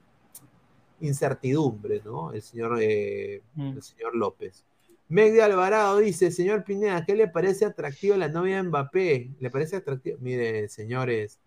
incertidumbre, 1.00 2.00
¿no? 2.04 2.32
El 2.32 2.42
señor, 2.42 2.78
eh, 2.80 3.42
Mm. 3.54 3.68
el 3.76 3.82
señor 3.82 4.14
López. 4.14 4.64
Meg 5.10 5.32
de 5.32 5.42
Alvarado 5.42 5.98
dice, 5.98 6.30
señor 6.30 6.62
Pineda, 6.62 7.04
¿qué 7.04 7.16
le 7.16 7.26
parece 7.26 7.64
atractivo 7.64 8.16
la 8.16 8.28
novia 8.28 8.56
de 8.56 8.62
Mbappé? 8.62 9.30
¿Le 9.40 9.50
parece 9.50 9.74
atractivo? 9.76 10.18
Mire, 10.20 10.68
señores, 10.68 11.40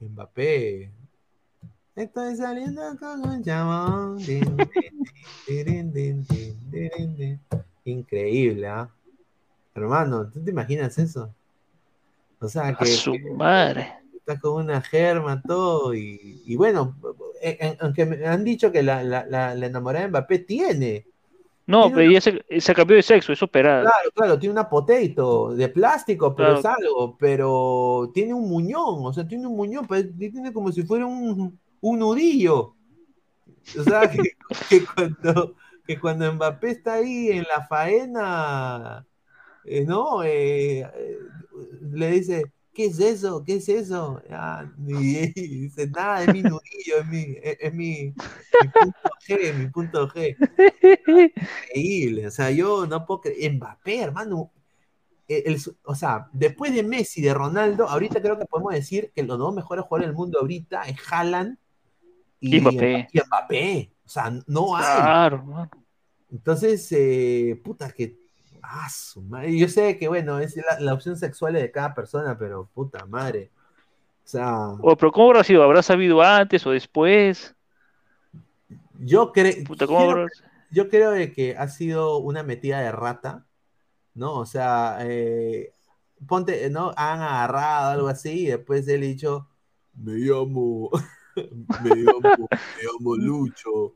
Mbappé. 0.00 0.90
Estoy 1.94 2.36
saliendo 2.36 2.80
con 2.98 3.20
un 3.28 3.42
din. 4.16 4.56
Increíble, 7.84 8.66
¿ah? 8.66 8.88
Hermano, 9.74 10.30
¿tú 10.30 10.42
te 10.42 10.50
imaginas 10.50 10.96
eso? 10.98 11.34
O 12.40 12.48
sea, 12.48 12.68
A 12.68 12.76
que, 12.78 12.86
su 12.86 13.12
que 13.12 13.30
madre. 13.30 13.92
está 14.16 14.40
con 14.40 14.64
una 14.64 14.80
germa, 14.80 15.42
todo, 15.42 15.94
y, 15.94 16.42
y 16.46 16.56
bueno, 16.56 16.96
eh, 17.42 17.58
eh, 17.60 17.76
aunque 17.80 18.06
me 18.06 18.26
han 18.26 18.42
dicho 18.42 18.72
que 18.72 18.82
la, 18.82 19.02
la, 19.02 19.26
la, 19.26 19.54
la 19.54 19.66
enamorada 19.66 20.04
de 20.06 20.10
Mbappé 20.10 20.38
tiene, 20.40 21.06
No, 21.66 21.90
pero 21.92 22.02
ella 22.10 22.20
se, 22.20 22.44
se 22.60 22.74
cambió 22.74 22.96
de 22.96 23.02
sexo, 23.02 23.32
es 23.32 23.42
operada. 23.42 23.82
Claro, 23.82 24.10
claro, 24.14 24.38
tiene 24.38 24.52
una 24.52 24.68
potato 24.68 25.54
de 25.54 25.68
plástico, 25.68 26.34
pero 26.34 26.52
Claro. 26.52 26.58
es 26.58 26.64
algo, 26.64 27.16
pero 27.18 28.10
tiene 28.14 28.34
un 28.34 28.48
muñón, 28.48 29.04
o 29.06 29.12
sea, 29.12 29.26
tiene 29.26 29.46
un 29.46 29.56
muñón, 29.56 29.86
pero 29.86 30.08
tiene 30.18 30.52
como 30.52 30.72
si 30.72 30.82
fuera 30.82 31.06
un, 31.06 31.60
un 31.80 31.98
nudillo. 31.98 32.76
O 33.78 33.82
sea, 33.84 34.10
que, 34.10 34.32
que 34.68 34.84
cuando, 34.86 35.56
que 35.86 35.98
cuando 36.00 36.32
Mbappé 36.32 36.70
está 36.70 36.94
ahí 36.94 37.30
en 37.30 37.44
la 37.44 37.66
faena, 37.66 39.06
eh, 39.64 39.84
¿no? 39.86 40.22
Eh, 40.24 40.80
eh, 40.82 41.18
le 41.92 42.10
dice, 42.12 42.52
¿qué 42.76 42.86
es 42.86 43.00
eso? 43.00 43.42
¿Qué 43.44 43.56
es 43.56 43.68
eso? 43.70 44.22
Ah, 44.30 44.66
y, 44.86 45.18
y 45.40 45.58
dice, 45.62 45.88
nada, 45.90 46.24
es 46.24 46.32
mi 46.32 46.42
nudillo, 46.42 46.98
es 47.00 47.06
mi, 47.08 47.22
es, 47.42 47.56
es 47.60 47.74
mi, 47.74 48.14
mi 48.60 48.68
punto 48.68 49.10
G, 49.26 49.54
mi 49.54 49.66
punto 49.70 50.08
G 50.08 50.36
increíble. 51.70 52.26
O 52.26 52.30
sea, 52.30 52.50
yo 52.50 52.86
no 52.86 53.06
puedo 53.06 53.20
creer. 53.22 53.54
Mbappé, 53.54 54.00
hermano. 54.00 54.52
el- 55.28 55.54
el- 55.54 55.62
o 55.84 55.94
sea, 55.94 56.28
después 56.32 56.74
de 56.74 56.82
Messi, 56.84 57.20
de 57.22 57.34
Ronaldo, 57.34 57.88
ahorita 57.88 58.20
creo 58.22 58.38
que 58.38 58.46
podemos 58.46 58.74
decir 58.74 59.12
que 59.14 59.22
los 59.24 59.38
dos 59.38 59.54
mejores 59.54 59.84
jugadores 59.84 60.08
del 60.08 60.16
mundo 60.16 60.40
ahorita 60.40 60.82
es 60.84 60.96
Haaland 61.10 61.58
y, 62.40 62.56
Y 62.56 62.60
Mbappé. 62.60 63.08
y 63.12 63.20
Mbappé. 63.20 63.92
O 64.04 64.08
sea, 64.08 64.30
no 64.46 64.76
hay. 64.76 64.84
Claro. 64.84 65.70
Entonces, 66.30 66.88
eh, 66.92 67.60
puta 67.64 67.90
que. 67.92 68.18
Ah, 68.68 68.88
su 68.90 69.22
madre. 69.22 69.56
Yo 69.56 69.68
sé 69.68 69.96
que, 69.96 70.08
bueno, 70.08 70.38
es 70.40 70.56
la, 70.56 70.80
la 70.80 70.92
opción 70.94 71.16
sexual 71.16 71.54
de 71.54 71.70
cada 71.70 71.94
persona, 71.94 72.36
pero 72.36 72.68
puta 72.74 73.06
madre. 73.06 73.50
O 74.24 74.28
sea, 74.28 74.70
O, 74.80 74.96
pero 74.96 75.12
¿cómo 75.12 75.28
habrá 75.28 75.44
sido? 75.44 75.62
¿Habrá 75.62 75.82
sabido 75.82 76.20
antes 76.20 76.66
o 76.66 76.70
después? 76.72 77.54
yo, 78.98 79.32
cre- 79.32 79.64
Puta, 79.66 79.86
¿cómo 79.86 79.98
quiero- 79.98 80.12
habrá- 80.22 80.28
yo 80.70 80.88
creo 80.88 81.10
de 81.12 81.32
que 81.32 81.56
ha 81.56 81.68
sido 81.68 82.18
una 82.18 82.42
metida 82.42 82.80
de 82.80 82.90
rata, 82.92 83.46
¿no? 84.14 84.34
O 84.34 84.46
sea, 84.46 84.98
eh, 85.02 85.72
ponte, 86.26 86.68
¿no? 86.70 86.92
Han 86.96 87.20
agarrado 87.20 87.92
algo 87.92 88.08
así 88.08 88.44
y 88.44 88.46
después 88.46 88.86
él 88.88 89.02
ha 89.02 89.06
dicho, 89.06 89.48
me 89.94 90.14
llamo, 90.14 90.90
me 91.84 91.90
llamo, 91.90 92.48
me 92.50 92.82
llamo 92.82 93.16
Lucho. 93.16 93.92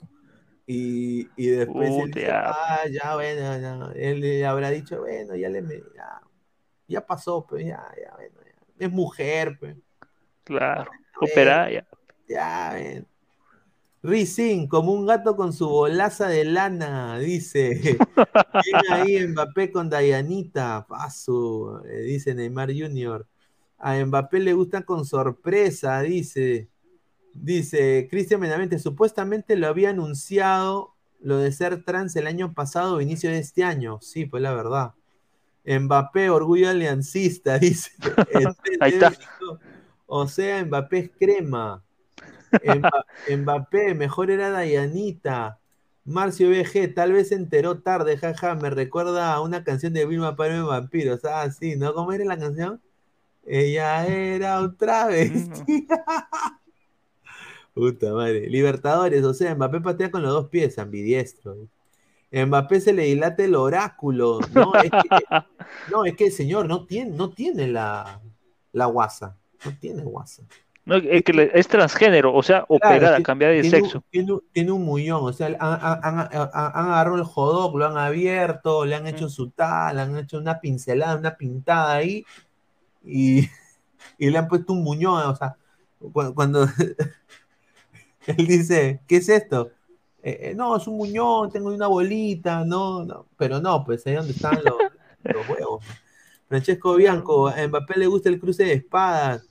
Y, 0.72 1.28
y 1.36 1.47
después 1.48 1.90
él 1.98 2.12
dice, 2.12 2.30
ah, 2.30 2.84
ya, 2.88 3.14
bueno, 3.16 3.40
ya". 3.59 3.92
él 3.97 4.20
le 4.20 4.47
habrá 4.47 4.70
dicho, 4.70 5.01
bueno, 5.01 5.34
ya 5.34 5.48
le, 5.48 5.62
me- 5.62 5.82
ya, 5.97 6.20
ya 6.86 7.05
pasó, 7.06 7.44
pues, 7.48 7.64
ya, 7.66 7.82
ya, 8.01 8.14
bueno, 8.14 8.34
ya. 8.44 8.86
Es 8.86 8.92
mujer, 8.92 9.56
pues. 9.59 9.76
Claro, 10.44 10.90
operada 11.20 11.70
ya. 11.70 11.86
ya, 12.28 12.72
ven. 12.74 13.06
Rizin, 14.02 14.68
como 14.68 14.92
un 14.92 15.06
gato 15.06 15.36
con 15.36 15.52
su 15.52 15.68
bolaza 15.68 16.28
de 16.28 16.44
lana, 16.44 17.18
dice. 17.18 17.80
Bien 18.64 18.82
ahí 18.90 19.26
Mbappé 19.26 19.72
con 19.72 19.90
Dayanita, 19.90 20.86
paso, 20.88 21.84
eh, 21.84 22.02
dice 22.02 22.34
Neymar 22.34 22.70
Jr. 22.72 23.26
A 23.78 23.97
Mbappé 24.05 24.40
le 24.40 24.52
gusta 24.55 24.82
con 24.82 25.05
sorpresa, 25.05 26.01
dice. 26.02 26.68
Dice 27.32 28.09
Cristian 28.11 28.40
Menamente, 28.40 28.78
supuestamente 28.78 29.57
lo 29.57 29.69
había 29.69 29.90
anunciado 29.90 30.94
lo 31.20 31.39
de 31.39 31.52
ser 31.52 31.85
trans 31.85 32.16
el 32.16 32.27
año 32.27 32.55
pasado 32.55 32.97
o 32.97 33.01
inicio 33.01 33.31
de 33.31 33.39
este 33.39 33.62
año. 33.65 33.98
Sí, 34.01 34.27
pues 34.27 34.43
la 34.43 34.55
verdad. 34.55 34.93
Mbappé, 35.65 36.31
orgullo 36.31 36.70
aliancista, 36.70 37.59
dice. 37.59 37.90
Este 38.31 38.77
Ahí 38.81 38.93
está. 38.93 39.12
O 40.07 40.27
sea, 40.27 40.65
Mbappé 40.65 40.98
es 40.98 41.11
crema. 41.19 41.85
Mba- 42.62 43.05
Mbappé, 43.36 43.94
mejor 43.94 44.31
era 44.31 44.51
Dayanita. 44.51 45.59
Marcio 46.05 46.48
BG, 46.48 46.94
tal 46.94 47.12
vez 47.12 47.28
se 47.28 47.35
enteró 47.36 47.81
tarde, 47.81 48.16
jaja, 48.16 48.55
me 48.57 48.70
recuerda 48.70 49.35
a 49.35 49.40
una 49.43 49.62
canción 49.62 49.93
de 49.93 50.07
Vilma 50.07 50.35
Palma 50.35 50.57
de 50.57 50.62
Vampiros. 50.62 51.24
Ah, 51.24 51.48
sí, 51.51 51.77
¿no? 51.77 51.94
¿Cómo 51.94 52.12
era 52.12 52.24
la 52.24 52.39
canción? 52.39 52.81
Ella 53.44 54.07
era 54.07 54.61
otra 54.61 55.07
vez. 55.07 55.48
Puta 57.74 58.12
madre. 58.12 58.48
Libertadores, 58.48 59.24
o 59.24 59.32
sea, 59.34 59.55
Mbappé 59.55 59.80
patea 59.80 60.10
con 60.10 60.22
los 60.22 60.32
dos 60.32 60.48
pies, 60.48 60.78
ambidiestro. 60.78 61.56
Mbappé 62.32 62.80
se 62.80 62.92
le 62.92 63.05
dilata 63.05 63.44
el 63.44 63.55
oráculo. 63.55 64.40
No, 64.52 64.74
es 64.74 64.90
que, 64.90 65.09
no, 65.90 66.05
es 66.05 66.16
que 66.16 66.26
el 66.26 66.32
señor 66.32 66.66
no 66.68 66.84
tiene, 66.86 67.10
no 67.10 67.30
tiene 67.30 67.66
la, 67.68 68.20
la 68.72 68.86
guasa. 68.86 69.36
No 69.64 69.72
tiene 69.78 70.02
guasa. 70.02 70.42
No, 70.84 70.97
es, 70.97 71.22
que 71.22 71.51
es 71.55 71.68
transgénero, 71.68 72.34
o 72.34 72.42
sea, 72.42 72.64
operada, 72.68 73.18
ti- 73.18 73.22
cambiada 73.22 73.52
de 73.52 73.60
tiene 73.62 73.76
un- 73.78 73.82
sexo. 73.84 74.02
tiene, 74.10 74.32
un- 74.32 74.42
tiene 74.52 74.72
un 74.72 74.84
muñón, 74.84 75.20
o 75.22 75.32
sea, 75.32 75.47
han, 75.47 75.56
han- 75.60 76.01
han- 76.02 76.28
agarrado 76.52 77.16
el 77.16 77.22
jodok, 77.24 77.76
lo 77.76 77.86
han 77.86 77.98
abierto, 77.98 78.84
le 78.84 78.94
han 78.97 79.06
hecho 79.06 79.28
su 79.28 79.51
tal, 79.51 79.97
le 79.97 80.02
han 80.02 80.16
hecho 80.16 80.38
una 80.38 80.59
pincelada, 80.59 81.16
una 81.16 81.36
pintada 81.36 81.92
ahí, 81.94 82.24
y, 83.05 83.48
y 84.18 84.30
le 84.30 84.38
han 84.38 84.48
puesto 84.48 84.72
un 84.72 84.82
muñón, 84.82 85.22
o 85.26 85.36
sea, 85.36 85.56
cu- 86.12 86.34
cuando, 86.34 86.66
él 88.26 88.47
dice, 88.47 89.01
¿qué 89.06 89.16
es 89.16 89.28
esto? 89.28 89.70
Eh, 90.22 90.51
eh, 90.51 90.55
no, 90.55 90.76
es 90.76 90.86
un 90.86 90.97
muñón, 90.97 91.51
tengo 91.51 91.72
una 91.72 91.86
bolita, 91.86 92.64
no, 92.64 93.05
no, 93.05 93.26
pero 93.36 93.60
no, 93.60 93.84
pues 93.84 94.06
ahí 94.06 94.14
donde 94.14 94.32
están 94.32 94.56
los, 94.64 94.76
los 95.34 95.48
huevos. 95.48 95.84
Francesco 96.48 96.97
Bianco, 96.97 97.48
a 97.48 97.66
Mbappé 97.66 97.98
le 97.98 98.06
gusta 98.06 98.28
el 98.28 98.40
cruce 98.40 98.64
de 98.64 98.72
espadas. 98.74 99.47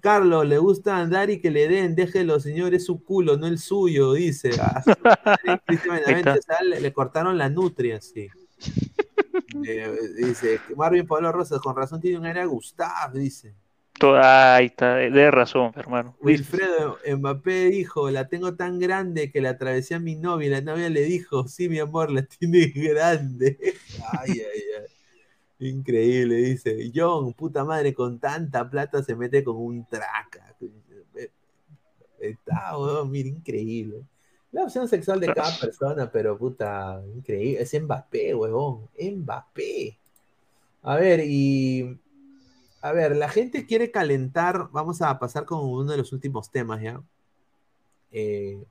Carlos, 0.00 0.46
le 0.46 0.56
gusta 0.56 0.96
andar 0.96 1.28
y 1.30 1.40
que 1.40 1.50
le 1.50 1.68
den, 1.68 1.94
déjelo, 1.94 2.40
señor, 2.40 2.74
es 2.74 2.86
su 2.86 3.04
culo, 3.04 3.36
no 3.36 3.46
el 3.46 3.58
suyo, 3.58 4.14
dice. 4.14 4.50
Ah, 4.64 5.60
o 5.66 6.42
sea, 6.42 6.62
le, 6.62 6.80
le 6.80 6.92
cortaron 6.92 7.36
la 7.36 7.48
nutria, 7.48 8.00
sí. 8.00 8.28
Eh, 9.66 9.98
dice, 10.16 10.60
Marvin 10.76 11.06
Pablo 11.06 11.32
Rosas, 11.32 11.60
con 11.60 11.76
razón 11.76 12.00
tiene 12.00 12.18
un 12.18 12.26
área 12.26 12.44
Gustav, 12.44 13.12
dice. 13.12 13.54
To- 14.02 14.16
Ahí 14.16 14.66
está, 14.66 14.96
de 14.96 15.30
razón, 15.30 15.72
hermano. 15.76 16.16
Wilfredo 16.20 16.98
Mbappé 17.16 17.66
dijo, 17.66 18.10
la 18.10 18.26
tengo 18.26 18.54
tan 18.56 18.80
grande 18.80 19.30
que 19.30 19.40
la 19.40 19.50
atravesé 19.50 19.94
a 19.94 20.00
mi 20.00 20.16
novia, 20.16 20.48
y 20.48 20.50
la 20.50 20.60
novia 20.60 20.90
le 20.90 21.02
dijo, 21.02 21.46
sí, 21.46 21.68
mi 21.68 21.78
amor, 21.78 22.10
la 22.10 22.22
tienes 22.38 22.74
grande. 22.74 23.56
Ay, 24.18 24.30
ay, 24.30 24.62
ay. 24.80 25.68
Increíble, 25.68 26.34
dice. 26.34 26.90
John, 26.92 27.32
puta 27.34 27.64
madre, 27.64 27.94
con 27.94 28.18
tanta 28.18 28.68
plata 28.68 29.04
se 29.04 29.14
mete 29.14 29.44
con 29.44 29.56
un 29.56 29.86
traca. 29.86 30.52
Está, 32.18 32.76
weón, 32.76 33.08
mira, 33.10 33.28
increíble. 33.28 34.02
La 34.50 34.64
opción 34.64 34.88
sexual 34.88 35.20
de 35.20 35.32
cada 35.32 35.56
persona, 35.60 36.10
pero 36.10 36.36
puta, 36.36 37.00
increíble. 37.14 37.62
Es 37.62 37.80
Mbappé, 37.80 38.34
huevón. 38.34 38.88
Mbappé. 39.00 39.96
A 40.82 40.96
ver, 40.96 41.20
y. 41.24 41.98
A 42.82 42.92
ver, 42.92 43.16
la 43.16 43.28
gente 43.28 43.64
quiere 43.66 43.90
calentar. 43.92 44.68
Vamos 44.72 45.02
a 45.02 45.18
pasar 45.18 45.44
con 45.46 45.60
uno 45.64 45.92
de 45.92 45.98
los 45.98 46.12
últimos 46.12 46.50
temas 46.50 46.82
ya. 46.82 47.00
Eh, 48.10 48.64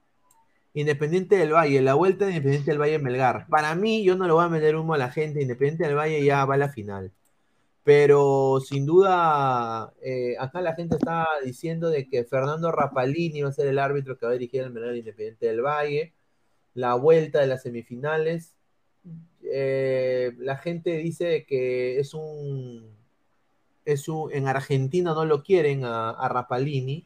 Independiente 0.73 1.38
del 1.38 1.53
Valle, 1.53 1.81
la 1.81 1.95
vuelta 1.95 2.25
de 2.25 2.31
Independiente 2.31 2.71
del 2.71 2.81
Valle 2.81 2.99
Melgar. 2.99 3.47
Para 3.49 3.75
mí, 3.75 4.03
yo 4.03 4.15
no 4.17 4.27
lo 4.27 4.35
voy 4.35 4.45
a 4.45 4.49
meter 4.49 4.75
humo 4.75 4.93
a 4.95 4.97
la 4.97 5.11
gente. 5.11 5.41
Independiente 5.41 5.85
del 5.85 5.95
Valle 5.97 6.23
ya 6.25 6.45
va 6.45 6.55
a 6.55 6.57
la 6.57 6.69
final. 6.69 7.11
Pero 7.83 8.59
sin 8.61 8.85
duda, 8.85 9.93
eh, 10.01 10.35
acá 10.39 10.61
la 10.61 10.75
gente 10.75 10.95
está 10.97 11.27
diciendo 11.43 11.89
de 11.89 12.07
que 12.09 12.25
Fernando 12.25 12.71
Rapalini 12.71 13.41
va 13.41 13.49
a 13.49 13.53
ser 13.53 13.67
el 13.67 13.79
árbitro 13.79 14.17
que 14.17 14.25
va 14.25 14.31
a 14.33 14.35
dirigir 14.35 14.61
el 14.61 14.71
Melgar 14.71 14.95
Independiente 14.95 15.47
del 15.47 15.61
Valle. 15.61 16.13
La 16.73 16.95
vuelta 16.95 17.39
de 17.41 17.47
las 17.47 17.63
semifinales. 17.63 18.55
Eh, 19.43 20.33
la 20.39 20.57
gente 20.57 20.97
dice 20.97 21.45
que 21.45 21.99
es 21.99 22.13
un, 22.13 23.01
En 24.31 24.47
Argentina 24.47 25.13
no 25.13 25.26
lo 25.26 25.43
quieren 25.43 25.85
a, 25.85 26.11
a 26.11 26.27
Rapalini. 26.30 27.05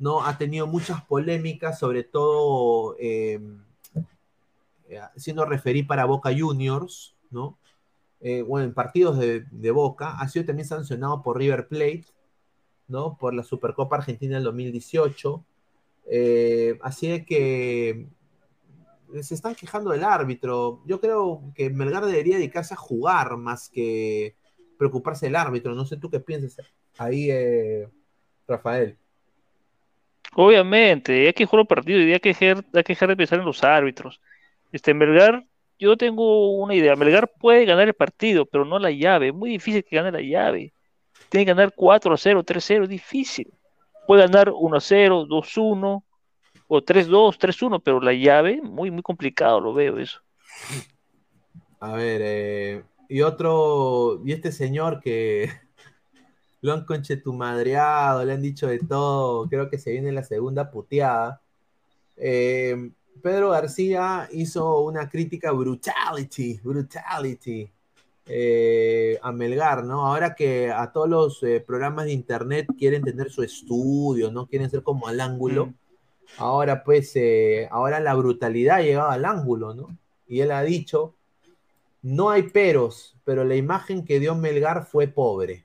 ¿no? 0.00 0.24
Ha 0.24 0.38
tenido 0.38 0.66
muchas 0.66 1.04
polémicas, 1.04 1.78
sobre 1.78 2.04
todo 2.04 2.96
eh, 2.98 3.38
eh, 4.88 5.00
siendo 5.14 5.44
referí 5.44 5.84
para 5.84 6.06
Boca 6.06 6.30
Juniors, 6.36 7.14
¿no? 7.30 7.58
Eh, 8.20 8.42
bueno, 8.42 8.66
en 8.66 8.74
partidos 8.74 9.18
de, 9.18 9.70
Boca, 9.70 10.16
ha 10.18 10.28
sido 10.28 10.46
también 10.46 10.66
sancionado 10.66 11.22
por 11.22 11.38
River 11.38 11.68
Plate, 11.68 12.06
¿no? 12.88 13.16
Por 13.16 13.34
la 13.34 13.44
Supercopa 13.44 13.96
Argentina 13.96 14.34
del 14.34 14.44
2018. 14.44 15.44
Eh, 16.06 16.78
así 16.82 17.08
de 17.08 17.24
que 17.24 18.08
se 19.22 19.34
están 19.34 19.54
quejando 19.54 19.90
del 19.90 20.02
árbitro. 20.04 20.82
Yo 20.86 21.00
creo 21.00 21.42
que 21.54 21.70
Melgar 21.70 22.04
debería 22.04 22.36
dedicarse 22.36 22.74
a 22.74 22.78
jugar 22.78 23.36
más 23.36 23.68
que 23.68 24.34
preocuparse 24.80 25.26
del 25.26 25.36
árbitro. 25.36 25.74
No 25.74 25.84
sé 25.84 25.98
tú 25.98 26.08
qué 26.08 26.20
piensas 26.20 26.66
ahí, 26.96 27.30
eh, 27.30 27.86
Rafael. 28.48 28.96
Obviamente, 30.34 31.26
hay 31.26 31.34
que 31.34 31.44
jugar 31.44 31.60
un 31.60 31.66
partido 31.66 32.00
y 32.00 32.14
hay 32.14 32.18
que 32.18 32.30
dejar, 32.30 32.64
hay 32.72 32.82
que 32.82 32.94
dejar 32.94 33.10
de 33.10 33.16
pensar 33.16 33.40
en 33.40 33.44
los 33.44 33.62
árbitros. 33.62 34.22
Este, 34.72 34.94
Melgar, 34.94 35.44
yo 35.78 35.98
tengo 35.98 36.56
una 36.56 36.74
idea. 36.74 36.96
Melgar 36.96 37.30
puede 37.38 37.66
ganar 37.66 37.88
el 37.88 37.94
partido, 37.94 38.46
pero 38.46 38.64
no 38.64 38.78
la 38.78 38.90
llave. 38.90 39.28
Es 39.28 39.34
muy 39.34 39.50
difícil 39.50 39.84
que 39.84 39.96
gane 39.96 40.12
la 40.12 40.22
llave. 40.22 40.72
Tiene 41.28 41.44
que 41.44 41.52
ganar 41.52 41.74
4 41.76 42.16
0, 42.16 42.42
3 42.42 42.64
0, 42.64 42.84
es 42.84 42.90
difícil. 42.90 43.52
Puede 44.06 44.22
ganar 44.22 44.50
1 44.50 44.80
0, 44.80 45.26
2 45.28 45.56
1 45.58 46.04
o 46.68 46.82
3 46.82 47.06
2, 47.06 47.38
3 47.38 47.62
1, 47.62 47.80
pero 47.80 48.00
la 48.00 48.14
llave, 48.14 48.62
muy, 48.62 48.90
muy 48.90 49.02
complicado, 49.02 49.60
lo 49.60 49.74
veo 49.74 49.98
eso. 49.98 50.22
A 51.80 51.92
ver, 51.92 52.20
eh, 52.24 52.82
y 53.10 53.22
otro, 53.22 54.22
y 54.24 54.32
este 54.32 54.52
señor 54.52 55.00
que 55.00 55.50
lo 56.62 56.72
han 56.72 56.84
conchetumadreado, 56.84 58.24
le 58.24 58.32
han 58.32 58.42
dicho 58.42 58.68
de 58.68 58.78
todo, 58.78 59.48
creo 59.48 59.68
que 59.68 59.78
se 59.78 59.90
viene 59.90 60.12
la 60.12 60.22
segunda 60.22 60.70
puteada. 60.70 61.42
Eh, 62.16 62.92
Pedro 63.20 63.50
García 63.50 64.28
hizo 64.32 64.80
una 64.80 65.08
crítica 65.08 65.50
brutality, 65.50 66.60
brutality 66.62 67.70
eh, 68.26 69.18
a 69.22 69.32
Melgar, 69.32 69.82
¿no? 69.82 70.06
Ahora 70.06 70.36
que 70.36 70.70
a 70.70 70.92
todos 70.92 71.08
los 71.08 71.42
eh, 71.42 71.60
programas 71.66 72.04
de 72.04 72.12
internet 72.12 72.68
quieren 72.78 73.02
tener 73.02 73.28
su 73.28 73.42
estudio, 73.42 74.30
¿no? 74.30 74.46
Quieren 74.46 74.70
ser 74.70 74.84
como 74.84 75.08
al 75.08 75.20
ángulo. 75.20 75.66
Mm. 75.66 75.74
Ahora 76.38 76.84
pues, 76.84 77.16
eh, 77.16 77.66
ahora 77.72 77.98
la 77.98 78.14
brutalidad 78.14 78.76
ha 78.76 78.82
llegado 78.82 79.10
al 79.10 79.24
ángulo, 79.24 79.74
¿no? 79.74 79.98
Y 80.28 80.40
él 80.42 80.52
ha 80.52 80.62
dicho, 80.62 81.16
no 82.02 82.30
hay 82.30 82.44
peros, 82.44 83.16
pero 83.24 83.44
la 83.44 83.56
imagen 83.56 84.04
que 84.04 84.20
dio 84.20 84.34
Melgar 84.34 84.84
fue 84.86 85.08
pobre. 85.08 85.64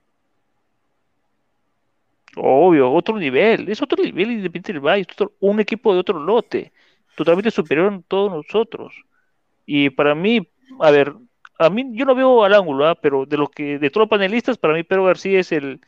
Obvio, 2.36 2.92
otro 2.92 3.18
nivel, 3.18 3.68
es 3.68 3.80
otro 3.80 4.02
nivel 4.02 4.32
Independiente 4.32 4.74
del 4.74 4.80
Valle, 4.80 5.06
un 5.40 5.58
equipo 5.60 5.94
de 5.94 6.00
otro 6.00 6.18
lote, 6.18 6.72
totalmente 7.16 7.50
superior 7.50 7.92
a 7.92 8.00
todos 8.06 8.30
nosotros. 8.30 8.94
Y 9.64 9.88
para 9.90 10.14
mí, 10.14 10.46
a 10.80 10.90
ver, 10.90 11.14
a 11.58 11.70
mí 11.70 11.90
yo 11.92 12.04
no 12.04 12.14
veo 12.14 12.44
al 12.44 12.52
ángulo, 12.52 12.90
¿eh? 12.90 12.94
pero 13.00 13.24
de 13.24 13.38
lo 13.38 13.48
que 13.48 13.78
de 13.78 13.90
todos 13.90 14.02
los 14.02 14.10
panelistas, 14.10 14.58
para 14.58 14.74
mí 14.74 14.82
Pedro 14.82 15.04
García 15.04 15.40
es 15.40 15.50
el, 15.52 15.80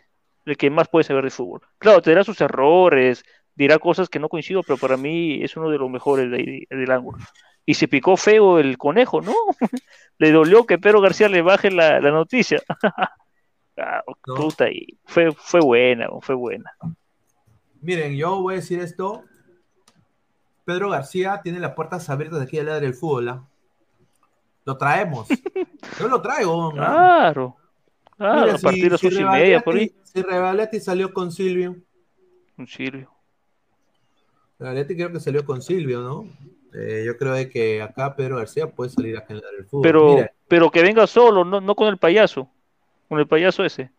el 0.46 0.56
que 0.56 0.70
más 0.70 0.88
puede 0.88 1.04
saber 1.04 1.24
de 1.24 1.30
fútbol. 1.30 1.60
Claro, 1.78 2.00
tendrá 2.00 2.24
sus 2.24 2.40
errores, 2.40 3.24
dirá 3.54 3.78
cosas 3.78 4.08
que 4.08 4.18
no 4.18 4.30
coincido, 4.30 4.62
pero 4.62 4.78
para 4.78 4.96
mí 4.96 5.42
es 5.42 5.56
uno 5.56 5.68
de 5.68 5.78
los 5.78 5.90
mejores 5.90 6.30
de, 6.30 6.66
del 6.70 6.90
ángulo. 6.90 7.18
Y 7.68 7.74
se 7.74 7.86
picó 7.86 8.16
feo 8.16 8.58
el 8.58 8.78
conejo, 8.78 9.20
¿no? 9.20 9.34
le 10.18 10.32
dolió 10.32 10.64
que 10.64 10.78
Pedro 10.78 11.02
García 11.02 11.28
le 11.28 11.42
baje 11.42 11.70
la, 11.70 12.00
la 12.00 12.10
noticia. 12.10 12.62
ah, 13.76 14.02
No. 14.26 14.34
puta, 14.36 14.70
y 14.70 14.98
fue, 15.04 15.32
fue 15.32 15.60
buena, 15.60 16.06
fue 16.22 16.34
buena. 16.34 16.72
Miren, 17.82 18.16
yo 18.16 18.40
voy 18.40 18.54
a 18.54 18.56
decir 18.56 18.80
esto. 18.80 19.22
Pedro 20.64 20.88
García 20.88 21.42
tiene 21.42 21.60
las 21.60 21.74
puertas 21.74 22.08
abiertas 22.08 22.38
de 22.38 22.46
aquí 22.46 22.58
al 22.58 22.64
lado 22.64 22.80
del 22.80 22.94
fútbol. 22.94 23.28
¿ah? 23.28 23.44
Lo 24.64 24.78
traemos. 24.78 25.28
Yo 26.00 26.08
lo 26.08 26.22
traigo. 26.22 26.70
¿no? 26.70 26.72
Claro. 26.72 27.56
Claro, 28.16 28.40
Mira, 28.46 28.54
a 28.54 28.58
partir 28.58 28.84
de 28.84 28.90
las 28.90 29.04
once 29.04 29.14
y 29.14 29.18
Rebagliati- 29.22 29.30
media, 29.40 29.60
por 29.60 29.76
ahí. 29.76 29.94
Si 30.70 30.80
salió 30.80 31.12
con 31.12 31.30
Silvio. 31.32 31.76
Un 32.56 32.66
Silvio. 32.66 33.10
Rebagliati 34.58 34.94
creo 34.96 35.12
que 35.12 35.20
salió 35.20 35.44
con 35.44 35.60
Silvio, 35.60 36.00
¿no? 36.00 36.26
Eh, 36.74 37.02
yo 37.06 37.16
creo 37.16 37.32
de 37.32 37.48
que 37.48 37.80
acá 37.82 38.14
Pedro 38.14 38.36
García 38.36 38.66
puede 38.70 38.90
salir 38.90 39.16
acá 39.16 39.34
en 39.34 39.40
la 39.40 39.50
del 39.50 39.64
fútbol. 39.66 39.82
Pero, 39.82 40.14
Mira, 40.16 40.32
pero 40.48 40.70
que 40.70 40.82
venga 40.82 41.06
solo, 41.06 41.44
no, 41.44 41.60
no 41.60 41.74
con 41.74 41.88
el 41.88 41.96
payaso. 41.98 42.48
Con 43.08 43.18
el 43.18 43.26
payaso 43.26 43.64
ese. 43.64 43.90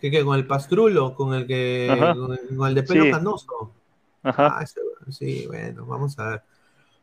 que, 0.00 0.10
que 0.10 0.24
con 0.24 0.36
el 0.36 0.46
pastrulo, 0.46 1.14
con 1.14 1.34
el 1.34 1.46
que 1.46 1.86
con 2.16 2.32
el, 2.32 2.56
con 2.56 2.68
el 2.68 2.74
de 2.74 2.82
pelo 2.82 3.04
Sí. 3.04 3.10
canoso. 3.10 3.72
Ajá. 4.22 4.58
Ah, 4.58 4.62
ese- 4.64 4.80
sí, 5.10 5.46
bueno, 5.46 5.86
vamos 5.86 6.18
a 6.18 6.30
ver. 6.30 6.42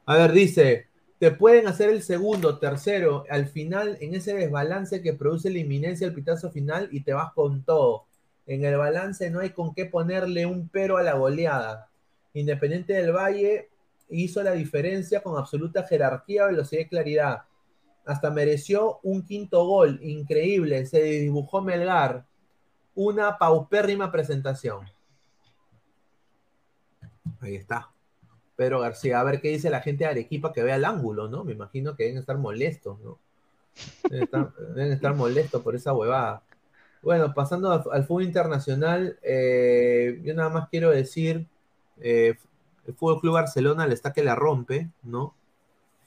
A 0.06 0.16
ver, 0.18 0.32
dice, 0.34 0.88
te 1.20 1.32
pueden 1.32 1.68
hacer 1.68 1.90
el 1.90 2.04
segundo, 2.04 2.60
tercero, 2.60 3.24
al 3.30 3.48
final, 3.48 3.98
en 4.02 4.16
ese 4.16 4.34
desbalance 4.36 5.02
que 5.02 5.14
produce 5.14 5.50
la 5.50 5.60
inminencia 5.60 6.06
del 6.08 6.16
pitazo 6.16 6.52
final 6.52 6.90
y 6.92 7.02
te 7.02 7.14
vas 7.14 7.34
con 7.34 7.64
todo. 7.64 8.06
En 8.48 8.64
el 8.66 8.78
balance 8.78 9.30
no 9.32 9.40
hay 9.40 9.52
con 9.52 9.74
qué 9.74 9.86
ponerle 9.86 10.46
un 10.46 10.70
pero 10.70 10.98
a 10.98 11.04
la 11.04 11.14
goleada. 11.16 11.90
Independiente 12.34 12.94
del 12.94 13.12
Valle 13.14 13.70
hizo 14.10 14.44
la 14.44 14.52
diferencia 14.52 15.22
con 15.22 15.38
absoluta 15.38 15.84
jerarquía, 15.84 16.46
velocidad 16.46 16.82
y 16.82 16.88
claridad. 16.88 17.44
Hasta 18.06 18.30
mereció 18.30 19.00
un 19.04 19.26
quinto 19.26 19.66
gol, 19.66 20.00
increíble, 20.04 20.86
se 20.86 21.02
dibujó 21.02 21.62
Melgar. 21.62 22.26
Una 22.94 23.38
paupérrima 23.38 24.12
presentación. 24.12 24.86
Ahí 27.42 27.56
está. 27.56 27.92
Pedro 28.56 28.80
García, 28.80 29.20
a 29.20 29.24
ver 29.24 29.42
qué 29.42 29.50
dice 29.50 29.70
la 29.70 29.82
gente 29.82 30.06
de 30.06 30.12
Arequipa 30.12 30.54
que 30.54 30.64
vea 30.64 30.78
el 30.78 30.86
ángulo, 30.86 31.28
¿no? 31.28 31.44
Me 31.44 31.52
imagino 31.52 31.96
que 31.96 32.04
deben 32.04 32.20
estar 32.20 32.38
molestos, 32.38 33.00
¿no? 33.02 33.20
Deben 34.10 34.94
estar, 34.94 35.14
molestos 35.16 35.62
por 35.62 35.76
esa 35.76 35.94
huevada. 35.94 36.42
Bueno, 37.02 37.34
pasando 37.34 37.72
al, 37.72 37.84
al 37.92 38.06
fútbol 38.06 38.24
internacional, 38.24 39.20
eh, 39.22 40.22
yo 40.24 40.34
nada 40.34 40.50
más 40.50 40.70
quiero 40.70 40.90
decir, 40.90 41.48
eh, 42.00 42.36
el 42.88 42.94
Fútbol 42.94 43.20
Club 43.22 43.34
Barcelona 43.34 43.88
le 43.88 43.94
está 43.94 44.14
que 44.14 44.24
la 44.24 44.36
rompe, 44.36 44.90
¿no? 45.04 45.34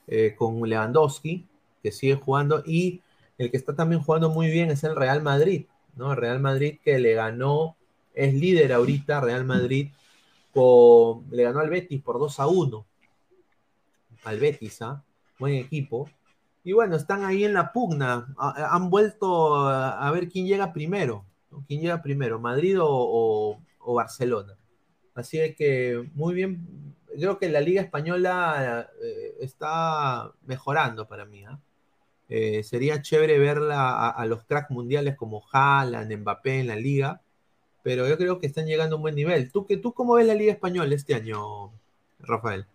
Eh, 0.07 0.35
con 0.37 0.61
Lewandowski, 0.69 1.47
que 1.83 1.93
sigue 1.93 2.15
jugando, 2.17 2.63
y 2.67 3.03
el 3.37 3.51
que 3.51 3.57
está 3.57 3.75
también 3.75 4.03
jugando 4.03 4.31
muy 4.31 4.49
bien 4.51 4.71
es 4.71 4.85
el 4.85 4.97
Real 4.97 5.23
Madrid, 5.23 5.67
¿no? 5.97 6.13
El 6.13 6.17
Real 6.19 6.41
Madrid 6.41 6.79
que 6.83 6.99
le 6.99 7.15
ganó, 7.15 7.77
es 8.15 8.35
líder 8.35 8.73
ahorita, 8.73 9.21
Real 9.21 9.45
Madrid, 9.45 9.89
con, 10.53 11.25
le 11.31 11.43
ganó 11.45 11.61
al 11.61 11.71
Betis 11.71 12.01
por 12.03 12.19
2 12.19 12.41
a 12.41 12.47
1. 12.47 12.87
Al 14.25 14.41
Betis, 14.41 14.83
¿ah? 14.83 15.03
Buen 15.39 15.55
equipo. 15.55 16.09
Y 16.65 16.73
bueno, 16.73 16.97
están 16.97 17.25
ahí 17.25 17.45
en 17.45 17.55
la 17.55 17.73
pugna. 17.73 18.35
Ha- 18.39 18.75
Han 18.75 18.91
vuelto 18.91 19.57
a 19.69 20.11
ver 20.11 20.29
quién 20.29 20.47
llega 20.47 20.73
primero. 20.73 21.25
¿no? 21.51 21.65
¿Quién 21.67 21.81
llega 21.81 22.03
primero? 22.03 22.39
¿Madrid 22.41 22.77
o 22.81 23.59
Barcelona? 23.87 24.55
Así 25.19 25.55
que 25.55 26.09
muy 26.15 26.35
bien. 26.35 26.95
Creo 27.13 27.39
que 27.39 27.49
la 27.49 27.61
Liga 27.61 27.83
Española 27.83 28.89
eh, 29.03 29.35
está 29.41 30.31
mejorando 30.47 31.09
para 31.09 31.25
mí. 31.25 31.45
¿ah? 31.45 31.59
Eh, 32.29 32.63
sería 32.63 33.03
chévere 33.03 33.39
verla 33.41 34.11
a, 34.11 34.27
los 34.27 34.45
cracks 34.45 34.71
mundiales 34.71 35.17
como 35.17 35.43
Haaland, 35.51 36.15
Mbappé 36.19 36.61
en 36.61 36.69
la 36.69 36.77
liga, 36.77 37.21
pero 37.83 38.07
yo 38.07 38.17
creo 38.17 38.39
que 38.39 38.47
están 38.47 38.67
llegando 38.67 38.95
a 38.95 38.99
un 38.99 39.03
buen 39.03 39.17
nivel. 39.17 39.51
¿Tú, 39.51 39.67
que, 39.67 39.77
tú 39.77 39.93
cómo 39.93 40.15
ves 40.15 40.27
la 40.27 40.35
Liga 40.35 40.53
Española 40.53 40.95
este 40.95 41.15
año, 41.15 41.73
Rafael? 42.21 42.67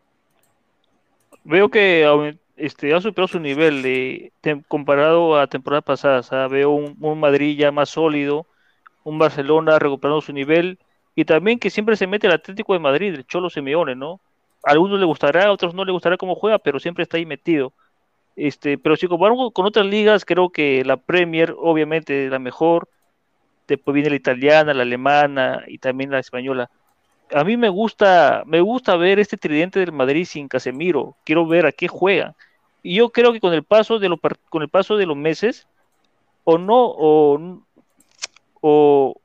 Veo 1.45 1.69
que 1.69 2.35
este, 2.57 2.93
ha 2.93 2.99
superado 2.99 3.27
su 3.29 3.39
nivel 3.39 4.31
comparado 4.67 5.39
a 5.39 5.47
temporadas 5.47 5.85
pasadas. 5.85 6.33
¿ah? 6.33 6.47
Veo 6.49 6.71
un 6.71 7.19
Madrid 7.19 7.57
ya 7.57 7.71
más 7.71 7.89
sólido, 7.89 8.47
un 9.05 9.17
Barcelona 9.17 9.79
recuperando 9.79 10.19
su 10.19 10.33
nivel 10.33 10.77
y 11.15 11.25
también 11.25 11.59
que 11.59 11.69
siempre 11.69 11.95
se 11.95 12.07
mete 12.07 12.27
el 12.27 12.33
Atlético 12.33 12.73
de 12.73 12.79
Madrid, 12.79 13.13
el 13.13 13.25
Cholo 13.25 13.49
Simeone, 13.49 13.95
¿no? 13.95 14.19
A 14.63 14.71
algunos 14.71 14.99
le 14.99 15.05
gustará, 15.05 15.45
a 15.45 15.51
otros 15.51 15.73
no 15.73 15.85
le 15.85 15.91
gustará 15.91 16.17
cómo 16.17 16.35
juega, 16.35 16.59
pero 16.59 16.79
siempre 16.79 17.03
está 17.03 17.17
ahí 17.17 17.25
metido. 17.25 17.73
Este, 18.35 18.77
pero 18.77 18.95
si 18.95 19.07
comparamos 19.07 19.51
con 19.51 19.65
otras 19.65 19.85
ligas, 19.85 20.25
creo 20.25 20.49
que 20.49 20.83
la 20.85 20.97
Premier 20.97 21.53
obviamente 21.57 22.25
es 22.25 22.31
la 22.31 22.39
mejor. 22.39 22.89
Después 23.67 23.93
viene 23.93 24.09
la 24.09 24.15
italiana, 24.15 24.73
la 24.73 24.83
alemana 24.83 25.63
y 25.67 25.77
también 25.77 26.11
la 26.11 26.19
española 26.19 26.69
a 27.33 27.43
mí 27.43 27.57
me 27.57 27.69
gusta, 27.69 28.43
me 28.45 28.61
gusta 28.61 28.95
ver 28.95 29.19
este 29.19 29.37
tridente 29.37 29.79
del 29.79 29.91
Madrid 29.91 30.25
sin 30.25 30.47
Casemiro. 30.47 31.15
Quiero 31.23 31.45
ver 31.47 31.65
a 31.65 31.71
qué 31.71 31.87
juegan. 31.87 32.35
Y 32.81 32.95
yo 32.95 33.09
creo 33.09 33.31
que 33.33 33.39
con 33.39 33.53
el 33.53 33.63
paso 33.63 33.99
de 33.99 34.09
los 34.09 34.19
par- 34.19 34.37
con 34.49 34.61
el 34.61 34.69
paso 34.69 34.97
de 34.97 35.05
los 35.05 35.17
meses, 35.17 35.67
o 36.43 36.57
no, 36.57 36.75
o, 36.85 37.61
o 38.61 39.15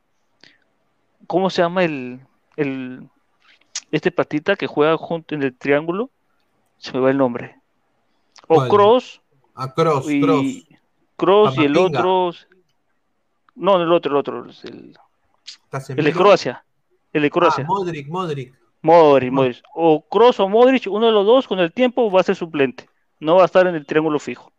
¿cómo 1.28 1.48
se 1.50 1.62
llama 1.62 1.84
el, 1.84 2.18
el 2.57 3.08
este 3.92 4.10
patita 4.10 4.57
que 4.57 4.66
juega 4.66 4.97
junto 4.97 5.36
en 5.36 5.44
el 5.44 5.57
triángulo? 5.57 6.10
Se 6.78 6.92
me 6.92 6.98
va 6.98 7.10
el 7.10 7.18
nombre. 7.18 7.55
O 8.48 8.57
¿Cuál? 8.57 8.68
Cross 8.68 9.20
A 9.55 9.73
Cross, 9.73 10.10
y 10.10 10.20
Cross. 10.20 10.65
Cross 11.16 11.57
y 11.58 11.65
el 11.65 11.76
otro. 11.76 12.32
No, 13.55 13.81
el 13.82 13.92
otro, 13.92 14.10
el 14.12 14.16
otro, 14.16 14.44
el, 14.65 14.97
el 15.97 16.05
de. 16.05 16.12
Croacia. 16.12 16.65
El 17.12 17.23
de 17.23 17.28
Ah, 17.28 17.31
Croacia. 17.31 17.65
Modric, 17.65 18.08
Modric. 18.08 18.55
Modric, 18.82 19.32
Mo- 19.32 19.42
Modric. 19.42 19.62
O 19.74 20.00
Kroos 20.08 20.39
o 20.40 20.48
Modric, 20.48 20.86
uno 20.89 21.07
de 21.07 21.12
los 21.12 21.26
dos 21.26 21.48
con 21.48 21.58
el 21.58 21.73
tiempo 21.73 22.10
va 22.10 22.20
a 22.20 22.24
ser 22.24 22.36
suplente. 22.36 22.89
No 23.18 23.34
va 23.36 23.42
a 23.42 23.47
estar 23.47 23.66
en 23.66 23.74
el 23.74 23.84
triángulo 23.84 24.18
fijo. 24.20 24.52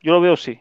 Yo 0.00 0.12
lo 0.12 0.20
veo 0.20 0.32
así. 0.34 0.60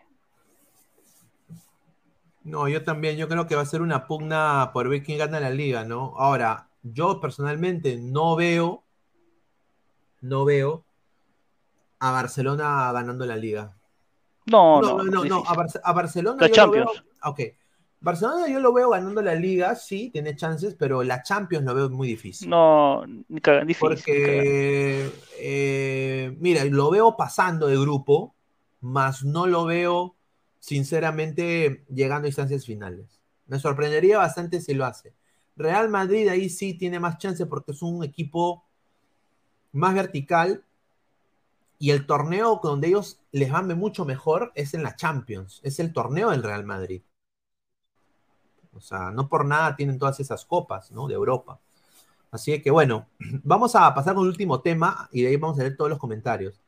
No, 2.44 2.68
yo 2.68 2.84
también, 2.84 3.18
yo 3.18 3.28
creo 3.28 3.46
que 3.48 3.56
va 3.56 3.62
a 3.62 3.66
ser 3.66 3.82
una 3.82 4.08
pugna 4.08 4.72
por 4.74 4.90
ver 4.90 5.04
quién 5.04 5.20
gana 5.20 5.40
la 5.40 5.52
liga, 5.52 5.86
¿no? 5.86 6.14
Ahora, 6.18 6.70
yo 6.82 7.20
personalmente 7.22 7.98
no 7.98 8.36
veo, 8.36 8.84
no 10.22 10.46
veo 10.46 10.84
a 12.00 12.12
Barcelona 12.12 12.92
ganando 12.92 13.26
la 13.26 13.36
liga. 13.36 13.76
No, 14.48 14.82
No, 14.82 15.04
no, 15.04 15.24
no, 15.24 15.44
a, 15.46 15.94
Barcelona 15.94 16.42
La 16.42 16.48
yo 16.48 16.66
lo 16.66 16.72
veo, 16.72 16.86
Champions. 16.86 17.06
ok. 17.24 17.40
Barcelona 18.00 18.48
yo 18.48 18.60
lo 18.60 18.74
veo 18.74 18.90
ganando 18.90 19.22
la 19.22 19.36
liga, 19.36 19.76
sí, 19.76 20.10
tiene 20.10 20.36
chances, 20.36 20.74
pero 20.74 21.04
la 21.04 21.22
Champions 21.22 21.64
lo 21.64 21.76
veo 21.76 21.90
muy 21.92 22.08
difícil. 22.08 22.50
No, 22.50 23.06
ni 23.06 23.40
cagan, 23.40 23.68
difícil. 23.68 23.88
Porque, 23.88 25.12
eh, 25.38 26.36
mira, 26.40 26.66
lo 26.66 26.90
veo 26.90 27.16
pasando 27.16 27.68
de 27.68 27.78
grupo, 27.78 28.34
más 28.80 29.24
no 29.24 29.46
lo 29.46 29.66
veo, 29.66 30.16
sinceramente, 30.62 31.84
llegando 31.90 32.28
a 32.28 32.30
instancias 32.30 32.66
finales. 32.66 33.20
Me 33.48 33.60
sorprendería 33.60 34.20
bastante 34.20 34.62
si 34.62 34.74
lo 34.74 34.86
hace. 34.86 35.14
Real 35.58 35.90
Madrid 35.90 36.30
ahí 36.30 36.50
sí 36.50 36.76
tiene 36.76 37.02
más 37.02 37.18
chance 37.18 37.46
porque 37.46 37.74
es 37.74 37.82
un 37.82 38.04
equipo 38.06 38.64
más 39.74 39.94
vertical 39.94 40.64
y 41.78 41.92
el 41.92 42.06
torneo 42.06 42.62
donde 42.64 42.88
ellos 42.88 43.20
les 43.32 43.52
van 43.52 43.68
mucho 43.78 44.06
mejor 44.06 44.52
es 44.56 44.74
en 44.74 44.84
la 44.84 44.96
Champions, 44.96 45.60
es 45.64 45.80
el 45.80 45.92
torneo 45.92 46.30
del 46.30 46.44
Real 46.44 46.64
Madrid. 46.64 47.02
O 48.74 48.80
sea, 48.80 49.12
no 49.12 49.28
por 49.28 49.46
nada 49.46 49.76
tienen 49.76 50.00
todas 50.00 50.20
esas 50.20 50.46
copas, 50.46 50.92
¿no? 50.92 51.08
De 51.08 51.16
Europa. 51.16 51.60
Así 52.30 52.62
que 52.62 52.72
bueno, 52.72 53.08
vamos 53.44 53.76
a 53.76 53.94
pasar 53.94 54.14
con 54.14 54.24
el 54.24 54.30
último 54.30 54.62
tema 54.62 55.10
y 55.12 55.24
de 55.24 55.30
ahí 55.30 55.38
vamos 55.38 55.58
a 55.58 55.64
leer 55.64 55.76
todos 55.76 55.90
los 55.90 56.00
comentarios. 56.00 56.62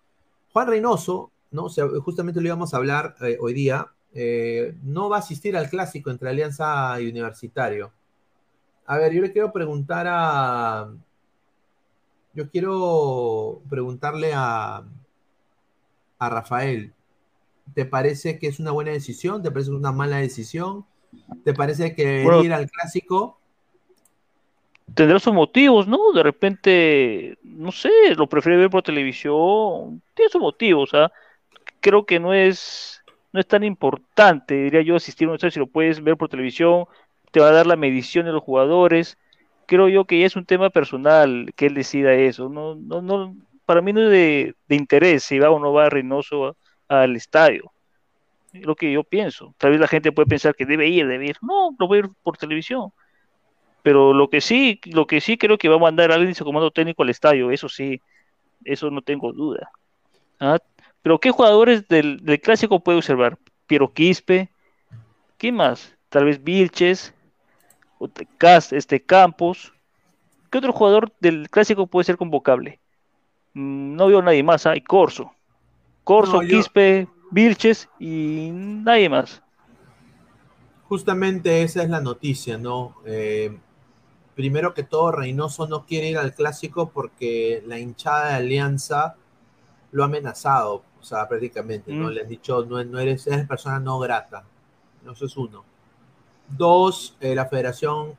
Juan 0.52 0.68
Reynoso, 0.68 1.32
¿no? 1.54 1.66
O 1.66 1.70
sea, 1.70 1.88
justamente 2.04 2.42
lo 2.42 2.48
íbamos 2.48 2.74
a 2.74 2.78
hablar 2.78 3.16
eh, 3.22 3.38
hoy 3.40 3.54
día, 3.54 3.88
eh, 4.14 4.76
no 4.84 5.10
va 5.10 5.18
a 5.18 5.20
asistir 5.20 5.56
al 5.56 5.70
clásico 5.70 6.12
entre 6.12 6.30
Alianza 6.30 7.00
y 7.00 7.10
Universitario. 7.10 7.92
A 8.86 8.98
ver, 8.98 9.14
yo 9.14 9.22
le 9.22 9.32
quiero 9.32 9.52
preguntar 9.52 10.08
a. 10.10 10.92
Yo 12.34 12.50
quiero 12.50 13.62
preguntarle 13.70 14.34
a, 14.36 14.84
a 16.20 16.30
Rafael. 16.30 16.94
¿Te 17.74 17.86
parece 17.86 18.40
que 18.40 18.48
es 18.48 18.60
una 18.60 18.72
buena 18.72 18.92
decisión? 18.92 19.42
¿Te 19.42 19.52
parece 19.52 19.72
una 19.72 19.92
mala 19.92 20.18
decisión? 20.18 20.86
¿Te 21.44 21.54
parece 21.54 21.96
que 21.96 22.24
Bueno, 22.24 22.44
ir 22.44 22.54
al 22.54 22.70
clásico? 22.70 23.40
Tendrá 24.94 25.18
sus 25.20 25.34
motivos, 25.34 25.88
¿no? 25.88 26.12
De 26.12 26.24
repente, 26.24 27.38
no 27.44 27.72
sé, 27.72 27.90
lo 28.16 28.28
prefiere 28.28 28.58
ver 28.58 28.70
por 28.70 28.84
televisión. 28.84 30.02
Tiene 30.14 30.30
sus 30.30 30.42
motivos, 30.42 30.94
¿ah? 30.94 31.12
Creo 31.84 32.06
que 32.06 32.18
no 32.18 32.34
es, 32.34 33.04
no 33.34 33.42
es 33.42 33.46
tan 33.46 33.66
importante, 33.66 34.56
diría 34.56 34.82
yo, 34.84 34.96
asistir 34.96 35.28
a 35.28 35.32
un 35.32 35.36
estadio 35.36 35.52
si 35.52 35.60
lo 35.60 35.68
puedes 35.68 36.02
ver 36.02 36.16
por 36.16 36.30
televisión, 36.30 36.86
te 37.32 37.42
va 37.42 37.50
a 37.50 37.52
dar 37.52 37.68
la 37.68 37.76
medición 37.76 38.26
de 38.26 38.32
los 38.32 38.42
jugadores. 38.42 39.18
Creo 39.66 39.90
yo 39.90 40.06
que 40.06 40.18
ya 40.18 40.26
es 40.26 40.38
un 40.38 40.46
tema 40.46 40.70
personal 40.70 41.52
que 41.58 41.66
él 41.66 41.74
decida 41.74 42.14
eso. 42.14 42.48
No, 42.48 42.76
no, 42.76 43.02
no, 43.02 43.36
para 43.66 43.82
mí 43.82 43.92
no 43.92 44.02
es 44.04 44.12
de, 44.12 44.56
interés 44.70 45.24
si 45.24 45.40
va 45.40 45.50
o 45.50 45.60
no 45.60 45.74
va 45.74 45.90
Reynoso 45.90 46.56
al 46.88 47.18
estadio. 47.18 47.74
Es 48.54 48.66
lo 48.66 48.76
que 48.76 48.90
yo 48.94 49.04
pienso. 49.04 49.54
Tal 49.58 49.72
vez 49.72 49.82
la 49.82 49.88
gente 49.90 50.14
puede 50.14 50.28
pensar 50.28 50.56
que 50.56 50.66
debe 50.66 50.88
ir, 50.88 51.06
debe 51.06 51.26
ir. 51.26 51.38
No, 51.42 51.76
lo 51.78 51.88
voy 51.88 51.98
a 51.98 52.00
ir 52.02 52.10
por 52.24 52.38
televisión. 52.38 52.94
Pero 53.82 54.14
lo 54.14 54.30
que 54.30 54.40
sí, 54.40 54.80
lo 54.86 55.06
que 55.06 55.20
sí 55.20 55.38
creo 55.38 55.58
que 55.58 55.68
va 55.68 55.76
a 55.76 55.80
mandar 55.80 56.12
a 56.12 56.14
alguien 56.14 56.32
de 56.32 56.36
su 56.36 56.46
comando 56.46 56.72
técnico 56.72 57.04
al 57.04 57.10
estadio, 57.10 57.52
eso 57.52 57.68
sí, 57.68 58.00
eso 58.64 58.90
no 58.90 59.02
tengo 59.02 59.34
duda. 59.34 59.70
¿Ah? 60.40 60.60
Pero 61.04 61.20
¿qué 61.20 61.32
jugadores 61.32 61.88
del, 61.88 62.26
del 62.26 62.42
clásico 62.42 62.80
puede 62.80 62.98
observar? 62.98 63.38
Piero 63.68 63.94
Quispe, 63.94 64.50
¿quién 65.38 65.56
más? 65.56 65.96
Tal 66.10 66.26
vez 66.26 66.44
Vilches, 66.44 67.14
este, 68.72 69.04
Campos. 69.06 69.74
¿Qué 70.50 70.58
otro 70.60 70.74
jugador 70.74 71.12
del 71.20 71.50
clásico 71.50 71.88
puede 71.88 72.06
ser 72.06 72.18
convocable? 72.18 72.80
Mm, 73.54 73.96
No 73.96 74.08
veo 74.08 74.22
nadie 74.22 74.44
más, 74.44 74.66
hay 74.66 74.82
Corso. 74.82 75.34
Corso, 76.04 76.40
No, 76.40 76.44
yo- 76.44 76.58
Quispe, 76.58 77.08
Vilches 77.32 77.90
y 78.00 78.50
nadie 78.54 79.10
más. 79.10 79.42
Justamente 80.88 81.64
esa 81.64 81.82
es 81.84 81.90
la 81.90 82.02
noticia, 82.02 82.58
¿no? 82.58 82.96
Eh, 83.06 83.58
primero 84.36 84.74
que 84.74 84.84
todo, 84.84 85.12
Reynoso 85.12 85.68
no 85.68 85.86
quiere 85.86 86.10
ir 86.10 86.18
al 86.18 86.34
clásico 86.36 86.90
porque 86.90 87.64
la 87.66 87.80
hinchada 87.80 88.30
de 88.30 88.36
Alianza 88.36 89.16
lo 89.92 90.04
ha 90.04 90.08
amenazado, 90.08 90.84
o 91.04 91.06
sea, 91.06 91.28
prácticamente, 91.28 91.92
¿no? 91.92 92.08
Mm. 92.08 92.12
Le 92.12 92.22
han 92.22 92.30
dicho, 92.30 92.64
no, 92.64 92.82
no 92.82 92.98
eres, 92.98 93.28
eres 93.28 93.46
persona 93.46 93.78
no 93.78 94.00
grata. 94.00 94.46
Eso 95.12 95.26
es 95.26 95.36
uno. 95.36 95.66
Dos, 96.48 97.18
eh, 97.20 97.36
la 97.36 97.46
federación, 97.46 98.18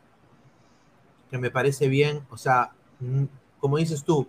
que 1.30 1.38
me 1.38 1.50
parece 1.50 1.88
bien, 1.88 2.20
o 2.28 2.36
sea, 2.36 2.72
mm, 3.00 3.24
como 3.58 3.78
dices 3.78 4.04
tú, 4.04 4.28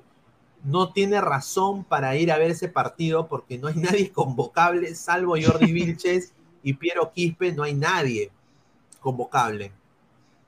no 0.64 0.94
tiene 0.94 1.20
razón 1.20 1.84
para 1.84 2.16
ir 2.16 2.32
a 2.32 2.38
ver 2.38 2.52
ese 2.52 2.70
partido 2.70 3.28
porque 3.28 3.58
no 3.58 3.68
hay 3.68 3.76
nadie 3.76 4.14
convocable, 4.14 4.96
salvo 4.96 5.36
Jordi 5.36 5.72
Vilches 5.74 6.34
y 6.64 6.76
Piero 6.76 7.12
Quispe, 7.12 7.52
no 7.52 7.64
hay 7.64 7.74
nadie 7.74 8.32
convocable. 9.02 9.74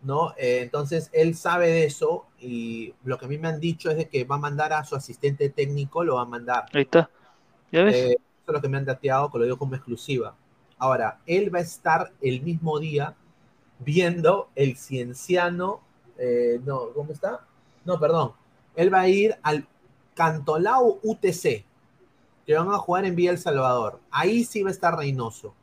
¿no? 0.01 0.33
Eh, 0.37 0.59
entonces 0.61 1.09
él 1.11 1.35
sabe 1.35 1.67
de 1.67 1.83
eso 1.83 2.27
y 2.39 2.93
lo 3.03 3.17
que 3.17 3.25
a 3.25 3.27
mí 3.27 3.37
me 3.37 3.49
han 3.49 3.59
dicho 3.59 3.91
es 3.91 3.97
de 3.97 4.07
que 4.07 4.23
va 4.23 4.35
a 4.35 4.39
mandar 4.39 4.71
a 4.71 4.85
su 4.85 4.95
asistente 4.95 5.49
técnico, 5.49 6.05
lo 6.05 6.15
va 6.15 6.21
a 6.21 6.25
mandar. 6.25 6.67
Ahí 6.71 6.83
está. 6.83 7.09
¿Ya 7.71 7.83
ves? 7.83 7.95
Eh, 7.95 8.11
eso 8.11 8.19
es 8.47 8.53
lo 8.53 8.61
que 8.61 8.69
me 8.69 8.77
han 8.77 8.85
dateado, 8.85 9.31
que 9.31 9.37
lo 9.39 9.43
digo 9.43 9.57
como 9.57 9.75
exclusiva. 9.75 10.35
Ahora, 10.77 11.19
él 11.25 11.53
va 11.53 11.59
a 11.59 11.63
estar 11.63 12.11
el 12.21 12.41
mismo 12.41 12.79
día 12.79 13.15
viendo 13.79 14.49
el 14.55 14.77
Cienciano, 14.77 15.81
eh, 16.17 16.59
no, 16.65 16.89
¿cómo 16.93 17.11
está? 17.11 17.45
No, 17.85 17.99
perdón. 17.99 18.33
Él 18.75 18.93
va 18.93 19.01
a 19.01 19.09
ir 19.09 19.35
al 19.43 19.67
Cantolao 20.13 20.99
UTC, 21.03 21.65
que 22.45 22.55
van 22.55 22.69
a 22.69 22.77
jugar 22.77 23.05
en 23.05 23.15
Villa 23.15 23.31
El 23.31 23.37
Salvador. 23.37 23.99
Ahí 24.11 24.43
sí 24.43 24.63
va 24.63 24.69
a 24.69 24.71
estar 24.71 24.95
Reynoso, 24.95 25.53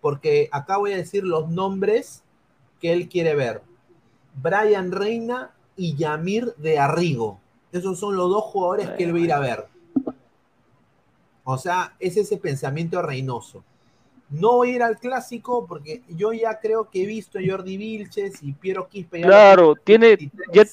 porque 0.00 0.48
acá 0.52 0.78
voy 0.78 0.92
a 0.92 0.96
decir 0.96 1.24
los 1.24 1.48
nombres 1.48 2.22
que 2.80 2.92
él 2.92 3.08
quiere 3.08 3.34
ver. 3.34 3.62
Brian 4.34 4.92
Reina 4.92 5.52
y 5.76 5.96
Yamir 5.96 6.54
de 6.56 6.78
Arrigo. 6.78 7.40
Esos 7.72 7.98
son 7.98 8.16
los 8.16 8.30
dos 8.30 8.44
jugadores 8.44 8.90
que 8.90 9.04
él 9.04 9.14
va 9.14 9.18
a 9.18 9.20
ir 9.20 9.32
a 9.32 9.40
ver. 9.40 9.66
O 11.50 11.58
sea, 11.58 11.94
es 11.98 12.16
ese 12.16 12.36
pensamiento 12.36 13.02
reinoso. 13.02 13.64
No 14.28 14.52
voy 14.52 14.70
a 14.70 14.74
ir 14.76 14.82
al 14.82 14.98
clásico 14.98 15.66
porque 15.66 16.02
yo 16.08 16.32
ya 16.32 16.60
creo 16.60 16.88
que 16.88 17.02
he 17.02 17.06
visto 17.06 17.38
a 17.38 17.42
Jordi 17.44 17.76
Vilches 17.76 18.42
y 18.42 18.52
Piero 18.52 18.88
Quispe. 18.88 19.22
Claro, 19.22 19.74
tiene, 19.74 20.16
23. 20.16 20.48
ya, 20.52 20.64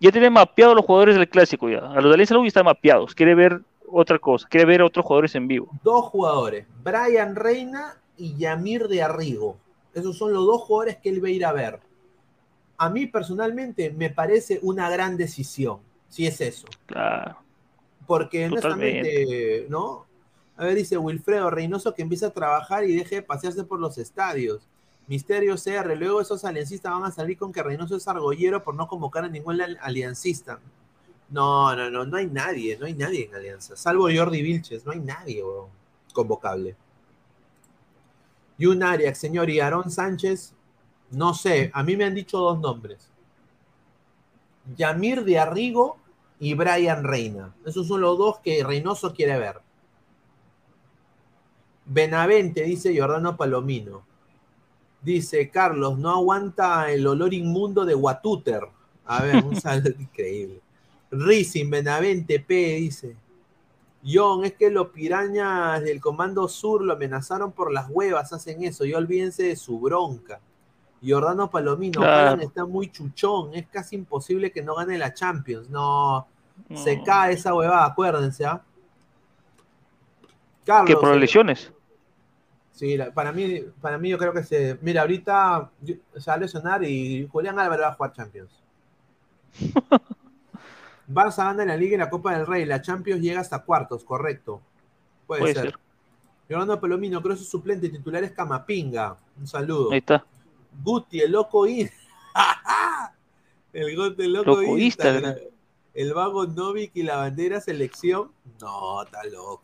ya 0.00 0.12
tiene 0.12 0.28
mapeados 0.28 0.74
los 0.74 0.84
jugadores 0.84 1.14
del 1.14 1.28
clásico 1.28 1.68
ya. 1.68 1.78
A 1.78 1.94
los 2.00 2.06
de 2.06 2.14
Alianza 2.14 2.34
Lobby 2.34 2.48
están 2.48 2.64
mapeados. 2.64 3.14
Quiere 3.14 3.36
ver 3.36 3.62
otra 3.86 4.18
cosa, 4.18 4.48
quiere 4.48 4.66
ver 4.66 4.80
a 4.80 4.86
otros 4.86 5.06
jugadores 5.06 5.36
en 5.36 5.46
vivo. 5.46 5.70
Dos 5.84 6.06
jugadores, 6.06 6.66
Brian 6.82 7.36
Reina 7.36 8.00
y 8.16 8.36
Yamir 8.36 8.88
de 8.88 9.02
Arrigo. 9.02 9.56
Esos 9.94 10.18
son 10.18 10.32
los 10.32 10.44
dos 10.44 10.62
jugadores 10.62 10.96
que 10.96 11.10
él 11.10 11.22
va 11.22 11.28
a 11.28 11.30
ir 11.30 11.44
a 11.44 11.52
ver. 11.52 11.80
A 12.76 12.90
mí 12.90 13.06
personalmente 13.06 13.90
me 13.90 14.10
parece 14.10 14.58
una 14.62 14.90
gran 14.90 15.16
decisión, 15.16 15.78
si 16.08 16.26
es 16.26 16.40
eso. 16.40 16.66
Claro. 16.86 17.47
Porque 18.08 18.46
honestamente, 18.46 19.66
¿no? 19.68 20.06
A 20.56 20.64
ver, 20.64 20.74
dice 20.74 20.96
Wilfredo 20.96 21.50
Reynoso 21.50 21.94
que 21.94 22.02
empieza 22.02 22.28
a 22.28 22.30
trabajar 22.30 22.82
y 22.84 22.96
deje 22.96 23.16
de 23.16 23.22
pasearse 23.22 23.62
por 23.64 23.78
los 23.78 23.98
estadios. 23.98 24.66
Misterio 25.06 25.56
CR, 25.56 25.94
luego 25.96 26.20
esos 26.20 26.44
aliancistas 26.44 26.92
van 26.92 27.04
a 27.04 27.12
salir 27.12 27.38
con 27.38 27.52
que 27.52 27.62
Reynoso 27.62 27.94
es 27.96 28.08
argollero 28.08 28.64
por 28.64 28.74
no 28.74 28.88
convocar 28.88 29.24
a 29.24 29.28
ningún 29.28 29.60
al- 29.60 29.78
aliancista. 29.80 30.58
No, 31.30 31.76
no, 31.76 31.90
no, 31.90 32.06
no 32.06 32.16
hay 32.16 32.26
nadie, 32.26 32.78
no 32.78 32.86
hay 32.86 32.94
nadie 32.94 33.26
en 33.26 33.34
Alianza, 33.34 33.76
salvo 33.76 34.08
Jordi 34.12 34.40
Vilches, 34.40 34.86
no 34.86 34.92
hay 34.92 35.00
nadie 35.00 35.44
weón, 35.44 35.68
convocable. 36.14 36.74
Y 38.56 38.64
un 38.64 38.82
Arias, 38.82 39.18
señor, 39.18 39.50
y 39.50 39.60
Aarón 39.60 39.90
Sánchez, 39.90 40.54
no 41.10 41.34
sé, 41.34 41.70
a 41.74 41.82
mí 41.82 41.94
me 41.96 42.06
han 42.06 42.14
dicho 42.14 42.38
dos 42.38 42.58
nombres. 42.58 43.10
Yamir 44.76 45.24
de 45.24 45.38
Arrigo 45.38 45.98
y 46.40 46.54
Brian 46.54 47.04
Reina. 47.04 47.54
Esos 47.64 47.88
son 47.88 48.00
los 48.00 48.16
dos 48.18 48.38
que 48.40 48.62
Reynoso 48.62 49.12
quiere 49.12 49.38
ver. 49.38 49.60
Benavente, 51.84 52.62
dice 52.62 52.92
Giordano 52.92 53.36
Palomino. 53.36 54.06
Dice 55.00 55.48
Carlos, 55.50 55.98
no 55.98 56.10
aguanta 56.10 56.90
el 56.90 57.06
olor 57.06 57.32
inmundo 57.32 57.84
de 57.84 57.94
Watuter. 57.94 58.62
A 59.06 59.22
ver, 59.22 59.44
un 59.44 59.56
saludo 59.60 59.94
increíble. 59.98 60.60
Racing, 61.10 61.70
Benavente, 61.70 62.40
P, 62.40 62.54
dice. 62.54 63.16
John, 64.04 64.44
es 64.44 64.54
que 64.54 64.70
los 64.70 64.88
pirañas 64.88 65.82
del 65.82 66.00
Comando 66.00 66.46
Sur 66.48 66.82
lo 66.82 66.92
amenazaron 66.92 67.52
por 67.52 67.72
las 67.72 67.88
huevas, 67.88 68.32
hacen 68.32 68.62
eso. 68.62 68.84
Y 68.84 68.94
olvídense 68.94 69.44
de 69.44 69.56
su 69.56 69.80
bronca. 69.80 70.40
Giordano 71.00 71.50
Palomino, 71.50 72.00
Claro. 72.00 72.42
Está 72.42 72.64
muy 72.64 72.90
chuchón. 72.90 73.54
Es 73.54 73.66
casi 73.68 73.96
imposible 73.96 74.50
que 74.50 74.62
no 74.62 74.74
gane 74.74 74.98
la 74.98 75.14
Champions. 75.14 75.70
No, 75.70 76.26
se 76.74 77.02
cae 77.02 77.34
esa 77.34 77.54
huevada, 77.54 77.86
acuérdense, 77.86 78.44
¿ah? 78.44 78.62
Carlos. 80.64 80.86
Que 80.86 80.94
por 80.94 81.08
las 81.08 81.16
eh, 81.16 81.20
lesiones. 81.20 81.72
Sí, 82.72 82.96
para 83.14 83.32
mí, 83.32 83.64
para 83.80 83.98
mí 83.98 84.10
yo 84.10 84.18
creo 84.18 84.32
que 84.32 84.44
se. 84.44 84.78
Mira, 84.82 85.00
ahorita 85.00 85.70
se 85.84 86.30
va 86.30 86.34
a 86.34 86.38
lesionar 86.38 86.84
y 86.84 87.26
Julián 87.30 87.58
Álvarez 87.58 87.84
va 87.84 87.88
a 87.88 87.94
jugar 87.94 88.12
Champions. 88.12 88.62
Barça 91.08 91.44
gana 91.44 91.64
la 91.64 91.76
Liga 91.76 91.94
y 91.94 91.98
la 91.98 92.10
Copa 92.10 92.36
del 92.36 92.46
Rey. 92.46 92.66
La 92.66 92.82
Champions 92.82 93.22
llega 93.22 93.40
hasta 93.40 93.64
cuartos, 93.64 94.04
correcto. 94.04 94.60
Puede, 95.26 95.40
Puede 95.40 95.54
ser. 95.54 95.78
ser. 96.48 96.80
Pelomino, 96.80 97.22
creo 97.22 97.34
que 97.34 97.42
su 97.42 97.48
suplente 97.48 97.88
titular 97.88 98.22
es 98.22 98.32
Camapinga. 98.32 99.16
Un 99.38 99.46
saludo. 99.46 99.90
Ahí 99.90 99.98
está. 99.98 100.24
Guti, 100.82 101.20
el 101.20 101.32
loco 101.32 101.66
in- 101.66 101.90
El 103.72 103.94
loco, 104.32 104.50
Loco 104.50 104.62
Instagram. 104.78 105.16
Instagram. 105.24 105.36
El 105.94 106.14
vago 106.14 106.46
Novik 106.46 106.92
y 106.94 107.02
la 107.02 107.16
bandera 107.16 107.60
selección. 107.60 108.30
No, 108.60 109.02
está 109.02 109.24
loco. 109.24 109.62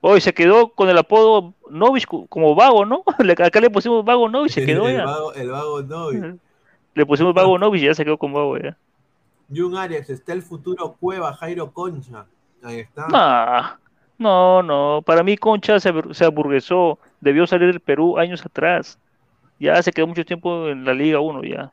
Hoy 0.00 0.20
se 0.20 0.34
quedó 0.34 0.68
con 0.70 0.88
el 0.88 0.98
apodo 0.98 1.54
Novich 1.70 2.06
como 2.06 2.54
vago, 2.54 2.84
¿no? 2.84 3.04
Acá 3.44 3.60
le 3.60 3.70
pusimos 3.70 4.04
vago 4.04 4.28
Novich, 4.28 4.52
se 4.52 4.66
quedó 4.66 4.88
el, 4.88 4.96
ya. 4.96 5.04
vago, 5.04 5.32
el 5.34 5.50
vago 5.50 5.82
Novik. 5.82 6.36
Le 6.94 7.06
pusimos 7.06 7.32
vago 7.32 7.56
Novich 7.58 7.82
y 7.82 7.86
ya 7.86 7.94
se 7.94 8.04
quedó 8.04 8.18
con 8.18 8.32
vago 8.34 8.58
ya. 8.58 8.76
Jun 9.54 9.76
Arias, 9.78 10.10
está 10.10 10.32
el 10.34 10.42
futuro 10.42 10.94
Cueva, 11.00 11.32
Jairo 11.34 11.70
Concha. 11.72 12.26
Ahí 12.62 12.80
está. 12.80 13.06
Nah, 13.08 13.76
no, 14.18 14.62
no. 14.62 15.02
Para 15.06 15.22
mí 15.22 15.36
Concha 15.38 15.78
se, 15.80 15.90
se 16.12 16.24
aburguesó. 16.24 16.98
Debió 17.20 17.46
salir 17.46 17.68
del 17.68 17.80
Perú 17.80 18.18
años 18.18 18.44
atrás. 18.44 18.98
Ya 19.62 19.82
se 19.82 19.92
quedó 19.92 20.06
mucho 20.08 20.24
tiempo 20.24 20.68
en 20.68 20.84
la 20.84 20.94
Liga 20.94 21.20
1 21.20 21.42
ya. 21.44 21.72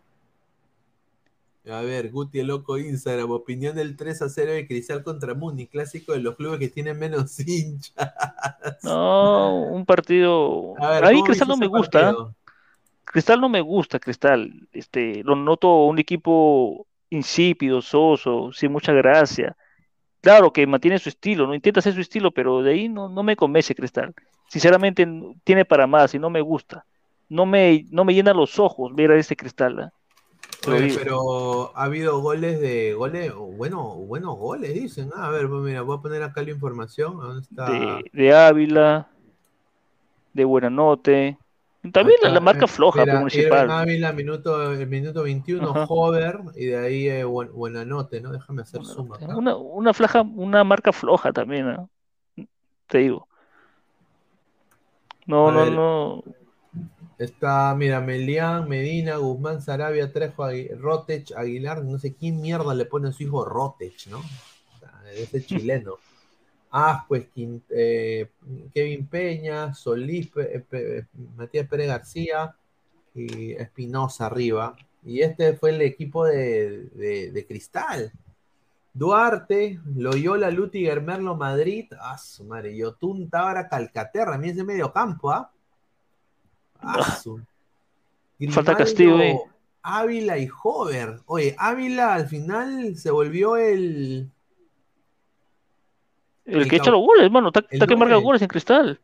A 1.72 1.82
ver, 1.82 2.10
Guti 2.12 2.40
el 2.40 2.48
loco 2.48 2.78
Instagram, 2.78 3.32
opinión 3.32 3.76
del 3.76 3.96
3 3.96 4.22
a 4.24 4.30
0 4.30 4.52
de 4.54 4.68
Cristal 4.68 5.04
contra 5.04 5.34
Muni, 5.36 5.68
clásico 5.68 6.14
de 6.14 6.20
los 6.20 6.36
clubes 6.36 6.60
que 6.60 6.70
tienen 6.70 6.98
menos 7.00 7.40
hinchas. 7.48 7.94
No, 8.82 9.64
un 9.72 9.86
partido. 9.86 10.82
A 10.82 10.90
ver, 10.92 11.04
A 11.04 11.10
mí 11.12 11.22
¿cómo 11.22 11.24
Cristal 11.24 11.48
no 11.48 11.58
me 11.58 11.68
gusta. 11.68 12.18
partido? 12.18 12.36
Cristal 13.06 13.42
no 13.42 13.50
me 13.50 13.62
gusta, 13.62 14.00
Cristal. 14.00 14.68
Este, 14.74 15.24
lo 15.24 15.36
noto 15.36 15.86
un 15.86 16.00
equipo 16.00 16.88
insípido, 17.10 17.82
soso, 17.82 18.52
sin 18.54 18.72
mucha 18.72 18.94
gracia. 18.94 19.58
Claro 20.22 20.54
que 20.54 20.68
mantiene 20.68 21.00
su 21.00 21.10
estilo, 21.10 21.48
no 21.48 21.56
intenta 21.56 21.82
hacer 21.82 21.96
su 21.96 22.02
estilo, 22.02 22.32
pero 22.34 22.64
de 22.64 22.72
ahí 22.74 22.90
no, 22.90 23.10
no 23.10 23.24
me 23.24 23.38
convence 23.38 23.76
Cristal. 23.76 24.16
Sinceramente, 24.50 25.08
tiene 25.46 25.66
para 25.66 25.88
más 25.88 26.16
y 26.16 26.20
no 26.20 26.30
me 26.32 26.42
gusta. 26.42 26.86
No 27.30 27.46
me, 27.46 27.86
no 27.92 28.04
me 28.04 28.14
llena 28.14 28.34
los 28.34 28.58
ojos 28.58 28.94
ver 28.96 29.12
a 29.12 29.18
este 29.18 29.36
Cristal. 29.36 29.92
digo. 30.66 30.98
pero 30.98 31.78
ha 31.78 31.84
habido 31.84 32.20
goles 32.20 32.60
de 32.60 32.94
goles, 32.96 33.32
bueno, 33.36 33.94
buenos 33.96 34.36
goles, 34.38 34.74
dicen. 34.74 35.12
Ah, 35.16 35.28
a 35.28 35.30
ver, 35.30 35.48
pues 35.48 35.62
mira, 35.62 35.82
voy 35.84 35.98
a 35.98 36.02
poner 36.02 36.24
acá 36.24 36.42
la 36.42 36.50
información. 36.52 37.18
¿Dónde 37.18 37.42
está? 37.42 37.70
de, 37.70 38.04
de 38.12 38.34
Ávila, 38.34 39.10
de 40.34 40.44
Buenanote, 40.44 41.38
También 41.94 42.18
la, 42.24 42.40
marca 42.40 42.66
eh, 42.66 42.68
floja 42.68 43.04
era 43.04 43.14
pues, 43.14 43.20
municipal. 43.20 43.60
Irving 43.60 43.74
Ávila, 43.74 44.14
minuto, 44.14 44.72
el 44.74 44.88
minuto 44.88 45.24
21, 45.24 45.70
Ajá. 45.70 45.86
Hover, 45.88 46.40
y 46.56 46.66
de 46.66 46.78
ahí 46.78 47.08
eh, 47.08 47.24
buen, 47.24 47.54
Buenanote, 47.54 48.22
¿no? 48.22 48.32
Déjame 48.32 48.64
hacer 48.64 48.82
acá. 48.82 49.38
Una, 49.38 49.56
una, 49.56 49.94
flaja, 49.94 50.22
una 50.22 50.64
marca 50.64 50.92
floja 50.92 51.32
también, 51.32 51.68
¿no? 51.72 51.90
Te 52.88 52.98
digo. 52.98 53.28
No, 55.28 55.50
A 55.50 55.52
no, 55.52 55.60
ver. 55.60 55.72
no. 55.74 56.24
Está, 57.20 57.76
mira, 57.76 58.00
Melián, 58.02 58.68
Medina, 58.70 59.18
Guzmán, 59.18 59.62
Sarabia, 59.62 60.12
Trejo, 60.12 60.44
Agui- 60.44 60.70
Rotech, 60.78 61.34
Aguilar, 61.36 61.84
no 61.84 62.00
sé 62.00 62.16
quién 62.16 62.42
mierda 62.42 62.74
le 62.74 62.86
pone 62.86 63.10
a 63.10 63.12
su 63.12 63.24
hijo 63.24 63.46
Rotech, 63.46 64.08
¿no? 64.08 64.22
Ese 65.14 65.44
chileno. 65.46 65.96
Ah, 66.72 67.04
pues 67.08 67.26
eh, 67.72 68.30
Kevin 68.76 69.08
Peña, 69.08 69.74
Solís, 69.74 70.28
Pe- 70.28 70.60
Pe- 70.70 71.08
Matías 71.36 71.68
Pérez 71.68 71.88
García 71.88 72.56
y 73.16 73.54
Espinosa 73.54 74.28
arriba. 74.28 74.76
Y 75.04 75.22
este 75.22 75.54
fue 75.58 75.72
el 75.72 75.82
equipo 75.82 76.26
de, 76.26 76.90
de- 76.94 77.32
de 77.32 77.48
Cristal. 77.48 78.12
Duarte, 78.94 79.80
Loyola, 79.96 80.52
Lutiger, 80.52 81.02
Merlo, 81.02 81.36
Madrid. 81.36 81.92
Ah, 82.00 82.18
su 82.20 82.44
madre. 82.46 82.76
Yotun, 82.78 83.30
Tábara, 83.30 83.68
Calcaterra. 83.68 84.36
A 84.36 84.38
mí 84.38 84.50
ese 84.50 84.64
medio 84.64 84.94
campo, 84.94 85.32
¿ah? 85.32 85.52
Ah, 85.52 85.59
Falta 88.52 88.76
Castillo, 88.76 89.20
eh. 89.20 89.38
Ávila 89.82 90.38
y 90.38 90.48
Hover. 90.64 91.20
Oye, 91.26 91.56
Ávila 91.58 92.14
al 92.14 92.28
final 92.28 92.96
se 92.96 93.12
volvió 93.12 93.58
el. 93.58 94.30
El 96.46 96.62
El 96.62 96.70
que 96.70 96.78
echa 96.78 96.92
los 96.92 97.02
goles, 97.02 97.26
hermano. 97.26 97.52
Está, 97.70 97.88
que 97.88 97.96
marca 97.96 98.16
goles 98.16 98.42
en 98.42 98.48
cristal. 98.48 99.00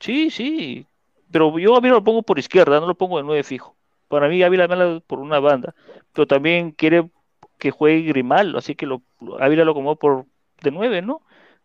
Sí, 0.00 0.30
sí. 0.30 0.86
Pero 1.30 1.58
yo 1.58 1.74
a 1.74 1.78
Ávila 1.78 1.94
lo 1.94 2.04
pongo 2.04 2.22
por 2.22 2.38
izquierda, 2.38 2.80
no 2.80 2.86
lo 2.86 2.94
pongo 2.94 3.18
de 3.18 3.24
nueve 3.24 3.42
fijo. 3.42 3.74
Para 4.08 4.28
mí 4.28 4.42
Ávila 4.42 4.68
mala 4.68 5.00
por 5.06 5.18
una 5.18 5.40
banda. 5.40 5.74
Pero 6.12 6.26
también 6.26 6.70
quiere 6.70 7.10
que 7.58 7.70
juegue 7.70 8.08
Grimaldo, 8.08 8.58
así 8.58 8.74
que 8.74 8.86
lo, 8.86 9.02
Ávila 9.40 9.64
lo 9.64 9.72
acomodó 9.72 9.96
por 9.96 10.26
de 10.62 10.70
nueve, 10.70 11.02
¿no? 11.02 11.22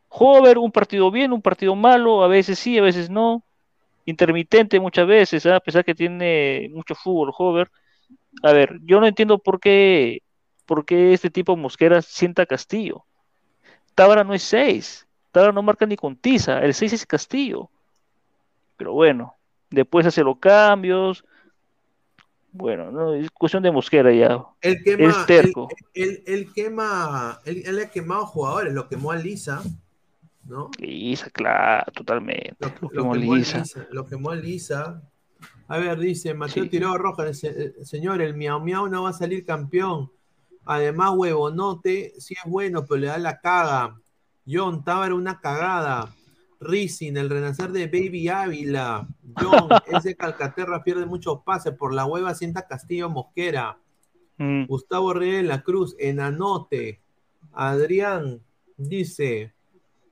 Hover, 0.10 0.58
un 0.58 0.72
partido 0.72 1.12
bien, 1.12 1.32
un 1.32 1.42
partido 1.42 1.76
malo, 1.76 2.24
a 2.24 2.28
veces 2.28 2.60
sí, 2.60 2.78
a 2.78 2.82
veces 2.82 3.10
no. 3.10 3.44
Intermitente 4.06 4.80
muchas 4.80 5.08
veces, 5.08 5.46
¿ah? 5.46 5.58
a 5.58 5.60
pesar 5.60 5.86
que 5.86 5.96
tiene 5.96 6.70
mucho 6.74 6.96
fútbol, 6.96 7.32
Hover. 7.38 7.70
A 8.44 8.52
ver, 8.54 8.80
yo 8.84 9.00
no 9.00 9.08
entiendo 9.08 9.38
por 9.40 9.60
qué, 9.60 10.22
por 10.66 10.86
qué 10.86 11.14
este 11.14 11.30
tipo 11.30 11.56
Mosquera 11.56 12.02
sienta 12.02 12.44
a 12.44 12.46
Castillo. 12.48 13.04
Tábara 13.96 14.24
no 14.24 14.34
es 14.34 14.44
6. 14.44 15.08
Tábara 15.32 15.52
no 15.52 15.62
marca 15.62 15.86
ni 15.86 15.96
con 15.96 16.16
tiza. 16.16 16.60
El 16.60 16.74
6 16.74 16.94
es 16.94 17.06
Castillo. 17.06 17.70
Pero 18.78 18.94
bueno, 18.94 19.36
después 19.70 20.06
hace 20.06 20.24
los 20.24 20.38
cambios. 20.40 21.24
Bueno, 22.54 22.92
no, 22.92 23.14
es 23.14 23.30
cuestión 23.32 23.64
de 23.64 23.72
Mosquera 23.72 24.12
ya. 24.14 24.44
Él 24.62 24.84
quema, 24.84 25.10
Es 25.10 25.26
terco. 25.26 25.70
Él, 25.94 26.04
él- 26.04 26.24
él 26.26 26.54
quema, 26.54 27.40
él, 27.46 27.64
él 27.66 27.80
ha 27.80 27.90
quemado 27.90 28.26
jugadores, 28.26 28.74
lo 28.74 28.90
quemó 28.90 29.12
a 29.12 29.16
Lisa, 29.16 29.62
¿no? 30.46 30.70
Lisa, 30.80 31.30
claro, 31.30 31.92
totalmente. 31.92 32.56
Lo, 32.60 32.70
Lo 32.70 32.82
lo 32.82 32.90
quemó 32.92 33.16
Lisa. 33.16 33.60
Lisa, 33.60 33.88
lo 33.92 34.06
quemó 34.06 34.32
a 34.32 34.36
Lisa. 34.36 35.02
A 35.68 35.78
ver, 35.78 35.98
dice 36.00 36.34
Mateo 36.34 36.64
Sí. 36.64 36.70
Tirado 36.70 36.98
Rojas, 36.98 37.28
dice, 37.28 37.48
eh, 37.80 37.86
señor, 37.86 38.22
el 38.22 38.36
Miau 38.36 38.60
Miau 38.60 38.88
no 38.88 39.04
va 39.04 39.12
a 39.12 39.14
salir 39.14 39.46
campeón. 39.46 40.12
Además, 40.66 41.14
huevonote, 41.16 42.14
sí 42.20 42.34
es 42.34 42.50
bueno, 42.50 42.86
pero 42.86 43.00
le 43.00 43.08
da 43.08 43.18
la 43.18 43.40
caga. 43.40 43.98
John, 44.48 44.84
Tábara 44.84 45.16
una 45.16 45.40
cagada. 45.40 46.14
Rizin, 46.60 47.18
el 47.18 47.30
renacer 47.30 47.72
de 47.72 47.88
Baby 47.88 48.28
Ávila. 48.30 49.08
John, 49.36 49.70
ese 49.88 50.16
Calcaterra 50.16 50.84
pierde 50.84 51.06
muchos 51.06 51.42
pases. 51.44 51.74
Por 51.74 51.94
la 51.94 52.06
hueva 52.06 52.36
sienta 52.36 52.68
Castillo 52.68 53.10
Mosquera. 53.10 53.78
Mm, 54.38 54.66
Gustavo 54.66 55.14
Reyes 55.14 55.38
de 55.38 55.44
la 55.44 55.64
Cruz, 55.64 55.96
Enanote. 56.00 57.02
Adrián 57.54 58.42
dice: 58.78 59.54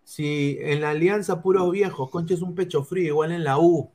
Si 0.10 0.58
en 0.60 0.82
la 0.82 0.90
alianza 0.90 1.40
puros 1.40 1.70
viejos, 1.72 2.10
Concha 2.10 2.34
es 2.34 2.42
un 2.42 2.56
pecho 2.56 2.84
frío, 2.84 3.10
igual 3.10 3.32
en 3.32 3.44
la 3.44 3.60
U. 3.60 3.92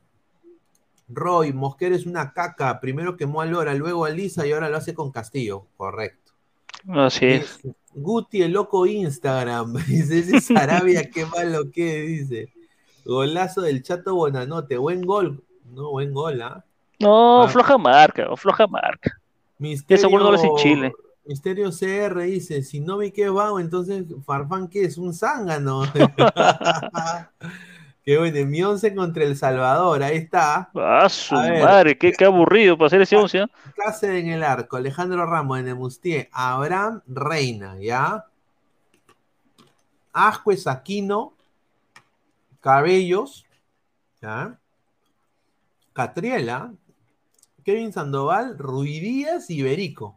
Roy, 1.09 1.51
Mosquera 1.51 1.93
es 1.93 2.05
una 2.05 2.31
caca. 2.31 2.79
Primero 2.79 3.17
quemó 3.17 3.41
a 3.41 3.45
Lora, 3.45 3.73
luego 3.73 4.05
a 4.05 4.09
Lisa 4.11 4.47
y 4.47 4.53
ahora 4.53 4.69
lo 4.69 4.77
hace 4.77 4.93
con 4.93 5.11
Castillo. 5.11 5.65
Correcto. 5.75 6.31
así 6.87 7.25
es. 7.25 7.59
Guti, 7.93 8.43
el 8.43 8.53
loco 8.53 8.85
Instagram. 8.85 9.73
Dice: 9.89 10.19
Ese 10.19 10.39
Sarabia, 10.39 11.09
qué 11.11 11.25
malo 11.25 11.69
que 11.69 11.99
dice. 12.03 12.47
Golazo 13.03 13.59
del 13.59 13.83
Chato 13.83 14.15
Bonanote. 14.15 14.77
Buen 14.77 15.01
gol. 15.01 15.43
No, 15.65 15.89
buen 15.91 16.13
gol, 16.13 16.41
¿ah? 16.41 16.63
No, 16.97 17.43
Ah. 17.43 17.49
floja 17.49 17.77
marca, 17.77 18.33
floja 18.37 18.67
marca. 18.67 19.19
Misterio, 19.57 20.09
gol 20.09 20.23
no 20.23 20.31
lo 20.31 20.37
hace 20.37 20.47
en 20.47 20.55
Chile. 20.55 20.93
Misterio 21.25 21.71
CR 21.71 22.21
dice, 22.21 22.61
si 22.61 22.79
no 22.79 22.97
vi 22.99 23.11
que 23.11 23.29
vago, 23.29 23.59
entonces 23.59 24.05
Farfán 24.25 24.67
que 24.67 24.83
es 24.85 24.97
un 24.97 25.13
zángano. 25.13 25.83
Qué 28.03 28.19
bueno, 28.19 28.45
mi 28.45 28.61
once 28.61 28.93
contra 28.93 29.23
El 29.23 29.35
Salvador, 29.35 30.03
ahí 30.03 30.17
está. 30.17 30.69
Ah, 30.75 31.09
su 31.09 31.35
A 31.35 31.49
ver. 31.49 31.63
madre, 31.63 31.97
qué, 31.97 32.11
qué 32.11 32.25
aburrido 32.25 32.77
para 32.77 32.85
hacer 32.85 33.01
ese 33.01 33.15
once. 33.15 33.39
¿ah? 33.39 33.49
Cáceres 33.75 34.23
en 34.23 34.29
el 34.29 34.43
arco, 34.43 34.77
Alejandro 34.77 35.25
Ramos 35.25 35.57
en 35.59 35.69
el 35.69 35.75
Mustier, 35.75 36.29
Abraham 36.31 37.01
Reina, 37.07 37.77
¿ya? 37.79 38.25
Ascuez 40.13 40.67
Aquino, 40.67 41.33
Cabellos, 42.59 43.43
¿ya? 44.21 44.59
Catriela, 45.93 46.73
Kevin 47.63 47.91
Sandoval, 47.91 48.59
Ruidías 48.59 49.49
y 49.49 49.63
Berico. 49.63 50.15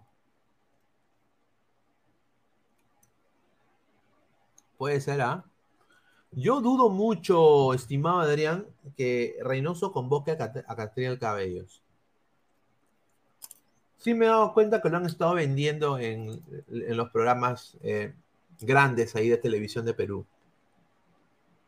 Puede 4.79 5.01
ser, 5.01 5.21
¿ah? 5.21 5.45
Yo 6.31 6.61
dudo 6.61 6.89
mucho, 6.89 7.75
estimado 7.75 8.21
Adrián, 8.21 8.67
que 8.97 9.37
Reynoso 9.43 9.93
convoque 9.93 10.31
a, 10.31 10.39
Cat- 10.39 10.65
a 10.67 11.19
Cabellos. 11.19 11.83
Sí 13.97 14.15
me 14.15 14.27
he 14.27 14.29
dado 14.29 14.53
cuenta 14.55 14.81
que 14.81 14.89
lo 14.89 14.99
han 14.99 15.07
estado 15.07 15.35
vendiendo 15.35 15.99
en, 15.99 16.41
los 16.69 17.11
programas 17.11 17.77
eh, 17.83 18.15
grandes 18.61 19.17
ahí 19.17 19.29
de 19.29 19.39
televisión 19.39 19.85
de 19.85 19.95
Perú. 19.95 20.25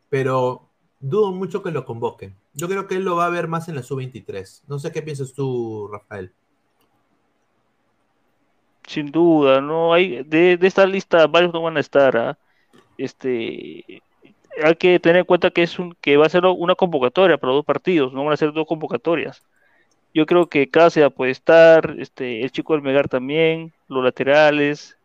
Pero 0.08 0.68
dudo 1.00 1.32
mucho 1.32 1.62
que 1.62 1.72
lo 1.72 1.84
convoquen. 1.84 2.36
Yo 2.52 2.68
creo 2.68 2.86
que 2.86 2.96
él 2.96 3.04
lo 3.04 3.16
va 3.16 3.26
a 3.26 3.30
ver 3.30 3.48
más 3.48 3.68
en 3.68 3.74
la 3.74 3.82
sub-23. 3.82 4.62
No 4.68 4.78
sé 4.78 4.92
qué 4.92 5.02
piensas 5.02 5.32
tú, 5.32 5.88
Rafael. 5.90 6.32
Sin 8.86 9.10
duda, 9.10 9.60
no 9.60 9.92
hay 9.92 10.22
de, 10.24 10.56
de 10.56 10.66
esta 10.66 10.84
lista 10.86 11.26
varios 11.26 11.52
no 11.52 11.62
van 11.62 11.76
a 11.76 11.80
estar. 11.80 12.16
¿ah? 12.16 12.38
Este 13.04 14.02
hay 14.62 14.76
que 14.76 15.00
tener 15.00 15.18
en 15.20 15.24
cuenta 15.24 15.50
que 15.50 15.62
es 15.62 15.78
un 15.78 15.94
que 16.00 16.16
va 16.16 16.26
a 16.26 16.30
ser 16.30 16.44
una 16.46 16.74
convocatoria 16.74 17.38
para 17.38 17.52
dos 17.54 17.64
partidos, 17.64 18.12
no 18.12 18.24
van 18.24 18.34
a 18.34 18.36
ser 18.36 18.52
dos 18.52 18.66
convocatorias. 18.66 19.42
Yo 20.14 20.26
creo 20.26 20.48
que 20.48 20.70
Cáceres 20.70 21.12
puede 21.12 21.32
estar, 21.32 21.96
este, 21.98 22.42
el 22.42 22.50
chico 22.52 22.74
del 22.74 22.82
Megar 22.82 23.08
también, 23.08 23.72
los 23.88 24.04
laterales, 24.04 24.98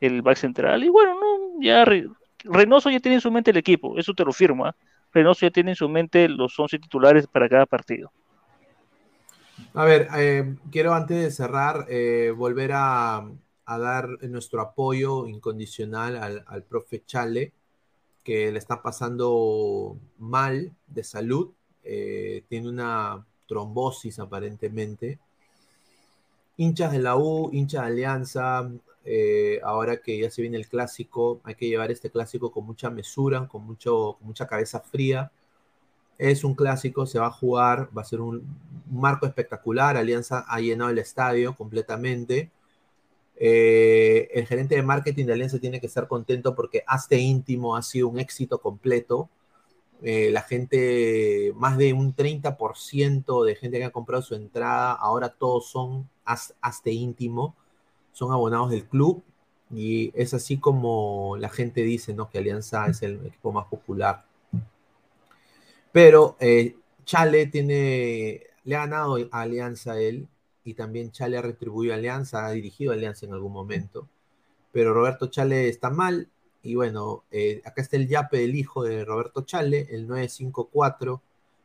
el 0.00 0.22
back 0.22 0.36
central, 0.38 0.84
y 0.84 0.88
bueno, 0.90 1.14
no, 1.20 1.62
ya 1.62 1.84
Re- 1.84 2.08
Reynoso 2.44 2.90
ya 2.90 3.00
tiene 3.00 3.16
en 3.16 3.22
su 3.22 3.30
mente 3.32 3.50
el 3.52 3.58
equipo, 3.58 3.98
eso 3.98 4.14
te 4.14 4.24
lo 4.24 4.32
firma. 4.32 4.76
Reynoso 5.12 5.46
ya 5.46 5.50
tiene 5.52 5.72
en 5.72 5.76
su 5.76 5.88
mente 5.88 6.28
los 6.28 6.58
11 6.58 6.78
titulares 6.78 7.26
para 7.28 7.48
cada 7.48 7.66
partido. 7.66 8.12
A 9.74 9.84
ver, 9.84 10.08
eh, 10.16 10.56
quiero 10.70 10.94
antes 10.94 11.16
de 11.22 11.30
cerrar 11.30 11.86
eh, 11.88 12.32
volver 12.36 12.72
a, 12.74 13.28
a 13.66 13.78
dar 13.78 14.08
nuestro 14.24 14.60
apoyo 14.60 15.26
incondicional 15.26 16.16
al, 16.16 16.44
al 16.46 16.62
profe 16.62 17.04
Chale, 17.04 17.52
que 18.24 18.50
le 18.52 18.58
está 18.58 18.82
pasando 18.82 19.96
mal 20.18 20.72
de 20.88 21.04
salud. 21.04 21.52
eh, 21.84 22.42
tiene 22.48 22.68
una 22.68 23.24
trombosis 23.46 24.18
aparentemente. 24.18 25.18
Hinchas 26.56 26.92
de 26.92 26.98
la 26.98 27.16
U, 27.16 27.50
hinchas 27.52 27.82
de 27.82 27.86
Alianza, 27.86 28.70
eh, 29.04 29.60
ahora 29.62 29.98
que 29.98 30.18
ya 30.18 30.30
se 30.30 30.42
viene 30.42 30.56
el 30.56 30.68
clásico, 30.68 31.40
hay 31.44 31.54
que 31.54 31.68
llevar 31.68 31.92
este 31.92 32.10
clásico 32.10 32.50
con 32.50 32.66
mucha 32.66 32.90
mesura, 32.90 33.46
con, 33.46 33.64
mucho, 33.64 34.16
mucha 34.20 34.46
cabeza 34.46 34.80
fría. 34.80 35.30
Es 36.18 36.44
un 36.44 36.54
clásico, 36.54 37.06
se 37.06 37.18
va 37.18 37.26
a 37.26 37.30
jugar, 37.30 37.90
va 37.96 38.02
a 38.02 38.04
ser 38.04 38.20
un 38.20 38.42
marco 38.90 39.26
espectacular. 39.26 39.96
Alianza 39.96 40.44
ha 40.48 40.60
llenado 40.60 40.90
el 40.90 40.98
estadio 40.98 41.54
completamente. 41.54 42.50
Eh, 43.38 44.28
el 44.34 44.46
gerente 44.46 44.74
de 44.76 44.82
marketing 44.82 45.26
de 45.26 45.32
Alianza 45.34 45.58
tiene 45.58 45.80
que 45.80 45.86
estar 45.86 46.08
contento 46.08 46.54
porque 46.54 46.82
Hazte 46.86 47.18
Íntimo 47.18 47.76
ha 47.76 47.82
sido 47.82 48.08
un 48.08 48.18
éxito 48.18 48.60
completo. 48.60 49.28
Eh, 50.02 50.30
la 50.30 50.42
gente, 50.42 51.52
más 51.56 51.78
de 51.78 51.92
un 51.94 52.14
30% 52.14 53.44
de 53.44 53.56
gente 53.56 53.78
que 53.78 53.84
ha 53.84 53.90
comprado 53.90 54.22
su 54.22 54.34
entrada, 54.34 54.92
ahora 54.92 55.30
todos 55.30 55.68
son 55.70 56.08
Haz- 56.26 56.54
Hazte 56.60 56.92
Íntimo, 56.92 57.54
son 58.12 58.32
abonados 58.32 58.70
del 58.70 58.84
club. 58.86 59.22
Y 59.74 60.12
es 60.14 60.34
así 60.34 60.58
como 60.58 61.36
la 61.38 61.48
gente 61.50 61.82
dice, 61.82 62.14
¿no? 62.14 62.30
Que 62.30 62.38
Alianza 62.38 62.86
es 62.88 63.02
el 63.02 63.26
equipo 63.26 63.52
más 63.52 63.66
popular. 63.66 64.24
Pero 65.92 66.36
eh, 66.40 66.76
Chale 67.04 67.46
tiene, 67.46 68.42
le 68.64 68.76
ha 68.76 68.80
ganado 68.80 69.16
a 69.30 69.40
Alianza 69.42 69.98
él 70.00 70.28
y 70.66 70.74
también 70.74 71.12
Chale 71.12 71.38
ha 71.38 71.42
retribuido 71.42 71.94
a 71.94 71.96
Alianza, 71.96 72.44
ha 72.44 72.50
dirigido 72.50 72.90
a 72.90 72.94
Alianza 72.94 73.24
en 73.24 73.32
algún 73.32 73.52
momento. 73.52 74.08
Pero 74.72 74.92
Roberto 74.92 75.28
Chale 75.28 75.68
está 75.68 75.90
mal 75.90 76.28
y 76.60 76.74
bueno, 76.74 77.22
eh, 77.30 77.62
acá 77.64 77.82
está 77.82 77.96
el 77.96 78.08
yape 78.08 78.38
del 78.38 78.56
hijo 78.56 78.82
de 78.82 79.04
Roberto 79.04 79.42
Chale, 79.42 79.86
el 79.90 80.08
954 80.08 81.22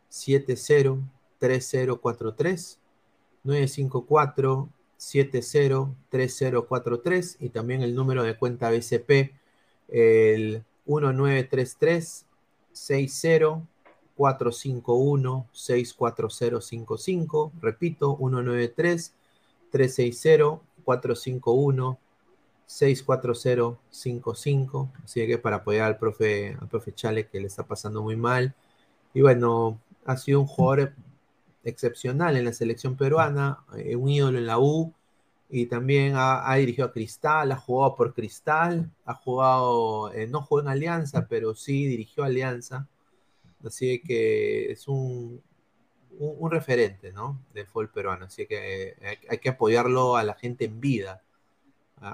70 0.08 1.00
3043 1.40 2.80
954 3.44 4.70
70 4.98 5.96
3043 6.10 7.38
y 7.40 7.50
también 7.50 7.82
el 7.82 7.96
número 7.96 8.22
de 8.24 8.38
cuenta 8.38 8.70
BCP 8.70 9.34
el 9.88 10.64
1933 10.86 12.28
60 12.72 13.68
451 14.22 15.48
64055 15.52 17.52
repito 17.60 18.16
193 18.18 19.14
360 19.72 20.62
451 20.84 21.98
64055 22.68 24.92
así 25.04 25.26
que 25.26 25.40
para 25.40 25.56
apoyar 25.58 25.88
al 25.88 25.98
profe 25.98 26.56
al 26.60 26.68
profe 26.68 26.94
Chale 26.94 27.28
que 27.28 27.40
le 27.40 27.48
está 27.48 27.64
pasando 27.64 28.04
muy 28.04 28.16
mal. 28.16 28.54
Y 29.14 29.22
bueno 29.22 29.80
ha 30.06 30.18
sido 30.18 30.42
un 30.42 30.48
jugador 30.48 30.94
excepcional 31.64 32.38
en 32.38 32.46
la 32.46 32.54
selección 32.54 32.96
peruana, 32.96 33.64
eh, 33.76 33.96
un 33.96 34.10
ídolo 34.10 34.38
en 34.38 34.46
la 34.46 34.60
U, 34.60 34.94
y 35.50 35.66
también 35.66 36.14
ha, 36.16 36.56
dirigido 36.56 36.88
a 36.88 36.92
Cristal, 36.94 37.52
ha 37.52 37.58
jugado 37.58 37.96
por 37.96 38.14
Cristal, 38.14 38.90
ha 39.06 39.14
jugado, 39.14 40.12
eh, 40.14 40.28
no 40.28 40.42
jugó 40.42 40.62
en 40.62 40.70
Alianza, 40.70 41.28
pero 41.28 41.54
sí 41.56 41.86
dirigió 41.88 42.24
Alianza, 42.24 42.88
así 43.66 44.02
que 44.02 44.72
es 44.72 44.88
un, 44.88 45.42
un, 46.20 46.52
referente, 46.52 47.12
¿no? 47.12 47.40
De 47.54 47.66
fútbol 47.66 47.90
peruano, 47.90 48.26
así 48.26 48.46
que 48.46 48.96
eh, 49.02 49.20
hay, 49.30 49.38
que 49.40 49.50
apoyarlo 49.50 50.18
a 50.18 50.24
la 50.24 50.36
gente 50.36 50.66
en 50.66 50.80
vida, 50.80 51.22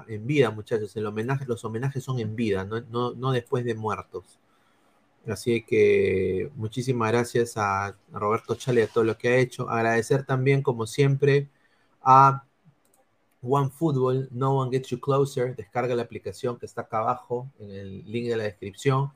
en 0.06 0.26
vida 0.26 0.50
muchachos, 0.50 0.94
el 0.96 1.06
homenaje, 1.06 1.46
los 1.46 1.64
homenajes 1.64 2.04
son 2.04 2.18
en 2.20 2.36
vida, 2.36 2.64
no, 2.64 2.80
no 3.14 3.32
después 3.32 3.64
de 3.64 3.74
muertos. 3.74 4.38
Así 5.26 5.62
que 5.62 6.50
muchísimas 6.56 7.12
gracias 7.12 7.54
a, 7.56 7.96
Roberto 8.12 8.54
Chale 8.54 8.84
a 8.84 8.86
todo 8.86 9.04
lo 9.04 9.18
que 9.18 9.28
ha 9.28 9.36
hecho. 9.36 9.68
Agradecer 9.68 10.24
también, 10.24 10.62
como 10.62 10.86
siempre, 10.86 11.48
a 12.02 12.44
OneFootball, 13.42 14.28
No 14.32 14.58
One 14.58 14.70
Gets 14.70 14.88
You 14.90 15.00
Closer. 15.00 15.54
Descarga 15.56 15.94
la 15.94 16.02
aplicación 16.02 16.58
que 16.58 16.66
está 16.66 16.82
acá 16.82 16.98
abajo 16.98 17.50
en 17.58 17.70
el 17.70 18.10
link 18.10 18.28
de 18.28 18.36
la 18.36 18.44
descripción. 18.44 19.12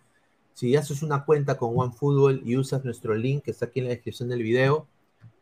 Si 0.55 0.77
haces 0.77 1.03
una 1.03 1.25
cuenta 1.25 1.57
con 1.57 1.77
OneFootball 1.77 2.43
y 2.45 2.57
usas 2.57 2.85
nuestro 2.85 3.15
link 3.15 3.45
que 3.45 3.51
está 3.51 3.67
aquí 3.67 3.81
en 3.81 3.87
la 3.87 3.91
descripción 3.93 4.29
del 4.29 4.43
video, 4.43 4.87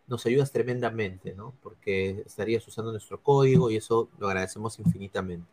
nos 0.06 0.26
ayudas 0.26 0.50
tremendamente, 0.50 1.34
¿no? 1.34 1.55
Porque 1.62 2.22
estarías 2.26 2.66
usando 2.66 2.90
nuestro 2.90 3.22
código 3.22 3.70
y 3.70 3.76
eso 3.76 4.08
lo 4.18 4.28
agradecemos 4.28 4.78
infinitamente. 4.78 5.47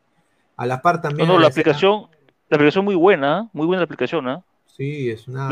A 0.56 0.66
la 0.66 0.82
par 0.82 1.02
también. 1.02 1.28
No, 1.28 1.40
la 1.40 1.48
aplicación, 1.48 2.08
la 2.50 2.56
aplicación 2.56 2.84
muy 2.84 2.96
buena, 2.96 3.50
muy 3.54 3.68
buena 3.68 3.82
la 3.82 3.86
aplicación, 3.86 4.28
¿ah? 4.28 4.44
Sí, 4.66 5.10
es 5.10 5.28
una 5.28 5.48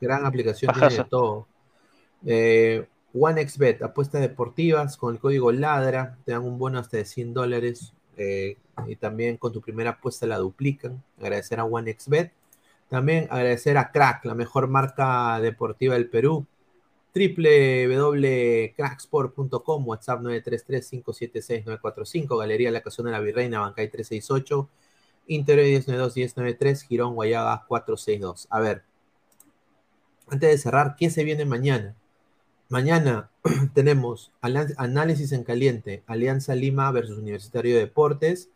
gran, 0.00 0.24
aplicación, 0.24 0.72
tiene 0.72 0.94
de 0.94 1.04
todo. 1.04 1.46
Eh, 2.24 2.86
OneXBet, 3.14 3.82
apuestas 3.82 4.20
deportivas 4.20 4.96
con 4.96 5.14
el 5.14 5.20
código 5.20 5.52
LADRA, 5.52 6.18
te 6.24 6.32
dan 6.32 6.42
un 6.42 6.58
bono 6.58 6.78
hasta 6.78 6.96
de 6.98 7.04
100 7.04 7.34
dólares 7.34 7.94
eh, 8.16 8.56
y 8.86 8.96
también 8.96 9.36
con 9.36 9.52
tu 9.52 9.60
primera 9.60 9.90
apuesta 9.90 10.26
la 10.26 10.38
duplican. 10.38 11.02
Agradecer 11.18 11.60
a 11.60 11.64
OneXBet. 11.64 12.32
También 12.88 13.26
agradecer 13.30 13.76
a 13.78 13.90
Crack, 13.90 14.24
la 14.24 14.34
mejor 14.34 14.68
marca 14.68 15.40
deportiva 15.40 15.94
del 15.94 16.08
Perú. 16.08 16.46
www.cracksport.com, 17.14 19.88
WhatsApp 19.88 20.20
933-576-945, 20.20 22.38
Galería 22.38 22.70
La 22.70 22.82
Casona 22.82 23.10
de 23.10 23.16
la 23.16 23.22
Virreina, 23.22 23.60
Bancay 23.60 23.90
368 23.90 24.68
Interior 25.28 25.66
1092, 25.66 26.16
1093, 26.16 26.82
Girón, 26.82 27.14
Guayaga 27.14 27.64
462. 27.66 28.46
A 28.50 28.60
ver, 28.60 28.84
antes 30.28 30.50
de 30.50 30.58
cerrar, 30.58 30.96
¿qué 30.96 31.10
se 31.10 31.24
viene 31.24 31.44
mañana? 31.44 31.96
Mañana 32.68 33.30
tenemos 33.74 34.32
análisis 34.40 35.32
en 35.32 35.44
caliente, 35.44 36.02
Alianza 36.06 36.54
Lima 36.54 36.90
versus 36.92 37.18
Universitario 37.18 37.74
de 37.74 37.80
Deportes, 37.80 38.50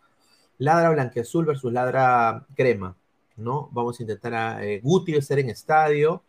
Ladra 0.59 0.91
Blanqueazul 0.91 1.45
versus 1.45 1.73
Ladra 1.73 2.47
Crema, 2.55 2.97
¿no? 3.41 3.69
Vamos 3.73 3.99
a 3.99 4.03
intentar 4.03 4.35
a 4.35 4.65
eh, 4.65 4.81
Guti 4.83 5.15
estar 5.15 5.39
en 5.39 5.51
estadio, 5.51 6.23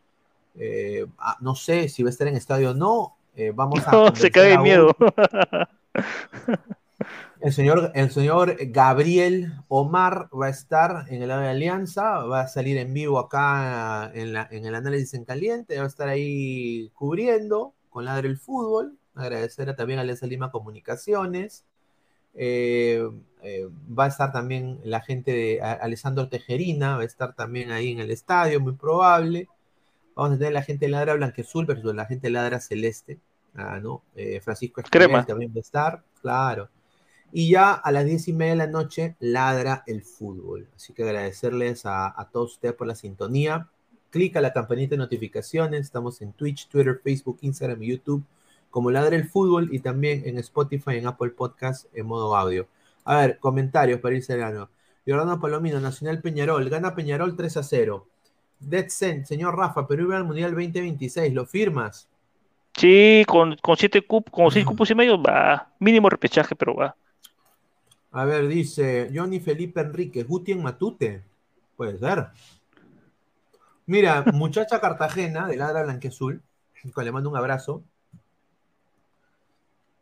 eh, 0.56 1.06
ah, 1.18 1.38
no 1.42 1.56
sé 1.56 1.88
si 1.90 2.04
va 2.04 2.10
a 2.10 2.12
estar 2.12 2.28
en 2.28 2.36
estadio 2.36 2.72
o 2.72 2.74
no, 2.74 3.18
eh, 3.36 3.52
vamos 3.54 3.88
a... 3.88 3.92
No, 3.92 4.16
se 4.16 4.32
cae 4.32 4.52
de 4.52 4.58
miedo. 4.58 4.96
El 7.42 7.54
señor, 7.54 7.92
el 7.96 8.12
señor 8.12 8.56
Gabriel 8.68 9.52
Omar 9.68 10.30
va 10.32 10.46
a 10.46 10.50
estar 10.50 11.06
en 11.10 11.24
el 11.24 11.30
lado 11.30 11.42
de 11.42 11.50
Alianza, 11.50 12.20
va 12.20 12.42
a 12.42 12.48
salir 12.48 12.78
en 12.78 12.94
vivo 12.94 13.18
acá 13.18 14.12
en, 14.14 14.36
el 14.36 14.76
análisis 14.76 15.16
en 15.16 15.26
caliente, 15.26 15.80
va 15.80 15.86
a 15.86 15.88
estar 15.88 16.08
ahí 16.08 16.92
cubriendo 16.94 17.74
con 17.90 18.06
Ladre 18.06 18.28
el 18.28 18.38
Fútbol. 18.38 18.96
Agradecer 19.16 19.76
también 19.76 19.98
a 19.98 20.04
Alianza 20.04 20.28
Lima 20.28 20.52
Comunicaciones. 20.52 21.66
Eh, 22.36 23.10
eh, 23.44 23.68
va 23.98 24.06
a 24.06 24.08
estar 24.08 24.32
también 24.32 24.80
la 24.84 25.02
gente 25.02 25.32
de 25.32 25.62
Alessandro 25.62 26.30
Tejerina, 26.30 26.96
va 26.98 27.02
a 27.02 27.06
estar 27.06 27.34
también 27.34 27.72
ahí 27.72 27.92
en 27.92 28.00
el 28.00 28.12
estadio, 28.12 28.60
muy 28.60 28.74
probable. 28.74 29.50
Vamos 30.16 30.36
a 30.36 30.38
tener 30.38 30.54
la 30.54 30.62
gente 30.62 30.86
de 30.86 30.92
Ladra 30.92 31.16
Blanquezul 31.16 31.66
versus 31.66 31.96
la 31.96 32.06
gente 32.06 32.28
de 32.28 32.32
Ladra 32.32 32.60
Celeste. 32.60 33.20
Ah, 33.56 33.80
¿no? 33.82 34.04
Eh, 34.16 34.40
Francisco 34.42 34.82
Crema. 34.84 35.26
también 35.26 35.52
va 35.52 35.58
a 35.58 35.60
estar, 35.60 36.04
claro. 36.22 36.70
Y 37.34 37.50
ya 37.50 37.74
a 37.74 37.92
las 37.92 38.06
diez 38.06 38.28
y 38.28 38.34
media 38.34 38.52
de 38.52 38.58
la 38.58 38.68
noche 38.68 39.16
ladra 39.20 39.84
el 39.88 40.04
fútbol. 40.04 40.68
Así 40.76 40.94
que 40.94 41.04
agradecerles 41.04 41.84
a, 41.86 42.30
todos 42.32 42.54
ustedes 42.54 42.76
por 42.76 42.88
la 42.88 42.96
sintonía. 42.96 43.70
Clica 44.10 44.42
la 44.42 44.52
campanita 44.52 44.92
de 44.92 44.98
notificaciones. 44.98 45.82
Estamos 45.82 46.22
en 46.22 46.34
Twitch, 46.34 46.68
Twitter, 46.68 47.00
Facebook, 47.02 47.40
Instagram 47.42 47.82
y 47.84 47.88
YouTube 47.88 48.24
como 48.72 48.90
Ladra 48.90 49.16
el 49.16 49.30
Fútbol 49.30 49.70
y 49.72 49.80
también 49.80 50.24
en 50.26 50.40
Spotify, 50.40 50.98
en 50.98 51.08
Apple 51.08 51.32
Podcast 51.32 51.86
en 51.94 52.08
modo 52.08 52.36
audio. 52.36 52.68
A 53.04 53.18
ver, 53.18 53.38
comentarios 53.40 54.00
para 54.00 54.16
ir 54.16 54.24
cerrando. 54.24 54.70
Jordano 55.06 55.40
Palomino, 55.40 55.80
Nacional 55.80 56.22
Peñarol, 56.22 56.70
gana 56.70 56.96
Peñarol 56.96 57.36
3 57.36 57.58
a 57.58 57.64
0. 57.64 58.08
Dead 58.60 58.88
Sent, 58.90 59.26
señor 59.26 59.58
Rafa, 59.58 59.88
Perú 59.88 60.10
va 60.10 60.18
al 60.18 60.24
Mundial 60.24 60.52
2026, 60.52 61.34
¿lo 61.34 61.46
firmas? 61.46 62.08
Sí, 62.78 63.24
con, 63.28 63.56
con 63.58 63.76
siete 63.76 64.02
cupos, 64.02 64.32
con 64.32 64.52
seis 64.52 64.66
cupos 64.66 64.90
y 64.92 64.96
medio, 64.96 65.22
va. 65.22 65.70
Mínimo 65.80 66.10
repechaje, 66.10 66.56
pero 66.56 66.76
va. 66.76 66.96
A 68.12 68.26
ver, 68.26 68.48
dice 68.48 69.10
Johnny 69.14 69.40
Felipe 69.40 69.82
Enrique, 69.82 70.24
Guti 70.24 70.52
en 70.52 70.62
Matute. 70.62 71.24
Puede 71.76 71.98
ser. 71.98 72.28
Mira, 73.86 74.24
muchacha 74.34 74.80
Cartagena 74.82 75.48
de 75.48 75.58
Ladra 75.58 75.84
Blanqueazul, 75.84 76.42
le 76.96 77.12
mando 77.12 77.30
un 77.30 77.38
abrazo. 77.38 77.84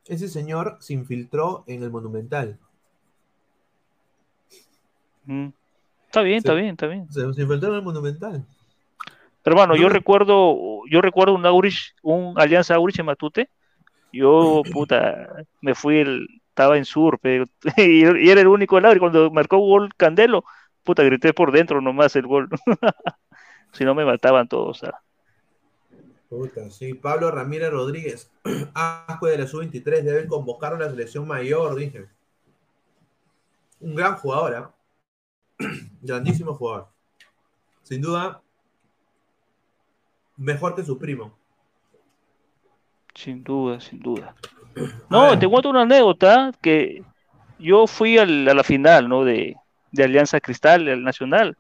Ese 0.05 0.27
señor 0.27 0.77
se 0.79 0.93
infiltró 0.93 1.63
en 1.67 1.83
el 1.83 1.91
Monumental. 1.91 2.57
Mm. 5.25 5.49
Está 6.05 6.21
bien, 6.21 6.37
está 6.37 6.53
bien, 6.55 6.69
está 6.69 6.87
bien. 6.87 7.11
Se, 7.11 7.21
infiltró 7.21 7.69
en 7.69 7.75
el 7.75 7.81
Monumental. 7.83 8.45
Hermano, 9.45 9.75
yo 9.75 9.89
recuerdo, 9.89 10.81
yo 10.89 11.01
recuerdo 11.01 11.35
un 11.35 11.45
Aurich, 11.45 11.95
un 12.01 12.33
Alianza 12.37 12.75
Aurich 12.75 12.99
en 12.99 13.05
Matute. 13.05 13.49
Yo, 14.11 14.63
puta, 14.73 15.45
me 15.61 15.75
fui 15.75 15.99
el, 15.99 16.27
estaba 16.59 16.77
en 16.77 16.85
sur, 16.85 17.19
pero, 17.21 17.45
y, 17.77 18.29
era 18.29 18.41
el 18.41 18.47
único 18.47 18.79
lado, 18.79 18.95
y 18.95 18.99
cuando 18.99 19.31
marcó 19.31 19.59
gol 19.59 19.93
Candelo, 19.95 20.43
puta, 20.83 21.03
grité 21.03 21.33
por 21.33 21.51
dentro 21.51 21.79
nomás 21.79 22.15
el 22.15 22.27
gol. 22.27 22.49
si 23.71 23.85
no 23.85 23.95
me 23.95 24.03
mataban 24.03 24.47
todos. 24.47 24.81
Puta, 26.29 26.69
sí, 26.69 26.93
Pablo 26.93 27.31
Ramírez 27.31 27.71
Rodríguez, 27.71 28.31
asco 28.75 29.25
de 29.25 29.39
la 29.39 29.47
sub-23, 29.47 30.01
deben 30.03 30.27
convocar 30.27 30.73
a 30.73 30.79
la 30.79 30.89
selección 30.89 31.27
mayor, 31.27 31.75
dije. 31.75 32.07
Un 33.79 33.95
gran 33.95 34.15
jugador, 34.15 34.73
¿eh? 35.59 35.65
grandísimo 36.01 36.53
jugador. 36.53 36.87
Sin 37.81 38.01
duda, 38.01 38.43
mejor 40.37 40.75
que 40.75 40.83
su 40.83 40.99
primo. 40.99 41.35
Sin 43.15 43.43
duda, 43.43 43.79
sin 43.79 43.99
duda. 43.99 44.35
No, 45.09 45.37
te 45.37 45.47
cuento 45.47 45.69
una 45.69 45.81
anécdota 45.81 46.51
que 46.61 47.03
yo 47.57 47.87
fui 47.87 48.17
a 48.17 48.25
la 48.25 48.63
final, 48.63 49.09
¿no? 49.09 49.23
De, 49.25 49.55
Alianza 49.97 50.39
Cristal, 50.39 50.87
el 50.87 51.03
Nacional. 51.03 51.57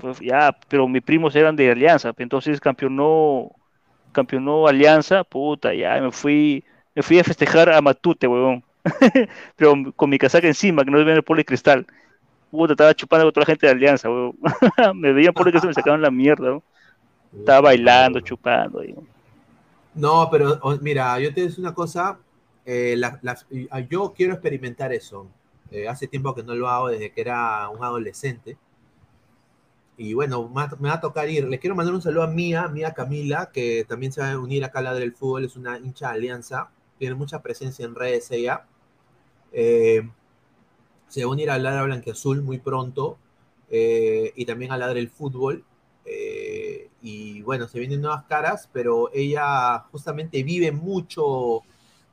Pues 0.00 0.20
ya, 0.20 0.56
pero 0.68 0.86
mis 0.88 1.02
primos 1.02 1.34
eran 1.34 1.56
de 1.56 1.70
Alianza, 1.70 2.12
entonces 2.16 2.60
campeonó, 2.60 3.50
campeonó 4.12 4.66
Alianza, 4.66 5.24
puta, 5.24 5.74
ya 5.74 6.00
me 6.00 6.12
fui, 6.12 6.64
me 6.94 7.02
fui 7.02 7.18
a 7.18 7.24
festejar 7.24 7.70
a 7.70 7.80
Matute, 7.82 8.26
huevón. 8.26 8.64
pero 9.56 9.74
con 9.96 10.10
mi 10.10 10.18
casaca 10.18 10.46
encima, 10.46 10.84
que 10.84 10.90
no 10.90 10.98
ven 10.98 11.08
el 11.16 11.22
poli 11.24 11.44
cristal. 11.44 11.86
Puta, 12.50 12.72
estaba 12.74 12.94
chupando 12.94 13.26
con 13.26 13.32
toda 13.34 13.42
la 13.44 13.46
gente 13.46 13.66
de 13.66 13.72
Alianza, 13.72 14.08
me 14.94 15.12
veían 15.12 15.34
por 15.34 15.50
cristal 15.50 15.68
y 15.68 15.70
me 15.70 15.74
sacaban 15.74 16.02
la 16.02 16.10
mierda, 16.10 16.58
Estaba 17.40 17.62
bailando, 17.62 18.20
chupando. 18.20 18.82
No, 19.94 20.28
pero 20.30 20.58
o- 20.62 20.76
mira, 20.80 21.18
yo 21.20 21.32
te 21.34 21.42
digo 21.42 21.54
una 21.58 21.74
cosa, 21.74 22.18
eh, 22.64 22.94
la- 22.96 23.20
yo 23.88 24.12
quiero 24.14 24.34
experimentar 24.34 24.92
eso. 24.92 25.26
Eh, 25.70 25.88
hace 25.88 26.06
tiempo 26.08 26.34
que 26.34 26.42
no 26.42 26.54
lo 26.54 26.68
hago 26.68 26.88
desde 26.88 27.12
que 27.12 27.20
era 27.20 27.68
un 27.68 27.82
adolescente. 27.84 28.56
Y 30.02 30.14
bueno, 30.14 30.48
me 30.48 30.88
va, 30.88 30.94
a 30.94 31.00
tocar 31.00 31.28
ir. 31.28 31.46
Les 31.46 31.60
quiero 31.60 31.76
mandar 31.76 31.94
un 31.94 32.00
saludo 32.00 32.22
a 32.22 32.26
Mía, 32.26 32.68
Mía 32.68 32.94
Camila, 32.94 33.50
que 33.52 33.84
también 33.86 34.12
se 34.12 34.22
va 34.22 34.32
a 34.32 34.38
unir 34.38 34.64
acá 34.64 34.78
a 34.78 34.82
la 34.82 34.94
del 34.94 35.12
fútbol, 35.12 35.44
es 35.44 35.56
una 35.56 35.76
hincha 35.76 36.08
de 36.08 36.14
alianza, 36.14 36.70
tiene 36.98 37.14
mucha 37.14 37.42
presencia 37.42 37.84
en 37.84 37.94
redes 37.94 38.30
ella. 38.30 38.64
Eh, 39.52 40.08
se 41.06 41.22
va 41.22 41.28
a 41.28 41.32
unir 41.34 41.50
a 41.50 41.58
Ladra 41.58 41.82
Blanquiazul 41.82 42.40
muy 42.40 42.58
pronto 42.58 43.18
eh, 43.68 44.32
y 44.36 44.46
también 44.46 44.72
a 44.72 44.78
Ladra 44.78 44.98
el 44.98 45.10
Fútbol. 45.10 45.64
eh, 46.06 46.88
y 47.02 47.42
bueno, 47.42 47.68
se 47.68 47.78
vienen 47.78 48.00
nuevas 48.00 48.24
caras, 48.24 48.70
pero 48.72 49.10
ella 49.12 49.80
justamente 49.92 50.42
vive 50.42 50.72
mucho 50.72 51.62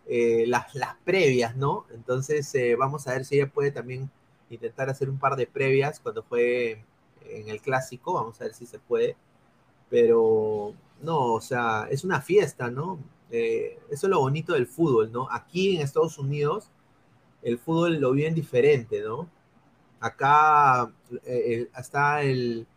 las, 0.08 0.76
las 0.76 0.96
previas, 1.06 1.56
¿no? 1.56 1.86
Entonces 1.94 2.54
vamos 2.78 3.08
a 3.08 3.14
ver 3.14 3.24
si 3.24 3.36
ella 3.36 3.50
puede 3.50 3.72
también 3.72 4.10
intentar 4.50 4.90
hacer 4.90 5.10
un 5.10 5.20
par 5.20 5.38
de 5.38 5.48
previas 5.48 6.02
cuando 6.02 6.24
fue 6.24 6.84
en 7.32 7.50
el 7.50 7.62
clásico, 7.62 8.14
vamos 8.14 8.40
a 8.42 8.46
ver 8.46 8.54
si 8.54 8.66
se 8.66 8.80
puede. 8.80 9.16
Pero 9.90 10.74
no, 11.02 11.34
o 11.34 11.42
sea, 11.42 11.88
es 11.90 12.04
una 12.04 12.22
fiesta, 12.22 12.70
¿no? 12.70 13.00
Eh, 13.32 13.80
eso 13.90 14.08
es 14.08 14.12
lo 14.12 14.20
bonito 14.20 14.54
del 14.54 14.68
fútbol, 14.68 15.12
¿no? 15.12 15.28
Aquí 15.32 15.76
en 15.76 15.82
Estados 15.82 16.18
Unidos 16.18 16.72
el 17.42 17.60
fútbol 17.60 18.00
lo 18.00 18.12
viven 18.12 18.34
diferente, 18.36 19.02
¿no? 19.02 19.30
Acá 20.00 20.92
eh, 21.26 21.70
está 21.78 22.24
el... 22.24 22.68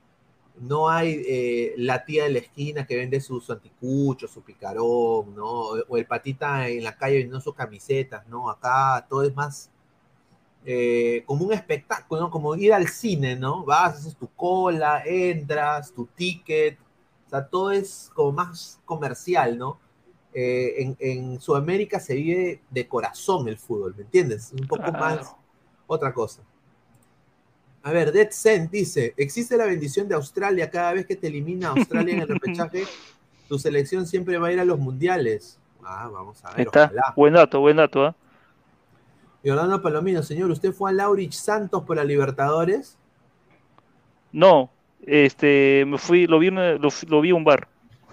No 0.60 0.90
hay 0.90 1.22
eh, 1.26 1.74
la 1.78 2.04
tía 2.04 2.24
de 2.24 2.30
la 2.30 2.38
esquina 2.40 2.86
que 2.86 2.96
vende 2.96 3.20
sus 3.20 3.48
anticuchos, 3.48 4.30
su 4.30 4.42
picarón, 4.42 5.34
¿no? 5.34 5.70
O 5.88 5.96
el 5.96 6.06
patita 6.06 6.68
en 6.68 6.84
la 6.84 6.96
calle 6.96 7.16
vendiendo 7.16 7.40
sus 7.40 7.54
camisetas, 7.54 8.26
¿no? 8.28 8.50
Acá 8.50 9.06
todo 9.08 9.24
es 9.24 9.34
más 9.34 9.70
eh, 10.64 11.22
como 11.26 11.46
un 11.46 11.52
espectáculo, 11.52 12.20
¿no? 12.22 12.30
Como 12.30 12.54
ir 12.54 12.72
al 12.72 12.88
cine, 12.88 13.36
¿no? 13.36 13.64
Vas, 13.64 13.98
haces 13.98 14.16
tu 14.16 14.28
cola, 14.28 15.02
entras, 15.04 15.92
tu 15.92 16.06
ticket, 16.06 16.78
o 17.26 17.30
sea, 17.30 17.46
todo 17.46 17.70
es 17.70 18.10
como 18.14 18.32
más 18.32 18.80
comercial, 18.84 19.56
¿no? 19.56 19.78
Eh, 20.32 20.82
en, 20.82 20.96
en, 21.00 21.40
Sudamérica 21.40 21.98
se 21.98 22.14
vive 22.14 22.60
de 22.70 22.86
corazón 22.86 23.48
el 23.48 23.58
fútbol, 23.58 23.94
¿me 23.96 24.02
entiendes? 24.02 24.52
Un 24.52 24.66
poco 24.66 24.82
claro. 24.84 24.98
más 24.98 25.36
otra 25.86 26.12
cosa. 26.12 26.42
A 27.82 27.92
ver, 27.92 28.12
Dead 28.12 28.28
Zen 28.30 28.68
dice, 28.70 29.14
existe 29.16 29.56
la 29.56 29.64
bendición 29.64 30.06
de 30.06 30.14
Australia 30.14 30.70
cada 30.70 30.92
vez 30.92 31.06
que 31.06 31.16
te 31.16 31.28
elimina 31.28 31.70
Australia 31.70 32.14
en 32.14 32.20
el 32.20 32.28
repechaje, 32.40 32.84
tu 33.48 33.58
selección 33.58 34.06
siempre 34.06 34.38
va 34.38 34.48
a 34.48 34.52
ir 34.52 34.60
a 34.60 34.64
los 34.64 34.78
mundiales. 34.78 35.58
Ah, 35.82 36.08
vamos 36.12 36.44
a 36.44 36.50
ver. 36.50 36.66
Está. 36.66 36.84
Ojalá. 36.84 37.14
Buen 37.16 37.34
dato, 37.34 37.60
buen 37.60 37.76
dato. 37.76 38.08
¿eh? 38.08 38.14
Y 39.42 39.50
Orlando 39.50 39.80
Palomino, 39.80 40.22
señor, 40.22 40.50
¿usted 40.50 40.72
fue 40.72 40.90
a 40.90 40.92
Laurich 40.92 41.32
Santos 41.32 41.82
por 41.84 41.96
la 41.96 42.04
Libertadores? 42.04 42.98
No, 44.32 44.70
este, 45.06 45.84
me 45.86 45.98
fui, 45.98 46.26
lo 46.26 46.38
vi, 46.38 46.50
lo, 46.50 46.78
lo 46.78 47.20
vi 47.20 47.32
un 47.32 47.44
bar. 47.44 47.68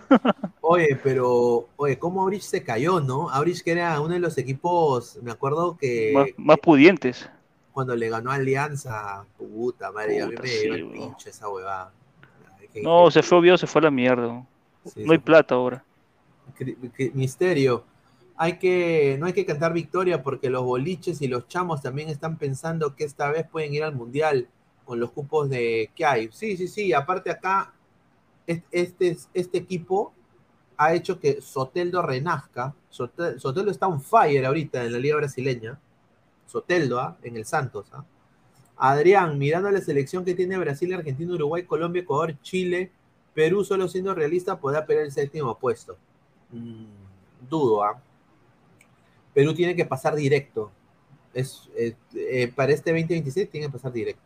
Oye, 0.62 0.98
pero, 1.04 1.68
oye, 1.76 2.00
¿cómo 2.00 2.22
Aurich 2.22 2.42
se 2.42 2.64
cayó, 2.64 3.00
no? 3.02 3.30
Aurich 3.30 3.62
que 3.62 3.72
era 3.72 4.00
uno 4.00 4.14
de 4.14 4.20
los 4.20 4.38
equipos, 4.38 5.20
me 5.22 5.32
acuerdo 5.32 5.78
que... 5.78 6.12
Más, 6.14 6.28
más 6.38 6.58
pudientes. 6.60 7.30
Cuando 7.74 7.96
le 7.96 8.10
ganó 8.10 8.32
Alianza, 8.32 9.26
puta 9.38 9.92
madre, 9.92 10.24
puta, 10.24 10.26
a 10.26 10.30
mí 10.30 10.36
me 10.42 10.48
sí, 10.48 10.64
dio 10.64 10.74
el 10.76 10.88
pinche 10.90 11.30
esa 11.30 11.50
huevada. 11.50 11.92
No, 12.82 13.12
se 13.12 13.22
fue 13.24 13.38
obvio, 13.38 13.58
se 13.58 13.68
fue 13.68 13.80
a 13.80 13.84
la 13.86 13.92
mierda. 13.92 14.46
Sí, 14.86 15.04
no 15.04 15.12
hay 15.12 15.18
plata 15.20 15.56
ahora. 15.56 15.84
Misterio. 17.14 17.84
Hay 18.38 18.60
que, 18.60 19.18
no 19.20 19.26
hay 19.26 19.34
que 19.34 19.46
cantar 19.46 19.74
victoria 19.74 20.22
porque 20.22 20.50
los 20.50 20.64
boliches 20.64 21.22
y 21.22 21.28
los 21.28 21.48
chamos 21.48 21.82
también 21.82 22.10
están 22.10 22.38
pensando 22.38 22.96
que 22.96 23.04
esta 23.04 23.32
vez 23.32 23.48
pueden 23.50 23.74
ir 23.74 23.84
al 23.84 23.96
mundial 23.96 24.48
con 24.86 25.00
los 25.00 25.12
cupos 25.12 25.50
de 25.50 25.92
que 25.96 26.06
hay. 26.06 26.30
Sí, 26.32 26.56
sí, 26.56 26.68
sí. 26.68 26.94
Aparte 26.94 27.32
acá, 27.32 27.74
este, 28.46 29.18
este 29.34 29.58
equipo 29.58 30.14
ha 30.78 30.94
hecho 30.94 31.20
que 31.20 31.42
Soteldo 31.42 32.02
renazca. 32.02 32.74
Soteldo, 32.90 33.72
está 33.72 33.88
on 33.88 34.02
fire 34.02 34.46
ahorita 34.46 34.84
en 34.84 34.94
la 34.94 35.00
liga 35.00 35.18
brasileña. 35.18 35.80
Soteldo, 36.46 37.00
¿ah? 37.00 37.18
en 37.24 37.36
el 37.36 37.46
Santos. 37.46 37.88
¿ah? 37.94 38.06
Adrián, 38.78 39.38
mirando 39.38 39.70
la 39.72 39.82
selección 39.82 40.24
que 40.24 40.36
tiene 40.36 40.58
Brasil, 40.58 40.94
Argentina, 40.94 41.34
Uruguay, 41.34 41.64
Colombia, 41.64 42.04
Ecuador, 42.04 42.36
Chile, 42.42 42.92
Perú, 43.34 43.64
solo 43.64 43.88
siendo 43.88 44.14
realista, 44.14 44.60
podrá 44.60 44.86
pelear 44.86 45.06
el 45.06 45.12
séptimo 45.12 45.58
puesto. 45.58 45.98
Mm, 46.52 46.86
dudo, 47.50 47.84
¿ah? 47.84 48.02
Perú 49.38 49.54
tiene 49.54 49.76
que 49.76 49.86
pasar 49.86 50.16
directo. 50.16 50.72
Es, 51.32 51.70
eh, 51.78 51.94
eh, 52.16 52.52
para 52.56 52.72
este 52.72 52.90
2026 52.90 53.52
tiene 53.52 53.68
que 53.68 53.74
pasar 53.74 53.92
directo. 53.92 54.24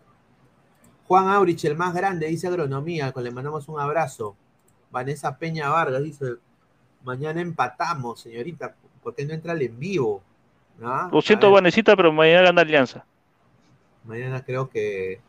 Juan 1.05 1.27
Aurich, 1.27 1.65
el 1.65 1.75
más 1.75 1.93
grande, 1.93 2.27
dice 2.27 2.47
agronomía, 2.47 3.11
con 3.11 3.25
le 3.25 3.31
mandamos 3.31 3.67
un 3.67 3.77
abrazo. 3.77 4.37
Vanessa 4.89 5.37
Peña 5.37 5.67
Vargas 5.67 6.01
dice, 6.01 6.35
mañana 7.03 7.41
empatamos, 7.41 8.21
señorita, 8.21 8.73
¿por 9.03 9.13
qué 9.13 9.25
no 9.25 9.33
entra 9.33 9.51
al 9.51 9.61
en 9.61 9.77
vivo? 9.77 10.23
¿Ah? 10.81 11.09
Lo 11.11 11.21
siento, 11.21 11.51
Vanesita, 11.51 11.97
pero 11.97 12.13
mañana 12.13 12.43
gana 12.43 12.61
Alianza. 12.61 13.05
Mañana 14.05 14.45
creo 14.45 14.69
que... 14.69 15.19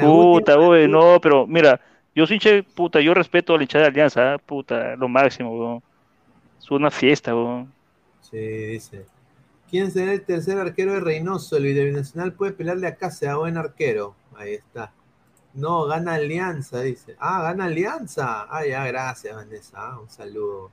Puta, 0.00 0.56
güey, 0.56 0.88
no, 0.88 1.20
pero 1.20 1.46
mira, 1.46 1.78
yo 2.18 2.26
soy 2.26 2.34
hincha, 2.34 2.50
puta, 2.74 3.00
yo 3.00 3.14
respeto 3.14 3.54
a 3.54 3.56
la 3.58 3.62
hinchada 3.62 3.84
de 3.84 3.90
Alianza, 3.90 4.34
¿eh? 4.34 4.38
puta, 4.44 4.96
lo 4.96 5.08
máximo, 5.08 5.56
güey. 5.56 5.80
Es 6.58 6.68
una 6.68 6.90
fiesta, 6.90 7.32
güey. 7.32 7.66
Sí, 8.22 8.36
dice. 8.36 9.06
¿Quién 9.70 9.92
será 9.92 10.12
el 10.12 10.22
tercer 10.22 10.58
arquero 10.58 10.94
de 10.94 11.00
Reynoso? 11.00 11.56
El 11.56 11.62
binacional 11.62 12.32
puede 12.32 12.52
pelearle 12.52 12.88
acá, 12.88 13.12
sea 13.12 13.36
buen 13.36 13.56
arquero. 13.56 14.16
Ahí 14.34 14.54
está. 14.54 14.90
No, 15.54 15.84
gana 15.86 16.14
Alianza, 16.14 16.80
dice. 16.80 17.14
Ah, 17.20 17.40
gana 17.42 17.66
Alianza. 17.66 18.48
Ah, 18.50 18.66
ya, 18.66 18.84
gracias, 18.86 19.36
Vanessa. 19.36 19.76
Ah, 19.76 20.00
un 20.00 20.10
saludo. 20.10 20.72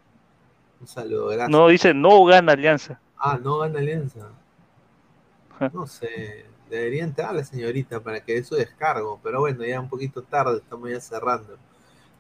Un 0.82 0.88
saludo, 0.88 1.28
gracias. 1.28 1.50
No, 1.50 1.68
dice 1.68 1.94
no 1.94 2.26
gana 2.26 2.54
Alianza. 2.54 3.00
Ah, 3.20 3.38
no 3.40 3.60
gana 3.60 3.78
Alianza. 3.78 4.30
No 5.72 5.86
sé. 5.86 6.46
Debería 6.70 7.04
entrar 7.04 7.34
la 7.34 7.44
señorita 7.44 8.00
para 8.00 8.20
que 8.24 8.34
dé 8.34 8.44
su 8.44 8.56
descargo. 8.56 9.20
Pero 9.24 9.40
bueno, 9.42 9.64
ya 9.64 9.80
un 9.80 9.90
poquito 9.90 10.24
tarde, 10.24 10.58
estamos 10.58 10.90
ya 10.90 11.00
cerrando. 11.00 11.58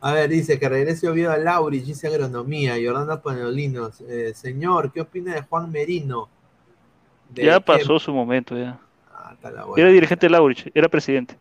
A 0.01 0.13
ver, 0.13 0.29
dice 0.29 0.59
que 0.59 0.69
regrese 0.69 1.09
Oviedo 1.09 1.31
a 1.31 1.37
Lauri, 1.37 1.79
dice 1.79 2.07
agronomía. 2.07 2.77
Y 2.77 2.87
Orlando 2.87 3.19
Panolinos. 3.21 4.01
Eh, 4.01 4.33
señor, 4.35 4.91
¿qué 4.91 5.01
opina 5.01 5.33
de 5.33 5.41
Juan 5.41 5.71
Merino? 5.71 6.29
De 7.29 7.45
ya 7.45 7.59
pasó 7.59 7.97
su 7.97 8.13
momento, 8.13 8.57
ya. 8.57 8.79
Ah, 9.11 9.35
era 9.75 9.89
dirigente 9.89 10.27
de 10.27 10.29
Laurich, 10.29 10.69
era 10.73 10.87
presidente. 10.87 11.37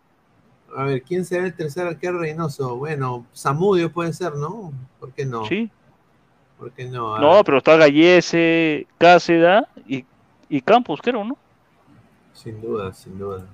A 0.76 0.84
ver, 0.84 1.02
¿quién 1.02 1.24
será 1.24 1.44
el 1.44 1.54
tercer 1.54 1.86
arquero 1.86 2.18
Reynoso? 2.18 2.76
Bueno, 2.76 3.26
Zamudio 3.36 3.92
puede 3.92 4.12
ser, 4.12 4.34
¿no? 4.34 4.72
¿Por 4.98 5.12
qué 5.12 5.24
no? 5.24 5.44
Sí. 5.44 5.70
¿Por 6.58 6.72
qué 6.72 6.86
no? 6.86 7.14
A 7.14 7.20
no, 7.20 7.34
ver. 7.34 7.44
pero 7.44 7.58
está 7.58 7.76
Gallese, 7.76 8.86
Cáceda 8.98 9.68
y, 9.86 10.04
y 10.48 10.60
Campos, 10.62 11.00
creo, 11.02 11.22
¿no? 11.22 11.36
Sin 12.34 12.60
duda, 12.60 12.92
sin 12.92 13.18
duda. 13.18 13.46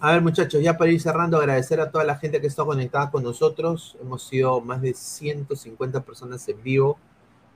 A 0.00 0.12
ver, 0.12 0.22
muchachos, 0.22 0.62
ya 0.62 0.78
para 0.78 0.92
ir 0.92 1.00
cerrando, 1.00 1.36
agradecer 1.36 1.80
a 1.80 1.90
toda 1.90 2.04
la 2.04 2.16
gente 2.16 2.40
que 2.40 2.46
está 2.46 2.64
conectada 2.64 3.10
con 3.10 3.24
nosotros. 3.24 3.96
Hemos 4.00 4.22
sido 4.22 4.60
más 4.60 4.80
de 4.80 4.94
150 4.94 6.04
personas 6.04 6.48
en 6.48 6.62
vivo. 6.62 6.96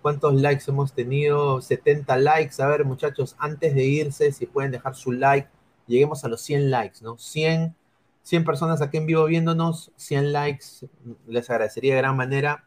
¿Cuántos 0.02 0.34
likes 0.34 0.64
hemos 0.68 0.92
tenido? 0.92 1.60
70 1.60 2.16
likes. 2.18 2.60
A 2.60 2.66
ver, 2.66 2.84
muchachos, 2.84 3.36
antes 3.38 3.74
de 3.74 3.84
irse, 3.84 4.32
si 4.32 4.46
pueden 4.46 4.72
dejar 4.72 4.96
su 4.96 5.12
like, 5.12 5.48
lleguemos 5.86 6.24
a 6.24 6.28
los 6.28 6.40
100 6.40 6.70
likes, 6.70 6.98
¿no? 7.02 7.16
100, 7.18 7.76
100 8.24 8.44
personas 8.44 8.82
aquí 8.82 8.96
en 8.96 9.06
vivo 9.06 9.24
viéndonos, 9.24 9.92
100 9.96 10.32
likes, 10.32 10.88
les 11.28 11.48
agradecería 11.50 11.94
de 11.94 12.00
gran 12.00 12.16
manera. 12.16 12.64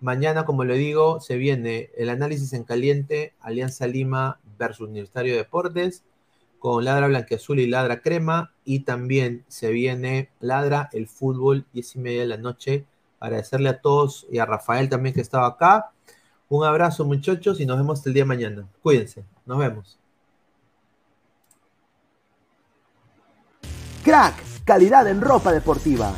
Mañana, 0.00 0.44
como 0.44 0.64
le 0.64 0.76
digo, 0.76 1.20
se 1.20 1.36
viene 1.36 1.90
el 1.96 2.08
análisis 2.08 2.52
en 2.52 2.64
caliente, 2.64 3.34
Alianza 3.40 3.86
Lima 3.86 4.40
versus 4.58 4.88
Universitario 4.88 5.32
de 5.32 5.38
Deportes, 5.38 6.04
con 6.62 6.84
Ladra 6.84 7.08
Blanqueazul 7.08 7.58
y 7.58 7.66
Ladra 7.66 8.02
Crema, 8.02 8.52
y 8.64 8.84
también 8.84 9.44
se 9.48 9.72
viene 9.72 10.30
Ladra 10.38 10.90
el 10.92 11.08
fútbol, 11.08 11.66
10 11.72 11.96
y 11.96 11.98
media 11.98 12.20
de 12.20 12.26
la 12.28 12.36
noche. 12.36 12.86
Agradecerle 13.18 13.68
a 13.68 13.80
todos 13.80 14.28
y 14.30 14.38
a 14.38 14.46
Rafael 14.46 14.88
también 14.88 15.12
que 15.12 15.22
estaba 15.22 15.48
acá. 15.48 15.90
Un 16.48 16.64
abrazo 16.64 17.04
muchachos 17.04 17.58
y 17.58 17.66
nos 17.66 17.78
vemos 17.78 18.06
el 18.06 18.14
día 18.14 18.22
de 18.22 18.28
mañana. 18.28 18.68
Cuídense, 18.80 19.24
nos 19.44 19.58
vemos. 19.58 19.98
Crack, 24.04 24.36
calidad 24.64 25.08
en 25.08 25.20
ropa 25.20 25.50
deportiva. 25.50 26.14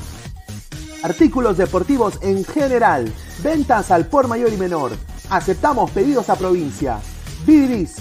Artículos 1.03 1.57
deportivos 1.57 2.19
en 2.21 2.45
general. 2.45 3.11
Ventas 3.43 3.91
al 3.91 4.09
por 4.09 4.29
mayor 4.29 4.53
y 4.53 4.59
menor. 4.59 4.93
Aceptamos 5.31 5.91
pedidos 5.91 6.29
a 6.29 6.37
provincia. 6.37 7.01
Bidris, 7.47 7.97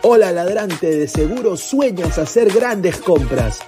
Hola 0.03 0.31
ladrante, 0.31 0.97
de 0.97 1.09
seguro 1.09 1.57
sueñas 1.57 2.19
hacer 2.19 2.53
grandes 2.53 2.99
compras. 2.99 3.59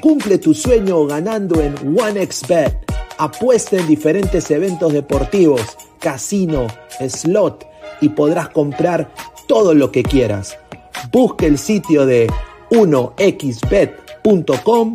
Cumple 0.00 0.38
tu 0.38 0.54
sueño 0.54 1.04
ganando 1.06 1.60
en 1.60 1.74
OneXBet. 1.98 2.84
Apuesta 3.18 3.76
en 3.76 3.88
diferentes 3.88 4.48
eventos 4.52 4.92
deportivos, 4.92 5.76
casino, 5.98 6.68
slot 7.08 7.66
y 8.00 8.10
podrás 8.10 8.50
comprar 8.50 9.10
todo 9.48 9.74
lo 9.74 9.90
que 9.90 10.04
quieras. 10.04 10.56
Busque 11.10 11.46
el 11.46 11.58
sitio 11.58 12.06
de 12.06 12.30
1xbet.com, 12.70 14.94